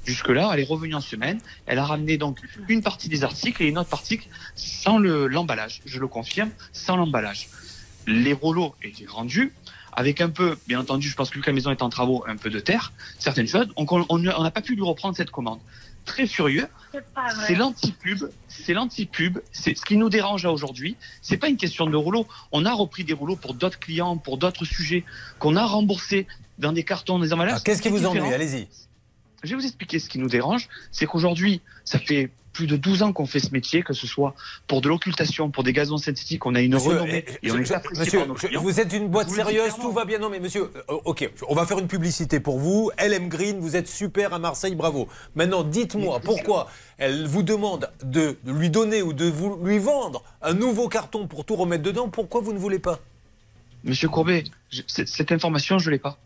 Jusque-là, 0.05 0.49
elle 0.53 0.59
est 0.61 0.63
revenue 0.67 0.95
en 0.95 1.01
semaine. 1.01 1.39
Elle 1.65 1.77
a 1.79 1.85
ramené 1.85 2.17
donc 2.17 2.39
une 2.67 2.81
partie 2.81 3.09
des 3.09 3.23
articles 3.23 3.61
et 3.63 3.67
une 3.67 3.77
autre 3.77 3.89
partie 3.89 4.19
sans 4.55 4.97
le- 4.97 5.27
l'emballage. 5.27 5.81
Je 5.85 5.99
le 5.99 6.07
confirme, 6.07 6.49
sans 6.73 6.95
l'emballage. 6.95 7.49
Les 8.07 8.33
rouleaux 8.33 8.75
étaient 8.81 9.05
rendus 9.07 9.53
avec 9.93 10.21
un 10.21 10.29
peu, 10.29 10.57
bien 10.67 10.79
entendu, 10.79 11.09
je 11.09 11.15
pense 11.15 11.29
que 11.29 11.35
vu 11.35 11.41
que 11.41 11.47
la 11.49 11.53
maison 11.53 11.71
est 11.71 11.81
en 11.81 11.89
travaux, 11.89 12.23
un 12.27 12.37
peu 12.37 12.49
de 12.49 12.59
terre, 12.59 12.93
certaines 13.17 13.47
choses. 13.47 13.67
Donc 13.75 13.91
on 13.91 14.05
on 14.09 14.17
n'a 14.19 14.51
pas 14.51 14.61
pu 14.61 14.75
lui 14.75 14.83
reprendre 14.83 15.15
cette 15.17 15.31
commande. 15.31 15.59
Très 16.05 16.25
furieux. 16.25 16.67
C'est 17.45 17.55
l'anti-pub, 17.55 18.23
c'est 18.47 18.73
l'anti-pub, 18.73 19.39
c'est 19.51 19.75
ce 19.77 19.83
qui 19.85 19.97
nous 19.97 20.09
dérange 20.09 20.43
là 20.43 20.51
aujourd'hui. 20.51 20.95
C'est 21.21 21.37
pas 21.37 21.49
une 21.49 21.57
question 21.57 21.85
de 21.87 21.95
rouleaux. 21.97 22.25
On 22.51 22.65
a 22.65 22.73
repris 22.73 23.03
des 23.03 23.13
rouleaux 23.13 23.35
pour 23.35 23.53
d'autres 23.53 23.79
clients, 23.79 24.17
pour 24.17 24.37
d'autres 24.37 24.63
sujets, 24.65 25.03
qu'on 25.39 25.55
a 25.55 25.65
remboursés 25.65 26.25
dans 26.57 26.71
des 26.71 26.83
cartons, 26.83 27.19
des 27.19 27.33
emballages. 27.33 27.61
Qu'est-ce 27.63 27.81
qui 27.81 27.89
vous 27.89 28.05
ennuie? 28.05 28.33
Allez-y. 28.33 28.67
Je 29.43 29.49
vais 29.49 29.55
vous 29.55 29.65
expliquer 29.65 29.99
ce 29.99 30.09
qui 30.09 30.19
nous 30.19 30.27
dérange. 30.29 30.67
C'est 30.91 31.05
qu'aujourd'hui, 31.05 31.61
ça 31.85 31.99
fait 31.99 32.29
plus 32.51 32.65
de 32.67 32.75
12 32.75 33.03
ans 33.03 33.13
qu'on 33.13 33.27
fait 33.27 33.39
ce 33.39 33.51
métier, 33.51 33.83
que 33.83 33.93
ce 33.93 34.05
soit 34.07 34.33
pour 34.67 34.81
de 34.81 34.89
l'occultation, 34.89 35.49
pour 35.49 35.63
des 35.63 35.71
gazons 35.71 35.97
synthétiques, 35.97 36.45
on 36.45 36.55
a 36.55 36.61
une 36.61 36.73
Monsieur, 36.73 36.89
renommée 36.89 37.23
eh, 37.25 37.47
et 37.47 37.51
on 37.51 37.55
je- 37.57 37.61
est 37.61 37.65
je- 37.65 37.73
apprécié 37.73 38.03
monsieur, 38.03 38.19
par 38.19 38.27
nos 38.27 38.35
je- 38.35 38.47
clients. 38.47 38.61
vous 38.61 38.79
êtes 38.81 38.91
une 38.91 39.07
boîte 39.07 39.29
sérieuse, 39.29 39.73
tout 39.79 39.91
va 39.93 40.03
bien. 40.03 40.17
Non, 40.19 40.29
mais 40.29 40.39
monsieur, 40.41 40.63
euh, 40.89 40.97
ok, 41.05 41.29
on 41.47 41.55
va 41.55 41.65
faire 41.65 41.79
une 41.79 41.87
publicité 41.87 42.39
pour 42.41 42.59
vous. 42.59 42.91
LM 42.97 43.29
Green, 43.29 43.59
vous 43.59 43.75
êtes 43.77 43.87
super 43.87 44.33
à 44.33 44.39
Marseille, 44.39 44.75
bravo. 44.75 45.07
Maintenant, 45.35 45.63
dites-moi 45.63 46.19
pourquoi 46.19 46.69
elle 46.97 47.27
vous 47.27 47.43
demande 47.43 47.89
de 48.03 48.35
lui 48.45 48.69
donner 48.69 49.03
ou 49.03 49.13
de 49.13 49.25
vous 49.25 49.57
lui 49.63 49.77
vendre 49.77 50.23
un 50.41 50.53
nouveau 50.53 50.89
carton 50.89 51.27
pour 51.27 51.45
tout 51.45 51.55
remettre 51.55 51.83
dedans? 51.83 52.09
Pourquoi 52.09 52.41
vous 52.41 52.51
ne 52.51 52.59
voulez 52.59 52.79
pas? 52.79 52.99
Monsieur 53.85 54.09
Courbet, 54.09 54.43
je- 54.71 54.81
cette, 54.87 55.07
cette 55.07 55.31
information, 55.31 55.79
je 55.79 55.89
l'ai 55.91 55.99
pas. 55.99 56.17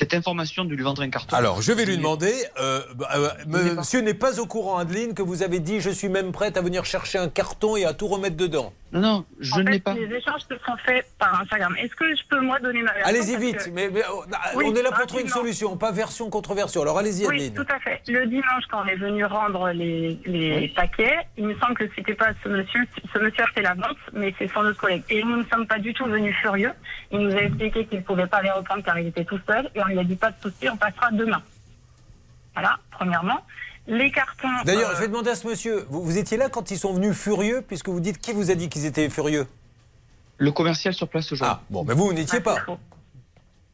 Cette 0.00 0.14
information 0.14 0.64
de 0.64 0.74
lui 0.74 0.82
vendre 0.82 1.02
un 1.02 1.10
carton. 1.10 1.36
Alors, 1.36 1.60
je 1.60 1.72
vais 1.72 1.84
lui 1.84 1.98
demander. 1.98 2.32
euh, 2.58 2.80
bah, 2.94 3.10
euh, 3.16 3.28
monsieur 3.76 4.00
n'est 4.00 4.14
pas 4.14 4.40
au 4.40 4.46
courant, 4.46 4.78
Adeline, 4.78 5.12
que 5.12 5.20
vous 5.20 5.42
avez 5.42 5.60
dit 5.60 5.78
je 5.82 5.90
suis 5.90 6.08
même 6.08 6.32
prête 6.32 6.56
à 6.56 6.62
venir 6.62 6.86
chercher 6.86 7.18
un 7.18 7.28
carton 7.28 7.76
et 7.76 7.84
à 7.84 7.92
tout 7.92 8.08
remettre 8.08 8.36
dedans. 8.36 8.72
Non, 8.92 9.00
non, 9.00 9.24
je 9.38 9.54
en 9.54 9.58
ne 9.58 9.64
fait, 9.66 9.70
l'ai 9.70 9.78
pas. 9.80 9.94
Les 9.94 10.12
échanges 10.16 10.40
se 10.50 10.58
sont 10.66 10.76
faits 10.84 11.06
par 11.16 11.40
Instagram. 11.40 11.76
Est-ce 11.78 11.94
que 11.94 12.12
je 12.16 12.22
peux, 12.28 12.40
moi, 12.40 12.58
donner 12.58 12.82
ma 12.82 12.92
version 12.92 13.08
Allez-y 13.08 13.36
vite, 13.36 13.64
que- 13.66 13.70
mais, 13.70 13.88
mais, 13.88 14.02
oh, 14.12 14.24
Oui, 14.56 14.64
on 14.68 14.74
est 14.74 14.82
là 14.82 14.90
pour 14.90 15.06
trouver 15.06 15.22
une 15.22 15.28
solution, 15.28 15.76
pas 15.76 15.92
version 15.92 16.28
contre 16.28 16.54
version. 16.54 16.82
Alors 16.82 16.98
allez-y, 16.98 17.24
Oui, 17.26 17.36
Adeline. 17.36 17.54
tout 17.54 17.72
à 17.72 17.78
fait. 17.78 18.02
Le 18.08 18.26
dimanche, 18.26 18.64
quand 18.68 18.82
on 18.82 18.86
est 18.86 18.96
venu 18.96 19.24
rendre 19.24 19.70
les, 19.70 20.18
les 20.26 20.66
paquets, 20.74 21.18
il 21.36 21.46
me 21.46 21.54
semble 21.60 21.74
que 21.74 21.84
c'était 21.94 22.14
pas 22.14 22.30
ce 22.42 22.48
monsieur, 22.48 22.80
ce 23.14 23.18
monsieur 23.20 23.44
a 23.44 23.46
fait 23.48 23.62
la 23.62 23.74
vente, 23.74 23.96
mais 24.12 24.34
c'est 24.38 24.48
son 24.48 24.60
autre 24.60 24.80
collègue. 24.80 25.04
Et 25.08 25.22
nous 25.22 25.36
ne 25.36 25.44
sommes 25.44 25.68
pas 25.68 25.78
du 25.78 25.94
tout 25.94 26.06
venus 26.06 26.34
furieux. 26.40 26.72
Il 27.12 27.20
nous 27.20 27.32
a 27.36 27.42
expliqué 27.42 27.86
qu'il 27.86 27.98
ne 27.98 28.02
pouvait 28.04 28.26
pas 28.26 28.42
les 28.42 28.50
reprendre 28.50 28.82
car 28.82 28.98
il 28.98 29.06
était 29.06 29.24
tout 29.24 29.38
seul, 29.46 29.70
et 29.74 29.80
on 29.82 29.86
lui 29.86 29.98
a 30.00 30.04
dit 30.04 30.16
pas 30.16 30.32
de 30.32 30.40
souci, 30.42 30.68
on 30.68 30.76
passera 30.76 31.12
demain. 31.12 31.40
Voilà, 32.54 32.76
premièrement. 32.90 33.40
Les 33.90 34.10
cartons. 34.12 34.48
D'ailleurs, 34.64 34.90
euh, 34.90 34.94
je 34.94 35.00
vais 35.00 35.08
demander 35.08 35.30
à 35.30 35.34
ce 35.34 35.46
monsieur, 35.46 35.84
vous, 35.90 36.02
vous 36.04 36.16
étiez 36.16 36.36
là 36.36 36.48
quand 36.48 36.70
ils 36.70 36.78
sont 36.78 36.94
venus 36.94 37.12
furieux, 37.16 37.62
puisque 37.66 37.88
vous 37.88 37.98
dites 38.00 38.18
qui 38.18 38.32
vous 38.32 38.50
a 38.50 38.54
dit 38.54 38.68
qu'ils 38.68 38.86
étaient 38.86 39.10
furieux? 39.10 39.46
Le 40.38 40.52
commercial 40.52 40.94
sur 40.94 41.08
place 41.08 41.32
aujourd'hui. 41.32 41.56
Ah, 41.60 41.64
bon, 41.70 41.84
mais 41.84 41.92
vous, 41.94 42.06
vous 42.06 42.12
n'étiez 42.12 42.40
pas. 42.40 42.56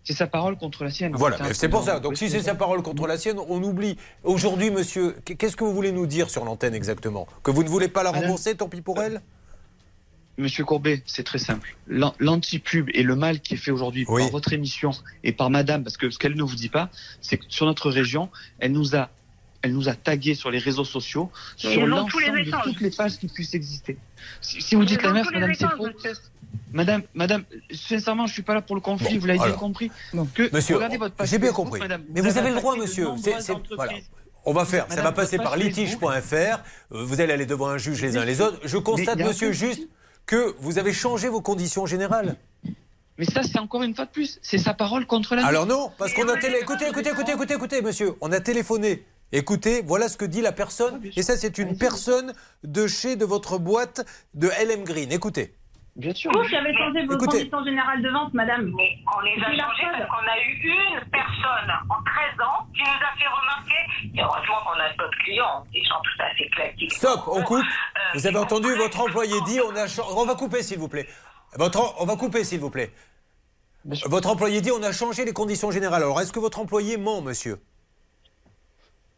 C'est 0.04 0.14
sa 0.14 0.26
parole 0.26 0.56
contre 0.56 0.84
la 0.84 0.90
sienne. 0.90 1.12
Voilà, 1.14 1.36
C'est 1.36 1.42
mais 1.42 1.54
c'est 1.54 1.68
pour 1.68 1.82
ça. 1.84 2.00
Donc 2.00 2.16
si 2.16 2.30
c'est 2.30 2.40
sa 2.40 2.54
parole 2.54 2.80
contre 2.82 3.06
la 3.06 3.18
sienne, 3.18 3.38
on 3.48 3.62
oublie. 3.62 3.96
Aujourd'hui, 4.24 4.70
monsieur, 4.70 5.16
qu'est-ce 5.24 5.56
que 5.56 5.64
vous 5.64 5.74
voulez 5.74 5.92
nous 5.92 6.06
dire 6.06 6.30
sur 6.30 6.44
l'antenne 6.44 6.74
exactement? 6.74 7.26
Que 7.42 7.50
vous 7.50 7.62
ne 7.64 7.68
voulez 7.68 7.88
pas 7.88 8.02
la 8.02 8.10
Madame- 8.12 8.24
rembourser, 8.24 8.56
tant 8.56 8.68
pis 8.68 8.80
pour 8.82 9.02
elle? 9.02 9.20
Monsieur 10.38 10.64
Courbet, 10.64 11.02
c'est 11.06 11.24
très 11.24 11.38
simple. 11.38 11.76
L'an- 11.88 12.14
L'anti-pub 12.20 12.88
et 12.94 13.02
le 13.02 13.16
mal 13.16 13.40
qui 13.40 13.54
est 13.54 13.56
fait 13.58 13.70
aujourd'hui 13.70 14.04
par 14.06 14.28
votre 14.30 14.52
émission 14.52 14.92
et 15.24 15.32
par 15.32 15.50
Madame, 15.50 15.82
parce 15.82 15.96
que 15.96 16.08
ce 16.10 16.18
qu'elle 16.18 16.36
ne 16.36 16.42
vous 16.42 16.56
dit 16.56 16.68
pas, 16.68 16.88
c'est 17.20 17.38
que 17.38 17.44
sur 17.48 17.66
notre 17.66 17.90
région, 17.90 18.30
elle 18.60 18.72
nous 18.72 18.94
a, 18.94 19.08
elle 19.62 19.72
nous 19.72 19.88
a 19.88 19.94
tagué 19.94 20.34
sur 20.34 20.50
les 20.50 20.58
réseaux 20.58 20.84
sociaux, 20.84 21.30
sur 21.56 21.86
l'ensemble 21.86 22.44
de 22.44 22.62
toutes 22.64 22.80
les 22.80 22.90
pages 22.90 23.18
qui 23.18 23.28
puissent 23.28 23.54
exister. 23.54 23.96
Si, 24.40 24.60
si 24.62 24.74
vous 24.74 24.84
dites 24.84 25.02
la 25.02 25.12
les 25.12 25.22
Madame, 25.22 25.54
c'est 25.54 25.68
faux. 25.76 25.88
Madame, 26.72 27.02
Madame, 27.14 27.44
sincèrement, 27.72 28.26
je 28.26 28.32
suis 28.32 28.42
pas 28.42 28.54
là 28.54 28.62
pour 28.62 28.74
le 28.76 28.80
conflit. 28.80 29.18
vous 29.18 29.26
l'avez 29.26 29.38
bien 29.38 29.52
compris. 29.52 29.90
Que 30.34 30.54
Monsieur, 30.54 30.76
regardez 30.76 30.96
votre 30.98 31.14
page 31.14 31.28
j'ai 31.28 31.38
bien 31.38 31.52
compris. 31.52 31.80
Madame. 31.80 32.02
Mais 32.10 32.20
vous 32.20 32.38
avez 32.38 32.50
le 32.50 32.56
droit, 32.56 32.76
monsieur. 32.76 33.08
C'est- 33.22 33.52
voilà. 33.74 33.92
On 34.48 34.52
va 34.52 34.64
faire, 34.64 34.86
ça 34.88 35.02
va 35.02 35.12
passer 35.12 35.38
par 35.38 35.56
litige.fr. 35.56 36.04
Euh, 36.04 36.58
Vous 36.90 37.20
allez 37.20 37.32
aller 37.32 37.46
devant 37.46 37.68
un 37.68 37.78
juge 37.78 38.00
les 38.00 38.16
uns 38.16 38.24
les 38.24 38.40
autres. 38.40 38.60
Je 38.64 38.78
constate, 38.78 39.18
monsieur, 39.18 39.52
juste 39.52 39.88
que 40.24 40.54
vous 40.60 40.78
avez 40.78 40.92
changé 40.92 41.28
vos 41.28 41.40
conditions 41.40 41.84
générales. 41.86 42.36
Mais 43.18 43.24
ça, 43.24 43.42
c'est 43.42 43.58
encore 43.58 43.82
une 43.82 43.94
fois 43.94 44.04
de 44.04 44.10
plus. 44.10 44.38
C'est 44.42 44.58
sa 44.58 44.74
parole 44.74 45.06
contre 45.06 45.34
la. 45.34 45.46
Alors 45.46 45.66
non, 45.66 45.90
parce 45.96 46.12
qu'on 46.12 46.28
a 46.28 46.36
télé... 46.36 46.58
Écoutez, 46.60 46.86
écoutez, 46.86 47.10
écoutez, 47.10 47.32
écoutez, 47.32 47.54
écoutez, 47.54 47.82
monsieur. 47.82 48.14
On 48.20 48.30
a 48.30 48.40
téléphoné. 48.40 49.04
Écoutez, 49.32 49.82
voilà 49.82 50.08
ce 50.08 50.16
que 50.16 50.24
dit 50.24 50.40
la 50.40 50.52
personne. 50.52 51.00
Et 51.16 51.22
ça, 51.22 51.36
c'est 51.36 51.58
une 51.58 51.76
personne 51.76 52.32
de 52.62 52.86
chez 52.86 53.16
de 53.16 53.24
votre 53.24 53.58
boîte 53.58 54.04
de 54.34 54.48
LM 54.48 54.84
Green. 54.84 55.10
Écoutez. 55.12 55.54
Bien 55.96 56.12
sûr. 56.12 56.30
Vous 56.30 56.46
qui 56.46 56.54
avez 56.54 56.74
changé 56.76 57.06
vos 57.06 57.14
Écoutez. 57.14 57.38
conditions 57.38 57.64
générales 57.64 58.02
de 58.02 58.10
vente, 58.10 58.34
madame. 58.34 58.70
Mais 58.76 58.98
on 59.16 59.20
les 59.20 59.32
a 59.42 59.46
preuve. 59.46 59.92
parce 59.92 60.10
qu'on 60.10 60.28
a 60.28 60.38
eu 60.46 60.68
une 60.68 61.10
personne 61.10 61.70
en 61.88 62.02
13 62.04 62.46
ans 62.46 62.66
qui 62.74 62.82
nous 62.82 63.00
a 63.00 63.16
fait 63.18 63.26
remarquer, 63.26 64.12
et 64.14 64.20
heureusement 64.20 64.56
qu'on 64.64 64.78
a 64.78 64.88
d'autres 64.90 65.18
clients, 65.24 65.64
des 65.72 65.82
gens 65.82 66.00
tout 66.02 66.22
à 66.22 66.34
fait 66.36 66.48
classiques. 66.50 66.92
Stop, 66.92 67.20
on 67.28 67.42
coupe. 67.42 67.64
Vous 68.14 68.26
avez 68.26 68.38
entendu, 68.38 68.74
votre 68.74 69.00
employé 69.00 69.40
dit, 69.46 69.58
on 69.60 69.74
a... 69.74 69.86
On 70.14 70.26
va 70.26 70.34
couper, 70.34 70.62
s'il 70.62 70.78
vous 70.78 70.88
plaît. 70.88 71.08
Votre... 71.54 71.94
On 71.98 72.04
va 72.04 72.16
couper, 72.16 72.44
s'il 72.44 72.60
vous 72.60 72.70
plaît. 72.70 72.92
Votre 74.04 74.28
employé 74.28 74.60
dit, 74.60 74.72
on 74.72 74.82
a 74.82 74.92
changé 74.92 75.24
les 75.24 75.32
conditions 75.32 75.70
générales. 75.70 76.02
Alors, 76.02 76.20
est-ce 76.20 76.32
que 76.32 76.40
votre 76.40 76.58
employé 76.60 76.98
ment, 76.98 77.22
monsieur? 77.22 77.56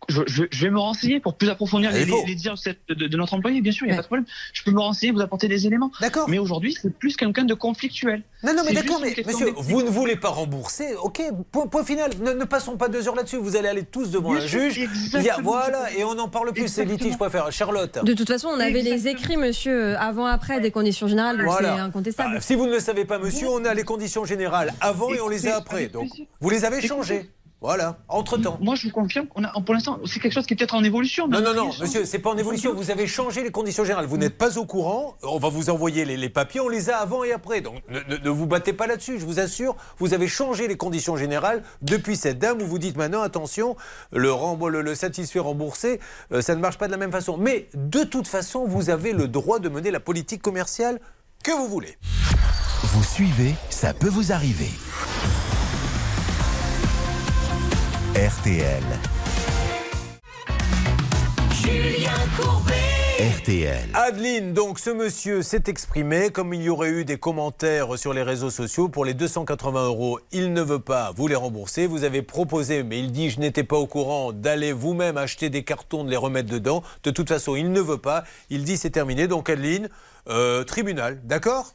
Je, 0.09 0.23
je- 0.27 0.45
je 0.51 0.65
vais 0.65 0.71
me 0.71 0.79
renseigner 0.79 1.21
pour 1.21 1.35
plus 1.35 1.49
approfondir 1.51 1.91
Ah, 1.93 1.97
les, 1.99 2.05
les 2.27 2.35
dires 2.35 2.55
de, 2.55 2.59
cette- 2.59 2.79
de- 2.89 3.07
de 3.07 3.17
notre 3.17 3.35
employé, 3.35 3.61
bien 3.61 3.73
sûr, 3.73 3.87
il 3.87 3.91
n'y 3.91 3.93
a 3.93 3.97
pas 3.97 4.03
de 4.03 4.07
problème. 4.07 4.27
Je 4.53 4.63
peux 4.63 4.71
me 4.71 4.81
renseigner, 4.81 5.13
vous 5.13 5.21
apporter 5.21 5.49
des 5.49 5.67
éléments. 5.67 5.91
D'accord. 6.01 6.29
Mais 6.29 6.39
aujourd'hui, 6.39 6.77
c'est 6.81 6.93
plus 6.97 7.17
quelqu'un 7.17 7.45
de 7.45 7.55
conflictuel. 7.55 8.23
Non, 8.43 8.55
non, 8.55 8.63
mais 8.65 8.69
C'est 8.69 8.75
d'accord, 8.83 9.01
mais 9.03 9.15
monsieur, 9.27 9.53
vous 9.57 9.83
ne 9.83 9.89
voulez 9.89 10.17
pas 10.17 10.29
rembourser, 10.29 10.95
ok, 11.03 11.23
point, 11.53 11.67
point 11.67 11.85
final. 11.85 12.11
Ne, 12.23 12.33
ne 12.33 12.45
passons 12.45 12.77
pas 12.77 12.89
deux 12.89 13.07
heures 13.09 13.15
là-dessus, 13.17 13.37
vous 13.37 13.57
allez 13.57 13.69
aller 13.69 13.85
tous 13.85 14.11
devant 14.11 14.33
Bien 14.33 14.43
un 14.43 14.47
juge. 14.47 14.79
Il 15.15 15.23
y 15.23 15.31
a, 15.31 15.39
voilà, 15.43 15.93
et 15.97 16.05
on 16.05 16.15
n'en 16.15 16.29
parle 16.29 16.53
plus, 16.53 16.69
c'est 16.69 16.85
litige, 16.85 17.13
je 17.13 17.19
préfère. 17.19 17.51
Charlotte. 17.53 17.99
De 18.05 18.15
toute 18.15 18.29
façon, 18.29 18.49
on 18.49 18.61
avait 18.61 18.83
les 18.83 19.09
écrits, 19.09 19.37
monsieur, 19.37 19.97
avant-après 19.99 20.61
des 20.61 20.71
conditions 20.71 21.09
générales, 21.09 21.37
donc 21.39 21.47
c'est 21.57 21.63
Voilà. 21.65 21.83
incontestable. 21.83 22.35
Ah, 22.37 22.41
si 22.41 22.55
vous 22.55 22.67
ne 22.67 22.73
le 22.73 22.81
savez 22.81 23.05
pas, 23.05 23.19
monsieur, 23.19 23.49
on 23.49 23.65
a 23.65 23.75
les 23.75 23.85
conditions 23.85 24.25
générales 24.25 24.73
avant 24.81 25.13
et 25.13 25.21
on 25.21 25.29
les 25.29 25.47
a 25.49 25.57
après. 25.57 25.89
Donc, 25.89 26.09
vous 26.41 26.51
les 26.51 26.65
avez 26.65 26.81
changées. 26.81 27.29
Voilà, 27.61 27.99
entre-temps. 28.09 28.57
Moi, 28.61 28.77
je 28.77 28.87
vous 28.87 28.93
confirme 28.93 29.27
qu'on 29.27 29.43
a, 29.43 29.49
pour 29.63 29.75
l'instant, 29.75 29.99
c'est 30.07 30.21
quelque 30.21 30.33
chose 30.33 30.47
qui 30.47 30.55
est 30.55 30.57
peut-être 30.57 30.77
en 30.77 30.85
évolution. 30.85 31.27
Non, 31.27 31.41
non, 31.41 31.55
non, 31.55 31.71
monsieur, 31.81 32.05
c'est 32.05 32.21
pas 32.21 32.31
en 32.31 32.37
évolution. 32.39 32.73
Vous 32.73 32.93
avez 32.93 33.09
changé 33.09 33.43
les 33.43 33.51
conditions 33.51 33.83
générales. 33.83 34.07
Vous 34.07 34.17
n'êtes 34.17 34.39
pas 34.39 34.59
au 34.59 34.65
courant. 34.65 35.17
On 35.25 35.39
va 35.41 35.49
vous 35.49 35.69
envoyer 35.69 36.05
les, 36.05 36.17
les 36.17 36.29
papiers. 36.29 36.61
On 36.61 36.69
les 36.69 36.89
a 36.89 36.99
avant 36.99 37.25
et 37.25 37.33
après. 37.33 37.61
Donc, 37.61 37.83
ne, 37.89 37.99
ne- 38.15 38.23
ne 38.23 38.31
vous 38.31 38.47
battez 38.47 38.73
pas 38.73 38.87
là-dessus. 38.87 39.19
Je 39.19 39.27
vous 39.27 39.41
assure, 39.41 39.75
vous 39.99 40.15
avez 40.15 40.29
changé 40.29 40.69
les 40.69 40.77
conditions 40.77 41.17
générales 41.17 41.65
depuis 41.83 42.15
cette 42.17 42.39
dame 42.39 42.63
où 42.63 42.65
vous 42.67 42.79
dites 42.79 42.97
maintenant, 42.97 43.23
attention, 43.23 43.75
le, 44.13 44.31
le, 44.71 44.81
le 44.83 44.95
satisfait 44.95 45.41
remboursé, 45.41 45.99
euh, 46.31 46.41
ça 46.41 46.55
ne 46.55 46.61
marche 46.61 46.79
pas 46.79 46.87
de 46.87 46.93
la 46.93 46.99
même 46.99 47.11
façon. 47.13 47.37
Mais 47.39 47.69
de 47.75 48.05
toute 48.05 48.29
façon, 48.29 48.67
vous 48.67 48.89
avez 48.89 49.13
le 49.13 49.27
droit 49.27 49.59
de 49.59 49.69
mener 49.69 49.91
la 49.91 49.99
politique 50.01 50.43
commerciale 50.43 51.01
que 51.43 51.51
vous 51.51 51.67
voulez. 51.67 51.99
Vous 52.85 53.03
suivez, 53.03 53.55
ça 53.69 53.95
peut 53.95 54.09
vous 54.09 54.31
arriver. 54.31 54.71
RTL. 58.15 58.83
Julien 61.53 62.11
Courbet. 62.41 62.73
RTL. 63.39 63.91
Adeline, 63.93 64.55
donc 64.55 64.79
ce 64.79 64.89
monsieur 64.89 65.43
s'est 65.43 65.65
exprimé, 65.67 66.31
comme 66.31 66.55
il 66.55 66.63
y 66.63 66.71
aurait 66.71 66.89
eu 66.89 67.05
des 67.05 67.19
commentaires 67.19 67.99
sur 67.99 68.15
les 68.15 68.23
réseaux 68.23 68.49
sociaux, 68.49 68.89
pour 68.89 69.05
les 69.05 69.13
280 69.13 69.85
euros, 69.85 70.21
il 70.33 70.55
ne 70.55 70.63
veut 70.63 70.79
pas 70.79 71.13
vous 71.15 71.29
les 71.29 71.35
rembourser. 71.35 71.87
Vous 71.87 72.05
avez 72.05 72.23
proposé, 72.23 72.83
mais 72.83 72.99
il 72.99 73.13
dit 73.13 73.29
je 73.29 73.41
n'étais 73.41 73.65
pas 73.65 73.77
au 73.77 73.87
courant, 73.87 74.33
d'aller 74.33 74.73
vous-même 74.73 75.19
acheter 75.19 75.51
des 75.51 75.63
cartons, 75.63 76.03
de 76.03 76.11
les 76.11 76.17
remettre 76.17 76.49
dedans. 76.49 76.83
De 77.05 77.11
toute 77.11 77.29
façon, 77.29 77.57
il 77.57 77.71
ne 77.71 77.81
veut 77.81 77.99
pas. 77.99 78.25
Il 78.49 78.65
dit 78.65 78.79
c'est 78.79 78.91
terminé. 78.91 79.29
Donc 79.29 79.51
Adeline, 79.51 79.91
euh, 80.29 80.65
tribunal, 80.65 81.21
d'accord? 81.25 81.75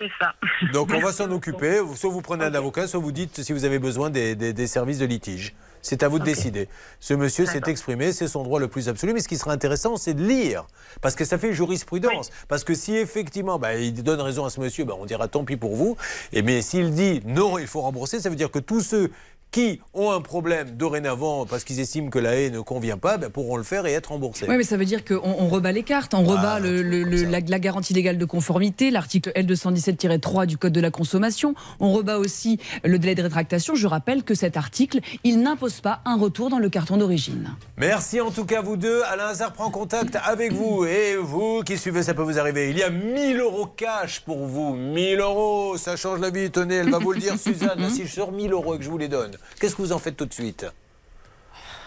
C'est 0.00 0.10
ça. 0.18 0.34
Donc 0.72 0.90
on 0.94 1.00
va 1.00 1.12
s'en 1.12 1.30
occuper. 1.30 1.80
Soit 1.94 2.10
vous 2.10 2.22
prenez 2.22 2.44
un 2.44 2.54
avocat, 2.54 2.86
soit 2.88 3.00
vous 3.00 3.12
dites 3.12 3.42
si 3.42 3.52
vous 3.52 3.64
avez 3.64 3.78
besoin 3.78 4.08
des, 4.10 4.34
des- 4.34 4.52
des 4.52 4.66
services 4.66 4.98
de 4.98 5.04
litige. 5.06 5.54
C'est 5.82 6.02
à 6.02 6.08
vous 6.08 6.18
de 6.18 6.24
décider. 6.24 6.68
Ce 7.00 7.14
monsieur 7.14 7.46
s'est 7.46 7.62
exprimé, 7.66 8.12
c'est 8.12 8.28
son 8.28 8.42
droit 8.42 8.60
le 8.60 8.68
plus 8.68 8.88
absolu. 8.90 9.14
Mais 9.14 9.20
ce 9.20 9.28
qui 9.28 9.38
serait 9.38 9.52
intéressant, 9.52 9.96
c'est 9.96 10.12
de 10.12 10.22
lire. 10.22 10.66
Parce 11.00 11.14
que 11.14 11.24
ça 11.24 11.38
fait 11.38 11.54
jurisprudence. 11.54 12.30
Parce 12.48 12.64
que 12.64 12.74
si 12.74 12.96
effectivement 12.96 13.58
bah, 13.58 13.74
il 13.76 14.02
donne 14.02 14.20
raison 14.20 14.44
à 14.44 14.50
ce 14.50 14.60
monsieur, 14.60 14.84
bah, 14.84 14.94
on 14.98 15.06
dira 15.06 15.26
tant 15.28 15.44
pis 15.44 15.56
pour 15.56 15.76
vous. 15.76 15.96
Et 16.34 16.42
mais 16.42 16.60
s'il 16.60 16.92
dit 16.92 17.22
non, 17.24 17.58
il 17.58 17.66
faut 17.66 17.80
rembourser, 17.80 18.20
ça 18.20 18.28
veut 18.28 18.36
dire 18.36 18.50
que 18.50 18.58
tous 18.58 18.80
ceux 18.80 19.10
qui 19.50 19.80
ont 19.94 20.10
un 20.10 20.20
problème 20.20 20.70
dorénavant 20.76 21.44
parce 21.46 21.64
qu'ils 21.64 21.80
estiment 21.80 22.08
que 22.10 22.18
la 22.18 22.36
haie 22.36 22.50
ne 22.50 22.60
convient 22.60 22.98
pas, 22.98 23.16
bah, 23.18 23.30
pourront 23.30 23.56
le 23.56 23.62
faire 23.64 23.86
et 23.86 23.92
être 23.92 24.10
remboursés. 24.10 24.46
Oui, 24.48 24.56
mais 24.56 24.62
ça 24.64 24.76
veut 24.76 24.84
dire 24.84 25.04
qu'on 25.04 25.20
on 25.22 25.48
rebat 25.48 25.72
les 25.72 25.82
cartes, 25.82 26.14
on 26.14 26.22
rebat 26.24 26.60
le- 26.60 26.82
le- 26.82 27.02
le- 27.02 27.24
la, 27.24 27.40
la 27.40 27.58
garantie 27.58 27.92
légale 27.94 28.18
de 28.18 28.24
conformité, 28.24 28.90
l'article 28.90 29.32
L217-3 29.34 30.46
du 30.46 30.56
Code 30.56 30.72
de 30.72 30.80
la 30.80 30.90
consommation, 30.90 31.54
on 31.80 31.92
rebat 31.92 32.18
aussi 32.18 32.58
le 32.84 32.98
délai 32.98 33.14
de 33.14 33.22
rétractation. 33.22 33.74
Je 33.74 33.86
rappelle 33.86 34.22
que 34.22 34.34
cet 34.34 34.56
article, 34.56 35.00
il 35.24 35.40
n'impose 35.42 35.80
pas 35.80 36.00
un 36.04 36.16
retour 36.16 36.50
dans 36.50 36.58
le 36.58 36.68
carton 36.68 36.96
d'origine. 36.96 37.50
Merci 37.76 38.20
en 38.20 38.30
tout 38.30 38.44
cas 38.44 38.60
vous 38.62 38.76
deux. 38.76 39.02
Alain 39.10 39.26
Hazard 39.28 39.52
prend 39.52 39.70
contact 39.70 40.16
avec 40.24 40.52
vous. 40.52 40.84
Et 40.84 41.16
vous 41.16 41.62
qui 41.64 41.76
suivez, 41.78 42.02
ça 42.02 42.14
peut 42.14 42.22
vous 42.22 42.38
arriver. 42.38 42.70
Il 42.70 42.78
y 42.78 42.82
a 42.82 42.90
1000 42.90 43.38
euros 43.40 43.66
cash 43.66 44.20
pour 44.20 44.46
vous. 44.46 44.74
1000 44.74 45.18
euros, 45.20 45.76
ça 45.76 45.96
change 45.96 46.20
la 46.20 46.30
vie. 46.30 46.50
Tenez, 46.50 46.76
elle 46.76 46.90
va 46.90 46.98
vous 46.98 47.12
le 47.12 47.20
dire, 47.20 47.34
Suzanne. 47.38 47.88
si 47.90 48.06
je 48.06 48.12
sors 48.12 48.32
1000 48.32 48.52
euros 48.52 48.74
et 48.74 48.78
que 48.78 48.84
je 48.84 48.90
vous 48.90 48.98
les 48.98 49.08
donne, 49.08 49.32
qu'est-ce 49.60 49.74
que 49.76 49.82
vous 49.82 49.92
en 49.92 49.98
faites 49.98 50.16
tout 50.16 50.26
de 50.26 50.32
suite? 50.34 50.66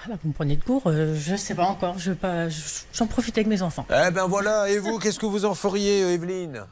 Ah 0.06 0.16
vous 0.22 0.30
me 0.30 0.34
prenez 0.34 0.58
de 0.58 0.64
court, 0.64 0.84
euh, 0.88 1.16
je 1.18 1.36
sais 1.38 1.56
pas 1.56 1.64
encore, 1.64 1.98
je 1.98 2.12
pas, 2.12 2.50
je- 2.50 2.60
j'en 2.94 3.08
profite 3.08 3.38
avec 3.38 3.48
mes 3.48 3.62
enfants. 3.62 3.86
Eh 3.90 4.12
ben 4.12 4.26
voilà. 4.28 4.70
Et 4.70 4.78
vous, 4.78 5.00
qu'est-ce 5.00 5.18
que 5.20 5.26
vous 5.26 5.46
en 5.46 5.54
feriez, 5.56 6.14
Evelyne? 6.14 6.64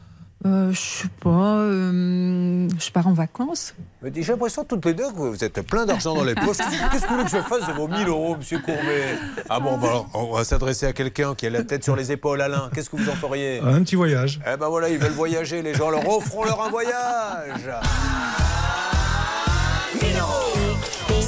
Euh, 0.44 0.72
je 0.74 0.80
sais 0.80 1.08
pas, 1.22 1.30
euh, 1.60 2.68
je 2.80 2.92
pars 2.92 3.06
en 3.08 3.14
vacances. 3.14 3.74
Mais 4.02 4.12
J'ai 4.16 4.32
l'impression 4.34 4.66
toutes 4.66 4.84
les 4.86 4.94
deux 4.96 5.10
que 5.12 5.18
vous 5.18 5.44
êtes 5.44 5.62
plein 5.62 5.86
d'argent 5.86 6.16
dans 6.16 6.24
les 6.24 6.34
poches. 6.46 6.58
Qu'est-ce 6.58 7.04
que 7.04 7.08
vous 7.10 7.14
voulez 7.20 7.24
que 7.30 7.38
je 7.38 7.42
fasse 7.44 7.68
de 7.68 7.74
vos 7.74 7.88
1000 7.88 8.08
euros, 8.08 8.36
monsieur 8.36 8.58
Courbet? 8.60 9.18
Ah 9.50 9.60
bon, 9.60 9.78
bah 9.78 9.88
alors, 9.90 10.10
on 10.16 10.34
va 10.34 10.44
s'adresser 10.44 10.88
à 10.88 10.94
quelqu'un 10.94 11.34
qui 11.36 11.46
a 11.46 11.52
la 11.52 11.64
tête 11.64 11.84
sur 11.84 11.96
les 11.96 12.12
épaules, 12.12 12.42
Alain. 12.42 12.70
Qu'est-ce 12.74 12.90
que 12.90 12.96
vous 12.98 13.08
en 13.10 13.16
feriez? 13.16 13.60
Un 13.62 13.84
petit 13.84 13.96
voyage. 13.96 14.42
Eh 14.52 14.58
ben 14.58 14.68
voilà, 14.68 14.90
ils 14.90 14.98
veulent 14.98 15.12
voyager, 15.12 15.62
les 15.62 15.74
gens. 15.76 15.90
Alors 15.90 16.06
offrons-leur 16.18 16.60
un 16.62 16.70
voyage 16.70 17.70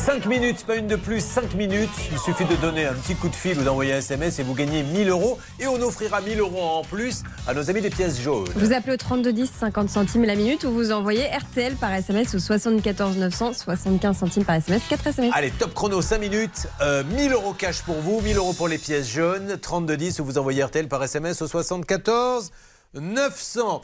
5 0.06 0.26
minutes, 0.26 0.66
pas 0.66 0.76
une 0.76 0.88
de 0.88 0.98
plus, 0.98 1.24
5 1.24 1.54
minutes. 1.54 1.90
Il 2.12 2.20
suffit 2.20 2.44
de 2.44 2.58
donner 2.58 2.86
un 2.86 2.94
petit 2.94 3.16
coup 3.16 3.30
de 3.30 3.36
fil 3.36 3.58
ou 3.58 3.64
d'envoyer 3.64 3.94
un 3.94 4.00
SMS 4.00 4.38
et 4.38 4.44
vous 4.44 4.54
gagnez 4.54 4.84
1000 4.84 5.08
euros. 5.08 5.40
Et 5.62 5.68
on 5.68 5.82
offrira 5.82 6.20
1000 6.20 6.42
euros 6.42 6.62
en 6.62 6.84
plus 6.84 7.24
à 7.48 7.54
nos 7.54 7.70
amis 7.70 7.80
des 7.80 7.90
pièces 7.90 8.20
jaunes. 8.20 8.50
Vous 8.54 8.74
appelez 8.74 8.96
au 8.96 8.98
3210, 8.98 9.50
50 9.50 9.90
centimes 9.90 10.26
la 10.26 10.36
minute, 10.36 10.66
ou 10.66 10.72
vous 10.72 10.92
envoyez 10.92 11.24
RTL 11.28 11.76
par 11.76 11.94
SMS 11.94 12.36
au 12.36 12.40
74 12.40 13.16
900, 13.16 13.54
75 13.54 14.18
centimes 14.18 14.44
par 14.44 14.56
SMS, 14.56 14.82
4 14.90 15.08
SMS. 15.08 15.32
Allez, 15.34 15.52
top 15.52 15.74
chrono, 15.74 16.02
5 16.02 16.18
minutes. 16.18 16.68
Euh, 16.82 17.06
1000 17.06 17.32
euros 17.32 17.54
cash 17.54 17.82
pour 17.84 17.96
vous, 17.96 18.20
1000 18.20 18.36
euros 18.36 18.52
pour 18.52 18.68
les 18.68 18.80
pièces 18.80 19.10
jaunes. 19.10 19.58
3210 19.58 20.20
ou 20.20 20.26
vous 20.26 20.38
envoyez 20.38 20.66
RTL 20.66 20.90
par 20.90 21.02
SMS 21.02 21.42
au 21.42 21.48
74 21.48 22.52
900. 22.94 23.82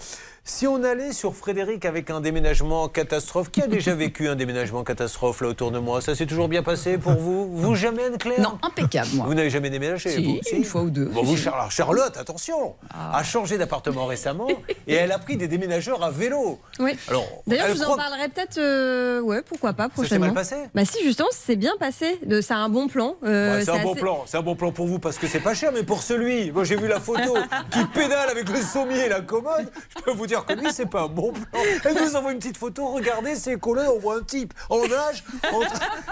Si 0.49 0.65
on 0.65 0.83
allait 0.83 1.13
sur 1.13 1.35
Frédéric 1.35 1.85
avec 1.85 2.09
un 2.09 2.21
déménagement 2.21 2.87
catastrophe, 2.89 3.51
qui 3.51 3.61
a 3.61 3.67
déjà 3.67 3.93
vécu 3.95 4.27
un 4.27 4.35
déménagement 4.35 4.83
catastrophe 4.83 5.41
là 5.41 5.47
autour 5.49 5.69
de 5.69 5.77
moi? 5.77 6.01
Ça 6.01 6.15
s'est 6.15 6.25
toujours 6.25 6.47
bien 6.47 6.63
passé 6.63 6.97
pour 6.97 7.11
vous? 7.13 7.55
Vous 7.55 7.75
jamais, 7.75 8.05
Anne-Claire 8.05 8.41
Non, 8.41 8.57
impeccable, 8.63 9.09
moi. 9.13 9.27
Vous 9.27 9.35
n'avez 9.35 9.51
jamais 9.51 9.69
déménagé 9.69 10.09
Si, 10.09 10.23
vous? 10.25 10.39
une 10.57 10.63
fois 10.65 10.81
ou 10.81 10.89
deux. 10.89 11.05
Bon, 11.05 11.21
vous, 11.23 11.37
Char- 11.37 11.69
Charlotte, 11.71 12.17
attention, 12.17 12.73
a 12.91 13.21
changé 13.23 13.59
d'appartement 13.59 14.07
récemment 14.07 14.47
et 14.87 14.95
elle 14.95 15.11
a 15.11 15.19
pris 15.19 15.37
des 15.37 15.47
déménageurs 15.47 16.03
à 16.03 16.09
vélo. 16.09 16.59
Oui. 16.79 16.97
Alors, 17.09 17.27
D'ailleurs, 17.45 17.67
je 17.67 17.73
vous 17.73 17.83
en 17.83 17.95
parlerai 17.95 18.27
peut-être, 18.29 18.57
euh, 18.57 19.21
ouais, 19.21 19.43
pourquoi 19.43 19.73
pas, 19.73 19.83
Ça 19.83 19.89
s'est 19.89 19.93
prochainement. 19.93 20.25
mal 20.25 20.33
passé? 20.35 20.55
Bah 20.73 20.83
si, 20.83 21.03
justement, 21.03 21.29
c'est 21.31 21.57
bien 21.57 21.73
passé. 21.79 22.17
De- 22.25 22.41
C'est 22.41 22.55
un 22.55 22.69
bon 22.69 22.87
plan. 22.87 23.15
euh, 23.23 23.57
Ouais, 23.59 23.63
c'est 23.65 23.69
un 23.71 23.83
bon 23.83 23.93
plan, 23.93 24.23
c'est 24.25 24.37
un 24.37 24.41
bon 24.41 24.55
plan 24.55 24.71
pour 24.71 24.87
vous 24.87 24.97
parce 24.97 25.19
que 25.19 25.27
c'est 25.27 25.41
pas 25.41 25.53
cher, 25.53 25.71
mais 25.75 25.83
pour 25.83 26.01
celui, 26.01 26.51
moi 26.51 26.63
j'ai 26.63 26.75
vu 26.75 26.87
la 26.87 26.99
photo 26.99 27.35
qui 27.71 27.85
pédale 27.93 28.29
avec 28.31 28.49
le 28.49 28.59
sommier 28.61 29.05
et 29.05 29.09
la 29.09 29.21
commode, 29.21 29.69
je 29.95 30.01
peux 30.03 30.11
vous 30.11 30.25
dire 30.25 30.38
que 30.45 30.53
lui 30.53 30.67
c'est 30.71 30.89
pas 30.89 31.03
un 31.03 31.07
bon 31.07 31.31
plan. 31.31 31.43
Elle 31.85 31.95
nous 32.03 32.15
envoie 32.15 32.31
une 32.31 32.39
petite 32.39 32.57
photo, 32.57 32.87
regardez, 32.87 33.35
c'est 33.35 33.57
collé, 33.59 33.83
on 33.93 33.99
voit 33.99 34.17
un 34.17 34.23
type 34.23 34.53
en 34.69 34.83
âge, 34.83 35.23
en 35.51 35.61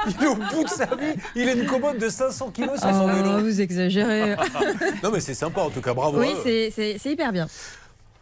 il 0.07 0.23
est 0.23 0.27
au 0.27 0.35
bout 0.35 0.63
de 0.63 0.69
sa 0.69 0.85
vie, 0.85 1.13
il 1.35 1.47
a 1.49 1.53
une 1.53 1.65
commode 1.65 1.97
de 1.97 2.09
500 2.09 2.51
kilos 2.51 2.79
sur 2.79 2.89
son 2.89 3.05
Oh, 3.09 3.15
vélo. 3.15 3.39
vous 3.39 3.61
exagérez. 3.61 4.35
non 5.03 5.11
mais 5.11 5.19
c'est 5.19 5.33
sympa 5.33 5.61
en 5.61 5.69
tout 5.69 5.81
cas, 5.81 5.93
bravo. 5.93 6.19
oui, 6.19 6.33
c'est 6.43 6.99
hyper 7.05 7.31
bien. 7.31 7.47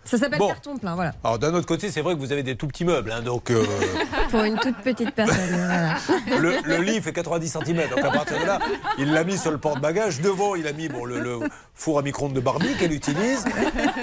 Ça 0.05 0.17
s'appelle 0.17 0.39
Bon. 0.39 0.47
carton 0.47 0.77
plein, 0.77 0.95
voilà. 0.95 1.13
Alors 1.23 1.39
d'un 1.39 1.53
autre 1.53 1.65
côté, 1.65 1.89
c'est 1.91 2.01
vrai 2.01 2.13
que 2.13 2.19
vous 2.19 2.31
avez 2.31 2.43
des 2.43 2.55
tout 2.55 2.67
petits 2.67 2.85
meubles, 2.85 3.11
hein, 3.11 3.21
donc 3.21 3.49
euh, 3.51 3.63
Pour 4.29 4.43
une 4.43 4.57
toute 4.59 4.77
petite 4.77 5.11
personne. 5.11 5.35
voilà. 5.49 5.95
le, 6.39 6.53
le 6.63 6.77
lit 6.83 7.01
fait 7.01 7.11
90 7.13 7.49
cm, 7.65 7.89
donc 7.89 7.99
à 8.03 8.11
partir 8.11 8.39
de 8.39 8.45
là, 8.45 8.59
il 8.99 9.11
l'a 9.11 9.23
mis 9.23 9.37
sur 9.37 9.51
le 9.51 9.57
porte-bagages. 9.57 10.21
Devant, 10.21 10.55
il 10.55 10.67
a 10.67 10.73
mis 10.73 10.87
bon, 10.89 11.05
le, 11.05 11.19
le 11.19 11.39
four 11.73 11.99
à 11.99 12.01
micro-ondes 12.03 12.33
de 12.33 12.39
Barbie 12.39 12.73
qu'elle 12.79 12.93
utilise. 12.93 13.43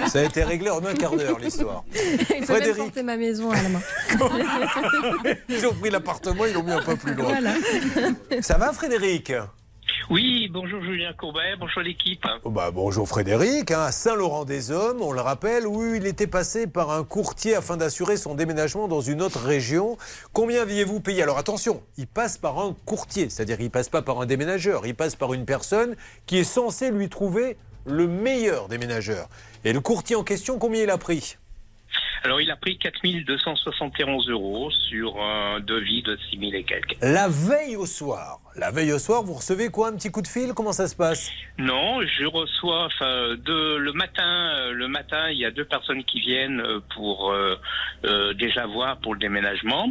Ça 0.08 0.18
a 0.20 0.22
été 0.22 0.42
réglé 0.44 0.70
en 0.70 0.84
un 0.84 0.94
quart 0.94 1.14
d'heure 1.16 1.38
l'histoire. 1.38 1.84
Il 1.94 2.34
même 2.36 2.44
Frédéric. 2.44 2.76
porter 2.78 3.02
ma 3.02 3.16
maison 3.16 3.50
à 3.52 3.62
la 3.62 3.68
main. 3.68 3.80
Ils 5.48 5.66
ont 5.66 5.72
pris 5.74 5.90
l'appartement, 5.90 6.44
ils 6.46 6.52
l'ont 6.54 6.62
mis 6.62 6.72
un 6.72 6.82
peu 6.82 6.96
plus 6.96 7.14
loin. 7.14 7.28
Voilà. 7.40 7.52
Ça 8.42 8.58
va 8.58 8.72
Frédéric? 8.72 9.32
Oui, 10.12 10.46
bonjour 10.52 10.82
Julien 10.82 11.14
Courbet, 11.14 11.56
bonjour 11.58 11.80
l'équipe. 11.80 12.22
Oh 12.44 12.50
bah, 12.50 12.70
Bonjour 12.70 13.08
Frédéric, 13.08 13.70
hein, 13.70 13.80
à 13.80 13.92
Saint-Laurent-des-Hommes, 13.92 15.00
on 15.00 15.10
le 15.10 15.22
rappelle, 15.22 15.66
où 15.66 15.94
il 15.94 16.06
était 16.06 16.26
passé 16.26 16.66
par 16.66 16.90
un 16.90 17.02
courtier 17.02 17.54
afin 17.54 17.78
d'assurer 17.78 18.18
son 18.18 18.34
déménagement 18.34 18.88
dans 18.88 19.00
une 19.00 19.22
autre 19.22 19.38
région. 19.38 19.96
Combien 20.34 20.60
aviez-vous 20.60 21.00
payé? 21.00 21.22
Alors 21.22 21.38
attention, 21.38 21.82
il 21.96 22.06
passe 22.06 22.36
par 22.36 22.58
un 22.58 22.76
courtier, 22.84 23.30
c'est-à-dire 23.30 23.58
il 23.62 23.70
passe 23.70 23.88
pas 23.88 24.02
par 24.02 24.20
un 24.20 24.26
déménageur, 24.26 24.86
il 24.86 24.94
passe 24.94 25.16
par 25.16 25.32
une 25.32 25.46
personne 25.46 25.96
qui 26.26 26.36
est 26.36 26.44
censée 26.44 26.90
lui 26.90 27.08
trouver 27.08 27.56
le 27.86 28.06
meilleur 28.06 28.68
déménageur. 28.68 29.30
Et 29.64 29.72
le 29.72 29.80
courtier 29.80 30.14
en 30.14 30.24
question, 30.24 30.58
combien 30.58 30.82
il 30.82 30.90
a 30.90 30.98
pris? 30.98 31.38
Alors 32.22 32.38
il 32.42 32.50
a 32.50 32.56
pris 32.56 32.76
4271 32.76 34.28
euros 34.28 34.70
sur 34.90 35.22
un 35.22 35.60
devis 35.60 36.02
de 36.02 36.18
6000 36.30 36.54
et 36.54 36.64
quelques. 36.64 36.98
La 37.00 37.28
veille 37.28 37.76
au 37.76 37.86
soir. 37.86 38.41
La 38.56 38.70
veille 38.70 38.92
au 38.92 38.98
soir, 38.98 39.22
vous 39.22 39.32
recevez 39.32 39.70
quoi 39.70 39.88
Un 39.88 39.94
petit 39.96 40.10
coup 40.10 40.20
de 40.20 40.26
fil? 40.28 40.52
Comment 40.54 40.72
ça 40.72 40.86
se 40.86 40.94
passe? 40.94 41.30
Non, 41.58 42.02
je 42.02 42.26
reçois 42.26 42.88
de, 43.00 43.76
le 43.76 43.92
matin. 43.92 44.22
euh, 44.56 44.72
Le 44.72 44.88
matin, 44.88 45.30
il 45.30 45.38
y 45.38 45.46
a 45.46 45.50
deux 45.50 45.64
personnes 45.64 46.04
qui 46.04 46.20
viennent 46.20 46.60
euh, 46.60 46.80
pour 46.94 47.32
euh, 47.32 47.56
euh, 48.04 48.34
déjà 48.34 48.66
voir 48.66 48.98
pour 48.98 49.14
le 49.14 49.20
déménagement. 49.20 49.90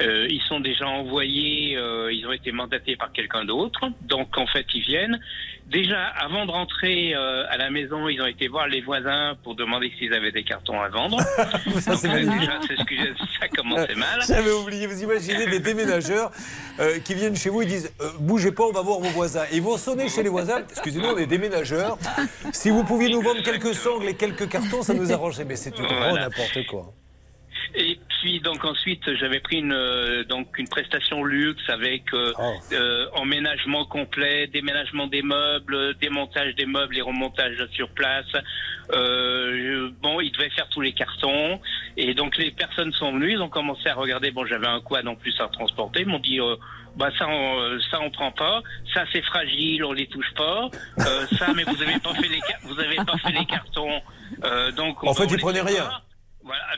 Euh, 0.00 0.26
ils 0.30 0.40
sont 0.42 0.60
déjà 0.60 0.86
envoyés, 0.86 1.76
euh, 1.76 2.12
ils 2.12 2.26
ont 2.26 2.32
été 2.32 2.52
mandatés 2.52 2.96
par 2.96 3.12
quelqu'un 3.12 3.44
d'autre. 3.44 3.80
Donc 4.02 4.36
en 4.38 4.46
fait, 4.46 4.64
ils 4.74 4.82
viennent. 4.82 5.18
Déjà, 5.66 6.02
avant 6.18 6.46
de 6.46 6.50
rentrer 6.50 7.14
euh, 7.14 7.44
à 7.50 7.58
la 7.58 7.68
maison, 7.68 8.08
ils 8.08 8.22
ont 8.22 8.26
été 8.26 8.48
voir 8.48 8.68
les 8.68 8.80
voisins 8.80 9.36
pour 9.44 9.54
demander 9.54 9.92
s'ils 9.98 10.14
avaient 10.14 10.32
des 10.32 10.44
cartons 10.44 10.80
à 10.80 10.88
vendre. 10.88 11.18
Ça, 11.80 11.92
Donc, 11.94 12.04
euh, 12.04 12.08
magnifique. 12.08 12.40
déjà, 12.40 12.60
c'est 12.66 12.76
ce 12.76 12.84
que 12.84 12.94
j'ai- 12.96 13.12
ça 13.40 13.48
commençait 13.48 13.94
mal. 13.94 14.20
J'avais 14.26 14.50
oublié, 14.52 14.86
vous 14.86 15.02
imaginez 15.02 15.46
des 15.46 15.60
déménageurs 15.60 16.30
euh, 16.80 16.98
qui 17.00 17.14
viennent 17.14 17.36
chez 17.36 17.50
vous, 17.50 17.60
ils 17.62 17.68
disent 17.68 17.92
euh, 18.00 18.08
bougez 18.20 18.52
pas, 18.52 18.62
on 18.64 18.72
va 18.72 18.80
voir 18.82 19.00
vos 19.00 19.10
voisins. 19.10 19.44
Et 19.52 19.56
ils 19.56 19.62
vont 19.62 19.76
sonner 19.76 20.08
chez 20.08 20.22
les 20.22 20.30
voisins, 20.30 20.60
excusez-nous, 20.70 21.08
on 21.08 21.18
est 21.18 21.26
déménageurs. 21.26 21.98
Si 22.52 22.70
vous 22.70 22.84
pouviez 22.84 23.10
nous 23.10 23.20
vendre 23.20 23.42
quelques 23.42 23.74
sangles 23.74 24.08
et 24.08 24.14
quelques 24.14 24.48
cartons, 24.48 24.82
ça 24.82 24.94
nous 24.94 25.12
arrangerait. 25.12 25.44
Mais 25.44 25.56
c'est 25.56 25.74
grand 25.74 25.86
Voilà. 25.86 26.28
n'importe 26.28 26.64
quoi. 26.66 26.94
Puis 28.28 28.40
donc 28.40 28.62
ensuite 28.62 29.04
j'avais 29.14 29.40
pris 29.40 29.56
une 29.60 29.72
euh, 29.72 30.22
donc 30.24 30.58
une 30.58 30.68
prestation 30.68 31.24
luxe 31.24 31.62
avec 31.70 32.12
euh, 32.12 32.30
Oh. 32.38 32.54
euh, 32.74 33.06
emménagement 33.14 33.86
complet, 33.86 34.46
déménagement 34.48 35.06
des 35.06 35.22
meubles, 35.22 35.94
démontage 35.94 36.54
des 36.56 36.66
meubles 36.66 36.98
et 36.98 37.00
remontage 37.00 37.56
sur 37.72 37.88
place. 37.88 38.26
Euh, 38.92 39.88
bon, 40.02 40.20
ils 40.20 40.30
devaient 40.30 40.50
faire 40.50 40.68
tous 40.68 40.82
les 40.82 40.92
cartons 40.92 41.58
et 41.96 42.12
donc 42.12 42.36
les 42.36 42.50
personnes 42.50 42.92
sont 42.92 43.12
venues, 43.12 43.32
ils 43.32 43.40
ont 43.40 43.48
commencé 43.48 43.88
à 43.88 43.94
regarder. 43.94 44.30
Bon, 44.30 44.44
j'avais 44.44 44.66
un 44.66 44.80
quad 44.80 45.08
en 45.08 45.14
plus 45.16 45.34
à 45.40 45.48
transporter, 45.48 46.02
ils 46.02 46.08
m'ont 46.08 46.18
dit. 46.18 46.38
euh, 46.38 46.56
bah 46.96 47.10
ça 47.18 47.26
on, 47.28 47.78
ça 47.90 48.00
on 48.02 48.10
prend 48.10 48.32
pas, 48.32 48.60
ça 48.92 49.04
c'est 49.12 49.22
fragile, 49.22 49.84
on 49.84 49.92
les 49.92 50.06
touche 50.08 50.32
pas, 50.34 50.68
Euh, 50.98 51.26
ça 51.38 51.46
mais 51.54 51.62
vous 51.62 51.80
avez 51.82 51.98
pas 52.00 52.12
fait 52.14 52.28
les 52.28 52.40
vous 52.64 52.78
avez 52.80 52.96
pas 52.96 53.16
fait 53.18 53.32
les 53.32 53.46
cartons, 53.46 54.02
Euh, 54.44 54.70
donc 54.72 55.02
on 55.02 55.08
En 55.08 55.14
fait, 55.14 55.26
ils 55.30 55.38
prenaient 55.38 55.62
rien. 55.62 55.88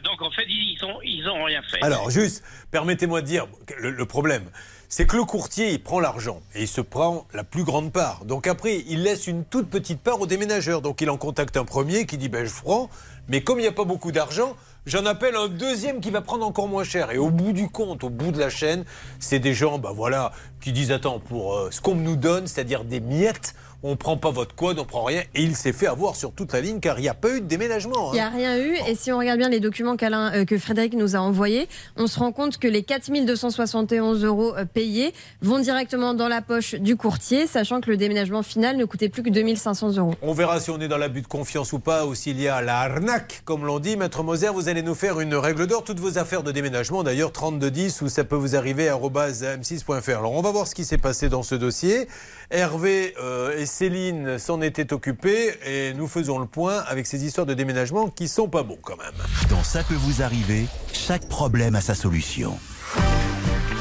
Donc 0.05 0.23
en 0.23 0.31
fait 0.31 0.47
ils 0.49 0.79
ont 0.85 1.01
ils 1.03 1.29
ont 1.29 1.45
rien 1.45 1.63
fait. 1.63 1.83
Alors, 1.83 2.11
juste, 2.11 2.43
permettez-moi 2.71 3.21
de 3.23 3.27
dire, 3.27 3.47
le, 3.79 3.91
le 3.91 4.07
problème, 4.07 4.45
c'est 4.89 5.07
que 5.07 5.17
le 5.17 5.25
courtier, 5.25 5.71
il 5.71 5.83
prend 5.83 6.01
l'argent 6.01 6.41
et 6.55 6.63
il 6.63 6.69
se 6.69 6.81
prend 6.81 7.27
la 7.33 7.45
plus 7.45 7.63
grande 7.65 7.93
part. 7.93 8.25
Donc 8.25 8.47
après, 8.47 8.83
il 8.89 9.03
laisse 9.03 9.27
une 9.27 9.45
toute 9.45 9.71
petite 9.71 10.01
part 10.01 10.21
au 10.21 10.27
déménageur. 10.27 10.83
Donc 10.83 11.01
il 11.01 11.09
en 11.11 11.17
contacte 11.17 11.57
un 11.57 11.65
premier 11.65 12.07
qui 12.07 12.19
dit, 12.19 12.29
ben 12.29 12.45
je 12.45 12.53
prends, 12.61 12.91
mais 13.29 13.43
comme 13.43 13.59
il 13.59 13.63
n'y 13.63 13.69
a 13.69 13.73
pas 13.73 13.85
beaucoup 13.85 14.11
d'argent, 14.11 14.57
j'en 14.87 15.07
appelle 15.07 15.37
un 15.37 15.47
deuxième 15.47 16.01
qui 16.01 16.11
va 16.11 16.23
prendre 16.23 16.45
encore 16.45 16.67
moins 16.67 16.83
cher. 16.85 17.13
Et 17.13 17.19
au 17.19 17.31
bout 17.31 17.53
du 17.53 17.69
compte, 17.69 18.03
au 18.03 18.11
bout 18.11 18.33
de 18.33 18.41
la 18.41 18.51
chaîne, 18.51 18.85
c'est 19.21 19.39
des 19.39 19.55
gens, 19.55 19.79
ben 19.79 19.93
voilà, 19.93 20.33
qui 20.61 20.73
disent, 20.73 20.91
attends, 20.91 21.21
pour 21.21 21.55
euh, 21.55 21.71
ce 21.71 21.81
qu'on 21.81 21.95
nous 21.95 22.17
donne, 22.17 22.49
c'est-à-dire 22.49 22.85
des 22.85 23.01
miettes, 23.01 23.55
on 23.83 23.97
prend 23.97 24.17
pas 24.17 24.31
votre 24.31 24.55
quad, 24.55 24.79
on 24.79 24.85
prend 24.85 25.05
rien. 25.05 25.23
Et 25.35 25.43
il 25.43 25.57
s'est 25.57 25.73
fait 25.73 25.87
avoir 25.87 26.17
sur 26.17 26.33
toute 26.33 26.53
la 26.53 26.61
ligne 26.61 26.81
car 26.81 26.99
il 26.99 27.03
n'y 27.03 27.09
a 27.09 27.15
pas 27.15 27.31
eu 27.31 27.41
de 27.41 27.47
déménagement. 27.47 28.13
Il 28.13 28.15
n'y 28.15 28.21
a 28.21 28.27
hein. 28.27 28.33
rien 28.35 28.59
eu. 28.59 28.77
Et 28.89 28.95
si 28.95 29.13
on 29.13 29.19
regarde 29.19 29.39
bien 29.39 29.49
les 29.49 29.61
documents 29.61 29.97
qu'Alain, 29.97 30.33
euh, 30.35 30.45
que 30.45 30.59
Frédéric 30.59 30.95
nous 30.95 31.17
a 31.17 31.19
envoyés, 31.19 31.69
on 31.97 32.07
se 32.07 32.19
rend 32.19 32.33
compte 32.33 32.59
que 32.59 32.69
les 32.69 32.83
4271 32.83 34.25
euros 34.25 34.55
euh, 34.57 34.65
payés 34.65 35.15
vont 35.43 35.59
directement 35.59 36.15
dans 36.15 36.29
la 36.29 36.43
poche 36.43 36.75
du 36.75 36.97
courtier, 36.97 37.47
sachant 37.47 37.81
que 37.81 37.91
le 37.91 37.97
déménagement 37.97 38.43
final 38.43 38.77
ne 38.77 38.85
coûtait 38.85 39.09
plus 39.09 39.23
que 39.23 39.31
2500 39.31 39.97
euros. 39.97 40.15
On 40.23 40.33
verra 40.33 40.61
si 40.61 40.71
on 40.71 40.81
est 40.81 40.89
dans 40.89 40.99
l'abus 40.99 41.23
de 41.23 41.27
confiance 41.27 41.73
ou 41.73 41.79
pas, 41.79 42.07
ou 42.07 42.15
s'il 42.15 42.41
y 42.41 42.49
a 42.49 42.61
la 42.63 42.81
arnaque, 42.81 43.43
comme 43.45 43.65
l'on 43.65 43.79
dit. 43.79 43.97
Maître 43.97 44.23
Moser, 44.23 44.49
vous 44.49 44.69
allez 44.69 44.83
nous 44.83 44.95
faire 44.95 45.21
une 45.21 45.35
règle 45.35 45.67
d'or. 45.67 45.85
Toutes 45.85 46.01
vos 46.01 46.19
affaires 46.19 46.43
de 46.43 46.53
déménagement, 46.53 47.03
d'ailleurs, 47.03 47.33
3210, 47.33 48.03
ou 48.03 48.09
ça 48.09 48.25
peut 48.25 48.37
vous 48.37 48.57
arriver 48.57 48.89
à 48.89 48.97
m6.fr. 48.97 50.11
Alors, 50.11 50.33
on 50.33 50.43
va 50.43 50.51
voir 50.51 50.67
ce 50.67 50.75
qui 50.75 50.85
s'est 50.85 50.99
passé 50.99 51.29
dans 51.29 51.43
ce 51.43 51.55
dossier. 51.55 52.09
Hervé 52.51 53.15
euh, 53.23 53.57
Céline 53.71 54.39
s'en 54.39 54.61
étaient 54.61 54.93
occupés, 54.93 55.55
et 55.65 55.95
nous 55.95 56.09
faisons 56.09 56.39
le 56.39 56.47
point 56.47 56.79
avec 56.89 57.07
ces 57.07 57.25
histoires 57.25 57.47
de 57.47 57.55
déménagement 57.55 58.09
qui 58.09 58.29
sont 58.29 58.49
pas 58.49 58.63
bons 58.63 58.79
quand 58.83 58.97
même. 58.97 59.15
Dans 59.49 59.63
Ça 59.63 59.83
peut 59.85 59.95
vous 59.95 60.23
arriver, 60.23 60.67
chaque 60.93 61.29
problème 61.29 61.77
a 61.77 61.81
sa 61.81 61.95
solution. 61.95 62.59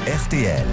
RTL. 0.07 0.65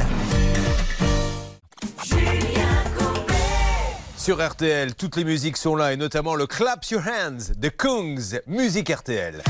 Sur 4.17 4.47
RTL, 4.47 4.95
toutes 4.95 5.17
les 5.17 5.25
musiques 5.25 5.57
sont 5.57 5.77
là, 5.77 5.93
et 5.93 5.97
notamment 5.97 6.35
le 6.35 6.47
Clap 6.47 6.85
Your 6.85 7.03
Hands 7.03 7.55
de 7.57 7.69
Kungs, 7.69 8.41
musique 8.47 8.91
RTL. 8.91 9.43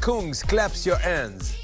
Kungs, 0.00 0.42
Claps 0.46 0.86
Your 0.86 0.96
Hands. 0.96 1.61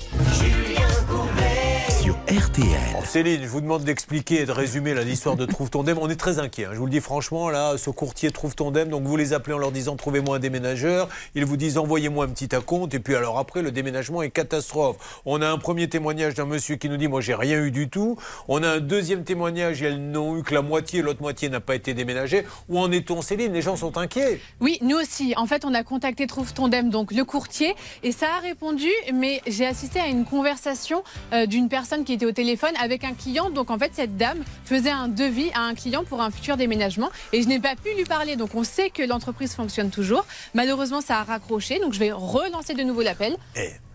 RTL. 2.28 3.06
Céline, 3.06 3.40
je 3.42 3.48
vous 3.48 3.62
demande 3.62 3.84
d'expliquer 3.84 4.42
et 4.42 4.44
de 4.44 4.52
résumer 4.52 4.92
l'histoire 5.02 5.34
de 5.34 5.46
Trouve 5.46 5.70
ton 5.70 5.82
Dem. 5.82 5.96
On 5.98 6.10
est 6.10 6.16
très 6.16 6.38
inquiet. 6.38 6.66
hein. 6.66 6.70
Je 6.74 6.78
vous 6.78 6.84
le 6.84 6.90
dis 6.90 7.00
franchement, 7.00 7.48
là, 7.48 7.78
ce 7.78 7.88
courtier 7.88 8.30
Trouve 8.30 8.54
ton 8.54 8.70
Dem, 8.70 8.90
donc 8.90 9.04
vous 9.04 9.16
les 9.16 9.32
appelez 9.32 9.54
en 9.54 9.58
leur 9.58 9.72
disant 9.72 9.96
trouvez-moi 9.96 10.36
un 10.36 10.38
déménageur. 10.38 11.08
Ils 11.34 11.46
vous 11.46 11.56
disent 11.56 11.78
envoyez-moi 11.78 12.26
un 12.26 12.28
petit 12.28 12.54
acompte. 12.54 12.92
Et 12.92 12.98
puis 12.98 13.14
alors 13.14 13.38
après, 13.38 13.62
le 13.62 13.70
déménagement 13.72 14.20
est 14.20 14.28
catastrophe. 14.28 15.22
On 15.24 15.40
a 15.40 15.48
un 15.48 15.56
premier 15.56 15.88
témoignage 15.88 16.34
d'un 16.34 16.44
monsieur 16.44 16.76
qui 16.76 16.90
nous 16.90 16.98
dit 16.98 17.08
moi 17.08 17.22
j'ai 17.22 17.34
rien 17.34 17.60
eu 17.62 17.70
du 17.70 17.88
tout. 17.88 18.18
On 18.46 18.62
a 18.62 18.68
un 18.72 18.80
deuxième 18.80 19.24
témoignage 19.24 19.82
et 19.82 19.86
elles 19.86 20.10
n'ont 20.10 20.36
eu 20.36 20.42
que 20.42 20.52
la 20.52 20.60
moitié, 20.60 21.00
l'autre 21.00 21.22
moitié 21.22 21.48
n'a 21.48 21.60
pas 21.60 21.76
été 21.76 21.94
déménagée. 21.94 22.44
Où 22.68 22.78
en 22.78 22.92
est-on, 22.92 23.22
Céline? 23.22 23.54
Les 23.54 23.62
gens 23.62 23.76
sont 23.76 23.96
inquiets. 23.96 24.38
Oui, 24.60 24.76
nous 24.82 24.98
aussi. 24.98 25.32
En 25.38 25.46
fait, 25.46 25.64
on 25.64 25.72
a 25.72 25.82
contacté 25.82 26.26
Trouve 26.26 26.52
ton 26.52 26.68
Dem, 26.68 26.90
donc 26.90 27.10
le 27.10 27.24
courtier, 27.24 27.74
et 28.02 28.12
ça 28.12 28.26
a 28.36 28.40
répondu, 28.40 28.90
mais 29.14 29.40
j'ai 29.46 29.64
assisté 29.66 29.98
à 29.98 30.08
une 30.08 30.26
conversation 30.26 31.02
euh, 31.32 31.46
d'une 31.46 31.70
personne 31.70 32.04
qui 32.04 32.18
était 32.18 32.26
au 32.28 32.32
téléphone 32.32 32.72
avec 32.80 33.04
un 33.04 33.14
client. 33.14 33.50
Donc 33.50 33.70
en 33.70 33.78
fait, 33.78 33.90
cette 33.94 34.16
dame 34.16 34.38
faisait 34.64 34.90
un 34.90 35.08
devis 35.08 35.50
à 35.54 35.62
un 35.62 35.74
client 35.74 36.04
pour 36.04 36.20
un 36.20 36.30
futur 36.30 36.56
déménagement, 36.56 37.10
et 37.32 37.42
je 37.42 37.48
n'ai 37.48 37.58
pas 37.58 37.74
pu 37.74 37.94
lui 37.96 38.04
parler. 38.04 38.36
Donc 38.36 38.54
on 38.54 38.64
sait 38.64 38.90
que 38.90 39.02
l'entreprise 39.02 39.54
fonctionne 39.54 39.90
toujours. 39.90 40.24
Malheureusement, 40.54 41.00
ça 41.00 41.18
a 41.18 41.24
raccroché, 41.24 41.80
donc 41.80 41.92
je 41.92 41.98
vais 41.98 42.12
relancer 42.12 42.74
de 42.74 42.82
nouveau 42.82 43.02
l'appel. 43.02 43.36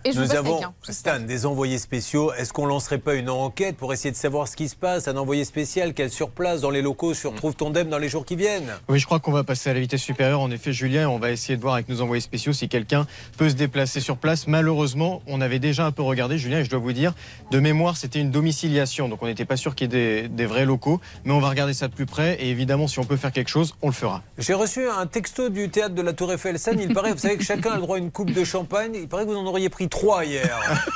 Et 0.05 0.11
je 0.11 0.19
vous 0.19 0.25
Nous 0.25 0.35
avons, 0.35 0.57
quelqu'un. 0.57 0.73
Stan, 0.89 1.19
des 1.21 1.45
envoyés 1.45 1.77
spéciaux. 1.77 2.33
Est-ce 2.33 2.51
qu'on 2.51 2.65
lancerait 2.65 2.97
pas 2.97 3.13
une 3.13 3.29
enquête 3.29 3.77
pour 3.77 3.93
essayer 3.93 4.11
de 4.11 4.17
savoir 4.17 4.49
ce 4.49 4.57
qui 4.57 4.67
se 4.67 4.75
passe? 4.75 5.07
Un 5.07 5.15
envoyé 5.15 5.45
spécial 5.45 5.93
qui 5.93 6.01
est 6.01 6.09
sur 6.09 6.29
place 6.29 6.59
dans 6.59 6.71
les 6.71 6.81
locaux 6.81 7.13
sur 7.13 7.33
Trouve 7.35 7.55
ton 7.55 7.69
Dem 7.69 7.87
dans 7.87 7.97
les 7.97 8.09
jours 8.09 8.25
qui 8.25 8.35
viennent? 8.35 8.73
Oui, 8.89 8.99
je 8.99 9.05
crois 9.05 9.19
qu'on 9.19 9.31
va 9.31 9.45
passer 9.45 9.69
à 9.69 9.73
la 9.73 9.79
vitesse 9.79 10.01
supérieure. 10.01 10.41
En 10.41 10.51
effet, 10.51 10.73
Julien, 10.73 11.07
on 11.07 11.19
va 11.19 11.31
essayer 11.31 11.55
de 11.55 11.61
voir 11.61 11.75
avec 11.75 11.87
nos 11.87 12.01
envoyés 12.01 12.19
spéciaux 12.19 12.51
si 12.51 12.67
quelqu'un 12.67 13.07
peut 13.37 13.49
se 13.49 13.55
déplacer 13.55 14.01
sur 14.01 14.17
place. 14.17 14.47
Malheureusement, 14.47 15.21
on 15.25 15.39
avait 15.39 15.59
déjà 15.59 15.85
un 15.85 15.91
peu 15.91 16.01
regardé, 16.01 16.37
Julien, 16.37 16.59
et 16.59 16.65
je 16.65 16.69
dois 16.69 16.79
vous 16.79 16.93
dire, 16.93 17.13
de 17.51 17.59
mémoire, 17.59 17.95
c'était 17.95 18.19
une 18.19 18.31
domiciliation. 18.31 19.07
Donc 19.07 19.23
on 19.23 19.27
n'était 19.27 19.45
pas 19.45 19.57
sûr 19.57 19.73
qu'il 19.73 19.93
y 19.93 19.95
ait 19.95 20.23
des, 20.23 20.27
des 20.27 20.45
vrais 20.45 20.65
locaux. 20.65 20.99
Mais 21.23 21.31
on 21.31 21.39
va 21.39 21.47
regarder 21.47 21.73
ça 21.73 21.87
de 21.87 21.93
plus 21.93 22.05
près. 22.05 22.35
Et 22.41 22.49
évidemment, 22.49 22.87
si 22.87 22.99
on 22.99 23.05
peut 23.05 23.17
faire 23.17 23.31
quelque 23.31 23.49
chose, 23.49 23.75
on 23.81 23.87
le 23.87 23.93
fera. 23.93 24.21
J'ai 24.37 24.53
reçu 24.53 24.85
un 24.89 25.07
texto 25.07 25.47
du 25.47 25.69
théâtre 25.69 25.95
de 25.95 26.01
la 26.01 26.11
Tour 26.11 26.33
Eiffel. 26.33 26.59
Stan, 26.59 26.71
il 26.77 26.93
paraît, 26.93 27.13
vous 27.13 27.19
savez 27.19 27.37
que 27.37 27.43
chacun 27.43 27.71
a 27.71 27.75
le 27.75 27.81
droit 27.81 27.95
à 27.95 27.99
une 27.99 28.11
coupe 28.11 28.33
de 28.33 28.43
champagne. 28.43 28.95
Il 28.95 29.07
paraît 29.07 29.23
que 29.25 29.29
vous 29.29 29.37
en 29.37 29.45
auriez 29.45 29.69
pris 29.69 29.87
trois 29.93 30.25
hier. 30.25 30.59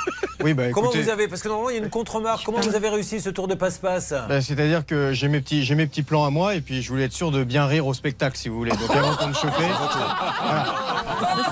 Oui, 0.43 0.53
bah 0.53 0.65
Comment 0.71 0.89
écoutez- 0.91 1.01
vous 1.03 1.09
avez 1.09 1.27
Parce 1.27 1.41
que 1.41 1.47
normalement, 1.47 1.71
il 1.71 1.77
y 1.77 1.79
a 1.79 1.83
une 1.83 1.89
contre-marque. 1.89 2.45
Comment 2.45 2.59
vous 2.59 2.75
avez 2.75 2.89
réussi 2.89 3.19
ce 3.21 3.31
tour 3.31 3.47
de 3.47 3.55
passe-pace 3.55 4.13
Bah, 4.29 4.39
C'est-à-dire 4.39 4.85
que 4.85 5.11
j'ai 5.11 5.29
mes, 5.29 5.41
petits, 5.41 5.63
j'ai 5.65 5.73
mes 5.73 5.87
petits 5.87 6.03
plans 6.03 6.25
à 6.25 6.29
moi 6.29 6.53
et 6.53 6.61
puis 6.61 6.83
je 6.83 6.89
voulais 6.89 7.05
être 7.05 7.11
sûr 7.11 7.31
de 7.31 7.43
bien 7.43 7.65
rire 7.65 7.87
au 7.87 7.93
spectacle 7.95 8.37
si 8.37 8.47
vous 8.47 8.55
voulez. 8.57 8.69
Donc 8.69 8.91
avant 8.95 9.15
qu'on 9.15 9.27
me 9.29 9.33
chauffer. 9.33 9.63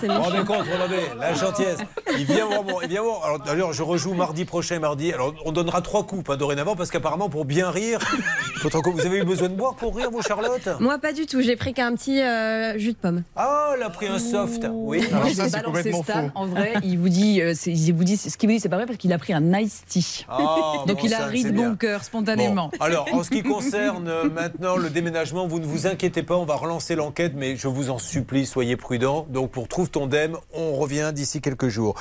Vous 0.04 0.22
rendez 0.22 0.44
compte, 0.46 0.66
regardez, 0.72 1.00
la 1.20 1.34
gentillesse. 1.34 1.80
Il 2.18 2.26
vient 2.26 2.46
voir 2.46 2.64
mon- 2.64 2.82
il 2.82 2.88
vient 2.90 3.02
voir. 3.02 3.26
Alors, 3.26 3.40
d'ailleurs, 3.40 3.74
je 3.74 3.82
rejoue 3.82 4.14
mardi 4.14 4.46
prochain, 4.46 4.78
mardi. 4.80 5.12
Alors, 5.12 5.34
on 5.46 5.52
donnera 5.52 5.82
trois 5.82 6.06
coupes 6.06 6.30
hein, 6.30 6.38
dorénavant 6.38 6.76
parce 6.76 6.92
qu'apparemment, 6.92 7.28
pour 7.30 7.46
bien 7.46 7.72
rire, 7.72 8.00
faut 8.58 8.76
encore- 8.76 8.94
vous 8.94 9.06
avez 9.06 9.18
eu 9.18 9.24
besoin 9.24 9.50
de 9.50 9.56
boire 9.56 9.74
pour 9.76 9.96
rire, 9.96 10.10
vous, 10.12 10.22
Charlotte? 10.22 10.70
Moi, 10.80 11.00
pas 11.00 11.12
du 11.14 11.26
tout. 11.26 11.42
J'ai 11.42 11.56
pris 11.56 11.74
qu'un 11.74 11.96
petit 11.96 12.22
euh, 12.22 12.78
jus 12.78 12.92
de 12.94 12.98
pomme. 12.98 13.24
Ah, 13.36 13.72
elle 13.76 13.82
a 13.84 13.90
pris 13.90 14.08
un 14.08 14.20
soft. 14.20 14.68
Oui. 14.72 15.04
Alors, 15.12 15.28
je 15.28 15.42
vais 15.42 15.50
balancer 15.50 15.92
Stan. 16.04 16.30
En 16.36 16.46
vrai, 16.46 16.74
il 16.84 17.00
vous 17.00 17.10
dit, 17.10 17.35
euh, 17.42 17.54
il 17.66 17.94
vous 17.94 18.04
dit, 18.04 18.18
ce 18.18 18.36
qu'il 18.38 18.50
vous 18.50 18.56
dit, 18.56 18.60
c'est 18.60 18.70
pas 18.70 18.78
vrai 18.78 18.86
parce 18.86 18.98
qu'il 18.98 19.14
a 19.14 19.18
pris 19.18 19.34
un 19.34 19.54
iced 19.60 19.86
tea. 19.88 20.26
Ah, 20.28 20.84
Donc 20.88 20.98
bon, 20.98 21.06
il 21.06 21.14
a 21.14 21.26
ri 21.26 21.44
de 21.44 21.52
bon 21.52 21.76
cœur 21.76 22.04
spontanément. 22.04 22.70
Bon, 22.72 22.86
alors, 22.86 23.08
en 23.14 23.24
ce 23.24 23.30
qui 23.30 23.44
concerne 23.44 24.08
euh, 24.08 24.30
maintenant 24.30 24.78
le 24.78 24.90
déménagement, 24.90 25.48
vous 25.48 25.60
ne 25.60 25.66
vous 25.66 25.88
inquiétez 25.88 26.24
pas, 26.24 26.36
on 26.36 26.46
va 26.46 26.56
relancer 26.56 26.96
l'enquête, 26.96 27.34
mais 27.36 27.56
je 27.56 27.68
vous 27.68 27.90
en 27.90 28.00
supplie, 28.00 28.46
soyez 28.46 28.76
prudents. 28.76 29.26
Donc, 29.30 29.52
pour 29.52 29.68
Trouve 29.68 29.90
ton 29.90 30.08
Dem, 30.08 30.38
on 30.54 30.74
revient 30.76 31.12
d'ici 31.14 31.42
quelques 31.42 31.68
jours. 31.68 31.96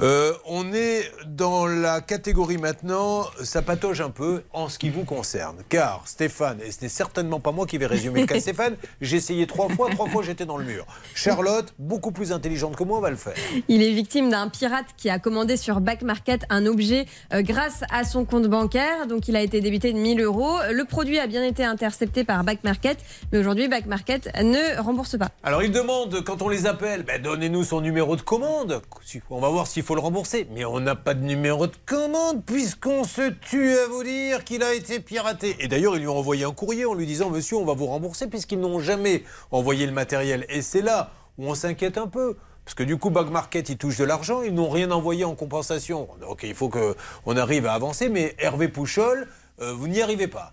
Euh, 0.00 0.32
on 0.44 0.72
est 0.72 1.10
dans 1.26 1.66
la 1.66 2.00
catégorie 2.00 2.58
maintenant, 2.58 3.24
ça 3.42 3.62
patauge 3.62 4.00
un 4.00 4.10
peu 4.10 4.42
en 4.52 4.68
ce 4.68 4.78
qui 4.78 4.90
vous 4.90 5.04
concerne. 5.04 5.56
Car 5.68 6.02
Stéphane, 6.04 6.58
et 6.64 6.70
ce 6.70 6.82
n'est 6.82 6.88
certainement 6.88 7.40
pas 7.40 7.52
moi 7.52 7.66
qui 7.66 7.78
vais 7.78 7.86
résumer 7.86 8.20
le 8.20 8.26
cas 8.26 8.40
Stéphane, 8.46 8.76
j'ai 9.00 9.16
essayé 9.16 9.46
trois 9.46 9.68
fois, 9.68 9.90
trois 9.90 10.08
fois 10.08 10.22
j'étais 10.22 10.46
dans 10.46 10.56
le 10.56 10.64
mur. 10.64 10.86
Charlotte, 11.14 11.74
beaucoup 11.78 12.12
plus 12.12 12.32
intelligente 12.32 12.76
que 12.76 12.84
moi, 12.84 13.00
va 13.00 13.10
le 13.10 13.16
faire. 13.16 13.34
Il 13.68 13.82
est 13.82 13.92
victime 13.92 14.30
d'un 14.30 14.48
pirate 14.48 14.75
qui 14.96 15.10
a 15.10 15.18
commandé 15.18 15.56
sur 15.56 15.80
Back 15.80 16.02
Market 16.02 16.44
un 16.50 16.66
objet 16.66 17.06
euh, 17.32 17.42
grâce 17.42 17.82
à 17.90 18.04
son 18.04 18.24
compte 18.24 18.46
bancaire. 18.46 19.06
Donc 19.06 19.28
il 19.28 19.36
a 19.36 19.42
été 19.42 19.60
débité 19.60 19.92
de 19.92 19.98
1000 19.98 20.20
euros. 20.20 20.56
Le 20.70 20.84
produit 20.84 21.18
a 21.18 21.26
bien 21.26 21.44
été 21.44 21.64
intercepté 21.64 22.24
par 22.24 22.44
Back 22.44 22.64
Market, 22.64 22.98
mais 23.32 23.38
aujourd'hui 23.38 23.68
Back 23.68 23.86
Market 23.86 24.30
ne 24.42 24.80
rembourse 24.80 25.16
pas. 25.16 25.28
Alors 25.42 25.62
ils 25.62 25.72
demandent, 25.72 26.22
quand 26.24 26.42
on 26.42 26.48
les 26.48 26.66
appelle, 26.66 27.02
ben, 27.02 27.20
donnez-nous 27.20 27.64
son 27.64 27.80
numéro 27.80 28.16
de 28.16 28.22
commande. 28.22 28.82
On 29.30 29.40
va 29.40 29.48
voir 29.48 29.66
s'il 29.66 29.82
faut 29.82 29.94
le 29.94 30.00
rembourser. 30.00 30.46
Mais 30.52 30.64
on 30.64 30.80
n'a 30.80 30.94
pas 30.94 31.14
de 31.14 31.22
numéro 31.22 31.66
de 31.66 31.76
commande 31.86 32.44
puisqu'on 32.44 33.04
se 33.04 33.30
tue 33.30 33.76
à 33.76 33.86
vous 33.88 34.02
dire 34.02 34.44
qu'il 34.44 34.62
a 34.62 34.74
été 34.74 35.00
piraté. 35.00 35.56
Et 35.60 35.68
d'ailleurs, 35.68 35.96
ils 35.96 36.00
lui 36.00 36.08
ont 36.08 36.18
envoyé 36.18 36.44
un 36.44 36.52
courrier 36.52 36.84
en 36.84 36.94
lui 36.94 37.06
disant, 37.06 37.30
monsieur, 37.30 37.56
on 37.56 37.64
va 37.64 37.74
vous 37.74 37.86
rembourser 37.86 38.26
puisqu'ils 38.26 38.60
n'ont 38.60 38.80
jamais 38.80 39.22
envoyé 39.50 39.86
le 39.86 39.92
matériel. 39.92 40.46
Et 40.48 40.62
c'est 40.62 40.82
là 40.82 41.10
où 41.38 41.46
on 41.46 41.54
s'inquiète 41.54 41.98
un 41.98 42.06
peu. 42.06 42.36
Parce 42.66 42.74
que 42.74 42.82
du 42.82 42.96
coup, 42.96 43.10
Bug 43.10 43.30
Market, 43.30 43.68
ils 43.68 43.78
touchent 43.78 43.98
de 43.98 44.04
l'argent, 44.04 44.42
ils 44.42 44.52
n'ont 44.52 44.68
rien 44.68 44.90
envoyé 44.90 45.24
en 45.24 45.36
compensation. 45.36 46.08
Donc 46.20 46.42
il 46.42 46.52
faut 46.52 46.68
qu'on 46.68 47.36
arrive 47.36 47.64
à 47.64 47.74
avancer. 47.74 48.08
Mais 48.08 48.34
Hervé 48.40 48.66
Pouchol, 48.66 49.28
euh, 49.60 49.72
vous 49.72 49.86
n'y 49.86 50.02
arrivez 50.02 50.26
pas. 50.26 50.52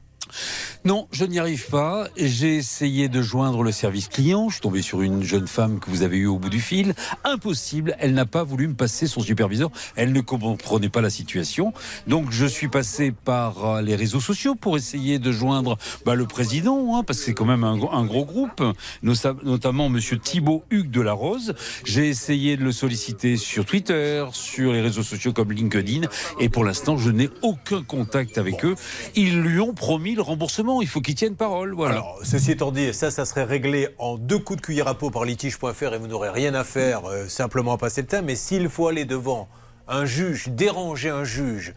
Non, 0.85 1.07
je 1.11 1.25
n'y 1.25 1.39
arrive 1.39 1.67
pas. 1.67 2.07
J'ai 2.17 2.55
essayé 2.55 3.09
de 3.09 3.21
joindre 3.21 3.63
le 3.63 3.71
service 3.71 4.07
client. 4.07 4.49
Je 4.49 4.55
suis 4.55 4.61
tombé 4.61 4.81
sur 4.81 5.01
une 5.01 5.23
jeune 5.23 5.47
femme 5.47 5.79
que 5.79 5.89
vous 5.89 6.01
avez 6.01 6.17
eue 6.17 6.27
au 6.27 6.37
bout 6.37 6.49
du 6.49 6.59
fil. 6.59 6.93
Impossible. 7.23 7.95
Elle 7.99 8.13
n'a 8.13 8.25
pas 8.25 8.43
voulu 8.43 8.67
me 8.67 8.73
passer 8.73 9.07
son 9.07 9.21
superviseur. 9.21 9.69
Elle 9.95 10.11
ne 10.11 10.21
comprenait 10.21 10.89
pas 10.89 11.01
la 11.01 11.09
situation. 11.09 11.73
Donc, 12.07 12.31
je 12.31 12.45
suis 12.45 12.67
passé 12.67 13.11
par 13.11 13.65
euh, 13.65 13.81
les 13.81 13.95
réseaux 13.95 14.19
sociaux 14.19 14.55
pour 14.55 14.77
essayer 14.77 15.19
de 15.19 15.31
joindre 15.31 15.77
bah, 16.05 16.15
le 16.15 16.25
président, 16.25 16.97
hein, 16.97 17.03
parce 17.03 17.19
que 17.19 17.25
c'est 17.25 17.33
quand 17.33 17.45
même 17.45 17.63
un, 17.63 17.79
un 17.91 18.05
gros 18.05 18.25
groupe, 18.25 18.63
notamment 19.01 19.89
Monsieur 19.89 20.17
Thibault 20.17 20.63
Hugues 20.69 20.91
de 20.91 21.01
la 21.01 21.13
Rose. 21.13 21.53
J'ai 21.85 22.09
essayé 22.09 22.57
de 22.57 22.63
le 22.63 22.71
solliciter 22.71 23.37
sur 23.37 23.65
Twitter, 23.65 24.25
sur 24.33 24.73
les 24.73 24.81
réseaux 24.81 25.03
sociaux 25.03 25.33
comme 25.33 25.51
LinkedIn, 25.51 26.07
et 26.39 26.49
pour 26.49 26.63
l'instant, 26.63 26.97
je 26.97 27.09
n'ai 27.09 27.29
aucun 27.41 27.83
contact 27.83 28.37
avec 28.37 28.65
eux. 28.65 28.75
Ils 29.15 29.39
lui 29.41 29.59
ont 29.59 29.73
promis 29.73 30.15
remboursement. 30.23 30.81
Il 30.81 30.87
faut 30.87 31.01
qu'ils 31.01 31.15
tiennent 31.15 31.35
parole. 31.35 31.73
Voilà. 31.73 31.95
Alors, 31.95 32.19
ceci 32.23 32.51
étant 32.51 32.71
dit, 32.71 32.93
ça, 32.93 33.11
ça 33.11 33.25
serait 33.25 33.43
réglé 33.43 33.89
en 33.99 34.17
deux 34.17 34.39
coups 34.39 34.59
de 34.59 34.65
cuillère 34.65 34.87
à 34.87 34.97
peau 34.97 35.09
par 35.09 35.25
litige.fr 35.25 35.93
et 35.93 35.97
vous 35.97 36.07
n'aurez 36.07 36.29
rien 36.29 36.53
à 36.53 36.63
faire, 36.63 37.05
euh, 37.05 37.27
simplement 37.27 37.73
à 37.73 37.77
passer 37.77 38.01
le 38.01 38.07
temps. 38.07 38.21
Mais 38.23 38.35
s'il 38.35 38.69
faut 38.69 38.87
aller 38.87 39.05
devant 39.05 39.47
un 39.87 40.05
juge, 40.05 40.49
déranger 40.49 41.09
un 41.09 41.23
juge, 41.23 41.73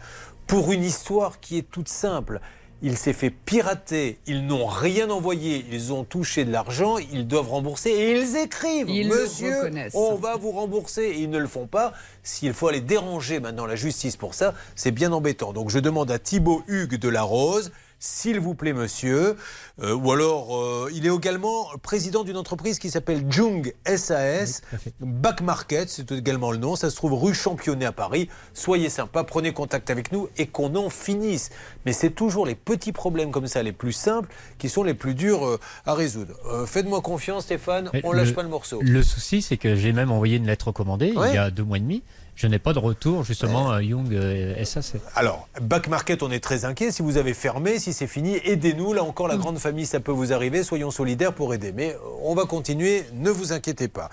pour 0.47 0.73
une 0.73 0.85
histoire 0.85 1.41
qui 1.41 1.59
est 1.59 1.69
toute 1.71 1.89
simple, 1.89 2.41
il 2.83 2.97
s'est 2.99 3.15
fait 3.15 3.31
pirater, 3.31 4.19
ils 4.27 4.47
n'ont 4.47 4.67
rien 4.67 5.09
envoyé, 5.09 5.65
ils 5.73 5.93
ont 5.93 6.05
touché 6.05 6.45
de 6.45 6.53
l'argent, 6.53 6.99
ils 6.99 7.27
doivent 7.27 7.49
rembourser 7.49 7.91
et 7.91 8.13
ils 8.13 8.37
écrivent 8.37 8.89
Ils 8.91 9.09
Monsieur, 9.09 9.71
on 9.95 10.15
va 10.15 10.37
vous 10.37 10.51
rembourser 10.51 11.03
et 11.05 11.21
ils 11.21 11.31
ne 11.31 11.39
le 11.39 11.47
font 11.47 11.67
pas. 11.67 11.95
S'il 12.23 12.53
faut 12.53 12.69
aller 12.69 12.83
déranger 12.83 13.41
maintenant 13.41 13.67
la 13.67 13.77
justice 13.77 14.17
pour 14.17 14.35
ça, 14.35 14.55
c'est 14.75 14.91
bien 14.91 15.13
embêtant. 15.13 15.53
Donc 15.53 15.71
je 15.71 15.79
demande 15.79 16.11
à 16.11 16.19
Thibaut 16.19 16.63
Hugues 16.69 16.99
de 16.99 17.09
la 17.09 17.23
Rose. 17.23 17.73
S'il 17.99 18.41
vous 18.41 18.55
plaît, 18.55 18.75
monsieur. 18.75 19.37
Euh, 19.83 19.95
ou 19.95 20.13
alors, 20.13 20.57
euh, 20.57 20.91
il 20.95 21.07
est 21.07 21.15
également 21.15 21.69
président 21.83 22.25
d'une 22.25 22.37
entreprise 22.37 22.79
qui 22.79 22.91
s'appelle 22.91 23.25
Jung 23.31 23.73
SAS. 23.87 24.61
Back 25.01 25.41
Market, 25.41 25.89
c'est 25.89 26.13
également 26.13 26.51
le 26.53 26.59
nom. 26.59 26.77
Ça 26.77 26.91
se 26.91 26.97
trouve 26.97 27.15
rue 27.15 27.33
Championnet 27.35 27.87
à 27.87 27.93
Paris. 27.93 28.29
Soyez 28.53 28.91
sympa, 28.91 29.25
prenez 29.25 29.53
contact 29.53 29.89
avec 29.91 30.13
nous 30.13 30.29
et 30.37 30.47
qu'on 30.47 30.75
en 30.77 30.91
finisse. 30.91 31.49
Mais 31.87 31.93
c'est 31.95 32.11
toujours 32.11 32.45
les 32.45 32.55
petits 32.55 32.93
problèmes 32.93 33.31
comme 33.31 33.47
ça, 33.47 33.63
les 33.63 33.73
plus 33.73 33.93
simples, 33.93 34.29
qui 34.59 34.69
sont 34.69 34.83
les 34.83 34.95
plus 34.95 35.15
durs 35.15 35.47
euh, 35.47 35.59
à 35.87 35.95
résoudre. 35.95 36.35
Faites-moi 36.67 37.01
confiance, 37.01 37.45
Stéphane. 37.45 37.89
Mais 37.95 38.03
On 38.05 38.13
lâche 38.13 38.35
pas 38.35 38.43
le 38.43 38.49
morceau. 38.51 38.79
Le 38.83 39.03
souci, 39.03 39.41
c'est 39.41 39.57
que 39.57 39.75
j'ai 39.75 39.93
même 39.93 40.11
envoyé 40.13 40.37
une 40.37 40.47
lettre 40.47 40.71
commandée 40.71 41.13
Ouais. 41.17 41.31
il 41.31 41.35
y 41.35 41.39
a 41.39 41.51
deux 41.51 41.63
mois 41.65 41.79
et 41.79 41.81
demi. 41.81 42.03
Je 42.37 42.47
n'ai 42.47 42.59
pas 42.59 42.75
de 42.75 42.79
retour 42.79 43.25
justement 43.25 43.71
à 43.71 43.83
Young 43.83 44.13
euh, 44.13 44.63
SAC. 44.63 45.01
Alors, 45.15 45.49
Back 45.63 45.89
Market, 45.89 46.23
on 46.23 46.31
est 46.31 46.39
très 46.41 46.67
inquiet. 46.67 46.91
Si 46.93 47.01
vous 47.01 47.17
avez 47.17 47.33
fermé, 47.33 47.79
si 47.79 47.95
c'est 47.95 48.07
fini, 48.07 48.39
aidez-nous. 48.45 48.93
Là 48.93 49.03
encore, 49.05 49.27
Mm. 49.27 49.31
la 49.31 49.37
grande 49.39 49.59
famille, 49.59 49.87
ça 49.87 50.01
peut 50.01 50.13
vous 50.13 50.35
arriver. 50.35 50.63
Soyons 50.63 50.91
solidaires 50.91 51.33
pour 51.33 51.55
aider. 51.55 51.73
Mais 51.73 51.95
euh, 51.95 51.99
on 52.23 52.35
va 52.35 52.45
continuer, 52.45 53.05
ne 53.15 53.31
vous 53.31 53.55
inquiétez 53.55 53.89
pas. 53.89 54.11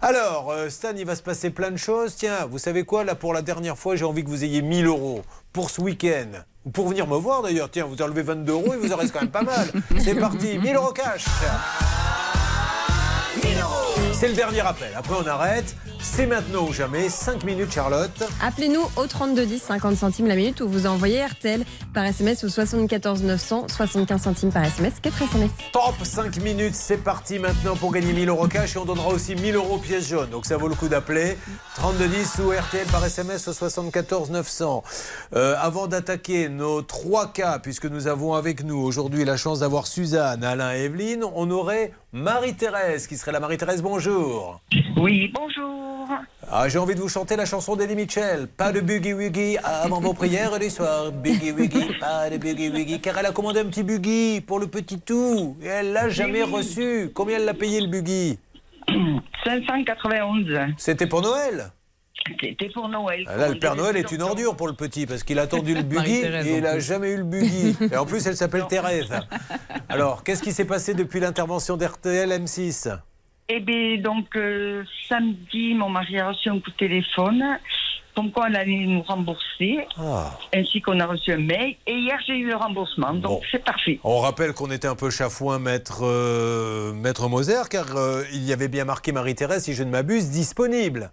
Alors, 0.00 0.50
euh, 0.52 0.70
Stan, 0.70 0.92
il 0.96 1.04
va 1.04 1.14
se 1.16 1.22
passer 1.22 1.50
plein 1.50 1.70
de 1.70 1.76
choses. 1.76 2.16
Tiens, 2.16 2.46
vous 2.50 2.58
savez 2.58 2.84
quoi? 2.84 3.04
Là, 3.04 3.14
pour 3.14 3.34
la 3.34 3.42
dernière 3.42 3.76
fois, 3.76 3.94
j'ai 3.94 4.06
envie 4.06 4.24
que 4.24 4.30
vous 4.30 4.42
ayez 4.42 4.62
1000 4.62 4.86
euros 4.86 5.20
pour 5.52 5.68
ce 5.68 5.82
week-end. 5.82 6.30
Ou 6.64 6.70
pour 6.70 6.88
venir 6.88 7.06
me 7.06 7.16
voir 7.16 7.42
d'ailleurs. 7.42 7.70
Tiens, 7.70 7.84
vous 7.84 8.00
enlevez 8.00 8.22
22 8.22 8.52
euros, 8.52 8.72
il 8.72 8.78
vous 8.88 8.92
en 8.94 8.96
reste 8.96 9.12
quand 9.12 9.20
même 9.20 9.30
pas 9.30 9.42
mal. 9.42 9.68
C'est 10.02 10.14
parti, 10.14 10.58
1000 10.58 10.76
euros 10.76 10.92
cash. 10.92 11.26
C'est 14.18 14.28
le 14.28 14.34
dernier 14.34 14.60
appel. 14.60 14.88
Après, 14.96 15.14
on 15.22 15.26
arrête. 15.26 15.76
C'est 16.00 16.24
maintenant 16.24 16.66
ou 16.66 16.72
jamais. 16.72 17.10
5 17.10 17.44
minutes, 17.44 17.70
Charlotte. 17.70 18.22
Appelez-nous 18.42 18.80
au 18.96 19.06
3210 19.06 19.60
50 19.60 19.96
centimes 19.96 20.26
la 20.26 20.36
minute 20.36 20.62
ou 20.62 20.68
vous 20.68 20.86
envoyez 20.86 21.22
RTL 21.22 21.64
par 21.92 22.04
SMS 22.06 22.42
au 22.42 22.48
74 22.48 23.22
900 23.22 23.66
75 23.68 24.22
centimes 24.22 24.52
par 24.52 24.64
SMS 24.64 24.94
4 25.02 25.22
SMS. 25.22 25.50
Top 25.70 25.94
5 26.02 26.38
minutes, 26.38 26.74
c'est 26.74 26.96
parti 26.96 27.38
maintenant 27.38 27.76
pour 27.76 27.92
gagner 27.92 28.14
1000 28.14 28.30
euros 28.30 28.46
cash 28.48 28.76
et 28.76 28.78
on 28.78 28.86
donnera 28.86 29.08
aussi 29.08 29.34
1000 29.34 29.54
euros 29.56 29.76
pièces 29.76 30.08
jaunes. 30.08 30.30
Donc 30.30 30.46
ça 30.46 30.56
vaut 30.56 30.68
le 30.68 30.74
coup 30.74 30.88
d'appeler. 30.88 31.36
3210 31.74 32.38
ou 32.38 32.50
RTL 32.52 32.86
par 32.86 33.04
SMS 33.04 33.48
au 33.48 33.52
74 33.52 34.30
900. 34.30 34.82
Euh, 35.34 35.56
avant 35.60 35.88
d'attaquer 35.88 36.48
nos 36.48 36.80
trois 36.80 37.32
cas, 37.32 37.58
puisque 37.58 37.86
nous 37.86 38.06
avons 38.06 38.32
avec 38.32 38.64
nous 38.64 38.78
aujourd'hui 38.78 39.26
la 39.26 39.36
chance 39.36 39.60
d'avoir 39.60 39.86
Suzanne, 39.86 40.42
Alain 40.42 40.74
et 40.74 40.84
Evelyne, 40.84 41.22
on 41.34 41.50
aurait 41.50 41.92
Marie-Thérèse 42.16 43.06
qui 43.06 43.16
serait 43.18 43.30
là. 43.30 43.40
Marie-Thérèse, 43.40 43.82
bonjour. 43.82 44.58
Oui, 44.96 45.30
bonjour. 45.34 46.08
Ah, 46.50 46.66
j'ai 46.66 46.78
envie 46.78 46.94
de 46.94 47.00
vous 47.00 47.10
chanter 47.10 47.36
la 47.36 47.44
chanson 47.44 47.76
d'Eddie 47.76 47.94
Mitchell. 47.94 48.46
Pas 48.46 48.72
de 48.72 48.80
boogie 48.80 49.12
woogie 49.12 49.58
avant 49.62 50.00
vos 50.00 50.14
prières 50.14 50.58
du 50.58 50.70
soir. 50.70 51.12
Boogie 51.12 51.52
woogie, 51.52 51.92
pas 52.00 52.30
de 52.30 52.38
boogie 52.38 52.70
woogie. 52.70 53.00
Car 53.02 53.18
elle 53.18 53.26
a 53.26 53.32
commandé 53.32 53.60
un 53.60 53.66
petit 53.66 53.82
boogie 53.82 54.40
pour 54.40 54.58
le 54.58 54.66
petit 54.66 54.98
tout. 54.98 55.58
Et 55.62 55.66
elle 55.66 55.92
l'a 55.92 56.08
jamais 56.08 56.42
Oui. 56.42 56.50
reçu. 56.52 57.10
Combien 57.14 57.36
elle 57.36 57.44
l'a 57.44 57.52
payé 57.52 57.82
le 57.82 57.88
boogie? 57.88 58.38
591. 59.44 60.58
C'était 60.78 61.06
pour 61.06 61.20
Noël? 61.20 61.70
C'était 62.40 62.68
pour 62.70 62.88
Noël. 62.88 63.24
Ah, 63.28 63.36
Là, 63.36 63.48
le 63.48 63.58
Père 63.58 63.76
Noël 63.76 63.96
est 63.96 64.10
une 64.10 64.22
ordure 64.22 64.56
pour 64.56 64.66
le 64.66 64.72
petit 64.74 65.06
parce 65.06 65.22
qu'il 65.22 65.38
a 65.38 65.42
attendu 65.42 65.74
le 65.74 65.82
buggy 65.84 66.22
et 66.22 66.56
il 66.56 66.62
n'a 66.62 66.78
jamais 66.78 67.10
eu 67.12 67.18
le 67.18 67.24
buggy. 67.24 67.76
Et 67.92 67.96
en 67.96 68.04
plus, 68.06 68.26
elle 68.26 68.36
s'appelle 68.36 68.66
Thérèse. 68.68 69.10
Alors, 69.88 70.24
qu'est-ce 70.24 70.42
qui 70.42 70.52
s'est 70.52 70.64
passé 70.64 70.94
depuis 70.94 71.20
l'intervention 71.20 71.76
d'RTL 71.76 72.30
M6 72.30 72.90
Eh 73.48 73.60
bien, 73.60 73.98
donc, 73.98 74.34
euh, 74.36 74.82
samedi, 75.08 75.74
mon 75.74 75.88
mari 75.88 76.18
a 76.18 76.28
reçu 76.30 76.48
un 76.48 76.58
coup 76.58 76.70
de 76.70 76.76
téléphone, 76.76 77.44
comme 78.16 78.32
quoi 78.32 78.46
on 78.50 78.54
allait 78.54 78.86
nous 78.86 79.02
rembourser, 79.02 79.78
Ah. 79.96 80.36
ainsi 80.52 80.80
qu'on 80.80 80.98
a 80.98 81.06
reçu 81.06 81.32
un 81.32 81.36
mail. 81.38 81.76
Et 81.86 81.92
hier, 81.94 82.18
j'ai 82.26 82.38
eu 82.38 82.46
le 82.48 82.56
remboursement, 82.56 83.12
donc 83.14 83.22
Bon. 83.22 83.40
c'est 83.52 83.62
parfait. 83.64 84.00
On 84.02 84.18
rappelle 84.18 84.52
qu'on 84.52 84.70
était 84.72 84.88
un 84.88 84.96
peu 84.96 85.10
chafouin, 85.10 85.58
maître, 85.60 86.00
euh, 86.02 86.92
maître 86.92 87.28
Moser, 87.28 87.68
car 87.70 87.94
euh, 87.96 88.24
il 88.32 88.42
y 88.42 88.52
avait 88.52 88.68
bien 88.68 88.84
marqué 88.84 89.12
Marie-Thérèse, 89.12 89.64
si 89.64 89.74
je 89.74 89.84
ne 89.84 89.90
m'abuse, 89.90 90.30
disponible. 90.30 91.12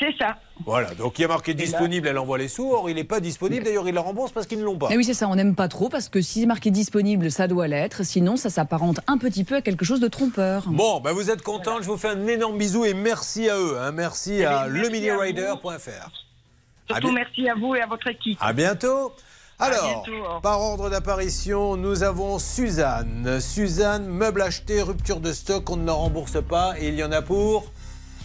C'est 0.00 0.16
ça. 0.18 0.36
Voilà, 0.64 0.94
donc 0.94 1.18
il 1.18 1.22
y 1.22 1.24
a 1.24 1.28
marqué 1.28 1.54
disponible, 1.54 2.08
elle 2.08 2.18
envoie 2.18 2.38
les 2.38 2.48
sous. 2.48 2.72
Or, 2.72 2.90
il 2.90 2.96
n'est 2.96 3.04
pas 3.04 3.20
disponible, 3.20 3.64
d'ailleurs, 3.64 3.86
il 3.88 3.94
la 3.94 4.00
rembourse 4.00 4.32
parce 4.32 4.46
qu'ils 4.46 4.58
ne 4.58 4.64
l'ont 4.64 4.76
pas. 4.76 4.90
Et 4.90 4.96
oui, 4.96 5.04
c'est 5.04 5.14
ça, 5.14 5.28
on 5.28 5.36
n'aime 5.36 5.54
pas 5.54 5.68
trop 5.68 5.88
parce 5.88 6.08
que 6.08 6.20
si 6.20 6.40
c'est 6.40 6.46
marqué 6.46 6.70
disponible, 6.72 7.30
ça 7.30 7.46
doit 7.46 7.68
l'être. 7.68 8.02
Sinon, 8.04 8.36
ça 8.36 8.50
s'apparente 8.50 8.98
un 9.06 9.16
petit 9.18 9.44
peu 9.44 9.54
à 9.56 9.60
quelque 9.62 9.84
chose 9.84 10.00
de 10.00 10.08
trompeur. 10.08 10.64
Bon, 10.66 11.00
ben 11.00 11.12
vous 11.12 11.30
êtes 11.30 11.42
content, 11.42 11.80
je 11.82 11.86
vous 11.86 11.96
fais 11.96 12.08
un 12.08 12.26
énorme 12.26 12.58
bisou 12.58 12.84
et 12.84 12.94
merci 12.94 13.48
à 13.48 13.56
eux. 13.58 13.78
hein. 13.78 13.92
Merci 13.92 14.44
à 14.44 14.50
Eh 14.62 14.64
à 14.64 14.68
vous. 14.68 14.74
lemillyrider.fr. 14.74 16.10
Surtout, 16.88 17.12
merci 17.12 17.48
à 17.48 17.54
vous 17.54 17.74
et 17.74 17.82
à 17.82 17.86
votre 17.86 18.08
équipe. 18.08 18.38
À 18.40 18.52
bientôt. 18.52 19.12
Alors, 19.58 20.04
par 20.42 20.60
ordre 20.60 20.90
d'apparition, 20.90 21.76
nous 21.76 22.02
avons 22.02 22.38
Suzanne. 22.38 23.40
Suzanne, 23.40 24.04
meuble 24.06 24.42
acheté, 24.42 24.82
rupture 24.82 25.20
de 25.20 25.32
stock, 25.32 25.70
on 25.70 25.76
ne 25.76 25.86
la 25.86 25.94
rembourse 25.94 26.42
pas 26.42 26.74
et 26.78 26.88
il 26.88 26.94
y 26.94 27.02
en 27.02 27.10
a 27.10 27.22
pour 27.22 27.62
64,17 27.62 27.62
euros. 27.62 27.64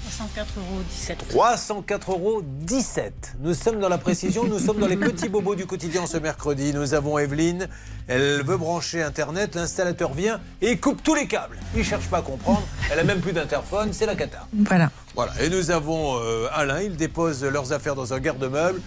304,17 0.10 0.57
euros. 0.57 2.44
Nous 3.41 3.53
sommes 3.53 3.80
dans 3.80 3.90
la 3.90 3.98
précision, 3.98 4.45
nous 4.45 4.60
sommes 4.60 4.80
dans 4.80 4.88
les 4.88 4.98
petits 4.98 5.30
bobos 5.30 5.56
du 5.56 5.65
quotidien 5.65 6.06
ce 6.07 6.18
mercredi. 6.18 6.73
Nous 6.73 6.94
avons 6.94 7.18
Evelyne, 7.18 7.68
elle 8.07 8.44
veut 8.44 8.57
brancher 8.57 9.02
Internet, 9.03 9.56
l'installateur 9.56 10.14
vient 10.14 10.40
et 10.61 10.78
coupe 10.78 11.03
tous 11.03 11.15
les 11.15 11.28
câbles. 11.28 11.57
Il 11.76 11.84
cherche 11.84 12.07
pas 12.07 12.18
à 12.19 12.22
comprendre, 12.22 12.64
elle 12.91 12.99
a 12.99 13.03
même 13.03 13.22
plus 13.22 13.34
d'interphone, 13.34 13.94
c'est 13.94 14.06
la 14.06 14.15
cata. 14.15 14.48
Voilà. 14.53 14.90
Voilà, 15.15 15.34
et 15.41 15.49
nous 15.49 15.72
avons 15.72 16.19
euh, 16.22 16.48
Alain, 16.53 16.82
il 16.82 16.95
dépose 16.95 17.44
leurs 17.44 17.73
affaires 17.73 17.95
dans 17.95 18.14
un 18.14 18.19
garde-meuble. 18.19 18.82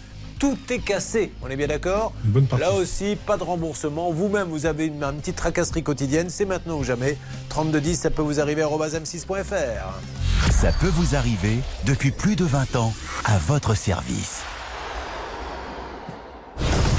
Tout 0.44 0.58
est 0.68 0.80
cassé, 0.80 1.32
on 1.40 1.48
est 1.48 1.56
bien 1.56 1.68
d'accord 1.68 2.12
Là 2.58 2.74
aussi, 2.74 3.16
pas 3.16 3.38
de 3.38 3.42
remboursement. 3.42 4.12
Vous-même, 4.12 4.48
vous 4.48 4.66
avez 4.66 4.84
une, 4.84 5.02
une 5.02 5.16
petite 5.16 5.36
tracasserie 5.36 5.82
quotidienne, 5.82 6.28
c'est 6.28 6.44
maintenant 6.44 6.76
ou 6.76 6.84
jamais. 6.84 7.16
3210, 7.48 7.98
ça 7.98 8.10
peut 8.10 8.20
vous 8.20 8.40
arriver 8.40 8.60
à 8.60 8.66
m6.fr. 8.66 10.52
Ça 10.52 10.70
peut 10.72 10.90
vous 10.92 11.16
arriver 11.16 11.60
depuis 11.86 12.10
plus 12.10 12.36
de 12.36 12.44
20 12.44 12.76
ans 12.76 12.92
à 13.24 13.38
votre 13.38 13.74
service. 13.74 14.42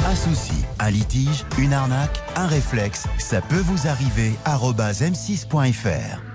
Un 0.07 0.15
souci, 0.15 0.65
un 0.79 0.89
litige, 0.89 1.45
une 1.59 1.73
arnaque, 1.73 2.23
un 2.35 2.47
réflexe, 2.47 3.03
ça 3.19 3.41
peut 3.41 3.61
vous 3.63 3.87
arriver 3.87 4.31
arobase 4.45 5.03
m6.fr. 5.03 6.34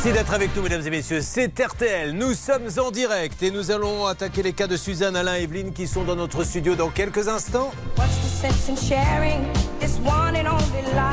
Merci 0.00 0.12
d'être 0.12 0.32
avec 0.32 0.54
nous, 0.54 0.62
mesdames 0.62 0.86
et 0.86 0.90
messieurs. 0.90 1.20
C'est 1.20 1.58
RTL. 1.58 2.12
Nous 2.12 2.32
sommes 2.32 2.68
en 2.78 2.92
direct 2.92 3.42
et 3.42 3.50
nous 3.50 3.72
allons 3.72 4.06
attaquer 4.06 4.44
les 4.44 4.52
cas 4.52 4.68
de 4.68 4.76
Suzanne, 4.76 5.16
Alain 5.16 5.36
et 5.36 5.42
Evelyne 5.42 5.72
qui 5.72 5.88
sont 5.88 6.04
dans 6.04 6.14
notre 6.14 6.44
studio 6.44 6.76
dans 6.76 6.88
quelques 6.88 7.26
instants. 7.26 7.72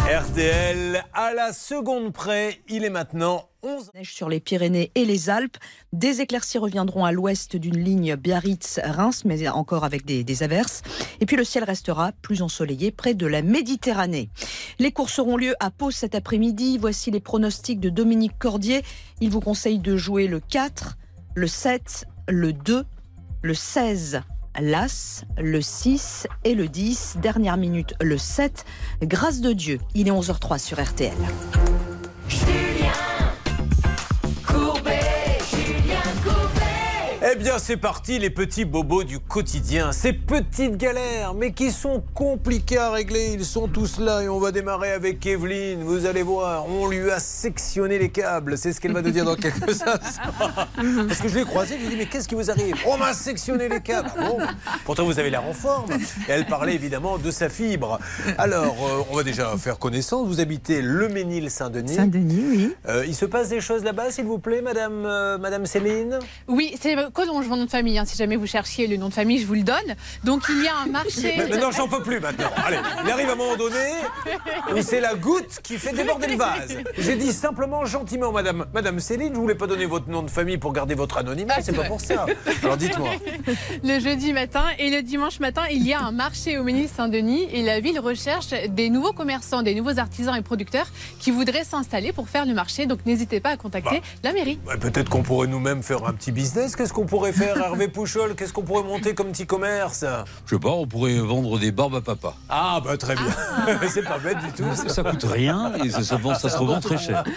RTL, 0.07 1.03
à 1.15 1.33
la 1.33 1.51
seconde 1.51 2.13
près, 2.13 2.59
il 2.69 2.85
est 2.85 2.91
maintenant 2.91 3.49
11 3.65 3.91
Neige 3.95 4.13
sur 4.13 4.29
les 4.29 4.39
Pyrénées 4.39 4.91
et 4.93 5.05
les 5.05 5.31
Alpes. 5.31 5.57
Des 5.91 6.21
éclaircies 6.21 6.59
reviendront 6.59 7.03
à 7.03 7.11
l'ouest 7.11 7.55
d'une 7.55 7.77
ligne 7.77 8.15
Biarritz-Reims, 8.15 9.23
mais 9.25 9.47
encore 9.47 9.83
avec 9.83 10.05
des, 10.05 10.23
des 10.23 10.43
averses. 10.43 10.83
Et 11.19 11.25
puis 11.25 11.35
le 11.35 11.43
ciel 11.43 11.63
restera 11.63 12.11
plus 12.21 12.43
ensoleillé 12.43 12.91
près 12.91 13.15
de 13.15 13.25
la 13.25 13.41
Méditerranée. 13.41 14.29
Les 14.77 14.91
courses 14.91 15.17
auront 15.17 15.35
lieu 15.35 15.55
à 15.59 15.71
Pau 15.71 15.89
cet 15.89 16.13
après-midi. 16.13 16.77
Voici 16.77 17.09
les 17.09 17.19
pronostics 17.19 17.79
de 17.79 17.89
Dominique 17.89 18.37
Cordier. 18.37 18.83
Il 19.19 19.31
vous 19.31 19.41
conseille 19.41 19.79
de 19.79 19.97
jouer 19.97 20.27
le 20.27 20.39
4, 20.39 20.95
le 21.33 21.47
7, 21.47 22.05
le 22.29 22.53
2, 22.53 22.85
le 23.41 23.53
16. 23.55 24.21
L'As, 24.61 25.25
le 25.37 25.59
6 25.59 26.27
et 26.43 26.53
le 26.53 26.67
10. 26.67 27.17
Dernière 27.19 27.57
minute, 27.57 27.95
le 27.99 28.17
7. 28.17 28.63
Grâce 29.01 29.41
de 29.41 29.53
Dieu, 29.53 29.79
il 29.95 30.07
est 30.07 30.11
11h03 30.11 30.59
sur 30.59 30.81
RTL. 30.81 31.11
Bien, 37.45 37.59
c'est 37.59 37.77
parti, 37.77 38.17
les 38.17 38.31
petits 38.31 38.65
bobos 38.65 39.03
du 39.03 39.19
quotidien. 39.19 39.91
Ces 39.91 40.13
petites 40.13 40.77
galères, 40.77 41.35
mais 41.35 41.51
qui 41.51 41.69
sont 41.69 42.03
compliquées 42.15 42.79
à 42.79 42.89
régler. 42.89 43.33
Ils 43.33 43.45
sont 43.45 43.67
tous 43.67 43.99
là 43.99 44.23
et 44.23 44.29
on 44.29 44.39
va 44.39 44.51
démarrer 44.51 44.91
avec 44.91 45.23
Evelyne. 45.27 45.83
Vous 45.83 46.07
allez 46.07 46.23
voir, 46.23 46.67
on 46.67 46.87
lui 46.87 47.11
a 47.11 47.19
sectionné 47.19 47.99
les 47.99 48.09
câbles. 48.09 48.57
C'est 48.57 48.73
ce 48.73 48.81
qu'elle 48.81 48.93
va 48.93 49.03
nous 49.03 49.11
dire 49.11 49.25
dans 49.25 49.35
quelques 49.35 49.69
instants. 49.69 49.91
Parce 50.75 51.21
que 51.21 51.27
je 51.27 51.35
l'ai 51.37 51.45
croisée, 51.45 51.75
je 51.75 51.81
lui 51.81 51.85
ai 51.85 51.89
dit, 51.91 51.97
mais 51.97 52.05
qu'est-ce 52.07 52.27
qui 52.27 52.33
vous 52.33 52.49
arrive? 52.49 52.77
On 52.87 52.97
m'a 52.97 53.13
sectionné 53.13 53.69
les 53.69 53.79
câbles. 53.79 54.09
Ah 54.17 54.27
bon? 54.27 54.37
Pourtant, 54.83 55.05
vous 55.05 55.19
avez 55.19 55.29
l'air 55.29 55.45
en 55.45 55.53
forme. 55.53 55.91
Et 56.27 56.31
elle 56.31 56.47
parlait 56.47 56.73
évidemment 56.73 57.19
de 57.19 57.29
sa 57.29 57.49
fibre. 57.49 57.99
Alors, 58.39 58.75
euh, 58.89 59.03
on 59.11 59.17
va 59.17 59.21
déjà 59.21 59.55
faire 59.57 59.77
connaissance. 59.77 60.27
Vous 60.27 60.39
habitez 60.39 60.81
Le 60.81 61.09
Ménil-Saint-Denis. 61.09 61.93
Saint-Denis, 61.93 62.43
oui. 62.49 62.75
Euh, 62.87 63.05
il 63.05 63.13
se 63.13 63.25
passe 63.25 63.49
des 63.49 63.61
choses 63.61 63.83
là-bas, 63.83 64.09
s'il 64.09 64.25
vous 64.25 64.39
plaît, 64.39 64.63
madame, 64.63 65.05
euh, 65.05 65.37
madame 65.37 65.67
Céline? 65.67 66.17
Oui, 66.47 66.75
c'est 66.81 66.95
Collonges, 67.13 67.34
mon 67.43 67.57
nom 67.57 67.65
de 67.65 67.69
famille. 67.69 67.97
hein. 67.97 68.05
Si 68.05 68.15
jamais 68.17 68.35
vous 68.35 68.47
cherchiez 68.47 68.87
le 68.87 68.97
nom 68.97 69.09
de 69.09 69.13
famille, 69.13 69.39
je 69.39 69.45
vous 69.47 69.53
le 69.55 69.63
donne. 69.63 69.95
Donc 70.23 70.43
il 70.49 70.63
y 70.63 70.67
a 70.67 70.77
un 70.83 70.87
marché. 70.87 71.33
Mais, 71.49 71.57
non, 71.57 71.71
j'en 71.71 71.87
peux 71.87 72.01
plus 72.01 72.19
maintenant. 72.19 72.49
Allez, 72.65 72.77
il 73.03 73.09
arrive 73.11 73.29
à 73.29 73.33
un 73.33 73.35
moment 73.35 73.55
donné 73.55 73.75
où 74.75 74.81
c'est 74.81 74.99
la 75.01 75.15
goutte 75.15 75.59
qui 75.63 75.77
fait 75.77 75.93
déborder 75.93 76.27
le 76.27 76.37
vase. 76.37 76.77
J'ai 76.97 77.15
dit 77.15 77.31
simplement 77.33 77.85
gentiment, 77.85 78.31
madame, 78.31 78.65
madame 78.73 78.99
Céline, 78.99 79.33
je 79.33 79.39
voulais 79.39 79.55
pas 79.55 79.67
donner 79.67 79.85
votre 79.85 80.09
nom 80.09 80.23
de 80.23 80.29
famille 80.29 80.57
pour 80.57 80.73
garder 80.73 80.95
votre 80.95 81.17
anonymat, 81.17 81.55
Ah, 81.57 81.61
c'est 81.61 81.71
pas 81.71 81.79
vrai. 81.79 81.87
pour 81.87 82.01
ça. 82.01 82.25
Alors 82.63 82.77
dites-moi. 82.77 83.09
Le 83.83 83.99
jeudi 83.99 84.33
matin 84.33 84.63
et 84.79 84.89
le 84.89 85.01
dimanche 85.01 85.39
matin, 85.39 85.63
il 85.71 85.85
y 85.85 85.93
a 85.93 85.99
un 86.01 86.11
marché 86.11 86.57
au 86.57 86.63
Ménil-Saint-Denis 86.63 87.47
et 87.51 87.63
la 87.63 87.79
ville 87.79 87.99
recherche 87.99 88.49
des 88.69 88.89
nouveaux 88.89 89.13
commerçants, 89.13 89.61
des 89.61 89.75
nouveaux 89.75 89.99
artisans 89.99 90.35
et 90.35 90.41
producteurs 90.41 90.87
qui 91.19 91.31
voudraient 91.31 91.63
s'installer 91.63 92.11
pour 92.13 92.29
faire 92.29 92.45
le 92.45 92.53
marché. 92.53 92.85
Donc 92.85 92.99
n'hésitez 93.05 93.39
pas 93.39 93.49
à 93.51 93.57
contacter 93.57 94.01
la 94.23 94.33
mairie. 94.33 94.59
Ouais, 94.67 94.77
Peut-être 94.77 95.09
qu'on 95.09 95.23
pourrait 95.23 95.47
nous-mêmes 95.47 95.81
faire 95.83 96.05
un 96.05 96.13
petit 96.13 96.31
business. 96.31 96.75
Qu'est-ce 96.75 96.93
qu'on 96.93 97.05
pourrait 97.05 97.24
faire, 97.31 97.57
Hervé 97.57 97.87
Pouchol 97.87 98.35
Qu'est-ce 98.35 98.53
qu'on 98.53 98.61
pourrait 98.63 98.83
monter 98.83 99.13
comme 99.13 99.27
petit 99.31 99.45
commerce 99.45 100.05
Je 100.45 100.55
sais 100.55 100.59
pas, 100.59 100.69
on 100.69 100.85
pourrait 100.87 101.17
vendre 101.19 101.59
des 101.59 101.71
barbes 101.71 101.95
à 101.95 102.01
papa. 102.01 102.33
Ah, 102.49 102.81
bah 102.83 102.97
très 102.97 103.15
bien. 103.15 103.25
c'est 103.89 104.03
pas 104.03 104.17
bête 104.19 104.37
du 104.39 104.51
tout. 104.51 104.75
Ça, 104.75 104.89
ça 104.89 105.03
coûte 105.03 105.23
rien 105.23 105.73
et 105.83 105.89
ça, 105.89 106.03
ça 106.03 106.17
vend- 106.17 106.35
ça 106.35 106.49
se 106.49 106.57
revend 106.57 106.79
très 106.79 106.97
cher. 106.97 107.23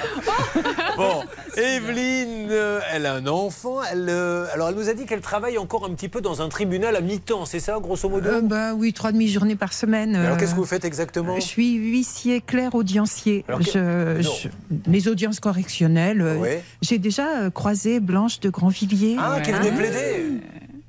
Bon, 0.97 1.23
Evelyne, 1.56 2.48
euh, 2.51 2.81
elle 2.93 3.06
a 3.06 3.15
un 3.15 3.27
enfant. 3.28 3.78
Elle, 3.93 4.06
euh, 4.09 4.47
alors, 4.52 4.69
elle 4.70 4.74
nous 4.74 4.89
a 4.89 4.94
dit 4.94 5.06
qu'elle 5.06 5.20
travaille 5.20 5.56
encore 5.56 5.85
un 5.86 5.90
petit 5.94 6.09
peu 6.09 6.20
dans 6.20 6.43
un 6.43 6.48
tribunal 6.48 6.97
à 6.97 7.01
mi-temps, 7.01 7.44
c'est 7.44 7.60
ça, 7.60 7.78
grosso 7.81 8.09
modo 8.09 8.28
Euh, 8.28 8.40
bah 8.43 8.74
oui, 8.74 8.93
trois 8.93 9.12
demi-journées 9.12 9.55
par 9.55 9.73
semaine. 9.73 10.12
Mais 10.12 10.19
Alors, 10.19 10.32
euh, 10.32 10.36
qu'est-ce 10.40 10.52
que 10.52 10.56
vous 10.60 10.65
faites 10.66 10.85
exactement 10.85 11.36
Je 11.36 11.40
suis 11.40 11.74
huissier 11.74 12.40
clair 12.40 12.74
audiencier. 12.74 13.44
Alors, 13.47 13.60
que- 13.60 13.66
Je- 13.66 14.20
je- 14.23 14.48
les 14.90 15.06
audiences 15.09 15.39
correctionnelles. 15.39 16.20
euh. 16.20 16.56
J'ai 16.82 16.98
déjà 16.98 17.28
euh, 17.43 17.51
croisé 17.51 18.01
Blanche 18.01 18.40
de 18.40 18.51
Grandvilliers. 18.51 19.16
Ah, 19.20 19.40
qui 19.40 19.52
Ah. 19.52 19.59
venait 19.59 19.70
plaider 19.79 20.25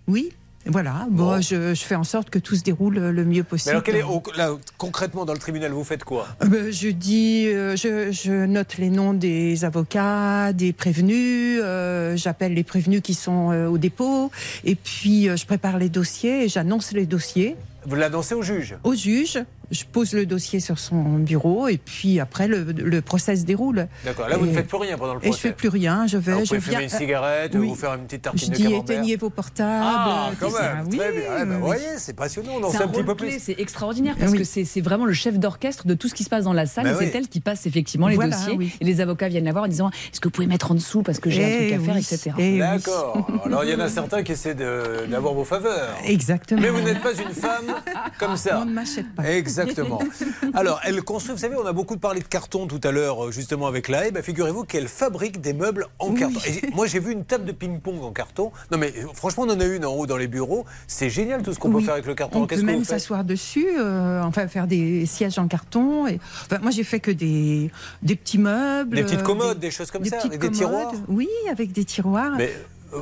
Oui. 0.07 0.29
Voilà, 0.65 1.07
bon, 1.09 1.39
Je, 1.41 1.73
je 1.73 1.81
fais 1.83 1.95
en 1.95 2.03
sorte 2.03 2.29
que 2.29 2.37
tout 2.37 2.53
se 2.55 2.61
déroule 2.63 2.99
le 2.99 3.23
mieux 3.25 3.37
Mais 3.37 3.43
possible. 3.43 3.69
alors, 3.71 3.83
quel 3.83 3.95
est, 3.95 4.03
au- 4.03 4.21
là, 4.35 4.51
concrètement, 4.77 5.23
dans 5.25 5.33
le 5.33 5.39
tribunal, 5.39 5.71
vous 5.71 5.85
faites 5.85 6.03
quoi? 6.03 6.27
Euh, 6.43 6.47
ben, 6.47 6.69
Je 6.71 6.89
dis, 6.89 7.47
euh, 7.47 7.75
je, 7.77 8.11
je 8.11 8.45
note 8.45 8.77
les 8.77 8.89
noms 8.89 9.13
des 9.13 9.63
avocats, 9.65 10.51
des 10.53 10.73
prévenus, 10.73 11.59
euh, 11.63 12.15
j'appelle 12.17 12.53
les 12.53 12.63
prévenus 12.65 13.01
qui 13.01 13.13
sont 13.13 13.51
euh, 13.51 13.67
au 13.67 13.77
dépôt, 13.77 14.31
et 14.65 14.75
puis 14.75 15.29
euh, 15.29 15.37
je 15.37 15.45
prépare 15.45 15.79
les 15.79 15.89
dossiers 15.89 16.43
et 16.43 16.49
j'annonce 16.49 16.91
les 16.91 17.05
dossiers 17.05 17.55
Vous 17.85 17.95
l'annoncez 17.95 18.35
au 18.35 18.41
juge? 18.43 18.75
Au 18.83 18.93
juge. 18.93 19.39
Je 19.71 19.83
pose 19.83 20.13
le 20.13 20.25
dossier 20.25 20.59
sur 20.59 20.79
son 20.79 20.95
bureau 21.19 21.67
et 21.67 21.77
puis 21.77 22.19
après 22.19 22.47
le, 22.47 22.63
le 22.63 23.01
procès 23.01 23.35
se 23.35 23.43
déroule. 23.45 23.87
D'accord, 24.03 24.27
là, 24.27 24.37
vous 24.37 24.45
Et- 24.45 24.49
ne 24.49 24.53
faites 24.53 24.67
plus 24.67 24.77
rien 24.77 24.97
pendant 24.97 25.13
le 25.13 25.19
Et 25.19 25.25
je 25.25 25.29
procès. 25.29 25.49
fais 25.49 25.53
plus 25.53 25.69
rien, 25.69 26.07
je 26.07 26.17
vais, 26.17 26.31
Alors, 26.31 26.39
vous 26.43 26.45
je 26.47 26.55
viens. 26.55 26.61
fumer 26.61 26.83
une 26.85 26.89
cigarette, 26.89 27.51
oui. 27.55 27.67
vous 27.67 27.75
faire 27.75 27.93
une 27.93 28.05
petite 28.05 28.21
Je 28.33 28.45
tartine 28.47 28.49
de 28.51 28.55
dis 28.55 28.73
éteignez 28.73 29.15
vos 29.15 29.29
portables. 29.29 29.83
Ah, 29.85 30.31
quand 30.39 30.51
même, 30.51 30.87
Oui, 30.89 30.97
très 30.97 31.11
bien. 31.11 31.21
Ah, 31.29 31.45
bah, 31.45 31.45
oui, 31.45 31.47
vous 31.49 31.53
oui. 31.55 31.65
voyez, 31.65 31.97
c'est 31.97 32.13
passionnant, 32.15 32.53
on 32.59 32.63
en 32.63 32.69
C'est 32.71 32.77
sait 32.77 32.83
un 32.83 32.87
un 32.87 32.89
petit 32.89 33.03
peu 33.03 33.15
plus. 33.15 33.39
C'est 33.39 33.59
extraordinaire 33.59 34.15
parce 34.19 34.31
Oui. 34.31 34.39
que 34.39 34.43
c'est 34.43 34.81
vraiment 34.81 35.05
le 35.05 35.13
chef 35.13 35.37
d'orchestre 35.37 35.85
de 35.87 35.93
tout 35.93 36.07
ce 36.07 36.13
qui 36.15 36.23
se 36.23 36.29
passe 36.29 36.45
dans 36.45 36.53
la 36.53 36.65
salle. 36.65 36.85
Bah 36.85 36.95
c'est 36.97 37.13
elle 37.15 37.27
qui 37.27 37.39
passe 37.39 37.65
effectivement 37.67 38.07
les 38.07 38.15
Voilà, 38.15 38.35
dossiers. 38.35 38.71
Et 38.81 38.83
les 38.85 39.01
avocats 39.01 39.27
viennent 39.27 39.45
la 39.45 39.51
voir 39.51 39.65
en 39.65 39.67
disant 39.67 39.89
Est-ce 40.11 40.19
que 40.19 40.27
vous 40.27 40.31
pouvez 40.31 40.47
mettre 40.47 40.71
en 40.71 40.75
dessous 40.75 41.03
parce 41.03 41.19
que 41.19 41.29
j'ai 41.29 41.43
un 41.43 41.47
Eh 41.47 41.57
truc 41.69 41.79
à 41.79 41.83
faire, 41.85 41.95
oui, 41.95 41.99
etc. 42.01 42.31
eh. 42.39 42.57
D'accord. 42.59 43.27
Alors, 43.45 43.63
il 43.63 43.69
y 43.69 43.75
en 43.75 43.79
a 43.79 43.87
certains 43.89 44.23
qui 44.23 44.31
essaient 44.31 44.55
d'avoir 44.55 45.33
vos 45.35 45.45
faveurs. 45.45 45.95
Exactement. 46.05 46.61
Mais 46.61 46.69
vous 46.69 46.81
n'êtes 46.81 47.01
pas 47.01 47.13
une 47.13 47.33
femme 47.33 47.75
comme 48.17 48.35
ça. 48.35 48.59
On 48.61 48.65
ne 48.65 48.73
m'achète 48.73 49.13
pas. 49.15 49.23
Exactement. 49.29 49.58
Alors, 50.53 50.79
elle 50.83 51.01
construit, 51.03 51.33
vous 51.33 51.39
savez, 51.39 51.55
on 51.55 51.65
a 51.65 51.73
beaucoup 51.73 51.97
parlé 51.97 52.19
de 52.19 52.27
carton 52.27 52.67
tout 52.67 52.79
à 52.83 52.91
l'heure, 52.91 53.25
euh, 53.25 53.31
justement, 53.31 53.67
avec 53.67 53.87
la 53.87 54.07
haie. 54.07 54.11
Bah, 54.11 54.21
Figurez-vous 54.21 54.63
qu'elle 54.63 54.87
fabrique 54.87 55.41
des 55.41 55.53
meubles 55.53 55.87
en 55.99 56.09
Oui. 56.09 56.19
carton. 56.19 56.39
Et 56.47 56.69
moi, 56.73 56.87
j'ai 56.87 56.99
vu 56.99 57.11
une 57.11 57.25
table 57.25 57.45
de 57.45 57.51
ping-pong 57.51 58.03
en 58.03 58.11
carton. 58.11 58.51
Non, 58.71 58.77
mais 58.77 58.93
euh, 58.97 59.07
franchement, 59.13 59.43
on 59.47 59.51
en 59.51 59.59
a 59.59 59.65
une 59.65 59.85
en 59.85 59.93
haut 59.93 60.05
dans 60.05 60.17
les 60.17 60.27
bureaux. 60.27 60.65
C'est 60.87 61.09
génial 61.09 61.41
tout 61.43 61.53
ce 61.53 61.59
qu'on 61.59 61.71
peut 61.71 61.81
faire 61.81 61.93
avec 61.93 62.05
le 62.05 62.15
carton. 62.15 62.43
On 62.43 62.47
peut 62.47 62.61
même 62.61 62.83
s'asseoir 62.83 63.23
dessus, 63.23 63.67
euh, 63.77 64.21
enfin 64.23 64.47
faire 64.47 64.67
des 64.67 65.05
sièges 65.05 65.39
en 65.39 65.47
carton. 65.47 66.07
Et... 66.07 66.19
Enfin, 66.45 66.59
moi, 66.61 66.71
j'ai 66.71 66.83
fait 66.83 66.99
que 66.99 67.11
des, 67.11 67.71
des 68.01 68.15
petits 68.15 68.37
meubles. 68.37 68.95
Des 68.95 69.03
petites 69.03 69.23
commodes, 69.23 69.59
des, 69.59 69.71
choses 69.71 69.91
comme 69.91 70.03
des 70.03 70.09
ça, 70.09 70.19
avec 70.19 70.39
des 70.39 70.51
tiroirs. 70.51 70.93
Oui, 71.07 71.29
avec 71.49 71.71
des 71.71 71.85
tiroirs. 71.85 72.33
Mais 72.37 72.53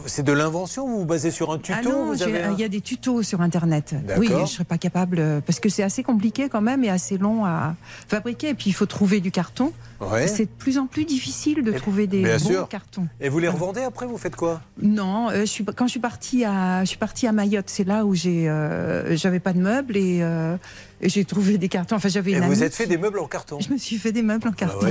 c'est 0.06 0.24
de 0.24 0.32
l'invention 0.34 0.88
Vous 0.88 1.00
vous 1.00 1.06
basez 1.06 1.32
sur 1.32 1.52
un 1.52 1.58
tuto 1.58 1.78
Ah 1.80 1.82
non, 1.88 2.06
vous 2.08 2.16
j'ai- 2.16 2.24
avez 2.26 2.44
un- 2.44 2.52
il 2.54 2.60
y 2.60 2.64
a 2.64 2.68
des 2.70 2.82
tutos 2.82 3.24
sur 3.24 3.42
Internet. 3.42 3.96
Oui, 4.18 4.28
je 4.30 4.36
ne 4.36 4.46
serais 4.46 4.64
pas 4.64 4.78
capable, 4.78 5.18
euh, 5.20 5.40
parce 5.46 5.60
que 5.60 5.70
c'est 5.70 5.84
assez 5.84 6.04
compliqué 6.04 6.50
quand 6.50 6.62
même 6.62 6.84
et 6.84 6.90
assez 6.90 7.18
long 7.18 7.46
à 7.46 7.76
fabriquer. 8.08 8.50
Et 8.50 8.54
puis, 8.54 8.70
il 8.70 8.74
faut 8.74 8.86
trouver 8.86 9.20
du 9.20 9.32
carton. 9.32 9.72
Ouais. 10.00 10.28
C'est 10.28 10.46
de 10.46 10.50
plus 10.58 10.78
en 10.78 10.86
plus 10.86 11.06
difficile 11.06 11.64
de 11.64 11.72
trouver 11.72 12.06
des 12.08 12.22
bons 12.24 12.38
sûr. 12.40 12.68
cartons. 12.68 13.08
Et 13.20 13.30
vous 13.30 13.40
les 13.40 13.48
revendez 13.48 13.82
après 13.82 14.06
Vous 14.06 14.18
faites 14.18 14.36
quoi? 14.36 14.62
Non, 14.82 15.30
euh, 15.30 15.42
je 15.42 15.46
suis, 15.46 15.66
quand 15.66 15.86
je 15.88 15.92
suis 15.92 16.00
partie 16.00 16.46
à, 16.46 16.82
je 16.84 16.90
suis 16.90 16.98
partie 16.98 17.26
à 17.28 17.32
Mayotte, 17.32 17.70
c'est 17.70 17.84
là 17.84 18.06
où 18.06 18.14
j'ai, 18.14 18.48
euh, 18.48 19.16
j'avais 19.16 19.40
pas 19.40 19.54
de 19.54 19.60
meubles 19.60 19.98
et, 19.98 20.20
euh, 20.22 20.56
et 21.02 21.10
j'ai 21.10 21.26
trouvé 21.26 21.58
des 21.58 21.70
cartons. 21.70 21.96
Enfin, 21.96 22.10
j'avais 22.10 22.32
Et 22.32 22.36
une 22.36 22.46
vous 22.46 22.52
amie 22.54 22.64
êtes 22.64 22.76
fait 22.76 22.84
qui- 22.84 22.90
des 22.90 22.98
meubles 22.98 23.20
en 23.20 23.28
carton 23.28 23.60
Je 23.60 23.72
me 23.72 23.78
suis 23.78 23.98
fait 23.98 24.12
des 24.12 24.22
meubles 24.24 24.48
en 24.48 24.52
Bah, 24.52 24.56
carton. 24.58 24.88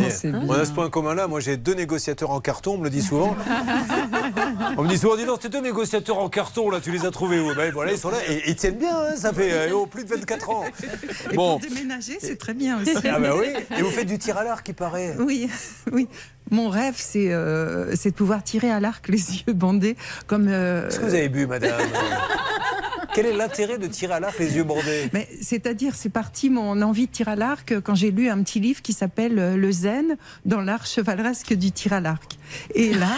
on 0.49 0.53
a 0.53 0.65
ce 0.65 0.73
point 0.73 0.89
commun 0.91 1.15
là. 1.15 1.27
Moi, 1.27 1.41
j'ai 1.41 1.57
deux 1.57 1.75
négociateurs 1.75 2.31
en 2.31 2.41
carton. 2.41 2.75
On 2.75 2.79
me 2.79 2.85
le 2.85 2.91
dit 2.91 3.03
souvent. 3.03 3.37
on 4.77 4.83
me 4.85 4.89
dit 4.89 4.99
souvent, 4.99 5.17
dis 5.17 5.25
donc, 5.25 5.41
tes 5.41 5.49
deux 5.49 5.61
négociateurs 5.61 6.19
en 6.19 6.29
carton 6.29 6.71
là, 6.71 6.81
tu 6.81 6.91
les 6.93 7.05
as 7.07 7.11
trouvés 7.11 7.41
où? 7.41 7.55
Ben 7.55 7.73
voilà, 7.73 7.93
ils 7.93 7.99
sont 7.99 8.11
là 8.11 8.19
et 8.29 8.43
ils 8.49 8.57
tiennent 8.57 8.79
bien. 8.79 8.97
hein, 8.97 9.17
ça 9.17 9.33
fait 9.33 9.53
euh, 9.53 9.69
oh, 9.75 9.87
plus 9.87 10.05
de 10.05 10.09
24 10.11 10.51
ans. 10.51 10.65
Et 11.33 11.37
Bon. 11.37 11.59
pour 11.59 11.69
déménager, 11.69 12.19
c'est 12.21 12.37
très 12.37 12.55
bien 12.55 12.81
aussi. 12.81 12.93
Ah 13.11 13.19
bah 13.19 13.33
oui. 13.39 13.47
Et 13.79 13.83
vous 13.83 13.91
faites 13.91 14.07
du 14.07 14.19
tir 14.19 14.37
à 14.37 14.45
l'arc, 14.45 14.65
qui 14.65 14.73
paraît. 14.73 15.15
Oui, 15.19 15.49
oui. 15.93 16.09
Mon 16.53 16.69
rêve, 16.69 16.95
c'est 16.97 17.33
euh, 17.33 17.97
c'est 17.97 18.11
de 18.11 18.15
pouvoir 18.15 18.45
tirer 18.45 18.71
à 18.71 18.79
l'arc 18.79 19.09
les 19.09 19.19
yeux 19.49 19.53
bandés 19.53 19.97
comme. 20.29 20.47
euh, 20.49 20.85
Qu'est-ce 20.87 21.01
que 21.01 21.05
vous 21.07 21.15
avez 21.15 21.29
bu, 21.29 21.47
madame? 21.47 21.73
Quel 23.15 23.27
est 23.27 23.33
l'intérêt 23.33 23.79
de 23.79 23.87
tirer 23.87 24.15
à 24.15 24.21
l'arc 24.21 24.39
les 24.39 24.57
yeux 24.57 24.65
bordés? 24.65 25.09
Mais 25.13 25.29
c'est-à-dire, 25.41 25.95
c'est 25.95 26.09
parti 26.09 26.51
mon 26.51 26.81
envie 26.83 27.07
de 27.07 27.13
tir 27.13 27.29
à 27.29 27.37
l'arc 27.37 27.75
quand 27.83 27.95
j'ai 27.95 28.11
lu 28.11 28.29
un 28.29 28.43
petit 28.43 28.61
livre 28.61 28.83
qui 28.83 28.93
s'appelle 28.93 29.39
euh, 29.39 29.57
Le 29.57 29.73
Zen 29.73 30.17
dans 30.45 30.61
l'art 30.61 30.87
chevaleresque 30.87 31.55
du 31.55 31.73
tir 31.73 31.93
à 31.93 32.01
l'arc. 32.01 32.39
Et 32.75 32.93
là, 32.95 33.09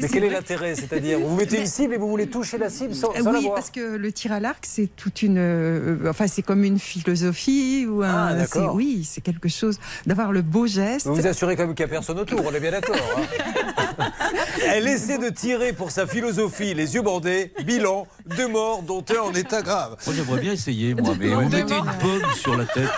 Mais 0.00 0.08
quel 0.08 0.24
est 0.24 0.30
l'intérêt 0.30 0.74
C'est-à-dire, 0.74 1.18
vous 1.20 1.36
mettez 1.36 1.60
une 1.60 1.66
cible 1.66 1.94
et 1.94 1.96
vous 1.96 2.08
voulez 2.08 2.26
toucher 2.26 2.58
la 2.58 2.70
cible 2.70 2.94
sans, 2.94 3.12
sans 3.14 3.30
la 3.30 3.38
oui, 3.38 3.44
voir 3.44 3.54
parce 3.54 3.70
que 3.70 3.96
le 3.96 4.12
tir 4.12 4.32
à 4.32 4.40
l'arc, 4.40 4.64
c'est 4.66 4.88
toute 4.96 5.22
une, 5.22 5.38
euh, 5.38 6.10
enfin, 6.10 6.26
c'est 6.26 6.42
comme 6.42 6.64
une 6.64 6.78
philosophie 6.78 7.86
ou 7.88 8.02
un, 8.02 8.36
Ah, 8.54 8.72
oui, 8.74 9.06
c'est 9.08 9.20
quelque 9.20 9.48
chose 9.48 9.78
d'avoir 10.06 10.32
le 10.32 10.42
beau 10.42 10.66
geste. 10.66 11.06
Vous 11.06 11.14
vous 11.14 11.26
assurez 11.26 11.56
quand 11.56 11.66
même 11.66 11.74
qu'il 11.74 11.86
n'y 11.86 11.90
a 11.92 11.94
personne 11.94 12.18
autour, 12.18 12.42
on 12.44 12.52
est 12.52 12.60
bien 12.60 12.72
d'accord. 12.72 12.96
hein 12.96 13.22
Elle 14.66 14.88
essaie 14.88 15.18
de 15.18 15.28
tirer 15.28 15.72
pour 15.72 15.90
sa 15.90 16.06
philosophie 16.06 16.74
les 16.74 16.94
yeux 16.94 17.02
bandés. 17.02 17.52
Bilan, 17.64 18.06
deux 18.26 18.48
morts, 18.48 18.82
dont 18.82 19.04
un 19.10 19.20
en 19.20 19.34
état 19.34 19.62
grave. 19.62 19.96
Moi, 20.06 20.14
j'aimerais 20.16 20.40
bien 20.40 20.52
essayer, 20.52 20.94
moi, 20.94 21.14
mais 21.18 21.28
vous 21.28 21.48
mettez 21.48 21.74
une 21.74 21.84
pomme 21.84 22.32
sur 22.34 22.56
la 22.56 22.64
tête. 22.66 22.90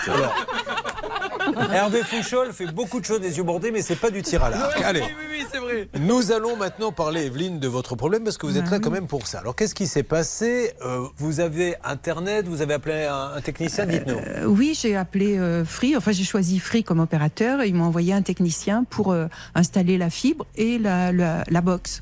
Hervé 1.73 2.01
Fouchol 2.03 2.51
fait 2.53 2.67
beaucoup 2.71 2.99
de 2.99 3.05
choses 3.05 3.21
des 3.21 3.37
yeux 3.37 3.43
bordés, 3.43 3.71
mais 3.71 3.81
c'est 3.81 3.95
pas 3.95 4.09
du 4.11 4.21
tir 4.21 4.43
à 4.43 4.49
l'arc. 4.49 4.81
Allez, 4.83 5.03
c'est 5.51 5.57
vrai. 5.59 5.87
nous 5.99 6.31
allons 6.31 6.55
maintenant 6.55 6.91
parler, 6.91 7.25
Evelyne, 7.25 7.59
de 7.59 7.67
votre 7.67 7.95
problème 7.95 8.23
parce 8.23 8.37
que 8.37 8.45
vous 8.45 8.57
êtes 8.57 8.69
là 8.69 8.79
quand 8.79 8.91
même 8.91 9.07
pour 9.07 9.27
ça. 9.27 9.39
Alors, 9.39 9.55
qu'est-ce 9.55 9.75
qui 9.75 9.87
s'est 9.87 10.03
passé 10.03 10.73
Euh, 10.85 11.05
Vous 11.17 11.39
avez 11.39 11.75
Internet, 11.83 12.47
vous 12.47 12.61
avez 12.61 12.73
appelé 12.75 13.05
un, 13.05 13.31
un 13.35 13.41
technicien, 13.41 13.85
dites-nous. 13.85 14.15
Euh, 14.17 14.45
oui, 14.45 14.77
j'ai 14.79 14.95
appelé 14.95 15.37
euh, 15.37 15.65
Free. 15.65 15.95
Enfin, 15.97 16.11
j'ai 16.11 16.23
choisi 16.23 16.59
Free 16.59 16.83
comme 16.83 16.99
opérateur. 16.99 17.61
et 17.61 17.67
Ils 17.67 17.75
m'ont 17.75 17.85
envoyé 17.85 18.13
un 18.13 18.21
technicien 18.21 18.83
pour 18.89 19.11
euh, 19.11 19.27
installer 19.55 19.97
la 19.97 20.09
fibre 20.09 20.45
et 20.55 20.77
la, 20.77 21.11
la, 21.11 21.43
la 21.49 21.61
box. 21.61 22.01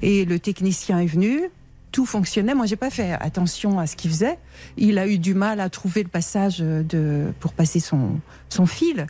Et 0.00 0.24
le 0.24 0.38
technicien 0.38 0.98
est 1.00 1.06
venu. 1.06 1.50
Tout 1.92 2.06
fonctionnait. 2.06 2.54
Moi, 2.54 2.66
j'ai 2.66 2.76
pas 2.76 2.90
fait 2.90 3.12
attention 3.12 3.78
à 3.78 3.86
ce 3.86 3.96
qu'il 3.96 4.10
faisait. 4.10 4.38
Il 4.76 4.98
a 4.98 5.06
eu 5.06 5.18
du 5.18 5.34
mal 5.34 5.60
à 5.60 5.68
trouver 5.68 6.02
le 6.02 6.08
passage 6.08 6.58
de, 6.58 7.32
pour 7.38 7.52
passer 7.52 7.80
son, 7.80 8.18
son 8.48 8.66
fil. 8.66 9.06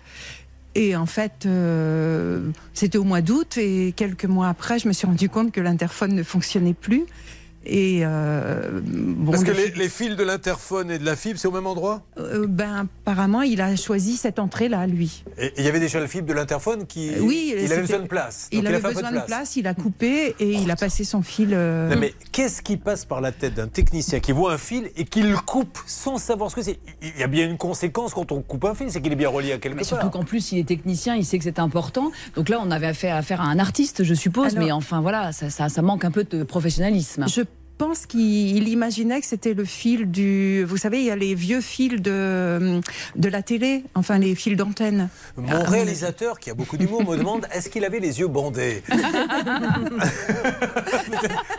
Et 0.75 0.97
en 0.97 1.07
fait, 1.07 1.45
euh, 1.45 2.51
c'était 2.73 2.99
au 2.99 3.05
mois 3.05 3.21
d'août 3.21 3.59
et 3.59 3.93
quelques 3.95 4.25
mois 4.25 4.49
après, 4.49 4.79
je 4.79 4.89
me 4.89 4.93
suis 4.93 5.07
rendu 5.07 5.29
compte 5.29 5.53
que 5.53 5.61
l'interphone 5.61 6.15
ne 6.15 6.23
fonctionnait 6.23 6.75
plus. 6.75 7.05
Et 7.65 8.01
euh, 8.05 8.81
bon, 8.83 9.31
Parce 9.31 9.45
que 9.45 9.51
le 9.53 9.57
les, 9.57 9.71
fi- 9.71 9.79
les 9.79 9.89
fils 9.89 10.17
de 10.17 10.25
l'interphone 10.25 10.91
et 10.91 10.99
de 10.99 11.05
la 11.05 11.15
fibre, 11.17 11.39
c'est 11.39 11.47
au 11.49 11.53
même 11.53 11.67
endroit? 11.67 12.03
Euh, 12.19 12.47
ben, 12.49 12.89
apparemment, 13.07 13.43
il 13.43 13.61
a 13.61 13.77
choisi 13.77 14.17
cette 14.17 14.39
entrée-là, 14.39 14.87
lui. 14.87 15.25
Et 15.39 15.53
il 15.59 15.65
y 15.65 15.69
avait 15.69 15.79
déjà 15.81 16.01
le 16.01 16.07
fibre 16.09 16.27
de 16.27 16.33
l'interphone 16.33 16.87
qui. 16.87 17.11
Euh, 17.11 17.21
Oui, 17.21 17.55
il 17.57 17.73
avait 17.73 17.83
besoin 17.83 18.01
de 18.01 18.07
place. 18.09 18.49
Donc 18.51 18.61
Il 18.63 18.67
a 18.67 18.71
avait 18.71 18.81
besoin 18.95 19.13
de 19.13 19.21
place. 19.21 19.57
il 19.57 19.67
a 19.67 19.75
coupé 19.75 20.35
et 20.41 20.53
il 20.53 20.71
a 20.71 20.77
passé 20.77 21.05
son 21.05 21.23
fil. 21.23 21.51
euh, 21.53 21.89
Non, 21.95 22.01
mais 22.01 22.15
qu'est-ce 22.33 22.63
qui 22.63 22.77
passe 22.77 23.05
par 23.05 23.21
la 23.21 23.31
tête 23.33 23.55
d'un 23.55 23.69
technicien 23.69 24.19
qui 24.21 24.33
voit 24.33 24.53
un 24.55 24.59
fil 24.59 24.91
et 24.97 25.05
qui 25.05 25.23
le 25.23 25.37
coupe 25.37 25.79
sans 25.87 26.19
savoir 26.19 26.51
ce 26.51 26.57
que 26.57 26.63
c'est? 26.63 26.79
Il 27.01 27.19
y 27.19 27.23
a 27.23 27.29
bien 27.29 27.47
une 27.49 27.59
conséquence 27.59 28.13
quand 28.15 28.33
on 28.33 28.43
coupe 28.43 28.65
un 28.65 28.75
fil, 28.75 28.91
c'est 28.91 29.01
qu'il 29.01 29.13
est 29.13 29.17
bien 29.17 29.29
relié 29.29 29.53
à 29.53 29.59
quelque 29.59 29.75
Mais 29.75 29.83
part. 29.83 29.89
surtout 29.89 30.11
qu'en 30.11 30.25
plus, 30.25 30.53
il 30.53 30.59
est 30.59 30.65
technicien, 30.67 31.15
il 31.15 31.25
sait 31.25 31.39
que 31.39 31.45
c'est 31.45 31.59
important. 31.59 32.11
Donc 32.35 32.49
là, 32.49 32.59
on 32.61 32.71
avait 32.71 32.89
affaire, 32.89 33.15
affaire 33.17 33.41
à 33.41 33.45
un 33.45 33.59
artiste, 33.59 34.03
je 34.05 34.15
suppose. 34.15 34.53
Alors- 34.55 34.65
mais 34.65 34.73
enfin, 34.73 35.01
voilà, 35.01 35.31
ça, 35.33 35.49
ça, 35.51 35.69
ça 35.69 35.83
manque 35.83 36.05
un 36.05 36.11
peu 36.11 36.25
de 36.25 36.43
professionnalisme. 36.43 37.27
Je 37.29 37.43
pense 37.83 38.07
qu'il 38.07 38.57
il 38.57 38.69
imaginait 38.69 39.21
que 39.21 39.27
c'était 39.27 39.55
le 39.55 39.65
fil 39.65 40.09
du. 40.09 40.63
Vous 40.65 40.77
savez, 40.77 41.01
il 41.01 41.05
y 41.05 41.11
a 41.11 41.17
les 41.17 41.35
vieux 41.35 41.61
fils 41.61 42.01
de, 42.01 42.81
de 43.17 43.29
la 43.29 43.43
télé, 43.43 43.83
enfin 43.97 44.19
les 44.19 44.37
fils 44.37 44.57
d'antenne. 44.57 45.09
Mon 45.37 45.51
Ah, 45.51 45.65
réalisateur, 45.69 46.39
qui 46.39 46.49
a 46.51 46.55
beaucoup 46.55 46.77
d'humour, 46.77 47.03
me 47.05 47.17
demande 47.17 47.49
est-ce 47.53 47.69
qu'il 47.69 47.85
avait 47.85 47.99
les 47.99 48.21
yeux 48.21 48.29
bandés 48.29 48.85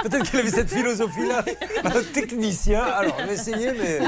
Peut-être 0.04 0.30
qu'il 0.30 0.40
avait 0.40 0.50
cette 0.50 0.70
philosophie-là. 0.70 1.44
Un 1.84 2.04
technicien. 2.14 2.82
Alors, 2.84 3.18
on 3.22 3.26
va 3.26 3.34
essayer, 3.34 3.72
mais 3.74 4.00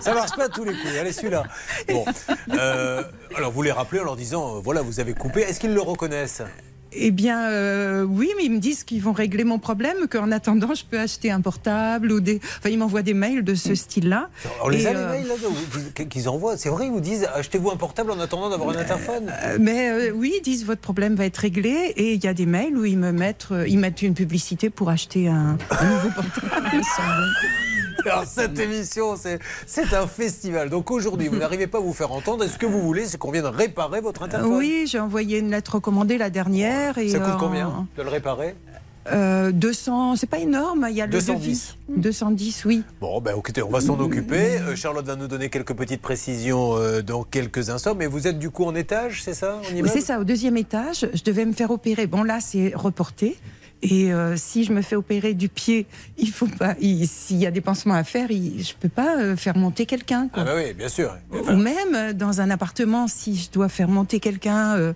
ça 0.00 0.12
marche 0.12 0.34
pas 0.34 0.46
à 0.46 0.48
tous 0.48 0.64
les 0.64 0.72
coups. 0.72 0.96
Allez, 1.00 1.12
celui-là. 1.12 1.44
Bon. 1.88 2.04
Euh, 2.52 3.04
alors, 3.36 3.52
vous 3.52 3.62
les 3.62 3.70
rappelez 3.72 4.00
en 4.00 4.04
leur 4.04 4.16
disant 4.16 4.56
euh, 4.56 4.60
voilà, 4.60 4.82
vous 4.82 4.98
avez 4.98 5.12
coupé. 5.14 5.42
Est-ce 5.42 5.60
qu'ils 5.60 5.74
le 5.74 5.82
reconnaissent? 5.82 6.42
Eh 6.92 7.10
bien, 7.10 7.48
euh, 7.50 8.02
oui, 8.02 8.30
mais 8.36 8.44
ils 8.44 8.50
me 8.52 8.58
disent 8.58 8.84
qu'ils 8.84 9.02
vont 9.02 9.12
régler 9.12 9.44
mon 9.44 9.58
problème, 9.58 10.08
qu'en 10.10 10.32
attendant, 10.32 10.74
je 10.74 10.84
peux 10.84 10.98
acheter 10.98 11.30
un 11.30 11.40
portable 11.40 12.10
ou 12.10 12.20
des. 12.20 12.40
Enfin, 12.58 12.70
ils 12.70 12.78
m'envoient 12.78 13.02
des 13.02 13.14
mails 13.14 13.44
de 13.44 13.54
ce 13.54 13.74
style-là. 13.74 14.28
On 14.64 14.68
les 14.68 14.86
a, 14.86 14.92
les 14.92 14.98
mails 15.24 16.08
qu'ils 16.08 16.28
envoient 16.28 16.56
C'est 16.56 16.68
vrai, 16.68 16.86
ils 16.86 16.92
vous 16.92 17.00
disent 17.00 17.28
achetez-vous 17.34 17.70
un 17.70 17.76
portable 17.76 18.10
en 18.10 18.18
attendant 18.20 18.50
d'avoir 18.50 18.70
un 18.70 18.80
interphone 18.80 19.32
Euh, 19.44 19.56
Mais 19.60 19.90
euh, 19.90 20.12
oui, 20.14 20.32
ils 20.38 20.42
disent 20.42 20.64
votre 20.64 20.80
problème 20.80 21.14
va 21.14 21.26
être 21.26 21.38
réglé 21.38 21.92
et 21.96 22.14
il 22.14 22.24
y 22.24 22.26
a 22.26 22.34
des 22.34 22.46
mails 22.46 22.76
où 22.76 22.84
ils 22.84 22.98
me 22.98 23.12
mettent, 23.12 23.48
ils 23.66 23.78
mettent 23.78 24.02
une 24.02 24.14
publicité 24.14 24.70
pour 24.70 24.88
acheter 24.90 25.28
un, 25.28 25.58
un 25.70 25.84
nouveau 25.84 26.08
portable. 26.14 26.82
Alors 28.04 28.24
cette 28.24 28.58
émission, 28.58 29.16
c'est 29.16 29.94
un 29.94 30.06
festival. 30.06 30.70
Donc 30.70 30.90
aujourd'hui, 30.90 31.28
vous 31.28 31.36
n'arrivez 31.38 31.66
pas 31.66 31.78
à 31.78 31.80
vous 31.80 31.92
faire 31.92 32.12
entendre. 32.12 32.44
Et 32.44 32.48
ce 32.48 32.58
que 32.58 32.66
vous 32.66 32.80
voulez, 32.80 33.06
c'est 33.06 33.18
qu'on 33.18 33.30
vienne 33.30 33.46
réparer 33.46 34.00
votre 34.00 34.22
interphone. 34.22 34.52
Oui, 34.52 34.84
j'ai 34.86 35.00
envoyé 35.00 35.38
une 35.38 35.50
lettre 35.50 35.76
recommandée 35.76 36.18
la 36.18 36.30
dernière. 36.30 36.98
Et, 36.98 37.08
Ça 37.08 37.18
coûte 37.18 37.34
euh, 37.34 37.38
combien 37.38 37.86
de 37.96 38.02
le 38.02 38.08
réparer? 38.08 38.54
euh, 39.12 39.50
200, 39.52 40.16
c'est 40.16 40.26
pas 40.28 40.38
énorme, 40.38 40.86
il 40.90 40.96
y 40.96 41.00
a 41.00 41.06
le 41.06 41.12
210. 41.12 41.76
devis. 41.88 42.00
210, 42.00 42.64
oui. 42.66 42.82
Bon, 43.00 43.20
ben 43.20 43.34
écoutez, 43.36 43.62
on 43.62 43.70
va 43.70 43.80
s'en 43.80 43.98
occuper. 43.98 44.58
Euh, 44.58 44.76
Charlotte 44.76 45.06
va 45.06 45.16
nous 45.16 45.26
donner 45.26 45.48
quelques 45.48 45.74
petites 45.74 46.02
précisions 46.02 46.76
euh, 46.76 47.02
dans 47.02 47.24
quelques 47.24 47.70
instants. 47.70 47.94
Mais 47.94 48.06
vous 48.06 48.26
êtes 48.26 48.38
du 48.38 48.50
coup 48.50 48.64
en 48.64 48.74
étage, 48.74 49.22
c'est 49.22 49.34
ça? 49.34 49.60
C'est 49.86 50.00
ça, 50.00 50.20
au 50.20 50.24
deuxième 50.24 50.56
étage, 50.56 51.06
je 51.12 51.22
devais 51.22 51.44
me 51.44 51.52
faire 51.52 51.70
opérer. 51.70 52.06
Bon, 52.06 52.22
là, 52.22 52.38
c'est 52.40 52.72
reporté. 52.74 53.38
Et 53.82 54.12
euh, 54.12 54.36
si 54.36 54.64
je 54.64 54.72
me 54.72 54.82
fais 54.82 54.94
opérer 54.96 55.32
du 55.34 55.48
pied, 55.48 55.86
il 56.18 56.30
faut 56.30 56.46
pas. 56.46 56.74
il- 56.80 57.08
S'il 57.08 57.38
y 57.38 57.46
a 57.46 57.50
des 57.50 57.62
pansements 57.62 57.94
à 57.94 58.04
faire, 58.04 58.30
il- 58.30 58.62
je 58.62 58.74
peux 58.78 58.88
pas 58.90 59.18
euh, 59.18 59.36
faire 59.36 59.56
monter 59.56 59.86
quelqu'un. 59.86 60.28
Ah 60.34 60.44
bah 60.44 60.52
oui, 60.56 60.74
bien 60.74 60.88
sûr. 60.88 61.16
Ou 61.32 61.52
même 61.56 61.94
euh, 61.94 62.12
dans 62.12 62.40
un 62.42 62.50
appartement, 62.50 63.08
si 63.08 63.36
je 63.36 63.50
dois 63.50 63.68
faire 63.70 63.88
monter 63.88 64.20
quelqu'un, 64.20 64.76
euh, 64.76 64.92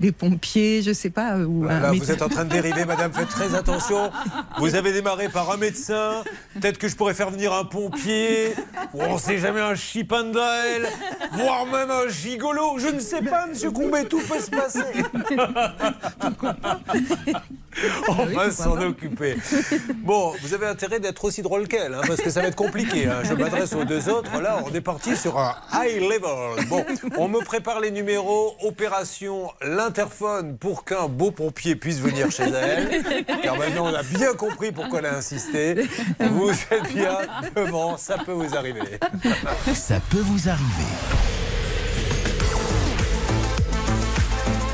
les 0.00 0.12
pompiers, 0.12 0.82
je 0.82 0.92
sais 0.92 1.10
pas. 1.10 1.36
euh, 1.36 1.44
Ou 1.44 1.64
Là, 1.64 1.92
vous 1.92 2.10
êtes 2.10 2.22
en 2.22 2.28
train 2.28 2.44
de 2.44 2.50
dériver, 2.50 2.84
madame, 2.84 3.12
faites 3.12 3.28
très 3.28 3.54
attention. 3.54 4.10
Vous 4.58 4.74
avez 4.74 4.92
démarré 4.92 5.28
par 5.28 5.50
un 5.50 5.56
médecin, 5.56 6.22
peut-être 6.54 6.78
que 6.78 6.88
je 6.88 6.96
pourrais 6.96 7.14
faire 7.14 7.30
venir 7.30 7.52
un 7.52 7.64
pompier, 7.64 8.54
ou 8.94 9.02
on 9.02 9.18
sait 9.18 9.38
jamais 9.38 9.60
un 9.60 9.74
chipandael, 9.74 10.88
voire 11.32 11.66
même 11.66 11.90
un 11.90 12.08
gigolo. 12.08 12.78
Je 12.78 12.88
ne 12.88 13.00
sais 13.00 13.22
pas, 13.22 13.46
monsieur 13.46 13.70
Coumbet, 13.70 14.04
tout 14.04 14.20
peut 14.20 14.40
se 14.40 14.50
passer. 14.50 14.80
On 18.08 18.24
va 18.26 18.50
s'en 18.50 18.80
occuper. 18.80 19.36
Bon, 19.96 20.32
vous 20.42 20.54
avez 20.54 20.66
intérêt 20.66 20.98
d'être 20.98 21.22
aussi 21.24 21.42
drôle 21.42 21.68
qu'elle, 21.68 21.92
hein, 21.92 22.00
parce 22.06 22.20
que 22.22 22.30
ça 22.30 22.40
va 22.40 22.48
être 22.48 22.56
compliqué. 22.56 23.06
hein. 23.06 23.20
Je 23.22 23.34
m'adresse 23.34 23.74
aux 23.74 23.84
deux 23.84 24.08
autres. 24.08 24.40
Là, 24.40 24.60
on 24.64 24.72
est 24.74 24.80
parti 24.80 25.14
sur 25.16 25.38
un 25.38 25.54
high 25.74 26.00
level. 26.00 26.64
Bon, 26.68 26.84
on 27.18 27.28
me 27.28 27.40
prépare 27.44 27.80
les 27.80 27.90
numéros. 27.90 28.56
Opération 28.62 29.50
l'interphone 29.86 30.58
pour 30.58 30.84
qu'un 30.84 31.06
beau 31.06 31.30
pompier 31.30 31.76
puisse 31.76 32.00
venir 32.00 32.30
chez 32.32 32.42
elle. 32.42 33.24
Car 33.42 33.56
maintenant, 33.56 33.86
on 33.86 33.94
a 33.94 34.02
bien 34.02 34.34
compris 34.34 34.72
pourquoi 34.72 34.98
elle 34.98 35.06
a 35.06 35.16
insisté. 35.16 35.86
Vous 36.18 36.50
êtes 36.50 36.92
bien 36.92 37.18
devant, 37.54 37.96
ça 37.96 38.18
peut 38.18 38.32
vous 38.32 38.56
arriver. 38.56 38.98
Ça 39.74 40.00
peut 40.10 40.22
vous 40.22 40.48
arriver. 40.48 40.90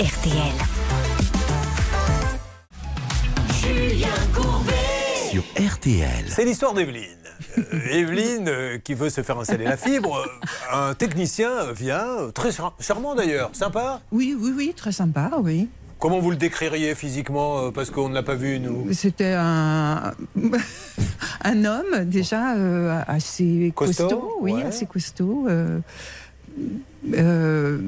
RTL. 0.00 0.54
Julien 3.60 4.08
Courbet. 4.34 5.01
Sur 5.32 5.42
RTL. 5.56 6.26
C'est 6.28 6.44
l'histoire 6.44 6.74
d'Evelyne. 6.74 7.06
Euh, 7.56 7.62
Evelyne 7.90 8.48
euh, 8.48 8.76
qui 8.78 8.92
veut 8.92 9.08
se 9.08 9.22
faire 9.22 9.38
installer 9.38 9.64
la 9.64 9.78
fibre. 9.78 10.18
Euh, 10.18 10.90
Un 10.90 10.92
technicien 10.94 11.72
vient, 11.72 12.30
très 12.34 12.52
char- 12.52 12.74
charmant 12.78 13.14
d'ailleurs, 13.14 13.48
sympa. 13.54 14.02
Oui, 14.12 14.36
oui, 14.38 14.52
oui, 14.54 14.74
très 14.76 14.92
sympa, 14.92 15.30
oui. 15.42 15.70
Comment 15.98 16.18
vous 16.18 16.30
le 16.32 16.36
décririez 16.36 16.94
physiquement 16.94 17.72
Parce 17.72 17.88
qu'on 17.90 18.10
ne 18.10 18.14
l'a 18.14 18.22
pas 18.22 18.34
vu, 18.34 18.60
nous. 18.60 18.92
C'était 18.92 19.32
un, 19.38 20.12
un 21.44 21.64
homme 21.64 22.04
déjà 22.04 22.54
euh, 22.54 23.00
assez 23.06 23.72
Costaud, 23.74 24.02
costaud, 24.08 24.32
oui, 24.42 24.52
ouais. 24.52 24.64
assez 24.64 24.84
costaud. 24.84 25.46
euh, 25.48 25.78
euh, 27.14 27.78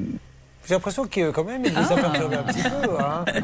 J'ai 0.67 0.73
l'impression 0.73 1.05
que 1.05 1.29
quand 1.29 1.43
même, 1.43 1.63
il 1.63 1.71
vous 1.73 1.93
a 1.93 1.95
perturbé 1.95 2.37
un 2.37 2.43
petit 2.43 2.63
peu. 2.63 2.99
hein. 2.99 3.25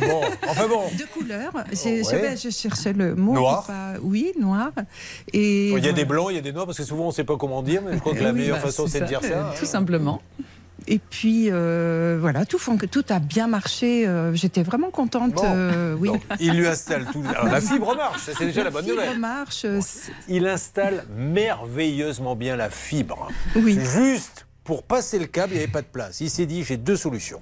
Bon, 0.00 0.20
enfin 0.48 0.68
bon. 0.68 0.82
de 0.96 1.04
couleur. 1.12 1.50
Oh, 1.54 1.58
je, 1.72 2.04
ouais. 2.14 2.20
vais- 2.20 2.36
je 2.36 2.50
cherchais 2.50 2.92
le 2.92 3.14
mot. 3.14 3.34
Noir. 3.34 3.64
pas- 3.66 3.94
oui, 4.02 4.32
noir. 4.38 4.70
Et 5.32 5.70
Il 5.70 5.84
y 5.84 5.88
a 5.88 5.92
des 5.92 6.04
blancs, 6.04 6.28
il 6.30 6.36
y 6.36 6.38
a 6.38 6.42
des 6.42 6.52
noirs, 6.52 6.66
parce 6.66 6.78
que 6.78 6.84
souvent 6.84 7.04
on 7.04 7.08
ne 7.08 7.12
sait 7.12 7.24
pas 7.24 7.36
comment 7.36 7.62
dire, 7.62 7.82
mais 7.84 7.94
je 7.94 7.98
crois 7.98 8.14
que 8.14 8.22
la 8.22 8.30
Oui, 8.32 8.40
meilleure 8.40 8.56
bah, 8.56 8.62
façon 8.62 8.86
c'est 8.86 9.00
de 9.00 9.06
dire 9.06 9.22
ça. 9.22 9.54
Tout 9.58 9.66
simplement. 9.66 10.20
Et 10.86 11.00
puis 11.00 11.48
euh, 11.50 12.16
voilà, 12.20 12.46
tout, 12.46 12.58
a 13.10 13.18
bien 13.18 13.46
marché. 13.46 14.06
euh, 14.06 14.32
J'étais 14.34 14.62
vraiment 14.62 14.90
contente. 14.90 15.32
Bon. 15.34 15.42
euh, 15.44 15.94
oui. 15.98 16.08
Donc, 16.08 16.22
il 16.40 16.54
lui 16.54 16.66
installe 16.66 17.04
tout. 17.12 17.22
Alors, 17.28 17.44
la 17.52 17.60
fibre 17.60 17.94
marche, 17.94 18.22
c'est 18.38 18.46
déjà 18.46 18.64
la 18.64 18.70
bonne 18.70 18.84
fibre 18.84 18.96
nouvelle. 19.02 19.18
marche. 19.18 19.66
Il 20.28 20.46
installe 20.46 21.04
merveilleusement 21.14 22.36
bien 22.36 22.56
la 22.56 22.70
fibre. 22.70 23.28
Oui. 23.56 23.78
Juste 23.80 24.46
pour 24.64 24.82
passer 24.82 25.18
le 25.18 25.26
câble, 25.26 25.52
il 25.52 25.56
n'y 25.56 25.62
avait 25.64 25.72
pas 25.72 25.82
de 25.82 25.86
place. 25.86 26.20
Il 26.20 26.30
s'est 26.30 26.46
dit 26.46 26.62
j'ai 26.62 26.76
deux 26.76 26.96
solutions. 26.96 27.40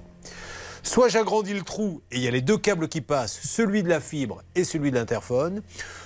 Soit 0.87 1.09
j'agrandis 1.09 1.53
le 1.53 1.63
trou 1.63 2.01
et 2.11 2.15
il 2.15 2.21
y 2.21 2.29
a 2.29 2.31
les 2.31 2.39
deux 2.39 2.57
câbles 2.57 2.87
qui 2.87 3.01
passent, 3.01 3.41
celui 3.43 3.83
de 3.83 3.89
la 3.89 3.99
fibre 3.99 4.41
et 4.55 4.63
celui 4.63 4.89
de 4.89 4.95
l'interphone. 4.95 5.61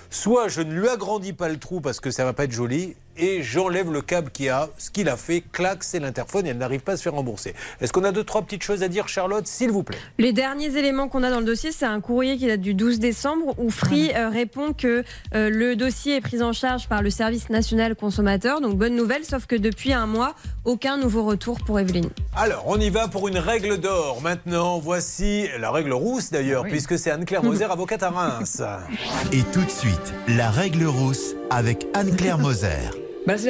Soit 0.09 0.47
je 0.47 0.61
ne 0.61 0.73
lui 0.73 0.89
agrandis 0.89 1.33
pas 1.33 1.49
le 1.49 1.59
trou 1.59 1.81
parce 1.81 1.99
que 1.99 2.09
ça 2.09 2.25
va 2.25 2.33
pas 2.33 2.45
être 2.45 2.51
joli 2.51 2.95
et 3.17 3.43
j'enlève 3.43 3.91
le 3.91 4.01
câble 4.01 4.31
qui 4.31 4.49
a. 4.49 4.69
Ce 4.77 4.89
qu'il 4.89 5.09
a 5.09 5.17
fait, 5.17 5.43
clac, 5.51 5.83
c'est 5.83 5.99
l'interphone 5.99 6.45
et 6.45 6.49
elle 6.49 6.57
n'arrive 6.57 6.81
pas 6.81 6.93
à 6.93 6.97
se 6.97 7.03
faire 7.03 7.13
rembourser. 7.13 7.53
Est-ce 7.79 7.93
qu'on 7.93 8.03
a 8.03 8.11
deux, 8.11 8.23
trois 8.23 8.41
petites 8.41 8.63
choses 8.63 8.83
à 8.83 8.87
dire, 8.87 9.07
Charlotte, 9.07 9.47
s'il 9.47 9.71
vous 9.71 9.83
plaît? 9.83 9.97
Les 10.17 10.33
derniers 10.33 10.77
éléments 10.77 11.07
qu'on 11.07 11.23
a 11.23 11.29
dans 11.29 11.39
le 11.39 11.45
dossier, 11.45 11.71
c'est 11.71 11.85
un 11.85 12.01
courrier 12.01 12.37
qui 12.37 12.47
date 12.47 12.61
du 12.61 12.73
12 12.73 12.99
décembre 12.99 13.55
où 13.57 13.69
Free 13.69 14.11
euh, 14.15 14.29
répond 14.29 14.73
que 14.73 15.03
euh, 15.33 15.49
le 15.49 15.75
dossier 15.75 16.17
est 16.17 16.21
pris 16.21 16.41
en 16.41 16.53
charge 16.53 16.87
par 16.87 17.01
le 17.01 17.09
service 17.09 17.49
national 17.49 17.95
consommateur. 17.95 18.61
Donc 18.61 18.77
bonne 18.77 18.95
nouvelle, 18.95 19.25
sauf 19.25 19.45
que 19.45 19.55
depuis 19.55 19.93
un 19.93 20.07
mois, 20.07 20.35
aucun 20.65 20.97
nouveau 20.97 21.23
retour 21.23 21.59
pour 21.65 21.79
Evelyne. 21.79 22.09
Alors, 22.35 22.63
on 22.67 22.79
y 22.79 22.89
va 22.89 23.07
pour 23.07 23.27
une 23.27 23.37
règle 23.37 23.79
d'or. 23.79 24.21
Maintenant, 24.21 24.79
voici 24.79 25.47
la 25.59 25.71
règle 25.71 25.93
rousse 25.93 26.31
d'ailleurs, 26.31 26.63
puisque 26.63 26.97
c'est 26.97 27.11
Anne-Claire 27.11 27.43
Moser, 27.43 27.65
avocate 27.71 28.03
à 28.03 28.09
Reims. 28.09 28.61
Et 29.31 29.43
tout 29.51 29.63
de 29.63 29.69
suite, 29.69 30.13
la 30.27 30.49
règle 30.49 30.85
rousse 30.85 31.35
avec 31.49 31.87
Anne-Claire 31.93 32.37
Moser. 32.37 33.10
Bah, 33.27 33.37
c'est 33.37 33.45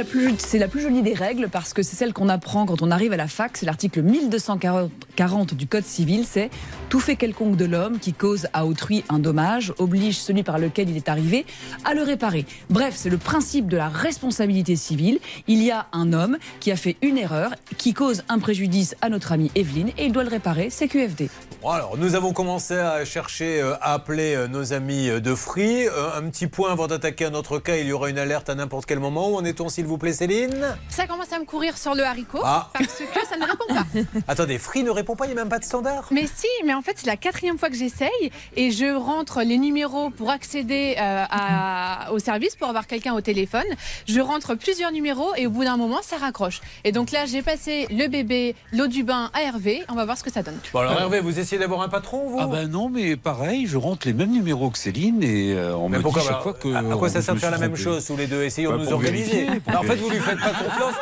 la, 0.60 0.68
plus- 0.68 0.81
jolie 0.81 1.02
des 1.02 1.14
règles 1.14 1.48
parce 1.49 1.72
que 1.72 1.81
c'est 1.81 1.95
celle 1.95 2.11
qu'on 2.11 2.27
apprend 2.27 2.65
quand 2.65 2.81
on 2.81 2.91
arrive 2.91 3.14
à 3.14 3.18
la 3.18 3.27
fac. 3.27 3.56
C'est 3.56 3.65
l'article 3.65 4.02
1240 4.02 5.53
du 5.53 5.65
Code 5.65 5.85
civil. 5.85 6.26
C'est 6.27 6.49
tout 6.89 6.99
fait 6.99 7.15
quelconque 7.15 7.56
de 7.56 7.64
l'homme 7.64 7.98
qui 7.98 8.11
cause 8.11 8.48
à 8.52 8.65
autrui 8.65 9.06
un 9.07 9.19
dommage 9.19 9.73
oblige 9.77 10.19
celui 10.19 10.43
par 10.43 10.60
lequel 10.60 10.89
il 10.89 10.98
est 10.98 11.07
arrivé 11.07 11.45
à 11.85 11.93
le 11.93 12.03
réparer. 12.03 12.45
Bref, 12.69 12.95
c'est 12.98 13.10
le 13.10 13.18
principe 13.18 13.68
de 13.69 13.77
la 13.77 13.88
responsabilité 13.88 14.76
civile. 14.76 15.19
Il 15.48 15.64
y 15.64 15.72
a 15.72 15.88
un 15.93 16.11
homme 16.11 16.38
qui 16.60 16.69
a 16.72 16.76
fait 16.76 16.98
une 17.02 17.18
erreur, 17.18 17.52
qui 17.77 17.93
cause 17.93 18.23
un 18.27 18.39
préjudice 18.39 18.95
à 19.02 19.07
notre 19.07 19.31
amie 19.31 19.52
Evelyne 19.56 19.91
et 19.98 20.06
il 20.06 20.11
doit 20.11 20.23
le 20.23 20.30
réparer. 20.30 20.69
C'est 20.69 20.89
QFD. 20.89 21.30
Alors, 21.64 21.95
nous 21.98 22.15
avons 22.15 22.34
commencé 22.34 22.73
à 22.73 23.06
chercher, 23.06 23.61
euh, 23.61 23.76
à 23.81 23.93
appeler 23.93 24.34
euh, 24.34 24.48
nos 24.48 24.73
amis 24.73 25.10
euh, 25.10 25.19
de 25.19 25.35
Free. 25.35 25.88
Un 25.88 26.23
petit 26.30 26.48
point 26.48 26.72
avant 26.72 26.88
d'attaquer 26.88 27.26
un 27.26 27.35
autre 27.35 27.60
cas, 27.60 27.77
il 27.77 27.85
y 27.85 27.91
aura 27.93 28.10
une 28.10 28.18
alerte 28.18 28.49
à 28.49 28.56
n'importe 28.56 28.88
quel 28.88 28.99
moment. 28.99 29.30
Où 29.30 29.35
en 29.35 29.45
s'il 29.69 29.85
vous 29.85 29.97
plaît, 29.97 30.13
Céline 30.13 30.75
Ça 30.89 31.07
commence 31.07 31.31
à 31.31 31.39
me 31.39 31.45
courir 31.45 31.77
sur 31.77 31.95
le 31.95 32.03
haricot 32.03 32.41
Ah. 32.43 32.69
parce 32.73 32.88
que 32.99 33.25
ça 33.29 33.38
ne 33.38 33.45
répond 33.45 33.65
pas. 33.67 33.85
Attendez, 34.27 34.57
Free 34.57 34.83
ne 34.83 34.89
répond 34.89 35.15
pas, 35.15 35.25
il 35.25 35.29
n'y 35.29 35.33
a 35.33 35.41
même 35.41 35.49
pas 35.49 35.59
de 35.59 35.63
standard 35.63 36.07
Mais 36.11 36.25
si, 36.27 36.47
mais 36.65 36.73
en 36.73 36.81
fait, 36.81 36.93
c'est 36.97 37.07
la 37.07 37.17
quatrième 37.17 37.57
fois 37.57 37.69
que 37.69 37.75
j'essaye 37.75 38.31
et 38.55 38.71
je 38.71 38.95
rentre 38.95 39.41
les 39.43 39.57
numéros 39.57 40.09
pour 40.09 40.29
accéder 40.29 40.95
euh, 40.99 41.23
à- 41.29 42.11
au 42.11 42.19
service, 42.19 42.55
pour 42.55 42.67
avoir 42.69 42.88
quelqu'un 42.88 43.13
au 43.13 43.21
téléphone. 43.21 43.63
Je 44.07 44.19
rentre 44.19 44.55
plusieurs 44.55 44.91
numéros 44.91 45.33
et 45.35 45.47
au 45.47 45.49
bout 45.49 45.63
d'un 45.63 45.77
moment, 45.77 45.99
ça 46.01 46.17
raccroche. 46.17 46.61
Et 46.83 46.91
donc 46.91 47.11
là, 47.11 47.25
j'ai 47.25 47.41
passé 47.41 47.88
le 47.89 48.07
bébé, 48.07 48.55
l'eau 48.73 48.88
du 48.88 49.03
bain 49.03 49.29
à 49.33 49.41
Hervé. 49.43 49.83
On 49.89 49.95
va 49.95 50.05
voir 50.05 50.17
ce 50.17 50.23
que 50.23 50.31
ça 50.31 50.43
donne. 50.43 50.57
Bon, 50.73 50.79
alors 50.79 50.99
Hervé, 50.99 51.19
vous 51.19 51.39
essayez 51.39 51.59
d'avoir 51.59 51.81
un 51.81 51.89
patron, 51.89 52.27
vous? 52.29 52.38
Ah 52.39 52.47
ben 52.47 52.67
non, 52.67 52.89
mais 52.89 53.15
pareil, 53.15 53.67
je 53.67 53.77
rentre 53.77 54.07
les 54.07 54.13
mêmes 54.13 54.31
numéros 54.31 54.69
que 54.69 54.77
Céline 54.77 55.21
et 55.23 55.53
euh, 55.53 55.75
on 55.75 55.89
Mais 55.89 55.97
me 55.97 56.03
pourquoi 56.03 56.21
dit 56.21 56.27
chaque 56.27 56.38
bah, 56.38 56.43
fois 56.43 56.53
que... 56.53 56.73
à, 56.73 56.97
quoi 56.97 57.09
ça 57.09 57.19
je 57.19 57.25
sert 57.25 57.35
de 57.35 57.39
faire 57.39 57.51
la 57.51 57.57
même 57.57 57.75
chose 57.75 58.03
sous 58.05 58.15
les 58.17 58.27
deux? 58.27 58.43
Essayons 58.43 58.71
Bah, 58.71 58.77
de 58.77 58.81
nous 58.83 58.88
pour 58.89 58.95
organiser. 58.97 59.47
En 59.75 59.83
fait, 59.83 59.95
vous 59.95 60.09
lui 60.09 60.19
faites 60.19 60.39
pas 60.39 60.49
confiance. 60.53 60.93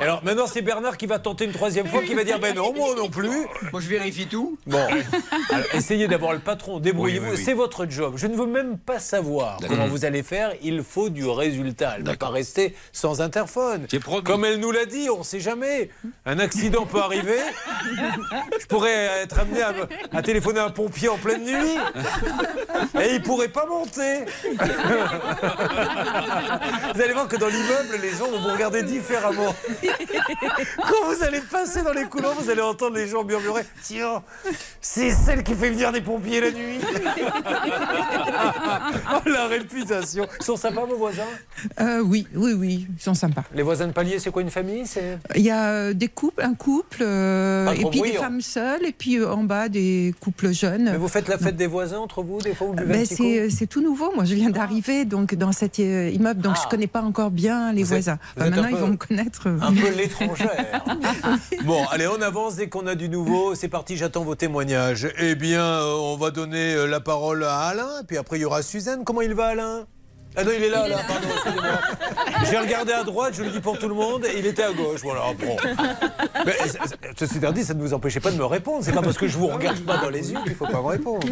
Alors 0.00 0.22
maintenant, 0.24 0.46
c'est 0.46 0.62
Bernard 0.62 0.96
qui 0.96 1.06
va 1.06 1.18
tenter 1.18 1.44
une 1.44 1.52
troisième 1.52 1.86
fois, 1.86 2.02
qui 2.02 2.14
va 2.14 2.24
dire 2.24 2.38
ben 2.38 2.54
non, 2.54 2.72
moi 2.74 2.94
non 2.96 3.08
plus. 3.08 3.46
Moi, 3.72 3.80
je 3.80 3.88
vérifie 3.88 4.26
tout. 4.26 4.58
Bon, 4.66 4.78
alors, 5.50 5.64
essayez 5.74 6.08
d'avoir 6.08 6.32
le 6.32 6.38
patron, 6.38 6.80
débrouillez-vous. 6.80 7.24
Oui, 7.26 7.30
oui, 7.32 7.38
oui. 7.38 7.44
C'est 7.44 7.52
votre 7.54 7.86
job. 7.88 8.14
Je 8.16 8.26
ne 8.26 8.36
veux 8.36 8.46
même 8.46 8.78
pas 8.78 8.98
savoir 8.98 9.58
comment 9.66 9.86
vous 9.86 10.04
allez 10.04 10.22
faire. 10.22 10.52
Il 10.62 10.82
faut 10.82 11.08
du 11.08 11.26
résultat. 11.26 11.94
Elle 11.96 12.02
ne 12.04 12.10
va 12.10 12.16
pas 12.16 12.28
rester 12.28 12.74
sans 12.92 13.20
interphone. 13.20 13.86
Comme 14.24 14.44
elle 14.44 14.58
nous 14.60 14.70
l'a 14.72 14.84
dit, 14.86 15.08
on 15.10 15.18
ne 15.18 15.24
sait 15.24 15.40
jamais. 15.40 15.90
Un 16.24 16.38
accident 16.38 16.84
peut 16.86 17.00
arriver. 17.00 17.38
Je 18.60 18.66
pourrais 18.66 19.22
être 19.22 19.38
amené 19.38 19.62
à, 19.62 19.72
me- 19.72 19.86
à 20.12 20.22
téléphoner 20.22 20.60
à 20.60 20.64
un 20.66 20.70
pompier 20.70 21.08
en 21.08 21.16
pleine 21.16 21.44
nuit. 21.44 21.76
Et 23.02 23.14
il 23.14 23.22
pourrait 23.22 23.48
pas 23.48 23.66
monter. 23.66 24.24
Vous 26.94 27.00
allez 27.02 27.12
voir 27.12 27.28
que 27.28 27.36
dans 27.36 27.48
l'immeuble, 27.48 27.75
les 28.02 28.10
gens 28.10 28.30
vont 28.30 28.40
vous 28.40 28.52
regarder 28.52 28.82
différemment. 28.82 29.54
Quand 30.76 31.12
vous 31.12 31.22
allez 31.22 31.40
passer 31.40 31.82
dans 31.82 31.92
les 31.92 32.04
couloirs, 32.04 32.34
vous 32.38 32.50
allez 32.50 32.62
entendre 32.62 32.96
les 32.96 33.06
gens 33.06 33.24
murmurer 33.24 33.62
Tiens, 33.82 34.22
c'est 34.80 35.10
celle 35.10 35.42
qui 35.42 35.54
fait 35.54 35.70
venir 35.70 35.92
des 35.92 36.00
pompiers 36.00 36.40
la 36.40 36.50
nuit. 36.50 36.78
oh, 39.14 39.28
la 39.28 39.46
réputation. 39.46 40.26
Ils 40.40 40.44
sont 40.44 40.56
sympas, 40.56 40.84
vos 40.84 40.96
voisins? 40.96 41.22
Euh, 41.80 42.00
oui, 42.00 42.26
oui, 42.34 42.52
oui, 42.52 42.86
ils 42.96 43.02
sont 43.02 43.14
sympas. 43.14 43.44
Les 43.54 43.62
voisins 43.62 43.86
de 43.86 43.92
palier, 43.92 44.18
c'est 44.18 44.30
quoi 44.30 44.42
une 44.42 44.50
famille? 44.50 44.86
C'est 44.86 45.18
Il 45.34 45.42
y 45.42 45.50
a 45.50 45.70
euh, 45.70 45.92
des 45.92 46.08
couples, 46.08 46.42
un 46.42 46.54
couple, 46.54 46.98
euh, 47.02 47.72
et 47.72 47.84
puis 47.90 48.02
des 48.02 48.12
femmes 48.12 48.40
seules, 48.40 48.84
et 48.86 48.92
puis 48.92 49.18
euh, 49.18 49.32
en 49.32 49.44
bas 49.44 49.68
des 49.68 50.14
couples 50.20 50.52
jeunes. 50.52 50.84
Mais 50.84 50.96
vous 50.96 51.08
faites 51.08 51.28
la 51.28 51.38
fête 51.38 51.56
des 51.56 51.66
voisins 51.66 51.98
entre 51.98 52.22
vous, 52.22 52.38
des 52.38 52.54
fois 52.54 52.68
vous 52.68 52.74
buvez 52.74 52.94
un 52.94 52.98
Ben, 52.98 53.06
c'est 53.06 53.50
c'est 53.50 53.66
tout 53.66 53.82
nouveau. 53.82 54.12
Moi, 54.14 54.24
je 54.24 54.34
viens 54.34 54.50
d'arriver 54.50 55.04
donc 55.04 55.34
dans 55.34 55.52
cet 55.52 55.78
euh, 55.80 56.10
immeuble, 56.10 56.40
donc 56.40 56.56
je 56.62 56.68
connais 56.68 56.86
pas 56.86 57.02
encore 57.02 57.30
bien 57.30 57.65
les 57.72 57.82
Vous 57.82 57.88
voisins. 57.90 58.18
Enfin, 58.36 58.50
maintenant, 58.50 58.68
ils 58.68 58.76
vont 58.76 58.88
me 58.88 58.96
connaître. 58.96 59.48
euh. 59.48 59.58
Un 59.60 59.72
peu 59.74 59.90
l'étrangère. 59.90 60.84
Bon, 61.64 61.84
allez, 61.90 62.06
on 62.06 62.20
avance 62.22 62.56
dès 62.56 62.68
qu'on 62.68 62.86
a 62.86 62.94
du 62.94 63.08
nouveau. 63.08 63.54
C'est 63.54 63.68
parti, 63.68 63.96
j'attends 63.96 64.24
vos 64.24 64.34
témoignages. 64.34 65.08
Eh 65.18 65.34
bien, 65.34 65.62
euh, 65.64 65.94
on 65.98 66.16
va 66.16 66.30
donner 66.30 66.74
euh, 66.74 66.86
la 66.86 67.00
parole 67.00 67.44
à 67.44 67.58
Alain, 67.60 68.02
puis 68.06 68.16
après 68.16 68.38
il 68.38 68.42
y 68.42 68.44
aura 68.44 68.62
Suzanne. 68.62 69.04
Comment 69.04 69.22
il 69.22 69.34
va, 69.34 69.46
Alain? 69.48 69.86
Ah 70.36 70.44
non, 70.44 70.50
il 70.56 70.62
est 70.64 70.68
là, 70.68 70.86
là, 70.86 70.98
pardon, 71.08 71.28
excusez-moi. 71.34 71.78
J'ai 72.50 72.58
regardé 72.58 72.92
à 72.92 73.02
droite, 73.04 73.34
je 73.36 73.42
le 73.42 73.50
dis 73.50 73.60
pour 73.60 73.78
tout 73.78 73.88
le 73.88 73.94
monde, 73.94 74.24
et 74.26 74.38
il 74.38 74.46
était 74.46 74.62
à 74.64 74.72
gauche. 74.72 75.00
Voilà, 75.02 75.22
bon. 75.38 75.56
Mais 76.44 76.52
c- 76.52 76.78
c- 76.86 76.94
ceci 77.18 77.38
étant 77.38 77.52
dit, 77.52 77.64
ça 77.64 77.72
ne 77.74 77.80
vous 77.80 77.94
empêchez 77.94 78.20
pas 78.20 78.30
de 78.30 78.36
me 78.36 78.44
répondre. 78.44 78.80
C'est 78.84 78.92
pas 78.92 79.00
parce 79.02 79.16
que 79.16 79.26
je 79.28 79.36
vous 79.38 79.46
regarde 79.46 79.80
pas 79.80 79.96
dans 79.98 80.10
les 80.10 80.32
yeux 80.32 80.38
qu'il 80.44 80.54
faut 80.54 80.66
pas 80.66 80.82
me 80.82 80.86
répondre. 80.88 81.26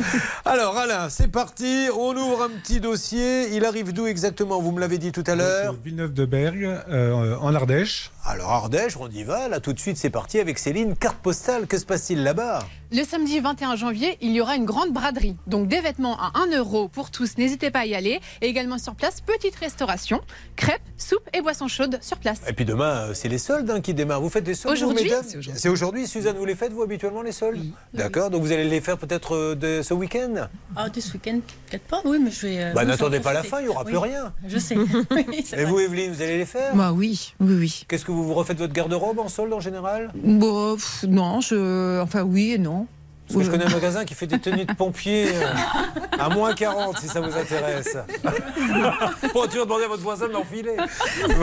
Alors, 0.45 0.77
Alain, 0.79 1.09
c'est 1.11 1.29
parti. 1.31 1.89
On 1.95 2.17
ouvre 2.17 2.43
un 2.45 2.49
petit 2.49 2.81
dossier. 2.81 3.55
Il 3.55 3.65
arrive 3.65 3.93
d'où 3.93 4.07
exactement? 4.07 4.61
Vous 4.61 4.73
me 4.73 4.81
l'avez 4.81 4.99
dit 4.99 5.13
tout 5.13 5.25
à 5.27 5.35
l'heure. 5.35 5.75
Villeneuve 5.85 6.15
de 6.15 6.25
Bergue, 6.25 6.71
euh, 6.89 7.37
en 7.41 7.55
Ardèche. 7.55 8.11
Alors, 8.27 8.51
Ardèche, 8.53 8.97
on 8.99 9.09
y 9.11 9.23
va. 9.23 9.49
Là, 9.49 9.61
tout 9.61 9.75
de 9.75 9.79
suite, 9.79 9.99
c'est 9.99 10.09
parti 10.09 10.39
avec 10.41 10.59
Céline. 10.59 10.97
Carte 10.97 11.19
postale, 11.19 11.67
que 11.67 11.77
se 11.77 11.85
passe-t-il 11.85 12.23
là-bas? 12.23 12.61
Le 12.91 13.03
samedi 13.05 13.39
21 13.41 13.77
janvier, 13.77 14.17
il 14.23 14.31
y 14.33 14.41
aura 14.41 14.55
une 14.57 14.65
grande 14.65 14.93
braderie. 14.93 15.37
Donc 15.47 15.69
des 15.69 15.81
vêtements 15.81 16.17
à 16.19 16.33
1 16.39 16.57
euro 16.57 16.89
pour 16.89 17.11
tous, 17.11 17.37
n'hésitez 17.39 17.71
pas 17.71 17.81
à 17.81 17.87
y 17.87 17.95
aller. 17.95 18.21
Et 18.41 18.47
également 18.47 18.79
sur 18.79 18.95
place, 18.95 19.21
petite 19.21 19.57
restauration, 19.57 20.21
crêpes, 20.57 20.81
soupe 20.97 21.29
et 21.35 21.43
boissons 21.43 21.67
chaudes 21.69 21.99
sur 22.01 22.17
place. 22.19 22.39
Et 22.49 22.53
puis 22.53 22.65
demain, 22.65 23.09
euh, 23.09 23.15
c'est 23.15 23.29
les 23.29 23.39
soldes 23.39 23.69
hein, 23.71 23.81
qui 23.81 23.93
démarrent. 23.95 24.21
Vous 24.23 24.31
faites 24.31 24.45
des 24.45 24.55
soldes 24.55 24.75
Aujourd'hui, 24.75 25.11
c'est 25.11 25.37
aujourd'hui. 25.37 25.61
C'est 25.61 25.69
aujourd'hui, 25.69 26.07
Suzanne, 26.07 26.37
vous 26.39 26.45
les 26.47 26.55
faites, 26.55 26.73
vous, 26.73 26.83
habituellement, 26.83 27.23
les 27.23 27.33
soldes? 27.33 27.61
D'accord, 27.93 28.31
donc 28.31 28.43
vous 28.43 28.53
allez 28.53 28.65
les 28.69 28.81
faire 28.81 28.97
peut-être 28.97 29.35
euh, 29.35 29.55
de 29.57 29.83
ce 29.83 29.93
week-end? 29.93 30.47
Ah, 30.77 30.89
de 30.89 31.01
ce 31.01 31.13
week-end, 31.15 31.41
peut-être 31.69 31.85
pas. 31.85 32.01
Oui, 32.05 32.19
mais 32.23 32.31
je 32.31 32.47
vais. 32.47 32.63
euh, 32.63 32.73
Bah, 32.75 32.85
n'attendez 32.85 33.21
pas 33.21 33.33
la 33.33 33.43
fin, 33.43 33.61
il 33.61 33.67
y 33.67 33.69
aura 33.69 33.85
plus 33.85 33.99
rien. 33.99 34.33
Je 34.47 34.59
sais. 34.59 34.77
Oui, 35.11 35.45
Et 35.53 35.57
vrai. 35.57 35.65
vous, 35.65 35.81
Evelyne, 35.81 36.13
vous 36.13 36.23
allez 36.23 36.39
les 36.39 36.47
faire? 36.47 36.75
Bah 36.77 36.93
oui, 36.93 37.35
oui, 37.41 37.55
oui. 37.59 37.85
Qu'est-ce 37.89 38.05
que 38.05 38.13
vous 38.15 38.25
vous 38.25 38.35
refaites 38.35 38.59
votre 38.59 38.73
garde-robe 38.73 39.19
en 39.19 39.29
solde 39.29 39.53
en 39.53 39.61
général 39.61 40.11
Bon, 40.15 40.75
pff, 40.75 41.05
non, 41.09 41.41
je... 41.41 42.01
enfin 42.01 42.23
oui 42.23 42.53
et 42.53 42.59
non. 42.59 42.87
Parce 43.27 43.39
que 43.39 43.45
je 43.45 43.51
connais 43.51 43.65
un 43.65 43.71
magasin 43.71 44.05
qui 44.05 44.15
fait 44.15 44.27
des 44.27 44.39
tenues 44.39 44.67
de 44.67 44.75
pompiers 44.75 45.29
euh, 45.35 45.47
à 46.19 46.29
moins 46.29 46.55
40 46.55 46.99
si 46.99 47.09
ça 47.09 47.21
vous 47.21 47.35
intéresse. 47.37 47.97
Bon, 49.33 49.47
tu 49.51 49.59
vas 49.59 49.65
demander 49.65 49.85
à 49.85 49.89
votre 49.89 50.03
voisin 50.03 50.29
de 50.29 50.33
l'enfiler. 50.33 50.77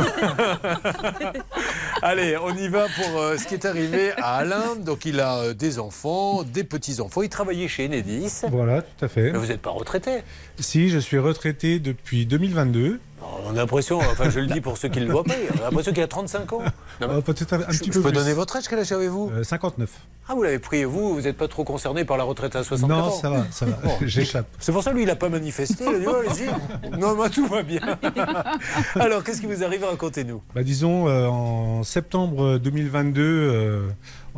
Allez, 2.01 2.37
on 2.37 2.55
y 2.55 2.67
va 2.67 2.85
pour 2.87 3.19
euh, 3.19 3.37
ce 3.37 3.45
qui 3.45 3.55
est 3.55 3.65
arrivé 3.65 4.11
à 4.17 4.37
Alain. 4.37 4.75
Donc 4.77 5.05
il 5.05 5.19
a 5.19 5.37
euh, 5.37 5.53
des 5.53 5.79
enfants, 5.79 6.43
des 6.43 6.63
petits-enfants. 6.63 7.23
Il 7.23 7.29
travaillait 7.29 7.67
chez 7.67 7.85
Enedis. 7.87 8.41
Voilà, 8.51 8.83
tout 8.83 9.05
à 9.05 9.07
fait. 9.07 9.31
Mais 9.31 9.39
vous 9.39 9.47
n'êtes 9.47 9.61
pas 9.61 9.71
retraité 9.71 10.21
Si, 10.59 10.89
je 10.89 10.99
suis 10.99 11.17
retraité 11.17 11.79
depuis 11.79 12.25
2022. 12.25 12.99
On 13.47 13.51
a 13.51 13.53
l'impression, 13.53 13.99
enfin 13.99 14.29
je 14.29 14.39
le 14.39 14.47
dis 14.47 14.61
pour 14.61 14.77
ceux 14.77 14.87
qui 14.89 14.99
ne 14.99 15.05
le 15.05 15.11
voient 15.11 15.23
pas, 15.23 15.33
on 15.55 15.59
a 15.61 15.63
l'impression 15.65 15.91
qu'il 15.93 16.03
a 16.03 16.07
35 16.07 16.53
ans. 16.53 16.61
Non, 16.99 17.07
mais 17.07 17.13
Euh, 17.15 17.21
Peut-être 17.21 17.53
un, 17.53 17.57
un 17.61 17.71
je, 17.71 17.79
petit 17.79 17.89
je 17.91 17.93
peu 17.93 18.01
peux 18.01 18.09
plus. 18.09 18.17
donner 18.19 18.33
votre 18.33 18.55
âge, 18.55 18.63
quel 18.67 18.79
âge 18.79 18.91
avez-vous 18.91 19.31
Euh, 19.35 19.43
59. 19.43 19.89
Ah, 20.27 20.33
vous 20.35 20.43
l'avez 20.43 20.59
pris, 20.59 20.83
vous, 20.85 21.13
vous 21.15 21.21
n'êtes 21.21 21.35
pas 21.37 21.47
trop 21.47 21.63
concerné 21.63 22.05
par 22.05 22.17
la 22.17 22.23
retraite 22.23 22.55
à 22.55 22.63
64 22.63 22.99
ans 23.03 23.05
Non, 23.07 23.11
ça 23.11 23.29
va, 23.29 23.45
ça 23.51 23.65
va. 23.65 23.73
Bon. 23.83 23.91
J'échappe. 24.01 24.47
C'est 24.59 24.71
pour 24.71 24.81
ça, 24.83 24.93
lui, 24.93 25.03
il 25.03 25.07
n'a 25.07 25.15
pas 25.15 25.29
manifesté. 25.29 25.83
Il 25.87 25.95
a 25.95 25.99
dit, 25.99 26.05
oh, 26.07 26.15
allez-y. 26.15 26.97
Non, 26.99 27.15
moi, 27.15 27.29
tout 27.29 27.45
va 27.47 27.63
bien. 27.63 27.81
Alors, 28.95 29.23
qu'est-ce 29.23 29.41
qui 29.41 29.47
vous 29.47 29.63
arrive 29.63 29.83
Racontez-nous. 29.83 30.41
Bah, 30.55 30.63
disons, 30.63 31.07
euh, 31.07 31.27
en 31.27 31.83
septembre 31.83 32.57
2022, 32.59 33.21
euh, 33.21 33.87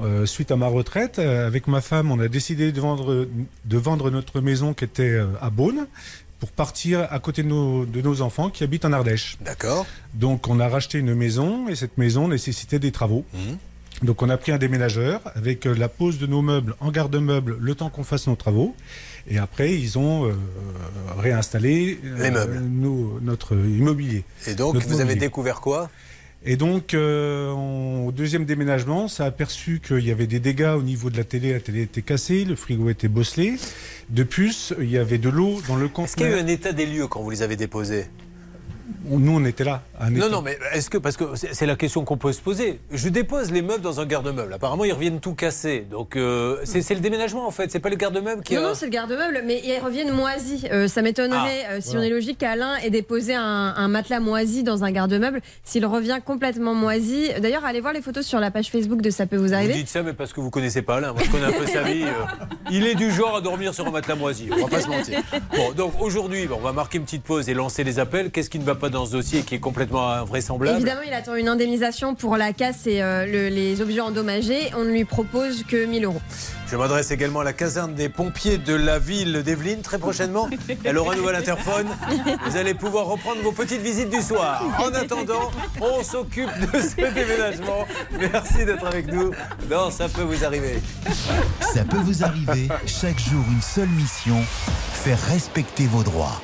euh, 0.02 0.26
suite 0.26 0.52
à 0.52 0.56
ma 0.56 0.68
retraite, 0.68 1.20
euh, 1.20 1.46
avec 1.46 1.68
ma 1.68 1.82
femme, 1.82 2.12
on 2.12 2.20
a 2.20 2.28
décidé 2.28 2.72
de 2.72 2.82
vendre, 2.82 3.28
de 3.66 3.78
vendre 3.78 4.10
notre 4.10 4.42
maison 4.42 4.74
qui 4.74 4.86
était 4.86 5.04
euh, 5.04 5.28
à 5.42 5.50
Beaune 5.50 5.86
pour 6.44 6.52
partir 6.52 7.08
à 7.10 7.20
côté 7.20 7.42
de 7.42 7.48
nos, 7.48 7.86
de 7.86 8.02
nos 8.02 8.22
enfants 8.22 8.50
qui 8.50 8.66
habitent 8.66 8.84
en 8.84 8.92
Ardèche. 8.92 9.38
D'accord. 9.40 9.86
Donc 10.14 10.50
on 10.50 10.60
a 10.60 10.68
racheté 10.68 10.98
une 10.98 11.16
maison 11.16 11.70
et 11.70 11.76
cette 11.78 11.98
maison 11.98 12.28
nécessitait 12.28 12.80
des 12.80 12.92
travaux. 12.92 13.24
Mmh. 13.34 14.06
Donc 14.06 14.22
on 14.22 14.28
a 14.28 14.36
pris 14.36 14.52
un 14.52 14.58
déménageur 14.58 15.22
avec 15.36 15.66
euh, 15.66 15.74
la 15.74 15.88
pose 15.88 16.20
de 16.20 16.28
nos 16.28 16.42
meubles 16.42 16.76
en 16.82 16.92
garde-meubles 16.92 17.56
le 17.62 17.76
temps 17.76 17.90
qu'on 17.90 18.04
fasse 18.04 18.28
nos 18.28 18.36
travaux. 18.36 18.76
Et 19.30 19.38
après, 19.38 19.74
ils 19.80 19.98
ont 19.98 20.26
euh, 20.26 20.34
réinstallé 21.18 21.98
euh, 22.04 22.24
Les 22.24 22.30
meubles. 22.32 22.60
nos- 22.60 23.20
notre 23.22 23.54
immobilier. 23.54 24.26
Et 24.46 24.54
donc, 24.54 24.74
Notre 24.74 24.88
vous 24.90 25.00
avez 25.00 25.16
découvert 25.16 25.62
quoi? 25.62 25.90
Et 26.46 26.58
donc, 26.58 26.94
euh, 26.94 27.52
on- 27.52 28.08
au 28.08 28.12
deuxième 28.12 28.44
déménagement, 28.44 29.08
ça 29.08 29.24
a 29.24 29.28
aperçu 29.28 29.80
qu'il 29.86 30.06
y 30.06 30.12
avait 30.12 30.28
des 30.28 30.40
dégâts 30.42 30.74
au 30.78 30.82
niveau 30.84 31.10
de 31.10 31.16
la 31.16 31.24
télé. 31.24 31.54
La 31.54 31.62
télé 31.62 31.84
était 31.84 32.02
cassée, 32.02 32.44
le 32.44 32.56
frigo 32.56 32.90
était 32.90 33.08
bosselé. 33.08 33.56
De 34.10 34.24
plus, 34.24 34.74
il 34.80 34.90
y 34.92 34.98
avait 34.98 35.18
de 35.20 35.30
l'eau 35.30 35.62
dans 35.70 35.78
le 35.78 35.86
Est-ce 35.86 36.16
qu'il 36.18 36.24
y 36.24 36.26
a 36.26 36.30
eu 36.30 36.32
conteneur. 36.34 36.44
un 36.44 36.48
état 36.48 36.74
des 36.74 36.86
lieux 36.86 37.08
quand 37.08 37.22
vous 37.22 37.30
les 37.30 37.42
avez 37.44 37.56
déposés? 37.56 38.08
Nous, 39.06 39.32
on 39.38 39.46
était 39.46 39.64
là. 39.64 39.82
un 40.00 40.10
Non, 40.10 40.30
non, 40.30 40.42
mais 40.42 40.58
est-ce 40.74 40.90
que, 40.90 40.98
parce 40.98 41.16
que 41.18 41.24
c'est 41.36 41.66
la 41.66 41.76
question 41.76 42.04
qu'on 42.04 42.18
peut 42.18 42.34
se 42.34 42.42
poser. 42.42 42.80
Je 42.92 43.08
dépose 43.10 43.52
les 43.52 43.62
meubles 43.62 43.82
dans 43.82 44.00
un 44.02 44.06
garde-meuble. 44.06 44.54
Apparemment, 44.54 44.84
ils 44.84 44.92
reviennent 44.94 45.20
tout 45.22 45.34
cassés. 45.36 45.86
Donc, 45.90 46.16
euh, 46.16 46.58
c'est 46.66 46.82
c'est 46.82 46.94
le 46.96 47.00
déménagement, 47.00 47.48
en 47.48 47.52
fait. 47.52 47.72
C'est 47.72 47.80
pas 47.80 47.90
le 47.90 47.96
garde-meuble 47.96 48.44
qui 48.44 48.56
Non, 48.56 48.62
a. 48.62 48.64
non, 48.70 48.74
c'est 48.74 48.86
le 48.86 48.92
garde-meuble, 48.92 49.42
mais 49.46 49.62
ils 49.64 49.80
reviennent 49.80 50.12
moisis. 50.12 50.66
Euh, 50.72 50.88
ça 50.88 51.02
m'étonnerait, 51.02 51.66
Ah, 51.68 51.72
euh, 51.74 51.78
si 51.82 51.92
voilà. 51.92 52.02
on 52.02 52.04
est 52.04 52.10
logique, 52.10 52.38
qu'Alain 52.40 52.76
ait 52.78 52.90
déposé 52.90 53.36
un, 53.36 53.74
un 53.78 53.88
matelas 53.88 54.20
moisi 54.20 54.64
dans 54.64 54.84
un 54.84 54.92
garde-meuble. 54.92 55.42
S'il 55.64 55.86
revient 55.86 56.20
complètement 56.26 56.74
moisi. 56.74 57.30
D'ailleurs, 57.42 57.64
allez 57.66 57.80
voir 57.82 57.94
les 57.94 58.02
photos 58.02 58.26
sur 58.26 58.40
la 58.40 58.52
page 58.52 58.70
Facebook 58.70 59.02
de 59.02 59.10
Ça 59.10 59.26
peut 59.26 59.38
vous 59.38 59.48
Vous 59.48 59.54
arriver. 59.54 59.74
dites 59.74 59.90
ça, 59.90 60.04
mais 60.04 60.14
parce 60.14 60.34
que 60.34 60.42
vous 60.42 60.50
connaissez 60.50 60.82
pas 60.82 60.98
Alain. 60.98 61.14
Moi, 61.14 61.22
je 61.26 61.32
connais 61.32 61.46
un 61.46 61.52
peu 61.52 61.66
sa 61.68 61.84
vie. 61.84 62.04
euh, 62.04 62.46
il 62.72 62.86
est 62.88 62.96
du 62.96 63.12
genre 63.12 63.38
à 63.38 63.42
dormir 63.42 63.74
sur 63.74 63.88
un 63.88 63.92
matelas 63.92 64.16
moisi. 64.16 64.50
On 64.52 64.64
va 64.66 64.68
pas 64.68 64.82
se 64.82 64.88
mentir. 64.90 65.22
Bon, 65.56 65.72
donc 65.74 65.94
aujourd'hui, 66.02 66.48
bon, 66.48 66.58
on 66.60 66.64
va 66.66 66.74
marquer 66.74 66.98
une 66.98 67.06
petite 67.06 67.24
pause 67.24 67.48
et 67.50 67.54
lancer 67.54 67.84
les 67.84 68.00
appels. 68.00 68.30
Qu'est-ce 68.32 68.50
qui 68.50 68.60
ne 68.60 68.64
va 68.66 68.73
pas 68.76 68.90
dans 68.90 69.06
ce 69.06 69.12
dossier 69.12 69.42
qui 69.42 69.56
est 69.56 69.60
complètement 69.60 70.10
invraisemblable 70.10 70.78
Évidemment, 70.78 71.02
il 71.06 71.14
attend 71.14 71.36
une 71.36 71.48
indemnisation 71.48 72.16
pour 72.16 72.38
la 72.38 72.54
casse 72.54 72.88
et 72.88 73.02
euh, 73.02 73.26
le- 73.26 73.50
les 73.50 73.82
objets 73.82 74.02
endommagés. 74.02 74.72
On 74.76 74.84
ne 74.84 74.92
lui 74.92 75.06
propose 75.06 75.64
que 75.64 75.86
1000 75.86 76.06
euros. 76.06 76.22
Je 76.72 76.78
m'adresse 76.78 77.12
également 77.12 77.42
à 77.42 77.44
la 77.44 77.54
caserne 77.54 77.94
des 77.94 78.10
pompiers 78.10 78.58
de 78.58 78.74
la 78.74 78.98
ville 78.98 79.44
d'Evelyne 79.44 79.82
très 79.82 80.00
prochainement. 80.00 80.50
Elle 80.84 80.98
aura 80.98 81.14
un 81.14 81.18
nouvel 81.18 81.36
interphone. 81.36 81.86
Vous 82.48 82.58
allez 82.58 82.74
pouvoir 82.74 83.06
reprendre 83.06 83.42
vos 83.44 83.52
petites 83.52 83.82
visites 83.82 84.10
du 84.10 84.22
soir. 84.22 84.64
En 84.80 84.92
attendant, 84.94 85.52
on 85.82 86.04
s'occupe 86.04 86.50
de 86.74 86.80
ce 86.80 86.96
déménagement. 87.14 87.86
Merci 88.20 88.66
d'être 88.66 88.86
avec 88.88 89.06
nous. 89.12 89.32
Non, 89.70 89.92
ça 89.92 90.10
peut 90.10 90.24
vous 90.24 90.44
arriver. 90.44 90.82
Ça 91.74 91.84
peut 91.84 91.98
vous 91.98 92.24
arriver. 92.24 92.68
Chaque 92.88 93.20
jour, 93.20 93.44
une 93.52 93.62
seule 93.62 93.90
mission 93.90 94.38
faire 94.94 95.20
respecter 95.30 95.86
vos 95.86 96.02
droits. 96.02 96.42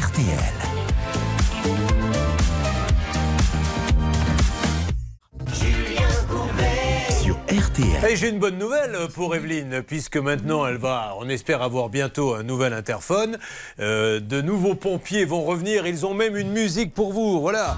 RTL. 0.00 0.56
RTL. 7.48 8.10
Et 8.10 8.16
j'ai 8.16 8.28
une 8.28 8.40
bonne 8.40 8.58
nouvelle 8.58 8.96
pour 9.14 9.36
Evelyne, 9.36 9.82
puisque 9.86 10.16
maintenant 10.16 10.66
elle 10.66 10.78
va, 10.78 11.14
on 11.20 11.28
espère 11.28 11.62
avoir 11.62 11.88
bientôt 11.88 12.34
un 12.34 12.42
nouvel 12.42 12.72
interphone. 12.72 13.38
Euh, 13.78 14.18
de 14.18 14.40
nouveaux 14.40 14.74
pompiers 14.74 15.24
vont 15.24 15.44
revenir, 15.44 15.86
ils 15.86 16.04
ont 16.04 16.14
même 16.14 16.36
une 16.36 16.50
musique 16.50 16.92
pour 16.92 17.12
vous. 17.12 17.40
Voilà, 17.40 17.76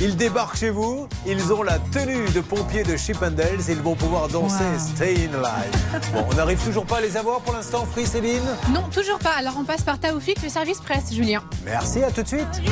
ils 0.00 0.16
débarquent 0.16 0.56
chez 0.56 0.70
vous, 0.70 1.08
ils 1.26 1.52
ont 1.52 1.64
la 1.64 1.78
tenue 1.78 2.28
de 2.32 2.40
pompiers 2.40 2.84
de 2.84 2.96
Chippendales, 2.96 3.58
ils 3.68 3.82
vont 3.82 3.96
pouvoir 3.96 4.28
danser 4.28 4.64
Staying 4.78 5.30
Alive. 5.34 6.02
Bon, 6.12 6.24
on 6.30 6.34
n'arrive 6.34 6.62
toujours 6.64 6.86
pas 6.86 6.98
à 6.98 7.00
les 7.00 7.16
avoir 7.16 7.40
pour 7.40 7.54
l'instant, 7.54 7.86
Free 7.90 8.06
Céline 8.06 8.46
Non, 8.72 8.84
toujours 8.92 9.18
pas. 9.18 9.34
Alors 9.36 9.54
on 9.58 9.64
passe 9.64 9.82
par 9.82 9.98
Taoufik, 9.98 10.40
le 10.42 10.48
service 10.48 10.78
presse, 10.78 11.12
Julien. 11.12 11.42
Merci, 11.64 12.04
à 12.04 12.12
tout 12.12 12.22
de 12.22 12.28
suite. 12.28 12.62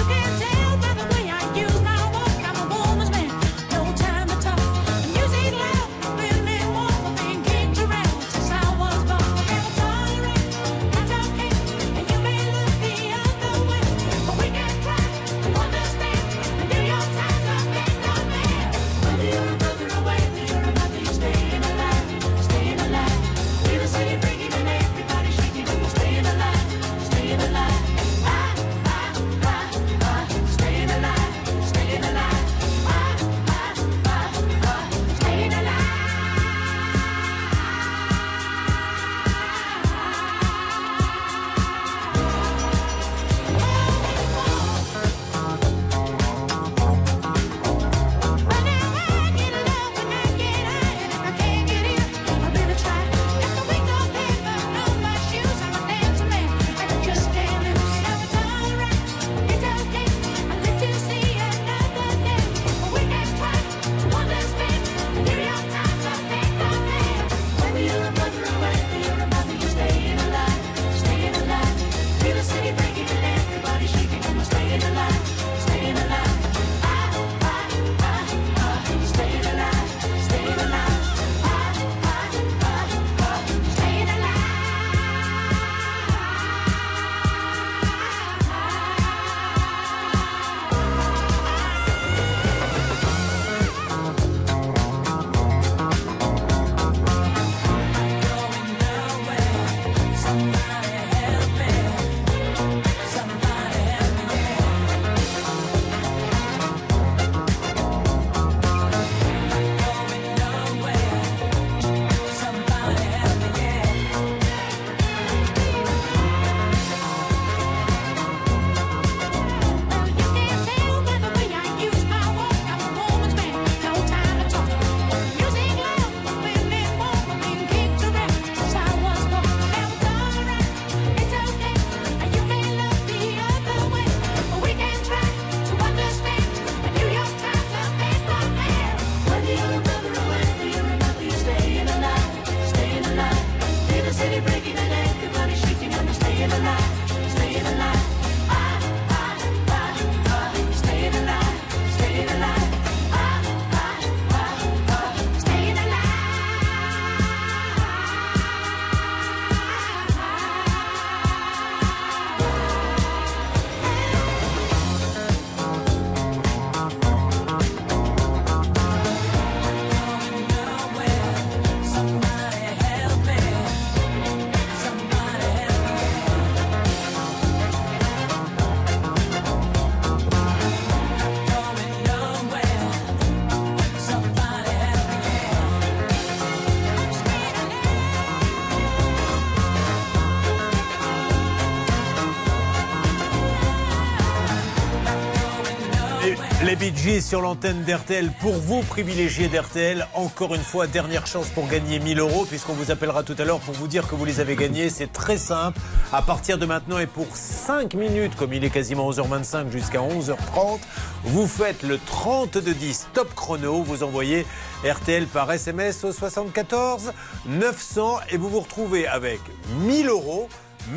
Sur 197.06 197.40
l'antenne 197.40 197.84
d'RTL 197.84 198.32
pour 198.40 198.54
vous, 198.54 198.82
privilégiés 198.82 199.46
d'RTL. 199.46 200.08
Encore 200.12 200.56
une 200.56 200.62
fois, 200.62 200.88
dernière 200.88 201.24
chance 201.28 201.48
pour 201.50 201.68
gagner 201.68 202.00
1000 202.00 202.18
euros, 202.18 202.44
puisqu'on 202.44 202.72
vous 202.72 202.90
appellera 202.90 203.22
tout 203.22 203.36
à 203.38 203.44
l'heure 203.44 203.60
pour 203.60 203.74
vous 203.74 203.86
dire 203.86 204.08
que 204.08 204.16
vous 204.16 204.24
les 204.24 204.40
avez 204.40 204.56
gagnés. 204.56 204.90
C'est 204.90 205.12
très 205.12 205.38
simple. 205.38 205.78
À 206.12 206.20
partir 206.20 206.58
de 206.58 206.66
maintenant 206.66 206.98
et 206.98 207.06
pour 207.06 207.36
5 207.36 207.94
minutes, 207.94 208.34
comme 208.34 208.52
il 208.52 208.64
est 208.64 208.70
quasiment 208.70 209.08
11h25 209.08 209.70
jusqu'à 209.70 210.00
11h30, 210.00 210.80
vous 211.22 211.46
faites 211.46 211.84
le 211.84 211.98
3210 211.98 213.06
top 213.14 213.32
chrono. 213.36 213.84
Vous 213.84 214.02
envoyez 214.02 214.44
RTL 214.84 215.26
par 215.26 215.50
SMS 215.52 216.02
au 216.02 216.10
74 216.10 217.12
900 217.46 218.18
et 218.30 218.36
vous 218.36 218.48
vous 218.48 218.60
retrouvez 218.60 219.06
avec 219.06 219.40
1000 219.86 220.08
euros. 220.08 220.48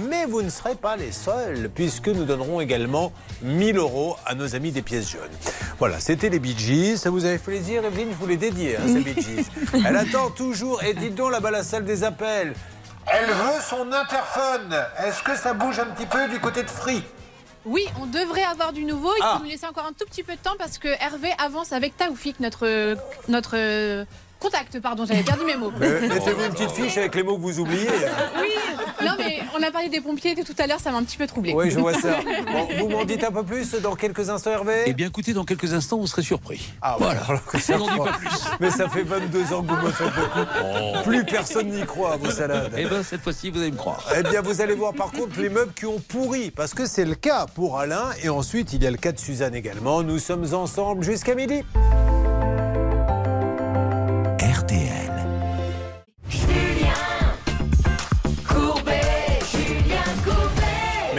Mais 0.07 0.25
vous 0.25 0.41
ne 0.41 0.49
serez 0.49 0.75
pas 0.75 0.97
les 0.97 1.11
seuls, 1.11 1.69
puisque 1.73 2.09
nous 2.09 2.25
donnerons 2.25 2.61
également 2.61 3.11
1000 3.43 3.77
euros 3.77 4.17
à 4.25 4.33
nos 4.33 4.55
amis 4.55 4.71
des 4.71 4.81
pièces 4.81 5.11
jaunes. 5.11 5.48
Voilà, 5.79 5.99
c'était 5.99 6.29
les 6.29 6.39
Bee 6.39 6.55
Gees. 6.57 6.97
Ça 6.97 7.09
vous 7.09 7.23
avait 7.25 7.37
fait 7.37 7.51
plaisir, 7.51 7.85
Evelyne? 7.85 8.09
Je 8.11 8.15
vous 8.15 8.27
l'ai 8.27 8.35
dédié, 8.37 8.75
hein, 8.77 8.81
ces 8.85 8.99
Bee 8.99 9.15
Gees. 9.21 9.45
Elle 9.85 9.95
attend 9.95 10.29
toujours. 10.29 10.83
Et 10.83 10.93
dites 10.93 11.15
donc 11.15 11.31
là-bas, 11.31 11.51
la 11.51 11.63
salle 11.63 11.85
des 11.85 12.03
appels. 12.03 12.53
Elle 13.07 13.25
veut 13.27 13.61
son 13.67 13.91
interphone. 13.91 14.75
Est-ce 15.05 15.23
que 15.23 15.35
ça 15.37 15.53
bouge 15.53 15.79
un 15.79 15.85
petit 15.85 16.05
peu 16.05 16.27
du 16.27 16.39
côté 16.39 16.63
de 16.63 16.69
Free? 16.69 17.01
Oui, 17.65 17.85
on 18.01 18.05
devrait 18.05 18.43
avoir 18.43 18.73
du 18.73 18.83
nouveau. 18.83 19.11
Il 19.17 19.23
Ah. 19.23 19.35
faut 19.37 19.43
nous 19.43 19.49
laisser 19.49 19.65
encore 19.65 19.85
un 19.85 19.93
tout 19.97 20.05
petit 20.05 20.23
peu 20.23 20.33
de 20.33 20.39
temps 20.39 20.55
parce 20.57 20.77
que 20.77 20.89
Hervé 21.01 21.31
avance 21.43 21.71
avec 21.71 21.95
Taoufik, 21.97 22.39
notre, 22.39 22.95
notre 23.29 23.55
contact. 24.39 24.79
Pardon, 24.79 25.05
j'avais 25.05 25.23
perdu 25.23 25.45
mes 25.45 25.55
mots. 25.55 25.71
Mettez-vous 25.79 26.43
une 26.45 26.51
petite 26.53 26.71
fiche 26.71 26.97
avec 26.97 27.15
les 27.15 27.23
mots 27.23 27.35
que 27.37 27.41
vous 27.41 27.59
oubliez. 27.59 27.87
Oui, 28.39 28.47
non 29.05 29.13
mais 29.17 29.39
on 29.57 29.61
a 29.63 29.71
parlé 29.71 29.89
des 29.89 30.01
pompiers 30.01 30.35
tout 30.35 30.55
à 30.57 30.67
l'heure, 30.67 30.79
ça 30.79 30.91
m'a 30.91 30.97
un 30.97 31.03
petit 31.03 31.17
peu 31.17 31.27
troublé. 31.27 31.53
Oui, 31.53 31.69
je 31.71 31.79
vois 31.79 31.93
ça. 31.93 32.19
Bon, 32.51 32.67
vous 32.79 32.89
m'en 32.89 33.05
dites 33.05 33.23
un 33.23 33.31
peu 33.31 33.43
plus 33.43 33.73
dans 33.75 33.95
quelques 33.95 34.29
instants, 34.29 34.51
Hervé? 34.51 34.83
Eh 34.87 34.93
bien, 34.93 35.07
écoutez, 35.07 35.33
dans 35.33 35.43
quelques 35.45 35.73
instants, 35.73 35.97
vous 35.97 36.07
serez 36.07 36.21
surpris. 36.23 36.71
Ah, 36.81 36.95
Voilà. 36.99 37.21
voilà. 37.21 37.41
On 37.73 37.77
n'en 37.77 37.87
dit 37.87 37.97
pas 38.11 38.17
plus. 38.17 38.29
Mais 38.59 38.71
ça 38.71 38.89
fait 38.89 39.03
22 39.03 39.53
ans 39.53 39.61
que 39.63 39.71
vous 39.73 39.85
me 39.87 39.91
faites 39.91 40.07
beaucoup. 40.13 41.03
Plus 41.09 41.23
personne 41.25 41.67
n'y 41.67 41.85
croit 41.85 42.13
à 42.13 42.17
vos 42.17 42.31
salades. 42.31 42.71
Eh 42.77 42.85
bien, 42.85 43.03
cette 43.03 43.21
fois-ci, 43.21 43.49
vous 43.51 43.59
allez 43.59 43.71
me 43.71 43.77
croire. 43.77 44.03
Eh 44.17 44.23
bien, 44.23 44.41
vous 44.41 44.61
allez 44.61 44.73
voir 44.75 44.93
par 44.93 45.11
contre 45.11 45.39
les 45.39 45.49
meubles 45.49 45.73
qui 45.73 45.85
ont 45.85 45.99
pourri, 45.99 46.51
parce 46.51 46.73
que 46.73 46.85
c'est 46.85 47.05
le 47.05 47.15
cas 47.15 47.45
pour 47.53 47.79
Alain, 47.79 48.05
et 48.23 48.29
ensuite 48.29 48.73
il 48.73 48.83
y 48.83 48.87
a 48.87 48.91
le 48.91 48.97
cas 48.97 49.11
de 49.11 49.19
Suzanne 49.19 49.55
également. 49.55 50.01
Nous 50.03 50.19
sommes 50.19 50.53
ensemble 50.53 51.03
jusqu'à 51.03 51.35
midi. 51.35 51.63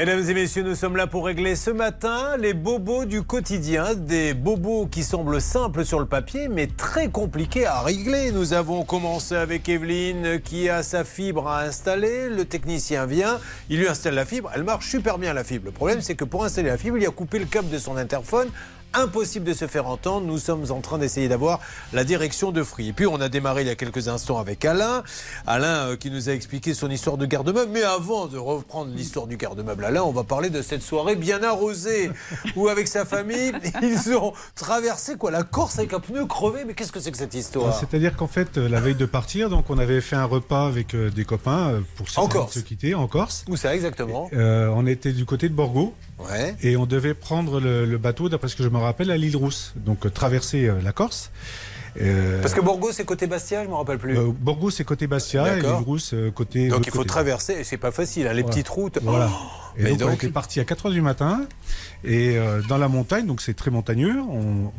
Mesdames 0.01 0.31
et 0.31 0.32
messieurs, 0.32 0.62
nous 0.62 0.74
sommes 0.74 0.97
là 0.97 1.06
pour 1.06 1.27
régler 1.27 1.55
ce 1.55 1.70
matin 1.70 2.39
les 2.39 2.55
bobos 2.55 3.05
du 3.05 3.22
quotidien, 3.22 3.94
des 3.94 4.32
bobos 4.32 4.86
qui 4.86 5.05
semblent 5.05 5.43
simples 5.43 5.85
sur 5.85 6.01
le 6.01 6.06
papier, 6.06 6.48
mais 6.48 6.68
très 6.68 7.10
compliqués 7.10 7.66
à 7.66 7.82
régler. 7.82 8.32
Nous 8.32 8.55
avons 8.55 8.82
commencé 8.82 9.35
avec 9.35 9.68
Evelyne 9.68 10.40
qui 10.40 10.70
a 10.70 10.82
sa 10.82 11.05
fibre 11.05 11.48
à 11.48 11.64
installer. 11.64 12.31
Le 12.31 12.47
technicien 12.47 13.05
vient, 13.05 13.40
il 13.68 13.78
lui 13.78 13.89
installe 13.89 14.14
la 14.14 14.24
fibre. 14.24 14.51
Elle 14.55 14.64
marche 14.64 14.89
super 14.89 15.18
bien 15.18 15.35
la 15.35 15.44
fibre. 15.44 15.66
Le 15.66 15.70
problème, 15.70 16.01
c'est 16.01 16.14
que 16.14 16.24
pour 16.24 16.47
installer 16.47 16.70
la 16.70 16.78
fibre, 16.78 16.97
il 16.97 17.06
a 17.06 17.10
coupé 17.10 17.39
le 17.39 17.44
câble 17.44 17.68
de 17.68 17.77
son 17.77 17.98
interphone. 17.98 18.48
Impossible 18.94 19.44
de 19.44 19.52
se 19.52 19.66
faire 19.66 19.86
entendre. 19.86 20.26
Nous 20.26 20.38
sommes 20.38 20.70
en 20.70 20.80
train 20.80 20.98
d'essayer 20.98 21.28
d'avoir 21.28 21.60
la 21.92 22.04
direction 22.04 22.52
de 22.52 22.62
Free. 22.62 22.88
Et 22.88 22.92
puis 22.92 23.06
on 23.06 23.20
a 23.20 23.28
démarré 23.28 23.62
il 23.62 23.68
y 23.68 23.70
a 23.70 23.74
quelques 23.74 24.08
instants 24.08 24.38
avec 24.38 24.64
Alain. 24.64 25.02
Alain 25.46 25.90
euh, 25.90 25.96
qui 25.96 26.10
nous 26.10 26.28
a 26.28 26.32
expliqué 26.32 26.74
son 26.74 26.90
histoire 26.90 27.16
de 27.16 27.26
garde-meuble. 27.26 27.70
Mais 27.72 27.82
avant 27.82 28.26
de 28.26 28.38
reprendre 28.38 28.92
l'histoire 28.94 29.26
du 29.26 29.36
garde-meuble, 29.36 29.84
Alain, 29.84 30.02
on 30.02 30.12
va 30.12 30.24
parler 30.24 30.50
de 30.50 30.62
cette 30.62 30.82
soirée 30.82 31.16
bien 31.16 31.42
arrosée 31.42 32.10
où 32.56 32.68
avec 32.68 32.88
sa 32.88 33.04
famille, 33.04 33.52
ils 33.82 34.14
ont 34.14 34.32
traversé 34.54 35.16
quoi 35.16 35.30
La 35.30 35.42
Corse 35.42 35.78
avec 35.78 35.92
un 35.92 36.00
pneu 36.00 36.26
crevé. 36.26 36.64
Mais 36.66 36.74
qu'est-ce 36.74 36.92
que 36.92 37.00
c'est 37.00 37.12
que 37.12 37.18
cette 37.18 37.34
histoire? 37.34 37.78
C'est-à-dire 37.78 38.16
qu'en 38.16 38.26
fait, 38.26 38.58
euh, 38.58 38.68
la 38.68 38.80
veille 38.80 38.94
de 38.94 39.06
partir, 39.06 39.50
donc 39.50 39.70
on 39.70 39.78
avait 39.78 40.00
fait 40.00 40.16
un 40.16 40.24
repas 40.24 40.66
avec 40.66 40.94
euh, 40.94 41.10
des 41.10 41.24
copains 41.24 41.82
pour 41.96 42.08
se, 42.08 42.18
En 42.18 42.28
quitter 42.28 42.94
en 42.94 43.06
Corse. 43.06 43.44
Où 43.48 43.56
ça 43.56 43.74
exactement? 43.74 44.28
Euh, 44.32 44.72
on 44.74 44.86
était 44.86 45.12
du 45.12 45.24
côté 45.24 45.48
de 45.48 45.54
Borgo. 45.54 45.94
Ouais. 46.28 46.55
Et 46.62 46.76
on 46.76 46.86
devait 46.86 47.14
prendre 47.14 47.60
le, 47.60 47.84
le 47.84 47.98
bateau, 47.98 48.28
d'après 48.28 48.48
ce 48.48 48.56
que 48.56 48.62
je 48.62 48.68
me 48.68 48.78
rappelle, 48.78 49.10
à 49.10 49.16
l'île 49.16 49.36
Rousse. 49.36 49.72
Donc 49.76 50.05
euh, 50.06 50.10
traverser 50.10 50.66
euh, 50.68 50.80
la 50.82 50.92
Corse. 50.92 51.30
Euh, 52.01 52.40
Parce 52.40 52.55
que 52.55 52.60
Borgo, 52.60 52.90
c'est 52.92 53.05
côté 53.05 53.26
Bastia, 53.26 53.64
je 53.64 53.68
me 53.68 53.74
rappelle 53.74 53.98
plus. 53.98 54.16
euh, 54.16 54.28
Borgo, 54.32 54.70
c'est 54.70 54.84
côté 54.84 55.06
Bastia, 55.09 55.59
et. 55.59 55.60
Rousse, 55.62 56.14
côté. 56.34 56.68
Donc 56.68 56.86
il 56.86 56.90
faut 56.92 56.98
côté. 56.98 57.09
traverser, 57.09 57.55
et 57.55 57.64
c'est 57.64 57.78
pas 57.78 57.90
facile, 57.90 58.28
hein, 58.28 58.32
les 58.32 58.42
Voilà. 58.42 58.55
petites 58.55 58.68
routes. 58.68 58.98
Voilà. 59.02 59.28
Oh 59.32 59.76
Et 59.76 59.97
donc, 59.97 60.10
on 60.10 60.12
était 60.14 60.28
parti 60.28 60.60
à 60.60 60.64
4 60.64 60.86
heures 60.86 60.92
du 60.92 61.01
matin 61.02 61.47
et 62.05 62.36
euh, 62.38 62.60
dans 62.68 62.78
la 62.78 62.86
montagne, 62.88 63.26
donc 63.26 63.40
c'est 63.40 63.55
très 63.55 63.70
montagneux, 63.72 64.20
on, 64.20 64.70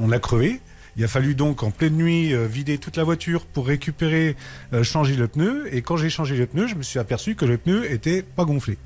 on 0.00 0.12
a 0.12 0.18
crevé. 0.18 0.60
Il 0.98 1.04
a 1.04 1.08
fallu 1.08 1.34
donc 1.34 1.62
en 1.62 1.70
pleine 1.70 1.94
nuit 1.94 2.32
euh, 2.32 2.46
vider 2.46 2.78
toute 2.78 2.96
la 2.96 3.04
voiture 3.04 3.44
pour 3.44 3.66
récupérer, 3.66 4.34
euh, 4.72 4.82
changer 4.82 5.14
le 5.14 5.28
pneu. 5.28 5.68
Et 5.74 5.82
quand 5.82 5.96
j'ai 5.98 6.08
changé 6.08 6.36
le 6.36 6.46
pneu, 6.46 6.66
je 6.66 6.74
me 6.74 6.82
suis 6.82 6.98
aperçu 6.98 7.34
que 7.34 7.44
le 7.44 7.58
pneu 7.58 7.90
était 7.90 8.22
pas 8.22 8.44
gonflé. 8.44 8.78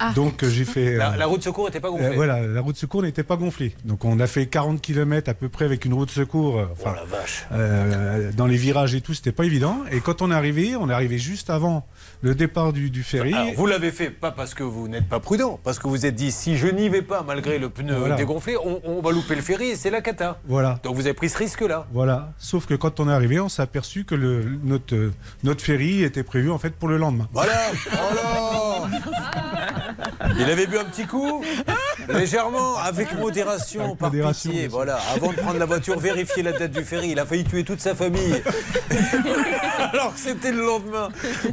Ah. 0.00 0.12
Donc 0.14 0.42
euh, 0.44 0.50
j'ai 0.50 0.64
fait. 0.66 0.96
La, 0.96 1.12
euh, 1.12 1.16
la 1.16 1.26
roue 1.26 1.38
de 1.38 1.42
secours 1.42 1.68
était 1.68 1.80
pas 1.80 1.90
gonflée. 1.90 2.06
euh, 2.08 2.14
voilà, 2.14 2.42
la 2.46 2.60
roue 2.60 2.72
de 2.72 2.76
secours 2.76 3.02
n'était 3.02 3.22
pas 3.22 3.36
gonflée. 3.36 3.74
Donc 3.84 4.04
on 4.04 4.20
a 4.20 4.26
fait 4.26 4.46
40 4.46 4.80
km 4.82 5.30
à 5.30 5.34
peu 5.34 5.48
près 5.48 5.64
avec 5.64 5.84
une 5.86 5.94
roue 5.94 6.04
de 6.06 6.10
secours. 6.10 6.58
euh, 6.58 6.66
enfin, 6.72 6.92
Oh 6.92 6.96
la 6.96 7.04
vache. 7.18 7.46
euh, 7.52 8.30
dans 8.36 8.46
les 8.46 8.56
virages 8.56 8.94
et 8.94 9.00
tout, 9.00 9.14
c'était 9.14 9.32
pas 9.32 9.44
évident. 9.44 9.78
Et 9.90 10.00
quand 10.00 10.20
on 10.22 10.30
est 10.30 10.34
arrivé, 10.34 10.76
on 10.76 10.90
est 10.90 10.94
arrivé 10.94 11.18
juste 11.18 11.48
avant 11.50 11.86
le 12.20 12.34
départ 12.34 12.72
du, 12.74 12.90
du 12.90 13.02
ferry. 13.02 13.32
Alors, 13.32 13.54
vous 13.56 13.66
l'avez 13.66 13.90
fait 13.90 14.10
pas 14.10 14.30
parce 14.32 14.52
que 14.54 14.62
vous 14.62 14.86
n'êtes 14.88 15.08
pas 15.08 15.20
prudent, 15.20 15.58
parce 15.64 15.78
que 15.78 15.86
vous 15.88 16.04
êtes 16.06 16.14
dit 16.14 16.30
si 16.30 16.56
je 16.58 16.66
n'y 16.66 16.88
vais 16.90 17.02
pas 17.02 17.22
malgré 17.26 17.58
le 17.58 17.68
pneu 17.70 17.94
Voilà. 17.96 18.16
dégonflé, 18.16 18.56
on, 18.62 18.80
on 18.84 19.00
va 19.00 19.12
louper 19.12 19.34
le 19.34 19.42
ferry 19.42 19.68
et 19.70 19.76
c'est 19.76 19.90
la 19.90 20.00
cata. 20.02 20.40
Voilà. 20.46 20.78
Donc 20.82 20.94
vous 20.94 21.06
avez 21.06 21.14
pris 21.14 21.28
ce 21.28 21.53
risque-là. 21.54 21.86
Voilà. 21.92 22.32
Sauf 22.38 22.66
que 22.66 22.74
quand 22.74 23.00
on 23.00 23.08
est 23.08 23.12
arrivé, 23.12 23.40
on 23.40 23.48
s'est 23.48 23.62
aperçu 23.62 24.04
que 24.04 24.14
le, 24.14 24.44
notre, 24.62 25.12
notre 25.42 25.62
ferry 25.62 26.02
était 26.02 26.22
prévu 26.22 26.50
en 26.50 26.58
fait 26.58 26.70
pour 26.70 26.88
le 26.88 26.96
lendemain. 26.96 27.28
Voilà. 27.32 27.52
Oh 27.92 28.14
là 28.14 28.88
Il 30.38 30.50
avait 30.50 30.66
bu 30.66 30.78
un 30.78 30.84
petit 30.84 31.06
coup, 31.06 31.44
légèrement, 32.08 32.76
avec 32.78 33.16
modération, 33.18 33.96
par 33.96 34.10
modération, 34.10 34.50
pitié. 34.50 34.68
Voilà. 34.68 34.98
Avant 35.14 35.32
de 35.32 35.36
prendre 35.36 35.58
la 35.58 35.66
voiture, 35.66 35.98
vérifier 35.98 36.42
la 36.42 36.52
date 36.52 36.72
du 36.72 36.84
ferry. 36.84 37.10
Il 37.10 37.18
a 37.20 37.26
failli 37.26 37.44
tuer 37.44 37.64
toute 37.64 37.80
sa 37.80 37.94
famille. 37.94 38.42
alors 39.92 40.14
que 40.14 40.20
c'était 40.20 40.52
le 40.52 40.64
lendemain. 40.64 41.08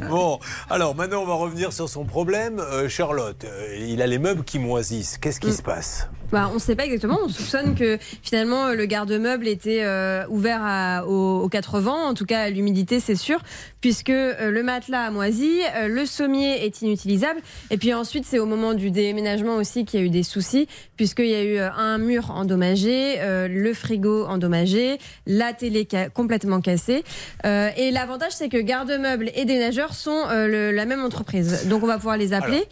Bon, 0.08 0.40
alors 0.68 0.94
maintenant 0.94 1.22
on 1.22 1.26
va 1.26 1.34
revenir 1.34 1.72
sur 1.72 1.88
son 1.88 2.04
problème. 2.04 2.58
Euh, 2.58 2.88
Charlotte, 2.88 3.44
euh, 3.44 3.76
il 3.78 4.02
a 4.02 4.06
les 4.06 4.18
meubles 4.18 4.44
qui 4.44 4.58
moisissent. 4.58 5.18
Qu'est-ce 5.18 5.40
qui 5.40 5.52
se 5.52 5.62
passe? 5.62 6.08
Bah, 6.32 6.48
on 6.50 6.54
ne 6.54 6.58
sait 6.60 6.74
pas 6.74 6.86
exactement. 6.86 7.18
On 7.24 7.28
soupçonne 7.28 7.74
que 7.74 7.98
finalement 8.22 8.68
le 8.72 8.86
garde-meuble 8.86 9.46
était 9.46 9.80
euh, 9.82 10.24
ouvert 10.30 10.60
à- 10.62 11.06
aux, 11.06 11.48
quatre 11.50 11.78
vents, 11.78 12.06
en 12.08 12.14
tout 12.14 12.24
cas 12.24 12.40
à 12.44 12.50
l'humidité, 12.50 13.00
c'est 13.00 13.14
sûr, 13.16 13.40
puisque 13.82 14.08
euh, 14.08 14.50
le 14.50 14.62
matelas 14.62 15.02
a 15.02 15.10
moisi, 15.10 15.60
euh, 15.76 15.88
le 15.88 16.06
sommier 16.06 16.64
est 16.64 16.80
inutilisable. 16.80 17.40
Et 17.70 17.76
puis 17.76 17.92
ensuite, 17.92 18.24
c'est 18.24 18.38
au 18.38 18.46
moment 18.46 18.72
du 18.72 18.90
déménagement 18.90 19.56
aussi 19.56 19.84
qu'il 19.84 20.00
y 20.00 20.02
a 20.02 20.06
eu 20.06 20.10
des 20.10 20.22
soucis, 20.22 20.68
puisqu'il 20.96 21.26
y 21.26 21.34
a 21.34 21.44
eu 21.44 21.58
euh, 21.58 21.70
un 21.76 21.98
mur 21.98 22.30
endommagé, 22.30 23.16
euh, 23.20 23.46
le 23.48 23.74
frigo 23.74 24.24
endommagé, 24.24 24.96
la 25.26 25.52
télé 25.52 25.86
complètement 26.14 26.60
cassée. 26.62 27.04
Euh, 27.44 27.68
et 27.76 27.90
l'avantage, 27.90 28.32
c'est 28.32 28.48
que 28.48 28.56
garde-meuble 28.56 29.30
et 29.34 29.44
dénageurs 29.44 29.92
sont 29.94 30.24
le- 30.30 30.70
la 30.70 30.86
même 30.86 31.04
entreprise. 31.04 31.68
Donc 31.68 31.82
on 31.82 31.86
va 31.86 31.96
pouvoir 31.96 32.16
les 32.16 32.32
appeler. 32.32 32.64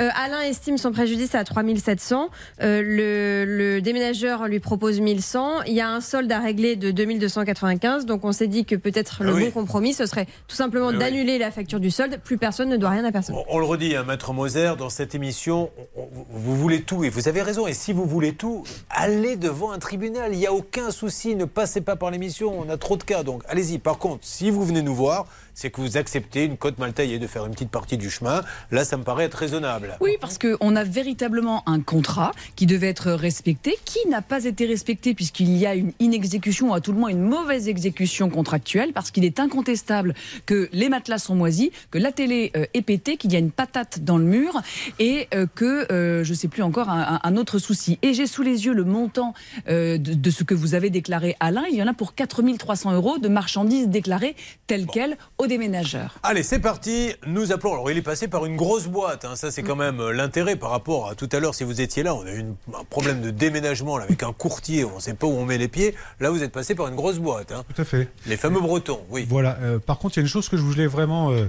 Euh, 0.00 0.08
Alain 0.14 0.40
estime 0.42 0.78
son 0.78 0.92
préjudice 0.92 1.34
à 1.34 1.44
3700. 1.44 2.28
Euh, 2.62 2.82
le, 2.82 3.44
le 3.44 3.80
déménageur 3.80 4.46
lui 4.48 4.60
propose 4.60 5.00
1100. 5.00 5.62
Il 5.66 5.72
y 5.74 5.80
a 5.80 5.88
un 5.90 6.00
solde 6.00 6.30
à 6.30 6.40
régler 6.40 6.76
de 6.76 6.90
2295. 6.90 8.06
Donc 8.06 8.24
on 8.24 8.32
s'est 8.32 8.46
dit 8.46 8.64
que 8.64 8.74
peut-être 8.76 9.22
le 9.24 9.30
Ah 9.30 9.34
oui. 9.34 9.44
bon 9.46 9.50
compromis, 9.50 9.94
ce 9.94 10.06
serait 10.06 10.26
tout 10.46 10.56
simplement 10.56 10.88
Ah 10.88 10.92
oui. 10.92 10.98
d'annuler 10.98 11.38
la 11.38 11.50
facture 11.50 11.80
du 11.80 11.90
solde. 11.90 12.20
Plus 12.22 12.38
personne 12.38 12.68
ne 12.68 12.76
doit 12.76 12.90
rien 12.90 13.04
à 13.04 13.12
personne. 13.12 13.34
On, 13.36 13.44
on 13.56 13.58
le 13.58 13.64
redit, 13.64 13.96
hein, 13.96 14.04
Maître 14.06 14.32
Moser, 14.32 14.72
dans 14.78 14.90
cette 14.90 15.14
émission, 15.14 15.70
on- 15.96 16.02
on- 16.02 16.08
vous 16.30 16.56
voulez 16.56 16.82
tout 16.82 17.04
et 17.04 17.08
vous 17.08 17.28
avez 17.28 17.42
raison. 17.42 17.66
Et 17.66 17.74
si 17.74 17.92
vous 17.92 18.04
voulez 18.06 18.34
tout, 18.34 18.64
allez 18.90 19.36
devant 19.36 19.72
un 19.72 19.78
tribunal. 19.78 20.32
Il 20.32 20.38
n'y 20.38 20.46
a 20.46 20.52
aucun 20.52 20.90
souci. 20.90 21.34
Ne 21.34 21.44
passez 21.44 21.80
pas 21.80 21.96
par 21.96 22.10
l'émission. 22.10 22.54
On 22.58 22.68
a 22.70 22.76
trop 22.76 22.96
de 22.96 23.02
cas. 23.02 23.22
Donc 23.22 23.42
allez-y. 23.48 23.78
Par 23.78 23.98
contre, 23.98 24.20
si 24.24 24.50
vous 24.50 24.64
venez 24.64 24.82
nous 24.82 24.94
voir, 24.94 25.26
c'est 25.58 25.70
que 25.70 25.80
vous 25.80 25.96
acceptez 25.96 26.44
une 26.44 26.56
cote 26.56 26.78
mal 26.78 26.92
taillée 26.92 27.18
de 27.18 27.26
faire 27.26 27.44
une 27.44 27.50
petite 27.50 27.70
partie 27.70 27.96
du 27.96 28.10
chemin. 28.10 28.42
Là, 28.70 28.84
ça 28.84 28.96
me 28.96 29.02
paraît 29.02 29.24
être 29.24 29.34
raisonnable. 29.34 29.96
Oui, 30.00 30.12
parce 30.20 30.38
qu'on 30.38 30.76
a 30.76 30.84
véritablement 30.84 31.64
un 31.66 31.80
contrat 31.80 32.30
qui 32.54 32.64
devait 32.64 32.86
être 32.86 33.10
respecté, 33.10 33.76
qui 33.84 33.98
n'a 34.08 34.22
pas 34.22 34.44
été 34.44 34.66
respecté 34.66 35.14
puisqu'il 35.14 35.56
y 35.56 35.66
a 35.66 35.74
une 35.74 35.90
inexécution, 35.98 36.70
ou 36.70 36.74
à 36.74 36.80
tout 36.80 36.92
le 36.92 36.98
moins 36.98 37.08
une 37.08 37.22
mauvaise 37.22 37.68
exécution 37.68 38.30
contractuelle, 38.30 38.92
parce 38.92 39.10
qu'il 39.10 39.24
est 39.24 39.40
incontestable 39.40 40.14
que 40.46 40.68
les 40.72 40.88
matelas 40.88 41.18
sont 41.18 41.34
moisis, 41.34 41.70
que 41.90 41.98
la 41.98 42.12
télé 42.12 42.52
euh, 42.56 42.64
est 42.72 42.82
pétée, 42.82 43.16
qu'il 43.16 43.32
y 43.32 43.36
a 43.36 43.40
une 43.40 43.50
patate 43.50 44.04
dans 44.04 44.16
le 44.16 44.24
mur 44.24 44.62
et 45.00 45.26
euh, 45.34 45.48
que 45.52 45.92
euh, 45.92 46.22
je 46.22 46.30
ne 46.30 46.36
sais 46.36 46.46
plus 46.46 46.62
encore 46.62 46.88
un, 46.88 47.36
autre 47.36 47.58
souci. 47.58 47.98
Et 48.02 48.14
j'ai 48.14 48.28
sous 48.28 48.42
les 48.42 48.66
yeux 48.66 48.74
le 48.74 48.84
montant 48.84 49.34
euh, 49.68 49.98
de, 49.98 50.14
de 50.14 50.30
ce 50.30 50.44
que 50.44 50.54
vous 50.54 50.76
avez 50.76 50.90
déclaré 50.90 51.34
Alain. 51.40 51.64
Il 51.68 51.76
y 51.76 51.82
en 51.82 51.88
a 51.88 51.94
pour 51.94 52.14
4300 52.14 52.92
euros 52.92 53.18
de 53.18 53.28
marchandises 53.28 53.88
déclarées 53.88 54.36
telles 54.68 54.86
quelles 54.86 55.16
au 55.38 55.47
déménageurs. 55.48 56.18
Allez, 56.22 56.42
c'est 56.44 56.60
parti. 56.60 57.12
Nous 57.26 57.50
appelons. 57.52 57.72
Alors, 57.72 57.90
il 57.90 57.98
est 57.98 58.02
passé 58.02 58.28
par 58.28 58.46
une 58.46 58.56
grosse 58.56 58.86
boîte. 58.86 59.24
hein. 59.24 59.34
Ça, 59.34 59.50
c'est 59.50 59.62
quand 59.64 59.74
même 59.76 59.98
euh, 60.00 60.12
l'intérêt 60.12 60.54
par 60.56 60.70
rapport 60.70 61.08
à 61.08 61.14
tout 61.16 61.28
à 61.32 61.40
l'heure. 61.40 61.54
Si 61.54 61.64
vous 61.64 61.80
étiez 61.80 62.02
là, 62.04 62.14
on 62.14 62.24
a 62.24 62.30
eu 62.30 62.38
une- 62.38 62.54
un 62.74 62.84
problème 62.84 63.20
de 63.20 63.30
déménagement 63.30 63.98
là, 63.98 64.04
avec 64.04 64.22
un 64.22 64.32
courtier. 64.32 64.84
On 64.84 64.96
ne 64.96 65.00
sait 65.00 65.14
pas 65.14 65.26
où 65.26 65.30
on 65.32 65.44
met 65.44 65.58
les 65.58 65.68
pieds. 65.68 65.94
Là, 66.20 66.30
vous 66.30 66.42
êtes 66.42 66.52
passé 66.52 66.74
par 66.76 66.86
une 66.88 66.94
grosse 66.94 67.18
boîte. 67.18 67.50
hein. 67.52 67.64
Tout 67.74 67.82
à 67.82 67.84
fait. 67.84 68.08
Les 68.26 68.36
fameux 68.36 68.60
Bretons, 68.60 69.00
oui. 69.10 69.26
Voilà. 69.28 69.56
euh, 69.62 69.78
par 69.78 69.98
contre, 69.98 70.16
il 70.16 70.20
y 70.20 70.22
a 70.22 70.24
une 70.24 70.28
chose 70.28 70.48
que 70.48 70.56
je 70.56 70.62
voulais 70.62 70.86
vraiment 70.86 71.30
euh, 71.32 71.46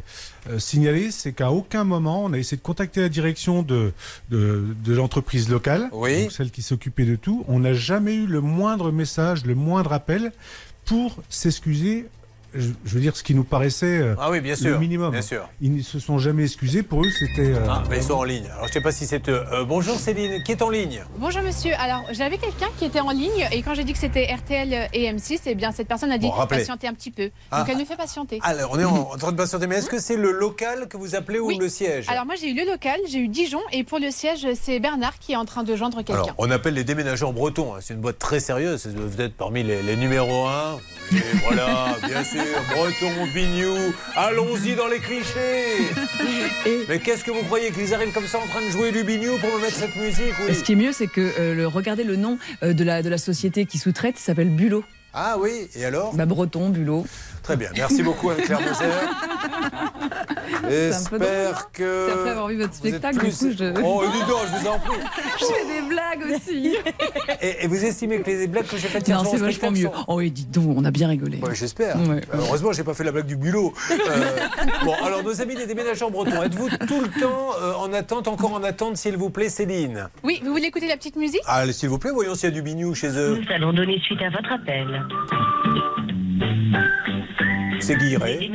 euh, 0.49 0.57
signaler, 0.59 1.11
c'est 1.11 1.33
qu'à 1.33 1.51
aucun 1.51 1.83
moment 1.83 2.23
on 2.23 2.33
a 2.33 2.37
essayé 2.37 2.57
de 2.57 2.61
contacter 2.63 3.01
la 3.01 3.09
direction 3.09 3.61
de, 3.61 3.91
de, 4.29 4.65
de 4.83 4.93
l'entreprise 4.93 5.49
locale, 5.49 5.89
donc 5.91 6.31
celle 6.31 6.49
qui 6.51 6.61
s'occupait 6.61 7.05
de 7.05 7.15
tout. 7.15 7.43
On 7.47 7.59
n'a 7.59 7.73
jamais 7.73 8.13
eu 8.15 8.25
le 8.25 8.39
moindre 8.41 8.91
message, 8.91 9.45
le 9.45 9.55
moindre 9.55 9.91
appel 9.93 10.31
pour 10.85 11.17
s'excuser. 11.29 12.05
Je, 12.53 12.69
je 12.85 12.93
veux 12.95 12.99
dire 13.01 13.15
ce 13.15 13.23
qui 13.23 13.35
nous 13.35 13.43
paraissait 13.43 13.99
euh, 13.99 14.15
Ah 14.19 14.31
oui, 14.31 14.41
bien 14.41 14.55
le 14.61 14.77
minimum. 14.77 15.11
bien 15.11 15.21
sûr. 15.21 15.47
Ils 15.61 15.75
ne 15.75 15.81
se 15.81 15.99
sont 15.99 16.17
jamais 16.17 16.43
excusés. 16.43 16.81
Pour 16.83 17.03
eux, 17.03 17.09
c'était. 17.11 17.51
euh, 17.53 17.67
Ah, 17.69 17.83
mais 17.89 17.97
ils 17.97 18.03
sont 18.03 18.13
en 18.15 18.23
ligne. 18.23 18.45
Alors, 18.45 18.63
je 18.63 18.69
ne 18.69 18.73
sais 18.73 18.81
pas 18.81 18.91
si 18.91 19.05
c'est 19.05 19.27
eux. 19.29 19.43
Euh, 19.53 19.65
bonjour 19.65 19.95
Céline, 19.97 20.41
qui 20.43 20.51
est 20.53 20.61
en 20.61 20.69
ligne 20.69 21.03
Bonjour 21.17 21.41
monsieur, 21.43 21.71
alors 21.79 22.03
j'avais 22.11 22.37
quelqu'un 22.37 22.67
qui 22.77 22.85
était 22.85 22.99
en 22.99 23.11
ligne 23.11 23.47
et 23.51 23.61
quand 23.61 23.73
j'ai 23.75 23.83
dit 23.83 23.93
que 23.93 23.99
c'était 23.99 24.25
RTL 24.33 24.89
et 24.93 25.11
M6, 25.13 25.39
eh 25.45 25.55
bien 25.55 25.71
cette 25.71 25.87
personne 25.87 26.11
a 26.11 26.17
dit 26.17 26.27
Bon, 26.27 26.45
patienter 26.47 26.87
un 26.87 26.93
petit 26.93 27.11
peu. 27.11 27.29
Ah. 27.51 27.59
Donc 27.59 27.69
elle 27.69 27.77
me 27.77 27.85
fait 27.85 27.95
patienter. 27.97 28.39
Alors, 28.41 28.71
on 28.73 28.79
est 28.79 28.85
en, 28.85 29.11
en 29.11 29.17
train 29.17 29.31
de 29.31 29.37
patienter. 29.37 29.67
Mais 29.67 29.77
est-ce 29.77 29.89
que 29.89 29.99
c'est 29.99 30.17
le 30.17 30.31
local 30.31 30.87
que 30.87 30.97
vous 30.97 31.15
appelez 31.15 31.39
ou 31.39 31.49
le 31.57 31.69
siège 31.69 32.07
Alors 32.09 32.25
moi 32.25 32.35
j'ai 32.39 32.49
eu 32.49 32.55
le 32.55 32.65
local, 32.65 32.99
j'ai 33.09 33.19
eu 33.19 33.27
Dijon 33.27 33.61
et 33.71 33.83
pour 33.83 33.99
le 33.99 34.09
siège 34.11 34.47
c'est 34.59 34.79
Bernard 34.79 35.19
qui 35.19 35.33
est 35.33 35.37
en 35.37 35.45
train 35.45 35.63
de 35.63 35.75
joindre 35.75 35.97
quelqu'un. 35.97 36.23
Alors, 36.23 36.35
on 36.37 36.49
appelle 36.51 36.73
les 36.73 36.83
déménageurs 36.83 37.33
bretons. 37.33 37.75
hein. 37.75 37.79
C'est 37.81 37.93
une 37.93 38.01
boîte 38.01 38.17
très 38.19 38.39
sérieuse. 38.39 38.87
Vous 38.87 39.21
êtes 39.21 39.35
parmi 39.35 39.63
les, 39.63 39.81
les 39.83 39.95
numéros 39.95 40.47
1. 40.47 40.77
Et 41.11 41.15
voilà, 41.43 41.95
bien 42.05 42.23
sûr, 42.23 42.38
breton, 42.73 43.11
bignou. 43.33 43.93
Allons-y 44.15 44.75
dans 44.75 44.87
les 44.87 44.99
clichés. 44.99 45.87
Mais 46.87 46.99
qu'est-ce 46.99 47.23
que 47.23 47.31
vous 47.31 47.43
croyez 47.43 47.71
qu'ils 47.71 47.93
arrivent 47.93 48.13
comme 48.13 48.27
ça 48.27 48.39
en 48.39 48.47
train 48.47 48.61
de 48.61 48.69
jouer 48.69 48.91
du 48.91 49.03
bignou 49.03 49.37
pour 49.37 49.53
me 49.55 49.61
mettre 49.61 49.75
cette 49.75 49.95
musique 49.95 50.33
oui? 50.45 50.51
Et 50.51 50.53
ce 50.53 50.63
qui 50.63 50.73
est 50.73 50.75
mieux, 50.75 50.91
c'est 50.91 51.07
que 51.07 51.21
euh, 51.39 51.53
le, 51.55 51.67
regardez 51.67 52.03
le 52.03 52.15
nom 52.15 52.37
euh, 52.63 52.73
de, 52.73 52.83
la, 52.83 53.01
de 53.01 53.09
la 53.09 53.17
société 53.17 53.65
qui 53.65 53.77
sous-traite, 53.77 54.17
s'appelle 54.17 54.49
Bulot. 54.49 54.83
Ah 55.13 55.35
oui, 55.39 55.67
et 55.75 55.85
alors 55.85 56.13
bah, 56.15 56.25
Breton, 56.25 56.69
Bulot. 56.69 57.05
Très 57.43 57.55
bien, 57.57 57.69
merci 57.75 58.03
beaucoup 58.03 58.29
Anne-Claire 58.29 58.59
Moser. 58.67 58.85
J'espère 60.69 61.71
que. 61.71 62.05
C'est 62.07 62.13
après 62.13 62.29
avoir 62.31 62.47
vu 62.47 62.57
votre 62.61 62.73
spectacle, 62.73 63.17
plus- 63.17 63.39
du 63.39 63.47
coup, 63.49 63.55
je... 63.57 63.81
Oh, 63.83 64.03
dis 64.11 64.19
donc, 64.19 64.39
je 64.53 64.59
vous 64.61 64.67
en 64.67 64.77
prie. 64.79 64.97
je 65.39 65.45
fais 65.45 65.81
des 65.81 65.87
blagues 65.87 66.35
aussi. 66.35 66.75
Et, 67.41 67.63
et 67.63 67.67
vous 67.67 67.83
estimez 67.85 68.19
que 68.19 68.29
les 68.29 68.47
blagues 68.47 68.65
que 68.67 68.75
j'ai 68.77 68.87
faites 68.89 69.07
hier 69.07 69.19
soir 69.21 69.31
c'est 69.33 69.39
vachement 69.39 69.71
mieux. 69.71 69.83
sont- 69.85 69.93
Oh 70.07 70.15
oui, 70.17 70.29
dites 70.29 70.51
donc, 70.51 70.75
on 70.77 70.83
a 70.83 70.91
bien 70.91 71.07
rigolé. 71.07 71.37
Ouais, 71.39 71.55
J'espère. 71.55 71.95
Ouais. 72.07 72.21
Euh, 72.33 72.37
Heureusement, 72.37 72.73
j'ai 72.73 72.83
pas 72.83 72.93
fait 72.93 73.03
la 73.05 73.11
blague 73.13 73.25
du 73.27 73.37
bulot. 73.37 73.73
Euh, 73.91 73.95
bon, 74.83 74.93
alors 75.05 75.23
nos 75.23 75.41
amis 75.41 75.55
les 75.55 75.65
déménageurs 75.65 76.11
bretons, 76.11 76.43
êtes-vous 76.43 76.69
tout 76.69 77.01
le 77.01 77.07
temps 77.21 77.51
euh, 77.61 77.73
en 77.75 77.93
attente, 77.93 78.27
encore 78.27 78.53
en 78.53 78.63
attente, 78.63 78.97
s'il 78.97 79.15
vous 79.15 79.29
plaît, 79.29 79.47
Céline? 79.49 80.09
Oui, 80.23 80.41
vous 80.43 80.51
voulez 80.51 80.65
écouter 80.65 80.87
la 80.87 80.97
petite 80.97 81.15
musique? 81.15 81.41
Allez, 81.47 81.71
s'il 81.73 81.87
vous 81.89 81.97
plaît, 81.99 82.11
voyons 82.11 82.35
s'il 82.35 82.49
y 82.49 82.51
a 82.51 82.55
du 82.55 82.61
bignou 82.61 82.93
chez 82.93 83.09
eux. 83.17 83.39
Nous 83.41 83.53
allons 83.53 83.71
donner 83.73 83.99
suite 84.01 84.21
à 84.21 84.29
votre 84.29 84.51
appel. 84.51 84.98
C'est 87.79 87.95
Guilleret. 87.95 88.49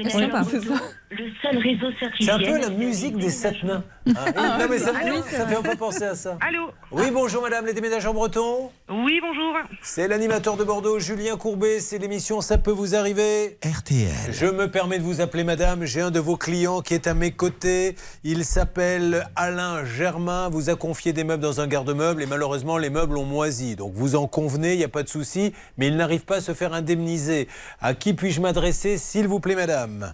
Le 1.17 1.31
seul 1.43 1.59
réseau 1.59 1.87
certifié. 2.01 2.27
C'est 2.27 2.33
un 2.33 2.39
peu 2.39 2.59
la 2.61 2.71
musique 2.71 3.17
des 3.17 3.31
sept 3.31 3.63
nains. 3.63 3.85
hein. 4.09 4.15
Ah, 4.37 4.59
non, 4.59 4.67
mais 4.69 4.79
ça, 4.79 4.93
oui, 4.93 5.11
vrai. 5.11 5.23
fait 5.23 5.55
un 5.57 5.63
peu 5.63 5.77
penser 5.77 6.03
à 6.05 6.15
ça. 6.15 6.37
Allô 6.41 6.71
Oui, 6.91 7.05
bonjour 7.13 7.41
madame, 7.43 7.67
les 7.67 7.73
déménageurs 7.73 8.13
bretons. 8.15 8.71
Oui, 8.91 9.21
bonjour. 9.23 9.55
C'est 9.83 10.09
l'animateur 10.09 10.57
de 10.57 10.65
Bordeaux, 10.65 10.99
Julien 10.99 11.37
Courbet. 11.37 11.79
C'est 11.81 11.99
l'émission 11.99 12.41
Ça 12.41 12.59
peut 12.59 12.71
vous 12.73 12.95
arriver. 12.95 13.59
RTL. 13.65 14.33
Je 14.33 14.47
me 14.47 14.71
permets 14.71 14.99
de 14.99 15.05
vous 15.05 15.21
appeler 15.21 15.45
madame. 15.45 15.85
J'ai 15.85 16.01
un 16.01 16.11
de 16.11 16.19
vos 16.21 16.37
clients 16.37 16.81
qui 16.81 16.95
est 16.95 17.07
à 17.07 17.15
mes 17.15 17.31
côtés. 17.31 17.95
Il 18.25 18.45
s'appelle 18.45 19.27
Alain 19.37 19.85
Germain. 19.85 20.49
Vous 20.49 20.69
a 20.69 20.75
confié 20.75 21.13
des 21.13 21.23
meubles 21.25 21.43
dans 21.43 21.61
un 21.61 21.67
garde-meubles 21.67 22.23
et 22.23 22.27
malheureusement 22.27 22.77
les 22.77 22.91
meubles 22.91 23.17
ont 23.17 23.25
moisi. 23.25 23.77
Donc 23.77 23.93
vous 23.95 24.17
en 24.17 24.27
convenez, 24.27 24.73
il 24.73 24.79
n'y 24.79 24.85
a 24.85 24.89
pas 24.89 25.03
de 25.03 25.09
souci. 25.09 25.53
Mais 25.79 25.87
il 25.89 25.97
n'arrive 25.97 26.25
pas 26.25 26.37
à 26.37 26.41
se 26.41 26.55
faire 26.55 26.75
indemniser. 26.75 27.47
À 27.81 27.95
qui 27.95 28.15
puis-je 28.15 28.41
m'adresser, 28.41 28.99
s'il 28.99 29.29
vous 29.29 29.41
plaît 29.41 29.55
madame? 29.55 30.13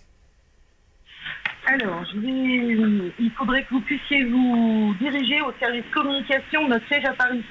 Alors, 1.66 2.02
je 2.12 2.18
vais- 2.18 3.12
il 3.18 3.30
faudrait 3.36 3.62
que 3.64 3.70
vous 3.70 3.80
puissiez 3.82 4.24
vous 4.24 4.94
diriger 4.98 5.40
au 5.42 5.52
service 5.60 5.84
communication 5.94 6.64
de 6.64 6.70
notre 6.70 6.86
siège 6.88 7.04
à 7.04 7.12
Paris. 7.12 7.44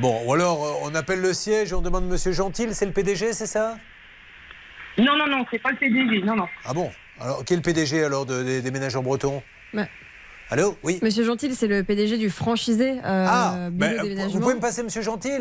Bon, 0.00 0.20
ou 0.26 0.32
alors 0.34 0.64
euh, 0.64 0.72
on 0.90 0.94
appelle 0.94 1.20
le 1.20 1.32
siège 1.32 1.72
et 1.72 1.74
on 1.74 1.80
demande 1.80 2.06
monsieur 2.08 2.32
Gentil, 2.32 2.66
c'est 2.74 2.86
le 2.86 2.92
PDG, 2.92 3.32
c'est 3.32 3.46
ça? 3.46 3.76
Non, 4.98 5.16
non, 5.16 5.26
non, 5.26 5.44
c'est 5.50 5.60
pas 5.60 5.70
le 5.70 5.76
PDG, 5.76 6.22
non, 6.24 6.36
non. 6.36 6.48
Ah 6.64 6.74
bon? 6.74 6.90
Alors 7.20 7.44
quel 7.46 7.62
PDG 7.62 8.04
alors 8.04 8.26
de- 8.26 8.42
des 8.42 8.62
déménageurs 8.62 9.02
bretons 9.02 9.42
Bah, 9.72 9.86
Allô? 10.50 10.76
Oui? 10.82 10.98
Monsieur 11.02 11.24
Gentil, 11.24 11.54
c'est 11.54 11.68
le 11.68 11.82
PDG 11.84 12.18
du 12.18 12.28
franchisé 12.30 12.98
euh, 13.04 13.26
Ah, 13.28 13.68
Déménagement. 13.70 14.26
vous 14.28 14.40
pouvez 14.40 14.54
me 14.54 14.60
passer 14.60 14.82
Monsieur 14.82 15.02
Gentil? 15.02 15.38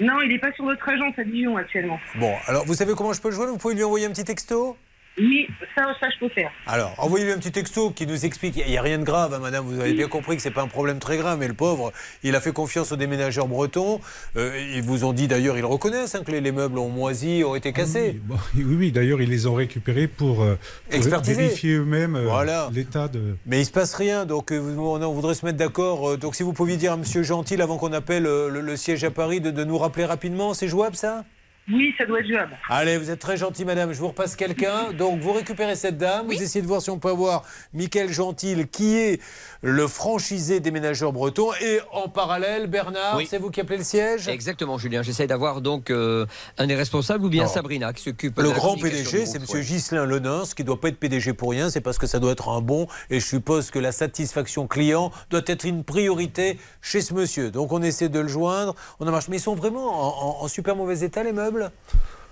Non, 0.00 0.20
il 0.22 0.28
n'est 0.28 0.40
pas 0.40 0.52
sur 0.52 0.64
notre 0.64 0.86
agence 0.88 1.14
à 1.16 1.24
Dijon 1.24 1.56
actuellement. 1.56 1.98
Bon, 2.16 2.34
alors 2.48 2.64
vous 2.66 2.74
savez 2.74 2.92
comment 2.96 3.12
je 3.12 3.20
peux 3.22 3.28
le 3.28 3.34
joindre? 3.34 3.52
Vous 3.52 3.58
pouvez 3.58 3.74
lui 3.76 3.84
envoyer 3.84 4.04
un 4.06 4.10
petit 4.10 4.24
texto? 4.24 4.76
Oui, 5.16 5.46
ça, 5.76 5.84
ça, 6.00 6.08
je 6.12 6.18
peux 6.18 6.28
faire. 6.28 6.50
Alors, 6.66 6.92
envoyez-lui 6.98 7.32
un 7.32 7.38
petit 7.38 7.52
texto 7.52 7.90
qui 7.90 8.04
nous 8.04 8.24
explique. 8.24 8.56
Il 8.56 8.66
n'y 8.68 8.76
a 8.76 8.82
rien 8.82 8.98
de 8.98 9.04
grave, 9.04 9.32
hein, 9.32 9.38
madame. 9.38 9.64
Vous 9.64 9.78
avez 9.78 9.92
bien 9.92 10.08
compris 10.08 10.34
que 10.34 10.42
c'est 10.42 10.50
pas 10.50 10.62
un 10.62 10.66
problème 10.68 10.98
très 10.98 11.16
grave, 11.18 11.38
mais 11.38 11.46
le 11.46 11.54
pauvre, 11.54 11.92
il 12.24 12.34
a 12.34 12.40
fait 12.40 12.52
confiance 12.52 12.90
aux 12.90 12.96
déménageurs 12.96 13.46
bretons. 13.46 14.00
Euh, 14.36 14.58
ils 14.74 14.82
vous 14.82 15.04
ont 15.04 15.12
dit 15.12 15.28
d'ailleurs, 15.28 15.56
ils 15.56 15.64
reconnaissent 15.64 16.16
hein, 16.16 16.22
que 16.26 16.32
les, 16.32 16.40
les 16.40 16.50
meubles 16.50 16.78
ont 16.80 16.88
moisi, 16.88 17.44
ont 17.46 17.54
été 17.54 17.72
cassés. 17.72 18.20
Bon, 18.24 18.34
oui, 18.56 18.64
oui, 18.64 18.92
d'ailleurs, 18.92 19.22
ils 19.22 19.30
les 19.30 19.46
ont 19.46 19.54
récupérés 19.54 20.08
pour, 20.08 20.42
euh, 20.42 20.58
pour 20.90 21.00
vérifier 21.22 21.74
eux-mêmes 21.74 22.16
euh, 22.16 22.24
Voilà. 22.28 22.68
l'état 22.72 23.06
de. 23.06 23.36
Mais 23.46 23.60
il 23.60 23.64
se 23.66 23.70
passe 23.70 23.94
rien, 23.94 24.26
donc 24.26 24.50
euh, 24.50 24.74
on, 24.76 25.00
on 25.00 25.12
voudrait 25.12 25.34
se 25.34 25.46
mettre 25.46 25.58
d'accord. 25.58 26.18
Donc 26.18 26.34
si 26.34 26.42
vous 26.42 26.52
pouviez 26.52 26.76
dire 26.76 26.92
à 26.92 26.96
Monsieur 26.96 27.22
Gentil, 27.22 27.62
avant 27.62 27.76
qu'on 27.78 27.92
appelle 27.92 28.24
le, 28.24 28.48
le 28.48 28.76
siège 28.76 29.04
à 29.04 29.12
Paris, 29.12 29.40
de, 29.40 29.52
de 29.52 29.62
nous 29.62 29.78
rappeler 29.78 30.06
rapidement, 30.06 30.54
c'est 30.54 30.66
jouable 30.68 30.96
ça? 30.96 31.24
Oui, 31.72 31.94
ça 31.96 32.04
doit 32.04 32.20
être 32.20 32.28
jouable. 32.28 32.58
Allez, 32.68 32.98
vous 32.98 33.10
êtes 33.10 33.20
très 33.20 33.38
gentil, 33.38 33.64
madame. 33.64 33.92
Je 33.92 33.98
vous 33.98 34.08
repasse 34.08 34.36
quelqu'un. 34.36 34.92
Donc, 34.92 35.20
vous 35.20 35.32
récupérez 35.32 35.76
cette 35.76 35.96
dame. 35.96 36.26
Vous 36.26 36.32
essayez 36.32 36.60
de 36.60 36.66
voir 36.66 36.82
si 36.82 36.90
on 36.90 36.98
peut 36.98 37.08
avoir 37.08 37.44
Michael 37.72 38.12
Gentil, 38.12 38.66
qui 38.70 38.96
est 38.96 39.22
le 39.64 39.88
franchisé 39.88 40.60
déménageur 40.60 41.12
breton. 41.12 41.48
Et 41.62 41.80
en 41.92 42.08
parallèle, 42.08 42.66
Bernard, 42.66 43.16
Oui. 43.16 43.26
c'est 43.28 43.38
vous 43.38 43.50
qui 43.50 43.60
appelez 43.60 43.78
le 43.78 43.84
siège? 43.84 44.28
Exactement, 44.28 44.76
Julien. 44.78 45.02
J'essaie 45.02 45.26
d'avoir 45.26 45.60
donc 45.62 45.90
euh, 45.90 46.26
un 46.58 46.66
des 46.66 46.74
responsables 46.74 47.24
ou 47.24 47.28
bien 47.30 47.44
Non. 47.44 47.48
Sabrina 47.48 47.92
qui 47.94 48.02
s'occupe 48.02 48.36
de 48.36 48.42
Le 48.42 48.50
grand 48.50 48.76
PDG, 48.76 49.24
c'est 49.26 49.38
M. 49.38 49.44
ouais. 49.52 49.60
Ghislain 49.62 50.04
Lenins, 50.04 50.42
qui 50.54 50.62
ne 50.62 50.66
doit 50.66 50.80
pas 50.80 50.88
être 50.88 50.98
PDG 51.00 51.32
pour 51.32 51.50
rien, 51.50 51.70
c'est 51.70 51.80
parce 51.80 51.98
que 51.98 52.06
ça 52.06 52.18
doit 52.20 52.32
être 52.32 52.48
un 52.50 52.60
bon, 52.60 52.86
et 53.10 53.20
je 53.20 53.26
suppose 53.26 53.70
que 53.70 53.78
la 53.78 53.92
satisfaction 53.92 54.66
client 54.66 55.10
doit 55.30 55.40
être 55.46 55.64
une 55.64 55.82
priorité 55.82 56.58
chez 56.82 57.00
ce 57.00 57.14
monsieur. 57.14 57.50
Donc 57.50 57.72
on 57.72 57.82
essaie 57.82 58.10
de 58.10 58.20
le 58.20 58.28
joindre, 58.28 58.74
on 59.00 59.06
en 59.08 59.10
marche. 59.10 59.28
Mais 59.28 59.38
ils 59.38 59.40
sont 59.40 59.54
vraiment 59.54 59.86
en, 59.88 60.40
en- 60.40 60.44
en 60.44 60.48
super 60.48 60.76
mauvais 60.76 61.00
état, 61.00 61.22
les 61.24 61.32
meubles? 61.32 61.70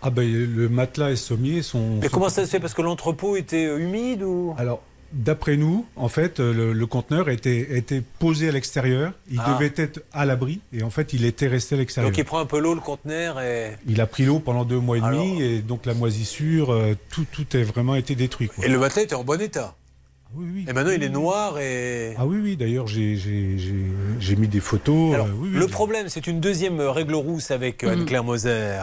Ah 0.02 0.10
ben, 0.10 0.28
le 0.30 0.68
matelas 0.68 1.12
et 1.12 1.16
sommier 1.16 1.62
sont. 1.62 1.96
Mais 2.00 2.08
sont- 2.08 2.12
comment 2.14 2.28
ça 2.28 2.44
se 2.44 2.50
fait? 2.50 2.58
Parce 2.60 2.74
que 2.74 2.82
l'entrepôt 2.82 3.36
était 3.36 3.66
euh, 3.66 3.78
humide 3.78 4.22
ou? 4.24 4.52
Alors, 4.58 4.80
d'après 5.12 5.56
nous, 5.56 5.86
en 5.96 6.08
fait, 6.08 6.40
euh, 6.40 6.52
le, 6.52 6.72
le 6.72 6.86
conteneur 6.86 7.28
était, 7.28 7.76
était 7.76 8.02
posé 8.18 8.48
à 8.48 8.52
l'extérieur. 8.52 9.12
Il 9.30 9.40
Ah. 9.44 9.52
devait 9.54 9.72
être 9.76 10.02
à 10.12 10.24
l'abri. 10.26 10.60
Et 10.72 10.82
en 10.82 10.90
fait, 10.90 11.12
il 11.12 11.24
était 11.24 11.48
resté 11.48 11.74
à 11.74 11.78
l'extérieur. 11.78 12.10
Donc 12.10 12.18
il 12.18 12.24
prend 12.24 12.38
un 12.40 12.46
peu 12.46 12.58
l'eau, 12.58 12.74
le 12.74 12.80
conteneur, 12.80 13.40
et... 13.40 13.72
Il 13.86 14.00
a 14.00 14.06
pris 14.06 14.24
l'eau 14.24 14.38
pendant 14.38 14.64
deux 14.64 14.78
mois 14.78 14.98
et 14.98 15.00
demi. 15.00 15.16
Alors- 15.32 15.40
Et 15.42 15.58
donc, 15.60 15.86
la 15.86 15.94
moisissure, 15.94 16.72
euh, 16.72 16.94
tout, 17.10 17.26
tout 17.30 17.46
a 17.56 17.62
vraiment 17.62 17.94
été 17.94 18.14
détruit. 18.14 18.48
quoi. 18.48 18.64
Et 18.64 18.68
le 18.68 18.78
matelas 18.78 19.02
était 19.02 19.14
en 19.14 19.24
bon 19.24 19.40
état 19.40 19.74
Oui, 20.34 20.46
oui. 20.54 20.64
Et 20.68 20.72
maintenant 20.72 20.92
il 20.92 21.02
est 21.02 21.08
noir 21.08 21.58
et... 21.58 22.14
Ah 22.18 22.24
oui, 22.26 22.38
oui, 22.42 22.56
d'ailleurs, 22.56 22.86
j'ai- 22.86 23.16
j'ai 23.16 23.58
j'ai- 23.58 23.86
j'ai 24.18 24.36
mis 24.36 24.48
des 24.48 24.60
photos. 24.60 25.14
Alors, 25.14 25.26
euh, 25.26 25.30
oui, 25.36 25.50
oui. 25.52 25.58
le 25.58 25.66
problème, 25.66 26.08
c'est 26.08 26.26
une 26.26 26.40
deuxième 26.40 26.80
règle 26.80 27.14
rousse 27.14 27.50
avec 27.50 27.84
euh, 27.84 27.90
Anne-Claire 27.92 28.24
Moser. 28.24 28.78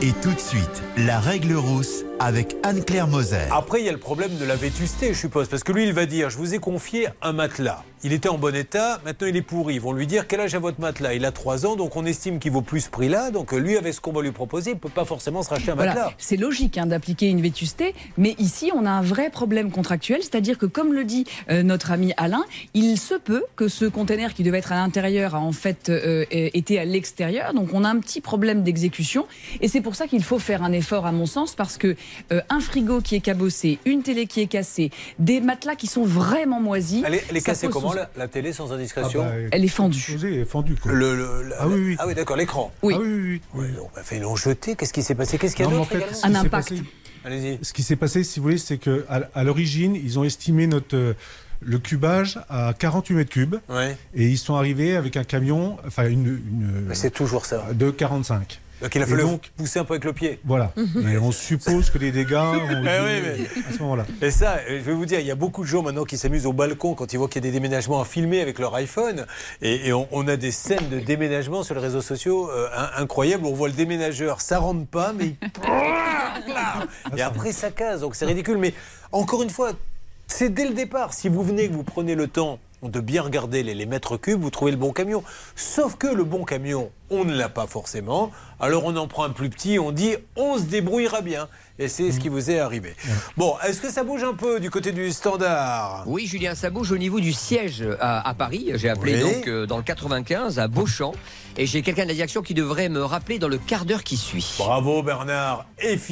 Et 0.00 0.12
tout 0.22 0.32
de 0.32 0.40
suite, 0.40 0.82
la 0.96 1.20
règle 1.20 1.54
rousse 1.54 2.04
avec 2.18 2.56
Anne-Claire 2.64 3.06
Moser. 3.08 3.48
Après, 3.52 3.80
il 3.80 3.86
y 3.86 3.88
a 3.88 3.92
le 3.92 3.98
problème 3.98 4.36
de 4.38 4.44
la 4.44 4.56
vétusté, 4.56 5.08
je 5.14 5.18
suppose, 5.18 5.48
parce 5.48 5.62
que 5.64 5.72
lui, 5.72 5.84
il 5.84 5.92
va 5.92 6.06
dire 6.06 6.30
Je 6.30 6.36
vous 6.38 6.54
ai 6.54 6.58
confié 6.58 7.08
un 7.22 7.32
matelas. 7.32 7.84
Il 8.04 8.12
était 8.12 8.28
en 8.28 8.36
bon 8.36 8.52
état, 8.56 9.00
maintenant 9.04 9.28
il 9.28 9.36
est 9.36 9.42
pourri. 9.42 9.74
Ils 9.74 9.80
vont 9.80 9.92
lui 9.92 10.08
dire 10.08 10.26
Quel 10.26 10.40
âge 10.40 10.56
a 10.56 10.58
votre 10.58 10.80
matelas? 10.80 11.14
Il 11.14 11.24
a 11.24 11.30
3 11.30 11.66
ans, 11.66 11.76
donc 11.76 11.94
on 11.94 12.04
estime 12.04 12.40
qu'il 12.40 12.50
vaut 12.50 12.60
plus 12.60 12.80
ce 12.80 12.90
prix-là. 12.90 13.30
Donc 13.30 13.54
euh, 13.54 13.58
lui, 13.58 13.76
avec 13.76 13.94
ce 13.94 14.00
qu'on 14.00 14.10
va 14.10 14.22
lui 14.22 14.32
proposer, 14.32 14.70
il 14.72 14.74
ne 14.74 14.78
peut 14.80 14.88
pas 14.88 15.04
forcément 15.04 15.44
se 15.44 15.50
racheter 15.50 15.70
un 15.70 15.76
Voilà, 15.76 15.94
matelas. 15.94 16.12
c'est 16.18 16.36
logique 16.36 16.78
hein, 16.78 16.86
d'appliquer 16.86 17.28
une 17.28 17.40
vétusté, 17.40 17.94
mais 18.18 18.34
ici 18.40 18.72
on 18.74 18.86
a 18.86 18.90
un 18.90 19.02
vrai 19.02 19.30
problème 19.30 19.70
contractuel, 19.70 20.18
c'est-à-dire 20.20 20.58
que 20.58 20.66
comme 20.66 20.92
le 20.92 21.04
dit 21.04 21.26
euh, 21.48 21.62
notre 21.62 21.92
ami 21.92 22.12
Alain, 22.16 22.42
il 22.74 22.96
se 22.98 23.14
peut 23.14 23.44
que 23.54 23.68
ce 23.68 23.84
conteneur 23.84 24.34
qui 24.34 24.42
devait 24.42 24.58
être 24.58 24.72
à 24.72 24.76
l'intérieur 24.76 25.36
a 25.36 25.38
en 25.40 25.52
fait 25.52 25.88
euh, 25.88 26.24
été 26.32 26.80
à 26.80 26.84
l'extérieur, 26.84 27.54
donc 27.54 27.68
on 27.72 27.84
a 27.84 27.88
un 27.88 28.00
petit 28.00 28.20
problème 28.20 28.64
d'exécution, 28.64 29.26
et 29.60 29.68
c'est 29.68 29.80
pour 29.80 29.94
ça 29.94 30.08
qu'il 30.08 30.24
faut 30.24 30.40
faire 30.40 30.64
un 30.64 30.72
effort 30.72 31.06
à 31.06 31.12
mon 31.12 31.26
sens, 31.26 31.54
parce 31.54 31.78
que 31.78 31.94
euh, 32.32 32.40
un 32.48 32.58
frigo 32.58 33.00
qui 33.00 33.14
est 33.14 33.20
cabossé, 33.20 33.78
une 33.84 34.02
télé 34.02 34.26
qui 34.26 34.40
est 34.40 34.48
cassée, 34.48 34.90
des 35.20 35.40
matelas 35.40 35.76
qui 35.76 35.86
sont 35.86 36.02
vraiment 36.02 36.60
moisis, 36.60 37.04
Elle 37.06 37.14
est, 37.14 37.24
elle 37.30 37.36
est 37.36 37.46
cassée 37.46 37.68
comment? 37.68 37.91
La, 37.94 38.10
la 38.16 38.28
télé 38.28 38.52
sans 38.52 38.72
indiscrétion 38.72 39.22
Ah 39.24 39.30
bah, 39.30 39.48
Elle 39.52 39.64
est 39.64 39.68
fendue. 39.68 40.18
Elle 40.22 40.34
est 40.34 40.44
fendue, 40.44 40.74
quoi. 40.76 40.92
Le- 40.92 41.16
le- 41.16 41.42
la- 41.48 41.56
Ah 41.60 41.68
oui, 41.68 41.74
oui. 41.80 41.96
Ah 41.98 42.06
oui, 42.06 42.14
d'accord, 42.14 42.36
l'écran. 42.36 42.72
Oui. 42.82 42.94
Ah 42.96 43.00
oui, 43.00 43.08
oui, 43.08 43.40
oui. 43.54 43.60
Ouais, 43.66 43.68
donc, 43.76 43.90
fait, 44.02 44.16
ils 44.16 44.22
l'ont 44.22 44.36
jeté. 44.36 44.74
Qu'est-ce 44.76 44.92
qui 44.92 45.02
s'est 45.02 45.14
passé? 45.14 45.38
Qu'est-ce 45.38 45.54
qu'il 45.56 45.64
y 45.64 45.68
a 45.68 45.70
en 45.72 45.78
d'autre 45.78 45.90
fait, 45.90 46.04
Un 46.24 46.34
impact. 46.34 46.50
passé- 46.70 46.82
Allez-y. 47.24 47.58
Ce 47.64 47.72
qui 47.72 47.82
s'est 47.82 47.96
passé, 47.96 48.24
si 48.24 48.40
vous 48.40 48.44
voulez, 48.44 48.58
c'est 48.58 48.78
que 48.78 49.04
à, 49.08 49.20
à 49.34 49.44
l'origine, 49.44 49.94
ils 49.94 50.18
ont 50.18 50.24
estimé 50.24 50.66
notre 50.66 50.96
euh, 50.96 51.14
le 51.60 51.78
cubage 51.78 52.40
à 52.48 52.74
48 52.76 53.14
mètres 53.14 53.30
cubes. 53.30 53.54
Ouais. 53.68 53.96
Et 54.14 54.26
ils 54.26 54.38
sont 54.38 54.56
arrivés 54.56 54.96
avec 54.96 55.16
un 55.16 55.22
camion, 55.24 55.76
enfin 55.86 56.08
une. 56.08 56.26
une 56.26 56.84
Mais 56.88 56.96
c'est 56.96 57.10
toujours 57.12 57.46
ça. 57.46 57.66
De 57.72 57.90
45. 57.92 58.60
Donc 58.82 58.94
il 58.94 59.02
a 59.02 59.06
fallu 59.06 59.22
donc, 59.22 59.50
pousser 59.56 59.78
un 59.78 59.84
peu 59.84 59.94
avec 59.94 60.04
le 60.04 60.12
pied. 60.12 60.40
Voilà. 60.44 60.72
Et 60.76 61.16
on 61.18 61.32
suppose 61.32 61.88
que 61.90 61.98
les 61.98 62.10
dégâts 62.12 62.34
ont 62.34 62.54
Eh 62.70 62.74
dû- 62.74 62.80
oui, 62.80 62.82
mais- 62.84 63.62
à 63.68 63.72
ce 63.72 63.78
moment-là. 63.82 64.04
Et 64.20 64.30
ça, 64.30 64.56
euh, 64.68 64.78
je 64.80 64.84
vais 64.84 64.92
vous 64.92 65.06
dire, 65.06 65.20
il 65.20 65.26
y 65.26 65.30
a 65.30 65.34
beaucoup 65.36 65.62
de 65.62 65.68
gens 65.68 65.82
maintenant 65.82 66.04
qui 66.04 66.18
s'amusent 66.18 66.46
au 66.46 66.52
balcon 66.52 66.94
quand 66.94 67.12
ils 67.12 67.16
voient 67.16 67.28
qu'il 67.28 67.42
y 67.44 67.46
a 67.46 67.50
des 67.50 67.52
déménagements 67.52 68.00
à 68.00 68.04
filmer 68.04 68.40
avec 68.40 68.58
leur 68.58 68.74
iPhone. 68.74 69.26
Et, 69.60 69.88
et 69.88 69.92
on, 69.92 70.08
on 70.12 70.26
a 70.28 70.36
des 70.36 70.50
scènes 70.50 70.88
de 70.90 70.98
déménagement 70.98 71.62
sur 71.62 71.74
les 71.74 71.80
réseaux 71.80 72.02
sociaux 72.02 72.50
euh, 72.50 72.68
in- 72.76 73.02
incroyables. 73.02 73.46
On 73.46 73.52
voit 73.54 73.68
le 73.68 73.74
déménageur, 73.74 74.40
ça 74.40 74.58
rentre 74.58 74.86
pas, 74.86 75.12
mais 75.12 75.26
il... 75.26 75.36
et 77.18 77.22
après 77.22 77.52
ça 77.52 77.70
casse. 77.70 78.00
Donc 78.00 78.14
c'est 78.14 78.24
ridicule. 78.26 78.58
Mais 78.58 78.74
encore 79.12 79.42
une 79.42 79.50
fois, 79.50 79.72
c'est 80.26 80.52
dès 80.52 80.66
le 80.66 80.74
départ. 80.74 81.12
Si 81.14 81.28
vous 81.28 81.42
venez, 81.42 81.68
que 81.68 81.74
vous 81.74 81.84
prenez 81.84 82.14
le 82.14 82.26
temps 82.28 82.58
de 82.82 82.98
bien 83.00 83.22
regarder 83.22 83.62
les, 83.62 83.74
les 83.74 83.86
mètres 83.86 84.16
cubes, 84.16 84.40
vous 84.40 84.50
trouvez 84.50 84.72
le 84.72 84.76
bon 84.76 84.92
camion. 84.92 85.22
Sauf 85.54 85.94
que 85.96 86.08
le 86.08 86.24
bon 86.24 86.44
camion, 86.44 86.90
on 87.12 87.24
ne 87.24 87.34
l'a 87.34 87.48
pas 87.48 87.66
forcément. 87.66 88.30
Alors 88.60 88.84
on 88.84 88.96
en 88.96 89.06
prend 89.08 89.24
un 89.24 89.30
plus 89.30 89.50
petit, 89.50 89.78
on 89.78 89.90
dit 89.92 90.14
on 90.36 90.56
se 90.58 90.62
débrouillera 90.64 91.20
bien. 91.20 91.48
Et 91.78 91.88
c'est 91.88 92.12
ce 92.12 92.20
qui 92.20 92.28
vous 92.28 92.50
est 92.50 92.58
arrivé. 92.60 92.94
Bon, 93.36 93.54
est-ce 93.66 93.80
que 93.80 93.90
ça 93.90 94.04
bouge 94.04 94.22
un 94.22 94.34
peu 94.34 94.60
du 94.60 94.70
côté 94.70 94.92
du 94.92 95.10
standard? 95.10 96.04
Oui, 96.06 96.26
Julien, 96.26 96.54
ça 96.54 96.70
bouge 96.70 96.92
au 96.92 96.98
niveau 96.98 97.18
du 97.18 97.32
siège 97.32 97.82
à, 97.98 98.28
à 98.28 98.34
Paris. 98.34 98.70
J'ai 98.74 98.88
appelé 98.90 99.14
Oui. 99.24 99.32
donc 99.34 99.48
euh, 99.48 99.66
dans 99.66 99.78
le 99.78 99.82
95 99.82 100.58
à 100.58 100.68
Beauchamp. 100.68 101.12
Et 101.56 101.66
j'ai 101.66 101.82
quelqu'un 101.82 102.04
de 102.04 102.08
la 102.08 102.14
direction 102.14 102.40
qui 102.42 102.54
devrait 102.54 102.88
me 102.88 103.02
rappeler 103.02 103.38
dans 103.38 103.48
le 103.48 103.58
quart 103.58 103.84
d'heure 103.84 104.04
qui 104.04 104.16
suit. 104.16 104.54
Bravo 104.58 105.02
Bernard, 105.02 105.66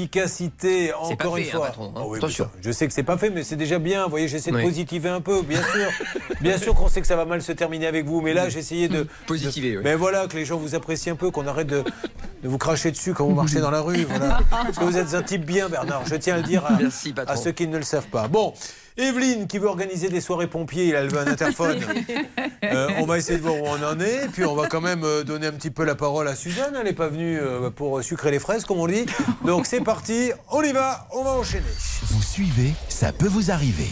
efficacité 0.05 0.89
pas 0.89 0.99
encore 0.99 1.37
une 1.37 1.45
fait, 1.45 1.51
hein, 1.51 1.57
fois. 1.59 1.67
patron, 1.67 1.93
hein. 1.97 2.03
Oui, 2.07 2.19
Attention. 2.19 2.45
ça, 2.47 2.51
je 2.63 2.71
sais 2.73 2.87
que 2.87 2.93
c'est 2.93 3.03
pas 3.03 3.17
fait, 3.17 3.31
mais 3.31 3.43
c'est 3.43 3.57
déjà 3.57 3.79
bien. 3.79 4.05
Vous 4.05 4.11
voyez, 4.11 4.29
j'essaie 4.29 4.51
de 4.51 4.57
Oui. 4.57 4.63
positiver 4.63 5.09
un 5.09 5.21
peu, 5.21 5.43
bien 5.43 5.61
sûr. 5.63 5.91
bien 6.41 6.59
sûr 6.59 6.75
qu'on 6.75 6.89
sait 6.89 7.01
que 7.01 7.07
ça 7.07 7.17
va 7.17 7.25
mal 7.25 7.43
se 7.43 7.53
terminer 7.53 7.87
avec 7.87 8.07
vous, 8.07 8.21
mais 8.21 8.35
là 8.35 8.49
j'ai 8.49 8.59
essayé 8.59 8.89
de 8.89 9.07
Positiver, 9.27 9.73
de- 9.73 9.77
oui. 9.79 9.83
Mais 9.85 9.95
voilà, 9.95 10.27
que 10.27 10.37
les 10.37 10.45
gens 10.45 10.57
vous 10.57 10.75
apprécient 10.75 10.90
un 11.11 11.17
peu, 11.17 11.31
qu'on 11.31 11.47
arrête 11.47 11.67
de, 11.67 11.83
de 12.43 12.49
vous 12.49 12.59
cracher 12.59 12.91
dessus 12.91 13.15
quand 13.15 13.27
vous 13.27 13.35
marchez 13.35 13.61
dans 13.61 13.71
la 13.71 13.81
rue. 13.81 14.05
Voilà. 14.05 14.39
Parce 14.51 14.79
que 14.79 14.85
vous 14.85 14.97
êtes 14.97 15.15
un 15.15 15.23
type 15.23 15.45
bien, 15.45 15.69
Bernard. 15.69 16.07
Je 16.07 16.17
tiens 16.17 16.35
à 16.35 16.37
le 16.39 16.43
dire 16.43 16.65
à, 16.67 16.73
Merci, 16.81 17.13
patron. 17.13 17.33
à 17.35 17.37
ceux 17.37 17.53
qui 17.53 17.67
ne 17.67 17.77
le 17.77 17.85
savent 17.85 18.09
pas. 18.09 18.29
Bon. 18.29 18.53
Evelyne 18.97 19.47
qui 19.47 19.59
veut 19.59 19.69
organiser 19.69 20.09
des 20.11 20.21
soirées 20.21 20.49
pompiers, 20.49 20.91
elle 20.91 21.09
veut 21.09 21.21
un 21.21 21.27
interphone. 21.27 21.79
Euh, 22.63 22.89
on 22.99 23.07
va 23.07 23.17
essayer 23.17 23.39
de 23.39 23.43
voir 23.43 23.55
où 23.55 23.65
on 23.65 23.83
en 23.83 23.99
est, 23.99 24.29
puis 24.33 24.45
on 24.45 24.55
va 24.55 24.69
quand 24.69 24.83
même 24.83 25.03
euh, 25.03 25.25
donner 25.25 25.47
un 25.47 25.53
petit 25.53 25.71
peu 25.71 25.83
la 25.85 25.95
parole 25.95 26.29
à 26.29 26.37
Suzanne. 26.37 26.75
Elle 26.79 26.85
n'est 26.85 26.93
pas 26.93 27.09
venue 27.09 27.39
euh, 27.41 27.71
pour 27.71 28.03
sucrer 28.03 28.31
les 28.31 28.39
fraises, 28.39 28.65
comme 28.65 28.79
on 28.79 28.87
dit. 28.87 29.07
Donc 29.47 29.67
c'est 29.67 29.81
parti, 29.81 30.31
on 30.51 30.63
y 30.63 30.73
va, 30.73 31.09
on 31.13 31.25
va 31.25 31.31
enchaîner. 31.31 31.65
Vous 32.03 32.23
suivez, 32.23 32.75
ça 32.89 33.13
peut 33.13 33.27
vous 33.29 33.51
arriver. 33.51 33.89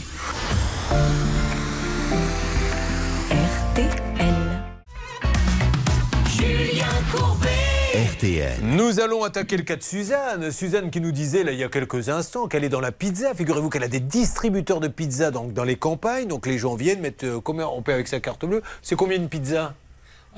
RTL. 7.94 8.58
Nous 8.62 9.00
allons 9.00 9.22
attaquer 9.22 9.56
le 9.56 9.62
cas 9.62 9.76
de 9.76 9.82
Suzanne. 9.82 10.50
Suzanne 10.50 10.90
qui 10.90 11.00
nous 11.00 11.12
disait 11.12 11.44
là, 11.44 11.52
il 11.52 11.58
y 11.58 11.62
a 11.62 11.68
quelques 11.68 12.08
instants 12.08 12.48
qu'elle 12.48 12.64
est 12.64 12.68
dans 12.68 12.80
la 12.80 12.90
pizza. 12.90 13.34
Figurez-vous 13.34 13.70
qu'elle 13.70 13.84
a 13.84 13.88
des 13.88 14.00
distributeurs 14.00 14.80
de 14.80 14.88
pizza 14.88 15.30
donc, 15.30 15.52
dans 15.52 15.64
les 15.64 15.76
campagnes. 15.76 16.26
Donc 16.26 16.46
les 16.46 16.58
gens 16.58 16.74
viennent, 16.74 17.00
mettent 17.00 17.24
euh, 17.24 17.40
combien 17.40 17.68
on 17.68 17.82
paie 17.82 17.92
avec 17.92 18.08
sa 18.08 18.18
carte 18.18 18.44
bleue. 18.44 18.62
C'est 18.82 18.96
combien 18.96 19.16
une 19.16 19.28
pizza? 19.28 19.74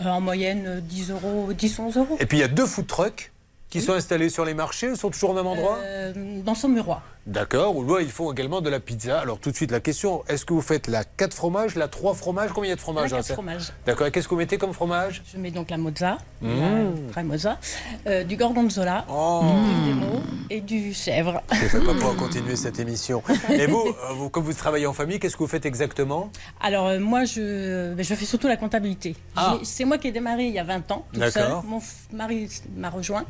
Euh, 0.01 0.09
en 0.09 0.21
moyenne, 0.21 0.65
euh, 0.67 0.81
10 0.81 1.11
euros, 1.11 1.49
10, 1.53 1.79
11 1.79 1.97
euros. 1.97 2.17
Et 2.21 2.27
puis 2.27 2.39
il 2.39 2.41
y 2.41 2.45
a 2.45 2.49
deux 2.49 2.67
food 2.67 2.87
trucks 2.87 3.33
qui 3.71 3.81
sont 3.81 3.93
installés 3.93 4.29
sur 4.29 4.45
les 4.45 4.55
marchés. 4.55 4.89
Ils 4.89 4.97
sont 4.97 5.11
toujours 5.11 5.31
au 5.31 5.35
même 5.35 5.47
endroit? 5.47 5.79
Euh, 5.83 6.13
dans 6.45 6.55
son 6.55 6.69
miroir. 6.69 7.03
D'accord, 7.27 7.77
ou 7.77 7.85
là, 7.85 8.01
ils 8.01 8.11
font 8.11 8.33
également 8.33 8.61
de 8.61 8.71
la 8.71 8.81
pizza. 8.81 9.21
Alors 9.21 9.39
tout 9.39 9.51
de 9.51 9.57
suite, 9.57 9.71
la 9.71 9.81
question, 9.81 10.25
est-ce 10.29 10.45
que 10.45 10.53
vous 10.55 10.63
faites 10.63 10.89
la 10.89 11.05
4 11.05 11.35
fromages, 11.35 11.75
la 11.77 11.87
3 11.87 12.15
fromages? 12.15 12.51
Combien 12.55 12.69
il 12.69 12.71
y 12.71 12.73
a 12.73 12.77
de 12.77 12.81
fromages 12.81 13.05
La 13.05 13.11
dans 13.11 13.17
quatre 13.19 13.27
ça 13.27 13.35
fromages. 13.35 13.73
D'accord, 13.87 14.07
et 14.07 14.11
qu'est-ce 14.11 14.27
que 14.27 14.35
vous 14.35 14.41
mettez 14.41 14.59
comme 14.59 14.73
fromage? 14.73 15.23
Je 15.33 15.39
mets 15.39 15.51
donc 15.51 15.71
la 15.71 15.77
mozza, 15.77 16.19
Mmh. 16.41 16.49
la 17.15 17.59
euh, 18.07 18.25
du 18.25 18.37
gorgonzola, 18.37 19.05
Oh. 19.11 19.43
du 19.45 19.91
Demo 19.91 20.21
et 20.49 20.61
du 20.63 20.95
chèvre. 20.95 21.43
Je 21.53 21.77
ne 21.77 21.81
vais 21.83 21.87
pas 21.87 21.93
pouvoir 21.95 22.17
continuer 22.17 22.57
cette 22.57 22.79
émission. 22.81 23.23
Et 23.51 23.67
vous, 23.67 23.87
euh, 23.89 24.13
vous, 24.15 24.31
comme 24.31 24.45
vous 24.45 24.55
travaillez 24.55 24.87
en 24.87 24.93
famille, 24.95 25.19
qu'est-ce 25.21 25.35
que 25.37 25.43
vous 25.43 25.49
faites 25.49 25.67
exactement? 25.67 26.31
Alors 26.61 26.87
euh, 26.87 26.99
moi, 26.99 27.25
je, 27.25 27.93
ben, 27.95 28.03
je 28.05 28.15
fais 28.15 28.25
surtout 28.25 28.49
la 28.49 28.57
comptabilité. 28.57 29.15
Ah. 29.37 29.59
C'est 29.63 29.85
moi 29.85 29.99
qui 29.99 30.09
ai 30.09 30.13
démarré 30.13 30.47
il 30.47 30.55
y 30.55 30.59
a 30.59 30.65
20 30.65 30.91
ans. 30.91 31.05
D'accord. 31.13 31.63
Mon 31.65 31.81
mari 32.13 32.49
m'a 32.75 32.89
rejoint. 32.91 33.25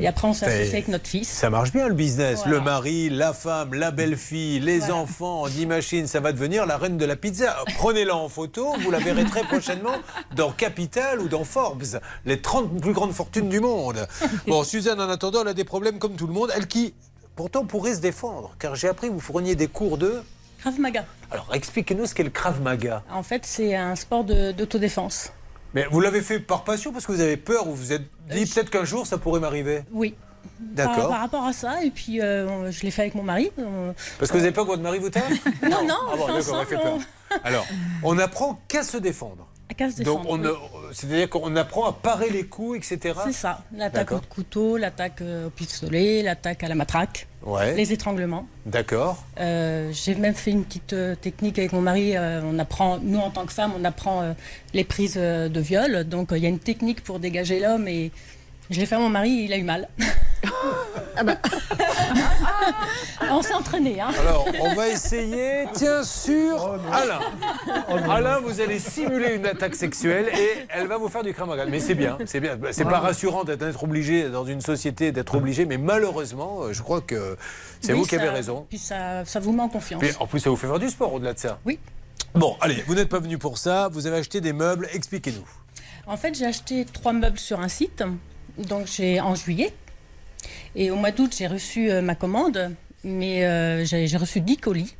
Et 0.00 0.06
après, 0.06 0.26
on 0.28 0.32
s'est 0.32 0.46
associé 0.46 0.72
avec 0.72 0.88
notre 0.88 1.06
fils. 1.06 1.28
Ça 1.28 1.50
marche 1.50 1.72
bien 1.72 1.88
le 1.88 1.94
business. 1.94 2.40
Voilà. 2.40 2.58
Le 2.58 2.64
mari, 2.64 3.10
la 3.10 3.32
femme, 3.36 3.74
la 3.74 3.90
belle-fille, 3.90 4.58
les 4.58 4.90
enfants, 4.90 5.42
on 5.42 5.48
imagine, 5.48 6.06
ça 6.06 6.20
va 6.20 6.32
devenir 6.32 6.66
la 6.66 6.76
reine 6.76 6.96
de 6.96 7.04
la 7.04 7.14
pizza. 7.14 7.56
Prenez-la 7.76 8.16
en 8.16 8.28
photo, 8.28 8.74
vous 8.80 8.90
la 8.90 8.98
verrez 8.98 9.24
très 9.24 9.44
prochainement 9.44 9.94
dans 10.34 10.50
Capital 10.50 11.20
ou 11.20 11.28
dans 11.28 11.44
Forbes, 11.44 11.84
les 12.24 12.40
30 12.40 12.80
plus 12.80 12.92
grandes 12.92 13.12
fortunes 13.12 13.48
du 13.48 13.60
monde. 13.60 14.08
Bon, 14.46 14.64
Suzanne, 14.64 15.00
en 15.00 15.08
attendant, 15.08 15.42
elle 15.42 15.48
a 15.48 15.54
des 15.54 15.64
problèmes 15.64 15.98
comme 15.98 16.16
tout 16.16 16.26
le 16.26 16.32
monde. 16.32 16.50
Elle 16.56 16.66
qui, 16.66 16.94
pourtant, 17.36 17.64
pourrait 17.64 17.94
se 17.94 18.00
défendre, 18.00 18.56
car 18.58 18.74
j'ai 18.74 18.88
appris 18.88 19.08
que 19.08 19.12
vous 19.12 19.20
fourniez 19.20 19.54
des 19.54 19.68
cours 19.68 19.98
de... 19.98 20.22
Krav 20.58 20.80
Maga. 20.80 21.04
Alors, 21.30 21.48
expliquez-nous 21.52 22.06
ce 22.06 22.14
qu'est 22.14 22.24
le 22.24 22.30
Krav 22.30 22.60
Maga. 22.60 23.04
En 23.12 23.22
fait, 23.22 23.44
c'est 23.44 23.76
un 23.76 23.94
sport 23.94 24.24
d'autodéfense. 24.24 25.32
Mais 25.74 25.86
vous 25.90 26.00
l'avez 26.00 26.22
fait 26.22 26.40
par 26.40 26.64
passion 26.64 26.90
parce 26.90 27.06
que 27.06 27.12
vous 27.12 27.20
avez 27.20 27.36
peur 27.36 27.68
ou 27.68 27.72
vous 27.72 27.76
vous 27.76 27.92
êtes 27.92 28.04
dit 28.30 28.46
peut-être 28.46 28.70
qu'un 28.70 28.84
jour 28.84 29.06
ça 29.06 29.18
pourrait 29.18 29.40
m'arriver? 29.40 29.82
Oui. 29.92 30.14
D'accord. 30.60 30.94
Par, 30.96 31.08
par 31.08 31.20
rapport 31.20 31.44
à 31.44 31.52
ça, 31.52 31.82
et 31.84 31.90
puis 31.90 32.20
euh, 32.20 32.70
je 32.70 32.82
l'ai 32.82 32.90
fait 32.90 33.02
avec 33.02 33.14
mon 33.14 33.22
mari. 33.22 33.50
On- 33.58 33.94
Parce 34.18 34.30
que 34.30 34.36
vous 34.36 34.42
avez 34.44 34.52
peur 34.52 34.64
que 34.64 34.70
votre 34.70 34.82
mari 34.82 34.98
vous 34.98 35.10
tape 35.10 35.24
Non, 35.62 35.84
non, 35.86 35.94
Ah 36.12 36.16
bon, 36.16 36.26
on 36.28 36.36
ensemble, 36.36 36.66
peur. 36.66 36.98
Alors, 37.44 37.66
on 38.02 38.18
apprend 38.18 38.60
qu'à 38.68 38.82
se 38.82 38.96
défendre. 38.98 39.46
À 39.68 39.74
qu'à 39.74 39.90
se 39.90 40.00
Donc, 40.02 40.22
défendre, 40.22 40.30
on 40.30 40.34
oui. 40.34 40.88
ne- 40.88 40.92
c'est-à-dire 40.94 41.28
qu'on 41.28 41.56
apprend 41.56 41.86
à 41.86 41.92
parer 41.92 42.30
les 42.30 42.46
coups, 42.46 42.76
etc. 42.78 43.18
C'est 43.24 43.32
ça. 43.32 43.64
L'attaque 43.76 44.12
au 44.12 44.20
couteau, 44.20 44.76
l'attaque 44.76 45.20
euh, 45.22 45.48
au 45.48 45.50
pistolet, 45.50 46.22
l'attaque 46.22 46.62
à 46.62 46.68
la 46.68 46.76
matraque, 46.76 47.26
Ouais. 47.42 47.74
les 47.74 47.92
étranglements. 47.92 48.46
D'accord. 48.64 49.24
Euh, 49.40 49.90
J'ai 49.92 50.14
même 50.14 50.34
fait 50.34 50.52
une 50.52 50.64
petite 50.64 50.94
technique 51.20 51.58
avec 51.58 51.72
mon 51.72 51.80
mari. 51.80 52.16
euh, 52.16 52.40
on 52.44 52.58
apprend, 52.60 52.98
nous 53.02 53.18
en 53.18 53.30
tant 53.30 53.44
que 53.44 53.52
femme, 53.52 53.72
on 53.78 53.84
apprend 53.84 54.34
les 54.72 54.84
prises 54.84 55.14
de 55.16 55.60
viol. 55.60 56.04
Donc 56.04 56.28
il 56.30 56.38
y 56.38 56.46
a 56.46 56.48
une 56.48 56.58
technique 56.60 57.02
pour 57.02 57.18
dégager 57.18 57.58
l'homme 57.60 57.88
et 57.88 58.12
je 58.70 58.80
l'ai 58.80 58.86
fait 58.86 58.94
à 58.94 58.98
mon 58.98 59.08
mari, 59.08 59.30
il 59.30 59.52
a 59.52 59.56
eu 59.56 59.64
mal. 59.64 59.88
Ah 61.18 61.24
bah. 61.24 61.38
on 63.30 63.40
s'est 63.40 63.54
entraîné. 63.54 64.00
Hein. 64.00 64.10
Alors, 64.20 64.46
on 64.60 64.74
va 64.74 64.88
essayer, 64.88 65.64
tiens, 65.72 66.02
sur 66.04 66.78
Alain. 66.92 67.20
Alain, 68.10 68.40
vous 68.40 68.60
allez 68.60 68.78
simuler 68.78 69.34
une 69.34 69.46
attaque 69.46 69.74
sexuelle 69.74 70.28
et 70.38 70.66
elle 70.68 70.86
va 70.86 70.98
vous 70.98 71.08
faire 71.08 71.22
du 71.22 71.32
crème 71.32 71.48
Mais 71.70 71.80
c'est 71.80 71.94
bien, 71.94 72.18
c'est 72.26 72.40
bien. 72.40 72.58
C'est 72.70 72.84
pas 72.84 73.00
rassurant 73.00 73.44
d'être 73.44 73.82
obligé 73.82 74.28
dans 74.28 74.44
une 74.44 74.60
société 74.60 75.10
d'être 75.10 75.34
obligé, 75.36 75.64
mais 75.64 75.78
malheureusement, 75.78 76.64
euh, 76.64 76.72
je 76.72 76.82
crois 76.82 77.00
que 77.00 77.36
c'est 77.80 77.94
Oui, 77.94 78.00
vous 78.00 78.06
qui 78.06 78.16
avez 78.16 78.28
raison. 78.28 78.66
Puis 78.68 78.78
ça, 78.78 79.24
ça 79.24 79.40
vous 79.40 79.52
met 79.52 79.62
en 79.62 79.68
confiance. 79.68 80.02
Puis 80.02 80.12
en 80.20 80.26
plus, 80.26 80.40
ça 80.40 80.50
vous 80.50 80.56
fait 80.56 80.66
faire 80.66 80.78
du 80.78 80.90
sport 80.90 81.14
au-delà 81.14 81.32
de 81.32 81.38
ça. 81.38 81.58
Oui. 81.64 81.78
Bon, 82.34 82.56
allez, 82.60 82.84
vous 82.86 82.94
n'êtes 82.94 83.08
pas 83.08 83.20
venu 83.20 83.38
pour 83.38 83.56
ça, 83.56 83.88
vous 83.90 84.06
avez 84.06 84.18
acheté 84.18 84.42
des 84.42 84.52
meubles, 84.52 84.88
expliquez-nous. 84.92 85.48
En 86.06 86.16
fait, 86.16 86.34
j'ai 86.34 86.44
acheté 86.44 86.84
trois 86.84 87.12
meubles 87.12 87.38
sur 87.38 87.60
un 87.60 87.68
site, 87.68 88.04
donc 88.58 88.86
j'ai 88.86 89.20
en 89.20 89.34
juillet. 89.34 89.72
Et 90.74 90.90
au 90.90 90.96
mois 90.96 91.10
d'août, 91.10 91.34
j'ai 91.36 91.46
reçu 91.46 91.90
euh, 91.90 92.02
ma 92.02 92.14
commande, 92.14 92.74
mais 93.04 93.44
euh, 93.44 93.84
j'ai 93.84 94.16
reçu 94.16 94.40
10 94.40 94.56
colis. 94.58 94.94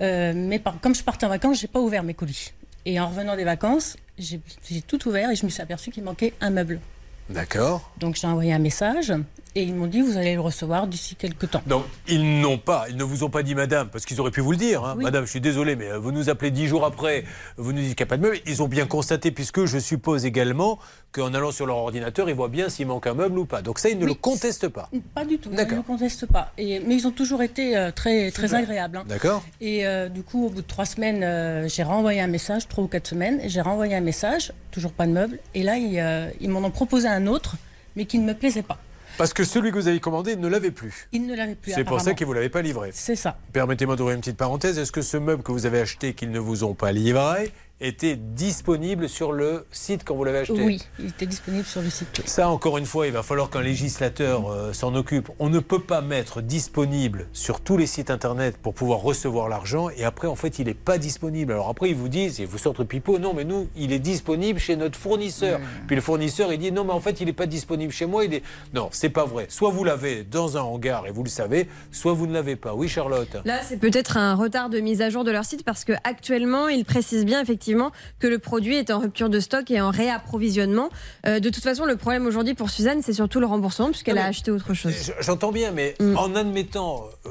Euh, 0.00 0.32
mais 0.34 0.58
par- 0.58 0.80
comme 0.80 0.94
je 0.94 1.02
partais 1.02 1.26
en 1.26 1.28
vacances, 1.28 1.60
j'ai 1.60 1.66
pas 1.68 1.80
ouvert 1.80 2.02
mes 2.02 2.14
colis. 2.14 2.52
Et 2.86 2.98
en 2.98 3.08
revenant 3.08 3.36
des 3.36 3.44
vacances, 3.44 3.96
j'ai 4.18 4.40
j'ai 4.68 4.80
tout 4.82 5.06
ouvert 5.08 5.30
et 5.30 5.36
je 5.36 5.44
me 5.44 5.50
suis 5.50 5.60
aperçu 5.62 5.90
qu'il 5.90 6.02
manquait 6.04 6.32
un 6.40 6.50
meuble. 6.50 6.80
D'accord. 7.28 7.90
Donc 7.98 8.16
j'ai 8.16 8.26
envoyé 8.26 8.52
un 8.52 8.58
message 8.58 9.12
et 9.54 9.62
ils 9.62 9.74
m'ont 9.74 9.86
dit 9.86 10.00
vous 10.00 10.16
allez 10.16 10.34
le 10.34 10.40
recevoir 10.40 10.86
d'ici 10.86 11.16
quelques 11.16 11.50
temps. 11.50 11.62
Donc, 11.66 11.84
ils 12.08 12.40
n'ont 12.40 12.58
pas, 12.58 12.86
ils 12.88 12.96
ne 12.96 13.04
vous 13.04 13.24
ont 13.24 13.30
pas 13.30 13.42
dit 13.42 13.54
madame, 13.54 13.88
parce 13.88 14.04
qu'ils 14.06 14.20
auraient 14.20 14.30
pu 14.30 14.40
vous 14.40 14.52
le 14.52 14.56
dire. 14.56 14.84
hein. 14.84 14.94
Oui. 14.96 15.04
Madame, 15.04 15.24
je 15.24 15.30
suis 15.30 15.40
désolé, 15.40 15.76
mais 15.76 15.90
euh, 15.90 15.98
vous 15.98 16.12
nous 16.12 16.28
appelez 16.30 16.50
dix 16.50 16.66
jours 16.66 16.84
après, 16.84 17.24
vous 17.56 17.72
nous 17.72 17.80
dites 17.80 17.96
qu'il 17.96 18.04
n'y 18.04 18.08
a 18.08 18.10
pas 18.10 18.16
de 18.16 18.22
meuble. 18.22 18.38
Ils 18.46 18.62
ont 18.62 18.68
bien 18.68 18.86
constaté, 18.86 19.30
puisque 19.30 19.64
je 19.64 19.78
suppose 19.78 20.24
également 20.24 20.78
qu'en 21.12 21.34
allant 21.34 21.50
sur 21.50 21.66
leur 21.66 21.76
ordinateur, 21.78 22.28
ils 22.28 22.34
voient 22.36 22.48
bien 22.48 22.68
s'il 22.68 22.86
manque 22.86 23.06
un 23.06 23.14
meuble 23.14 23.38
ou 23.38 23.44
pas. 23.44 23.62
Donc 23.62 23.78
ça, 23.78 23.88
ils 23.88 23.98
ne 23.98 24.06
le 24.06 24.14
contestent 24.14 24.68
pas. 24.68 24.88
Pas 25.14 25.24
du 25.24 25.38
tout, 25.38 25.50
je 25.52 25.60
ne 25.60 25.64
le 25.76 25.82
conteste 25.82 26.26
pas. 26.26 26.52
Et, 26.56 26.80
mais 26.80 26.94
ils 26.94 27.06
ont 27.06 27.10
toujours 27.10 27.42
été 27.42 27.76
euh, 27.76 27.90
très, 27.90 28.30
très 28.30 28.54
agréables. 28.54 28.98
hein. 28.98 29.04
D'accord. 29.08 29.42
Et 29.60 29.86
euh, 29.86 30.08
du 30.08 30.22
coup, 30.22 30.46
au 30.46 30.50
bout 30.50 30.62
de 30.62 30.66
trois 30.66 30.84
semaines, 30.86 31.22
euh, 31.24 31.66
j'ai 31.68 31.82
renvoyé 31.82 32.20
un 32.20 32.26
message, 32.28 32.68
trois 32.68 32.84
ou 32.84 32.88
quatre 32.88 33.08
semaines, 33.08 33.40
j'ai 33.46 33.60
renvoyé 33.60 33.94
un 33.96 34.00
message, 34.00 34.52
toujours 34.70 34.92
pas 34.92 35.06
de 35.06 35.12
meuble. 35.12 35.38
Et 35.54 35.62
là, 35.64 35.76
ils, 35.78 36.00
ils 36.40 36.48
m'en 36.48 36.60
ont 36.60 36.70
proposé 36.70 37.08
un 37.08 37.26
autre, 37.26 37.56
mais 37.96 38.04
qui 38.04 38.18
ne 38.18 38.24
me 38.24 38.34
plaisait 38.34 38.62
pas. 38.62 38.78
Parce 39.20 39.34
que 39.34 39.44
celui 39.44 39.70
que 39.70 39.76
vous 39.76 39.86
avez 39.86 40.00
commandé, 40.00 40.34
ne 40.34 40.48
l'avait 40.48 40.70
plus. 40.70 41.06
Il 41.12 41.26
ne 41.26 41.36
l'avait 41.36 41.54
plus. 41.54 41.72
C'est 41.72 41.84
pour 41.84 42.00
ça 42.00 42.14
qu'ils 42.14 42.24
ne 42.24 42.28
vous 42.28 42.32
l'avaient 42.32 42.48
pas 42.48 42.62
livré. 42.62 42.88
C'est 42.94 43.16
ça. 43.16 43.36
Permettez-moi 43.52 43.94
d'ouvrir 43.94 44.14
une 44.14 44.22
petite 44.22 44.38
parenthèse. 44.38 44.78
Est-ce 44.78 44.92
que 44.92 45.02
ce 45.02 45.18
meuble 45.18 45.42
que 45.42 45.52
vous 45.52 45.66
avez 45.66 45.78
acheté, 45.78 46.14
qu'ils 46.14 46.30
ne 46.30 46.38
vous 46.38 46.64
ont 46.64 46.72
pas 46.72 46.90
livré, 46.90 47.52
était 47.80 48.16
disponible 48.16 49.08
sur 49.08 49.32
le 49.32 49.66
site 49.70 50.02
quand 50.04 50.14
vous 50.14 50.24
l'avez 50.24 50.38
acheté 50.38 50.62
Oui, 50.62 50.82
il 50.98 51.06
était 51.08 51.26
disponible 51.26 51.64
sur 51.64 51.80
le 51.80 51.88
site. 51.90 52.08
oui. 52.18 52.24
Ça, 52.26 52.48
encore 52.48 52.76
une 52.78 52.84
fois, 52.84 53.06
il 53.06 53.12
va 53.12 53.22
falloir 53.22 53.48
qu'un 53.48 53.62
législateur 53.62 54.50
euh, 54.50 54.72
s'en 54.72 54.94
occupe. 54.94 55.30
On 55.38 55.48
ne 55.48 55.60
peut 55.60 55.80
pas 55.80 56.00
mettre 56.02 56.42
disponible 56.42 57.28
sur 57.32 57.60
tous 57.60 57.76
les 57.76 57.86
sites 57.86 58.10
internet 58.10 58.58
pour 58.58 58.74
pouvoir 58.74 59.00
recevoir 59.00 59.48
l'argent 59.48 59.88
et 59.88 60.04
après, 60.04 60.28
en 60.28 60.34
fait, 60.34 60.58
il 60.58 60.66
n'est 60.66 60.74
pas 60.74 60.98
disponible. 60.98 61.52
Alors 61.52 61.68
après, 61.68 61.88
ils 61.90 61.96
vous 61.96 62.08
disent, 62.08 62.40
et 62.40 62.44
vous 62.44 62.58
sortent 62.58 62.80
le 62.80 62.84
pipeau, 62.84 63.18
non, 63.18 63.32
mais 63.34 63.44
nous, 63.44 63.68
il 63.76 63.92
est 63.92 63.98
disponible 63.98 64.58
chez 64.58 64.76
notre 64.76 64.98
fournisseur. 64.98 65.58
Puis 65.86 65.96
le 65.96 66.02
fournisseur, 66.02 66.52
il 66.52 66.58
dit, 66.58 66.72
non, 66.72 66.84
mais 66.84 66.92
en 66.92 67.00
fait, 67.00 67.20
il 67.20 67.26
n'est 67.26 67.32
pas 67.32 67.46
disponible 67.46 67.92
chez 67.92 68.06
moi. 68.06 68.24
Il 68.24 68.34
est... 68.34 68.42
Non, 68.74 68.88
c'est 68.92 69.08
pas 69.10 69.24
vrai. 69.24 69.46
Soit 69.48 69.70
vous 69.70 69.84
l'avez 69.84 70.22
dans 70.24 70.56
un 70.58 70.62
hangar 70.62 71.06
et 71.06 71.12
vous 71.12 71.22
le 71.22 71.30
savez, 71.30 71.68
soit 71.92 72.12
vous 72.12 72.26
ne 72.26 72.34
l'avez 72.34 72.56
pas. 72.56 72.74
Oui, 72.74 72.88
Charlotte? 72.88 73.36
Là, 73.44 73.60
c'est 73.66 73.78
peut-être 73.78 74.16
un 74.18 74.34
retard 74.34 74.68
de 74.68 74.80
mise 74.80 75.00
à 75.02 75.08
jour 75.08 75.24
de 75.24 75.30
leur 75.30 75.44
site 75.44 75.64
parce 75.64 75.84
que 75.84 75.92
actuellement, 76.04 76.68
ils 76.68 76.84
précisent 76.84 77.24
bien 77.24 77.40
effectivement 77.40 77.69
que 78.18 78.26
le 78.26 78.38
produit 78.38 78.76
est 78.76 78.90
en 78.90 78.98
rupture 78.98 79.28
de 79.28 79.40
stock 79.40 79.70
et 79.70 79.80
en 79.80 79.90
réapprovisionnement. 79.90 80.88
Euh, 81.26 81.40
de 81.40 81.48
toute 81.50 81.62
façon, 81.62 81.84
le 81.84 81.96
problème 81.96 82.26
aujourd'hui 82.26 82.54
pour 82.54 82.70
Suzanne, 82.70 83.00
c'est 83.02 83.12
surtout 83.12 83.40
le 83.40 83.46
remboursement 83.46 83.88
puisqu'elle 83.90 84.18
a 84.18 84.26
acheté 84.26 84.50
autre 84.50 84.74
chose. 84.74 84.92
J'entends 85.20 85.52
bien, 85.52 85.70
mais 85.72 85.94
Mm. 86.00 86.16
en 86.16 86.34
admettant. 86.34 87.04
euh, 87.26 87.30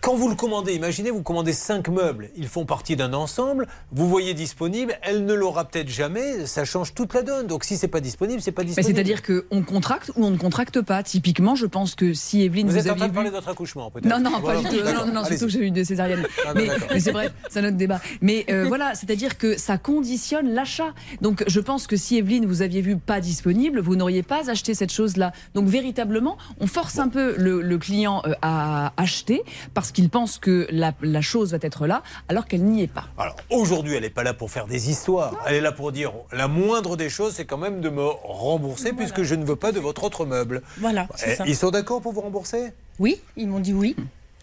quand 0.00 0.14
vous 0.14 0.28
le 0.28 0.34
commandez, 0.34 0.74
imaginez, 0.74 1.10
vous 1.10 1.22
commandez 1.22 1.52
cinq 1.52 1.88
meubles, 1.88 2.30
ils 2.36 2.48
font 2.48 2.64
partie 2.64 2.96
d'un 2.96 3.12
ensemble, 3.12 3.66
vous 3.92 4.08
voyez 4.08 4.34
disponible, 4.34 4.94
elle 5.02 5.24
ne 5.24 5.34
l'aura 5.34 5.64
peut-être 5.66 5.88
jamais, 5.88 6.46
ça 6.46 6.64
change 6.64 6.94
toute 6.94 7.14
la 7.14 7.22
donne. 7.22 7.46
Donc 7.46 7.64
si 7.64 7.76
c'est 7.76 7.88
pas 7.88 8.00
disponible, 8.00 8.40
c'est 8.40 8.52
pas 8.52 8.62
Mais 8.62 8.68
disponible. 8.68 8.94
C'est-à-dire 8.94 9.22
qu'on 9.22 9.62
contracte 9.62 10.10
ou 10.16 10.24
on 10.26 10.30
ne 10.30 10.36
contracte 10.36 10.80
pas. 10.80 11.02
Typiquement, 11.02 11.54
je 11.54 11.66
pense 11.66 11.94
que 11.94 12.14
si 12.14 12.42
Evelyne 12.42 12.66
vous 12.68 12.72
vous, 12.72 12.78
êtes 12.78 12.90
en 12.90 12.96
train 12.96 13.06
de 13.06 13.10
vu- 13.10 13.14
parler 13.14 13.30
de 13.30 13.34
votre 13.34 13.48
accouchement, 13.48 13.90
peut-être 13.90 14.06
Non, 14.06 14.18
non, 14.20 14.38
Voilà. 14.40 14.62
pas 14.62 14.68
du 14.70 14.76
tout. 14.78 14.84
Non, 14.84 15.12
non, 15.12 15.24
surtout 15.24 15.46
que 15.46 15.50
j'ai 15.52 15.66
eu 15.66 15.70
des 15.70 15.84
césariennes. 15.84 16.26
Ah, 16.46 16.52
mais 16.54 16.66
d'accord. 16.66 16.88
mais 16.92 17.00
c'est 17.00 17.12
bref, 17.12 17.32
c'est 17.50 17.60
un 17.60 17.64
autre 17.68 17.76
débat. 17.76 18.00
Mais 18.20 18.44
euh, 18.50 18.64
voilà, 18.68 18.94
c'est-à-dire 18.94 19.38
que 19.38 19.56
ça 19.58 19.78
conditionne 19.78 20.50
l'achat. 20.54 20.94
Donc 21.20 21.44
je 21.46 21.60
pense 21.60 21.86
que 21.86 21.96
si 21.96 22.16
Evelyne 22.16 22.46
vous 22.46 22.62
aviez 22.62 22.80
vu 22.80 22.96
pas 22.96 23.20
disponible, 23.20 23.80
vous 23.80 23.96
n'auriez 23.96 24.22
pas 24.22 24.50
acheté 24.50 24.74
cette 24.74 24.92
chose-là. 24.92 25.32
Donc 25.54 25.66
véritablement, 25.68 26.38
on 26.60 26.66
force 26.66 26.98
un 26.98 27.08
peu 27.08 27.34
le, 27.36 27.60
le 27.62 27.78
client 27.78 28.22
euh, 28.26 28.32
à 28.42 28.92
acheter 28.96 29.42
parce 29.74 29.92
qu'il 29.92 30.10
pense 30.10 30.38
que 30.38 30.66
la, 30.70 30.92
la 31.02 31.20
chose 31.20 31.52
va 31.52 31.58
être 31.62 31.86
là 31.86 32.02
alors 32.28 32.46
qu'elle 32.46 32.62
n'y 32.64 32.82
est 32.82 32.92
pas. 32.92 33.04
Alors 33.18 33.36
aujourd'hui, 33.50 33.94
elle 33.94 34.02
n'est 34.02 34.10
pas 34.10 34.22
là 34.22 34.34
pour 34.34 34.50
faire 34.50 34.66
des 34.66 34.90
histoires. 34.90 35.34
Elle 35.46 35.56
est 35.56 35.60
là 35.60 35.72
pour 35.72 35.92
dire 35.92 36.12
la 36.32 36.48
moindre 36.48 36.96
des 36.96 37.08
choses, 37.08 37.34
c'est 37.34 37.44
quand 37.44 37.58
même 37.58 37.80
de 37.80 37.88
me 37.88 38.04
rembourser 38.04 38.92
puisque 38.92 39.22
je 39.22 39.34
ne 39.34 39.44
veux 39.44 39.56
pas 39.56 39.72
de 39.72 39.80
votre 39.80 40.04
autre 40.04 40.24
meuble. 40.26 40.62
Voilà, 40.78 41.06
Eh, 41.26 41.34
ça. 41.34 41.44
Ils 41.46 41.56
sont 41.56 41.70
d'accord 41.70 42.00
pour 42.00 42.12
vous 42.12 42.20
rembourser? 42.20 42.72
Oui, 42.98 43.20
ils 43.36 43.46
m'ont 43.48 43.60
dit 43.60 43.72
oui. 43.72 43.94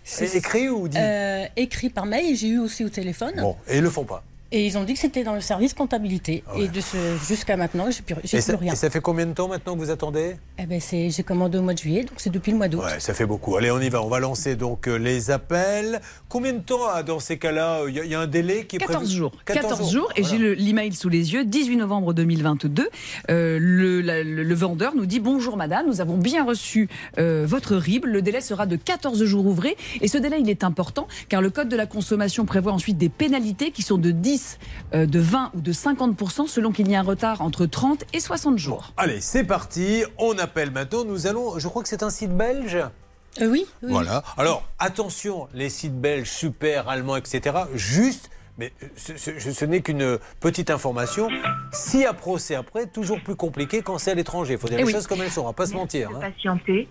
C'est 0.04 0.36
écrit 0.36 0.70
ou 0.70 0.88
dit? 0.88 0.98
Euh, 1.00 1.46
Écrit 1.56 1.90
par 1.90 2.06
mail, 2.06 2.36
j'ai 2.36 2.50
eu 2.50 2.60
aussi 2.60 2.86
au 2.86 2.90
téléphone. 2.90 3.34
Bon, 3.38 3.56
et 3.68 3.78
ils 3.78 3.84
le 3.84 3.90
font 3.90 4.04
pas. 4.04 4.24
Et 4.52 4.66
ils 4.68 4.78
ont 4.78 4.84
dit 4.84 4.94
que 4.94 5.00
c'était 5.00 5.24
dans 5.24 5.34
le 5.34 5.42
service 5.42 5.74
comptabilité. 5.74 6.44
Ah 6.48 6.56
ouais. 6.56 6.66
Et 6.66 6.68
de 6.68 6.80
ce, 6.80 6.96
jusqu'à 7.28 7.58
maintenant, 7.58 7.90
j'ai 7.90 8.02
plus, 8.04 8.16
j'ai 8.24 8.38
Et 8.38 8.42
plus 8.42 8.52
ça, 8.52 8.58
rien. 8.58 8.74
et 8.74 8.76
ça 8.76 8.90
fait 8.90 9.02
combien 9.02 9.26
de 9.26 9.34
temps 9.34 9.48
maintenant 9.48 9.74
que 9.74 9.80
vous 9.80 9.90
attendez? 9.90 10.36
Eh 10.60 10.66
ben, 10.66 10.80
c'est, 10.80 11.10
j'ai 11.10 11.24
commandé 11.24 11.58
au 11.58 11.62
mois 11.62 11.74
de 11.74 11.80
juillet, 11.80 12.04
donc 12.04 12.14
c'est 12.18 12.30
depuis 12.30 12.52
le 12.52 12.58
mois 12.58 12.68
d'août. 12.68 12.82
Ouais, 12.86 13.00
ça 13.00 13.14
fait 13.14 13.26
beaucoup. 13.26 13.56
Allez, 13.58 13.72
on 13.72 13.80
y 13.82 13.90
va. 13.90 14.02
On 14.04 14.08
va 14.08 14.20
lancer 14.20 14.56
donc 14.56 14.88
euh, 14.88 14.96
les 14.98 15.32
appels. 15.32 16.00
Combien 16.30 16.54
de 16.54 16.60
temps 16.60 16.82
ah, 16.94 17.02
dans 17.04 17.20
ces 17.20 17.38
cas-là 17.38 17.82
Il 17.88 17.96
y, 17.96 18.00
a- 18.00 18.06
il 18.06 18.12
y 18.12 18.16
a 18.16 18.20
un 18.22 18.28
délai 18.28 18.66
qui 18.66 18.76
est 18.76 18.80
14 18.80 19.04
prévu 19.04 19.18
jours. 19.18 19.32
14, 19.46 19.92
jours, 19.92 20.10
et 20.16 20.22
Voilà. 20.22 20.38
j'ai 20.38 20.42
le- 20.42 20.54
l'email 20.54 20.94
sous 20.94 21.10
les 21.10 21.34
yeux, 21.34 21.44
18 21.44 21.78
novembre 21.78 22.14
2022. 22.14 22.88
Euh, 23.32 23.58
le, 23.60 24.02
la- 24.02 24.24
le- 24.24 24.44
le 24.44 24.56
vendeur 24.56 24.94
nous 24.96 25.06
dit 25.08 25.20
Bonjour 25.20 25.58
madame, 25.58 25.88
nous 25.88 26.02
avons 26.02 26.18
bien 26.18 26.46
reçu 26.46 26.88
euh, 27.18 27.46
votre 27.48 27.76
RIB. 27.76 28.06
Le 28.06 28.22
délai 28.22 28.42
sera 28.42 28.68
de 28.68 28.76
14 28.76 29.24
jours 29.26 29.46
ouvrés. 29.48 29.76
Et 30.02 30.08
ce 30.08 30.18
délai, 30.20 30.38
il 30.40 30.50
est 30.52 30.64
important 30.64 31.08
car 31.30 31.42
le 31.42 31.50
Code 31.50 31.68
de 31.68 31.76
la 31.76 31.88
consommation 31.88 32.46
prévoit 32.46 32.72
ensuite 32.74 32.98
des 33.00 33.10
pénalités 33.10 33.72
qui 33.72 33.82
sont 33.82 33.98
de 33.98 34.12
10, 34.12 34.36
euh, 34.94 35.06
de 35.06 35.20
20 35.20 35.52
ou 35.56 35.62
de 35.62 35.74
50% 35.74 36.48
selon 36.48 36.72
qu'il 36.72 36.88
y 36.90 36.94
ait 36.94 36.98
un 36.98 37.02
retard 37.04 37.42
entre 37.42 37.66
30 37.66 38.04
et 38.14 38.20
60 38.20 38.58
jours. 38.58 38.94
Allez, 38.98 39.22
c'est 39.22 39.44
parti. 39.44 40.04
On 40.18 40.38
appelle 40.38 40.72
maintenant. 40.72 41.04
Nous 41.06 41.28
allons. 41.28 41.60
Je 41.60 41.68
crois 41.68 41.84
que 41.84 41.90
c'est 41.90 42.04
un 42.04 42.10
site 42.10 42.32
belge. 42.36 42.76
Euh, 43.42 43.48
oui, 43.48 43.66
oui. 43.84 43.92
Voilà. 43.92 44.24
Alors, 44.38 44.64
attention, 44.80 45.48
les 45.54 45.70
sites 45.70 46.00
belges, 46.00 46.30
super, 46.30 46.88
allemands, 46.88 47.18
etc. 47.18 47.56
Juste, 47.74 48.30
mais 48.58 48.72
ce, 48.96 49.18
ce- 49.18 49.40
ce 49.52 49.66
n'est 49.66 49.82
qu'une 49.82 50.18
petite 50.40 50.70
information. 50.70 51.28
Si 51.74 52.06
à 52.06 52.14
pro, 52.14 52.38
c'est 52.38 52.56
après, 52.56 52.86
toujours 52.86 53.22
plus 53.22 53.36
compliqué 53.36 53.82
quand 53.82 53.98
c'est 53.98 54.12
à 54.12 54.14
l'étranger. 54.16 54.54
Il 54.54 54.60
faut 54.60 54.68
dire 54.70 54.78
Eh 54.80 54.84
les 54.84 54.88
oui. 54.88 54.94
choses 54.94 55.08
comme 55.08 55.22
elles 55.22 55.32
sont, 55.32 55.42
on 55.42 55.48
va 55.48 55.54
pas 55.54 55.66
se 55.66 55.74
mentir. 55.74 56.10
hein. 56.16 56.20
Patientez. 56.22 56.88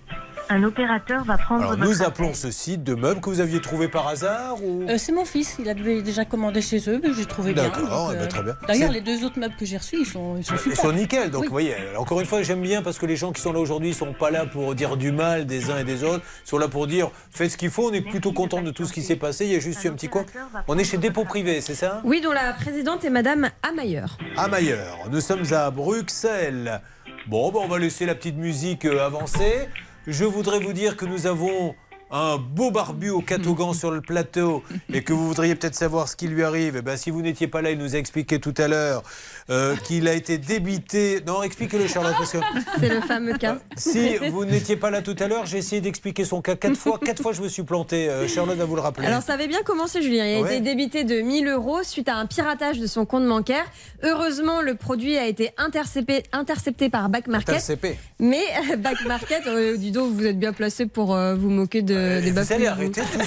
Un 0.50 0.62
opérateur 0.62 1.24
va 1.24 1.38
prendre 1.38 1.62
Alors, 1.62 1.70
votre 1.76 1.84
nous 1.84 1.94
appel. 2.02 2.06
appelons 2.06 2.34
ce 2.34 2.50
site 2.50 2.84
de 2.84 2.94
meubles 2.94 3.20
que 3.20 3.30
vous 3.30 3.40
aviez 3.40 3.60
trouvé 3.60 3.88
par 3.88 4.06
hasard 4.08 4.62
ou... 4.62 4.84
Euh, 4.88 4.98
c'est 4.98 5.12
mon 5.12 5.24
fils, 5.24 5.56
il 5.58 5.68
avait 5.70 6.02
déjà 6.02 6.24
commandé 6.24 6.60
chez 6.60 6.78
eux, 6.90 7.00
mais 7.02 7.12
j'ai 7.14 7.24
trouvé 7.24 7.54
bien. 7.54 7.64
D'accord, 7.64 8.10
eh 8.14 8.18
ben, 8.18 8.28
très 8.28 8.42
bien. 8.42 8.54
D'ailleurs, 8.68 8.92
les 8.92 9.00
deux 9.00 9.24
autres 9.24 9.38
meubles 9.38 9.54
que 9.58 9.64
j'ai 9.64 9.78
reçus, 9.78 9.96
ils 10.00 10.06
sont, 10.06 10.36
ils 10.36 10.44
sont 10.44 10.54
Ils 10.54 10.58
super. 10.60 10.76
sont 10.80 10.92
nickel. 10.92 11.30
Donc, 11.30 11.42
Oui. 11.42 11.46
vous 11.48 11.52
voyez, 11.52 11.74
encore 11.98 12.20
une 12.20 12.26
fois, 12.26 12.42
j'aime 12.42 12.60
bien 12.60 12.82
parce 12.82 12.98
que 12.98 13.06
les 13.06 13.16
gens 13.16 13.32
qui 13.32 13.40
sont 13.40 13.52
là 13.52 13.58
aujourd'hui 13.58 13.88
ne 13.90 13.94
sont 13.94 14.12
pas 14.12 14.30
là 14.30 14.44
pour 14.44 14.74
dire 14.74 14.96
du 14.96 15.12
mal 15.12 15.46
des 15.46 15.70
uns 15.70 15.78
et 15.78 15.84
des 15.84 16.04
autres. 16.04 16.24
Ils 16.44 16.48
sont 16.48 16.58
là 16.58 16.68
pour 16.68 16.86
dire 16.86 17.10
faites 17.30 17.50
ce 17.52 17.56
qu'il 17.56 17.70
faut. 17.70 17.90
On 17.90 17.92
est 17.94 18.02
plutôt 18.02 18.32
content 18.32 18.60
de 18.60 18.70
tout 18.70 18.84
ce 18.84 18.92
qui 18.92 19.02
s'est 19.02 19.16
passé. 19.16 19.46
Il 19.46 19.52
y 19.52 19.56
a 19.56 19.60
juste 19.60 19.82
eu 19.84 19.88
un 19.88 19.92
petit 19.94 20.08
quoi. 20.08 20.24
On 20.68 20.76
est 20.78 20.84
chez 20.84 20.98
Dépôt 20.98 21.24
Privé, 21.24 21.60
c'est 21.62 21.74
ça? 21.74 22.00
Oui, 22.04 22.20
dont 22.20 22.32
la 22.32 22.52
présidente 22.52 23.04
est 23.04 23.10
Madame 23.10 23.48
Amayer. 23.62 24.04
Mailleur. 24.50 24.98
Nous 25.10 25.20
sommes 25.20 25.44
à 25.52 25.70
Bruxelles. 25.70 26.80
Bon, 27.26 27.50
ben, 27.50 27.60
on 27.62 27.68
va 27.68 27.78
laisser 27.78 28.04
la 28.04 28.14
petite 28.14 28.36
musique 28.36 28.84
euh, 28.84 29.04
avancer. 29.04 29.68
Je 30.06 30.24
voudrais 30.24 30.58
vous 30.58 30.74
dire 30.74 30.96
que 30.98 31.06
nous 31.06 31.26
avons 31.26 31.74
un 32.10 32.36
beau 32.36 32.70
barbu 32.70 33.08
au 33.08 33.22
catogan 33.22 33.72
sur 33.72 33.90
le 33.90 34.02
plateau 34.02 34.62
et 34.92 35.02
que 35.02 35.14
vous 35.14 35.26
voudriez 35.26 35.54
peut-être 35.54 35.74
savoir 35.74 36.08
ce 36.08 36.14
qui 36.14 36.28
lui 36.28 36.44
arrive. 36.44 36.76
Eh 36.76 36.82
ben, 36.82 36.96
si 36.96 37.10
vous 37.10 37.22
n'étiez 37.22 37.48
pas 37.48 37.62
là, 37.62 37.70
il 37.70 37.78
nous 37.78 37.96
a 37.96 37.98
expliqué 37.98 38.38
tout 38.38 38.52
à 38.58 38.68
l'heure 38.68 39.02
euh, 39.50 39.76
qu'il 39.76 40.08
a 40.08 40.14
été 40.14 40.38
débité. 40.38 41.20
Non, 41.26 41.42
expliquez-le, 41.42 41.86
Charlotte, 41.86 42.14
parce 42.16 42.32
que 42.32 42.38
C'est 42.80 42.88
le 42.88 43.00
fameux 43.00 43.36
cas. 43.36 43.58
si 43.76 44.16
vous 44.30 44.44
n'étiez 44.44 44.76
pas 44.76 44.90
là 44.90 45.02
tout 45.02 45.16
à 45.18 45.28
l'heure, 45.28 45.46
j'ai 45.46 45.58
essayé 45.58 45.80
d'expliquer 45.80 46.24
son 46.24 46.40
cas 46.42 46.56
quatre 46.56 46.76
fois. 46.76 46.98
Quatre 47.04 47.22
fois, 47.22 47.32
je 47.32 47.42
me 47.42 47.48
suis 47.48 47.62
planté. 47.62 48.08
Euh, 48.08 48.26
Charlotte 48.28 48.56
va 48.56 48.64
vous 48.64 48.76
le 48.76 48.80
rappeler. 48.80 49.06
Alors 49.06 49.22
ça 49.22 49.34
avait 49.34 49.46
bien 49.48 49.62
commencé 49.62 50.00
Julien, 50.02 50.26
il 50.26 50.36
a 50.36 50.40
Ouais. 50.42 50.56
été 50.56 50.60
débité 50.60 51.04
de 51.04 51.20
1000 51.20 51.48
euros 51.48 51.82
suite 51.82 52.08
à 52.08 52.16
un 52.16 52.26
piratage 52.26 52.78
de 52.78 52.86
son 52.86 53.04
compte 53.06 53.26
bancaire. 53.26 53.64
Heureusement 54.02 54.60
le 54.62 54.74
produit 54.74 55.16
a 55.18 55.26
été 55.26 55.50
intercepté, 55.58 56.22
intercepté 56.32 56.88
par 56.90 57.08
Back 57.08 57.26
Market. 57.26 57.50
Intercepté. 57.50 57.98
Mais 58.18 58.42
euh, 58.72 58.76
Back 58.76 59.04
Market, 59.06 59.46
euh, 59.46 59.76
dis 59.76 59.90
donc 59.92 60.12
vous 60.12 60.24
êtes 60.26 60.38
bien 60.38 60.52
placé 60.52 60.86
pour 60.86 61.14
euh, 61.14 61.34
vous 61.34 61.50
moquer 61.50 61.82
de, 61.82 62.20
des 62.20 62.30
vous 62.30 62.52
allez 62.52 62.64
vous. 62.64 62.70
arrêter 62.70 63.00
de 63.02 63.06
mais 63.18 63.24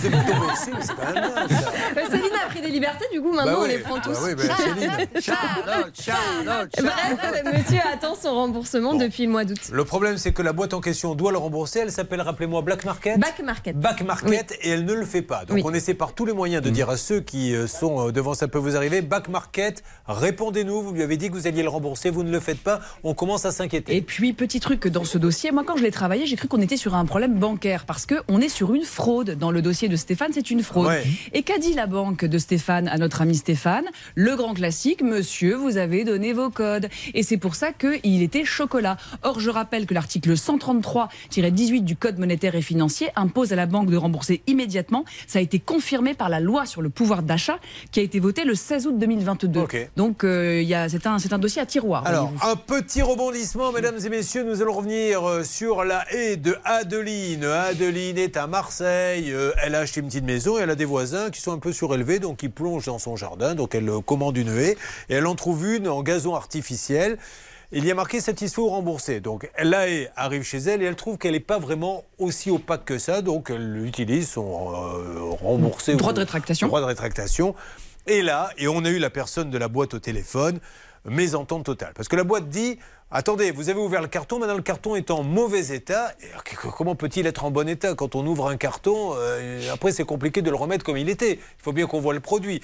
c'est. 0.55 0.71
Euh, 0.91 2.05
Céline 2.11 2.25
a 2.45 2.49
pris 2.49 2.61
des 2.61 2.69
libertés, 2.69 3.05
du 3.11 3.21
coup 3.21 3.31
maintenant 3.33 3.53
Bah 3.53 3.57
on 3.59 3.63
oui, 3.63 3.69
les 3.69 3.77
prend 3.79 3.95
bah 3.95 4.01
tous. 4.03 4.17
oui, 4.23 4.35
bah 4.35 4.43
Céline. 4.57 4.91
Charlotte, 5.21 5.21
Charlotte, 5.21 5.93
Bref, 6.07 7.43
monsieur 7.53 7.79
attend 7.93 8.15
son 8.15 8.33
remboursement 8.33 8.95
depuis 8.95 9.25
le 9.25 9.31
mois 9.31 9.45
d'août. 9.45 9.59
Le 9.71 9.83
problème, 9.85 10.17
c'est 10.17 10.31
que 10.31 10.41
la 10.41 10.53
boîte 10.53 10.73
en 10.73 10.81
question 10.81 11.15
doit 11.15 11.31
le 11.31 11.37
rembourser. 11.37 11.79
Elle 11.79 11.91
s'appelle, 11.91 12.21
rappelez-moi, 12.21 12.61
Black 12.61 12.85
Market. 12.85 13.19
Back 13.19 13.41
Market. 13.43 13.77
Back 13.79 14.01
Market 14.03 14.57
et 14.61 14.69
elle 14.69 14.85
ne 14.85 14.93
le 14.93 15.05
fait 15.05 15.21
pas. 15.21 15.45
Donc 15.45 15.57
Oui. 15.57 15.61
on 15.65 15.73
essaie 15.73 15.93
par 15.93 16.13
tous 16.13 16.25
les 16.25 16.33
moyens 16.33 16.63
de 16.63 16.69
dire 16.69 16.89
à 16.89 16.97
ceux 16.97 17.19
qui 17.19 17.53
euh, 17.53 17.67
sont 17.67 18.07
euh, 18.07 18.11
devant 18.11 18.33
ça 18.33 18.47
peut 18.47 18.57
vous 18.57 18.75
arriver, 18.75 19.01
Back 19.01 19.29
Market, 19.29 19.83
répondez-nous. 20.07 20.81
Vous 20.81 20.93
lui 20.93 21.03
avez 21.03 21.17
dit 21.17 21.29
que 21.29 21.33
vous 21.33 21.47
alliez 21.47 21.63
le 21.63 21.69
rembourser, 21.69 22.09
vous 22.09 22.23
ne 22.23 22.31
le 22.31 22.39
faites 22.39 22.59
pas. 22.59 22.79
On 23.03 23.13
commence 23.13 23.45
à 23.45 23.51
s'inquiéter. 23.51 23.95
Et 23.95 24.01
puis, 24.01 24.33
petit 24.33 24.59
truc 24.59 24.87
dans 24.87 25.03
ce 25.03 25.17
dossier, 25.17 25.51
moi, 25.51 25.63
quand 25.65 25.77
je 25.77 25.83
l'ai 25.83 25.91
travaillé, 25.91 26.25
j'ai 26.25 26.35
cru 26.35 26.47
qu'on 26.47 26.61
était 26.61 26.77
sur 26.77 26.95
un 26.95 27.05
problème 27.05 27.33
bancaire 27.35 27.85
parce 27.85 28.05
qu'on 28.05 28.39
est 28.39 28.49
sur 28.49 28.73
une 28.73 28.83
fraude. 28.83 29.31
Dans 29.31 29.51
le 29.51 29.61
dossier 29.61 29.89
de 29.89 29.95
Stéphane, 29.95 30.31
c'est 30.33 30.51
une 30.51 30.63
fraude. 30.63 30.87
Ouais. 30.87 31.03
Et 31.33 31.43
qu'a 31.43 31.57
dit 31.57 31.73
la 31.73 31.87
banque 31.87 32.25
de 32.25 32.37
Stéphane 32.37 32.87
à 32.87 32.97
notre 32.97 33.21
ami 33.21 33.35
Stéphane? 33.35 33.85
Le 34.15 34.35
grand 34.35 34.53
classique, 34.53 35.01
monsieur, 35.01 35.55
vous 35.55 35.77
avez 35.77 35.96
donné 36.03 36.33
vos 36.33 36.49
codes. 36.49 36.89
Et 37.13 37.23
c'est 37.23 37.37
pour 37.37 37.55
ça 37.55 37.71
qu'il 37.71 38.21
était 38.23 38.45
chocolat. 38.45 38.97
Or, 39.23 39.39
je 39.39 39.49
rappelle 39.49 39.85
que 39.85 39.93
l'article 39.93 40.33
133-18 40.33 41.83
du 41.83 41.95
Code 41.95 42.17
monétaire 42.19 42.55
et 42.55 42.61
financier 42.61 43.09
impose 43.15 43.53
à 43.53 43.55
la 43.55 43.65
banque 43.65 43.89
de 43.89 43.97
rembourser 43.97 44.41
immédiatement. 44.47 45.05
Ça 45.27 45.39
a 45.39 45.41
été 45.41 45.59
confirmé 45.59 46.13
par 46.13 46.29
la 46.29 46.39
loi 46.39 46.65
sur 46.65 46.81
le 46.81 46.89
pouvoir 46.89 47.23
d'achat 47.23 47.59
qui 47.91 47.99
a 47.99 48.03
été 48.03 48.19
votée 48.19 48.43
le 48.43 48.55
16 48.55 48.87
août 48.87 48.97
2022. 48.97 49.59
Ok. 49.61 49.89
Donc, 49.95 50.23
euh, 50.23 50.63
c'est 50.89 51.07
un, 51.07 51.17
un 51.31 51.39
dossier 51.39 51.61
à 51.61 51.65
tiroir. 51.65 52.05
Alors, 52.05 52.31
un 52.43 52.55
petit 52.55 53.01
rebondissement, 53.01 53.71
mesdames 53.71 53.97
et 54.03 54.09
messieurs. 54.09 54.43
Nous 54.43 54.61
allons 54.61 54.73
revenir 54.73 55.27
euh, 55.27 55.43
sur 55.43 55.83
la 55.83 56.05
haie 56.13 56.37
de 56.37 56.55
Adeline. 56.63 57.43
Adeline 57.43 58.17
est 58.17 58.37
à 58.37 58.47
Marseille. 58.47 59.31
Euh, 59.31 59.51
Elle 59.63 59.75
a 59.75 59.79
acheté 59.79 59.99
une 60.01 60.07
petite 60.07 60.23
maison 60.25 60.57
et 60.57 60.61
elle 60.61 60.69
a 60.69 60.75
des 60.75 60.85
voisins 60.85 61.29
qui 61.29 61.41
sont 61.41 61.51
un 61.51 61.59
peu 61.59 61.71
surélevés, 61.71 62.19
donc 62.19 62.43
ils 62.43 62.51
plongent 62.51 62.85
dans 62.85 62.99
son 62.99 63.15
jardin. 63.15 63.55
Donc 63.55 63.75
elle 63.75 63.89
euh, 63.89 64.01
commande 64.01 64.37
une 64.37 64.49
haie 64.49 64.77
et 65.09 65.15
elle 65.15 65.27
en 65.27 65.35
trouve 65.35 65.65
une 65.67 65.86
en 65.87 66.01
gazon 66.03 66.35
artificiel. 66.35 67.17
Il 67.73 67.85
y 67.85 67.91
a 67.91 67.95
marqué 67.95 68.21
satisfait 68.21 68.61
ou 68.61 68.69
remboursé. 68.69 69.19
Donc 69.19 69.49
haie 69.57 70.09
arrive 70.15 70.43
chez 70.43 70.59
elle 70.59 70.81
et 70.81 70.85
elle 70.85 70.95
trouve 70.95 71.17
qu'elle 71.17 71.33
n'est 71.33 71.39
pas 71.41 71.59
vraiment 71.59 72.05
aussi 72.17 72.49
opaque 72.49 72.85
que 72.85 72.97
ça. 72.97 73.21
Donc 73.21 73.49
elle 73.49 73.83
utilise 73.85 74.29
son 74.29 74.45
euh, 74.73 75.19
remboursé. 75.41 75.95
Droit 75.95 76.11
ou- 76.11 76.15
de 76.15 76.19
rétractation. 76.19 76.67
Droit 76.67 76.79
de 76.81 76.85
rétractation. 76.85 77.55
Et 78.05 78.21
là, 78.21 78.51
et 78.57 78.69
on 78.69 78.85
a 78.85 78.89
eu 78.89 78.99
la 78.99 79.09
personne 79.09 79.49
de 79.49 79.57
la 79.57 79.67
boîte 79.67 79.93
au 79.93 79.99
téléphone. 79.99 80.59
Mésentente 81.07 81.65
totale. 81.65 81.93
Parce 81.95 82.07
que 82.07 82.15
la 82.15 82.23
boîte 82.23 82.49
dit 82.49 82.77
Attendez, 83.09 83.51
vous 83.51 83.69
avez 83.69 83.79
ouvert 83.79 84.01
le 84.01 84.09
carton, 84.09 84.37
maintenant 84.37 84.57
le 84.57 84.61
carton 84.61 84.97
est 84.97 85.11
en 85.11 85.23
mauvais 85.23 85.73
état. 85.73 86.11
Comment 86.75 86.93
peut-il 86.93 87.25
être 87.25 87.45
en 87.45 87.51
bon 87.51 87.69
état 87.69 87.95
Quand 87.95 88.15
on 88.15 88.27
ouvre 88.27 88.49
un 88.49 88.57
carton, 88.57 89.13
euh, 89.15 89.71
après 89.71 89.93
c'est 89.93 90.03
compliqué 90.03 90.41
de 90.41 90.49
le 90.49 90.57
remettre 90.57 90.83
comme 90.83 90.97
il 90.97 91.07
était. 91.07 91.35
Il 91.35 91.63
faut 91.63 91.71
bien 91.71 91.87
qu'on 91.87 92.01
voit 92.01 92.13
le 92.13 92.19
produit. 92.19 92.61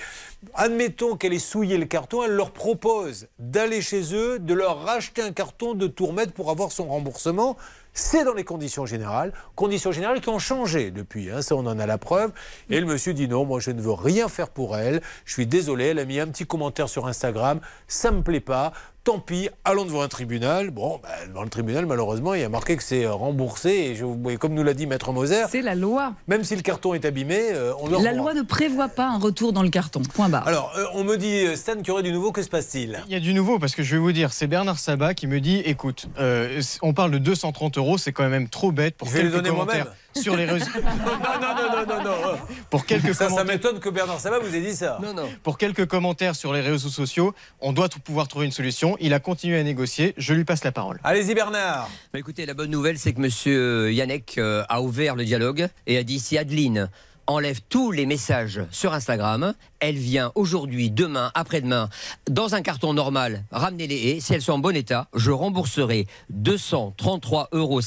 Admettons 0.54 1.16
qu'elle 1.16 1.32
ait 1.32 1.40
souillé 1.40 1.78
le 1.78 1.86
carton, 1.86 2.24
elle 2.24 2.34
leur 2.34 2.52
propose 2.52 3.28
d'aller 3.40 3.82
chez 3.82 4.14
eux, 4.14 4.38
de 4.38 4.54
leur 4.54 4.84
racheter 4.84 5.22
un 5.22 5.32
carton, 5.32 5.76
de 5.76 5.88
tout 5.88 6.08
remettre 6.08 6.34
pour 6.34 6.52
avoir 6.52 6.74
son 6.74 6.90
remboursement. 6.90 7.56
C'est 7.94 8.26
dans 8.26 8.34
les 8.34 8.44
conditions 8.44 8.88
générales, 8.88 9.34
conditions 9.56 9.92
générales 9.92 10.20
qui 10.20 10.30
ont 10.30 10.40
changé 10.40 10.90
depuis, 10.90 11.30
hein, 11.30 11.44
ça 11.44 11.56
on 11.56 11.66
en 11.68 11.78
a 11.78 11.86
la 11.86 12.00
preuve. 12.00 12.32
Et 12.72 12.80
le 12.80 12.88
monsieur 12.88 13.14
dit 13.14 13.28
non, 13.28 13.46
moi 13.46 13.60
je 13.60 13.70
ne 13.70 13.82
veux 13.82 13.92
rien 13.92 14.28
faire 14.28 14.50
pour 14.50 14.76
elle, 14.76 15.02
je 15.26 15.34
suis 15.34 15.46
désolé, 15.46 15.86
elle 15.86 16.00
a 16.00 16.06
mis 16.06 16.20
un 16.20 16.28
petit 16.28 16.48
commentaire 16.48 16.90
sur 16.90 17.06
Instagram, 17.06 17.60
ça 17.88 18.10
me 18.10 18.24
plaît 18.24 18.40
pas, 18.40 18.74
tant 19.04 19.20
pis, 19.20 19.50
allons 19.66 19.86
devant 19.86 20.02
un 20.02 20.08
tribunal. 20.08 20.70
Bon, 20.72 21.00
devant 21.28 21.44
le 21.44 21.50
tribunal, 21.50 21.86
malheureusement, 21.86 22.34
il 22.34 22.42
y 22.42 22.44
a 22.44 22.50
marqué 22.50 22.78
que 22.78 22.84
c'est 22.84 23.06
euh, 23.06 23.14
remboursé, 23.14 23.70
et, 23.70 23.96
je, 23.96 24.06
et 24.30 24.38
comme 24.38 24.54
nous 24.54 24.64
l'a 24.64 24.74
dit 24.74 24.88
Maître 24.88 25.12
Moser, 25.12 25.44
C'est 25.50 25.62
la 25.62 25.76
loi. 25.76 26.14
même 26.28 26.44
si 26.44 26.56
le 26.56 26.62
carton 26.62 26.94
est 26.94 27.06
abîmé, 27.06 27.38
euh, 27.52 27.74
on 27.80 27.90
doit 27.90 28.02
La 28.02 28.14
loi 28.14 28.34
ne 28.34 28.42
prévoit 28.42 28.88
pas 28.88 29.08
un 29.08 29.18
retour 29.20 29.52
dans 29.54 29.64
le 29.64 29.70
carton. 29.70 30.02
Point 30.14 30.30
barre. 30.30 30.48
Alors, 30.48 30.72
euh, 30.78 30.86
on 30.94 31.04
me 31.04 31.18
dit, 31.18 31.46
Stan, 31.58 31.76
qu'il 31.76 31.88
y 31.88 31.92
aurait 31.92 32.04
du 32.04 32.12
nouveau, 32.12 32.32
que 32.32 32.42
se 32.42 32.50
passe-t-il? 32.50 33.02
Il 33.08 33.14
y 33.14 33.16
a 33.16 33.20
du 33.20 33.34
nouveau 33.34 33.60
parce 33.60 33.76
que 33.76 33.84
je 33.84 33.96
vais 33.96 34.02
vous 34.02 34.12
dire, 34.14 34.32
c'est 34.34 34.48
Bernard 34.48 34.80
Sabat 34.80 35.14
qui 35.14 35.28
me 35.28 35.40
dit 35.40 35.60
écoute, 35.66 36.08
euh, 36.20 36.62
on 36.82 36.94
parle 36.94 37.12
de 37.12 37.18
230 37.18 37.78
euros, 37.78 37.98
c'est 37.98 38.12
quand 38.14 38.28
même 38.30 38.48
trop 38.50 38.72
bête 38.72 38.96
pour 38.96 39.08
Je 39.10 39.14
vais 39.14 39.24
les 39.24 39.30
quelques 39.30 39.44
donner 39.44 39.50
commentaires 39.50 39.86
moi-même. 39.86 39.94
Sur 40.16 40.36
les 40.36 40.46
réseaux. 40.46 40.66
non, 40.76 41.40
non, 41.42 41.86
non, 41.86 42.04
non, 42.04 42.04
non. 42.04 42.38
Pour 42.70 42.86
quelques 42.86 43.14
ça, 43.16 43.30
ça 43.30 43.44
m'étonne 43.44 43.80
que 43.80 43.90
Bernard 43.90 44.20
Sabat 44.20 44.40
vous 44.40 44.56
ait 44.56 44.62
dit 44.62 44.76
ça. 44.76 45.00
Non, 45.02 45.14
non. 45.14 45.30
Pour 45.44 45.58
quelques 45.58 45.86
commentaires 45.86 46.36
sur 46.36 46.54
les 46.54 46.62
réseaux 46.62 46.90
sociaux, 46.90 47.34
on 47.60 47.74
doit 47.74 47.90
tout 47.90 48.00
pouvoir 48.00 48.28
trouver 48.28 48.46
une 48.46 48.52
solution. 48.52 48.98
Il 49.00 49.14
a 49.14 49.20
continué 49.20 49.60
à 49.60 49.64
négocier. 49.64 50.14
Je 50.18 50.34
lui 50.34 50.46
passe 50.46 50.64
la 50.64 50.72
parole. 50.72 51.00
Allez-y, 51.04 51.34
Bernard. 51.34 51.90
Bah, 52.14 52.20
écoutez, 52.20 52.46
la 52.46 52.54
bonne 52.54 52.72
nouvelle, 52.72 52.98
c'est 52.98 53.14
que 53.14 53.22
monsieur 53.22 53.92
Yannick 53.92 54.38
euh, 54.38 54.64
a 54.70 54.82
ouvert 54.82 55.16
le 55.16 55.26
dialogue 55.26 55.68
et 55.88 55.98
a 55.98 56.04
dit 56.04 56.20
si 56.20 56.38
Adeline 56.38 56.90
enlève 57.28 57.62
tous 57.70 57.92
les 57.92 58.06
messages 58.06 58.62
sur 58.72 58.94
Instagram, 58.94 59.54
elle 59.80 59.96
vient 59.96 60.32
aujourd'hui, 60.36 60.90
demain, 60.92 61.32
après-demain, 61.36 61.90
dans 62.30 62.56
un 62.56 62.62
carton 62.62 62.94
normal, 62.94 63.44
ramener-les 63.52 63.96
et 63.96 64.20
si 64.20 64.34
elles 64.34 64.42
sont 64.42 64.54
en 64.54 64.60
bon 64.60 64.76
état, 64.76 65.08
je 65.16 65.32
rembourserai 65.32 66.08
233,54 66.34 67.48
euros 67.54 67.80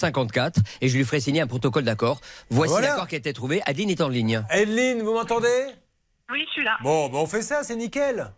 et 0.81 0.89
je 0.89 0.97
lui 0.97 1.05
ferai 1.05 1.21
signer 1.21 1.41
un 1.41 1.47
protocole 1.47 1.85
d'accord. 1.85 2.21
Voici 2.51 2.73
Voilà. 2.73 2.89
l'accord 2.89 3.09
qui 3.09 3.15
a 3.15 3.19
été 3.19 3.33
trouvé. 3.33 3.63
Adeline 3.67 3.91
est 3.91 4.01
en 4.01 4.09
ligne. 4.09 4.43
Adeline, 4.51 5.03
vous 5.03 5.13
m'entendez? 5.15 5.67
Oui, 6.31 6.43
je 6.47 6.53
suis 6.53 6.65
là. 6.65 6.77
Bon, 6.83 7.09
bah, 7.09 7.19
on 7.21 7.27
fait 7.27 7.43
ça, 7.43 7.63
c'est 7.63 7.77
nickel. 7.77 8.31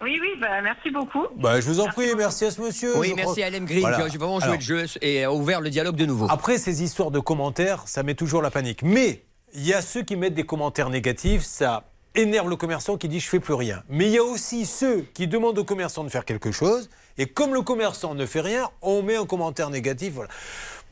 Oui, 0.00 0.18
oui, 0.20 0.30
bah, 0.40 0.60
merci 0.62 0.90
beaucoup. 0.90 1.26
Bah, 1.36 1.60
je 1.60 1.66
vous 1.68 1.78
en 1.78 1.86
prie, 1.86 2.08
merci 2.16 2.44
à 2.44 2.50
ce 2.50 2.60
monsieur. 2.60 2.98
Oui, 2.98 3.10
Je 3.10 3.14
merci 3.14 3.32
crois- 3.34 3.44
à 3.44 3.50
LM 3.50 3.64
Green 3.66 3.80
Voilà. 3.82 3.96
qui 3.98 4.02
a 4.02 4.18
vraiment 4.18 4.40
joué 4.40 4.44
Alors, 4.48 4.56
le 4.56 4.60
jeu 4.62 4.84
et 5.00 5.22
a 5.22 5.32
ouvert 5.32 5.60
le 5.60 5.70
dialogue 5.70 5.94
de 5.94 6.06
nouveau. 6.06 6.26
Après, 6.28 6.58
ces 6.58 6.82
histoires 6.82 7.12
de 7.12 7.20
commentaires, 7.20 7.84
ça 7.86 8.02
met 8.02 8.14
toujours 8.16 8.42
la 8.42 8.50
panique. 8.50 8.82
Mais 8.82 9.22
il 9.54 9.66
y 9.66 9.74
a 9.74 9.82
ceux 9.82 10.02
qui 10.02 10.16
mettent 10.16 10.34
des 10.34 10.44
commentaires 10.44 10.90
négatifs, 10.90 11.42
ça 11.42 11.84
énerve 12.14 12.48
le 12.48 12.56
commerçant 12.56 12.96
qui 12.96 13.08
dit 13.08 13.20
je 13.20 13.28
fais 13.28 13.40
plus 13.40 13.54
rien. 13.54 13.82
Mais 13.88 14.06
il 14.06 14.12
y 14.12 14.18
a 14.18 14.24
aussi 14.24 14.66
ceux 14.66 15.02
qui 15.14 15.26
demandent 15.26 15.58
au 15.58 15.64
commerçant 15.64 16.04
de 16.04 16.08
faire 16.08 16.24
quelque 16.24 16.52
chose, 16.52 16.90
et 17.18 17.26
comme 17.26 17.54
le 17.54 17.62
commerçant 17.62 18.14
ne 18.14 18.26
fait 18.26 18.40
rien, 18.40 18.70
on 18.80 19.02
met 19.02 19.16
un 19.16 19.26
commentaire 19.26 19.70
négatif. 19.70 20.14
Voilà. 20.14 20.30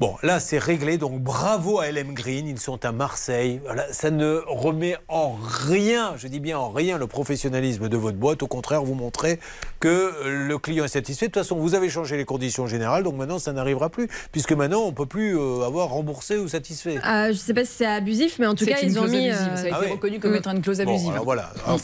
Bon, 0.00 0.16
là, 0.22 0.40
c'est 0.40 0.56
réglé, 0.56 0.96
donc 0.96 1.20
bravo 1.20 1.78
à 1.78 1.90
LM 1.92 2.14
Green, 2.14 2.48
ils 2.48 2.58
sont 2.58 2.82
à 2.86 2.90
Marseille. 2.90 3.60
Voilà, 3.66 3.92
ça 3.92 4.10
ne 4.10 4.40
remet 4.46 4.96
en 5.08 5.36
rien, 5.38 6.14
je 6.16 6.26
dis 6.26 6.40
bien 6.40 6.58
en 6.58 6.70
rien, 6.70 6.96
le 6.96 7.06
professionnalisme 7.06 7.86
de 7.90 7.96
votre 7.98 8.16
boîte. 8.16 8.42
Au 8.42 8.46
contraire, 8.46 8.82
vous 8.82 8.94
montrez 8.94 9.38
que 9.78 10.14
le 10.26 10.56
client 10.56 10.86
est 10.86 10.88
satisfait. 10.88 11.26
De 11.26 11.32
toute 11.32 11.42
façon, 11.42 11.56
vous 11.56 11.74
avez 11.74 11.90
changé 11.90 12.16
les 12.16 12.24
conditions 12.24 12.66
générales, 12.66 13.02
donc 13.02 13.16
maintenant, 13.16 13.38
ça 13.38 13.52
n'arrivera 13.52 13.90
plus, 13.90 14.08
puisque 14.32 14.52
maintenant, 14.52 14.80
on 14.84 14.86
ne 14.90 14.94
peut 14.94 15.04
plus 15.04 15.38
euh, 15.38 15.66
avoir 15.66 15.90
remboursé 15.90 16.38
ou 16.38 16.48
satisfait. 16.48 16.96
Euh, 17.06 17.28
je 17.28 17.32
sais 17.34 17.52
pas 17.52 17.66
si 17.66 17.74
c'est 17.74 17.84
abusif, 17.86 18.38
mais 18.38 18.46
en 18.46 18.54
tout 18.54 18.64
cas, 18.64 18.78
ils 18.82 18.98
ont 18.98 19.06
mis. 19.06 19.28
abusive. 19.28 19.48
euh, 19.52 19.56
Ça 19.56 19.62
a 19.64 19.66
été 19.66 19.70
Ah 19.74 19.80
oui. 19.84 19.90
reconnu 19.90 20.18
comme 20.18 20.34
étant 20.34 20.52
une 20.52 20.62
clause 20.62 20.78
Bon, 20.78 20.88
abusive. 20.88 21.10
alors 21.12 21.24
voilà. 21.24 21.52
Alors, 21.66 21.78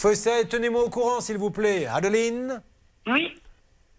tenez-moi 0.48 0.82
au 0.82 0.88
courant, 0.88 1.20
s'il 1.20 1.36
vous 1.36 1.51
plaît. 1.51 1.86
Adeline? 1.86 2.62
Oui. 3.09 3.28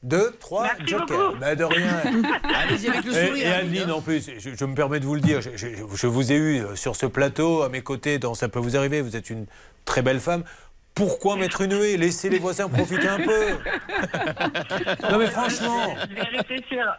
Deux, 0.04 0.32
trois, 0.40 0.64
Merci 0.64 0.88
Joker. 0.88 1.08
beaucoup. 1.30 1.40
Bah, 1.40 1.56
de 1.56 1.64
rien. 1.64 2.02
Allez-y 2.44 2.88
avec 2.88 3.04
le 3.04 3.12
sourire. 3.12 3.36
et 3.36 3.46
Adeline, 3.52 3.72
Adeline, 3.82 3.90
hein. 3.90 3.94
en 3.94 4.02
plus, 4.02 4.30
je, 4.38 4.50
je 4.56 4.66
me 4.66 4.76
permets 4.76 5.00
de 5.00 5.06
vous 5.06 5.16
le 5.16 5.22
dire, 5.22 5.42
je, 5.42 5.50
je- 5.56 5.68
je 5.94 6.08
vous 6.08 6.32
ai 6.32 6.36
eu 6.36 6.60
euh, 6.62 6.76
sur 6.76 6.96
ce 6.96 7.06
plateau, 7.08 7.64
à 7.64 7.70
mes 7.70 7.82
côtés, 7.82 8.20
dans 8.20 8.36
Ça 8.36 8.48
peut 8.48 8.60
vous 8.60 8.78
arriver, 8.78 9.02
vous 9.02 9.16
êtes 9.16 9.30
une 9.32 9.46
très 9.86 10.02
belle 10.04 10.20
femme. 10.20 10.44
Pourquoi 10.98 11.36
mettre 11.36 11.62
une 11.62 11.74
haie 11.74 11.96
Laissez 11.96 12.28
les 12.30 12.40
voisins 12.40 12.68
profiter 12.68 13.08
un 13.08 13.18
peu. 13.18 13.46
non 15.12 15.20
mais 15.20 15.28
franchement. 15.28 15.96
Je 16.10 16.16
vais 16.16 16.22
réfléchir. 16.38 16.98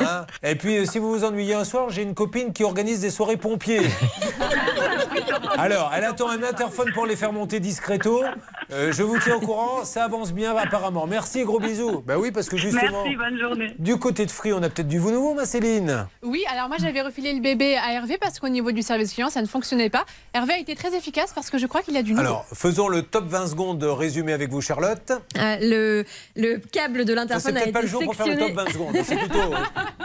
hein? 0.00 0.24
Et 0.44 0.54
puis, 0.54 0.78
euh, 0.78 0.84
si 0.86 0.98
vous 1.00 1.10
vous 1.10 1.24
ennuyez 1.24 1.54
un 1.54 1.64
soir, 1.64 1.90
j'ai 1.90 2.02
une 2.02 2.14
copine 2.14 2.52
qui 2.52 2.62
organise 2.64 3.00
des 3.00 3.10
soirées 3.10 3.36
pompiers. 3.36 3.82
Alors, 5.58 5.92
elle 5.94 6.04
attend 6.04 6.28
un 6.30 6.42
interphone 6.42 6.92
pour 6.94 7.06
les 7.06 7.16
faire 7.16 7.32
monter 7.32 7.60
discreto. 7.60 8.22
Euh, 8.72 8.92
je 8.92 9.02
vous 9.02 9.18
tiens 9.18 9.34
au 9.36 9.40
courant, 9.40 9.84
ça 9.84 10.04
avance 10.04 10.32
bien 10.32 10.56
apparemment. 10.56 11.06
Merci 11.08 11.40
et 11.40 11.44
gros 11.44 11.58
bisous. 11.58 12.02
Bah 12.06 12.18
oui, 12.18 12.30
parce 12.30 12.48
que 12.48 12.56
justement, 12.56 13.02
Merci, 13.04 13.16
bonne 13.16 13.38
journée. 13.38 13.74
du 13.78 13.98
côté 13.98 14.26
de 14.26 14.30
Free, 14.30 14.52
on 14.52 14.62
a 14.62 14.68
peut-être 14.70 14.86
du 14.88 14.98
nouveau, 14.98 15.34
ma 15.34 15.44
Céline. 15.44 16.06
Oui, 16.22 16.44
alors 16.52 16.68
moi 16.68 16.76
j'avais 16.80 17.02
refilé 17.02 17.34
le 17.34 17.40
bébé 17.40 17.76
à 17.76 17.92
Hervé 17.92 18.16
parce 18.18 18.38
qu'au 18.38 18.48
niveau 18.48 18.70
du 18.70 18.82
service 18.82 19.12
client 19.12 19.28
ça 19.28 19.42
ne 19.42 19.46
fonctionnait 19.46 19.90
pas. 19.90 20.04
Hervé 20.34 20.52
a 20.54 20.58
été 20.58 20.76
très 20.76 20.96
efficace 20.96 21.32
parce 21.34 21.50
que 21.50 21.58
je 21.58 21.66
crois 21.66 21.82
qu'il 21.82 21.96
a 21.96 22.02
du 22.02 22.12
nouveau. 22.12 22.20
Alors, 22.22 22.46
faisons 22.54 22.86
le 22.88 23.02
top 23.02 23.26
20 23.26 23.39
secondes 23.46 23.78
de 23.78 23.86
résumé 23.86 24.32
avec 24.32 24.50
vous, 24.50 24.60
Charlotte. 24.60 25.12
euh, 25.38 25.56
le, 25.60 26.04
le 26.36 26.58
câble 26.58 27.04
de 27.04 27.12
l'interphone 27.14 27.56
a 27.56 27.62
été 27.62 27.72
pas 27.72 27.82
le 27.82 27.88
jour 27.88 28.02
pour 28.02 28.14
faire 28.14 28.26
le 28.26 28.32
sectionné. 28.32 28.54
top 28.54 28.64
20 28.66 28.72
secondes, 28.72 28.96
c'est 29.04 29.16
plutôt 29.16 29.54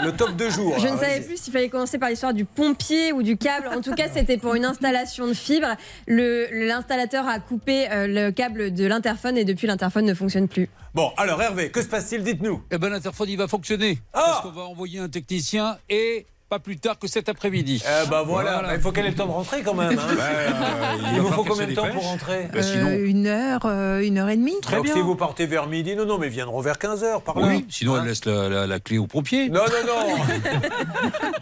le 0.03 0.11
top 0.11 0.35
de 0.35 0.49
jour. 0.49 0.75
Je 0.79 0.87
ne 0.87 0.97
savais 0.97 1.21
plus 1.21 1.37
s'il 1.37 1.53
fallait 1.53 1.69
commencer 1.69 1.97
par 1.97 2.09
l'histoire 2.09 2.33
du 2.33 2.45
pompier 2.45 3.11
ou 3.13 3.23
du 3.23 3.37
câble. 3.37 3.67
En 3.75 3.81
tout 3.81 3.93
cas, 3.93 4.07
c'était 4.13 4.37
pour 4.37 4.55
une 4.55 4.65
installation 4.65 5.27
de 5.27 5.33
fibre. 5.33 5.67
Le- 6.07 6.47
L'installateur 6.65 7.27
a 7.27 7.39
coupé 7.39 7.87
euh, 7.91 8.07
le 8.07 8.31
câble 8.31 8.73
de 8.73 8.85
l'interphone 8.85 9.37
et 9.37 9.45
depuis 9.45 9.67
l'interphone 9.67 10.05
ne 10.05 10.13
fonctionne 10.13 10.47
plus. 10.47 10.69
Bon, 10.93 11.11
alors 11.17 11.41
Hervé, 11.41 11.69
que 11.71 11.81
se 11.81 11.87
passe-t-il? 11.87 12.23
Dites-nous. 12.23 12.63
Eh 12.71 12.77
ben 12.77 12.89
l'interphone 12.89 13.27
il 13.29 13.37
va 13.37 13.47
fonctionner. 13.47 13.99
Ah 14.13 14.21
Parce 14.25 14.41
qu'on 14.41 14.51
va 14.51 14.61
envoyer 14.63 14.99
un 14.99 15.09
technicien 15.09 15.77
et 15.89 16.25
pas 16.49 16.59
plus 16.59 16.77
tard 16.77 16.99
que 16.99 17.07
cet 17.07 17.27
après-midi. 17.27 17.83
Eh 17.85 18.07
ben 18.09 18.21
voilà, 18.21 18.61
Bah, 18.61 18.75
il 18.75 18.79
faut 18.79 18.91
qu'elle 18.91 19.05
ait 19.07 19.09
le 19.09 19.15
temps 19.15 19.25
de 19.25 19.31
rentrer 19.31 19.63
quand 19.63 19.73
même. 19.73 19.97
hein. 19.97 20.97
il 21.15 21.19
vous 21.21 21.31
faut 21.31 21.43
combien 21.43 21.65
de 21.65 21.73
temps 21.73 21.87
pour 21.91 22.03
rentrer 22.03 22.47
Bah, 22.53 22.61
sinon- 22.61 22.89
Euh, 22.89 23.07
une 23.07 23.25
heure, 23.25 23.61
euh, 23.65 24.05
une 24.05 24.19
heure 24.19 24.29
et 24.29 24.37
demie. 24.37 24.53
Donc 24.71 24.87
si 24.87 25.01
vous 25.01 25.15
partez 25.15 25.47
vers 25.47 25.67
midi, 25.67 25.95
non, 25.95 26.05
non, 26.05 26.17
mais 26.19 26.29
viendront 26.29 26.61
vers 26.61 26.77
15h 26.77 27.21
par 27.23 27.39
là. 27.39 27.47
Oui, 27.47 27.65
sinon 27.69 27.97
elle 27.97 28.05
laisse 28.07 28.25
la, 28.25 28.47
la- 28.47 28.67
la 28.67 28.79
clé 28.79 28.97
aux 28.99 29.07
pompiers. 29.07 29.49
Non, 29.49 29.61
non, 29.61 29.87
non. 29.87 30.15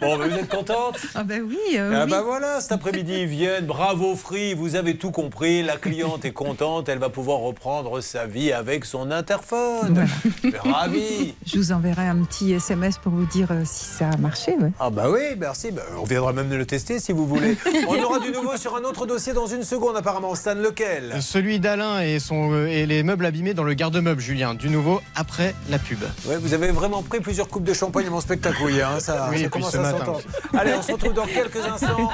bon, 0.00 0.18
mais 0.18 0.28
vous 0.28 0.38
êtes 0.38 0.48
contente 0.48 0.98
Ah 1.14 1.22
ben 1.22 1.42
oui, 1.46 1.58
euh, 1.76 1.92
Ah 2.00 2.04
oui. 2.06 2.10
bah 2.10 2.22
voilà, 2.24 2.60
cet 2.62 2.72
après-midi 2.72 3.12
ils 3.20 3.26
viennent. 3.26 3.66
Bravo 3.66 4.16
Free, 4.16 4.54
vous 4.54 4.74
avez 4.74 4.96
tout 4.96 5.10
compris. 5.10 5.62
La 5.62 5.76
cliente 5.76 6.24
est 6.24 6.32
contente, 6.32 6.88
elle 6.88 6.98
va 6.98 7.10
pouvoir 7.10 7.40
reprendre 7.40 8.00
sa 8.00 8.26
vie 8.26 8.52
avec 8.52 8.84
son 8.86 9.10
interphone. 9.10 10.06
Suis 10.40 10.54
ravi. 10.56 11.34
Je 11.46 11.58
vous 11.58 11.72
enverrai 11.72 12.08
un 12.08 12.22
petit 12.24 12.52
SMS 12.52 12.96
pour 12.98 13.12
vous 13.12 13.26
dire 13.26 13.48
euh, 13.50 13.62
si 13.64 13.84
ça 13.84 14.08
a 14.08 14.16
marché. 14.16 14.52
ouais. 14.58 14.70
Ah 14.80 14.90
bah 14.90 15.03
oui, 15.10 15.36
merci. 15.38 15.70
Bah, 15.70 15.82
on 15.98 16.04
viendra 16.04 16.32
même 16.32 16.48
de 16.48 16.56
le 16.56 16.66
tester 16.66 16.98
si 17.00 17.12
vous 17.12 17.26
voulez. 17.26 17.56
On 17.88 18.02
aura 18.02 18.20
du 18.20 18.30
nouveau 18.30 18.56
sur 18.56 18.76
un 18.76 18.82
autre 18.82 19.06
dossier 19.06 19.32
dans 19.32 19.46
une 19.46 19.62
seconde 19.62 19.96
apparemment. 19.96 20.34
Stan, 20.34 20.54
lequel? 20.54 21.20
Celui 21.20 21.58
d'Alain 21.60 22.00
et, 22.00 22.18
son, 22.18 22.52
euh, 22.52 22.66
et 22.66 22.86
les 22.86 23.02
meubles 23.02 23.26
abîmés 23.26 23.54
dans 23.54 23.64
le 23.64 23.74
garde-meuble, 23.74 24.20
Julien. 24.20 24.54
Du 24.54 24.70
nouveau 24.70 25.00
après 25.16 25.54
la 25.68 25.78
pub. 25.78 26.00
Ouais, 26.26 26.36
vous 26.36 26.54
avez 26.54 26.68
vraiment 26.68 27.02
pris 27.02 27.20
plusieurs 27.20 27.48
coupes 27.48 27.64
de 27.64 27.74
champagne 27.74 28.06
à 28.06 28.10
mon 28.10 28.20
spectacle, 28.20 28.58
oui, 28.64 28.80
hein, 28.80 29.00
ça, 29.00 29.28
Oui, 29.30 29.42
ça 29.42 29.48
commence 29.48 29.72
ce 29.72 29.78
à 29.78 29.90
s'entendre. 29.90 30.20
Allez, 30.56 30.72
on 30.74 30.82
se 30.82 30.92
retrouve 30.92 31.14
dans 31.14 31.26
quelques 31.26 31.64
instants. 31.64 32.10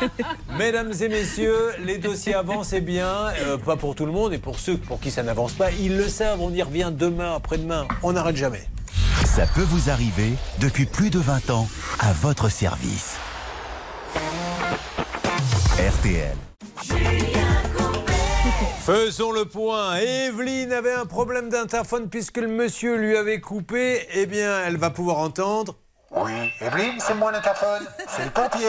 Mesdames 0.58 0.92
et 1.00 1.08
messieurs, 1.08 1.70
les 1.84 1.98
dossiers 1.98 2.34
avancent 2.34 2.72
et 2.72 2.80
bien, 2.80 3.28
euh, 3.42 3.56
pas 3.56 3.76
pour 3.76 3.94
tout 3.94 4.06
le 4.06 4.12
monde, 4.12 4.32
et 4.32 4.38
pour 4.38 4.58
ceux 4.58 4.76
pour 4.76 5.00
qui 5.00 5.10
ça 5.10 5.22
n'avance 5.22 5.52
pas, 5.52 5.70
ils 5.72 5.96
le 5.96 6.08
savent, 6.08 6.40
on 6.40 6.52
y 6.52 6.62
revient 6.62 6.90
demain, 6.92 7.34
après-demain, 7.36 7.86
on 8.02 8.12
n'arrête 8.12 8.36
jamais. 8.36 8.62
Ça 9.24 9.47
peut 9.47 9.62
vous 9.62 9.90
arriver 9.90 10.35
depuis 10.60 10.86
plus 10.86 11.10
de 11.10 11.18
20 11.18 11.51
ans 11.51 11.68
à 11.98 12.12
votre 12.12 12.48
service. 12.48 13.16
RTL. 15.78 16.36
Faisons 18.81 19.32
le 19.32 19.44
point. 19.44 19.97
Evelyne 19.97 20.72
avait 20.72 20.93
un 20.93 21.06
problème 21.06 21.48
d'interphone 21.48 22.09
puisque 22.09 22.39
le 22.39 22.48
monsieur 22.48 22.97
lui 22.97 23.16
avait 23.16 23.40
coupé. 23.40 24.06
Eh 24.14 24.27
bien, 24.27 24.62
elle 24.66 24.77
va 24.77 24.90
pouvoir 24.90 25.18
entendre. 25.18 25.77
Oui, 26.12 26.32
Evelyne, 26.60 26.94
c'est 26.98 27.14
moi 27.14 27.30
l'interphone. 27.30 27.82
C'est 28.08 28.24
le 28.24 28.30
pompier. 28.30 28.66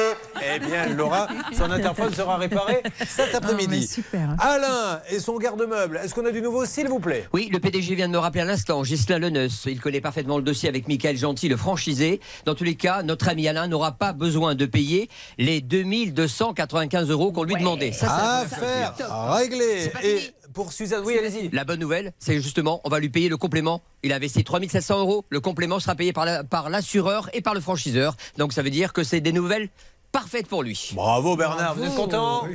Eh 0.55 0.59
bien, 0.59 0.85
l'aura. 0.89 1.27
Son 1.57 1.71
interphone 1.71 2.13
sera 2.13 2.37
réparé 2.37 2.83
cet 3.07 3.33
après-midi. 3.33 3.87
super. 3.87 4.35
Alain 4.39 5.01
et 5.09 5.19
son 5.19 5.37
garde-meuble. 5.39 5.99
Est-ce 6.03 6.13
qu'on 6.13 6.25
a 6.25 6.31
du 6.31 6.41
nouveau, 6.43 6.65
s'il 6.65 6.87
vous 6.87 6.99
plaît? 6.99 7.27
Oui, 7.33 7.49
le 7.51 7.59
PDG 7.59 7.95
vient 7.95 8.07
de 8.07 8.13
me 8.13 8.19
rappeler 8.19 8.41
à 8.41 8.45
l'instant, 8.45 8.83
Gislain 8.83 9.17
Leneus. 9.17 9.49
Il 9.65 9.81
connaît 9.81 10.01
parfaitement 10.01 10.37
le 10.37 10.43
dossier 10.43 10.69
avec 10.69 10.87
Michael 10.87 11.17
Gentil, 11.17 11.49
le 11.49 11.57
franchisé. 11.57 12.21
Dans 12.45 12.53
tous 12.53 12.63
les 12.63 12.75
cas, 12.75 13.01
notre 13.01 13.27
ami 13.27 13.47
Alain 13.47 13.67
n'aura 13.67 13.93
pas 13.93 14.13
besoin 14.13 14.53
de 14.53 14.67
payer 14.67 15.09
les 15.39 15.61
2295 15.61 17.09
euros 17.09 17.31
qu'on 17.31 17.43
lui 17.43 17.55
demandait. 17.55 17.91
Ça, 17.91 18.07
ça- 18.07 18.37
Affaire 18.41 18.93
réglée. 19.33 19.89
pas 19.89 19.99
Et 20.03 20.17
fini. 20.17 20.31
Pour 20.53 20.73
Suzanne, 20.73 21.03
oui, 21.05 21.17
allez-y. 21.17 21.49
La 21.51 21.63
bonne 21.63 21.79
nouvelle, 21.79 22.13
c'est 22.19 22.39
justement, 22.41 22.81
on 22.83 22.89
va 22.89 22.99
lui 22.99 23.09
payer 23.09 23.29
le 23.29 23.37
complément. 23.37 23.81
Il 24.03 24.11
a 24.13 24.15
investi 24.17 24.43
3700 24.43 24.99
euros. 24.99 25.25
Le 25.29 25.39
complément 25.39 25.79
sera 25.79 25.95
payé 25.95 26.13
par 26.13 26.25
la- 26.25 26.43
par 26.43 26.69
l'assureur 26.69 27.29
et 27.33 27.41
par 27.41 27.53
le 27.53 27.61
franchiseur. 27.61 28.15
Donc 28.37 28.53
ça 28.53 28.61
veut 28.61 28.69
dire 28.69 28.93
que 28.93 29.03
c'est 29.03 29.21
des 29.21 29.31
nouvelles 29.31 29.69
parfaites 30.11 30.47
pour 30.47 30.61
lui. 30.61 30.91
Bravo 30.93 31.37
Bernard, 31.37 31.73
vous 31.75 31.83
êtes 31.85 31.95
content 31.95 32.45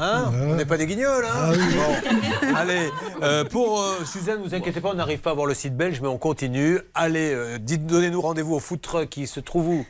Hein 0.00 0.32
On 0.34 0.56
n'est 0.56 0.64
pas 0.64 0.76
des 0.76 0.86
guignols, 0.86 1.24
hein 1.24 1.52
Bon. 1.52 2.56
Allez, 2.56 2.88
euh, 3.22 3.44
pour 3.44 3.80
euh, 3.80 4.04
Suzanne, 4.04 4.40
vous 4.42 4.52
inquiétez 4.52 4.80
pas, 4.80 4.90
on 4.90 4.94
n'arrive 4.94 5.20
pas 5.20 5.30
à 5.30 5.34
voir 5.34 5.46
le 5.46 5.54
site 5.54 5.76
belge, 5.76 6.00
mais 6.00 6.08
on 6.08 6.18
continue. 6.18 6.80
Allez, 6.94 7.32
euh, 7.32 7.58
dites, 7.58 7.86
donnez-nous 7.86 8.20
rendez-vous 8.20 8.54
au 8.56 8.58
food 8.58 8.80
truck 8.80 9.08
qui 9.10 9.28
se 9.28 9.38
trouve 9.38 9.68
où? 9.68 9.86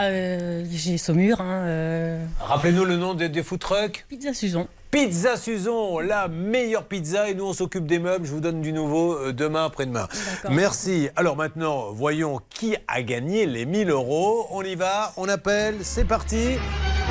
Euh, 0.00 0.64
J'ai 0.70 0.96
Saumur, 0.96 1.42
hein, 1.42 1.64
euh, 1.66 2.24
Rappelez-nous 2.40 2.86
le 2.86 2.96
nom 2.96 3.12
des, 3.12 3.28
des 3.28 3.42
food 3.42 3.60
trucks? 3.60 4.06
Pizza 4.08 4.32
Suzon. 4.32 4.66
Pizza 4.90 5.36
Suzon, 5.36 6.00
la 6.00 6.26
meilleure 6.26 6.84
pizza 6.84 7.28
et 7.30 7.34
nous 7.34 7.44
on 7.44 7.52
s'occupe 7.52 7.86
des 7.86 8.00
meubles. 8.00 8.26
Je 8.26 8.32
vous 8.32 8.40
donne 8.40 8.60
du 8.60 8.72
nouveau 8.72 9.14
euh, 9.14 9.32
demain, 9.32 9.66
après-demain. 9.66 10.08
Merci. 10.50 11.08
Alors 11.14 11.36
maintenant, 11.36 11.92
voyons 11.92 12.40
qui 12.50 12.76
a 12.88 13.00
gagné 13.02 13.46
les 13.46 13.66
1000 13.66 13.90
euros. 13.90 14.48
On 14.50 14.62
y 14.62 14.74
va, 14.74 15.12
on 15.16 15.28
appelle, 15.28 15.76
c'est 15.84 16.04
parti. 16.04 16.56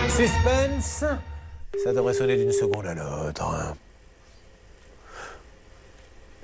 Suspense. 0.10 1.06
Ça 1.84 1.94
devrait 1.94 2.14
sonner 2.14 2.36
d'une 2.36 2.52
seconde 2.52 2.86
à 2.86 2.94
l'autre. 2.94 3.44
hein. 3.44 3.76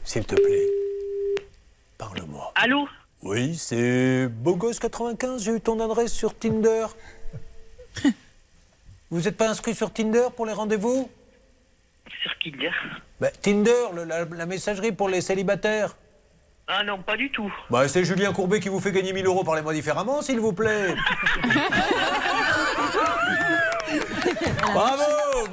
S'il 0.05 0.23
te 0.25 0.35
plaît, 0.35 0.67
parle-moi. 1.97 2.53
Allô? 2.55 2.87
Oui, 3.23 3.57
c'est 3.57 4.27
Bogos95. 4.27 5.39
J'ai 5.39 5.51
eu 5.51 5.59
ton 5.61 5.81
adresse 5.81 6.13
sur 6.13 6.33
Tinder. 6.37 6.85
Vous 9.11 9.21
n'êtes 9.21 9.35
pas 9.35 9.49
inscrit 9.49 9.75
sur 9.75 9.91
Tinder 9.91 10.27
pour 10.33 10.45
les 10.45 10.53
rendez-vous? 10.53 11.09
Sur 12.25 12.33
Kinder 12.39 12.71
Bah, 13.21 13.29
Tinder, 13.39 13.71
le- 13.93 14.03
la, 14.03 14.25
la 14.25 14.45
messagerie 14.47 14.91
pour 14.91 15.09
les 15.09 15.21
célibataires. 15.21 15.95
Ah 16.67 16.83
non, 16.83 16.97
pas 16.97 17.15
du 17.15 17.29
tout. 17.29 17.53
Bah, 17.69 17.87
c'est 17.87 18.03
Julien 18.03 18.33
Courbet 18.33 18.59
qui 18.59 18.69
vous 18.69 18.79
fait 18.79 18.91
gagner 18.91 19.13
1000 19.13 19.27
euros. 19.27 19.43
Parlez-moi 19.43 19.71
différemment, 19.73 20.23
s'il 20.23 20.39
vous 20.39 20.53
plaît. 20.53 20.95
bravo 24.73 25.03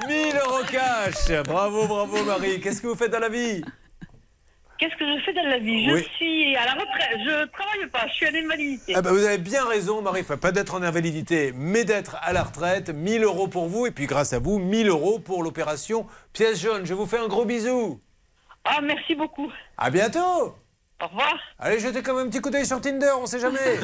1000 0.09 0.35
euros 0.37 0.63
cash 0.71 1.31
Bravo, 1.45 1.87
bravo, 1.87 2.25
Marie. 2.25 2.61
Qu'est-ce 2.61 2.81
que 2.81 2.87
vous 2.87 2.95
faites 2.97 3.11
dans 3.13 3.19
la 3.19 3.29
vie? 3.29 3.63
Qu'est-ce 4.83 4.97
que 4.97 5.07
je 5.17 5.23
fais 5.25 5.33
dans 5.33 5.45
la 5.49 5.59
vie? 5.61 5.85
Je 5.89 5.95
Oui. 5.95 6.05
suis 6.17 6.57
à 6.57 6.65
la 6.67 6.73
retraite. 6.73 7.17
Je 7.25 7.47
travaille 7.53 7.89
pas. 7.93 8.05
Je 8.09 8.15
suis 8.15 8.27
en 8.27 8.35
invalidité. 8.35 8.95
ah 8.97 9.01
bah, 9.03 9.13
Vous 9.13 9.23
avez 9.25 9.39
bien 9.39 9.65
raison, 9.65 10.03
Marie. 10.03 10.23
Enfin, 10.23 10.37
pas 10.37 10.51
d'être 10.51 10.75
en 10.75 10.83
invalidité, 10.83 11.53
mais 11.55 11.85
d'être 11.85 12.17
à 12.21 12.33
la 12.33 12.43
retraite. 12.43 12.89
1000 12.91 13.23
euros 13.23 13.47
pour 13.47 13.69
vous. 13.69 13.87
Et 13.87 13.93
puis, 13.93 14.07
grâce 14.07 14.33
à 14.33 14.41
vous, 14.41 14.59
1000 14.59 14.89
euros 14.89 15.21
pour 15.21 15.45
l'opération 15.45 16.05
pièce 16.33 16.61
jaune. 16.61 16.85
Je 16.85 16.95
vous 16.95 17.07
fais 17.07 17.19
un 17.19 17.29
gros 17.29 17.45
bisou. 17.45 18.01
Ah, 18.65 18.81
merci 18.83 19.15
beaucoup. 19.15 19.53
À 19.79 19.89
bientôt 19.91 20.57
Au 21.03 21.09
revoir. 21.09 21.35
Allez, 21.59 21.81
jetez 21.81 22.01
quand 22.01 22.15
même 22.15 22.27
un 22.27 22.31
petit 22.31 22.41
coup 22.41 22.51
d'œil 22.51 22.65
sur 22.65 22.81
Tinder, 22.81 23.11
on 23.21 23.27
sait 23.27 23.41
jamais. 23.41 23.59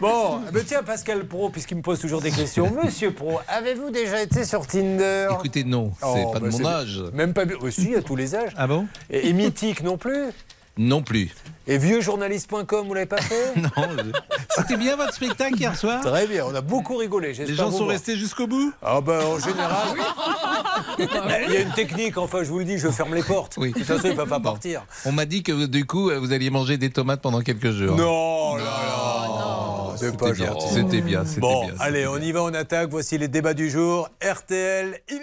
bon, 0.00 0.40
eh 0.48 0.52
ben 0.52 0.62
tiens, 0.64 0.84
Pascal 0.84 1.24
Pro, 1.26 1.48
puisqu'il 1.48 1.76
me 1.78 1.82
pose 1.82 1.98
toujours 1.98 2.20
des 2.20 2.30
questions. 2.30 2.70
Monsieur 2.70 3.10
Pro, 3.12 3.40
avez-vous 3.48 3.90
déjà 3.90 4.22
été 4.22 4.44
sur 4.44 4.64
Tinder? 4.68 5.28
Écoutez, 5.32 5.64
non, 5.64 5.90
c'est 5.98 6.06
Oh, 6.24 6.30
pas 6.30 6.38
de 6.38 6.48
bah, 6.48 6.56
mon 6.58 6.66
âge. 6.66 7.02
Même 7.12 7.34
pas. 7.34 7.42
Oui, 7.60 7.72
si, 7.72 7.96
à 7.96 8.02
tous 8.02 8.14
les 8.14 8.36
âges. 8.36 8.52
Ah 8.56 8.68
bon? 8.68 8.86
Et, 9.10 9.28
et 9.28 9.32
mythique 9.32 9.82
non 9.82 9.96
plus? 9.96 10.30
Non 10.76 11.02
plus. 11.02 11.30
Et 11.66 11.78
vieuxjournaliste.com, 11.78 12.86
vous 12.86 12.94
l'avez 12.94 13.06
pas 13.06 13.20
fait 13.22 13.54
Non. 13.60 13.70
C'était 14.56 14.76
bien 14.76 14.96
votre 14.96 15.14
spectacle 15.14 15.56
hier 15.58 15.74
soir 15.76 16.02
Très 16.02 16.26
bien, 16.26 16.44
on 16.46 16.54
a 16.54 16.60
beaucoup 16.60 16.96
rigolé. 16.96 17.32
Les 17.32 17.54
gens 17.54 17.70
sont 17.70 17.78
voir. 17.78 17.90
restés 17.90 18.16
jusqu'au 18.16 18.46
bout 18.46 18.72
Ah 18.82 19.00
ben 19.00 19.20
en 19.24 19.38
général. 19.38 19.86
Il 20.98 21.52
y 21.54 21.56
a 21.56 21.60
une 21.60 21.72
technique, 21.72 22.18
enfin 22.18 22.42
je 22.44 22.50
vous 22.50 22.58
le 22.58 22.64
dis, 22.64 22.78
je 22.78 22.88
ferme 22.88 23.14
les 23.14 23.22
portes. 23.22 23.54
Oui. 23.56 23.70
De 23.72 23.78
toute 23.78 23.84
façon, 23.86 24.02
il 24.04 24.10
ne 24.10 24.16
va 24.16 24.26
pas 24.26 24.38
Bon. 24.38 24.50
partir. 24.50 24.84
On 25.04 25.12
m'a 25.12 25.24
dit 25.26 25.42
que 25.42 25.66
du 25.66 25.86
coup, 25.86 26.10
vous 26.10 26.32
alliez 26.32 26.50
manger 26.50 26.76
des 26.76 26.90
tomates 26.90 27.22
pendant 27.22 27.40
quelques 27.40 27.70
jours. 27.70 27.96
Non, 27.96 28.56
là, 28.56 28.64
là. 28.64 29.94
C'est 29.96 30.16
pas 30.16 30.32
bien, 30.32 30.46
gentil. 30.46 30.66
C'était 30.74 31.00
bien, 31.00 31.24
c'était 31.24 31.40
Bon, 31.40 31.66
bien. 31.66 31.74
allez, 31.78 32.06
on 32.06 32.18
y 32.18 32.32
va, 32.32 32.42
on 32.42 32.52
attaque. 32.52 32.90
Voici 32.90 33.16
les 33.16 33.28
débats 33.28 33.54
du 33.54 33.70
jour. 33.70 34.08
RTL. 34.22 34.98
il 35.08 35.20